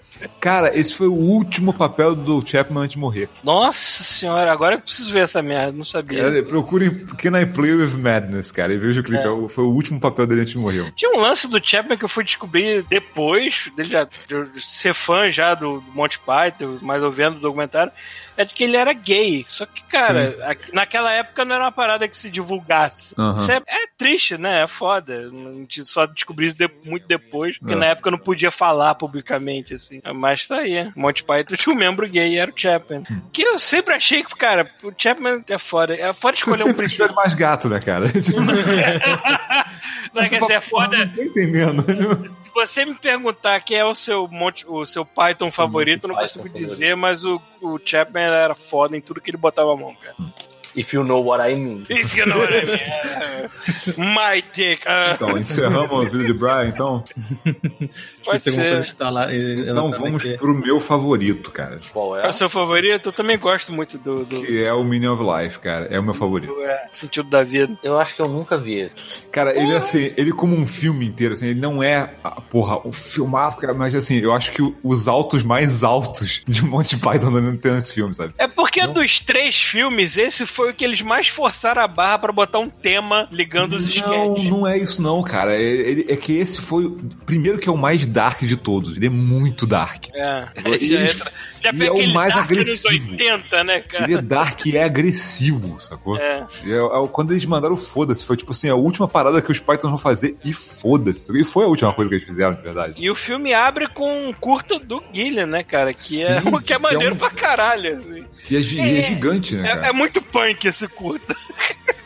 Cara, 0.40 0.76
esse 0.78 0.94
foi 0.94 1.06
o 1.08 1.12
último 1.14 1.72
papel 1.72 2.14
do 2.14 2.46
Chapman 2.46 2.82
antes 2.84 2.94
de 2.94 2.98
morrer. 2.98 3.28
Nossa 3.42 4.02
senhora, 4.04 4.52
agora 4.52 4.76
eu 4.76 4.80
preciso 4.80 5.12
ver 5.12 5.20
essa 5.20 5.42
merda, 5.42 5.72
não 5.72 5.84
sabia. 5.84 6.22
Cara, 6.22 6.42
procurem 6.44 7.04
Can 7.06 7.38
I 7.40 7.46
Play 7.46 7.72
with 7.74 7.96
Madness, 7.98 8.50
cara, 8.52 8.72
e 8.72 8.78
veja 8.78 9.00
o 9.00 9.04
clipe. 9.04 9.22
É. 9.26 9.44
é 9.44 9.48
Foi 9.48 9.64
o 9.64 9.70
último 9.72 9.98
papel 10.00 10.26
dele 10.26 10.42
antes 10.42 10.52
de 10.52 10.58
morrer. 10.58 10.92
Tinha 10.94 11.10
um 11.12 11.20
lance 11.20 11.48
do 11.48 11.60
Chapman 11.64 11.96
que 11.96 12.04
eu 12.04 12.08
fui 12.08 12.24
descobrir 12.24 12.82
depois, 12.88 13.70
dele 13.76 13.88
já 13.88 14.04
de 14.04 14.64
ser 14.64 14.94
fã 14.94 15.30
já 15.30 15.54
do 15.54 15.82
Monty 15.94 16.18
Python, 16.20 16.78
mas 16.82 17.02
eu 17.02 17.10
vendo 17.10 17.36
o 17.36 17.40
documentário, 17.40 17.92
é 18.36 18.44
de 18.44 18.52
que 18.54 18.64
ele 18.64 18.76
era 18.76 18.92
gay. 18.92 19.44
Só 19.46 19.64
que, 19.66 19.82
cara, 19.84 20.36
a- 20.42 20.72
naquela 20.74 21.12
época 21.12 21.44
não 21.44 21.54
era 21.54 21.64
uma 21.64 21.72
parada 21.72 22.08
que 22.08 22.16
se 22.16 22.28
divulgasse. 22.30 23.14
Aham. 23.18 23.36
Isso 23.36 23.52
é, 23.52 23.56
é 23.56 23.86
triste, 23.96 24.36
né? 24.36 24.62
É 24.62 24.68
foda. 24.68 25.18
A 25.28 25.52
gente 25.60 25.84
só 25.86 26.06
descobriu 26.06 26.48
isso 26.48 26.58
de- 26.58 26.70
muito 26.84 27.06
depois, 27.06 27.58
porque 27.58 27.74
É. 27.74 27.76
na 27.76 27.86
época 27.86 28.08
eu 28.08 28.12
não 28.12 28.18
podia 28.18 28.50
falar 28.50 28.94
publicamente, 28.96 29.74
assim. 29.74 30.00
Mas 30.14 30.46
tá 30.46 30.58
aí. 30.58 30.90
Monty 30.94 31.24
Python 31.24 31.56
tinha 31.56 31.74
um 31.74 31.78
membro 31.78 32.08
gay, 32.08 32.38
era 32.38 32.50
o 32.50 32.54
Chapman. 32.54 33.02
Hum. 33.10 33.20
Que 33.32 33.42
eu 33.42 33.58
sempre 33.58 33.94
achei 33.94 34.22
que, 34.22 34.34
cara, 34.36 34.70
o 34.82 34.92
Chapman 34.96 35.42
é 35.48 35.58
foda. 35.58 35.94
É 35.94 36.12
foda 36.12 36.36
Você 36.36 36.50
escolher 36.50 36.70
um 36.70 36.74
príncipe. 36.74 37.14
mais 37.14 37.32
gato, 37.34 37.68
né, 37.68 37.80
cara? 37.80 38.08
Tipo, 38.20 38.40
Não 38.40 40.22
é 40.22 40.28
que 40.28 40.28
você 40.28 40.36
essa 40.36 40.52
é 40.54 40.60
fala, 40.60 40.84
foda. 40.84 40.96
"Porra, 40.96 41.06
Não 41.06 41.14
tô 41.16 41.22
entendendo. 41.22 41.84
Se 42.44 42.50
você 42.54 42.84
me 42.84 42.94
perguntar 42.94 43.60
quem 43.60 43.78
é 43.78 43.84
o 43.84 43.94
seu, 43.94 44.28
Monty, 44.28 44.64
o 44.68 44.84
seu 44.84 45.04
Python 45.04 45.50
favorito, 45.50 46.04
eu 46.04 46.08
não 46.08 46.16
consigo 46.16 46.48
dizer, 46.48 46.94
mas 46.94 47.24
o, 47.24 47.40
o 47.60 47.78
Chapman 47.84 48.22
era 48.22 48.54
foda 48.54 48.96
em 48.96 49.00
tudo 49.00 49.20
que 49.20 49.30
ele 49.30 49.36
botava 49.36 49.72
a 49.72 49.76
mão, 49.76 49.94
cara. 49.96 50.14
If 50.76 50.92
you 50.92 51.04
know 51.04 51.24
what 51.24 51.40
I 51.40 51.54
mean. 51.54 51.84
If 51.90 52.16
you 52.16 52.26
know 52.26 52.38
what 52.38 52.52
I 52.52 52.64
mean. 52.66 54.14
My 54.14 54.42
dick. 54.52 54.82
ah, 54.86 55.12
Então, 55.14 55.36
encerramos 55.38 56.06
a 56.06 56.08
vida 56.08 56.24
de 56.24 56.32
Brian, 56.32 56.68
então. 56.68 57.04
pode 58.24 58.40
ser. 58.40 58.94
lá. 59.00 59.28
Então 59.32 59.90
vamos 59.92 60.24
pro 60.24 60.54
meu 60.54 60.80
favorito, 60.80 61.50
cara. 61.50 61.76
Qual 61.92 62.16
é 62.16 62.26
é? 62.26 62.28
o 62.28 62.32
seu 62.32 62.48
favorito? 62.48 63.08
Eu 63.08 63.12
também 63.12 63.38
gosto 63.38 63.72
muito 63.72 63.98
do, 63.98 64.24
do, 64.24 64.42
Que 64.42 64.64
é 64.64 64.72
o 64.72 64.82
Meaning 64.84 65.08
of 65.08 65.22
Life, 65.22 65.58
cara. 65.58 65.86
É 65.86 65.98
o 65.98 66.02
meu 66.02 66.14
favorito. 66.14 66.54
é, 66.62 66.88
sentido 66.90 67.28
da 67.28 67.42
vida. 67.42 67.76
Eu 67.82 67.98
acho 67.98 68.14
que 68.14 68.22
eu 68.22 68.28
nunca 68.28 68.56
vi 68.56 68.80
esse. 68.80 68.94
Cara, 69.30 69.56
ele 69.56 69.74
assim, 69.74 70.12
ele 70.16 70.32
como 70.32 70.56
um 70.56 70.66
filme 70.66 71.06
inteiro, 71.06 71.34
assim, 71.34 71.48
ele 71.48 71.60
não 71.60 71.82
é, 71.82 72.14
ah, 72.22 72.40
porra, 72.40 72.86
o 72.86 72.92
filmaço, 72.92 73.56
cara, 73.58 73.74
mas 73.74 73.94
assim, 73.94 74.18
eu 74.18 74.32
acho 74.32 74.52
que 74.52 74.62
os 74.82 75.08
altos 75.08 75.42
mais 75.42 75.82
altos 75.82 76.42
de 76.46 76.64
Monty 76.64 76.96
Python 76.96 77.30
não 77.30 77.56
tem 77.56 77.72
nesse 77.72 77.92
filme, 77.92 78.14
sabe? 78.14 78.34
É 78.38 78.48
porque 78.48 78.86
dos 78.86 79.20
três 79.20 79.60
filmes, 79.60 80.16
esse 80.16 80.46
foi 80.46 80.63
o 80.70 80.74
que 80.74 80.84
eles 80.84 81.00
mais 81.02 81.28
forçaram 81.28 81.82
a 81.82 81.88
barra 81.88 82.18
pra 82.18 82.32
botar 82.32 82.58
um 82.58 82.68
tema 82.70 83.28
ligando 83.30 83.74
os 83.74 83.82
Não, 83.96 84.32
sketches. 84.34 84.50
não 84.50 84.66
é 84.66 84.78
isso 84.78 85.00
não, 85.02 85.22
cara. 85.22 85.54
É, 85.60 86.12
é 86.12 86.16
que 86.16 86.32
esse 86.36 86.60
foi, 86.60 86.86
o- 86.86 86.98
primeiro 87.26 87.58
que 87.58 87.68
é 87.68 87.72
o 87.72 87.76
mais 87.76 88.04
dark 88.06 88.42
de 88.42 88.56
todos. 88.56 88.96
Ele 88.96 89.06
é 89.06 89.10
muito 89.10 89.66
dark. 89.66 90.06
É, 90.14 90.44
E 90.80 90.88
já 90.88 90.94
ele- 91.00 91.10
entra. 91.10 91.32
Já 91.64 91.70
e 91.72 91.86
é 91.86 91.90
o 91.90 92.12
mais 92.12 92.34
Dark 92.34 92.50
agressivo. 92.50 93.12
80, 93.12 93.64
né, 93.64 93.80
cara? 93.80 94.04
Ele 94.04 94.14
é 94.14 94.22
dark 94.22 94.66
e 94.66 94.76
é 94.76 94.84
agressivo, 94.84 95.80
sacou? 95.80 96.16
É. 96.18 96.46
É, 96.64 96.70
é, 96.76 97.08
quando 97.10 97.32
eles 97.32 97.44
mandaram 97.46 97.76
foda-se, 97.76 98.24
foi 98.24 98.36
tipo 98.36 98.50
assim, 98.52 98.68
a 98.68 98.74
última 98.74 99.08
parada 99.08 99.40
que 99.40 99.50
os 99.50 99.58
Pythons 99.58 99.90
vão 99.90 99.98
fazer 99.98 100.36
e 100.44 100.52
foda-se. 100.52 101.32
E 101.40 101.44
foi 101.44 101.64
a 101.64 101.68
última 101.68 101.92
coisa 101.94 102.08
que 102.08 102.16
eles 102.16 102.26
fizeram, 102.26 102.54
de 102.54 102.62
verdade. 102.62 102.94
E 102.96 103.10
o 103.10 103.14
filme 103.14 103.52
abre 103.54 103.86
com 103.88 104.28
um 104.28 104.32
curto 104.32 104.78
do 104.78 105.02
Gillian, 105.12 105.46
né, 105.46 105.62
cara? 105.62 105.92
Que 105.94 106.22
é 106.22 106.40
Sim, 106.40 106.50
que 106.52 106.56
é 106.56 106.60
que 106.62 106.72
é 106.74 106.78
maneiro 106.78 107.14
um- 107.14 107.18
pra 107.18 107.30
caralho, 107.30 107.96
assim. 107.96 108.24
Que 108.44 108.56
é, 108.56 108.58
é 108.58 109.02
gigante, 109.02 109.54
né, 109.54 109.70
É, 109.70 109.74
cara? 109.74 109.86
é 109.88 109.92
muito 109.92 110.20
punk 110.20 110.66
esse 110.66 110.86
curto. 110.88 111.34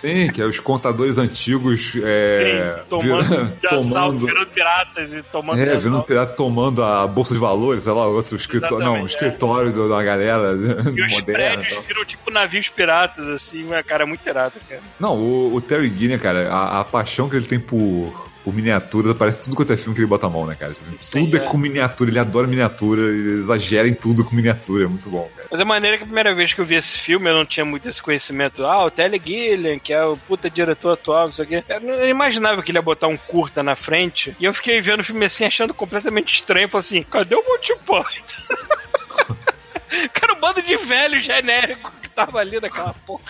Sim, 0.00 0.28
que 0.30 0.40
é 0.40 0.44
os 0.44 0.58
contadores 0.58 1.18
antigos 1.18 1.92
é, 2.02 2.76
Sim, 2.78 2.84
tomando 2.88 3.22
vira- 3.28 3.44
de 3.60 3.66
assalto, 3.66 3.88
tomando- 3.92 4.26
virando 4.26 4.46
piratas 4.46 5.12
e 5.12 5.22
tomando 5.24 5.60
É, 5.60 5.72
assalto. 5.76 6.06
pirata 6.06 6.32
tomando 6.34 6.82
a 6.82 7.06
bolsa 7.06 7.34
de 7.34 7.40
valores, 7.40 7.84
sei 7.84 7.92
lá, 7.92 8.06
outro 8.06 8.36
escritório. 8.36 8.84
Não, 8.84 9.02
o 9.02 9.06
escritório 9.06 9.72
do- 9.72 9.88
da 9.88 10.02
galera 10.02 10.52
E 10.96 11.02
os 11.06 11.12
moderna. 11.12 11.22
prédios 11.24 11.68
tal. 11.74 11.82
viram 11.82 12.04
tipo 12.04 12.30
navios 12.30 12.68
piratas, 12.68 13.28
assim, 13.28 13.66
cara, 13.86 14.04
é 14.04 14.06
muito 14.06 14.26
irado, 14.28 14.54
cara. 14.68 14.80
Não, 14.98 15.16
o, 15.18 15.54
o 15.54 15.60
Terry 15.60 15.92
Gilliam, 15.96 16.18
cara, 16.18 16.48
a, 16.52 16.80
a 16.80 16.84
paixão 16.84 17.28
que 17.28 17.36
ele 17.36 17.46
tem 17.46 17.60
por, 17.60 18.30
por 18.44 18.54
miniaturas, 18.54 19.10
aparece 19.10 19.40
tudo 19.40 19.56
quanto 19.56 19.72
é 19.72 19.76
filme 19.76 19.94
que 19.94 20.00
ele 20.00 20.08
bota 20.08 20.26
a 20.26 20.30
mão, 20.30 20.46
né, 20.46 20.54
cara? 20.54 20.72
Tipo, 20.72 21.02
Sim, 21.02 21.24
tudo 21.24 21.38
é. 21.38 21.40
é. 21.40 21.48
com 21.48 21.56
miniatura, 21.56 22.10
ele 22.10 22.18
adora 22.18 22.46
miniatura, 22.46 23.02
ele 23.02 23.40
exagera 23.40 23.88
em 23.88 23.94
tudo 23.94 24.24
com 24.24 24.34
miniatura, 24.34 24.84
é 24.84 24.88
muito 24.88 25.08
bom, 25.08 25.28
cara. 25.36 25.48
Mas 25.50 25.60
é 25.60 25.64
maneiro 25.64 25.96
que 25.96 26.02
a 26.02 26.06
primeira 26.06 26.34
vez 26.34 26.52
que 26.52 26.60
eu 26.60 26.64
vi 26.64 26.74
esse 26.74 26.98
filme 26.98 27.30
eu 27.30 27.34
não 27.34 27.46
tinha 27.46 27.64
muito 27.64 27.88
esse 27.88 28.02
conhecimento. 28.02 28.64
Ah, 28.64 28.84
o 28.84 28.90
Terry 28.90 29.20
Gilliam, 29.24 29.78
que 29.78 29.92
é 29.92 30.04
o 30.04 30.16
puta 30.16 30.50
diretor 30.50 30.92
atual, 30.92 31.26
não 31.26 31.34
sei 31.34 31.44
o 31.44 31.48
quê. 31.48 31.64
Eu 31.68 32.08
imaginava 32.08 32.62
que 32.62 32.70
ele 32.70 32.78
ia 32.78 32.82
botar 32.82 33.08
um 33.08 33.16
curta 33.16 33.62
na 33.62 33.76
frente. 33.76 34.36
E 34.40 34.44
eu 34.44 34.54
fiquei 34.54 34.80
vendo 34.80 35.00
o 35.00 35.04
filme 35.04 35.24
assim, 35.24 35.44
achando 35.44 35.72
completamente 35.72 36.34
estranho. 36.34 36.68
Falei 36.68 36.84
assim, 36.84 37.02
cadê 37.02 37.34
o 37.34 37.44
Monty 37.46 37.74
Python? 37.84 39.42
Cara, 40.12 40.34
um 40.34 40.40
bando 40.40 40.62
de 40.62 40.76
velho 40.76 41.20
genérico 41.20 41.92
tava 42.14 42.38
ali 42.38 42.60
naquela 42.60 42.94
porra. 43.06 43.22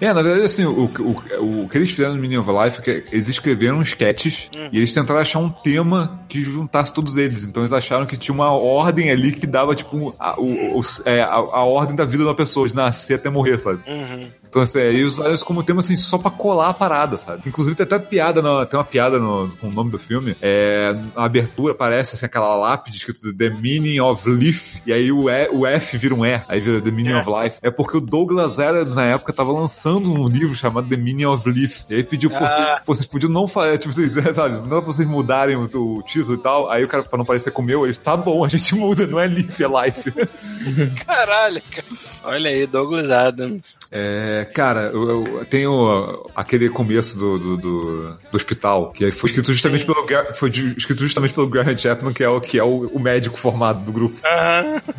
É, 0.00 0.12
na 0.12 0.22
verdade, 0.22 0.44
assim, 0.46 0.64
o, 0.64 0.84
o, 0.84 1.62
o 1.64 1.68
que 1.68 1.78
eles 1.78 1.90
fizeram 1.90 2.14
no 2.14 2.20
Meaning 2.20 2.36
of 2.38 2.50
Life 2.50 2.78
é 2.78 2.82
que 2.82 3.04
eles 3.14 3.28
escreveram 3.28 3.80
sketches 3.82 4.48
e 4.72 4.78
eles 4.78 4.92
tentaram 4.92 5.20
achar 5.20 5.38
um 5.38 5.50
tema 5.50 6.24
que 6.28 6.40
juntasse 6.42 6.92
todos 6.92 7.16
eles. 7.16 7.44
Então 7.44 7.62
eles 7.62 7.72
acharam 7.72 8.06
que 8.06 8.16
tinha 8.16 8.34
uma 8.34 8.50
ordem 8.52 9.10
ali 9.10 9.32
que 9.32 9.46
dava, 9.46 9.74
tipo, 9.74 10.14
a, 10.18 10.38
o, 10.40 10.78
o- 10.78 10.82
é, 11.04 11.22
a, 11.22 11.34
a 11.34 11.64
ordem 11.64 11.94
da 11.96 12.04
vida 12.04 12.18
de 12.18 12.28
uma 12.28 12.34
pessoa, 12.34 12.68
de 12.68 12.74
nascer 12.74 13.14
até 13.14 13.28
morrer, 13.30 13.58
sabe? 13.58 13.80
Uhum. 13.86 14.28
Então, 14.54 14.62
assim, 14.62 14.78
aí 14.78 14.94
eles 15.00 15.14
usaram 15.14 15.34
isso 15.34 15.44
como 15.44 15.64
tema, 15.64 15.80
assim, 15.80 15.96
só 15.96 16.16
pra 16.16 16.30
colar 16.30 16.68
a 16.68 16.74
parada, 16.74 17.16
sabe? 17.16 17.42
Inclusive, 17.44 17.74
tem 17.74 17.82
até 17.84 17.98
piada, 17.98 18.40
no- 18.40 18.64
tem 18.64 18.78
uma 18.78 18.84
piada 18.84 19.18
no, 19.18 19.50
com 19.60 19.66
o 19.66 19.72
nome 19.72 19.90
do 19.90 19.98
filme. 19.98 20.36
É, 20.40 20.94
na 21.16 21.24
abertura 21.24 21.72
aparece, 21.72 22.14
assim, 22.14 22.24
aquela 22.26 22.54
lápide 22.54 22.96
escrito 22.96 23.36
The 23.36 23.50
Meaning 23.50 23.98
of 23.98 24.30
Life, 24.30 24.80
e 24.86 24.92
aí 24.92 25.10
o, 25.10 25.28
e, 25.28 25.48
o 25.50 25.66
F 25.66 25.98
vira 25.98 26.14
um 26.14 26.24
E, 26.24 26.40
aí 26.46 26.60
vira 26.60 26.80
The 26.80 26.90
Meaning 26.92 27.14
É. 27.14 27.16
of 27.18 27.28
Life. 27.28 27.56
É 27.62 27.70
porque 27.70 27.96
o 27.96 28.00
Douglas 28.00 28.60
Adams, 28.60 28.94
na 28.94 29.06
época, 29.06 29.32
tava 29.32 29.50
lançando 29.50 30.08
um 30.08 30.28
livro 30.28 30.54
chamado 30.54 30.88
The 30.88 30.96
Meaning 30.96 31.24
of 31.24 31.50
Life. 31.50 31.84
E 31.90 31.96
aí 31.96 32.04
pediu, 32.04 32.30
Ah. 32.32 32.38
vocês, 32.38 32.78
vocês 32.86 33.06
podiam 33.08 33.32
não 33.32 33.48
fazer, 33.48 33.78
tipo, 33.78 33.92
vocês, 33.92 34.12
sabe, 34.36 34.54
não 34.54 34.68
dá 34.68 34.76
pra 34.82 34.92
vocês 34.92 35.08
mudarem 35.08 35.56
o, 35.56 35.64
o 35.64 36.02
título 36.04 36.34
e 36.34 36.38
tal. 36.38 36.70
Aí 36.70 36.84
o 36.84 36.88
cara, 36.88 37.02
pra 37.02 37.18
não 37.18 37.24
parecer 37.24 37.50
com 37.50 37.60
o 37.60 37.64
meu, 37.64 37.84
eles, 37.84 37.96
tá 37.96 38.16
bom, 38.16 38.44
a 38.44 38.48
gente 38.48 38.72
muda, 38.76 39.04
não 39.04 39.18
é 39.18 39.26
Life, 39.26 39.64
é 39.64 39.66
Life. 39.66 40.12
Caralho, 41.04 41.60
cara. 41.70 41.86
Olha 42.22 42.50
aí, 42.50 42.66
Douglas 42.66 43.10
Adams. 43.10 43.74
É, 43.90 44.43
cara, 44.44 44.90
eu, 44.92 45.24
eu 45.38 45.44
tenho 45.44 46.24
aquele 46.34 46.68
começo 46.68 47.18
do, 47.18 47.38
do, 47.38 47.56
do, 47.56 48.10
do 48.30 48.36
hospital, 48.36 48.90
que 48.92 49.10
foi 49.10 49.30
escrito 49.30 49.52
justamente 49.52 49.84
pelo 49.86 50.04
Gar- 50.06 50.34
foi 50.34 50.50
escrito 50.76 51.00
justamente 51.02 51.34
pelo 51.34 51.48
Graham 51.48 51.76
Chapman, 51.76 52.12
que 52.12 52.22
é 52.24 52.28
o 52.28 52.40
que 52.40 52.58
é 52.58 52.64
o, 52.64 52.88
o 52.88 52.98
médico 53.00 53.38
formado 53.38 53.84
do 53.84 53.92
grupo. 53.92 54.18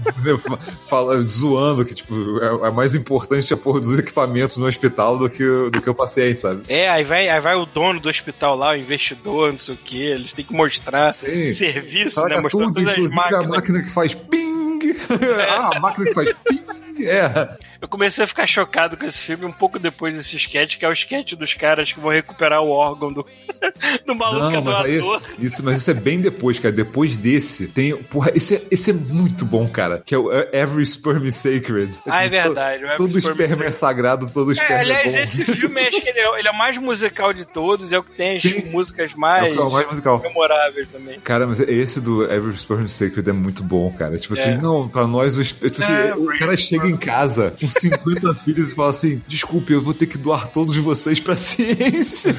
Entendeu? 0.10 0.40
Fala, 0.88 1.22
zoando 1.28 1.86
que, 1.86 1.94
tipo, 1.94 2.14
é, 2.42 2.68
é 2.68 2.72
mais 2.72 2.96
importante 2.96 3.54
a 3.54 3.58
porra 3.58 3.80
dos 3.80 3.98
equipamentos 3.98 4.58
no 4.58 4.66
hospital 4.68 5.18
do 5.18 5.30
que, 5.30 5.44
do 5.70 5.82
que 5.82 5.90
o 5.90 5.96
paciente, 5.96 6.42
sabe? 6.42 6.64
É, 6.68 6.90
aí 6.90 7.04
vai, 7.04 7.28
aí 7.30 7.40
vai 7.42 7.56
o 7.56 7.66
dono 7.66 8.00
do 8.00 8.10
hospital 8.10 8.56
lá, 8.56 8.72
o 8.72 8.76
investidor, 8.76 9.52
não 9.52 9.60
sei 9.60 9.76
o 9.76 9.78
que. 9.78 10.02
Eles 10.02 10.34
têm 10.34 10.46
que 10.46 10.54
mostrar 10.54 11.12
Sim. 11.12 11.52
serviço, 11.52 12.16
Saca 12.16 12.36
né? 12.36 12.42
Mostrar 12.42 12.66
tudo, 12.66 12.74
todas 12.74 12.90
as 12.90 12.96
inclusive 12.98 13.20
a 13.20 13.22
máquinas. 13.24 13.48
máquina 13.48 13.82
que 13.84 13.92
faz 13.92 14.14
ping! 14.14 14.96
ah, 15.50 15.70
a 15.76 15.80
máquina 15.80 16.06
que 16.08 16.14
faz 16.14 16.34
ping! 16.48 16.64
É. 16.98 17.58
Eu 17.82 17.90
comecei 17.90 18.24
a 18.24 18.28
ficar 18.28 18.48
chocado 18.48 18.96
com 18.96 19.06
esse 19.06 19.20
filme 19.20 19.35
um 19.44 19.52
pouco 19.52 19.80
depois 19.80 20.16
desse 20.16 20.36
sketch, 20.36 20.78
que 20.78 20.86
é 20.86 20.90
o 20.90 20.94
sketch 20.94 21.34
dos 21.34 21.54
caras 21.56 21.92
que 21.92 22.00
vão 22.00 22.12
recuperar 22.12 22.62
o 22.62 22.70
órgão 22.70 23.12
do, 23.12 23.26
do 24.06 24.16
maluco 24.16 24.50
que 24.50 24.56
é 24.56 24.62
Não, 24.62 24.64
mas 24.64 24.86
aí, 24.86 25.02
isso, 25.40 25.64
mas 25.64 25.78
isso 25.78 25.92
é 25.92 25.94
bem 25.96 26.20
depois, 26.20 26.60
cara. 26.60 26.72
Depois 26.74 27.18
desse, 27.18 27.68
tem. 27.68 27.96
Porra, 27.96 28.32
esse 28.36 28.56
é, 28.56 28.62
esse 28.70 28.92
é 28.92 28.94
muito 28.94 29.44
bom, 29.46 29.68
cara. 29.68 30.02
Que 30.06 30.14
é 30.14 30.18
o 30.18 30.28
uh, 30.30 30.48
Every 30.54 30.86
Sperm 30.86 31.26
is 31.26 31.36
Sacred. 31.36 32.00
Ah, 32.08 32.26
é 32.26 32.30
verdade, 32.30 32.84
o 32.84 32.86
Every 32.88 32.98
Todo 32.98 33.20
Sperm 33.20 33.34
is 33.36 33.40
esperma 33.42 33.66
é 33.66 33.72
sagrado, 33.72 34.30
todo 34.32 34.52
É, 34.52 34.54
esperma 34.54 34.76
é, 34.76 34.80
aliás, 34.82 35.12
bom. 35.12 35.18
esse 35.18 35.46
filme 35.56 35.82
acho 35.82 36.02
que 36.02 36.10
ele 36.10 36.20
é, 36.20 36.40
ele 36.40 36.48
é 36.48 36.52
o 36.52 36.58
mais 36.58 36.78
musical 36.78 37.34
de 37.34 37.46
todos, 37.46 37.92
é 37.92 37.98
o 37.98 38.04
que 38.04 38.16
tem 38.16 38.32
as 38.32 38.42
Sim. 38.42 38.66
músicas 38.70 39.12
É 39.12 39.16
mais, 39.18 39.58
o 39.58 39.70
mais 39.70 39.88
musical. 39.88 40.20
memoráveis 40.22 40.88
também. 40.90 41.20
Cara, 41.22 41.48
mas 41.48 41.60
esse 41.60 42.00
do 42.00 42.24
Every 42.24 42.56
Sperm 42.58 42.84
is 42.86 42.92
Sacred 42.92 43.30
é 43.30 43.34
muito 43.34 43.64
bom, 43.64 43.92
cara. 43.94 44.18
Tipo 44.18 44.34
assim, 44.36 44.50
É. 44.52 44.58
não, 44.58 44.88
pra 44.88 45.08
nós, 45.08 45.38
os- 45.38 45.52
tipo 45.54 45.82
assim, 45.82 46.12
o 46.22 46.28
cara 46.40 46.56
chega 46.58 46.88
em 46.88 46.98
casa 46.98 47.54
com 47.60 47.68
50 47.70 48.34
filhos 48.44 48.72
e 48.72 48.76
fala 48.76 48.90
assim: 48.90 49.15
desculpe, 49.28 49.74
eu 49.74 49.82
vou 49.84 49.94
ter 49.94 50.06
que 50.08 50.18
doar 50.18 50.48
todos 50.48 50.76
vocês 50.78 51.20
pra 51.20 51.36
ciência. 51.38 52.36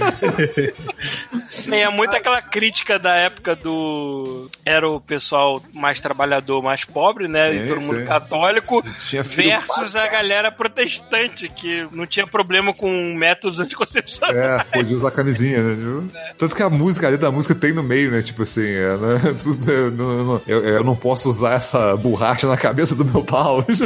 É 1.73 1.89
muito 1.89 2.17
aquela 2.17 2.41
crítica 2.43 2.99
da 2.99 3.15
época 3.17 3.55
do. 3.55 4.49
Era 4.65 4.89
o 4.89 5.01
pessoal 5.01 5.63
mais 5.75 6.01
trabalhador, 6.01 6.63
mais 6.63 6.85
pobre, 6.85 7.29
né? 7.29 7.51
Sim, 7.53 7.65
e 7.65 7.69
todo 7.69 7.81
mundo 7.81 7.99
sim. 8.01 8.05
católico. 8.05 8.83
Versus 9.25 9.97
a 9.97 10.07
galera 10.09 10.51
protestante, 10.53 11.49
que 11.49 11.87
não 11.93 12.07
tinha 12.07 12.27
problema 12.27 12.73
com 12.73 13.15
métodos 13.15 13.61
anticoncepcionais. 13.61 14.37
É, 14.37 14.59
podia 14.65 14.97
usar 14.97 15.11
camisinha, 15.11 15.63
né? 15.63 15.75
viu? 15.75 16.09
Tanto 16.37 16.55
que 16.55 16.63
a 16.63 16.71
música 16.71 17.07
ali 17.09 17.17
da 17.17 17.31
música 17.31 17.55
tem 17.55 17.73
no 17.73 17.83
meio, 17.83 18.11
né? 18.11 18.23
Tipo 18.23 18.43
assim, 18.43 18.67
é, 18.67 18.97
né? 18.97 19.35
Tudo, 19.43 19.71
é, 19.73 19.91
não- 19.91 20.43
eu, 20.47 20.65
eu 20.65 20.85
não 20.85 20.97
posso 20.97 21.29
usar 21.31 21.55
essa 21.55 21.97
borracha 21.97 22.47
na 22.47 22.57
cabeça 22.57 22.95
do 22.95 23.05
meu 23.05 23.25
pau. 23.25 23.65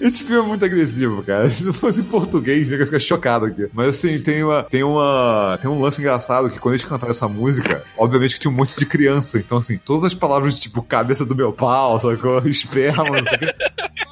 Esse 0.00 0.24
filme 0.24 0.42
é 0.44 0.48
muito 0.48 0.64
agressivo, 0.64 1.22
cara. 1.22 1.48
Se 1.50 1.72
fosse 1.72 2.00
em 2.00 2.04
português, 2.04 2.70
eu 2.70 2.78
ia 2.78 2.84
ficar 2.86 2.98
chocado 2.98 3.46
aqui. 3.46 3.68
Mas 3.72 3.88
assim, 3.88 4.20
tem 4.20 4.42
uma, 4.42 4.62
tem 4.64 4.82
uma, 4.82 5.58
tem 5.60 5.70
um 5.70 5.80
lance 5.80 6.00
engraçado 6.00 6.50
que 6.50 6.58
quando 6.58 6.74
eles 6.74 6.84
cantaram 6.84 7.10
essa 7.10 7.28
música, 7.28 7.84
obviamente 7.96 8.34
que 8.34 8.40
tinha 8.40 8.50
um 8.50 8.54
monte 8.56 8.76
de 8.78 8.86
criança. 8.86 9.38
Então 9.38 9.58
assim, 9.58 9.78
todas 9.78 10.04
as 10.04 10.14
palavras 10.14 10.58
tipo 10.58 10.82
cabeça 10.82 11.24
do 11.24 11.34
meu 11.36 11.52
pau, 11.52 11.98
sacou? 11.98 12.38
Esperma, 12.46 13.04
quê. 13.22 13.54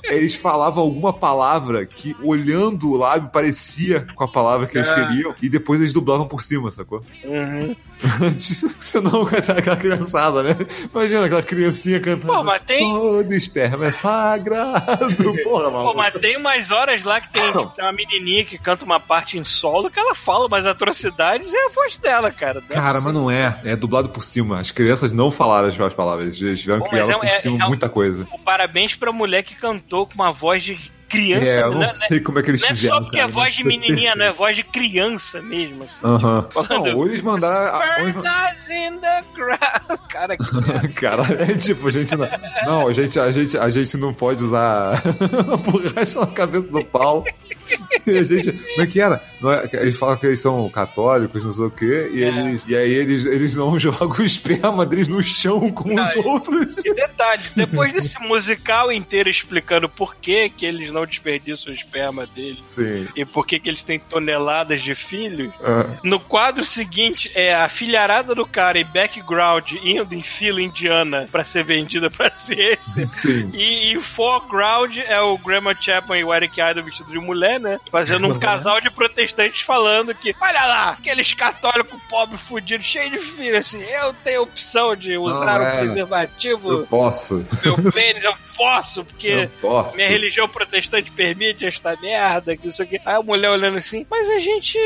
Eles 0.04 0.34
falavam 0.34 0.82
alguma 0.82 1.12
palavra 1.12 1.86
que, 1.86 2.16
olhando 2.22 2.90
o 2.90 2.96
lábio, 2.96 3.30
parecia 3.32 4.06
com 4.14 4.24
a 4.24 4.28
palavra 4.28 4.66
que 4.66 4.76
eles 4.76 4.88
Ah. 4.88 4.94
queriam, 5.06 5.34
e 5.40 5.48
depois 5.48 5.80
eles 5.80 5.92
dublavam 5.92 6.26
por 6.26 6.42
cima, 6.42 6.70
sacou? 6.70 7.00
Uhum. 7.24 7.76
Senão 8.80 9.22
aquela 9.26 9.76
criançada, 9.76 10.42
né? 10.42 10.56
Imagina 10.92 11.26
aquela 11.26 11.42
criancinha 11.42 12.00
cantando. 12.00 12.32
Pô, 12.32 12.42
mas 12.44 12.62
tem- 12.66 12.80
Todo 12.80 13.32
esperma 13.34 13.86
é 13.86 13.92
sagrado. 13.92 15.14
Porra, 15.44 15.64
Pô, 15.64 15.70
maluco. 15.70 15.96
mas 15.96 16.14
tem 16.14 16.36
umas 16.36 16.70
horas 16.70 17.02
lá 17.04 17.20
que 17.20 17.30
tem, 17.32 17.46
tipo, 17.52 17.66
tem 17.68 17.84
uma 17.84 17.92
menininha 17.92 18.44
que 18.44 18.58
canta 18.58 18.84
uma 18.84 18.98
parte 19.00 19.38
em 19.38 19.44
solo 19.44 19.90
que 19.90 19.98
ela 19.98 20.14
fala 20.14 20.46
umas 20.46 20.66
atrocidades 20.66 21.52
e 21.52 21.56
é 21.56 21.66
a 21.66 21.70
voz 21.70 21.96
dela, 21.98 22.30
cara. 22.30 22.60
Cara, 22.62 23.00
mas 23.00 23.12
não 23.14 23.30
é. 23.30 23.60
É 23.64 23.76
dublado 23.76 24.08
por 24.08 24.22
cima. 24.24 24.58
As 24.60 24.70
crianças 24.70 25.12
não 25.12 25.30
falaram 25.30 25.68
as 25.68 25.74
suas 25.74 25.94
palavras. 25.94 26.40
Eles 26.40 26.60
tiveram 26.60 26.80
Pô, 26.80 26.88
que 26.90 26.96
é- 26.96 27.04
por 27.06 27.24
é- 27.24 27.38
cima 27.40 27.64
é 27.64 27.68
muita 27.68 27.88
coisa. 27.88 28.24
Pô, 28.24 28.38
Parabéns 28.38 28.94
pra 28.96 29.12
mulher 29.12 29.42
que 29.42 29.54
cantou 29.54 30.06
com 30.06 30.14
uma 30.14 30.32
voz 30.32 30.62
de 30.64 30.76
criança. 31.10 31.50
É, 31.50 31.62
eu 31.62 31.70
não 31.72 31.80
né? 31.80 31.88
sei 31.88 32.20
como 32.20 32.38
é 32.38 32.42
que 32.42 32.50
eles 32.50 32.60
Não 32.62 32.68
é 32.68 32.74
fizeram. 32.74 32.94
só 32.96 33.02
porque 33.02 33.16
é 33.18 33.20
cara, 33.20 33.32
voz 33.32 33.46
mas 33.48 33.56
de 33.56 33.64
menininha, 33.64 34.14
não 34.14 34.24
é 34.26 34.32
voz 34.32 34.56
de 34.56 34.62
criança 34.62 35.42
mesmo, 35.42 35.82
assim. 35.84 36.00
Falando- 36.00 36.92
Não, 36.92 37.06
eles 37.06 37.22
mandaram. 37.22 37.78
ou 38.02 38.08
eles- 38.08 38.14
Birds 38.14 38.70
in 38.70 38.98
the 39.00 39.24
ground. 39.34 40.00
Cara, 40.08 40.36
que 40.36 40.88
Cara, 40.94 41.42
é 41.42 41.54
tipo, 41.56 41.88
a 41.88 41.90
gente 41.90 42.16
não. 42.16 42.28
Não, 42.66 42.88
a 42.88 42.92
gente, 42.92 43.18
a 43.18 43.30
gente, 43.32 43.58
a 43.58 43.68
gente 43.70 43.96
não 43.96 44.12
pode 44.14 44.42
usar 44.44 45.02
a 45.52 45.56
borracha 45.56 46.20
na 46.20 46.26
cabeça 46.28 46.70
do 46.70 46.84
pau. 46.84 47.24
E 48.06 48.10
a 48.18 48.22
gente. 48.22 48.52
Como 48.52 48.82
é 48.82 48.86
que 48.86 49.00
era? 49.00 49.22
É- 49.72 49.82
eles 49.82 49.98
falam 49.98 50.16
que 50.16 50.26
eles 50.26 50.40
são 50.40 50.68
católicos, 50.70 51.42
não 51.44 51.52
sei 51.52 51.64
o 51.64 51.70
quê, 51.70 52.10
e, 52.14 52.24
É. 52.24 52.28
eles, 52.28 52.62
e 52.66 52.76
aí 52.76 52.92
eles, 52.92 53.26
eles 53.26 53.54
não 53.54 53.76
jogam 53.78 54.10
o 54.18 54.22
esperma 54.24 54.84
deles 54.86 55.08
no 55.08 55.22
chão 55.22 55.70
com 55.70 55.88
os 55.94 56.14
Não, 56.16 56.24
outros. 56.26 56.78
E 56.78 56.94
detalhe, 56.94 57.42
depois 57.54 57.92
desse 57.92 58.18
musical 58.26 58.90
inteiro 58.92 59.28
explicando 59.28 59.88
por 59.88 60.16
que, 60.16 60.48
que 60.50 60.64
eles 60.66 60.90
não 60.90 61.04
desperdiçam 61.06 61.72
o 61.72 61.74
esperma 61.74 62.26
deles 62.26 62.60
Sim. 62.66 63.06
e 63.16 63.24
por 63.24 63.46
que, 63.46 63.58
que 63.58 63.68
eles 63.68 63.82
têm 63.82 63.98
toneladas 63.98 64.82
de 64.82 64.94
filhos, 64.94 65.52
Ah, 65.62 65.98
no 66.04 66.18
quadro 66.18 66.64
seguinte 66.64 67.30
é 67.34 67.54
a 67.54 67.68
filharada 67.68 68.34
do 68.34 68.46
cara 68.46 68.78
em 68.78 68.84
background 68.84 69.72
indo 69.84 70.14
em 70.14 70.22
fila 70.22 70.60
indiana 70.60 71.28
pra 71.30 71.44
ser 71.44 71.64
vendida 71.64 72.10
pra 72.10 72.32
ciência. 72.32 73.06
sim. 73.06 73.50
E 73.54 73.92
em 73.92 74.00
foreground 74.00 74.96
é 74.96 75.20
o 75.20 75.36
Grandma 75.38 75.74
Chapman 75.80 76.18
e 76.20 76.24
o 76.24 76.34
Eric 76.34 76.60
Idle 76.60 76.82
vestido 76.84 77.10
de 77.10 77.18
mulher, 77.18 77.59
né? 77.60 77.78
Fazendo 77.90 78.26
um 78.26 78.38
casal 78.38 78.80
de 78.80 78.90
protestantes 78.90 79.60
falando 79.60 80.14
que, 80.14 80.34
olha 80.40 80.66
lá, 80.66 80.90
aqueles 80.90 81.32
católicos 81.34 82.00
pobres 82.08 82.40
fudidos, 82.40 82.86
cheios 82.86 83.12
de 83.12 83.18
filhos, 83.18 83.58
assim, 83.58 83.82
eu 83.82 84.12
tenho 84.24 84.42
opção 84.42 84.96
de 84.96 85.16
usar 85.16 85.60
o 85.60 85.64
é. 85.64 85.78
preservativo 85.78 86.72
Eu 86.72 86.86
posso. 86.86 87.44
meu 87.62 87.92
pênis, 87.92 88.22
eu 88.22 88.34
posso, 88.56 89.04
porque 89.04 89.28
Eu 89.28 89.48
posso. 89.60 89.96
minha 89.96 90.08
religião 90.08 90.48
protestante 90.48 91.10
permite 91.10 91.64
esta 91.64 91.96
merda, 91.96 92.56
que 92.56 92.68
isso 92.68 92.82
aqui. 92.82 93.00
Aí 93.04 93.14
a 93.14 93.22
mulher 93.22 93.50
olhando 93.50 93.78
assim, 93.78 94.06
mas 94.10 94.28
a 94.28 94.38
gente 94.38 94.78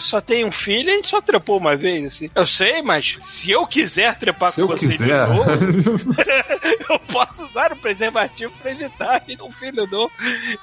só 0.00 0.20
tem 0.20 0.44
um 0.44 0.52
filho, 0.52 0.90
a 0.90 0.96
gente 0.96 1.08
só 1.08 1.20
trepou 1.20 1.58
uma 1.58 1.76
vez, 1.76 2.04
assim. 2.06 2.30
Eu 2.34 2.46
sei, 2.46 2.82
mas 2.82 3.18
se 3.22 3.50
eu 3.50 3.66
quiser 3.66 4.16
trepar 4.16 4.50
Se 4.52 4.56
com 4.56 4.72
eu 4.72 4.76
você 4.76 4.86
quiser. 4.86 5.26
de 5.26 5.34
novo, 5.34 5.44
eu 6.90 6.98
posso 7.00 7.44
usar 7.44 7.72
o 7.72 7.76
preservativo 7.76 8.52
pra 8.60 8.70
evitar 8.70 9.20
que 9.20 9.36
um 9.42 9.52
filho 9.52 9.86
não. 9.90 10.10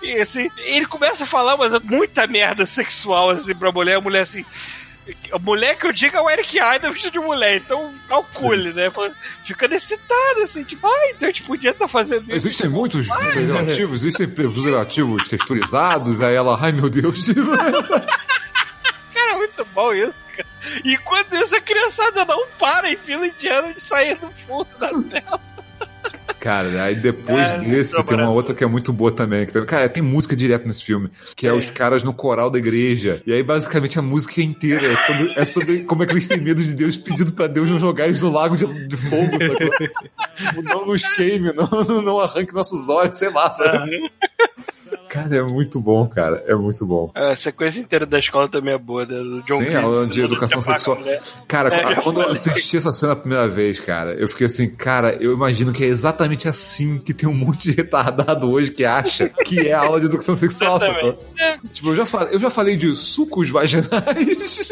E 0.01 0.19
assim, 0.19 0.49
ele 0.57 0.85
começa 0.85 1.23
a 1.23 1.27
falar 1.27 1.55
mas 1.59 1.81
muita 1.83 2.25
merda 2.25 2.65
sexual 2.65 3.29
assim 3.29 3.53
pra 3.53 3.71
mulher, 3.71 3.97
a 3.97 4.01
mulher 4.01 4.21
assim. 4.21 4.45
A 5.31 5.39
mulher 5.39 5.75
que 5.75 5.87
eu 5.87 5.91
digo 5.91 6.15
é 6.15 6.21
o 6.21 6.29
Eric 6.29 6.57
Idle 6.57 6.91
vestido 6.91 7.13
de 7.13 7.19
mulher, 7.19 7.57
então 7.57 7.91
calcule, 8.07 8.71
né? 8.73 8.91
Ficando 9.43 9.73
excitado, 9.73 10.41
assim, 10.43 10.63
tipo, 10.63 10.85
ai, 10.85 11.11
então 11.11 11.27
a 11.27 11.31
gente 11.31 11.43
podia 11.43 11.71
estar 11.71 11.87
fazendo 11.87 12.23
isso. 12.23 12.35
Existem 12.35 12.69
muitos 12.69 13.07
preservativos, 13.07 14.01
existem 14.01 14.27
preservativos 14.27 15.27
texturizados, 15.27 16.21
aí 16.21 16.35
ela, 16.35 16.59
ai 16.61 16.71
meu 16.71 16.89
Deus. 16.89 17.27
Cara, 19.13 19.35
muito 19.35 19.65
bom 19.73 19.91
isso, 19.93 20.23
cara. 20.35 20.47
E 20.85 20.93
enquanto 20.93 21.33
isso, 21.35 21.55
a 21.55 21.61
criançada 21.61 22.23
não 22.25 22.45
para 22.59 22.91
em 22.91 22.95
fila 22.95 23.27
indiana 23.27 23.73
de 23.73 23.81
sair 23.81 24.15
do 24.15 24.31
fundo 24.45 24.67
da 24.77 24.89
tela. 24.89 25.41
Cara, 26.39 26.83
aí 26.83 26.95
depois 26.95 27.51
É, 27.51 27.59
desse 27.59 27.95
tô 27.95 28.03
tem 28.03 28.17
uma 28.17 28.29
outra 28.29 28.55
que 28.55 28.63
é 28.63 28.67
muito 28.67 28.93
boa 28.93 29.11
também. 29.11 29.45
Que, 29.45 29.61
cara, 29.65 29.89
tem 29.89 30.01
música 30.01 30.35
direto 30.35 30.65
nesse 30.67 30.83
filme, 30.83 31.09
que 31.35 31.45
é, 31.45 31.53
os 31.53 31.69
caras 31.69 32.03
no 32.03 32.13
coral 32.13 32.49
da 32.49 32.57
igreja. 32.57 33.21
E 33.25 33.33
aí, 33.33 33.43
basicamente, 33.43 33.99
a 33.99 34.01
música 34.01 34.39
é 34.39 34.43
inteira. 34.43 34.85
É 34.85 34.95
sobre, 34.95 35.33
é 35.35 35.45
sobre 35.45 35.79
como 35.83 36.03
é 36.03 36.05
que 36.05 36.13
eles 36.13 36.27
têm 36.27 36.39
medo 36.39 36.63
de 36.63 36.73
Deus, 36.73 36.95
pedindo 36.95 37.31
pra 37.33 37.47
Deus 37.47 37.69
não 37.69 37.79
jogar 37.79 38.07
eles 38.07 38.21
no 38.21 38.31
lago 38.31 38.55
de, 38.55 38.65
de 38.87 38.97
fogo, 38.97 39.37
sacou? 39.41 39.89
Tipo, 40.39 40.61
não 40.61 40.85
nos 40.85 41.05
queime, 41.15 41.51
não, 41.51 41.67
não, 41.69 42.01
não 42.01 42.19
arranque 42.21 42.53
nossos 42.53 42.87
olhos, 42.87 43.17
sei 43.17 43.29
lá, 43.29 43.51
sabe? 43.51 44.09
Cara, 45.09 45.37
é 45.37 45.41
muito 45.41 45.79
bom, 45.79 46.07
cara. 46.07 46.43
É 46.47 46.53
muito 46.53 46.85
bom. 46.85 47.11
A 47.15 47.35
sequência 47.35 47.79
inteira 47.79 48.05
da 48.05 48.19
escola 48.19 48.47
também 48.47 48.75
é 48.75 48.77
boa, 48.77 49.05
né? 49.05 49.17
Do 49.17 49.41
John 49.41 49.57
Sim, 49.57 49.65
Cleese 49.65 49.75
aula 49.77 50.05
de 50.05 50.11
ensinando 50.11 50.33
educação 50.33 50.61
sexual. 50.61 50.99
mulher. 50.99 51.21
Cara, 51.47 51.75
É, 51.75 51.95
quando 52.01 52.21
eu 52.21 52.29
assisti 52.29 52.77
essa 52.77 52.91
cena 52.91 53.13
a 53.13 53.15
primeira 53.15 53.47
vez, 53.47 53.79
cara, 53.79 54.13
eu 54.13 54.27
fiquei 54.27 54.45
assim, 54.45 54.69
cara, 54.69 55.15
eu 55.19 55.33
imagino 55.33 55.73
que 55.73 55.83
é 55.83 55.87
exatamente 55.87 56.47
assim 56.47 56.99
que 56.99 57.13
tem 57.13 57.27
um 57.27 57.33
monte 57.33 57.71
de 57.71 57.77
retardado 57.77 58.51
hoje 58.51 58.69
que 58.71 58.85
acha 58.85 59.29
que 59.29 59.67
é 59.67 59.73
aula 59.73 59.99
de 59.99 60.05
educação 60.05 60.35
sexual? 60.35 60.79
Tipo, 61.73 61.89
eu 61.89 61.95
já, 61.95 62.05
falei, 62.05 62.35
eu 62.35 62.39
já 62.39 62.49
falei 62.49 62.77
de 62.77 62.95
sucos 62.95 63.49
vaginais. 63.49 63.89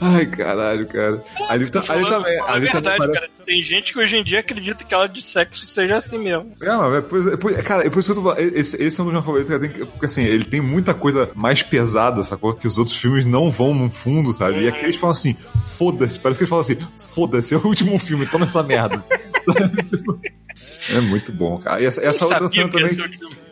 Ai, 0.00 0.26
caralho, 0.26 0.86
cara. 0.86 1.22
Ali, 1.48 1.70
tá, 1.70 1.82
ali 1.88 2.08
também. 2.08 2.40
Ali 2.40 2.46
também 2.46 2.72
verdade, 2.72 2.98
parece... 2.98 3.20
cara. 3.20 3.30
Tem 3.44 3.62
gente 3.62 3.92
que 3.92 3.98
hoje 3.98 4.16
em 4.16 4.22
dia 4.22 4.40
acredita 4.40 4.84
que 4.84 4.94
aula 4.94 5.08
de 5.08 5.20
sexo 5.22 5.64
seja 5.66 5.96
assim 5.96 6.18
mesmo. 6.18 6.52
É, 6.60 6.76
mas 6.76 6.94
é, 6.94 7.00
pois, 7.00 7.26
é, 7.26 7.36
pois- 7.36 7.56
cara, 7.62 7.86
é 7.86 7.90
por 7.90 7.98
isso 7.98 8.12
que 8.12 8.18
eu 8.18 8.22
tô 8.22 8.30
falando, 8.34 8.56
esse, 8.56 8.80
esse 8.82 9.00
é 9.00 9.02
um 9.02 9.06
dos 9.06 9.12
meus 9.12 9.24
favoritos, 9.24 9.50
cara, 9.50 9.60
tem 9.62 9.70
que- 9.70 9.84
porque 9.90 10.06
assim, 10.06 10.22
ele 10.22 10.44
tem 10.44 10.60
muita 10.60 10.94
coisa 10.94 11.28
mais 11.34 11.62
pesada, 11.62 12.22
sacou? 12.22 12.54
Que 12.54 12.66
os 12.68 12.78
outros 12.78 12.96
filmes 12.96 13.26
não 13.26 13.50
vão 13.50 13.74
no 13.74 13.90
fundo, 13.90 14.32
sabe? 14.32 14.62
E 14.62 14.68
aqui 14.68 14.84
eles 14.84 14.96
falam 14.96 15.12
assim, 15.12 15.36
foda-se, 15.76 16.18
parece 16.18 16.38
que 16.38 16.44
eles 16.44 16.50
falam 16.50 16.60
assim, 16.60 16.78
foda-se, 17.14 17.54
é 17.54 17.58
o 17.58 17.66
último 17.66 17.98
filme, 17.98 18.26
toma 18.26 18.44
essa 18.44 18.62
merda. 18.62 19.02
é 20.90 21.00
muito 21.00 21.32
bom, 21.32 21.58
cara. 21.58 21.80
E 21.82 21.86
essa, 21.86 22.00
essa 22.00 22.24
outra 22.24 22.48
cena 22.48 22.68
também. 22.68 22.96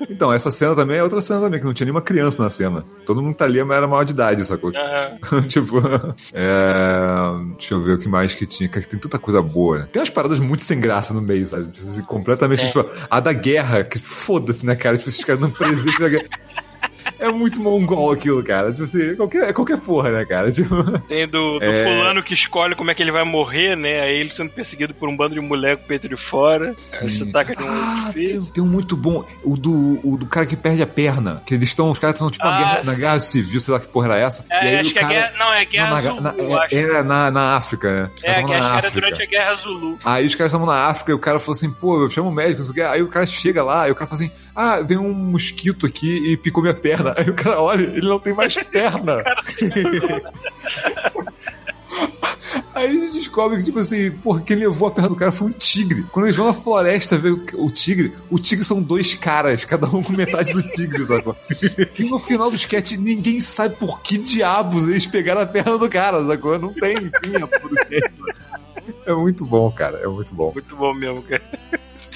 Então, 0.08 0.32
essa 0.32 0.50
cena 0.50 0.74
também 0.74 0.98
é 0.98 1.02
outra 1.02 1.20
cena 1.20 1.40
também, 1.40 1.58
que 1.60 1.66
não 1.66 1.74
tinha 1.74 1.84
nenhuma 1.84 2.02
criança 2.02 2.42
na 2.42 2.50
cena. 2.50 2.84
Todo 3.04 3.20
mundo 3.20 3.32
que 3.32 3.38
tá 3.38 3.44
ali 3.44 3.58
era 3.58 3.86
maior 3.86 4.04
de 4.04 4.12
idade, 4.12 4.44
sacou? 4.44 4.70
Aham. 4.74 5.42
tipo, 5.48 5.78
é... 6.32 7.54
deixa 7.58 7.74
eu 7.74 7.82
ver 7.82 7.92
o 7.92 7.98
que 7.98 8.08
mais 8.08 8.34
que 8.34 8.46
tinha. 8.46 8.68
Cara, 8.68 8.82
que 8.82 8.88
tem 8.88 8.98
tanta 8.98 9.18
coisa 9.18 9.42
boa. 9.42 9.80
né? 9.80 9.86
Tem 9.90 10.00
umas 10.00 10.10
paradas 10.10 10.38
muito 10.38 10.62
sem 10.62 10.80
graça 10.80 11.12
no 11.12 11.22
meio, 11.22 11.46
sabe? 11.46 11.68
Tipo, 11.68 11.86
assim, 11.86 12.02
completamente. 12.02 12.64
É. 12.64 12.66
Tipo, 12.68 12.86
a 13.10 13.20
da 13.20 13.32
guerra, 13.32 13.84
que 13.84 13.98
foda-se, 13.98 14.64
né, 14.64 14.74
cara? 14.74 14.96
Tipo, 14.96 15.08
esses 15.08 15.24
caras 15.24 15.40
não 15.40 15.50
presente 15.50 15.98
da 15.98 16.08
guerra. 16.08 16.26
É 17.18 17.28
muito 17.30 17.60
mongol 17.60 18.12
aquilo, 18.12 18.42
cara. 18.42 18.70
Tipo 18.72 18.84
assim, 18.84 19.14
qualquer, 19.16 19.52
qualquer 19.52 19.78
porra, 19.78 20.10
né, 20.10 20.24
cara? 20.24 20.50
Tipo, 20.52 20.82
Tem 21.08 21.26
do, 21.26 21.58
do 21.58 21.64
É. 21.64 21.84
fulano 21.84 22.22
que 22.22 22.34
escolhe 22.34 22.74
como 22.74 22.90
é 22.90 22.94
que 22.94 23.02
ele 23.02 23.10
vai 23.12 23.24
morrer, 23.24 23.76
né? 23.76 24.00
Aí 24.02 24.18
ele 24.18 24.30
sendo 24.30 24.50
perseguido 24.50 24.94
por 24.94 25.08
um 25.08 25.16
bando 25.16 25.34
de 25.34 25.40
mulher 25.40 25.76
com 25.76 25.84
o 25.84 25.86
peito 25.86 26.08
de 26.08 26.16
fora. 26.16 26.74
Aí 27.00 27.10
você 27.12 27.26
taca 27.26 27.54
de 27.54 27.62
um 27.62 27.68
ah, 27.68 28.10
tem, 28.12 28.42
tem 28.42 28.62
um 28.62 28.66
muito 28.66 28.96
bom. 28.96 29.24
O 29.44 29.56
do, 29.56 30.00
o 30.02 30.16
do 30.16 30.26
cara 30.26 30.46
que 30.46 30.56
perde 30.56 30.82
a 30.82 30.86
perna. 30.86 31.42
Que 31.46 31.54
eles 31.54 31.68
estão, 31.68 31.90
os 31.90 31.98
caras 31.98 32.16
estão 32.16 32.30
tipo 32.30 32.44
na, 32.44 32.54
Ah, 32.54 32.58
guerra, 32.58 32.84
na 32.84 32.94
sim. 32.94 33.00
guerra 33.00 33.20
civil, 33.20 33.60
sei 33.60 33.74
lá 33.74 33.80
que 33.80 33.88
porra 33.88 34.06
era 34.14 34.18
essa. 34.18 34.44
e 34.50 34.52
É, 34.54 34.58
aí 34.60 34.76
acho 34.78 34.90
o 34.90 34.92
que 34.92 34.98
é 34.98 35.02
cara- 35.02 35.14
guerra. 35.14 35.32
Não, 35.38 35.52
é 35.54 35.64
guerra 35.64 35.86
Não, 36.02 36.20
na- 36.20 36.30
Zulu, 36.32 36.50
na- 36.54 36.66
é, 36.70 36.76
era 36.76 37.04
na, 37.04 37.30
na 37.30 37.56
África, 37.56 37.92
né? 38.02 38.10
É, 38.22 38.34
que 38.42 38.44
que 38.46 38.52
era 38.52 38.90
durante 38.90 39.22
a 39.22 39.26
Guerra 39.26 39.54
Zulu. 39.56 39.98
Aí 40.04 40.26
os 40.26 40.34
caras 40.34 40.52
estavam 40.52 40.66
na 40.66 40.86
África 40.86 41.10
e 41.10 41.14
o 41.14 41.18
cara 41.18 41.38
falou 41.40 41.54
assim, 41.56 41.70
pô, 41.70 42.02
eu 42.02 42.10
chamo 42.10 42.28
o 42.30 42.32
médico, 42.32 42.58
não 42.58 42.64
sei 42.64 42.72
o 42.72 42.74
quê. 42.74 42.82
Aí 42.82 43.02
o 43.02 43.08
cara 43.08 43.26
chega 43.26 43.62
lá 43.62 43.88
e 43.88 43.92
o 43.92 43.94
cara 43.94 44.08
fala 44.08 44.20
assim, 44.22 44.30
ah, 44.56 44.80
veio 44.80 45.02
um 45.02 45.12
mosquito 45.12 45.84
aqui 45.84 46.32
e 46.32 46.36
picou 46.36 46.62
minha 46.62 46.74
perna. 46.74 47.14
Aí 47.14 47.28
o 47.28 47.34
cara 47.34 47.60
olha, 47.60 47.82
ele 47.82 48.08
não 48.08 48.18
tem 48.18 48.32
mais 48.32 48.54
perna. 48.54 49.22
Aí 52.74 52.94
eles 52.94 53.14
descobrem 53.14 53.58
que, 53.58 53.66
tipo 53.66 53.78
assim, 53.78 54.10
porra, 54.10 54.40
quem 54.40 54.56
levou 54.56 54.88
a 54.88 54.90
perna 54.90 55.08
do 55.10 55.16
cara 55.16 55.32
foi 55.32 55.48
um 55.48 55.52
tigre. 55.52 56.04
Quando 56.12 56.26
eles 56.26 56.36
vão 56.36 56.46
na 56.46 56.54
floresta 56.54 57.18
ver 57.18 57.32
o, 57.32 57.70
tigre, 57.70 58.14
o 58.30 58.38
tigre 58.38 58.64
são 58.64 58.82
dois 58.82 59.14
caras, 59.14 59.64
cada 59.64 59.86
um 59.86 60.02
com 60.02 60.12
metade 60.12 60.52
do 60.52 60.62
tigre, 60.62 61.04
sacou? 61.06 61.36
E 61.98 62.04
no 62.04 62.18
final 62.18 62.50
do 62.50 62.56
sketch, 62.56 62.92
ninguém 62.92 63.40
sabe 63.40 63.76
por 63.76 64.00
que 64.00 64.18
diabos 64.18 64.84
eles 64.88 65.06
pegaram 65.06 65.40
a 65.40 65.46
perna 65.46 65.78
do 65.78 65.88
cara, 65.88 66.24
sacou? 66.26 66.58
Não 66.58 66.72
tem 66.72 66.96
fim 66.96 67.36
a 67.36 67.46
porra 67.46 67.68
do 67.68 67.78
sketch. 67.80 68.12
É 69.04 69.12
muito 69.12 69.44
bom, 69.44 69.70
cara. 69.70 69.98
É 69.98 70.06
muito 70.06 70.34
bom. 70.34 70.52
Muito 70.52 70.76
bom 70.76 70.94
mesmo, 70.94 71.22
cara. 71.22 71.42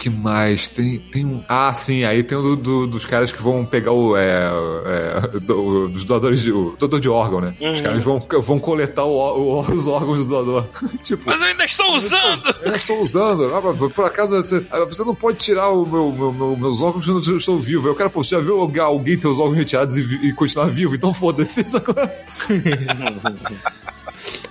Que 0.01 0.09
mais? 0.11 0.69
Tem, 0.69 0.99
tem 0.99 1.27
um. 1.27 1.43
Ah, 1.49 1.73
sim, 1.75 2.05
aí 2.05 2.23
tem 2.23 2.37
o 2.39 2.43
do, 2.43 2.57
do- 2.57 2.87
dos 2.87 3.05
caras 3.05 3.31
que 3.31 3.43
vão 3.43 3.65
pegar 3.65 3.93
o. 3.93 4.17
É, 4.17 4.51
é, 4.87 5.39
do- 5.41 5.89
dos 5.89 6.05
doadores 6.05 6.41
de. 6.41 6.51
O 6.53 6.75
doador 6.79 6.99
de 7.01 7.09
órgão, 7.09 7.41
né? 7.43 7.55
Os 7.61 7.67
Uhum. 7.79 7.83
caras 7.83 8.05
vão, 8.05 8.27
vão 8.43 8.59
coletar 8.59 9.05
o 9.05 9.21
o- 9.21 9.61
os 9.61 9.87
órgãos 9.87 10.19
do 10.19 10.25
doador. 10.25 10.65
tipo. 11.05 11.23
Mas 11.27 11.41
eu 11.41 11.47
ainda 11.49 11.65
estou 11.65 11.95
usando! 11.95 12.47
Eu 12.47 12.55
ainda 12.65 12.77
estou 12.77 13.03
usando. 13.03 13.55
Ah, 13.55 13.61
mas 13.61 13.93
por 13.93 14.05
acaso 14.07 14.35
você, 14.41 14.65
ah, 14.71 14.85
você 14.87 15.05
não 15.05 15.15
pode 15.15 15.37
tirar 15.39 15.69
o 15.69 15.85
meu, 15.87 16.11
meu- 16.13 16.33
meu- 16.33 16.57
meus 16.57 16.81
órgãos 16.81 17.05
quando 17.07 17.31
eu 17.31 17.37
estou 17.37 17.59
vivo. 17.59 17.87
Eu 17.87 17.95
quero, 17.95 18.11
pô, 18.11 18.25
você 18.25 18.31
já 18.37 18.41
viu 18.41 18.59
alguém- 18.61 19.19
ter 19.19 19.29
os 19.29 19.39
órgãos 19.39 19.57
retirados 19.59 19.97
e, 19.97 20.29
e 20.29 20.33
continuar 20.33 20.67
vivo? 20.69 20.95
Então 20.95 21.13
foda-se. 21.13 21.63
sacou? 21.69 21.95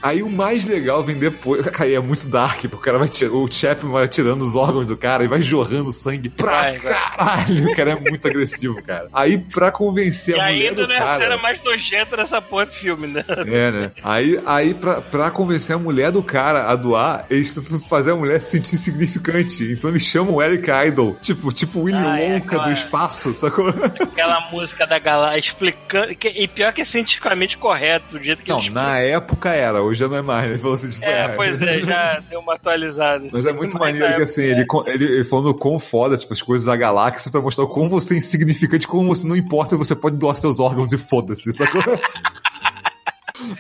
Aí 0.02 0.22
o 0.24 0.30
mais 0.30 0.66
legal 0.66 1.04
vem 1.04 1.16
depois. 1.18 1.66
Cara, 1.70 1.92
é 1.92 2.00
muito 2.00 2.28
dark, 2.28 2.62
porque 2.62 2.76
o 2.76 2.80
cara 2.80 2.98
vai 2.98 3.08
tirar, 3.10 3.32
o 3.34 3.52
Chapman 3.52 3.92
vai 3.92 4.08
tirando 4.08 4.42
os 4.42 4.56
órgãos 4.56 4.86
do 4.86 4.96
cara 4.98 5.24
e 5.24 5.28
vai 5.28 5.42
jorrando 5.42 5.92
sangue 5.92 6.30
pra 6.30 6.52
Vai, 6.52 6.78
vai. 6.78 6.94
caralho. 6.94 7.70
O 7.70 7.76
cara 7.76 7.92
é 7.92 7.96
muito 8.00 8.28
agressivo, 8.28 8.82
cara. 8.84 9.08
Aí 9.14 9.38
pra 9.38 9.72
convencer 9.72 10.36
E 10.36 10.40
a 10.40 10.46
mulher 10.46 10.70
ainda 10.70 10.82
do 10.84 10.88
não 10.88 10.96
é 10.96 10.98
a 10.98 11.02
cara. 11.06 11.20
cena 11.24 11.38
mais 11.38 11.64
nojenta 11.64 12.18
dessa 12.18 12.42
porra 12.42 12.66
de 12.66 12.76
filme, 12.76 13.08
né? 13.08 13.24
É, 13.28 13.72
né? 13.72 13.92
Aí, 14.04 14.40
aí 14.46 14.74
pra, 14.74 15.02
pra 15.02 15.32
convencer 15.32 15.76
a 15.76 15.80
mulher 15.80 16.12
do 16.12 16.22
cara 16.24 16.70
a 16.70 16.76
doar, 16.76 17.26
eles 17.30 17.54
tentam 17.54 17.80
fazer 17.88 18.12
a 18.12 18.16
mulher 18.16 18.40
se 18.42 18.52
sentir 18.52 18.78
significante. 18.78 19.64
Então 19.72 19.90
eles 19.90 20.04
chamam 20.04 20.36
o 20.36 20.42
Eric 20.42 20.70
Idle, 20.88 21.16
tipo, 21.22 21.52
tipo 21.52 21.82
Willy 21.82 21.98
Ah, 21.98 22.20
é, 22.20 22.34
Wonka 22.36 22.46
aquela- 22.56 22.64
do 22.66 22.72
espaço, 22.74 23.34
sacou? 23.34 23.70
Aquela 23.70 24.50
música 24.52 24.86
da 24.88 25.00
galera 25.00 25.38
explicando. 25.38 26.12
e 26.12 26.48
pior 26.48 26.74
que 26.74 26.82
é 26.82 26.84
cientificamente 26.86 27.58
correto, 27.58 28.18
do 28.18 28.24
jeito 28.24 28.44
que 28.44 28.50
Não, 28.50 28.60
eles 28.60 28.72
na 28.74 28.98
época 29.00 29.50
era, 29.50 29.82
hoje 29.90 29.99
já 29.99 30.07
não 30.07 30.18
é 30.18 30.22
mais. 30.22 30.45
né? 30.45 30.52
Ele 30.53 30.57
falou 30.60 30.76
assim, 30.76 30.90
tipo, 30.90 31.03
É, 31.06 31.28
pois 31.36 31.61
é, 31.61 31.82
já 31.82 32.20
deu 32.30 32.40
uma 32.40 32.53
atualizada. 32.56 33.28
Mas 33.32 33.45
é 33.45 33.53
muito 33.53 33.78
maneiro 33.78 34.16
que 34.16 34.22
assim, 34.24 34.44
ele, 34.44 34.66
ele, 34.88 35.24
falando 35.24 35.53
quão 35.53 35.78
foda, 35.80 36.18
tipo, 36.18 36.32
as 36.34 36.41
coisas 36.41 36.66
da 36.66 36.76
galáxia 36.76 37.32
pra 37.32 37.41
mostrar 37.41 37.66
como 37.68 37.90
você 37.90 38.14
é 38.14 38.18
insignificante, 38.18 38.88
como 38.88 39.07
você 39.07 39.28
não 39.28 39.36
importa, 39.36 39.76
você 39.76 39.95
pode 39.95 40.16
doar 40.18 40.36
seus 40.36 40.60
órgãos 40.60 40.91
e 40.94 40.98
foda-se? 40.98 41.49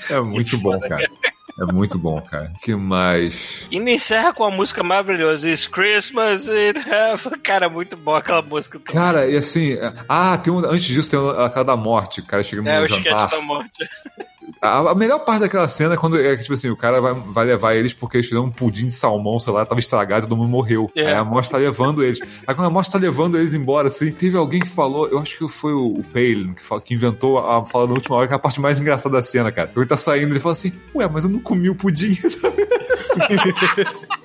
É 0.09 0.19
muito 0.19 0.57
bom, 0.57 0.77
cara. 0.79 1.09
É 1.59 1.65
muito 1.73 1.97
bom, 1.97 2.21
cara. 2.21 2.51
que 2.61 2.75
mais? 2.75 3.65
E 3.71 3.77
encerra 3.77 4.33
com 4.33 4.43
a 4.43 4.51
música 4.51 4.83
maravilhosa. 4.83 5.49
It's 5.49 5.67
Christmas 5.67 6.47
in 6.47 6.73
Heaven. 6.89 7.39
Cara, 7.43 7.69
muito 7.69 7.97
boa 7.97 8.19
aquela 8.19 8.41
música. 8.41 8.79
Cara, 8.79 9.27
e 9.27 9.35
assim, 9.37 9.77
ah, 10.07 10.37
tem 10.37 10.51
um, 10.53 10.59
antes 10.59 10.85
disso 10.85 11.09
tem 11.09 11.19
a 11.19 11.49
cara 11.49 11.63
da 11.65 11.77
morte, 11.77 12.19
o 12.21 12.25
cara 12.25 12.43
chega 12.43 12.61
no 12.61 12.69
É, 12.69 12.81
o 12.81 12.87
jantar. 12.87 13.25
esquete 13.25 13.31
da 13.31 13.41
morte. 13.41 13.71
A, 14.61 14.91
a 14.91 14.95
melhor 14.95 15.19
parte 15.19 15.41
daquela 15.41 15.67
cena 15.67 15.93
é 15.93 15.97
quando 15.97 16.19
é 16.19 16.35
que, 16.35 16.43
tipo 16.43 16.53
assim, 16.53 16.69
o 16.69 16.75
cara 16.75 16.99
vai, 17.01 17.13
vai 17.13 17.45
levar 17.45 17.75
eles 17.75 17.93
porque 17.93 18.17
eles 18.17 18.27
fizeram 18.27 18.45
um 18.45 18.51
pudim 18.51 18.85
de 18.87 18.91
salmão, 18.93 19.39
sei 19.39 19.53
lá, 19.53 19.65
tava 19.65 19.79
estragado, 19.79 20.27
todo 20.27 20.37
mundo 20.37 20.49
morreu. 20.49 20.89
É. 20.95 21.07
Aí 21.07 21.13
a 21.13 21.23
morte 21.23 21.49
tá 21.51 21.57
levando 21.57 22.03
eles. 22.03 22.19
Aí 22.47 22.55
quando 22.55 22.67
a 22.67 22.69
morte 22.69 22.91
tá 22.91 22.97
levando 22.97 23.37
eles 23.37 23.53
embora, 23.53 23.87
assim, 23.87 24.11
teve 24.11 24.37
alguém 24.37 24.59
que 24.59 24.67
falou, 24.69 25.07
eu 25.07 25.19
acho 25.19 25.37
que 25.37 25.47
foi 25.47 25.73
o, 25.73 25.87
o 25.93 26.03
Palin, 26.03 26.53
que, 26.53 26.61
fala- 26.61 26.81
que 26.81 26.93
inventou 26.93 27.37
a 27.39 27.65
fala 27.65 27.87
na 27.87 27.93
última 27.93 28.15
hora, 28.15 28.27
que 28.27 28.33
é 28.33 28.35
a 28.35 28.39
parte 28.39 28.59
mais 28.59 28.79
engraçada 28.79 29.15
da 29.15 29.21
cena, 29.21 29.51
cara. 29.51 29.71
Ele 29.75 29.85
tá 29.85 29.97
saindo 29.97 30.29
e 30.29 30.31
ele 30.33 30.39
fala 30.39 30.53
assim, 30.53 30.71
ué, 30.95 31.07
mas 31.07 31.23
eu 31.23 31.29
não 31.29 31.39
comi 31.39 31.69
o 31.69 31.75
pudim. 31.75 32.17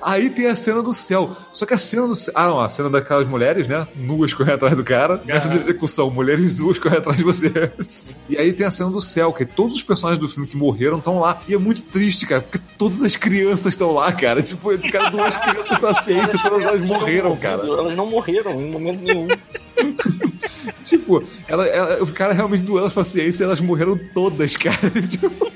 Aí 0.00 0.30
tem 0.30 0.46
a 0.46 0.56
cena 0.56 0.82
do 0.82 0.92
céu. 0.92 1.36
Só 1.52 1.66
que 1.66 1.74
a 1.74 1.78
cena 1.78 2.06
do 2.06 2.14
céu. 2.14 2.32
Ah, 2.36 2.46
não, 2.46 2.60
a 2.60 2.68
cena 2.68 2.88
daquelas 2.90 3.26
mulheres, 3.28 3.66
né? 3.68 3.86
Nuas 3.96 4.32
correndo 4.32 4.54
atrás 4.54 4.76
do 4.76 4.84
cara. 4.84 5.20
Nessa 5.24 5.48
de 5.48 5.56
execução, 5.58 6.10
mulheres 6.10 6.58
nuas 6.60 6.78
correndo 6.78 6.98
atrás 6.98 7.18
de 7.18 7.24
você. 7.24 7.72
E 8.28 8.36
aí 8.36 8.52
tem 8.52 8.66
a 8.66 8.70
cena 8.70 8.90
do 8.90 9.00
céu, 9.00 9.32
que 9.32 9.44
todos 9.44 9.76
os 9.76 9.82
personagens 9.82 10.20
do 10.20 10.28
filme 10.28 10.48
que 10.48 10.56
morreram 10.56 10.98
estão 10.98 11.18
lá. 11.20 11.40
E 11.48 11.54
é 11.54 11.58
muito 11.58 11.82
triste, 11.82 12.26
cara, 12.26 12.40
porque 12.42 12.58
todas 12.78 13.02
as 13.02 13.16
crianças 13.16 13.66
estão 13.66 13.92
lá, 13.92 14.12
cara. 14.12 14.42
Tipo, 14.42 14.72
o 14.72 14.90
cara 14.90 15.10
duas 15.10 15.34
crianças 15.36 15.78
com 15.78 15.86
a 15.86 15.94
ciência, 15.94 16.38
todas 16.42 16.62
elas 16.64 16.80
morreram, 16.82 17.36
cara. 17.36 17.62
Elas 17.66 17.96
não 17.96 18.06
morreram 18.10 18.52
em 18.60 18.70
momento 18.70 19.00
nenhum. 19.02 19.28
Tipo, 20.84 21.22
ela, 21.48 21.66
ela- 21.66 22.02
o 22.02 22.06
cara 22.08 22.32
realmente 22.32 22.62
doou 22.62 22.78
elas 22.78 22.92
com 22.92 23.00
a 23.00 23.04
ciência 23.04 23.42
e 23.42 23.46
elas 23.46 23.60
morreram 23.60 23.98
todas, 24.12 24.56
cara. 24.56 24.78
Tipo, 25.08 25.50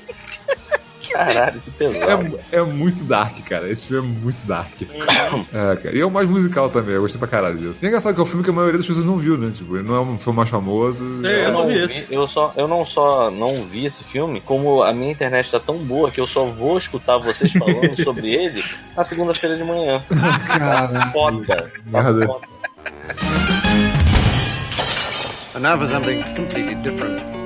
Caralho, 1.11 1.61
que 1.61 1.71
pesado. 1.71 2.39
é, 2.51 2.57
é 2.57 2.61
muito 2.63 3.03
dark, 3.03 3.37
cara. 3.47 3.69
Esse 3.69 3.87
filme 3.87 4.07
é 4.07 4.23
muito 4.23 4.45
dark. 4.45 4.81
É, 4.81 5.75
cara. 5.75 5.95
E 5.95 5.99
é 5.99 6.05
o 6.05 6.11
mais 6.11 6.29
musical 6.29 6.69
também, 6.69 6.95
eu 6.95 7.01
gostei 7.01 7.19
pra 7.19 7.27
caralho 7.27 7.57
disso. 7.57 7.79
E 7.81 7.85
é 7.85 7.87
engraçado 7.87 8.13
que 8.13 8.19
é 8.19 8.23
um 8.23 8.27
filme 8.27 8.43
que 8.43 8.49
a 8.49 8.53
maioria 8.53 8.77
das 8.77 8.87
pessoas 8.87 9.05
não 9.05 9.17
viu, 9.17 9.37
né? 9.37 9.51
Tipo, 9.55 9.77
ele 9.77 9.87
não 9.87 9.95
é 9.95 9.99
um 9.99 10.17
filme 10.17 10.37
mais 10.37 10.49
famoso. 10.49 11.05
É, 11.25 11.45
eu 11.45 11.51
não 11.51 11.67
vi 11.67 11.77
esse. 11.79 12.13
eu 12.13 12.27
só, 12.27 12.53
eu 12.55 12.67
não 12.67 12.85
só 12.85 13.29
não 13.31 13.63
vi 13.63 13.85
esse 13.85 14.03
filme, 14.03 14.41
como 14.41 14.83
a 14.83 14.93
minha 14.93 15.11
internet 15.11 15.51
tá 15.51 15.59
tão 15.59 15.77
boa 15.77 16.11
que 16.11 16.19
eu 16.19 16.27
só 16.27 16.45
vou 16.45 16.77
escutar 16.77 17.17
vocês 17.17 17.51
falando 17.53 17.95
sobre 18.03 18.33
ele 18.33 18.63
na 18.95 19.03
segunda-feira 19.03 19.57
de 19.57 19.63
manhã. 19.63 20.03
Tá 20.07 21.11
foda. 21.11 21.71
Tá 21.91 22.03
foda. 22.03 22.41
And 25.53 25.63
now 25.63 25.77
for 25.77 25.87
something 25.87 26.23
completely 26.33 26.75
different. 26.75 27.40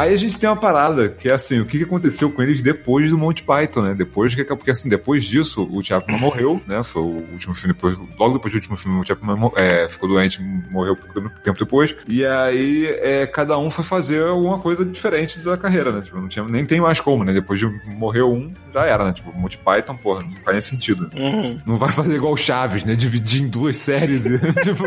Aí 0.00 0.14
a 0.14 0.16
gente 0.16 0.38
tem 0.38 0.48
uma 0.48 0.56
parada, 0.56 1.10
que 1.10 1.28
é 1.28 1.34
assim, 1.34 1.60
o 1.60 1.66
que 1.66 1.76
que 1.76 1.84
aconteceu 1.84 2.32
com 2.32 2.40
eles 2.40 2.62
depois 2.62 3.10
do 3.10 3.18
Monty 3.18 3.42
Python, 3.42 3.82
né? 3.82 3.94
Depois 3.94 4.34
que 4.34 4.42
porque 4.42 4.70
assim, 4.70 4.88
depois 4.88 5.24
disso, 5.24 5.68
o 5.70 5.82
Chapman 5.82 6.18
morreu, 6.18 6.58
né? 6.66 6.82
Foi 6.82 7.02
o 7.02 7.22
último 7.32 7.54
filme, 7.54 7.74
depois, 7.74 7.98
logo 8.18 8.32
depois 8.32 8.50
do 8.50 8.56
último 8.56 8.78
filme, 8.78 8.98
o 8.98 9.04
Chapman 9.04 9.52
é, 9.56 9.90
ficou 9.90 10.08
doente, 10.08 10.40
morreu 10.72 10.96
pouco 10.96 11.28
tempo 11.42 11.58
depois. 11.58 11.94
E 12.08 12.24
aí, 12.24 12.86
é, 12.86 13.26
cada 13.26 13.58
um 13.58 13.68
foi 13.68 13.84
fazer 13.84 14.26
alguma 14.26 14.58
coisa 14.58 14.86
diferente 14.86 15.38
da 15.40 15.58
carreira, 15.58 15.92
né? 15.92 16.00
Tipo, 16.00 16.18
não 16.18 16.28
tinha, 16.28 16.46
nem 16.46 16.64
tem 16.64 16.80
mais 16.80 16.98
como, 16.98 17.22
né? 17.22 17.34
Depois 17.34 17.60
de 17.60 17.66
morrer 17.94 18.22
um, 18.22 18.50
já 18.72 18.86
era, 18.86 19.04
né? 19.04 19.12
Tipo, 19.12 19.38
Monty 19.38 19.58
Python, 19.58 19.96
porra, 19.96 20.22
não 20.22 20.30
faz 20.30 20.52
nem 20.52 20.62
sentido. 20.62 21.10
Uhum. 21.14 21.58
Não 21.66 21.76
vai 21.76 21.92
fazer 21.92 22.16
igual 22.16 22.32
o 22.32 22.38
Chaves, 22.38 22.86
né? 22.86 22.94
Dividir 22.94 23.42
em 23.42 23.48
duas 23.48 23.76
séries. 23.76 24.24
e, 24.24 24.38
tipo... 24.64 24.84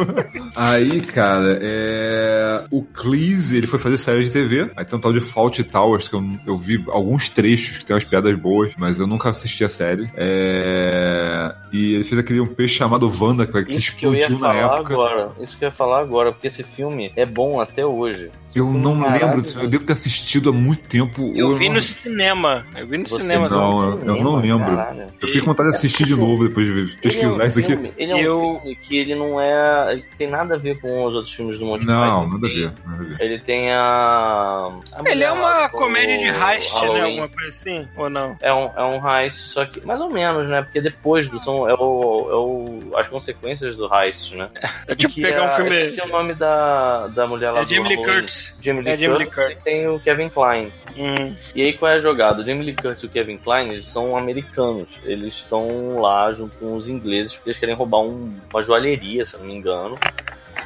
Aí, 0.55 1.01
cara, 1.01 1.59
é... 1.61 2.65
o 2.71 2.81
Cleese, 2.81 3.57
ele 3.57 3.67
foi 3.67 3.77
fazer 3.77 3.99
série 3.99 4.23
de 4.23 4.31
TV. 4.31 4.71
Aí 4.75 4.83
um 4.95 5.02
tal 5.03 5.13
de 5.13 5.19
Fault 5.19 5.63
Towers, 5.65 6.07
que 6.07 6.15
eu, 6.15 6.23
eu 6.47 6.57
vi 6.57 6.83
alguns 6.89 7.29
trechos 7.29 7.77
que 7.77 7.85
tem 7.85 7.93
umas 7.95 8.03
piadas 8.03 8.35
boas, 8.35 8.73
mas 8.77 8.99
eu 8.99 9.05
nunca 9.07 9.29
assisti 9.29 9.63
a 9.63 9.69
série. 9.69 10.09
É... 10.15 11.53
E 11.71 11.95
ele 11.95 12.03
fez 12.03 12.19
aquele 12.19 12.39
um 12.39 12.45
peixe 12.47 12.75
chamado 12.75 13.11
Wanda, 13.19 13.45
que, 13.47 13.63
que 13.63 13.73
Isso 13.75 13.95
que 13.95 14.05
eu 14.05 14.13
ia 14.13 14.19
explodiu 14.19 14.39
na 14.47 14.53
falar 14.53 14.73
época. 14.75 14.93
agora. 14.93 15.31
Isso 15.41 15.57
que 15.57 15.65
eu 15.65 15.69
ia 15.69 15.71
falar 15.75 15.99
agora, 16.01 16.31
porque 16.31 16.47
esse 16.47 16.63
filme 16.63 17.11
é 17.15 17.25
bom 17.25 17.59
até 17.59 17.85
hoje. 17.85 18.29
Eu 18.55 18.69
não 18.71 18.99
Caralho, 18.99 19.25
lembro 19.25 19.41
disso, 19.41 19.59
eu 19.59 19.67
devo 19.67 19.83
ter 19.83 19.93
assistido 19.93 20.51
há 20.51 20.53
muito 20.53 20.87
tempo. 20.87 21.33
Eu 21.35 21.47
ou 21.49 21.55
vi 21.55 21.69
não... 21.69 21.75
no 21.75 21.81
cinema. 21.81 22.63
Eu 22.75 22.87
vi 22.87 22.99
no 22.99 23.07
Você 23.07 23.19
cinema. 23.21 23.49
não, 23.49 23.73
só. 23.73 23.83
eu- 23.93 23.99
eu 24.15 24.23
não 24.23 24.35
lembro. 24.35 24.75
Caralho. 24.77 25.03
Eu 25.19 25.27
fiquei 25.27 25.41
com 25.41 25.47
vontade 25.47 25.69
de 25.71 25.75
assistir 25.75 26.05
de 26.05 26.15
novo 26.15 26.47
depois 26.47 26.67
de 26.67 26.95
pesquisar 26.97 27.41
é 27.41 27.45
um 27.45 27.47
isso 27.47 27.59
aqui. 27.59 27.69
filme, 27.69 27.91
Ele 27.97 28.11
é 28.11 28.15
um 28.15 28.19
Eu- 28.19 28.59
filme 28.61 28.75
que 28.75 28.95
ele 28.97 29.15
não 29.15 29.41
é. 29.41 29.93
Ele 29.93 30.03
tem 30.17 30.27
nada 30.29 30.53
a 30.53 30.57
ver 30.59 30.79
com 30.79 31.03
os 31.05 31.15
outros 31.15 31.33
filmes 31.33 31.57
do 31.57 31.65
Monty 31.65 31.87
Não, 31.87 31.99
Python. 31.99 32.27
nada 32.27 32.47
a 32.47 32.49
ver, 32.51 32.73
nada 32.87 33.03
a 33.03 33.05
ver. 33.17 33.21
Ele 33.25 33.39
tem 33.39 33.71
a. 33.73 34.69
Ele 35.05 35.23
é 35.23 35.31
uma 35.31 35.69
comédia 35.69 36.17
de 36.17 36.25
heist, 36.27 36.73
né? 36.73 36.79
Halloween. 36.79 37.01
Alguma 37.03 37.29
coisa 37.29 37.49
assim? 37.49 37.87
Ou 37.95 38.09
não? 38.09 38.35
É 38.41 38.53
um, 38.53 38.71
é 38.75 38.83
um 38.83 39.07
heist, 39.17 39.37
só 39.53 39.65
que. 39.65 39.85
Mais 39.85 39.99
ou 40.01 40.09
menos, 40.09 40.47
né? 40.47 40.61
Porque 40.61 40.81
depois 40.81 41.29
do. 41.29 41.39
São, 41.43 41.67
é 41.69 41.73
o, 41.73 42.29
é 42.29 42.35
o, 42.93 42.97
as 42.97 43.07
consequências 43.07 43.75
do 43.75 43.89
heist, 43.93 44.35
né? 44.35 44.49
É 44.87 44.95
tipo 44.95 45.13
Que 45.13 45.21
pegar 45.21 45.43
um 45.43 45.45
é- 45.45 45.55
filme. 45.55 45.81
Esqueci 45.83 46.01
o 46.07 46.11
nome 46.11 46.33
da, 46.33 47.07
da 47.07 47.25
mulher 47.27 47.51
lá 47.51 47.61
É 47.61 47.65
do 47.65 47.73
Jamie 47.75 47.95
Lee. 47.95 48.05
Curtis. 48.05 48.55
Jamie 48.61 48.81
Lee 48.83 48.93
É 48.93 48.97
Jamie 48.97 49.17
Curtis 49.25 49.35
Curtis. 49.35 49.61
e 49.61 49.63
tem 49.63 49.87
o 49.87 49.99
Kevin 49.99 50.29
Klein. 50.29 50.73
Hum. 50.97 51.35
E 51.55 51.63
aí 51.63 51.73
qual 51.77 51.91
é 51.91 51.95
a 51.95 51.99
jogada? 51.99 52.41
O 52.41 52.45
Jamie 52.45 52.63
Lee 52.65 52.75
Curtis 52.75 53.01
e 53.01 53.05
o 53.05 53.09
Kevin 53.09 53.37
Klein, 53.37 53.69
eles 53.71 53.87
são 53.87 54.15
americanos. 54.15 54.89
Eles 55.03 55.35
estão 55.35 55.99
lá 55.99 56.31
junto 56.33 56.55
com 56.57 56.75
os 56.75 56.87
ingleses 56.87 57.33
porque 57.33 57.49
eles 57.49 57.59
querem 57.59 57.75
roubar 57.75 58.01
um- 58.01 58.37
uma 58.53 58.61
joalheria, 58.63 59.25
se 59.25 59.35
eu 59.35 59.39
não 59.39 59.47
me 59.47 59.55
engano. 59.55 59.97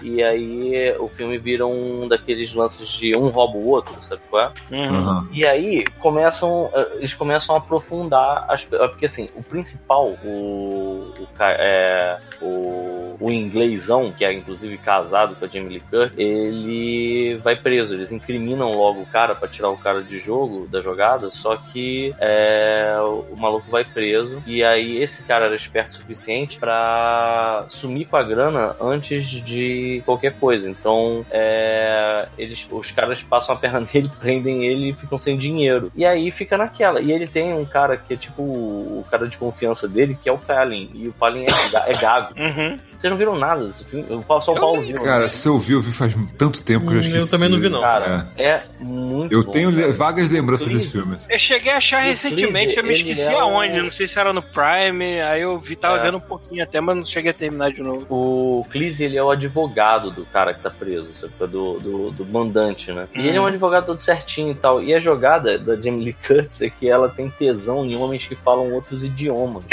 E 0.02 0.24
aí 0.24 0.96
o 1.00 1.08
filme 1.08 1.38
vira 1.38 1.66
um 1.66 2.08
daqueles 2.08 2.54
lances 2.54 2.90
de 2.90 3.16
um 3.16 3.28
rouba 3.30 3.58
o 3.58 3.68
outro, 3.68 3.96
sabe 4.02 4.22
qual 4.30 4.44
é? 4.44 4.76
Uhum. 4.76 5.28
E 5.32 5.46
aí 5.46 5.86
começam, 6.00 6.70
eh, 6.74 6.98
eles 6.98 7.14
começam 7.14 7.56
a 7.56 7.58
aprofundar 7.60 8.46
as, 8.50 8.64
porque 8.64 9.06
assim, 9.06 9.30
o 9.36 9.44
principal, 9.44 10.18
o, 10.24 11.14
o, 11.18 11.28
é, 11.40 12.20
o, 12.42 13.16
o 13.20 13.32
inglêsão, 13.32 14.12
que 14.12 14.24
é 14.24 14.34
inclusive 14.34 14.78
casado 14.78 15.36
com 15.36 15.46
a 15.46 15.48
Jamie 15.48 15.70
Lee 15.70 15.80
Curtis, 15.82 16.18
ele 16.18 17.38
vai 17.44 17.56
preso. 17.56 17.94
Eles 17.94 18.12
incriminam 18.12 18.72
logo 18.72 19.02
o 19.02 19.06
cara 19.06 19.36
pra 19.36 19.48
tirar 19.48 19.70
o 19.70 19.78
cara 19.78 20.02
de 20.02 20.18
jogo, 20.20 20.68
da 20.68 20.82
jogada, 20.82 21.32
só 21.32 21.58
que 21.58 22.14
é, 22.20 22.98
o, 23.02 23.26
o 23.34 23.40
maluco 23.40 23.70
vai 23.70 23.84
preso. 23.84 24.42
E 24.46 24.64
aí 24.64 25.02
esse 25.02 25.24
cara 25.24 25.46
era 25.46 25.56
esperto 25.56 25.90
o 25.90 25.94
suficiente 25.94 26.58
pra 26.58 27.66
sumir 27.70 28.06
com 28.06 28.18
a 28.18 28.24
grana 28.24 28.76
antes 28.80 29.26
de 29.26 29.87
qualquer 30.06 30.34
coisa. 30.34 30.70
Então, 30.70 31.26
é, 31.32 32.28
eles, 32.38 32.68
os 32.70 32.92
caras 32.92 33.22
passam 33.22 33.56
a 33.56 33.58
perna 33.58 33.80
nele, 33.94 34.10
prendem 34.20 34.66
ele 34.66 34.90
e 34.90 34.94
ficam 34.94 35.18
sem 35.18 35.38
dinheiro. 35.38 35.92
E 35.96 36.06
aí 36.06 36.32
fica 36.32 36.58
naquela. 36.58 37.00
E 37.00 37.12
ele 37.12 37.28
tem 37.28 37.54
um 37.54 37.66
cara 37.66 37.98
que 37.98 38.14
é 38.14 38.18
tipo 38.18 38.42
o 38.42 39.06
cara 39.10 39.28
de 39.28 39.38
confiança 39.38 39.88
dele, 39.88 40.18
que 40.22 40.30
é 40.30 40.32
o 40.32 40.38
Palin. 40.38 40.90
E 40.94 41.08
o 41.08 41.14
Palin 41.14 41.46
é, 41.46 41.92
é 41.92 41.98
gago. 41.98 42.34
Uhum. 42.38 42.78
Vocês 42.98 43.12
não 43.12 43.18
viram 43.18 43.38
nada 43.38 43.66
desse 43.66 43.84
filme? 43.86 44.06
Eu- 44.10 44.24
Só 44.42 44.52
o 44.54 44.56
Eu 44.56 44.60
Paulo 44.62 44.82
vi, 44.82 44.94
viu. 44.94 45.04
Cara, 45.04 45.22
né? 45.22 45.30
se 45.30 45.48
eu 45.48 45.58
vi, 45.60 45.74
eu 45.74 45.82
vi 45.82 45.92
faz 45.92 46.16
tanto 46.38 46.64
tempo 46.64 46.88
que 46.88 46.96
eu 46.96 47.02
já 47.02 47.10
Hum, 47.10 47.12
eu 47.14 47.20
esqueci. 47.20 47.32
também 47.32 47.50
não 47.50 47.60
vi, 47.60 47.70
não. 47.70 47.82
Cara, 47.82 48.28
é, 48.38 48.64
muito 48.80 49.32
Eu 49.34 49.44
bom, 49.44 49.52
tenho 49.52 49.74
cara. 49.76 49.94
vagas 49.94 50.32
lembranças 50.32 50.68
desse 50.68 50.90
filme. 50.92 51.16
Eu 51.30 51.38
cheguei 51.40 51.72
a 51.72 51.78
achar 51.78 52.02
E 52.04 52.08
o 52.08 52.10
recentemente, 52.10 52.76
eu 52.78 52.84
me 52.84 52.94
esqueci 52.96 53.22
é 53.22 53.40
aonde, 53.40 53.82
não 53.82 53.92
sei 53.92 54.08
se 54.08 54.20
era 54.20 54.34
no 54.34 54.42
Prime, 54.42 55.22
aí 55.22 55.42
eu 55.42 55.58
vi, 55.60 55.76
tava 55.76 55.98
É. 55.98 56.02
vendo 56.02 56.18
um 56.18 56.22
pouquinho 56.22 56.64
até, 56.64 56.82
mas 56.82 56.96
não 56.98 57.06
cheguei 57.06 57.32
a 57.32 57.34
terminar 57.34 57.72
de 57.72 57.82
novo. 57.84 58.06
O 58.10 58.66
Cleese, 58.72 59.04
ele 59.04 59.18
é 59.18 59.24
o 59.24 59.30
advogado 59.30 60.10
do 60.12 60.26
cara 60.26 60.54
que 60.54 60.62
tá 60.62 60.70
preso, 60.70 61.08
sabe? 61.14 61.34
Do, 61.40 61.78
do, 61.80 62.12
do 62.12 62.26
mandante, 62.26 62.92
né? 62.92 63.08
E 63.14 63.20
Hum. 63.20 63.26
ele 63.26 63.38
é 63.38 63.42
um 63.42 63.46
advogado 63.46 63.86
todo 63.86 64.00
certinho 64.02 64.52
e 64.52 64.56
tal. 64.56 64.82
E 64.82 64.94
a 64.96 65.00
jogada 65.00 65.58
da 65.60 65.76
Jamie 65.76 66.04
Lee 66.04 66.14
Curtis 66.26 66.62
é 66.62 66.70
que 66.70 66.90
ela 66.90 67.10
tem 67.10 67.30
tesão 67.30 67.86
em 67.86 67.96
homens 67.96 68.28
que 68.28 68.36
falam 68.36 68.72
outros 68.74 69.04
idiomas. 69.04 69.64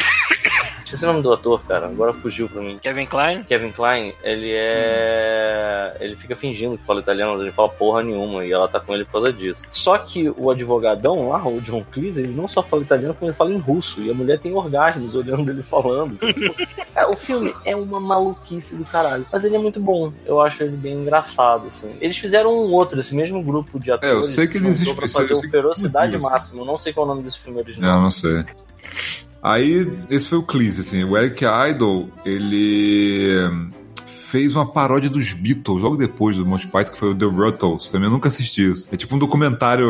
Esqueci 0.94 1.04
o 1.04 1.08
nome 1.08 1.22
do 1.22 1.32
ator, 1.32 1.60
cara. 1.64 1.86
Agora 1.86 2.12
fugiu 2.12 2.48
pra 2.48 2.62
mim. 2.62 2.78
Kevin 2.78 3.06
Klein? 3.06 3.42
Kevin 3.42 3.72
Klein, 3.72 4.14
ele 4.22 4.52
é. 4.54 5.96
Ele 5.98 6.14
fica 6.14 6.36
fingindo 6.36 6.78
que 6.78 6.84
fala 6.84 7.00
italiano, 7.00 7.32
mas 7.32 7.40
ele 7.40 7.50
fala 7.50 7.68
porra 7.68 8.02
nenhuma 8.02 8.44
e 8.44 8.52
ela 8.52 8.68
tá 8.68 8.78
com 8.78 8.94
ele 8.94 9.04
por 9.04 9.12
causa 9.12 9.32
disso. 9.32 9.62
Só 9.72 9.98
que 9.98 10.32
o 10.36 10.50
advogadão 10.50 11.30
lá, 11.30 11.44
o 11.46 11.60
John 11.60 11.82
Cleese, 11.90 12.22
ele 12.22 12.32
não 12.32 12.46
só 12.46 12.62
fala 12.62 12.82
italiano, 12.82 13.14
como 13.14 13.28
ele 13.28 13.36
fala 13.36 13.52
em 13.52 13.58
russo. 13.58 14.00
E 14.02 14.10
a 14.10 14.14
mulher 14.14 14.38
tem 14.38 14.54
orgasmos 14.54 15.16
olhando 15.16 15.50
ele 15.50 15.64
falando. 15.64 16.16
Cara, 16.94 17.10
o 17.10 17.16
filme 17.16 17.52
é 17.64 17.74
uma 17.74 17.98
maluquice 17.98 18.76
do 18.76 18.84
caralho. 18.84 19.26
Mas 19.32 19.42
ele 19.42 19.56
é 19.56 19.58
muito 19.58 19.80
bom. 19.80 20.12
Eu 20.24 20.40
acho 20.40 20.62
ele 20.62 20.76
bem 20.76 20.94
engraçado, 20.94 21.66
assim. 21.66 21.92
Eles 22.00 22.16
fizeram 22.16 22.50
um 22.50 22.72
outro, 22.72 23.00
esse 23.00 23.14
mesmo 23.16 23.42
grupo 23.42 23.80
de 23.80 23.90
atores. 23.90 24.14
É, 24.14 24.18
eu 24.18 24.22
sei 24.22 24.46
que 24.46 24.58
ele 24.58 24.68
existe, 24.68 24.94
pra 24.94 25.08
fazer 25.08 25.32
o 25.32 25.50
Ferocidade. 25.50 26.16
Máxima. 26.18 26.62
Eu 26.62 26.66
não 26.66 26.78
sei 26.78 26.92
qual 26.92 27.06
é 27.06 27.10
o 27.10 27.12
nome 27.14 27.24
desse 27.24 27.40
filme 27.40 27.58
original. 27.58 27.96
Não, 27.96 28.02
não 28.02 28.10
sei. 28.10 28.44
Aí, 29.44 29.86
esse 30.08 30.28
foi 30.28 30.38
o 30.38 30.42
Cleese, 30.42 30.80
assim. 30.80 31.04
O 31.04 31.16
Eric 31.18 31.44
Idle, 31.44 32.10
ele 32.24 33.46
fez 34.35 34.56
uma 34.56 34.66
paródia 34.66 35.09
dos 35.09 35.32
Beatles 35.32 35.81
logo 35.81 35.97
depois 35.97 36.36
do 36.36 36.44
Monty 36.44 36.66
Python, 36.66 36.90
que 36.93 36.98
foi 36.98 37.11
o 37.11 37.15
The 37.15 37.24
Ruttles. 37.27 37.89
Também 37.93 38.09
eu 38.09 38.12
nunca 38.12 38.27
assisti 38.27 38.69
isso. 38.69 38.89
É 38.90 38.97
tipo 38.97 39.15
um 39.15 39.19
documentário 39.19 39.86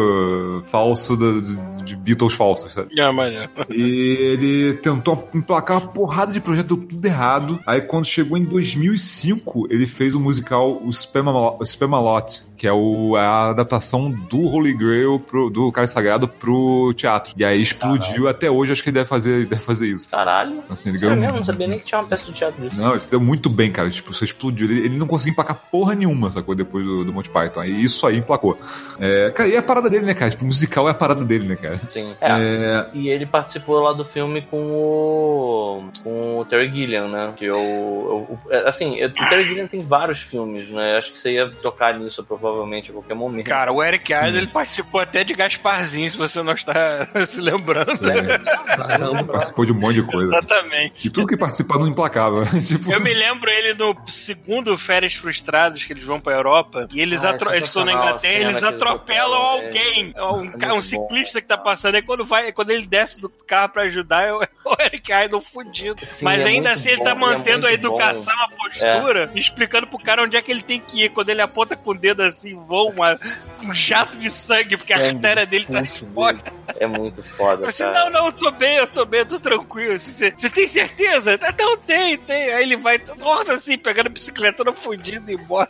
uh, 0.58 0.62
falso 0.70 1.16
da- 1.16 1.40
de, 1.40 1.84
de 1.84 1.96
Beatles 1.96 2.34
falsos, 2.34 2.70
sabe? 2.74 2.88
É, 3.00 3.10
maneiro. 3.10 3.48
E 3.70 3.80
ele 4.20 4.74
tentou 4.74 5.26
emplacar 5.32 5.78
uma 5.78 5.86
porrada 5.88 6.30
de 6.30 6.42
projeto, 6.42 6.76
deu 6.76 6.86
tudo 6.86 7.06
errado. 7.06 7.58
Aí 7.66 7.80
quando 7.80 8.04
chegou 8.04 8.36
em 8.36 8.44
2005, 8.44 9.68
ele 9.70 9.86
fez 9.86 10.14
o 10.14 10.20
musical 10.20 10.78
o 10.84 10.92
Spamalot, 10.92 11.56
o 11.60 11.64
Spamalot 11.64 12.42
que 12.56 12.68
é 12.68 12.72
o, 12.72 13.16
a 13.16 13.50
adaptação 13.50 14.10
do 14.10 14.42
Holy 14.46 14.72
Grail, 14.74 15.18
pro, 15.18 15.50
do 15.50 15.70
Cara 15.72 15.86
Sagrado 15.88 16.28
pro 16.28 16.92
teatro. 16.96 17.34
E 17.36 17.44
aí 17.44 17.60
explodiu 17.60 18.28
até 18.28 18.48
hoje, 18.50 18.72
acho 18.72 18.82
que 18.82 18.90
ele 18.90 18.94
deve 18.94 19.08
fazer, 19.08 19.44
deve 19.46 19.60
fazer 19.62 19.88
isso. 19.88 20.08
Caralho. 20.08 20.52
Então, 20.58 20.72
assim, 20.72 20.90
ele 20.90 20.98
É 20.98 21.00
ganhou 21.00 21.16
mesmo? 21.16 21.38
Não 21.38 21.44
sabia 21.44 21.66
nem 21.66 21.78
que 21.80 21.84
tinha 21.86 22.00
uma 22.00 22.06
peça 22.06 22.26
de 22.30 22.32
teatro 22.32 22.62
disso. 22.62 22.80
não, 22.80 22.94
isso 22.94 23.10
deu 23.10 23.20
muito 23.20 23.50
bem, 23.50 23.72
cara. 23.72 23.90
Tipo, 23.90 24.12
você 24.14 24.24
explodiu. 24.34 24.68
Ele, 24.70 24.80
ele 24.86 24.98
não 24.98 25.06
conseguiu 25.06 25.32
emplacar 25.32 25.56
porra 25.70 25.94
nenhuma, 25.94 26.30
sacou? 26.30 26.54
Depois 26.54 26.84
do, 26.84 27.04
do 27.04 27.12
Monty 27.12 27.30
Python. 27.30 27.60
Aí 27.60 27.82
isso 27.84 28.06
aí 28.06 28.18
emplacou. 28.18 28.58
É, 29.00 29.30
cara, 29.30 29.48
e 29.48 29.54
é 29.54 29.58
a 29.58 29.62
parada 29.62 29.88
dele, 29.88 30.04
né, 30.06 30.14
cara? 30.14 30.30
Tipo, 30.30 30.44
musical 30.44 30.88
é 30.88 30.90
a 30.90 30.94
parada 30.94 31.24
dele, 31.24 31.46
né, 31.48 31.56
cara? 31.56 31.80
Sim. 31.90 32.14
É, 32.20 32.30
É, 32.30 32.86
E 32.94 33.08
ele 33.08 33.26
participou 33.26 33.80
lá 33.80 33.92
do 33.92 34.04
filme 34.04 34.42
com 34.42 34.58
o. 34.72 35.84
com 36.02 36.38
o 36.38 36.44
Terry 36.44 36.70
Gilliam, 36.72 37.08
né? 37.08 37.32
Que 37.36 37.44
eu. 37.46 37.56
eu- 37.56 38.38
eu- 38.50 38.68
assim, 38.68 38.96
eu- 38.96 39.08
o 39.08 39.12
Terry 39.12 39.44
Gilliam 39.44 39.66
tem 39.66 39.80
vários 39.80 40.20
filmes, 40.22 40.68
né? 40.68 40.96
Acho 40.96 41.12
que 41.12 41.18
você 41.18 41.32
ia 41.32 41.48
tocar 41.50 41.98
nisso 41.98 42.22
provavelmente 42.24 42.90
a 42.90 42.92
qualquer 42.94 43.14
momento. 43.14 43.46
Cara, 43.46 43.72
o 43.72 43.82
Eric 43.82 44.12
Idle, 44.12 44.36
ele 44.38 44.46
participou 44.48 45.00
até 45.00 45.24
de 45.24 45.34
Gasparzinho, 45.34 46.10
se 46.10 46.16
você 46.16 46.42
não 46.42 46.52
está 46.52 47.06
se 47.26 47.40
lembrando. 47.40 47.90
é, 47.90 48.38
Caramba. 48.76 49.24
participou 49.24 49.64
de 49.64 49.72
um 49.72 49.76
monte 49.78 49.96
de 49.96 50.02
coisa. 50.02 50.36
Exatamente. 50.36 51.06
E 51.06 51.10
tudo 51.10 51.26
que 51.26 51.36
participar 51.36 51.78
não 51.78 51.88
implacava. 51.88 52.44
tipo, 52.66 52.92
Eu 52.92 53.00
me 53.00 53.12
lembro 53.14 53.50
ele 53.50 53.74
no 53.74 53.94
segundo 54.24 54.76
Férias 54.78 55.14
Frustradas, 55.14 55.84
que 55.84 55.92
eles 55.92 56.04
vão 56.04 56.18
pra 56.20 56.34
Europa, 56.34 56.88
e 56.92 57.00
eles, 57.00 57.24
Ah, 57.24 57.28
é 57.28 57.30
atro- 57.32 57.54
eles 57.54 57.68
estão 57.68 57.84
na 57.84 57.92
Inglaterra, 57.92 58.40
eles 58.40 58.62
atropelam 58.62 58.94
atropelam, 58.94 59.34
é. 59.34 59.66
alguém. 59.66 60.12
É 60.16 60.22
um, 60.24 60.70
É 60.70 60.72
um 60.72 60.82
ciclista 60.82 61.38
bom. 61.38 61.42
que 61.42 61.48
tá 61.48 61.58
passando, 61.58 61.94
aí 61.96 62.02
quando, 62.02 62.24
vai, 62.24 62.52
quando 62.52 62.70
ele 62.70 62.86
desce 62.86 63.20
do 63.20 63.28
carro 63.28 63.68
pra 63.70 63.82
ajudar, 63.84 64.22
é 64.26 64.32
o 64.32 64.38
o 64.64 64.76
Eric 64.80 65.12
Idle 65.12 65.40
fudido. 65.40 66.04
Sim, 66.06 66.24
Mas 66.24 66.40
é 66.40 66.44
ainda 66.44 66.72
assim 66.72 66.88
ele 66.88 66.98
bom, 66.98 67.04
tá 67.04 67.10
e 67.10 67.12
é 67.12 67.16
mantendo 67.16 67.66
a 67.66 67.72
educação, 67.72 68.34
a 68.34 68.48
postura, 68.48 69.30
e 69.34 69.38
explicando 69.40 69.86
pro 69.86 69.98
cara 69.98 70.22
onde 70.22 70.36
é 70.36 70.42
que 70.42 70.50
ele 70.50 70.62
tem 70.62 70.80
que 70.80 71.04
ir. 71.04 71.10
Quando 71.10 71.28
ele 71.28 71.42
aponta 71.42 71.76
com 71.76 71.90
o 71.90 71.94
dedo 71.94 72.22
assim, 72.22 72.54
voa 72.54 72.90
uma- 72.90 73.18
um 73.62 73.74
jato 73.74 74.16
de 74.16 74.30
sangue, 74.30 74.76
porque 74.76 74.92
a 74.92 74.96
artéria 74.98 75.44
dele 75.46 75.66
tá 75.66 75.80
dele. 75.80 76.42
É 76.80 76.86
muito 76.86 77.22
foda, 77.22 77.70
cara. 77.70 77.92
não, 77.92 78.10
não, 78.10 78.26
eu 78.26 78.32
tô 78.32 78.50
bem, 78.50 78.76
eu 78.76 78.86
tô 78.86 79.04
bem, 79.04 79.20
eu 79.20 79.26
tô 79.26 79.38
tranquilo. 79.38 79.94
Assim, 79.94 80.12
Você 80.12 80.30
você 80.36 80.50
tem 80.50 80.66
certeza? 80.68 81.38
Não, 81.58 81.76
tem, 81.76 82.16
tem. 82.18 82.52
Aí 82.52 82.62
ele 82.62 82.76
vai, 82.76 83.00
nossa, 83.18 83.52
assim, 83.54 83.76
pegando 83.78 84.03
a 84.08 84.10
bicicleta 84.10 84.64
todo 84.64 84.74
fudido 84.74 85.30
e 85.30 85.34
embora. 85.34 85.68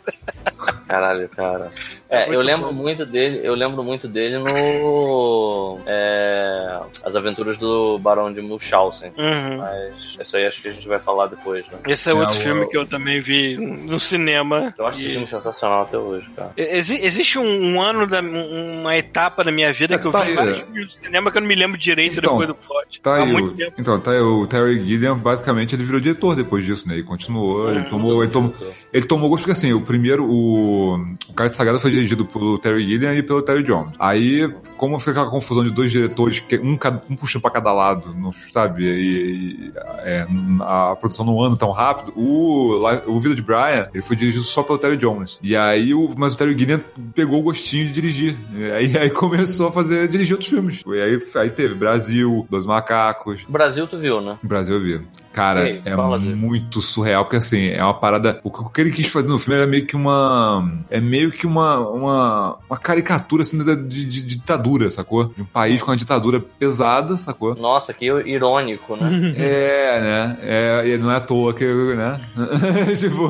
Caralho, 0.87 1.27
cara. 1.29 1.71
É, 2.09 2.27
muito 2.27 2.33
eu 2.33 2.41
lembro 2.41 2.67
bom. 2.67 2.73
muito 2.73 3.05
dele, 3.05 3.41
eu 3.43 3.55
lembro 3.55 3.83
muito 3.83 4.07
dele 4.07 4.37
no. 4.37 5.79
é, 5.85 6.79
As 7.03 7.15
Aventuras 7.15 7.57
do 7.57 7.97
Barão 7.99 8.31
de 8.31 8.41
Munchausen. 8.41 9.11
Uhum. 9.17 9.57
Mas 9.57 10.17
isso 10.19 10.37
aí 10.37 10.45
acho 10.45 10.61
que 10.61 10.67
a 10.67 10.71
gente 10.71 10.87
vai 10.87 10.99
falar 10.99 11.27
depois, 11.27 11.65
né? 11.67 11.79
Esse 11.87 12.09
é 12.09 12.13
outro 12.13 12.35
É, 12.35 12.39
filme 12.39 12.67
que 12.69 12.77
eu 12.77 12.85
também 12.85 13.19
vi 13.21 13.57
no 13.57 13.99
cinema. 13.99 14.73
Eu 14.77 14.85
acho 14.87 14.99
esse 14.99 15.07
E- 15.09 15.11
filme 15.11 15.27
sensacional 15.27 15.83
até 15.83 15.97
hoje, 15.97 16.29
cara. 16.35 16.51
Exi- 16.55 16.99
existe 17.03 17.39
um, 17.39 17.73
um 17.75 17.81
ano, 17.81 18.05
da, 18.07 18.21
um- 18.21 18.81
uma 18.81 18.95
etapa 18.95 19.43
da 19.43 19.51
minha 19.51 19.73
vida 19.73 19.95
É, 19.95 19.97
que 19.97 20.05
eu 20.05 20.11
tá 20.11 20.21
vi 20.21 20.33
vários 20.33 20.59
é. 20.59 20.63
filmes 20.65 20.85
no 20.97 21.03
cinema 21.03 21.31
que 21.31 21.37
eu 21.37 21.41
não 21.41 21.47
me 21.47 21.55
lembro 21.55 21.77
direito 21.77 22.19
Então, 22.19 22.37
depois 22.37 22.47
do 22.47 22.55
plot. 22.55 23.01
Tá 23.01 23.15
Há 23.15 23.23
aí, 23.23 23.31
muito 23.31 23.49
o, 23.49 23.55
tempo. 23.57 23.73
então, 23.79 23.99
tá 23.99 24.11
aí 24.11 24.19
o 24.19 24.45
Terry 24.47 24.85
Gilliam, 24.85 25.17
basicamente, 25.17 25.75
ele 25.75 25.83
virou 25.83 25.99
diretor 25.99 26.35
depois 26.35 26.63
disso, 26.65 26.87
né? 26.87 26.95
E 26.97 27.03
continuou, 27.03 27.69
ele 27.69 27.79
Uhum. 27.79 27.89
tomou, 27.89 28.23
ele 28.25 28.31
tomou, 28.31 28.53
ele 28.93 29.05
tomou 29.05 29.29
gosto, 29.29 29.43
porque 29.43 29.51
assim, 29.57 29.73
o 29.73 29.81
primeiro, 29.81 30.25
o, 30.25 30.95
o 31.29 31.33
Cara 31.33 31.49
de 31.49 31.55
Sagrado 31.55 31.79
foi 31.79 31.91
dirigido 31.91 32.25
pelo 32.25 32.57
Terry 32.57 32.87
Gilliam 32.87 33.13
e 33.13 33.23
pelo 33.23 33.41
Terry 33.41 33.63
Jones. 33.63 33.93
Aí, 33.99 34.51
como 34.77 34.97
fica 34.99 35.11
aquela 35.11 35.29
confusão 35.29 35.63
de 35.63 35.71
dois 35.71 35.91
diretores, 35.91 36.39
que 36.39 36.57
um, 36.57 36.77
um 37.09 37.15
puxando 37.15 37.41
pra 37.41 37.51
cada 37.51 37.71
lado, 37.71 38.13
não, 38.13 38.33
sabe? 38.51 38.85
E, 38.85 39.67
e, 39.67 39.73
é, 39.99 40.27
a 40.61 40.95
produção 40.95 41.25
não 41.25 41.41
anda 41.41 41.57
tão 41.57 41.71
rápido, 41.71 42.13
o, 42.15 42.81
o 43.07 43.19
Vida 43.19 43.35
de 43.35 43.41
Brian, 43.41 43.89
ele 43.93 44.03
foi 44.03 44.15
dirigido 44.15 44.43
só 44.43 44.63
pelo 44.63 44.77
Terry 44.77 44.97
Jones. 44.97 45.39
E 45.41 45.55
aí, 45.55 45.93
o, 45.93 46.13
mas 46.17 46.33
o 46.33 46.37
Terry 46.37 46.57
Gilliam 46.57 46.81
pegou 47.13 47.39
o 47.39 47.43
gostinho 47.43 47.85
de 47.87 47.93
dirigir. 47.93 48.35
E 48.53 48.71
aí, 48.71 48.97
aí 48.97 49.09
começou 49.09 49.67
a 49.67 49.71
fazer, 49.71 50.07
dirigir 50.07 50.33
outros 50.33 50.49
filmes. 50.49 50.83
E 50.85 51.01
aí, 51.01 51.19
aí 51.35 51.49
teve 51.49 51.73
Brasil, 51.73 52.47
Dos 52.49 52.65
Macacos, 52.65 53.45
O 53.47 53.51
Brasil, 53.51 53.87
tu 53.87 53.97
viu, 53.97 54.21
né? 54.21 54.37
Brasil 54.43 54.75
eu 54.75 54.81
vi. 54.81 55.01
Cara, 55.35 55.67
E 55.69 55.73
aí, 55.73 55.81
é 55.85 56.35
muito 56.35 56.79
surreal, 56.79 57.25
porque 57.25 57.35
assim, 57.35 57.67
é 57.67 57.83
uma 57.83 57.93
parada. 57.93 58.39
O 58.41 58.69
que 58.69 58.79
ele 58.79 58.89
quis 58.91 59.07
fazer 59.07 59.27
no 59.27 59.37
filme 59.37 59.59
era 59.59 59.67
meio 59.67 59.85
que 59.85 59.93
uma. 59.93 60.71
É 60.89 61.01
meio 61.01 61.29
que 61.29 61.45
uma. 61.45 61.77
Uma, 61.89 62.57
uma 62.69 62.77
caricatura 62.77 63.41
assim 63.43 63.57
de, 63.57 63.75
de- 63.75 64.05
de 64.05 64.21
ditadura, 64.21 64.89
sacou? 64.89 65.25
De 65.25 65.41
um 65.41 65.45
país 65.45 65.81
com 65.81 65.91
uma 65.91 65.97
ditadura 65.97 66.39
pesada, 66.39 67.17
sacou? 67.17 67.53
Nossa, 67.53 67.93
que 67.93 68.05
irônico, 68.05 68.95
né? 68.95 69.33
É, 69.35 69.99
né? 70.01 70.37
É, 70.41 70.97
não 70.97 71.11
é 71.11 71.17
à 71.17 71.19
toa 71.19 71.53
que, 71.53 71.65
né? 71.65 72.21
tipo, 72.97 73.27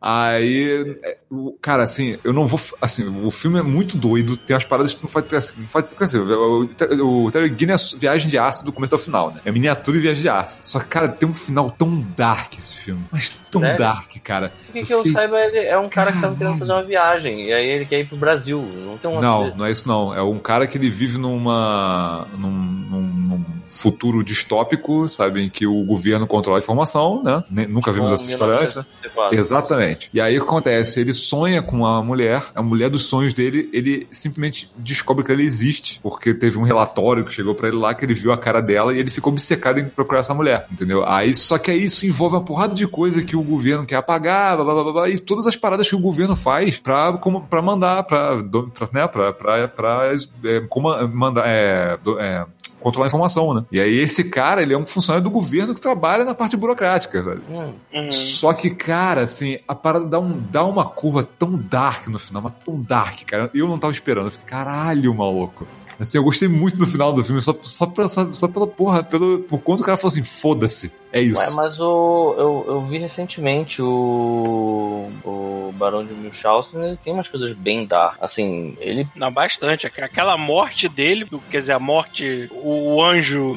aí, 0.00 0.96
é, 1.02 1.16
cara, 1.60 1.84
assim, 1.84 2.18
eu 2.24 2.32
não 2.32 2.46
vou, 2.46 2.60
assim, 2.80 3.06
o 3.24 3.30
filme 3.30 3.58
é 3.58 3.62
muito 3.62 3.96
doido, 3.96 4.36
tem 4.36 4.54
umas 4.54 4.64
paradas 4.64 4.94
que 4.94 5.02
não 5.02 5.08
faz, 5.08 5.32
assim, 5.32 5.60
não 5.60 5.68
faz, 5.68 5.94
assim, 5.98 6.18
o, 6.18 7.30
Terry 7.30 7.54
Gilliam 7.56 7.74
é 7.74 7.98
viagem 7.98 8.30
de 8.30 8.38
ácido 8.38 8.66
do 8.66 8.72
começo 8.72 8.94
ao 8.94 9.00
final, 9.00 9.32
né? 9.32 9.40
É 9.44 9.52
miniatura 9.52 9.96
e 9.96 10.00
viagem 10.00 10.22
de 10.22 10.28
ácido. 10.28 10.66
Só 10.66 10.80
que, 10.80 10.86
cara, 10.86 11.08
tem 11.08 11.28
um 11.28 11.35
final 11.36 11.70
tão 11.70 12.04
dark 12.16 12.54
esse 12.58 12.74
filme, 12.76 13.04
mas 13.12 13.30
tão 13.50 13.60
Sério? 13.60 13.78
dark, 13.78 14.10
cara. 14.24 14.52
O 14.68 14.72
que, 14.72 14.78
Eu 14.80 14.84
que 14.86 14.92
eu 14.94 14.98
fiquei- 14.98 15.12
saiba, 15.12 15.38
ele 15.38 15.58
é 15.58 15.78
um 15.78 15.88
cara 15.88 16.12
que 16.12 16.20
tava 16.20 16.34
querendo 16.36 16.58
fazer 16.58 16.72
uma 16.72 16.82
viagem. 16.82 17.46
E 17.46 17.52
aí 17.52 17.66
ele 17.66 17.84
quer 17.84 18.00
ir 18.00 18.06
pro 18.08 18.16
Brasil. 18.16 18.60
Não 18.86 18.98
tem 18.98 19.10
uma 19.10 19.20
Não, 19.20 19.56
não 19.56 19.64
é 19.66 19.70
isso 19.70 19.86
não. 19.88 20.12
É 20.14 20.22
um 20.22 20.38
cara 20.38 20.66
que 20.66 20.76
ele 20.76 20.90
vive 20.90 21.18
numa. 21.18 22.26
num. 22.38 22.50
num, 22.50 23.00
num 23.02 23.44
futuro 23.68 24.22
distópico, 24.22 25.08
sabe, 25.08 25.42
em 25.42 25.50
que 25.50 25.66
o 25.66 25.82
governo 25.84 26.24
controla 26.24 26.58
a 26.58 26.60
informação, 26.60 27.20
né? 27.22 27.42
Nem- 27.50 27.66
Nunca 27.66 27.92
vimos 27.92 28.12
essa 28.12 28.28
história 28.28 28.54
antes, 28.54 28.76
né? 28.76 28.86
1964. 29.02 29.38
Exatamente. 29.38 30.08
E 30.14 30.20
aí 30.20 30.38
o 30.38 30.42
que 30.42 30.46
acontece? 30.46 31.00
Ele 31.00 31.12
sonha 31.12 31.60
com 31.60 31.84
a 31.84 32.00
mulher, 32.00 32.44
a 32.54 32.62
mulher 32.62 32.88
dos 32.88 33.06
sonhos 33.06 33.34
dele, 33.34 33.68
ele 33.72 34.06
simplesmente 34.12 34.70
descobre 34.78 35.24
que 35.24 35.32
ela 35.32 35.42
existe, 35.42 35.98
porque 36.00 36.32
teve 36.32 36.56
um 36.58 36.62
relatório 36.62 37.24
que 37.24 37.34
chegou 37.34 37.56
pra 37.56 37.66
ele 37.68 37.76
lá 37.76 37.92
que 37.92 38.04
ele 38.04 38.14
viu 38.14 38.32
a 38.32 38.38
cara 38.38 38.60
dela 38.62 38.94
e 38.94 39.00
ele 39.00 39.10
ficou 39.10 39.32
obcecado 39.32 39.80
em 39.80 39.88
procurar 39.88 40.20
essa 40.20 40.32
mulher, 40.32 40.64
entendeu? 40.70 41.04
Aí 41.06 41.25
só 41.34 41.58
que 41.58 41.70
aí 41.70 41.84
isso 41.84 42.06
envolve 42.06 42.36
uma 42.36 42.44
porrada 42.44 42.74
de 42.74 42.86
coisa 42.86 43.22
que 43.22 43.36
o 43.36 43.42
governo 43.42 43.86
quer 43.86 43.96
apagar, 43.96 44.56
blá, 44.56 44.64
blá, 44.64 44.82
blá, 44.82 44.92
blá, 44.92 45.08
e 45.08 45.18
todas 45.18 45.46
as 45.46 45.56
paradas 45.56 45.88
que 45.88 45.96
o 45.96 46.00
governo 46.00 46.36
faz 46.36 46.78
pra, 46.78 47.12
como, 47.14 47.42
pra 47.42 47.62
mandar, 47.62 48.02
pra, 48.04 48.36
pra, 48.42 48.88
né, 48.92 49.06
pra, 49.06 49.32
pra, 49.32 49.68
pra 49.68 50.12
é, 50.44 50.60
como, 50.68 51.08
mandar, 51.08 51.44
é, 51.46 51.98
é, 52.20 52.46
controlar 52.80 53.06
a 53.06 53.08
informação, 53.08 53.54
né? 53.54 53.64
E 53.72 53.80
aí 53.80 53.98
esse 53.98 54.24
cara, 54.24 54.62
ele 54.62 54.74
é 54.74 54.78
um 54.78 54.86
funcionário 54.86 55.24
do 55.24 55.30
governo 55.30 55.74
que 55.74 55.80
trabalha 55.80 56.24
na 56.24 56.34
parte 56.34 56.56
burocrática, 56.56 57.22
velho. 57.22 57.42
Hum, 57.50 57.72
Uhum. 57.92 58.12
Só 58.12 58.52
que, 58.52 58.70
cara, 58.70 59.22
assim, 59.22 59.58
a 59.66 59.74
parada 59.74 60.06
dá, 60.06 60.20
um, 60.20 60.38
dá 60.50 60.64
uma 60.64 60.84
curva 60.84 61.26
tão 61.38 61.56
dark 61.56 62.08
no 62.08 62.18
final, 62.18 62.42
mas 62.42 62.52
tão 62.64 62.80
dark, 62.80 63.22
cara. 63.26 63.50
Eu 63.54 63.66
não 63.66 63.78
tava 63.78 63.92
esperando. 63.92 64.26
Eu 64.26 64.30
fiquei, 64.30 64.46
caralho, 64.48 65.14
maluco. 65.14 65.66
Assim, 65.98 66.18
eu 66.18 66.24
gostei 66.24 66.48
muito 66.48 66.76
do 66.76 66.86
final 66.86 67.12
do 67.12 67.24
filme, 67.24 67.40
só, 67.40 67.54
só, 67.62 67.86
pela, 67.86 68.08
só 68.08 68.46
pela 68.48 68.66
porra, 68.66 69.02
pelo, 69.02 69.40
por 69.40 69.58
conta 69.60 69.78
que 69.78 69.82
o 69.82 69.86
cara 69.86 69.96
falou 69.98 70.12
assim, 70.12 70.22
foda-se, 70.22 70.92
é 71.12 71.20
isso. 71.20 71.38
Ué, 71.40 71.50
mas 71.50 71.80
o, 71.80 72.34
eu, 72.36 72.64
eu 72.68 72.80
vi 72.82 72.98
recentemente 72.98 73.80
o, 73.80 75.10
o 75.24 75.72
Barão 75.76 76.04
de 76.04 76.12
Munchausen, 76.12 76.82
ele 76.82 76.98
tem 77.02 77.12
umas 77.12 77.28
coisas 77.28 77.52
bem 77.52 77.86
dark. 77.86 78.16
Assim, 78.20 78.76
ele. 78.80 79.06
Não, 79.14 79.32
bastante. 79.32 79.86
Aqu- 79.86 80.02
Aquela 80.02 80.36
morte 80.36 80.88
dele, 80.88 81.26
quer 81.50 81.60
dizer, 81.60 81.72
a 81.72 81.78
morte, 81.78 82.48
o 82.52 83.02
anjo, 83.02 83.54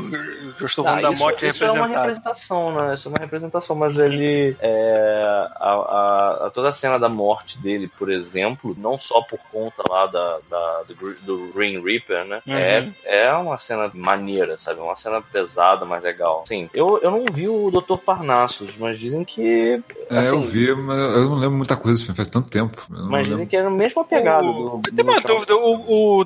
eu 0.59 0.65
estou 0.65 0.83
falando 0.83 1.01
da 1.01 1.09
Ah, 1.09 1.11
isso, 1.11 1.19
morte 1.21 1.47
isso 1.47 1.63
é 1.63 1.71
uma 1.71 1.87
representada. 1.87 2.07
representação, 2.07 2.71
né? 2.73 2.93
Isso 2.93 3.07
é 3.07 3.11
uma 3.11 3.19
representação, 3.19 3.75
mas 3.75 3.97
ele. 3.97 4.55
É, 4.59 5.23
a, 5.55 5.73
a- 5.73 6.47
a- 6.47 6.51
toda 6.51 6.69
a 6.69 6.73
cena 6.73 6.97
da 6.97 7.09
morte 7.09 7.57
dele, 7.59 7.89
por 7.99 8.11
exemplo, 8.11 8.75
não 8.77 8.97
só 8.97 9.21
por 9.21 9.39
conta 9.51 9.83
lá 9.89 10.05
da, 10.07 10.39
da- 10.49 10.81
do, 10.87 11.13
do 11.21 11.51
Green 11.53 11.81
Reaper, 11.81 12.25
né? 12.29 12.41
Uhum. 12.47 12.53
É, 12.55 12.87
é 13.25 13.33
uma 13.33 13.57
cena 13.57 13.89
maneira, 13.93 14.57
sabe? 14.57 14.79
Uma 14.79 14.95
cena 14.95 15.21
pesada, 15.21 15.85
mas 15.85 16.01
legal. 16.03 16.43
Sim, 16.47 16.69
eu, 16.73 16.99
eu 17.01 17.11
não 17.11 17.25
vi 17.31 17.49
o 17.49 17.69
Dr. 17.71 17.97
Parnassus, 17.97 18.77
mas 18.77 18.97
dizem 18.99 19.25
que. 19.25 19.81
É, 20.09 20.29
eu 20.29 20.39
assim, 20.39 20.49
vi, 20.49 20.73
mas 20.75 20.97
eu 20.99 21.29
não 21.29 21.35
lembro 21.39 21.57
muita 21.57 21.75
coisa 21.75 21.93
desse 21.95 22.05
filme, 22.05 22.15
faz 22.17 22.29
tanto 22.29 22.49
tempo. 22.49 22.81
Mas 22.89 22.99
lembro. 22.99 23.23
dizem 23.31 23.47
que 23.47 23.57
era 23.57 23.67
a 23.67 23.71
mesma 23.71 24.03
pegada 24.05 24.45
O- 24.47 24.79
do. 24.79 24.91
Tem 24.91 25.03
uma 25.03 25.19
dúvida, 25.19 25.55
o, 25.55 26.21
o, 26.21 26.25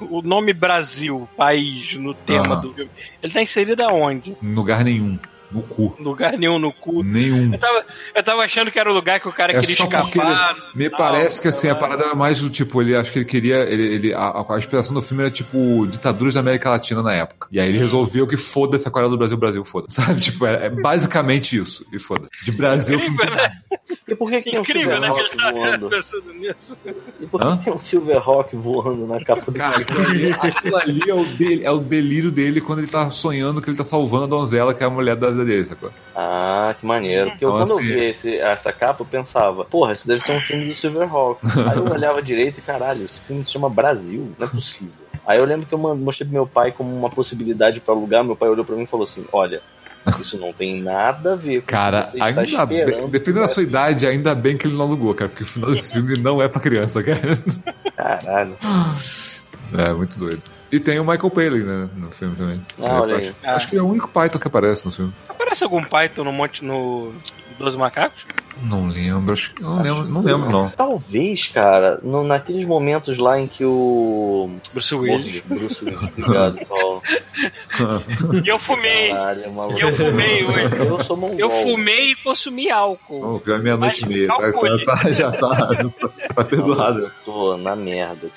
o 0.18 0.22
nome 0.22 0.52
Brasil, 0.52 1.28
país, 1.36 1.94
no 1.94 2.14
tema 2.14 2.54
Aham. 2.54 2.60
do 2.62 2.74
filme, 2.74 2.90
ele 3.22 3.32
tá 3.32 3.42
inserido 3.42 3.82
aonde? 3.82 4.36
Em 4.42 4.54
lugar 4.54 4.82
nenhum. 4.84 5.18
No 5.50 5.62
cu. 5.62 5.94
Lugar 5.98 6.38
nenhum 6.38 6.58
no 6.58 6.72
cu. 6.72 7.02
Nenhum. 7.02 7.52
Eu 7.52 7.58
tava, 7.58 7.84
eu 8.14 8.22
tava 8.22 8.42
achando 8.42 8.70
que 8.70 8.78
era 8.78 8.90
o 8.90 8.94
lugar 8.94 9.18
que 9.18 9.28
o 9.28 9.32
cara 9.32 9.52
É 9.52 9.60
queria 9.60 9.72
escapar. 9.72 10.56
Me 10.74 10.88
tal, 10.88 10.98
parece 10.98 11.42
que 11.42 11.48
assim, 11.48 11.68
a 11.68 11.74
parada 11.74 12.04
era 12.04 12.14
mais 12.14 12.38
do 12.38 12.48
tipo, 12.48 12.80
ele 12.80 12.94
acho 12.94 13.10
que 13.12 13.18
ele 13.18 13.24
queria. 13.24 13.56
Ele, 13.68 13.82
ele- 13.94 14.14
a, 14.14 14.44
a 14.48 14.58
inspiração 14.58 14.94
do 14.94 15.02
filme 15.02 15.22
era 15.24 15.30
tipo 15.30 15.86
ditaduras 15.88 16.34
da 16.34 16.40
América 16.40 16.70
Latina 16.70 17.02
na 17.02 17.14
época. 17.14 17.48
E 17.50 17.58
aí 17.58 17.68
ele 17.68 17.78
resolveu 17.78 18.26
que 18.26 18.36
foda-se 18.36 18.86
a 18.86 18.90
Coreia 18.90 19.10
do 19.10 19.18
Brasil, 19.18 19.36
Brasil, 19.36 19.64
foda-se. 19.64 19.96
Sabe? 20.00 20.20
Tipo, 20.20 20.46
é, 20.46 20.66
é 20.66 20.70
basicamente 20.70 21.56
isso. 21.56 21.84
E 21.92 21.98
foda-se. 21.98 22.44
De 22.44 22.52
Brasil. 22.52 22.98
Incrível, 22.98 23.26
né? 23.34 23.52
E 24.06 24.14
por 24.14 24.30
que, 24.30 24.42
que 24.42 24.50
tem 24.50 24.58
um 24.58 24.62
Incrível, 24.62 25.00
né? 25.00 25.10
Que 25.12 25.18
ele 25.20 25.28
Silverhawk 25.30 25.36
tá 25.36 25.52
voando? 25.70 25.88
pensando 25.90 26.32
nisso. 26.34 26.78
E 27.20 27.26
por 27.26 27.40
que 27.40 27.46
Hã? 27.46 27.56
tem 27.56 27.72
um 27.72 27.78
Silverhawk 27.78 28.56
voando 28.56 29.06
na 29.06 29.24
capa 29.24 29.50
do 29.50 29.58
Cara, 29.58 29.78
aquilo 29.78 30.00
ali, 30.00 30.32
aquilo 30.32 30.76
ali 30.76 31.00
é, 31.10 31.14
o 31.14 31.26
é 31.64 31.70
o 31.70 31.78
delírio 31.78 32.30
dele 32.30 32.60
quando 32.60 32.78
ele 32.80 32.88
tá 32.88 33.10
sonhando 33.10 33.60
que 33.60 33.68
ele 33.68 33.76
tá 33.76 33.84
salvando 33.84 34.24
a 34.24 34.26
donzela, 34.28 34.72
que 34.74 34.82
é 34.82 34.86
a 34.86 34.90
mulher 34.90 35.16
da 35.16 35.30
vida 35.40 35.52
dele, 35.52 35.64
sacou? 35.64 35.90
Ah, 36.14 36.74
que 36.78 36.86
maneiro. 36.86 37.30
Porque 37.30 37.44
eu, 37.44 37.48
Então, 37.50 37.60
quando 37.60 37.78
assim- 37.78 37.88
eu 37.90 37.94
vi 38.00 38.04
esse- 38.06 38.36
essa 38.38 38.72
capa, 38.72 39.02
eu 39.02 39.06
pensava, 39.06 39.64
porra, 39.64 39.92
isso 39.92 40.06
deve 40.06 40.20
ser 40.22 40.32
um 40.32 40.40
filme 40.40 40.66
do 40.66 40.74
Silverhawk. 40.76 41.40
Aí 41.70 41.76
eu 41.78 41.84
olhava 41.84 42.22
direito 42.22 42.58
e, 42.58 42.62
caralho, 42.62 43.04
esse 43.04 43.20
filme 43.22 43.44
se 43.44 43.50
chama 43.52 43.68
Brasil, 43.70 44.32
não 44.38 44.46
é 44.46 44.50
possível. 44.50 44.92
Aí 45.26 45.38
eu 45.38 45.44
lembro 45.44 45.66
que 45.66 45.72
eu 45.74 45.78
mostrei 45.78 46.26
pro 46.26 46.32
meu 46.34 46.46
pai 46.46 46.72
como 46.72 46.94
uma 46.96 47.10
possibilidade 47.10 47.78
pra 47.80 47.94
alugar, 47.94 48.24
meu 48.24 48.34
pai 48.36 48.48
olhou 48.48 48.64
pra 48.64 48.74
mim 48.74 48.82
e 48.84 48.86
falou 48.86 49.04
assim, 49.04 49.24
olha, 49.32 49.60
isso 50.18 50.38
não 50.38 50.52
tem 50.52 50.80
nada 50.80 51.34
a 51.34 51.36
ver 51.36 51.60
com 51.60 51.66
Cara, 51.66 52.00
o 52.00 52.04
que 52.04 52.10
você 52.12 52.16
está 52.16 52.26
ainda 52.40 52.66
bem, 52.66 52.78
esperando. 52.80 53.08
dependendo 53.08 53.40
da 53.42 53.48
sua 53.48 53.62
idade, 53.62 54.06
ainda 54.06 54.34
bem 54.34 54.56
que 54.56 54.66
ele 54.66 54.74
não 54.76 54.86
alugou, 54.86 55.14
cara, 55.14 55.28
porque 55.28 55.44
o 55.44 55.46
final 55.46 55.70
desse 55.70 55.92
filme 55.92 56.16
não 56.18 56.40
é 56.42 56.48
pra 56.48 56.60
criança, 56.60 57.02
cara. 57.02 57.38
Caralho. 57.96 58.56
É, 59.76 59.92
muito 59.92 60.18
doido. 60.18 60.42
E 60.72 60.78
tem 60.78 61.00
o 61.00 61.04
Michael 61.04 61.30
Palin, 61.30 61.62
né, 61.64 61.88
no 61.96 62.10
filme 62.12 62.36
também. 62.36 62.64
Ah, 62.78 63.00
olha 63.00 63.12
eu 63.12 63.16
aí. 63.18 63.28
acho, 63.28 63.34
acho 63.42 63.68
que 63.68 63.76
é 63.76 63.82
o 63.82 63.88
único 63.88 64.08
Python 64.08 64.38
que 64.38 64.46
aparece 64.46 64.86
no 64.86 64.92
filme. 64.92 65.12
Aparece 65.28 65.64
algum 65.64 65.82
Python 65.82 66.24
no 66.24 66.32
monte 66.32 66.64
no 66.64 67.12
Doze 67.58 67.76
Macacos? 67.76 68.24
Não 68.62 68.88
lembro, 68.88 69.32
acho 69.32 69.54
que. 69.54 69.62
Não 69.62 69.80
lembro, 69.82 70.04
não 70.04 70.20
lembro, 70.22 70.50
não. 70.50 70.70
Talvez, 70.70 71.46
cara, 71.48 71.98
no- 72.02 72.22
naqueles 72.24 72.66
momentos 72.66 73.18
lá 73.18 73.40
em 73.40 73.46
que 73.46 73.64
o. 73.64 74.50
Bruce 74.72 74.94
Willis. 74.94 75.42
Bruce 75.46 75.84
Willis, 75.84 76.02
obrigado, 76.02 76.58
Paulo. 76.68 77.02
E 78.44 78.48
eu 78.48 78.58
fumei. 78.58 79.10
Caralho, 79.10 79.40
é. 79.44 79.82
Eu 79.82 79.94
fumei 79.96 80.44
hoje. 80.44 80.76
Eu 80.86 81.04
sou 81.04 81.16
mongol. 81.16 81.38
Eu 81.38 81.50
fumei 81.50 82.10
e 82.12 82.14
consumi 82.16 82.70
álcool. 82.70 83.36
Oh, 83.36 83.40
pior 83.40 83.58
é 83.58 83.62
meia-noite 83.62 84.00
e 84.04 84.06
Mas 84.06 84.10
meia. 84.14 84.28
Tá, 84.28 84.52
tá- 84.52 85.02
tá- 85.02 85.12
já 85.12 85.32
tá, 85.32 85.68
tá 86.34 86.44
perdoado. 86.44 86.98
Eu 87.00 87.10
tô 87.24 87.56
na 87.56 87.74
merda. 87.74 88.28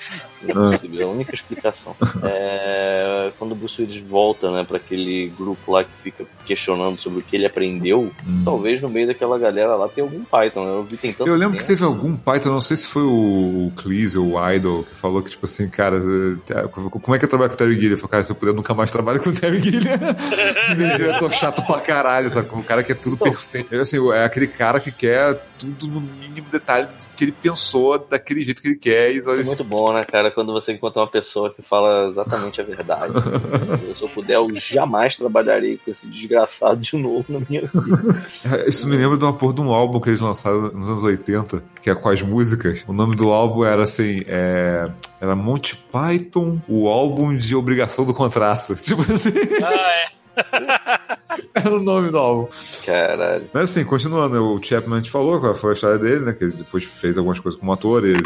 Não 0.42 0.68
é 0.68 0.72
possível, 0.72 1.00
é 1.00 1.04
a 1.04 1.12
única 1.12 1.34
explicação. 1.34 1.96
É, 2.22 3.30
quando 3.38 3.52
o 3.52 3.54
Bruce 3.54 3.80
Willis 3.80 3.98
volta, 4.02 4.50
né, 4.50 4.64
pra 4.66 4.76
aquele 4.76 5.32
grupo 5.38 5.72
lá 5.72 5.84
que 5.84 5.90
fica 6.02 6.24
questionando 6.44 6.98
sobre 6.98 7.20
o 7.20 7.22
que 7.22 7.34
ele 7.36 7.46
aprendeu, 7.46 8.10
talvez 8.44 8.80
no 8.82 8.88
meio 8.90 9.06
daquela 9.06 9.38
galera 9.38 9.74
lá 9.74 9.88
tenha 9.88 10.06
algum 10.14 10.24
Python. 10.24 10.66
Eu 10.66 10.84
vi 10.84 10.96
tem 10.96 11.12
tanto 11.12 11.28
Eu 11.28 11.36
lembro 11.36 11.58
que 11.58 11.64
teve 11.64 11.84
algum 11.84 12.16
Python, 12.16 12.50
não 12.50 12.60
sei 12.60 12.76
se 12.76 12.86
foi 12.86 13.02
o, 13.02 13.72
Cleese 13.76 14.18
ou 14.18 14.34
o 14.34 14.50
Idol, 14.52 14.84
que 14.84 14.94
falou 14.94 15.22
que, 15.22 15.30
tipo 15.30 15.44
assim, 15.44 15.68
cara, 15.68 15.98
eh, 15.98 16.68
como 16.68 17.14
é 17.14 17.18
que 17.18 17.24
eu 17.24 17.28
trabalho 17.28 17.50
com 17.50 17.54
o 17.54 17.58
Terry 17.58 17.74
Gilliam? 17.74 17.92
Eu 17.92 17.98
falei, 17.98 18.10
cara, 18.10 18.24
se 18.24 18.32
eu 18.32 18.36
puder, 18.36 18.52
eu 18.52 18.56
nunca 18.56 18.74
mais 18.74 18.92
trabalho 18.92 19.20
com 19.20 19.30
o 19.30 19.32
Terry 19.32 19.58
Gilliam. 19.58 19.94
Ele 20.70 20.84
é 20.84 20.96
diretor 20.96 21.32
chato 21.32 21.62
pra 21.66 21.80
caralho, 21.80 22.30
sabe? 22.30 22.48
O 22.52 22.62
cara 22.62 22.82
que 22.82 22.92
é 22.92 22.94
tudo 22.94 23.16
perfeito. 23.16 23.74
É, 23.74 23.80
assim, 23.80 23.98
é 24.12 24.24
aquele 24.24 24.46
cara 24.46 24.80
que 24.80 24.90
quer 24.90 25.40
tudo 25.72 25.94
no 25.94 26.00
mínimo 26.00 26.46
detalhe 26.50 26.86
que 27.16 27.24
ele 27.24 27.32
pensou 27.32 27.98
daquele 27.98 28.42
jeito 28.42 28.60
que 28.60 28.68
ele 28.68 28.76
quer. 28.76 29.12
E, 29.12 29.18
Isso 29.18 29.30
é 29.30 29.44
muito 29.44 29.64
bom, 29.64 29.92
né, 29.92 30.04
cara, 30.04 30.30
quando 30.30 30.52
você 30.52 30.72
encontra 30.72 31.00
uma 31.02 31.10
pessoa 31.10 31.52
que 31.52 31.62
fala 31.62 32.06
exatamente 32.08 32.60
a 32.60 32.64
verdade. 32.64 33.12
assim. 33.18 33.94
Se 33.94 34.02
eu 34.02 34.08
puder, 34.08 34.34
eu 34.34 34.48
jamais 34.54 35.16
trabalharei 35.16 35.78
com 35.78 35.90
esse 35.90 36.06
desgraçado 36.06 36.80
de 36.80 36.96
novo 36.96 37.24
na 37.32 37.40
minha 37.48 37.62
vida. 37.62 38.64
Isso 38.66 38.86
me 38.88 38.96
lembra 38.96 39.16
de 39.16 39.24
uma 39.24 39.32
porra 39.32 39.54
de 39.54 39.60
um 39.60 39.72
álbum 39.72 40.00
que 40.00 40.10
eles 40.10 40.20
lançaram 40.20 40.72
nos 40.72 40.88
anos 40.88 41.04
80, 41.04 41.62
que 41.80 41.90
é 41.90 41.94
com 41.94 42.08
as 42.08 42.22
músicas. 42.22 42.84
O 42.86 42.92
nome 42.92 43.16
do 43.16 43.30
álbum 43.30 43.64
era 43.64 43.82
assim, 43.82 44.22
é... 44.26 44.90
Era 45.20 45.34
Monty 45.34 45.76
Python, 45.90 46.60
o 46.68 46.86
álbum 46.86 47.34
de 47.34 47.56
obrigação 47.56 48.04
do 48.04 48.12
contrato. 48.12 48.74
Tipo 48.82 49.00
assim, 49.10 49.32
Ah, 49.62 49.72
é. 49.72 50.23
era 51.54 51.74
o 51.74 51.80
nome 51.82 52.10
do 52.10 52.18
álbum. 52.18 52.48
Caralho. 52.84 53.44
Mas 53.52 53.70
assim, 53.70 53.84
continuando, 53.84 54.54
o 54.54 54.62
Chapman 54.62 55.00
te 55.00 55.10
falou 55.10 55.40
qual 55.40 55.54
foi 55.54 55.70
a 55.70 55.74
história 55.74 55.98
dele, 55.98 56.24
né? 56.24 56.32
Que 56.32 56.44
ele 56.44 56.52
depois 56.52 56.84
fez 56.84 57.16
algumas 57.16 57.38
coisas 57.38 57.58
como 57.58 57.72
ator, 57.72 58.04
ele 58.04 58.22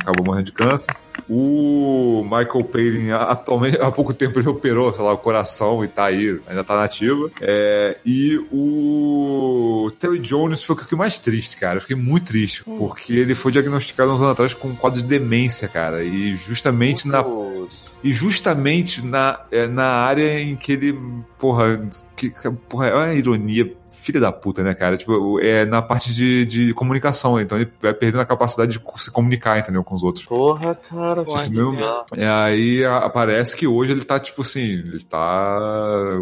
acabou 0.00 0.24
morrendo 0.26 0.46
de 0.46 0.52
câncer. 0.52 0.94
O 1.28 2.22
Michael 2.24 2.64
Palin, 2.64 3.10
atualmente, 3.10 3.80
há 3.80 3.90
pouco 3.90 4.14
tempo 4.14 4.38
ele 4.38 4.48
operou, 4.48 4.92
sei 4.92 5.04
lá, 5.04 5.12
o 5.12 5.18
coração 5.18 5.84
e 5.84 5.88
tá 5.88 6.04
aí, 6.06 6.40
ainda 6.46 6.64
tá 6.64 6.76
nativa. 6.76 7.30
É, 7.40 7.96
e 8.04 8.36
o 8.50 9.92
Terry 9.98 10.18
Jones 10.18 10.62
foi 10.62 10.76
o 10.76 10.78
que 10.78 10.96
mais 10.96 11.18
triste, 11.18 11.56
cara. 11.56 11.76
Eu 11.76 11.80
fiquei 11.80 11.96
muito 11.96 12.26
triste, 12.26 12.64
porque 12.64 13.12
ele 13.12 13.34
foi 13.34 13.52
diagnosticado 13.52 14.10
uns 14.12 14.20
anos 14.20 14.32
atrás 14.32 14.54
com 14.54 14.68
um 14.68 14.76
quadro 14.76 15.02
de 15.02 15.06
demência, 15.06 15.68
cara. 15.68 16.02
E 16.02 16.36
justamente 16.36 17.06
na. 17.06 17.24
E 18.02 18.12
justamente 18.12 19.04
na, 19.04 19.40
é, 19.50 19.66
na 19.66 19.84
área 19.84 20.40
em 20.40 20.56
que 20.56 20.72
ele. 20.72 20.98
Porra, 21.38 21.88
que, 22.16 22.30
porra, 22.68 22.88
é 22.88 22.94
uma 22.94 23.14
ironia. 23.14 23.76
Filha 23.90 24.18
da 24.18 24.32
puta, 24.32 24.62
né, 24.62 24.72
cara? 24.72 24.96
Tipo, 24.96 25.38
é 25.40 25.66
na 25.66 25.82
parte 25.82 26.14
de, 26.14 26.46
de 26.46 26.72
comunicação, 26.72 27.38
então 27.38 27.58
ele 27.58 27.70
vai 27.82 27.92
perdendo 27.92 28.22
a 28.22 28.24
capacidade 28.24 28.72
de 28.72 28.80
se 28.96 29.10
comunicar, 29.10 29.58
entendeu, 29.58 29.84
com 29.84 29.94
os 29.94 30.02
outros. 30.02 30.24
Porra, 30.24 30.74
cara. 30.74 31.22
Porra, 31.22 31.44
que 31.44 31.50
Meu-. 31.50 31.74
E 32.16 32.24
aí 32.24 32.82
aparece 32.82 33.54
que 33.54 33.66
hoje 33.66 33.92
ele 33.92 34.02
tá, 34.02 34.18
tipo 34.18 34.40
assim, 34.40 34.62
ele 34.62 35.04
tá 35.04 36.18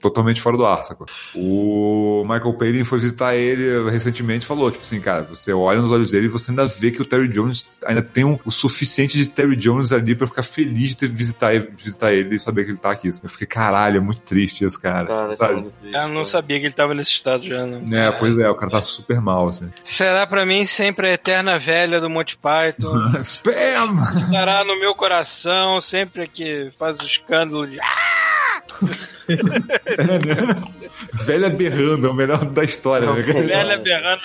totalmente 0.00 0.40
fora 0.40 0.56
do 0.56 0.64
ar, 0.66 0.84
sacou? 0.84 1.06
O 1.34 2.22
Michael 2.28 2.54
Palin 2.54 2.84
foi 2.84 2.98
visitar 2.98 3.34
ele 3.34 3.88
recentemente 3.90 4.44
e 4.44 4.48
falou, 4.48 4.70
tipo 4.70 4.84
assim, 4.84 5.00
cara, 5.00 5.22
você 5.22 5.52
olha 5.52 5.80
nos 5.80 5.90
olhos 5.92 6.10
dele 6.10 6.26
e 6.26 6.28
você 6.28 6.50
ainda 6.50 6.66
vê 6.66 6.90
que 6.90 7.00
o 7.02 7.04
Terry 7.04 7.28
Jones 7.28 7.66
ainda 7.84 8.02
tem 8.02 8.24
um- 8.24 8.38
o 8.44 8.50
suficiente 8.50 9.16
de 9.18 9.28
Terry 9.28 9.56
Jones 9.56 9.92
ali 9.92 10.14
pra 10.14 10.26
ficar 10.26 10.42
feliz 10.42 10.90
de 10.90 10.96
ter 10.96 11.08
visitar 11.08 11.54
ele, 11.54 11.70
de 11.70 11.84
visitar 11.84 12.12
ele 12.12 12.36
e 12.36 12.40
saber 12.40 12.64
que 12.64 12.70
ele 12.70 12.78
tá 12.78 12.90
aqui. 12.90 13.08
Eu 13.22 13.28
fiquei, 13.28 13.46
caralho, 13.46 13.96
é 13.98 14.00
muito 14.00 14.20
triste 14.22 14.64
isso, 14.64 14.80
cara. 14.80 15.06
Cara, 15.06 15.30
tipo, 15.30 15.44
é 15.44 15.46
sabe? 15.48 15.72
Eu 15.82 16.08
não 16.08 16.14
cara. 16.14 16.24
sabia 16.26 16.58
que 16.60 16.66
ele 16.66 16.74
tava 16.74 16.94
nesse 16.94 17.10
estado 17.10 17.44
já, 17.46 17.64
né? 17.66 17.82
É, 17.92 18.10
pois 18.12 18.38
é, 18.38 18.48
o 18.50 18.54
cara 18.54 18.70
tá 18.70 18.80
super 18.80 19.20
mal, 19.20 19.48
assim. 19.48 19.70
Será 19.84 20.26
pra 20.26 20.44
mim 20.46 20.66
sempre 20.66 21.08
a 21.08 21.12
eterna 21.12 21.58
velha 21.58 22.00
do 22.00 22.10
Monty 22.10 22.36
Python. 22.36 23.12
Spam! 23.22 23.98
Estará 24.26 24.64
no 24.64 24.78
meu 24.78 24.94
coração 24.94 25.80
sempre 25.80 26.28
que 26.28 26.70
faz 26.78 26.98
o 26.98 27.04
escândalo 27.04 27.66
de. 27.66 27.78
"Ah!" 28.82 28.86
Velha 31.24 31.50
berrando, 31.50 32.06
é 32.06 32.10
o 32.10 32.14
melhor 32.14 32.44
da 32.44 32.62
história, 32.64 33.10
né? 33.12 33.22
cara? 33.22 33.42
Velha 33.42 33.78
berrando 33.78 34.22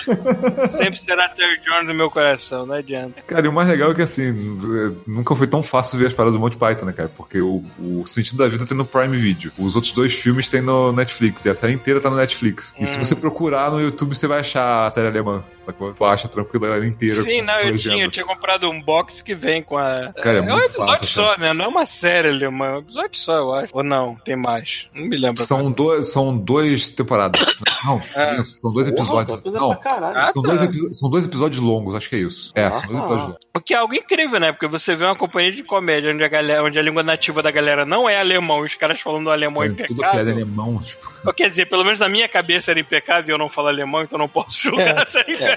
sempre 0.76 1.00
será 1.00 1.28
Terry 1.28 1.60
Jones 1.64 1.86
no 1.88 1.94
meu 1.94 2.10
coração, 2.10 2.64
não 2.66 2.74
adianta. 2.74 3.20
Cara, 3.26 3.44
e 3.44 3.48
o 3.48 3.52
mais 3.52 3.68
legal 3.68 3.90
é 3.90 3.94
que 3.94 4.02
assim, 4.02 4.28
é, 4.28 4.92
nunca 5.06 5.34
foi 5.34 5.46
tão 5.46 5.62
fácil 5.62 5.98
ver 5.98 6.06
as 6.06 6.12
paradas 6.14 6.34
do 6.38 6.40
Monty 6.40 6.56
Python, 6.56 6.86
né, 6.86 6.92
cara? 6.92 7.08
Porque 7.14 7.40
o, 7.40 7.64
o 7.78 8.04
sentido 8.06 8.38
da 8.38 8.48
vida 8.48 8.64
tem 8.66 8.76
no 8.76 8.84
Prime 8.84 9.16
Video. 9.16 9.50
Os 9.58 9.74
outros 9.74 9.92
dois 9.92 10.14
filmes 10.14 10.48
tem 10.48 10.60
no 10.62 10.92
Netflix, 10.92 11.44
e 11.44 11.50
a 11.50 11.54
série 11.54 11.72
inteira 11.72 12.00
tá 12.00 12.08
no 12.10 12.16
Netflix. 12.16 12.74
E 12.78 12.86
se 12.86 12.98
Hum. 12.98 13.04
você 13.04 13.14
procurar 13.16 13.70
no 13.70 13.80
YouTube, 13.80 14.14
você 14.14 14.26
vai 14.26 14.40
achar 14.40 14.86
a 14.86 14.90
série 14.90 15.08
alemã. 15.08 15.42
Sacou? 15.64 15.92
Tu 15.94 16.04
acha 16.04 16.28
tranquilo 16.28 16.66
ela 16.66 16.84
inteira. 16.86 17.22
Sim, 17.22 17.42
não, 17.42 17.58
eu 17.60 17.76
tinha, 17.78 18.04
eu 18.04 18.10
tinha 18.10 18.26
comprado 18.26 18.68
um 18.68 18.80
box 18.82 19.22
que 19.22 19.34
vem 19.34 19.62
com 19.62 19.76
a. 19.78 20.12
Cara, 20.20 20.38
é 20.38 20.40
um 20.42 20.44
muito 20.46 20.64
episódio 20.66 20.86
fácil, 20.92 21.06
só, 21.08 21.28
cara. 21.36 21.40
né? 21.40 21.52
Não 21.52 21.64
é 21.64 21.68
uma 21.68 21.86
série 21.86 22.28
alemã, 22.28 22.66
é 22.66 22.72
um 22.74 22.78
episódio 22.78 23.16
só, 23.18 23.32
eu 23.34 23.52
acho. 23.54 23.68
Ou 23.72 23.82
não, 23.82 24.16
tem 24.16 24.34
mais. 24.36 24.88
Não 24.94 25.06
me 25.06 25.16
lembro. 25.16 25.42
São, 25.42 25.70
dois, 25.70 26.08
são 26.12 26.36
dois 26.36 26.90
temporadas. 26.90 27.40
Não, 27.84 27.98
É. 28.16 28.44
são 28.60 28.72
dois 28.72 28.88
episódios. 28.88 29.40
Não. 29.44 29.72
Ah, 29.84 30.30
são 30.32 30.42
tá. 30.42 30.48
dois, 30.54 30.62
epi- 30.62 30.94
são 30.94 31.10
dois 31.10 31.24
episódios 31.24 31.60
longos, 31.60 31.94
acho 31.94 32.08
que 32.08 32.16
é 32.16 32.18
isso. 32.20 32.52
É, 32.54 32.72
são 32.72 32.86
dois 32.88 32.98
Ah. 33.00 33.04
episódios 33.04 33.26
longos. 33.28 33.40
O 33.54 33.60
que 33.60 33.74
é 33.74 33.76
algo 33.76 33.94
incrível, 33.94 34.40
né? 34.40 34.50
Porque 34.52 34.66
você 34.66 34.94
vê 34.96 35.04
uma 35.04 35.14
companhia 35.16 35.52
de 35.52 35.62
comédia 35.62 36.10
onde 36.12 36.24
a, 36.24 36.28
galera, 36.28 36.64
onde 36.64 36.78
a 36.78 36.82
língua 36.82 37.02
nativa 37.02 37.42
da 37.42 37.50
galera 37.50 37.84
não 37.84 38.08
é 38.08 38.18
alemão, 38.18 38.62
e 38.64 38.66
os 38.66 38.74
caras 38.74 39.00
falando 39.00 39.30
alemão 39.30 39.62
tudo 39.62 39.72
impecável. 39.72 39.96
piada 40.12 40.30
em 40.30 40.32
alemão, 40.34 40.78
tipo. 40.82 41.12
Quer 41.34 41.50
dizer, 41.50 41.66
pelo 41.66 41.84
menos 41.84 42.00
na 42.00 42.08
minha 42.08 42.28
cabeça 42.28 42.72
era 42.72 42.80
impecável 42.80 43.28
e 43.28 43.32
eu 43.32 43.38
não 43.38 43.48
falo 43.48 43.68
alemão, 43.68 44.02
então 44.02 44.18
não 44.18 44.26
posso 44.28 44.58
julgar 44.60 45.06
se 45.06 45.18
era 45.18 45.30
impecável. 45.30 45.51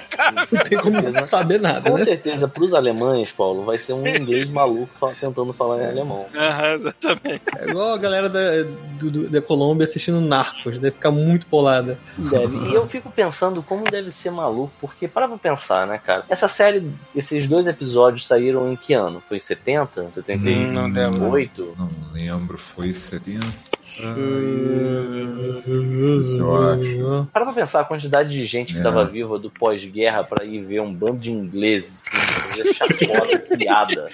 Não 0.51 0.63
tem 0.63 0.77
como 0.77 1.25
saber 1.27 1.59
nada, 1.59 1.89
Com 1.89 1.97
né? 1.97 2.03
certeza, 2.03 2.47
pros 2.47 2.73
alemães, 2.73 3.31
Paulo, 3.31 3.63
vai 3.63 3.77
ser 3.77 3.93
um 3.93 4.05
inglês 4.07 4.49
maluco 4.49 4.89
fa- 4.99 5.13
tentando 5.19 5.53
falar 5.53 5.81
em 5.83 5.87
alemão. 5.87 6.25
Aham, 6.35 6.73
exatamente. 6.75 7.41
É 7.57 7.69
igual 7.69 7.93
a 7.93 7.97
galera 7.97 8.29
da, 8.29 8.63
do, 8.99 9.11
do- 9.11 9.29
da 9.29 9.41
Colômbia 9.41 9.83
assistindo 9.85 10.19
Narcos, 10.21 10.77
deve 10.79 10.95
ficar 10.95 11.11
muito 11.11 11.45
polada. 11.47 11.97
Deve. 12.17 12.57
E 12.69 12.73
eu 12.73 12.87
fico 12.87 13.09
pensando 13.11 13.61
como 13.63 13.83
deve 13.85 14.11
ser 14.11 14.31
maluco, 14.31 14.71
porque 14.81 15.07
para 15.07 15.27
pra 15.27 15.37
pensar, 15.37 15.85
né, 15.87 15.97
cara? 16.03 16.23
Essa 16.29 16.47
série, 16.47 16.89
esses 17.15 17.47
dois 17.47 17.67
episódios 17.67 18.25
saíram 18.25 18.71
em 18.71 18.75
que 18.75 18.93
ano? 18.93 19.21
Foi 19.27 19.37
em 19.37 19.41
70? 19.41 20.11
78? 20.13 20.49
Hum, 20.69 20.73
não 20.73 20.87
lembro. 20.87 21.19
Não 21.77 21.89
lembro, 22.13 22.57
foi 22.57 22.93
70. 22.93 23.45
Isso 26.21 26.39
eu 26.39 26.69
acho. 26.69 27.27
Para 27.31 27.45
pra 27.45 27.53
pensar 27.53 27.81
a 27.81 27.83
quantidade 27.85 28.29
de 28.29 28.45
gente 28.45 28.73
que 28.73 28.79
É. 28.79 28.83
tava 28.83 29.05
viva 29.05 29.37
do 29.39 29.49
pós-guerra 29.49 30.23
pra 30.23 30.43
ir 30.45 30.63
ver 30.63 30.81
um 30.81 30.93
bando 30.93 31.17
de 31.19 31.31
ingleses 31.31 32.03
assim, 32.13 32.41
fazer 32.41 32.73
chacota, 32.73 33.39
piada. 33.57 34.07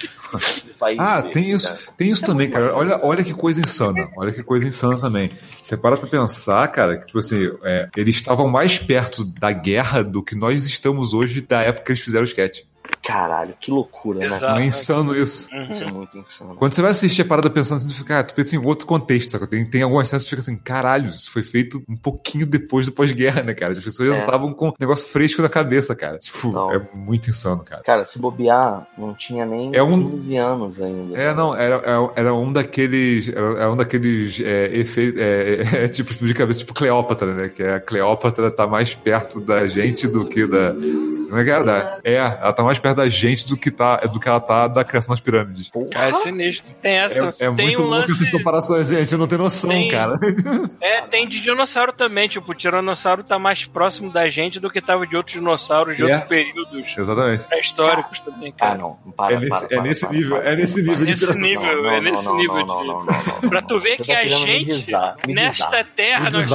Ah, 0.98 1.22
tem 1.22 1.50
isso, 1.50 1.68
cara. 1.68 1.80
tem 1.96 2.10
isso 2.10 2.24
também, 2.24 2.48
cara. 2.50 2.74
Olha, 2.74 3.00
olha 3.02 3.24
que 3.24 3.32
coisa 3.34 3.60
insana. 3.60 4.08
Olha 4.16 4.32
que 4.32 4.42
coisa 4.42 4.66
insana 4.66 4.98
também. 4.98 5.30
Você 5.62 5.76
para 5.76 5.96
pra 5.96 6.08
pensar, 6.08 6.66
cara, 6.68 6.98
que, 6.98 7.06
tipo 7.06 7.18
assim, 7.18 7.50
é, 7.62 7.88
eles 7.96 8.16
estavam 8.16 8.48
mais 8.48 8.78
perto 8.78 9.24
da 9.24 9.52
guerra 9.52 10.02
do 10.02 10.22
que 10.22 10.34
nós 10.34 10.64
estamos 10.66 11.14
hoje 11.14 11.40
da 11.42 11.60
época 11.62 11.84
que 11.86 11.92
eles 11.92 12.02
fizeram 12.02 12.22
o 12.24 12.26
sketch. 12.26 12.60
Caralho, 13.04 13.54
que 13.60 13.70
loucura, 13.70 14.20
né? 14.20 14.26
Exato. 14.26 14.44
Não 14.46 14.58
é 14.58 14.64
insano 14.66 15.16
isso. 15.16 15.48
Isso 15.70 15.82
é 15.84 15.90
muito 15.90 16.16
insano. 16.16 16.54
Quando 16.54 16.72
você 16.72 16.80
vai 16.82 16.92
assistir 16.92 17.22
a 17.22 17.24
parada 17.24 17.50
pensando 17.50 17.78
assim, 17.78 17.88
tu 17.88 17.94
fica, 17.96 18.20
ah, 18.20 18.22
tu 18.22 18.32
pensa 18.32 18.54
em 18.54 18.64
outro 18.64 18.86
contexto, 18.86 19.30
sabe? 19.30 19.48
Tem, 19.48 19.64
tem 19.68 19.82
algumas 19.82 20.08
cenas 20.08 20.22
que 20.22 20.30
fica 20.30 20.42
assim, 20.42 20.56
caralho, 20.56 21.08
isso 21.08 21.30
foi 21.32 21.42
feito 21.42 21.82
um 21.88 21.96
pouquinho 21.96 22.46
depois 22.46 22.86
do 22.86 22.92
pós-guerra, 22.92 23.42
né, 23.42 23.54
cara? 23.54 23.72
As 23.72 23.80
pessoas 23.82 24.08
já 24.08 24.14
É. 24.14 24.18
não 24.18 24.24
estavam 24.24 24.54
com 24.54 24.68
um 24.68 24.72
negócio 24.78 25.08
fresco 25.08 25.42
na 25.42 25.48
cabeça, 25.48 25.96
cara. 25.96 26.18
Tipo, 26.18 26.52
Não. 26.52 26.72
é 26.72 26.80
muito 26.94 27.28
insano, 27.28 27.64
cara. 27.64 27.82
Cara, 27.82 28.04
se 28.04 28.20
bobear, 28.20 28.86
não 28.96 29.14
tinha 29.14 29.44
nem 29.44 29.74
É 29.74 29.82
um- 29.82 30.10
15 30.10 30.36
anos 30.36 30.80
ainda. 30.80 31.18
É, 31.18 31.34
não, 31.34 31.56
era, 31.56 31.74
era- 31.84 32.10
era 32.14 32.34
um 32.34 32.52
daqueles. 32.52 33.28
Era, 33.28 33.72
um 33.72 33.76
daqueles 33.76 34.40
é, 34.40 34.76
efeitos. 34.78 35.20
É, 35.20 35.62
é, 35.84 35.88
tipo 35.88 36.14
de 36.24 36.34
cabeça, 36.34 36.60
tipo 36.60 36.72
Cleópatra, 36.72 37.34
né? 37.34 37.48
Que 37.48 37.64
a 37.64 37.80
Cleópatra 37.80 38.48
tá 38.50 38.64
mais 38.66 38.94
perto 38.94 39.40
da 39.40 39.66
gente 39.66 40.06
do 40.06 40.24
que 40.28 40.46
da. 40.46 40.72
Como 40.72 41.40
é 41.40 41.44
que 41.44 41.50
era? 41.50 41.98
É, 42.04 42.14
ela 42.16 42.52
tá 42.52 42.62
mais 42.62 42.78
perto 42.78 42.91
da 42.94 43.08
gente 43.08 43.46
do 43.48 43.56
que, 43.56 43.70
tá, 43.70 43.96
do 43.98 44.18
que 44.20 44.28
ela 44.28 44.40
tá 44.40 44.68
da 44.68 44.84
criação 44.84 45.12
das 45.14 45.20
pirâmides. 45.20 45.70
Cara, 45.90 46.10
é 46.10 46.12
sinistro. 46.14 46.70
Tem 46.80 46.92
essa. 46.98 47.18
É, 47.18 47.46
é 47.46 47.50
tem 47.52 47.66
muito 47.66 47.82
um 47.82 47.84
louco 47.86 48.00
lance. 48.00 48.12
essas 48.12 48.30
comparações, 48.30 48.88
gente. 48.88 49.12
Eu 49.12 49.18
não 49.18 49.26
tenho 49.26 49.42
noção, 49.42 49.70
Tem- 49.70 49.90
cara. 49.90 50.18
É, 50.80 51.00
tem 51.02 51.28
de 51.28 51.40
dinossauro 51.40 51.92
também. 51.92 52.28
Tipo, 52.28 52.52
o 52.52 52.54
tiranossauro 52.54 53.22
tá 53.22 53.38
mais 53.38 53.64
próximo 53.64 54.10
da 54.12 54.28
gente 54.28 54.58
do 54.58 54.70
que 54.70 54.80
tava 54.80 55.06
de 55.06 55.16
outros 55.16 55.34
dinossauros 55.34 55.96
de 55.96 56.02
É. 56.02 56.06
outros 56.06 56.24
períodos 56.28 56.94
Exatamente. 56.98 57.44
pré-históricos 57.44 58.20
também, 58.20 58.52
Ah, 58.56 58.60
cara. 58.60 58.78
não. 58.78 58.94
Para, 59.16 59.34
É 59.34 59.38
nesse, 59.38 59.50
para, 59.68 59.76
é 59.76 59.80
nesse 59.80 60.00
para, 60.00 60.12
nível, 60.12 60.36
para, 60.36 60.48
é 60.50 60.56
nesse 60.56 60.82
nível 60.82 60.96
de 61.06 61.12
Nesse 61.26 61.40
nível, 61.40 61.82
Não, 61.82 61.90
é 61.90 62.00
não, 62.00 62.10
nesse 62.10 62.24
não, 62.24 62.36
nível 62.36 62.66
não, 62.66 62.78
de. 62.82 62.86
não, 62.88 62.98
não, 62.98 63.04
não, 63.04 63.24
não, 63.42 63.48
Pra 63.48 63.62
tu 63.62 63.74
não. 63.74 63.80
ver 63.80 63.96
que 63.98 64.12
tá 64.12 64.20
a 64.20 64.26
gente, 64.26 64.86
nesta 65.28 65.84
terra, 65.84 66.28
nós 66.30 66.48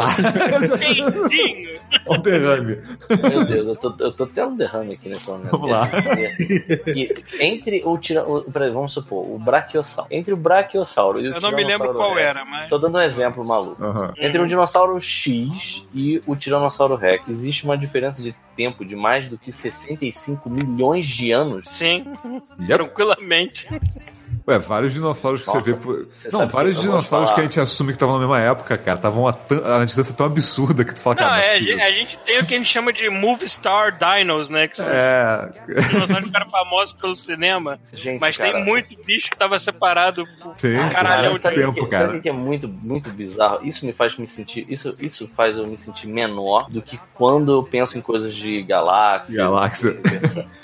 quentinho. 0.78 1.80
Olha 2.08 2.20
o 2.20 2.22
derrame. 2.22 2.78
Meu 3.30 3.46
Deus, 3.46 3.68
eu 3.70 3.76
tô, 3.76 3.96
eu 4.04 4.12
tô 4.12 4.26
tendo 4.26 4.50
um 4.52 4.58
derrame 4.58 4.94
aqui 4.94 5.10
nesse 5.10 5.28
momento. 5.28 5.52
Vamos 5.52 5.70
lá. 5.70 5.90
Que 6.36 7.24
entre 7.40 7.82
o 7.86 7.98
tira, 7.98 8.24
o, 8.28 8.46
vamos 8.74 8.94
supor, 8.94 9.26
o 9.30 9.38
brachiosauro. 9.38 10.08
Entre 10.12 10.34
o 10.34 10.38
brachiosauro 10.38 11.20
e 11.20 11.30
o 11.30 11.34
Eu 11.34 11.42
não 11.42 11.52
me 11.52 11.64
lembro 11.64 11.94
qual 11.94 12.14
Rex, 12.14 12.28
era, 12.28 12.46
mas. 12.46 12.70
Tô 12.70 12.78
dando 12.78 12.98
um 12.98 13.02
exemplo 13.02 13.48
maluco. 13.48 13.84
Aham. 13.84 14.14
Entre 14.18 14.40
um 14.40 14.48
dinossauro 14.48 15.00
X 15.02 15.86
e 15.94 16.22
o 16.26 16.36
Tiranossauro 16.36 16.96
Rex, 16.96 17.28
existe 17.28 17.66
uma 17.66 17.78
diferença 17.78 18.22
de 18.22 18.36
tempo 18.58 18.84
de 18.84 18.96
mais 18.96 19.28
do 19.28 19.38
que 19.38 19.52
65 19.54 20.50
milhões 20.50 21.06
de 21.06 21.32
anos. 21.32 21.70
Sim, 21.70 22.04
Yep. 22.60 22.68
tranquilamente. 22.74 23.68
Ué, 24.48 24.58
vários 24.60 24.94
dinossauros 24.94 25.42
que 25.42 25.48
Nossa, 25.48 25.62
você 25.62 25.74
vê. 25.74 25.78
Por... 25.78 26.08
você 26.08 26.30
Não, 26.32 26.48
vários 26.48 26.78
que 26.78 26.82
dinossauros 26.84 27.32
que 27.32 27.40
a 27.40 27.44
gente 27.44 27.60
assume 27.60 27.90
que 27.92 27.96
estavam 27.96 28.16
na 28.16 28.22
mesma 28.22 28.40
época, 28.40 28.78
cara, 28.78 28.98
estavam 28.98 29.28
a, 29.28 29.38
a 29.80 29.86
distância 29.86 30.14
tão 30.14 30.26
absurda 30.26 30.86
que 30.86 30.94
tu 30.96 31.02
fala, 31.02 31.16
Não, 31.18 31.24
cara. 31.28 31.42
é, 31.46 31.56
a 31.56 31.60
gente, 31.60 31.82
a 31.82 31.92
gente 31.92 32.18
tem 32.20 32.40
o 32.40 32.46
que 32.46 32.54
a 32.54 32.58
gente 32.58 32.70
chama 32.70 32.94
de 32.94 33.10
movie 33.10 33.48
star 33.48 33.98
dinos, 33.98 34.50
né? 34.50 34.68
Que 34.70 34.78
são 34.78 34.86
É. 34.88 35.52
os 35.68 35.88
dinossauros 35.90 36.18
que 36.20 36.26
ficaram 36.28 36.50
famosos 36.50 36.94
pelo 36.94 37.16
cinema. 37.16 37.78
Gente, 37.94 38.20
Mas 38.22 38.38
cara, 38.38 38.54
tem 38.54 38.66
muito 38.66 38.96
bicho 39.06 39.30
que 39.30 39.38
tava 39.38 39.60
separado 39.60 40.26
por 40.42 40.58
Sim, 40.58 40.76
um 40.78 40.90
cara, 40.90 41.10
caralhão 41.10 41.34
de 41.34 41.42
tempo, 41.42 41.74
que, 41.74 41.86
cara. 41.88 42.06
Sabe 42.06 42.18
o 42.20 42.22
que 42.22 42.30
é 42.30 42.34
muito, 42.34 42.70
muito 42.70 43.10
bizarro? 43.10 43.68
Isso 43.68 43.86
me 43.86 43.92
faz 43.92 44.18
me 44.18 44.28
sentir. 44.28 44.66
Isso, 44.70 44.96
isso 45.02 45.28
faz 45.36 45.58
eu 45.58 45.66
me 45.66 45.78
sentir 45.78 46.08
menor 46.08 46.70
do 46.70 46.82
que 46.82 46.98
quando 47.16 47.52
eu 47.54 47.64
penso 47.64 47.98
em 47.98 48.02
coisas 48.02 48.34
de 48.34 48.47
galáxia. 48.64 49.38
Galáxia. 49.38 50.02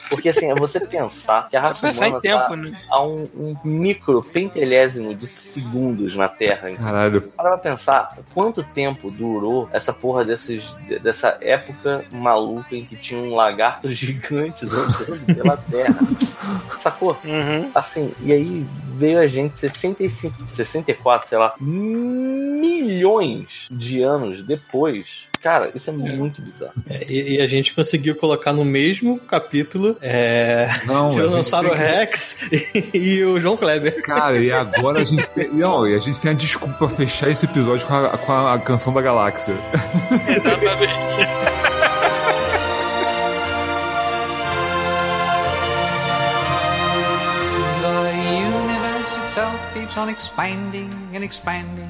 Porque 0.09 0.29
assim, 0.29 0.51
é 0.51 0.55
você 0.55 0.79
pensar 0.79 1.47
que 1.47 1.57
a 1.57 1.61
raça 1.61 1.87
Pensar 1.87 2.07
em 2.07 2.09
humana 2.09 2.21
tempo, 2.21 2.49
tá 2.49 2.55
né? 2.55 2.81
a 2.89 3.03
um, 3.03 3.27
um 3.35 3.55
micro 3.63 4.21
pentelésimo 4.21 5.15
de 5.15 5.27
segundos 5.27 6.15
na 6.15 6.27
Terra. 6.27 6.71
Caralho. 6.75 7.21
Para 7.21 7.49
pra 7.49 7.57
pensar 7.57 8.09
quanto 8.33 8.63
tempo 8.63 9.11
durou 9.11 9.67
essa 9.71 9.91
porra 9.91 10.23
desses, 10.23 10.63
dessa 11.01 11.37
época 11.41 12.05
maluca 12.11 12.75
em 12.75 12.85
que 12.85 12.95
tinham 12.95 13.31
lagartos 13.31 13.93
gigantes 13.97 14.71
andando 14.71 15.25
pela 15.25 15.57
Terra. 15.57 15.99
Sacou? 16.79 17.17
Uhum. 17.23 17.71
Assim, 17.73 18.11
e 18.21 18.33
aí 18.33 18.65
veio 18.95 19.19
a 19.19 19.27
gente 19.27 19.57
65, 19.59 20.47
64, 20.47 21.29
sei 21.29 21.37
lá, 21.37 21.53
milhões 21.59 23.67
de 23.71 24.01
anos 24.01 24.43
depois. 24.43 25.23
Cara, 25.43 25.69
isso 25.75 25.89
é 25.89 25.93
muito 25.93 26.41
bizarro. 26.41 26.72
É, 26.89 27.03
e, 27.11 27.35
e 27.35 27.41
a 27.41 27.47
gente 27.47 27.73
conseguiu 27.75 28.15
colocar 28.15 28.53
no 28.53 28.63
mesmo 28.63 29.19
capítulo 29.19 29.97
é, 30.01 30.69
Não, 30.85 31.09
Tiranossauro 31.11 31.72
que- 31.72 31.75
Rex 31.75 32.38
e, 32.93 32.97
e 32.97 33.25
o 33.25 33.38
João 33.41 33.57
Kleber. 33.57 34.01
Cara, 34.01 34.38
e 34.39 34.49
agora 34.53 35.01
a 35.01 35.03
gente 35.03 35.30
tem. 35.31 35.49
Não, 35.49 35.85
e 35.85 35.93
a 35.95 35.99
gente 35.99 36.17
tem 36.22 36.31
a 36.31 36.33
desculpa 36.33 36.73
pra 36.88 36.89
fechar 36.89 37.30
esse 37.30 37.43
episódio 37.45 37.85
com 37.85 37.93
a, 37.93 38.17
com 38.17 38.31
a 38.31 38.57
canção 38.59 38.93
da 38.93 39.01
galáxia. 39.01 39.53
Exatamente. 40.30 40.93
Itself 49.23 49.59
keeps 49.73 49.97
on 49.97 50.09
expanding 50.09 50.89
and 51.13 51.23
expanding 51.23 51.89